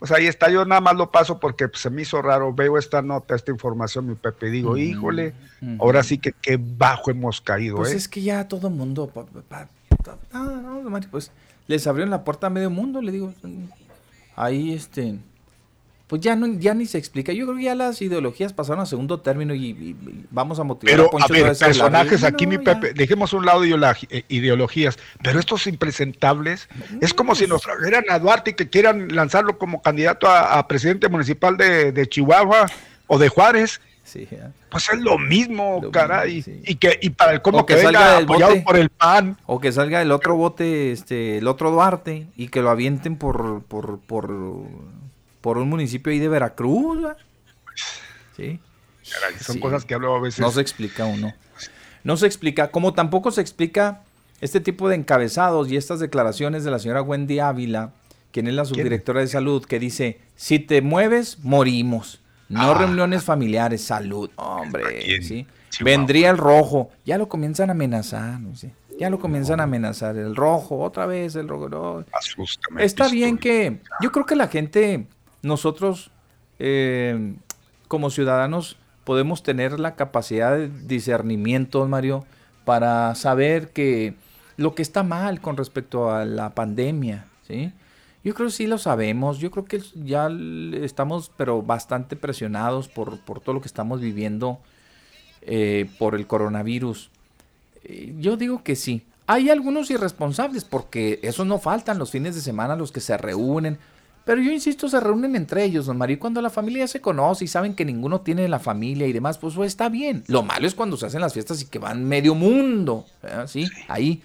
Pues 0.00 0.10
ahí 0.10 0.26
está, 0.26 0.50
yo 0.50 0.66
nada 0.66 0.80
más 0.80 0.96
lo 0.96 1.10
paso 1.10 1.38
porque 1.40 1.68
pues, 1.68 1.80
se 1.80 1.88
me 1.88 2.02
hizo 2.02 2.20
raro. 2.20 2.52
Veo 2.52 2.76
esta 2.76 3.00
nota, 3.00 3.36
esta 3.36 3.52
información, 3.52 4.08
mi 4.08 4.16
Pepe, 4.16 4.50
digo, 4.50 4.76
híjole, 4.76 5.32
ahora 5.78 6.02
sí 6.02 6.18
que 6.18 6.32
qué 6.32 6.58
bajo 6.60 7.10
hemos 7.10 7.40
caído. 7.40 7.76
Pues 7.76 7.92
¿eh? 7.92 7.96
es 7.96 8.08
que 8.08 8.20
ya 8.20 8.46
todo 8.48 8.68
el 8.68 8.74
mundo. 8.74 9.10
ah, 9.50 9.66
no, 10.32 11.00
pues 11.10 11.30
les 11.66 11.86
abrieron 11.86 12.10
la 12.10 12.24
puerta 12.24 12.48
a 12.48 12.50
medio 12.50 12.70
mundo, 12.70 13.00
le 13.00 13.12
digo. 13.12 13.32
Ahí, 14.36 14.72
este 14.72 15.18
pues 16.06 16.20
ya 16.20 16.36
no 16.36 16.46
ya 16.46 16.74
ni 16.74 16.86
se 16.86 16.98
explica. 16.98 17.32
Yo 17.32 17.46
creo 17.46 17.56
que 17.56 17.64
ya 17.64 17.74
las 17.74 18.00
ideologías 18.02 18.52
pasaron 18.52 18.82
a 18.82 18.86
segundo 18.86 19.20
término 19.20 19.54
y, 19.54 19.96
vamos 20.30 20.60
a 20.60 20.64
motivar 20.64 20.94
pero, 20.94 21.06
a 21.06 21.10
Poncho 21.10 21.26
a 21.32 21.36
ver, 21.36 21.56
personajes 21.56 22.24
aquí, 22.24 22.46
mi 22.46 22.58
Pepe, 22.58 22.92
dejemos 22.92 23.32
un 23.32 23.46
lado 23.46 23.64
eh, 23.64 24.24
ideologías, 24.28 24.98
pero 25.22 25.40
estos 25.40 25.66
impresentables 25.66 26.68
es 27.00 27.14
como 27.14 27.34
si 27.34 27.46
nos 27.46 27.62
trajeran 27.62 28.04
a 28.10 28.18
Duarte 28.18 28.50
y 28.50 28.54
que 28.54 28.68
quieran 28.68 29.14
lanzarlo 29.14 29.56
como 29.58 29.80
candidato 29.80 30.28
a, 30.28 30.66
presidente 30.68 31.08
municipal 31.08 31.56
de, 31.56 32.06
Chihuahua 32.08 32.70
o 33.06 33.18
de 33.18 33.28
Juárez. 33.28 33.80
Sí, 34.04 34.28
Pues 34.70 34.88
es 34.90 35.00
lo 35.00 35.18
mismo, 35.18 35.90
caray. 35.90 36.44
Y 36.64 36.76
que 36.76 36.98
y 37.00 37.10
para 37.10 37.32
el 37.32 37.42
como 37.42 37.66
que, 37.66 37.80
salga 37.80 38.18
apoyado 38.18 38.62
por 38.62 38.76
el 38.76 38.90
PAN. 38.90 39.38
O 39.46 39.60
que 39.60 39.72
salga 39.72 40.02
el 40.02 40.12
otro 40.12 40.36
bote, 40.36 40.92
este, 40.92 41.38
el 41.38 41.48
otro 41.48 41.70
Duarte, 41.70 42.26
y 42.36 42.48
que 42.48 42.60
lo 42.62 42.70
avienten 42.70 43.16
por, 43.16 43.62
por, 43.62 43.98
por 44.00 44.30
por 45.44 45.58
un 45.58 45.68
municipio 45.68 46.10
ahí 46.10 46.18
de 46.18 46.28
Veracruz. 46.28 47.06
Sí. 48.34 48.58
son 49.38 49.60
cosas 49.60 49.84
que 49.84 49.92
hablo 49.92 50.16
a 50.16 50.20
veces. 50.20 50.40
No 50.40 50.50
se 50.50 50.62
explica 50.62 51.04
uno. 51.04 51.34
No 52.02 52.16
se 52.16 52.24
explica, 52.24 52.70
como 52.70 52.94
tampoco 52.94 53.30
se 53.30 53.42
explica 53.42 54.00
este 54.40 54.60
tipo 54.60 54.88
de 54.88 54.96
encabezados 54.96 55.70
y 55.70 55.76
estas 55.76 56.00
declaraciones 56.00 56.64
de 56.64 56.70
la 56.70 56.78
señora 56.78 57.02
Wendy 57.02 57.40
Ávila, 57.40 57.92
quien 58.32 58.46
es 58.46 58.54
la 58.54 58.64
subdirectora 58.64 59.20
de 59.20 59.26
salud, 59.26 59.66
que 59.66 59.78
dice, 59.78 60.18
si 60.34 60.58
te 60.60 60.80
mueves, 60.80 61.38
morimos. 61.40 62.22
No 62.48 62.70
ah. 62.70 62.74
reuniones 62.74 63.22
familiares, 63.24 63.82
salud. 63.82 64.30
Hombre, 64.36 65.22
¿sí? 65.22 65.46
Vendría 65.80 66.30
el 66.30 66.38
rojo. 66.38 66.90
Ya 67.04 67.18
lo 67.18 67.28
comienzan 67.28 67.70
a 67.70 67.72
amenazar. 67.72 68.38
Ya 68.98 69.10
lo 69.10 69.18
comienzan 69.18 69.60
a 69.60 69.64
amenazar. 69.64 70.16
El 70.16 70.36
rojo, 70.36 70.78
otra 70.78 71.06
vez 71.06 71.34
el 71.36 71.48
rojo. 71.48 72.04
Está 72.78 73.08
bien 73.08 73.38
que... 73.38 73.80
Yo 74.00 74.12
creo 74.12 74.26
que 74.26 74.36
la 74.36 74.48
gente 74.48 75.06
nosotros 75.42 76.10
eh, 76.58 77.34
como 77.88 78.10
ciudadanos 78.10 78.76
podemos 79.04 79.42
tener 79.42 79.78
la 79.78 79.96
capacidad 79.96 80.56
de 80.56 80.68
discernimiento, 80.68 81.86
Mario, 81.86 82.24
para 82.64 83.14
saber 83.14 83.70
que 83.70 84.14
lo 84.56 84.74
que 84.74 84.82
está 84.82 85.02
mal 85.02 85.40
con 85.40 85.56
respecto 85.56 86.10
a 86.10 86.24
la 86.24 86.54
pandemia, 86.54 87.26
¿sí? 87.46 87.72
Yo 88.24 88.32
creo 88.34 88.48
que 88.48 88.54
sí 88.54 88.66
lo 88.66 88.78
sabemos, 88.78 89.38
yo 89.38 89.50
creo 89.50 89.66
que 89.66 89.82
ya 89.94 90.30
estamos 90.82 91.30
pero 91.36 91.60
bastante 91.60 92.16
presionados 92.16 92.88
por, 92.88 93.18
todo 93.18 93.52
lo 93.52 93.60
que 93.60 93.68
estamos 93.68 94.00
viviendo 94.00 94.58
eh, 95.42 95.90
por 95.98 96.14
el 96.14 96.26
coronavirus. 96.26 97.10
Eh, 97.84 98.14
yo 98.18 98.38
digo 98.38 98.62
que 98.64 98.76
sí. 98.76 99.04
Hay 99.26 99.50
algunos 99.50 99.90
irresponsables 99.90 100.64
porque 100.64 101.20
esos 101.22 101.46
no 101.46 101.58
faltan 101.58 101.98
los 101.98 102.10
fines 102.10 102.34
de 102.34 102.40
semana 102.40 102.76
los 102.76 102.92
que 102.92 103.00
se 103.00 103.16
reúnen. 103.18 103.78
Pero 104.24 104.40
yo 104.40 104.50
insisto, 104.50 104.88
se 104.88 105.00
reúnen 105.00 105.36
entre 105.36 105.64
ellos, 105.64 105.84
don 105.84 105.98
Mario, 105.98 106.18
cuando 106.18 106.40
la 106.40 106.48
familia 106.48 106.86
se 106.86 107.02
conoce 107.02 107.44
y 107.44 107.48
saben 107.48 107.74
que 107.74 107.84
ninguno 107.84 108.22
tiene 108.22 108.48
la 108.48 108.58
familia 108.58 109.06
y 109.06 109.12
demás, 109.12 109.36
pues, 109.36 109.54
pues 109.54 109.66
está 109.68 109.90
bien. 109.90 110.24
Lo 110.28 110.42
malo 110.42 110.66
es 110.66 110.74
cuando 110.74 110.96
se 110.96 111.04
hacen 111.04 111.20
las 111.20 111.34
fiestas 111.34 111.60
y 111.60 111.66
que 111.66 111.78
van 111.78 112.04
medio 112.04 112.34
mundo, 112.34 113.04
¿sí? 113.46 113.68
Ahí. 113.86 114.22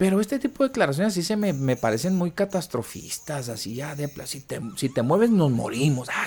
Pero 0.00 0.18
este 0.18 0.38
tipo 0.38 0.62
de 0.62 0.70
declaraciones 0.70 1.12
así 1.12 1.22
se 1.22 1.36
me, 1.36 1.76
parecen 1.76 2.16
muy 2.16 2.30
catastrofistas, 2.30 3.50
así 3.50 3.74
ya 3.74 3.94
de 3.94 4.08
si 4.24 4.40
te, 4.40 4.58
si 4.76 4.88
te 4.88 5.02
mueves 5.02 5.28
nos 5.28 5.50
morimos. 5.50 6.08
Ah, 6.10 6.26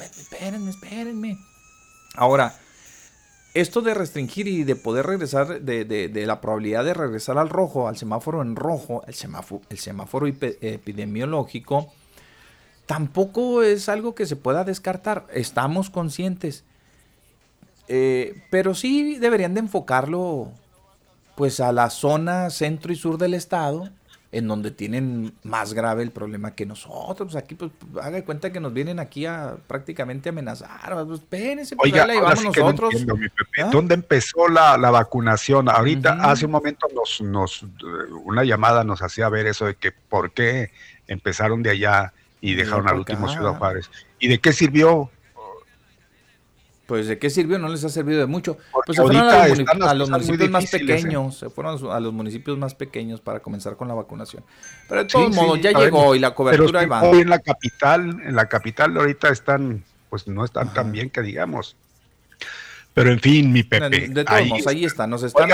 espérenme, 0.00 0.70
espérenme. 0.70 1.36
Ahora, 2.14 2.54
esto 3.54 3.80
de 3.80 3.92
restringir 3.94 4.46
y 4.46 4.62
de 4.62 4.76
poder 4.76 5.06
regresar, 5.06 5.62
de, 5.62 5.84
de, 5.84 6.26
la 6.26 6.40
probabilidad 6.40 6.84
de 6.84 6.94
regresar 6.94 7.38
al 7.38 7.48
rojo, 7.48 7.88
al 7.88 7.96
semáforo 7.96 8.40
en 8.40 8.54
rojo, 8.54 9.02
el 9.08 9.14
semáforo, 9.14 9.62
el 9.68 9.78
semáforo 9.78 10.28
epidemiológico, 10.28 11.92
tampoco 12.86 13.64
es 13.64 13.88
algo 13.88 14.14
que 14.14 14.26
se 14.26 14.36
pueda 14.36 14.62
descartar. 14.62 15.26
Estamos 15.34 15.90
conscientes. 15.90 16.62
Eh, 17.88 18.44
pero 18.52 18.76
sí 18.76 19.18
deberían 19.18 19.54
de 19.54 19.60
enfocarlo 19.60 20.52
pues 21.38 21.60
a 21.60 21.70
la 21.70 21.88
zona 21.88 22.50
centro 22.50 22.92
y 22.92 22.96
sur 22.96 23.16
del 23.16 23.32
estado, 23.32 23.88
en 24.32 24.48
donde 24.48 24.72
tienen 24.72 25.32
más 25.44 25.72
grave 25.72 26.02
el 26.02 26.10
problema 26.10 26.50
que 26.50 26.66
nosotros. 26.66 27.36
Aquí, 27.36 27.54
pues, 27.54 27.70
haga 28.02 28.24
cuenta 28.24 28.50
que 28.50 28.58
nos 28.58 28.74
vienen 28.74 28.98
aquí 28.98 29.24
a 29.24 29.54
prácticamente 29.68 30.30
amenazar. 30.30 31.04
Pues, 31.06 31.20
espérense, 31.20 31.76
pues, 31.76 31.92
Oiga, 31.92 32.08
vamos 32.20 32.42
nosotros. 32.42 32.92
¿Ah? 33.62 33.70
¿Dónde 33.70 33.94
empezó 33.94 34.48
la, 34.48 34.76
vacunación? 34.90 35.68
Ahorita, 35.68 36.14
hace 36.28 36.46
un 36.46 36.50
momento, 36.50 36.88
nos, 36.92 37.20
nos, 37.20 37.64
una 38.24 38.42
llamada 38.42 38.82
nos 38.82 39.00
hacía 39.00 39.28
ver 39.28 39.46
eso 39.46 39.66
de 39.66 39.76
que 39.76 39.92
por 39.92 40.32
qué 40.32 40.72
empezaron 41.06 41.62
de 41.62 41.70
allá 41.70 42.14
y 42.40 42.54
dejaron 42.54 42.88
al 42.88 42.96
último 42.96 43.28
Ciudad 43.28 43.56
Juárez. 43.56 43.88
¿Y 44.18 44.26
de 44.26 44.40
qué 44.40 44.52
sirvió? 44.52 45.08
Pues 46.88 47.06
de 47.06 47.18
qué 47.18 47.28
sirvió, 47.28 47.58
no 47.58 47.68
les 47.68 47.84
ha 47.84 47.90
servido 47.90 48.20
de 48.20 48.24
mucho. 48.24 48.56
pues 48.86 48.96
se 48.96 49.02
fueron 49.02 49.28
a 49.82 49.92
los, 49.92 50.08
municipios 50.08 50.48
más 50.48 50.70
pequeños, 50.70 51.36
se 51.36 51.50
fueron 51.50 51.78
a 51.92 52.00
los 52.00 52.14
municipios 52.14 52.56
más 52.56 52.74
pequeños 52.74 53.20
para 53.20 53.40
comenzar 53.40 53.76
con 53.76 53.88
la 53.88 53.94
vacunación. 53.94 54.42
Pero 54.88 55.02
de 55.02 55.06
todos 55.06 55.36
modos, 55.36 55.60
ya 55.60 55.72
llegó 55.72 56.14
y 56.14 56.18
la 56.18 56.34
cobertura 56.34 56.86
va. 56.86 57.02
Hoy 57.02 57.20
en 57.20 57.28
la 57.28 57.40
capital, 57.40 58.22
en 58.24 58.34
la 58.34 58.46
capital 58.46 58.96
ahorita 58.96 59.28
están, 59.28 59.84
pues 60.08 60.26
no 60.28 60.46
están 60.46 60.72
tan 60.72 60.90
bien 60.90 61.10
que 61.10 61.20
digamos. 61.20 61.76
Pero 62.94 63.12
en 63.12 63.20
fin, 63.20 63.52
mi 63.52 63.64
Pepe. 63.64 64.08
De 64.08 64.24
todos 64.24 64.46
modos, 64.46 64.66
ahí 64.66 64.86
está, 64.86 65.06
nos 65.06 65.22
están 65.22 65.50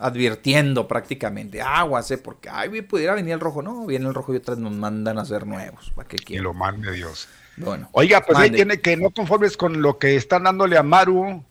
advirtiendo 0.00 0.88
prácticamente. 0.88 1.62
Aguas, 1.62 2.12
porque 2.24 2.48
ay, 2.50 2.82
pudiera 2.82 3.14
venir 3.14 3.34
el 3.34 3.40
rojo. 3.40 3.62
No, 3.62 3.86
viene 3.86 4.08
el 4.08 4.14
rojo 4.14 4.34
y 4.34 4.38
otras 4.38 4.58
nos 4.58 4.72
mandan 4.72 5.16
a 5.20 5.22
hacer 5.22 5.46
nuevos. 5.46 5.92
¿Para 5.94 6.08
qué 6.08 6.16
Que 6.16 6.40
lo 6.40 6.52
mande 6.54 6.90
Dios. 6.90 7.28
Bueno. 7.56 7.88
Oiga, 7.92 8.20
pues 8.22 8.38
ahí 8.38 8.50
tiene 8.50 8.80
que 8.80 8.96
no 8.96 9.10
conformes 9.10 9.56
con 9.56 9.82
lo 9.82 9.98
que 9.98 10.16
están 10.16 10.44
dándole 10.44 10.76
a 10.76 10.82
Maru. 10.82 11.44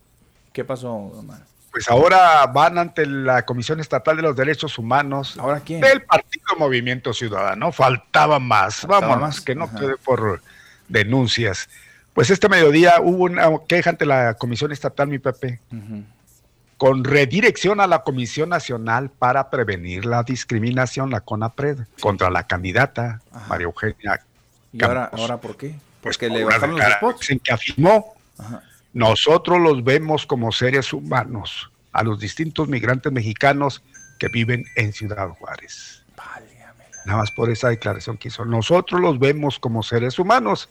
¿Qué 0.52 0.64
pasó, 0.64 1.22
Maru? 1.24 1.44
Pues 1.70 1.88
ahora 1.88 2.46
van 2.46 2.76
ante 2.76 3.06
la 3.06 3.46
Comisión 3.46 3.80
Estatal 3.80 4.16
de 4.16 4.22
los 4.22 4.36
Derechos 4.36 4.76
Humanos. 4.76 5.38
¿Ahora 5.38 5.60
quién? 5.60 5.80
Del 5.80 6.02
Partido 6.02 6.44
Movimiento 6.58 7.14
Ciudadano. 7.14 7.72
Faltaba 7.72 8.38
más. 8.38 8.86
Vámonos, 8.86 9.40
que 9.40 9.54
no 9.54 9.74
quede 9.74 9.96
por 9.96 10.42
denuncias. 10.88 11.70
Pues 12.12 12.28
este 12.28 12.50
mediodía 12.50 13.00
hubo 13.00 13.24
una 13.24 13.50
queja 13.66 13.88
ante 13.88 14.04
la 14.04 14.34
Comisión 14.34 14.70
Estatal, 14.70 15.08
mi 15.08 15.18
Pepe, 15.18 15.60
con 16.76 17.04
redirección 17.04 17.80
a 17.80 17.86
la 17.86 18.02
Comisión 18.02 18.50
Nacional 18.50 19.08
para 19.08 19.48
Prevenir 19.48 20.04
la 20.04 20.22
Discriminación, 20.24 21.10
la 21.10 21.22
CONAPRED, 21.22 21.78
contra 22.00 22.28
la 22.28 22.46
candidata 22.46 23.22
María 23.48 23.64
Eugenia. 23.64 24.20
¿Y 24.74 24.84
ahora, 24.84 25.10
ahora 25.10 25.38
por 25.38 25.56
qué? 25.56 25.74
Pues 26.02 26.18
que 26.18 26.28
le 26.28 26.44
bajaron 26.44 26.78
los 26.78 26.92
spots. 26.94 27.30
En 27.30 27.38
que 27.38 27.52
afirmó, 27.52 28.14
nosotros 28.92 29.60
los 29.60 29.82
vemos 29.82 30.26
como 30.26 30.52
seres 30.52 30.92
humanos, 30.92 31.70
a 31.92 32.02
los 32.02 32.18
distintos 32.18 32.68
migrantes 32.68 33.10
mexicanos 33.12 33.82
que 34.18 34.28
viven 34.28 34.64
en 34.76 34.92
Ciudad 34.92 35.28
Juárez. 35.28 36.04
Nada 37.04 37.18
más 37.18 37.32
por 37.32 37.50
esa 37.50 37.68
declaración 37.68 38.16
que 38.16 38.28
hizo. 38.28 38.44
Nosotros 38.44 39.00
los 39.00 39.18
vemos 39.18 39.58
como 39.58 39.82
seres 39.82 40.18
humanos 40.18 40.68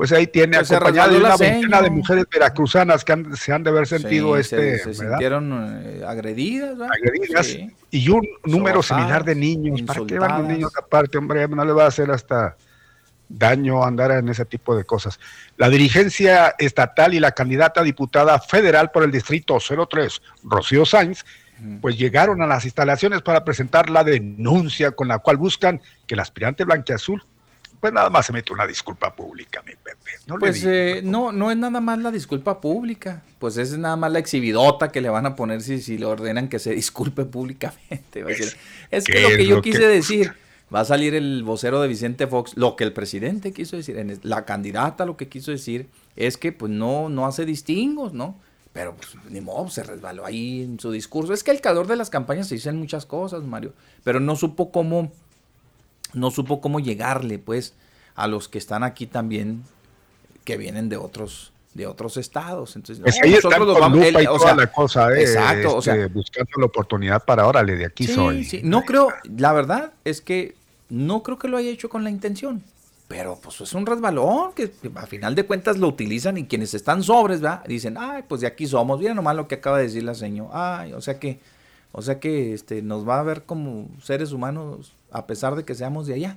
pues 0.00 0.12
ahí 0.12 0.26
tiene 0.26 0.56
pues 0.56 0.72
acompañado 0.72 1.18
una 1.18 1.36
veintena 1.36 1.82
de 1.82 1.90
mujeres 1.90 2.24
veracruzanas 2.32 3.04
que 3.04 3.22
se 3.34 3.52
han 3.52 3.62
de 3.62 3.68
haber 3.68 3.86
sentido 3.86 4.34
este. 4.38 4.78
Se, 4.78 4.94
sintieron 4.94 5.82
eh, 5.84 6.02
agredidas, 6.06 6.74
Agredidas. 6.80 7.58
Y 7.90 8.08
un 8.08 8.26
número 8.46 8.82
similar 8.82 9.26
de 9.26 9.34
niños. 9.34 9.82
¿Para 9.82 10.06
qué 10.06 10.18
van 10.18 10.38
los 10.38 10.50
niños 10.50 10.72
aparte, 10.74 11.18
hombre? 11.18 11.46
No 11.48 11.62
le 11.66 11.72
va 11.72 11.84
a 11.84 11.88
hacer 11.88 12.10
hasta 12.10 12.56
daño 13.30 13.84
andar 13.84 14.10
en 14.10 14.28
ese 14.28 14.44
tipo 14.44 14.76
de 14.76 14.84
cosas. 14.84 15.18
La 15.56 15.70
dirigencia 15.70 16.54
estatal 16.58 17.14
y 17.14 17.20
la 17.20 17.32
candidata 17.32 17.82
diputada 17.82 18.38
federal 18.40 18.90
por 18.90 19.04
el 19.04 19.10
distrito 19.10 19.58
03, 19.58 20.20
Rocío 20.42 20.84
Sainz, 20.84 21.24
pues 21.80 21.96
llegaron 21.98 22.42
a 22.42 22.46
las 22.46 22.64
instalaciones 22.64 23.22
para 23.22 23.44
presentar 23.44 23.90
la 23.90 24.02
denuncia 24.02 24.92
con 24.92 25.08
la 25.08 25.18
cual 25.18 25.36
buscan 25.36 25.80
que 26.06 26.14
el 26.14 26.20
aspirante 26.20 26.64
blanqueazul 26.64 27.22
pues 27.80 27.94
nada 27.94 28.10
más 28.10 28.26
se 28.26 28.32
mete 28.32 28.52
una 28.52 28.66
disculpa 28.66 29.14
pública, 29.16 29.62
mi 29.66 29.72
Pepe. 29.72 30.10
No 30.26 30.38
pues 30.38 30.62
eh, 30.64 31.00
no, 31.02 31.32
no 31.32 31.50
es 31.50 31.56
nada 31.56 31.80
más 31.80 31.98
la 31.98 32.10
disculpa 32.10 32.60
pública, 32.60 33.22
pues 33.38 33.56
es 33.56 33.76
nada 33.78 33.96
más 33.96 34.12
la 34.12 34.18
exhibidota 34.18 34.92
que 34.92 35.00
le 35.00 35.08
van 35.08 35.24
a 35.24 35.34
poner 35.34 35.62
si, 35.62 35.80
si 35.80 35.96
le 35.96 36.04
ordenan 36.04 36.48
que 36.48 36.58
se 36.58 36.74
disculpe 36.74 37.24
públicamente. 37.24 38.22
es, 38.90 39.04
que 39.04 39.22
lo 39.22 39.28
que 39.30 39.46
yo 39.46 39.62
quise 39.62 39.86
decir, 39.86 40.34
va 40.74 40.80
a 40.80 40.84
salir 40.84 41.14
el 41.14 41.42
vocero 41.42 41.80
de 41.80 41.88
Vicente 41.88 42.26
Fox, 42.26 42.56
lo 42.56 42.76
que 42.76 42.84
el 42.84 42.92
presidente 42.92 43.52
quiso 43.52 43.76
decir, 43.76 44.20
la 44.22 44.44
candidata 44.44 45.04
lo 45.04 45.16
que 45.16 45.28
quiso 45.28 45.50
decir 45.50 45.88
es 46.16 46.36
que 46.36 46.52
pues 46.52 46.70
no, 46.70 47.08
no 47.08 47.26
hace 47.26 47.44
distingos, 47.44 48.12
¿no? 48.12 48.36
Pero 48.72 48.94
pues 48.94 49.16
ni 49.28 49.40
modo, 49.40 49.68
se 49.68 49.82
resbaló 49.82 50.24
ahí 50.24 50.62
en 50.62 50.78
su 50.78 50.92
discurso. 50.92 51.32
Es 51.32 51.42
que 51.42 51.50
el 51.50 51.60
calor 51.60 51.88
de 51.88 51.96
las 51.96 52.08
campañas 52.08 52.46
se 52.46 52.54
dicen 52.54 52.76
muchas 52.78 53.04
cosas, 53.04 53.42
Mario, 53.42 53.72
pero 54.04 54.20
no 54.20 54.36
supo 54.36 54.70
cómo 54.70 55.10
no 56.12 56.30
supo 56.30 56.60
cómo 56.60 56.80
llegarle, 56.80 57.38
pues, 57.38 57.74
a 58.14 58.26
los 58.26 58.48
que 58.48 58.58
están 58.58 58.82
aquí 58.82 59.06
también, 59.06 59.62
que 60.44 60.56
vienen 60.56 60.88
de 60.88 60.96
otros 60.96 61.52
de 61.74 61.86
otros 61.86 62.16
estados. 62.16 62.74
Entonces, 62.74 63.04
ahí 63.22 63.30
nosotros 63.30 63.78
vamos, 63.78 64.04
y 64.04 64.24
toda 64.24 64.56
la 64.56 64.72
cosa, 64.72 65.12
eh, 65.12 65.20
exacto, 65.20 65.76
o 65.76 65.82
sea, 65.82 65.94
este, 65.94 66.08
buscando 66.08 66.50
la 66.58 66.66
oportunidad 66.66 67.24
para 67.24 67.46
órale, 67.46 67.76
de 67.76 67.86
aquí 67.86 68.08
soy. 68.08 68.44
Sí. 68.44 68.60
No 68.64 68.82
creo, 68.82 69.08
la 69.36 69.52
verdad 69.52 69.92
es 70.04 70.20
que 70.20 70.56
no 70.90 71.22
creo 71.22 71.38
que 71.38 71.48
lo 71.48 71.56
haya 71.56 71.70
hecho 71.70 71.88
con 71.88 72.04
la 72.04 72.10
intención, 72.10 72.62
pero 73.08 73.38
pues 73.42 73.60
es 73.60 73.72
un 73.74 73.86
resbalón 73.86 74.52
que 74.52 74.72
a 74.94 75.06
final 75.06 75.34
de 75.34 75.44
cuentas 75.44 75.78
lo 75.78 75.88
utilizan 75.88 76.36
y 76.36 76.46
quienes 76.46 76.74
están 76.74 77.02
sobres, 77.02 77.40
¿verdad? 77.40 77.64
Dicen, 77.66 77.96
ay, 77.98 78.22
pues 78.28 78.40
de 78.40 78.46
aquí 78.46 78.66
somos, 78.66 79.00
mira 79.00 79.14
nomás 79.14 79.34
lo 79.34 79.48
que 79.48 79.56
acaba 79.56 79.78
de 79.78 79.84
decir 79.84 80.04
la 80.04 80.14
señora, 80.14 80.80
ay, 80.80 80.92
o 80.92 81.00
sea 81.00 81.18
que, 81.18 81.40
o 81.90 82.02
sea 82.02 82.20
que 82.20 82.52
este, 82.54 82.82
nos 82.82 83.08
va 83.08 83.18
a 83.18 83.24
ver 83.24 83.42
como 83.42 83.88
seres 84.02 84.30
humanos 84.30 84.92
a 85.10 85.26
pesar 85.26 85.56
de 85.56 85.64
que 85.64 85.74
seamos 85.74 86.06
de 86.06 86.14
allá. 86.14 86.36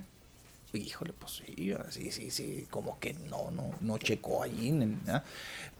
Híjole, 0.72 1.12
pues 1.12 1.40
sí, 1.46 1.72
sí, 1.90 2.10
sí, 2.10 2.30
sí, 2.30 2.66
como 2.68 2.98
que 2.98 3.14
no, 3.30 3.52
no, 3.52 3.70
no 3.80 3.98
checó 3.98 4.42
allí. 4.42 4.76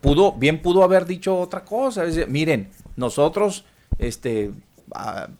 Pudo, 0.00 0.30
bien 0.32 0.62
pudo 0.62 0.84
haber 0.84 1.04
dicho 1.04 1.36
otra 1.36 1.64
cosa. 1.64 2.04
miren, 2.28 2.70
nosotros, 2.94 3.64
este, 3.98 4.52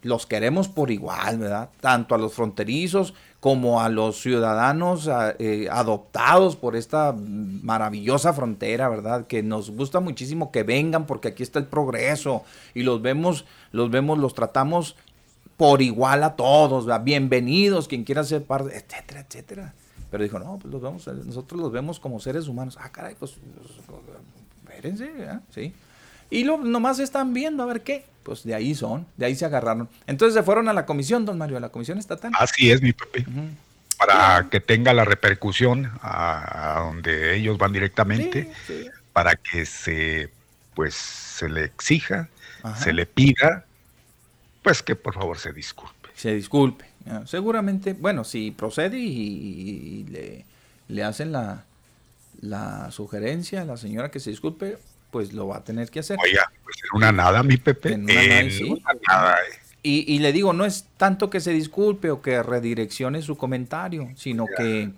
los 0.02 0.26
queremos 0.26 0.68
por 0.68 0.90
igual, 0.90 1.39
¿verdad? 1.39 1.70
Tanto 1.81 2.14
a 2.14 2.18
los 2.18 2.32
fronterizos 2.32 3.14
como 3.40 3.82
a 3.82 3.89
los 3.89 4.20
ciudadanos 4.20 5.08
eh, 5.39 5.68
adoptados 5.70 6.56
por 6.56 6.76
esta 6.76 7.14
maravillosa 7.14 8.32
frontera, 8.32 8.89
¿verdad? 8.89 9.26
Que 9.26 9.42
nos 9.42 9.70
gusta 9.70 10.00
muchísimo 10.00 10.50
que 10.50 10.62
vengan 10.62 11.06
porque 11.06 11.28
aquí 11.28 11.42
está 11.42 11.58
el 11.58 11.66
progreso 11.66 12.42
y 12.74 12.82
los 12.82 13.02
vemos, 13.02 13.44
los 13.70 13.90
vemos, 13.90 14.18
los 14.18 14.34
tratamos 14.34 14.97
por 15.56 15.82
igual 15.82 16.24
a 16.24 16.36
todos, 16.36 16.86
bienvenidos, 17.05 17.86
quien 17.86 18.05
quiera 18.05 18.24
ser 18.24 18.44
parte, 18.44 18.76
etcétera, 18.76 19.20
etcétera. 19.20 19.74
Pero 20.10 20.24
dijo, 20.24 20.39
no, 20.39 20.58
pues 20.58 20.73
los 20.73 20.81
vemos, 20.81 21.06
nosotros 21.06 21.60
los 21.60 21.73
vemos 21.73 22.00
como 22.00 22.20
seres 22.20 22.48
humanos. 22.48 22.78
Ah, 22.81 22.90
caray, 22.90 23.14
pues, 23.18 23.36
espérense, 24.64 25.12
sí. 25.50 25.74
Y 26.31 26.44
lo, 26.44 26.59
nomás 26.59 26.99
están 26.99 27.33
viendo 27.35 27.62
a 27.62 27.67
ver 27.67 27.83
qué. 27.83 28.05
Pues 28.23 28.43
de 28.44 28.55
ahí 28.55 28.75
son, 28.75 29.07
de 29.17 29.27
ahí 29.27 29.35
se 29.35 29.44
agarraron. 29.44 29.89
Entonces 30.07 30.35
se 30.35 30.43
fueron 30.43 30.69
a 30.69 30.73
la 30.73 30.86
comisión, 30.86 31.27
don 31.27 31.36
Mario, 31.36 31.59
a 31.59 31.61
la 31.61 31.69
comisión 31.69 31.99
estatal. 31.99 32.33
Así 32.39 32.70
es, 32.70 32.81
mi 32.81 32.93
Pepe. 32.93 33.27
Para 33.99 34.49
que 34.51 34.61
tenga 34.61 34.94
la 34.94 35.05
repercusión 35.05 35.93
a, 36.01 36.83
donde 36.86 37.36
ellos 37.36 37.59
van 37.59 37.73
directamente, 37.73 38.51
para 39.12 39.36
que 39.36 39.67
se, 39.67 40.31
pues, 40.75 40.94
se 40.94 41.49
le 41.49 41.65
exija, 41.65 42.28
se 42.77 42.93
le 42.94 43.05
pida 43.05 43.67
pues 44.65 44.83
que 44.83 44.97
por 44.97 45.15
favor 45.15 45.39
se 45.39 45.53
disculpe. 45.53 46.09
Se 46.17 46.35
disculpe. 46.35 46.86
Seguramente, 47.27 47.93
bueno, 47.93 48.25
si 48.25 48.51
procede 48.51 48.99
y, 48.99 50.44
le, 50.89 51.05
hacen 51.05 51.33
la, 51.33 51.65
la 52.41 52.91
sugerencia 52.91 53.61
a 53.61 53.65
la 53.67 53.77
señora 53.77 54.11
que 54.11 54.20
se 54.20 54.31
disculpe, 54.31 54.78
pues 55.15 55.33
lo 55.33 55.47
va 55.47 55.59
a 55.59 55.65
tener 55.65 55.93
que 55.93 56.01
hacer. 56.01 56.18
Oiga, 56.20 56.51
pues 56.65 56.76
en 56.83 56.97
una 56.97 57.12
nada, 57.12 57.44
mi 57.44 57.57
Pepe. 57.57 57.93
En 57.93 58.02
una 58.02 58.15
nada, 58.15 58.51
sí. 58.51 58.83
nada 59.07 59.36
eh. 59.36 59.59
y, 59.84 60.18
le 60.18 60.33
digo, 60.33 60.52
no 60.52 60.65
es 60.65 60.86
tanto 60.97 61.31
que 61.31 61.39
se 61.39 61.52
disculpe 61.52 62.10
o 62.10 62.20
que 62.20 62.43
redireccione 62.43 63.23
su 63.23 63.36
comentario, 63.36 64.10
sino 64.17 64.47
que 64.47 64.91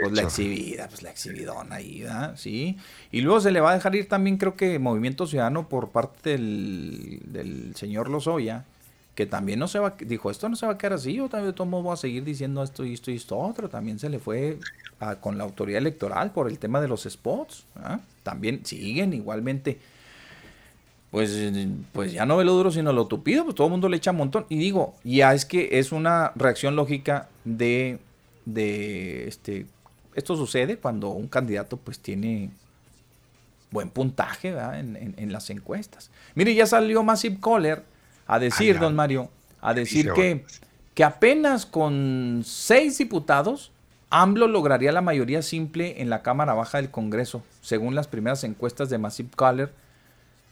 pues, 0.00 0.12
la 0.12 0.22
exhibida, 0.22 0.88
pues 0.88 1.02
la 1.02 1.10
exhibidona 1.10 1.74
ahí, 1.74 2.00
¿verdad? 2.00 2.36
Sí. 2.38 2.78
Y 3.12 3.20
luego 3.20 3.42
se 3.42 3.50
le 3.50 3.60
va 3.60 3.72
a 3.72 3.74
dejar 3.74 3.94
ir 3.94 4.08
también, 4.08 4.38
creo 4.38 4.56
que 4.56 4.78
Movimiento 4.78 5.26
Ciudadano 5.26 5.68
por 5.68 5.90
parte 5.90 6.30
del, 6.30 7.20
del 7.26 7.76
señor 7.76 8.08
Lozoya, 8.08 8.64
que 9.20 9.26
también 9.26 9.58
no 9.58 9.68
se 9.68 9.78
dijo, 10.06 10.30
esto 10.30 10.48
no 10.48 10.56
se 10.56 10.64
va 10.64 10.72
a 10.72 10.78
quedar 10.78 10.94
así, 10.94 11.12
yo 11.12 11.28
también 11.28 11.54
voy 11.54 11.92
a 11.92 11.96
seguir 11.96 12.24
diciendo 12.24 12.62
esto 12.62 12.86
y 12.86 12.94
esto 12.94 13.10
y 13.10 13.16
esto 13.16 13.36
otro, 13.36 13.68
también 13.68 13.98
se 13.98 14.08
le 14.08 14.18
fue 14.18 14.58
con 15.20 15.36
la 15.36 15.44
autoridad 15.44 15.76
electoral 15.76 16.30
por 16.32 16.48
el 16.48 16.58
tema 16.58 16.80
de 16.80 16.88
los 16.88 17.02
spots, 17.02 17.66
¿ah? 17.76 18.00
también 18.22 18.64
siguen 18.64 19.12
igualmente, 19.12 19.78
pues, 21.10 21.38
pues 21.92 22.14
ya 22.14 22.24
no 22.24 22.38
ve 22.38 22.46
lo 22.46 22.54
duro 22.54 22.70
sino 22.70 22.94
lo 22.94 23.08
tupido, 23.08 23.44
pues 23.44 23.54
todo 23.54 23.66
el 23.66 23.72
mundo 23.72 23.90
le 23.90 23.98
echa 23.98 24.12
un 24.12 24.16
montón, 24.16 24.46
y 24.48 24.56
digo, 24.56 24.94
ya 25.04 25.34
es 25.34 25.44
que 25.44 25.78
es 25.78 25.92
una 25.92 26.32
reacción 26.34 26.74
lógica 26.74 27.28
de, 27.44 27.98
de 28.46 29.28
este, 29.28 29.66
esto 30.14 30.34
sucede 30.34 30.78
cuando 30.78 31.10
un 31.10 31.28
candidato 31.28 31.76
pues 31.76 31.98
tiene 31.98 32.48
buen 33.70 33.90
puntaje 33.90 34.48
en, 34.48 35.14
en, 35.14 35.30
las 35.30 35.50
encuestas. 35.50 36.10
Mire, 36.34 36.54
ya 36.54 36.64
salió 36.64 37.02
Massive 37.02 37.36
Caller 37.38 37.84
a 38.30 38.38
decir, 38.38 38.78
don 38.78 38.94
Mario, 38.94 39.28
a 39.60 39.74
decir 39.74 40.12
que, 40.12 40.44
que 40.94 41.02
apenas 41.02 41.66
con 41.66 42.42
seis 42.44 42.96
diputados, 42.96 43.72
AMLO 44.08 44.46
lograría 44.46 44.92
la 44.92 45.00
mayoría 45.00 45.42
simple 45.42 46.00
en 46.00 46.10
la 46.10 46.22
Cámara 46.22 46.54
Baja 46.54 46.78
del 46.78 46.92
Congreso, 46.92 47.42
según 47.60 47.96
las 47.96 48.06
primeras 48.06 48.44
encuestas 48.44 48.88
de 48.88 48.98
Massive 48.98 49.30
Caller, 49.36 49.72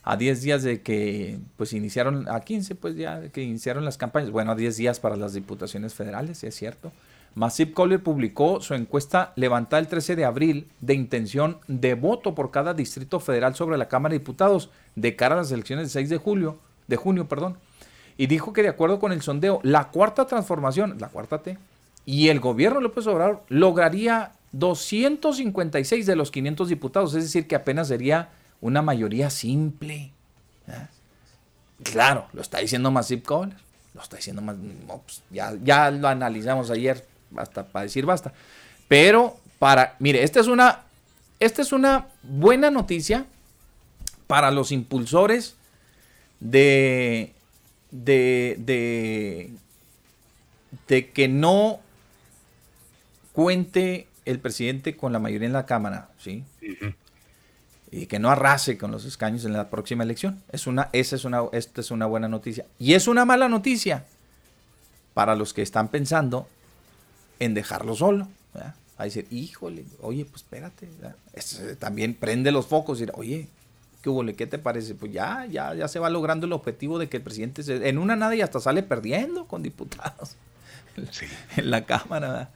a 0.02 0.16
10 0.16 0.42
días 0.42 0.64
de 0.64 0.82
que 0.82 1.38
pues 1.56 1.72
iniciaron, 1.72 2.28
a 2.28 2.40
15 2.40 2.74
pues 2.74 2.96
ya 2.96 3.28
que 3.28 3.42
iniciaron 3.42 3.84
las 3.84 3.96
campañas, 3.96 4.32
bueno, 4.32 4.50
a 4.50 4.54
10 4.56 4.76
días 4.76 4.98
para 4.98 5.14
las 5.14 5.32
diputaciones 5.34 5.94
federales, 5.94 6.42
es 6.42 6.56
cierto. 6.56 6.90
Massive 7.36 7.74
Caller 7.74 8.02
publicó 8.02 8.60
su 8.60 8.74
encuesta 8.74 9.32
levantada 9.36 9.78
el 9.78 9.86
13 9.86 10.16
de 10.16 10.24
abril 10.24 10.66
de 10.80 10.94
intención 10.94 11.58
de 11.68 11.94
voto 11.94 12.34
por 12.34 12.50
cada 12.50 12.74
distrito 12.74 13.20
federal 13.20 13.54
sobre 13.54 13.78
la 13.78 13.86
Cámara 13.86 14.14
de 14.14 14.18
Diputados 14.18 14.68
de 14.96 15.14
cara 15.14 15.36
a 15.36 15.38
las 15.38 15.52
elecciones 15.52 15.84
del 15.84 15.90
6 15.92 16.08
de 16.08 16.16
julio, 16.16 16.58
de 16.88 16.96
junio, 16.96 17.28
perdón 17.28 17.56
y 18.18 18.26
dijo 18.26 18.52
que 18.52 18.62
de 18.62 18.68
acuerdo 18.68 18.98
con 18.98 19.12
el 19.12 19.22
sondeo, 19.22 19.60
la 19.62 19.88
cuarta 19.88 20.26
transformación, 20.26 20.96
la 20.98 21.08
cuarta 21.08 21.38
T, 21.38 21.56
y 22.04 22.28
el 22.28 22.40
gobierno 22.40 22.80
López 22.80 23.06
Obrador 23.06 23.44
lograría 23.48 24.32
256 24.52 26.04
de 26.04 26.16
los 26.16 26.30
500 26.32 26.68
diputados, 26.68 27.14
es 27.14 27.22
decir, 27.22 27.46
que 27.46 27.54
apenas 27.54 27.88
sería 27.88 28.30
una 28.60 28.82
mayoría 28.82 29.30
simple. 29.30 30.10
Claro, 31.84 32.26
lo 32.32 32.42
está 32.42 32.58
diciendo 32.58 32.90
Masip 32.90 33.24
Kohler, 33.24 33.56
lo 33.94 34.02
está 34.02 34.16
diciendo 34.16 34.42
más, 34.42 34.56
pues, 34.86 35.22
ya, 35.30 35.54
ya 35.62 35.90
lo 35.92 36.08
analizamos 36.08 36.70
ayer, 36.70 37.06
hasta 37.36 37.64
para 37.66 37.84
decir 37.84 38.04
basta. 38.04 38.32
Pero 38.88 39.36
para, 39.60 39.94
mire, 40.00 40.24
esta 40.24 40.40
es 40.40 40.48
una, 40.48 40.80
esta 41.38 41.62
es 41.62 41.72
una 41.72 42.08
buena 42.24 42.70
noticia 42.70 43.26
para 44.26 44.50
los 44.50 44.72
impulsores 44.72 45.54
de 46.40 47.32
de, 47.90 48.56
de, 48.58 49.50
de 50.88 51.10
que 51.10 51.28
no 51.28 51.80
cuente 53.32 54.08
el 54.24 54.40
presidente 54.40 54.96
con 54.96 55.12
la 55.12 55.18
mayoría 55.18 55.46
en 55.46 55.52
la 55.52 55.66
Cámara, 55.66 56.10
¿sí? 56.18 56.44
Y 57.90 58.06
que 58.06 58.18
no 58.18 58.30
arrase 58.30 58.76
con 58.76 58.90
los 58.90 59.04
escaños 59.04 59.44
en 59.44 59.54
la 59.54 59.70
próxima 59.70 60.04
elección. 60.04 60.42
Es 60.52 60.66
una, 60.66 60.90
esa 60.92 61.16
es 61.16 61.24
una, 61.24 61.42
esta 61.52 61.80
es 61.80 61.90
una 61.90 62.06
buena 62.06 62.28
noticia. 62.28 62.66
Y 62.78 62.94
es 62.94 63.08
una 63.08 63.24
mala 63.24 63.48
noticia 63.48 64.04
para 65.14 65.34
los 65.34 65.54
que 65.54 65.62
están 65.62 65.88
pensando 65.88 66.48
en 67.38 67.54
dejarlo 67.54 67.94
solo. 67.96 68.28
A 68.98 69.04
decir, 69.04 69.28
híjole, 69.30 69.84
oye, 70.02 70.24
pues 70.24 70.42
espérate. 70.42 70.88
también 71.78 72.14
prende 72.14 72.50
los 72.50 72.66
focos 72.66 73.00
y 73.00 73.06
oye, 73.14 73.48
¿Qué 74.02 74.34
¿Qué 74.36 74.46
te 74.46 74.58
parece? 74.58 74.94
Pues 74.94 75.12
ya, 75.12 75.46
ya, 75.50 75.74
ya 75.74 75.88
se 75.88 75.98
va 75.98 76.08
logrando 76.08 76.46
el 76.46 76.52
objetivo 76.52 76.98
de 76.98 77.08
que 77.08 77.16
el 77.16 77.22
presidente 77.22 77.62
se, 77.62 77.88
en 77.88 77.98
una 77.98 78.16
nada 78.16 78.34
y 78.34 78.40
hasta 78.40 78.60
sale 78.60 78.82
perdiendo 78.82 79.46
con 79.46 79.62
diputados 79.62 80.36
en 81.56 81.70
la 81.70 81.84
Cámara. 81.84 82.50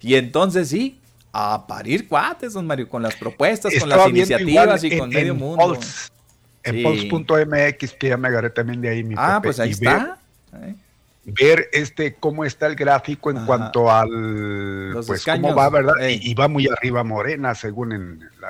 Y 0.00 0.14
entonces 0.14 0.68
sí, 0.68 0.98
a 1.32 1.66
parir 1.66 2.08
cuates, 2.08 2.54
don 2.54 2.66
Mario, 2.66 2.88
con 2.88 3.02
las 3.02 3.16
propuestas, 3.16 3.72
con 3.78 3.88
las 3.88 4.08
iniciativas 4.08 4.82
y 4.84 4.96
con 4.96 5.10
medio 5.10 5.34
mundo. 5.34 5.78
en 6.62 6.82
Pulse.mx, 6.82 7.92
que 7.92 8.08
ya 8.08 8.16
me 8.16 8.28
agarré 8.28 8.50
también 8.50 8.80
de 8.80 8.88
ahí 8.88 9.04
mi 9.04 9.14
Ah, 9.16 9.40
pues 9.42 9.60
ahí 9.60 9.70
está. 9.70 10.18
Ver, 11.24 11.68
este 11.72 12.14
cómo 12.14 12.46
está 12.46 12.66
el 12.66 12.74
gráfico 12.74 13.30
en 13.30 13.44
cuanto 13.44 13.90
al 13.90 14.94
pues 15.06 15.24
cómo 15.24 15.54
va, 15.54 15.68
¿verdad? 15.68 15.94
Y, 16.08 16.32
va 16.34 16.48
muy 16.48 16.66
arriba 16.66 17.04
Morena, 17.04 17.54
según 17.54 17.92
en 17.92 18.30
la 18.40 18.48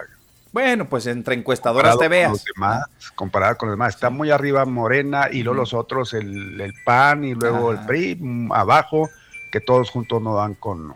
bueno, 0.53 0.89
pues 0.89 1.07
entre 1.07 1.35
encuestadoras 1.35 1.99
te 1.99 2.09
veas. 2.09 2.45
comparado 3.15 3.57
con 3.57 3.69
los 3.69 3.75
demás, 3.77 3.95
está 3.95 4.11
muy 4.11 4.31
arriba 4.31 4.65
Morena 4.65 5.29
y 5.31 5.43
luego 5.43 5.61
los 5.61 5.75
otros, 5.75 6.15
el, 6.15 6.75
PAN 6.85 7.25
y 7.25 7.35
luego 7.35 7.73
el 7.73 7.79
PRI 7.81 8.17
mm, 8.17 8.53
abajo, 8.53 9.09
que 9.53 9.61
todos 9.61 9.91
juntos 9.91 10.23
no 10.23 10.37
dan 10.37 10.55
con, 10.55 10.95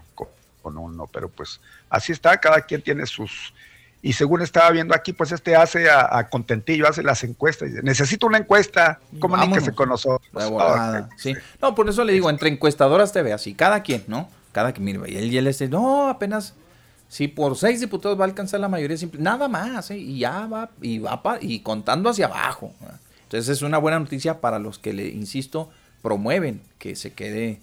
con 0.62 0.78
uno, 0.78 1.08
pero 1.12 1.28
pues 1.28 1.60
así 1.90 2.12
está, 2.12 2.38
cada 2.38 2.62
quien 2.62 2.82
tiene 2.82 3.06
sus... 3.06 3.52
Y 4.04 4.14
según 4.14 4.42
estaba 4.42 4.68
viendo 4.70 4.96
aquí, 4.96 5.12
pues 5.12 5.30
este 5.30 5.54
hace 5.54 5.88
a, 5.88 6.28
contentillo, 6.28 6.88
hace 6.88 7.04
las 7.04 7.22
encuestas. 7.22 7.70
Necesito 7.84 8.26
una 8.26 8.38
encuesta, 8.38 8.98
comuníquese 9.20 9.72
con 9.72 9.90
nosotros. 9.90 10.28
sí. 11.16 11.36
No, 11.60 11.76
por 11.76 11.88
eso 11.88 12.02
le 12.02 12.12
digo, 12.12 12.28
entre 12.28 12.48
encuestadoras 12.48 13.12
te 13.12 13.22
ve 13.22 13.32
así, 13.32 13.54
cada 13.54 13.84
quien, 13.84 14.02
¿no? 14.08 14.28
Cada 14.50 14.72
quien, 14.72 14.84
mira, 14.84 15.08
y 15.08 15.16
él, 15.16 15.32
y 15.32 15.38
él 15.38 15.44
dice, 15.44 15.68
no, 15.68 16.08
apenas, 16.08 16.54
si 17.12 17.28
por 17.28 17.58
seis 17.58 17.78
diputados 17.78 18.18
va 18.18 18.24
a 18.24 18.28
alcanzar 18.28 18.58
la 18.58 18.70
mayoría 18.70 18.96
simple, 18.96 19.20
nada 19.20 19.46
más, 19.46 19.90
¿eh? 19.90 19.98
y 19.98 20.20
ya 20.20 20.46
va, 20.46 20.70
y 20.80 20.98
va 20.98 21.20
y 21.42 21.60
contando 21.60 22.08
hacia 22.08 22.24
abajo. 22.24 22.72
Entonces 23.24 23.50
es 23.50 23.60
una 23.60 23.76
buena 23.76 23.98
noticia 23.98 24.40
para 24.40 24.58
los 24.58 24.78
que 24.78 24.94
le, 24.94 25.08
insisto, 25.08 25.68
promueven 26.00 26.62
que 26.78 26.96
se 26.96 27.12
quede 27.12 27.60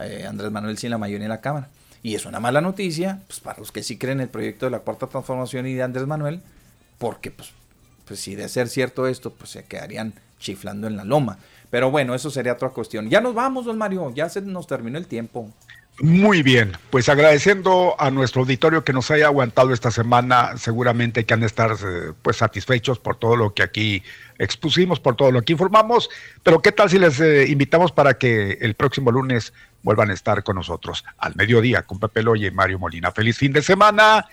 eh, 0.00 0.26
Andrés 0.28 0.52
Manuel 0.52 0.78
sin 0.78 0.90
la 0.90 0.98
mayoría 0.98 1.24
en 1.24 1.30
la 1.30 1.40
Cámara. 1.40 1.70
Y 2.04 2.14
es 2.14 2.24
una 2.24 2.38
mala 2.38 2.60
noticia 2.60 3.20
pues, 3.26 3.40
para 3.40 3.58
los 3.58 3.72
que 3.72 3.82
sí 3.82 3.98
creen 3.98 4.18
en 4.18 4.26
el 4.26 4.28
proyecto 4.28 4.66
de 4.66 4.70
la 4.70 4.78
Cuarta 4.78 5.08
Transformación 5.08 5.66
y 5.66 5.74
de 5.74 5.82
Andrés 5.82 6.06
Manuel, 6.06 6.40
porque 6.98 7.32
pues, 7.32 7.50
pues 8.04 8.20
si 8.20 8.36
de 8.36 8.48
ser 8.48 8.68
cierto 8.68 9.08
esto, 9.08 9.32
pues 9.32 9.50
se 9.50 9.64
quedarían 9.64 10.14
chiflando 10.38 10.86
en 10.86 10.96
la 10.96 11.04
loma. 11.04 11.38
Pero 11.68 11.90
bueno, 11.90 12.14
eso 12.14 12.30
sería 12.30 12.52
otra 12.52 12.68
cuestión. 12.68 13.10
Ya 13.10 13.20
nos 13.20 13.34
vamos, 13.34 13.64
don 13.64 13.76
Mario, 13.76 14.12
ya 14.14 14.28
se 14.28 14.40
nos 14.40 14.68
terminó 14.68 14.98
el 14.98 15.08
tiempo. 15.08 15.50
Muy 16.00 16.42
bien, 16.42 16.72
pues 16.90 17.08
agradeciendo 17.08 17.94
a 18.00 18.10
nuestro 18.10 18.42
auditorio 18.42 18.82
que 18.82 18.92
nos 18.92 19.12
haya 19.12 19.26
aguantado 19.26 19.72
esta 19.72 19.92
semana, 19.92 20.56
seguramente 20.56 21.24
que 21.24 21.34
han 21.34 21.40
de 21.40 21.46
estar 21.46 21.70
eh, 21.70 22.12
pues 22.20 22.38
satisfechos 22.38 22.98
por 22.98 23.16
todo 23.16 23.36
lo 23.36 23.54
que 23.54 23.62
aquí 23.62 24.02
expusimos, 24.38 24.98
por 24.98 25.14
todo 25.14 25.30
lo 25.30 25.42
que 25.42 25.52
informamos, 25.52 26.10
pero 26.42 26.60
qué 26.60 26.72
tal 26.72 26.90
si 26.90 26.98
les 26.98 27.20
eh, 27.20 27.46
invitamos 27.48 27.92
para 27.92 28.18
que 28.18 28.58
el 28.60 28.74
próximo 28.74 29.12
lunes 29.12 29.52
vuelvan 29.84 30.10
a 30.10 30.14
estar 30.14 30.42
con 30.42 30.56
nosotros 30.56 31.04
al 31.16 31.36
mediodía 31.36 31.82
con 31.82 32.00
Pepe 32.00 32.24
Loye 32.24 32.48
y 32.48 32.50
Mario 32.50 32.80
Molina. 32.80 33.12
Feliz 33.12 33.38
fin 33.38 33.52
de 33.52 33.62
semana. 33.62 34.26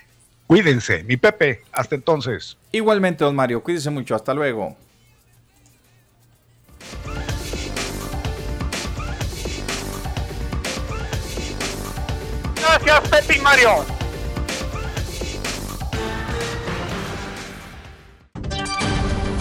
Cuídense, 0.48 1.04
mi 1.04 1.16
Pepe. 1.16 1.62
Hasta 1.72 1.94
entonces. 1.94 2.58
Igualmente, 2.72 3.22
don 3.22 3.36
Mario. 3.36 3.62
Cuídense 3.62 3.90
mucho. 3.90 4.16
Hasta 4.16 4.34
luego. 4.34 4.76
Gracias, 12.72 13.08
Pepe 13.10 13.36
y 13.36 13.40
Mario. 13.40 13.70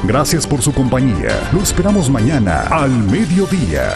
Gracias 0.03 0.45
por 0.45 0.61
su 0.61 0.73
compañía. 0.73 1.49
Lo 1.53 1.61
esperamos 1.61 2.09
mañana 2.09 2.63
al 2.69 2.91
mediodía. 2.91 3.95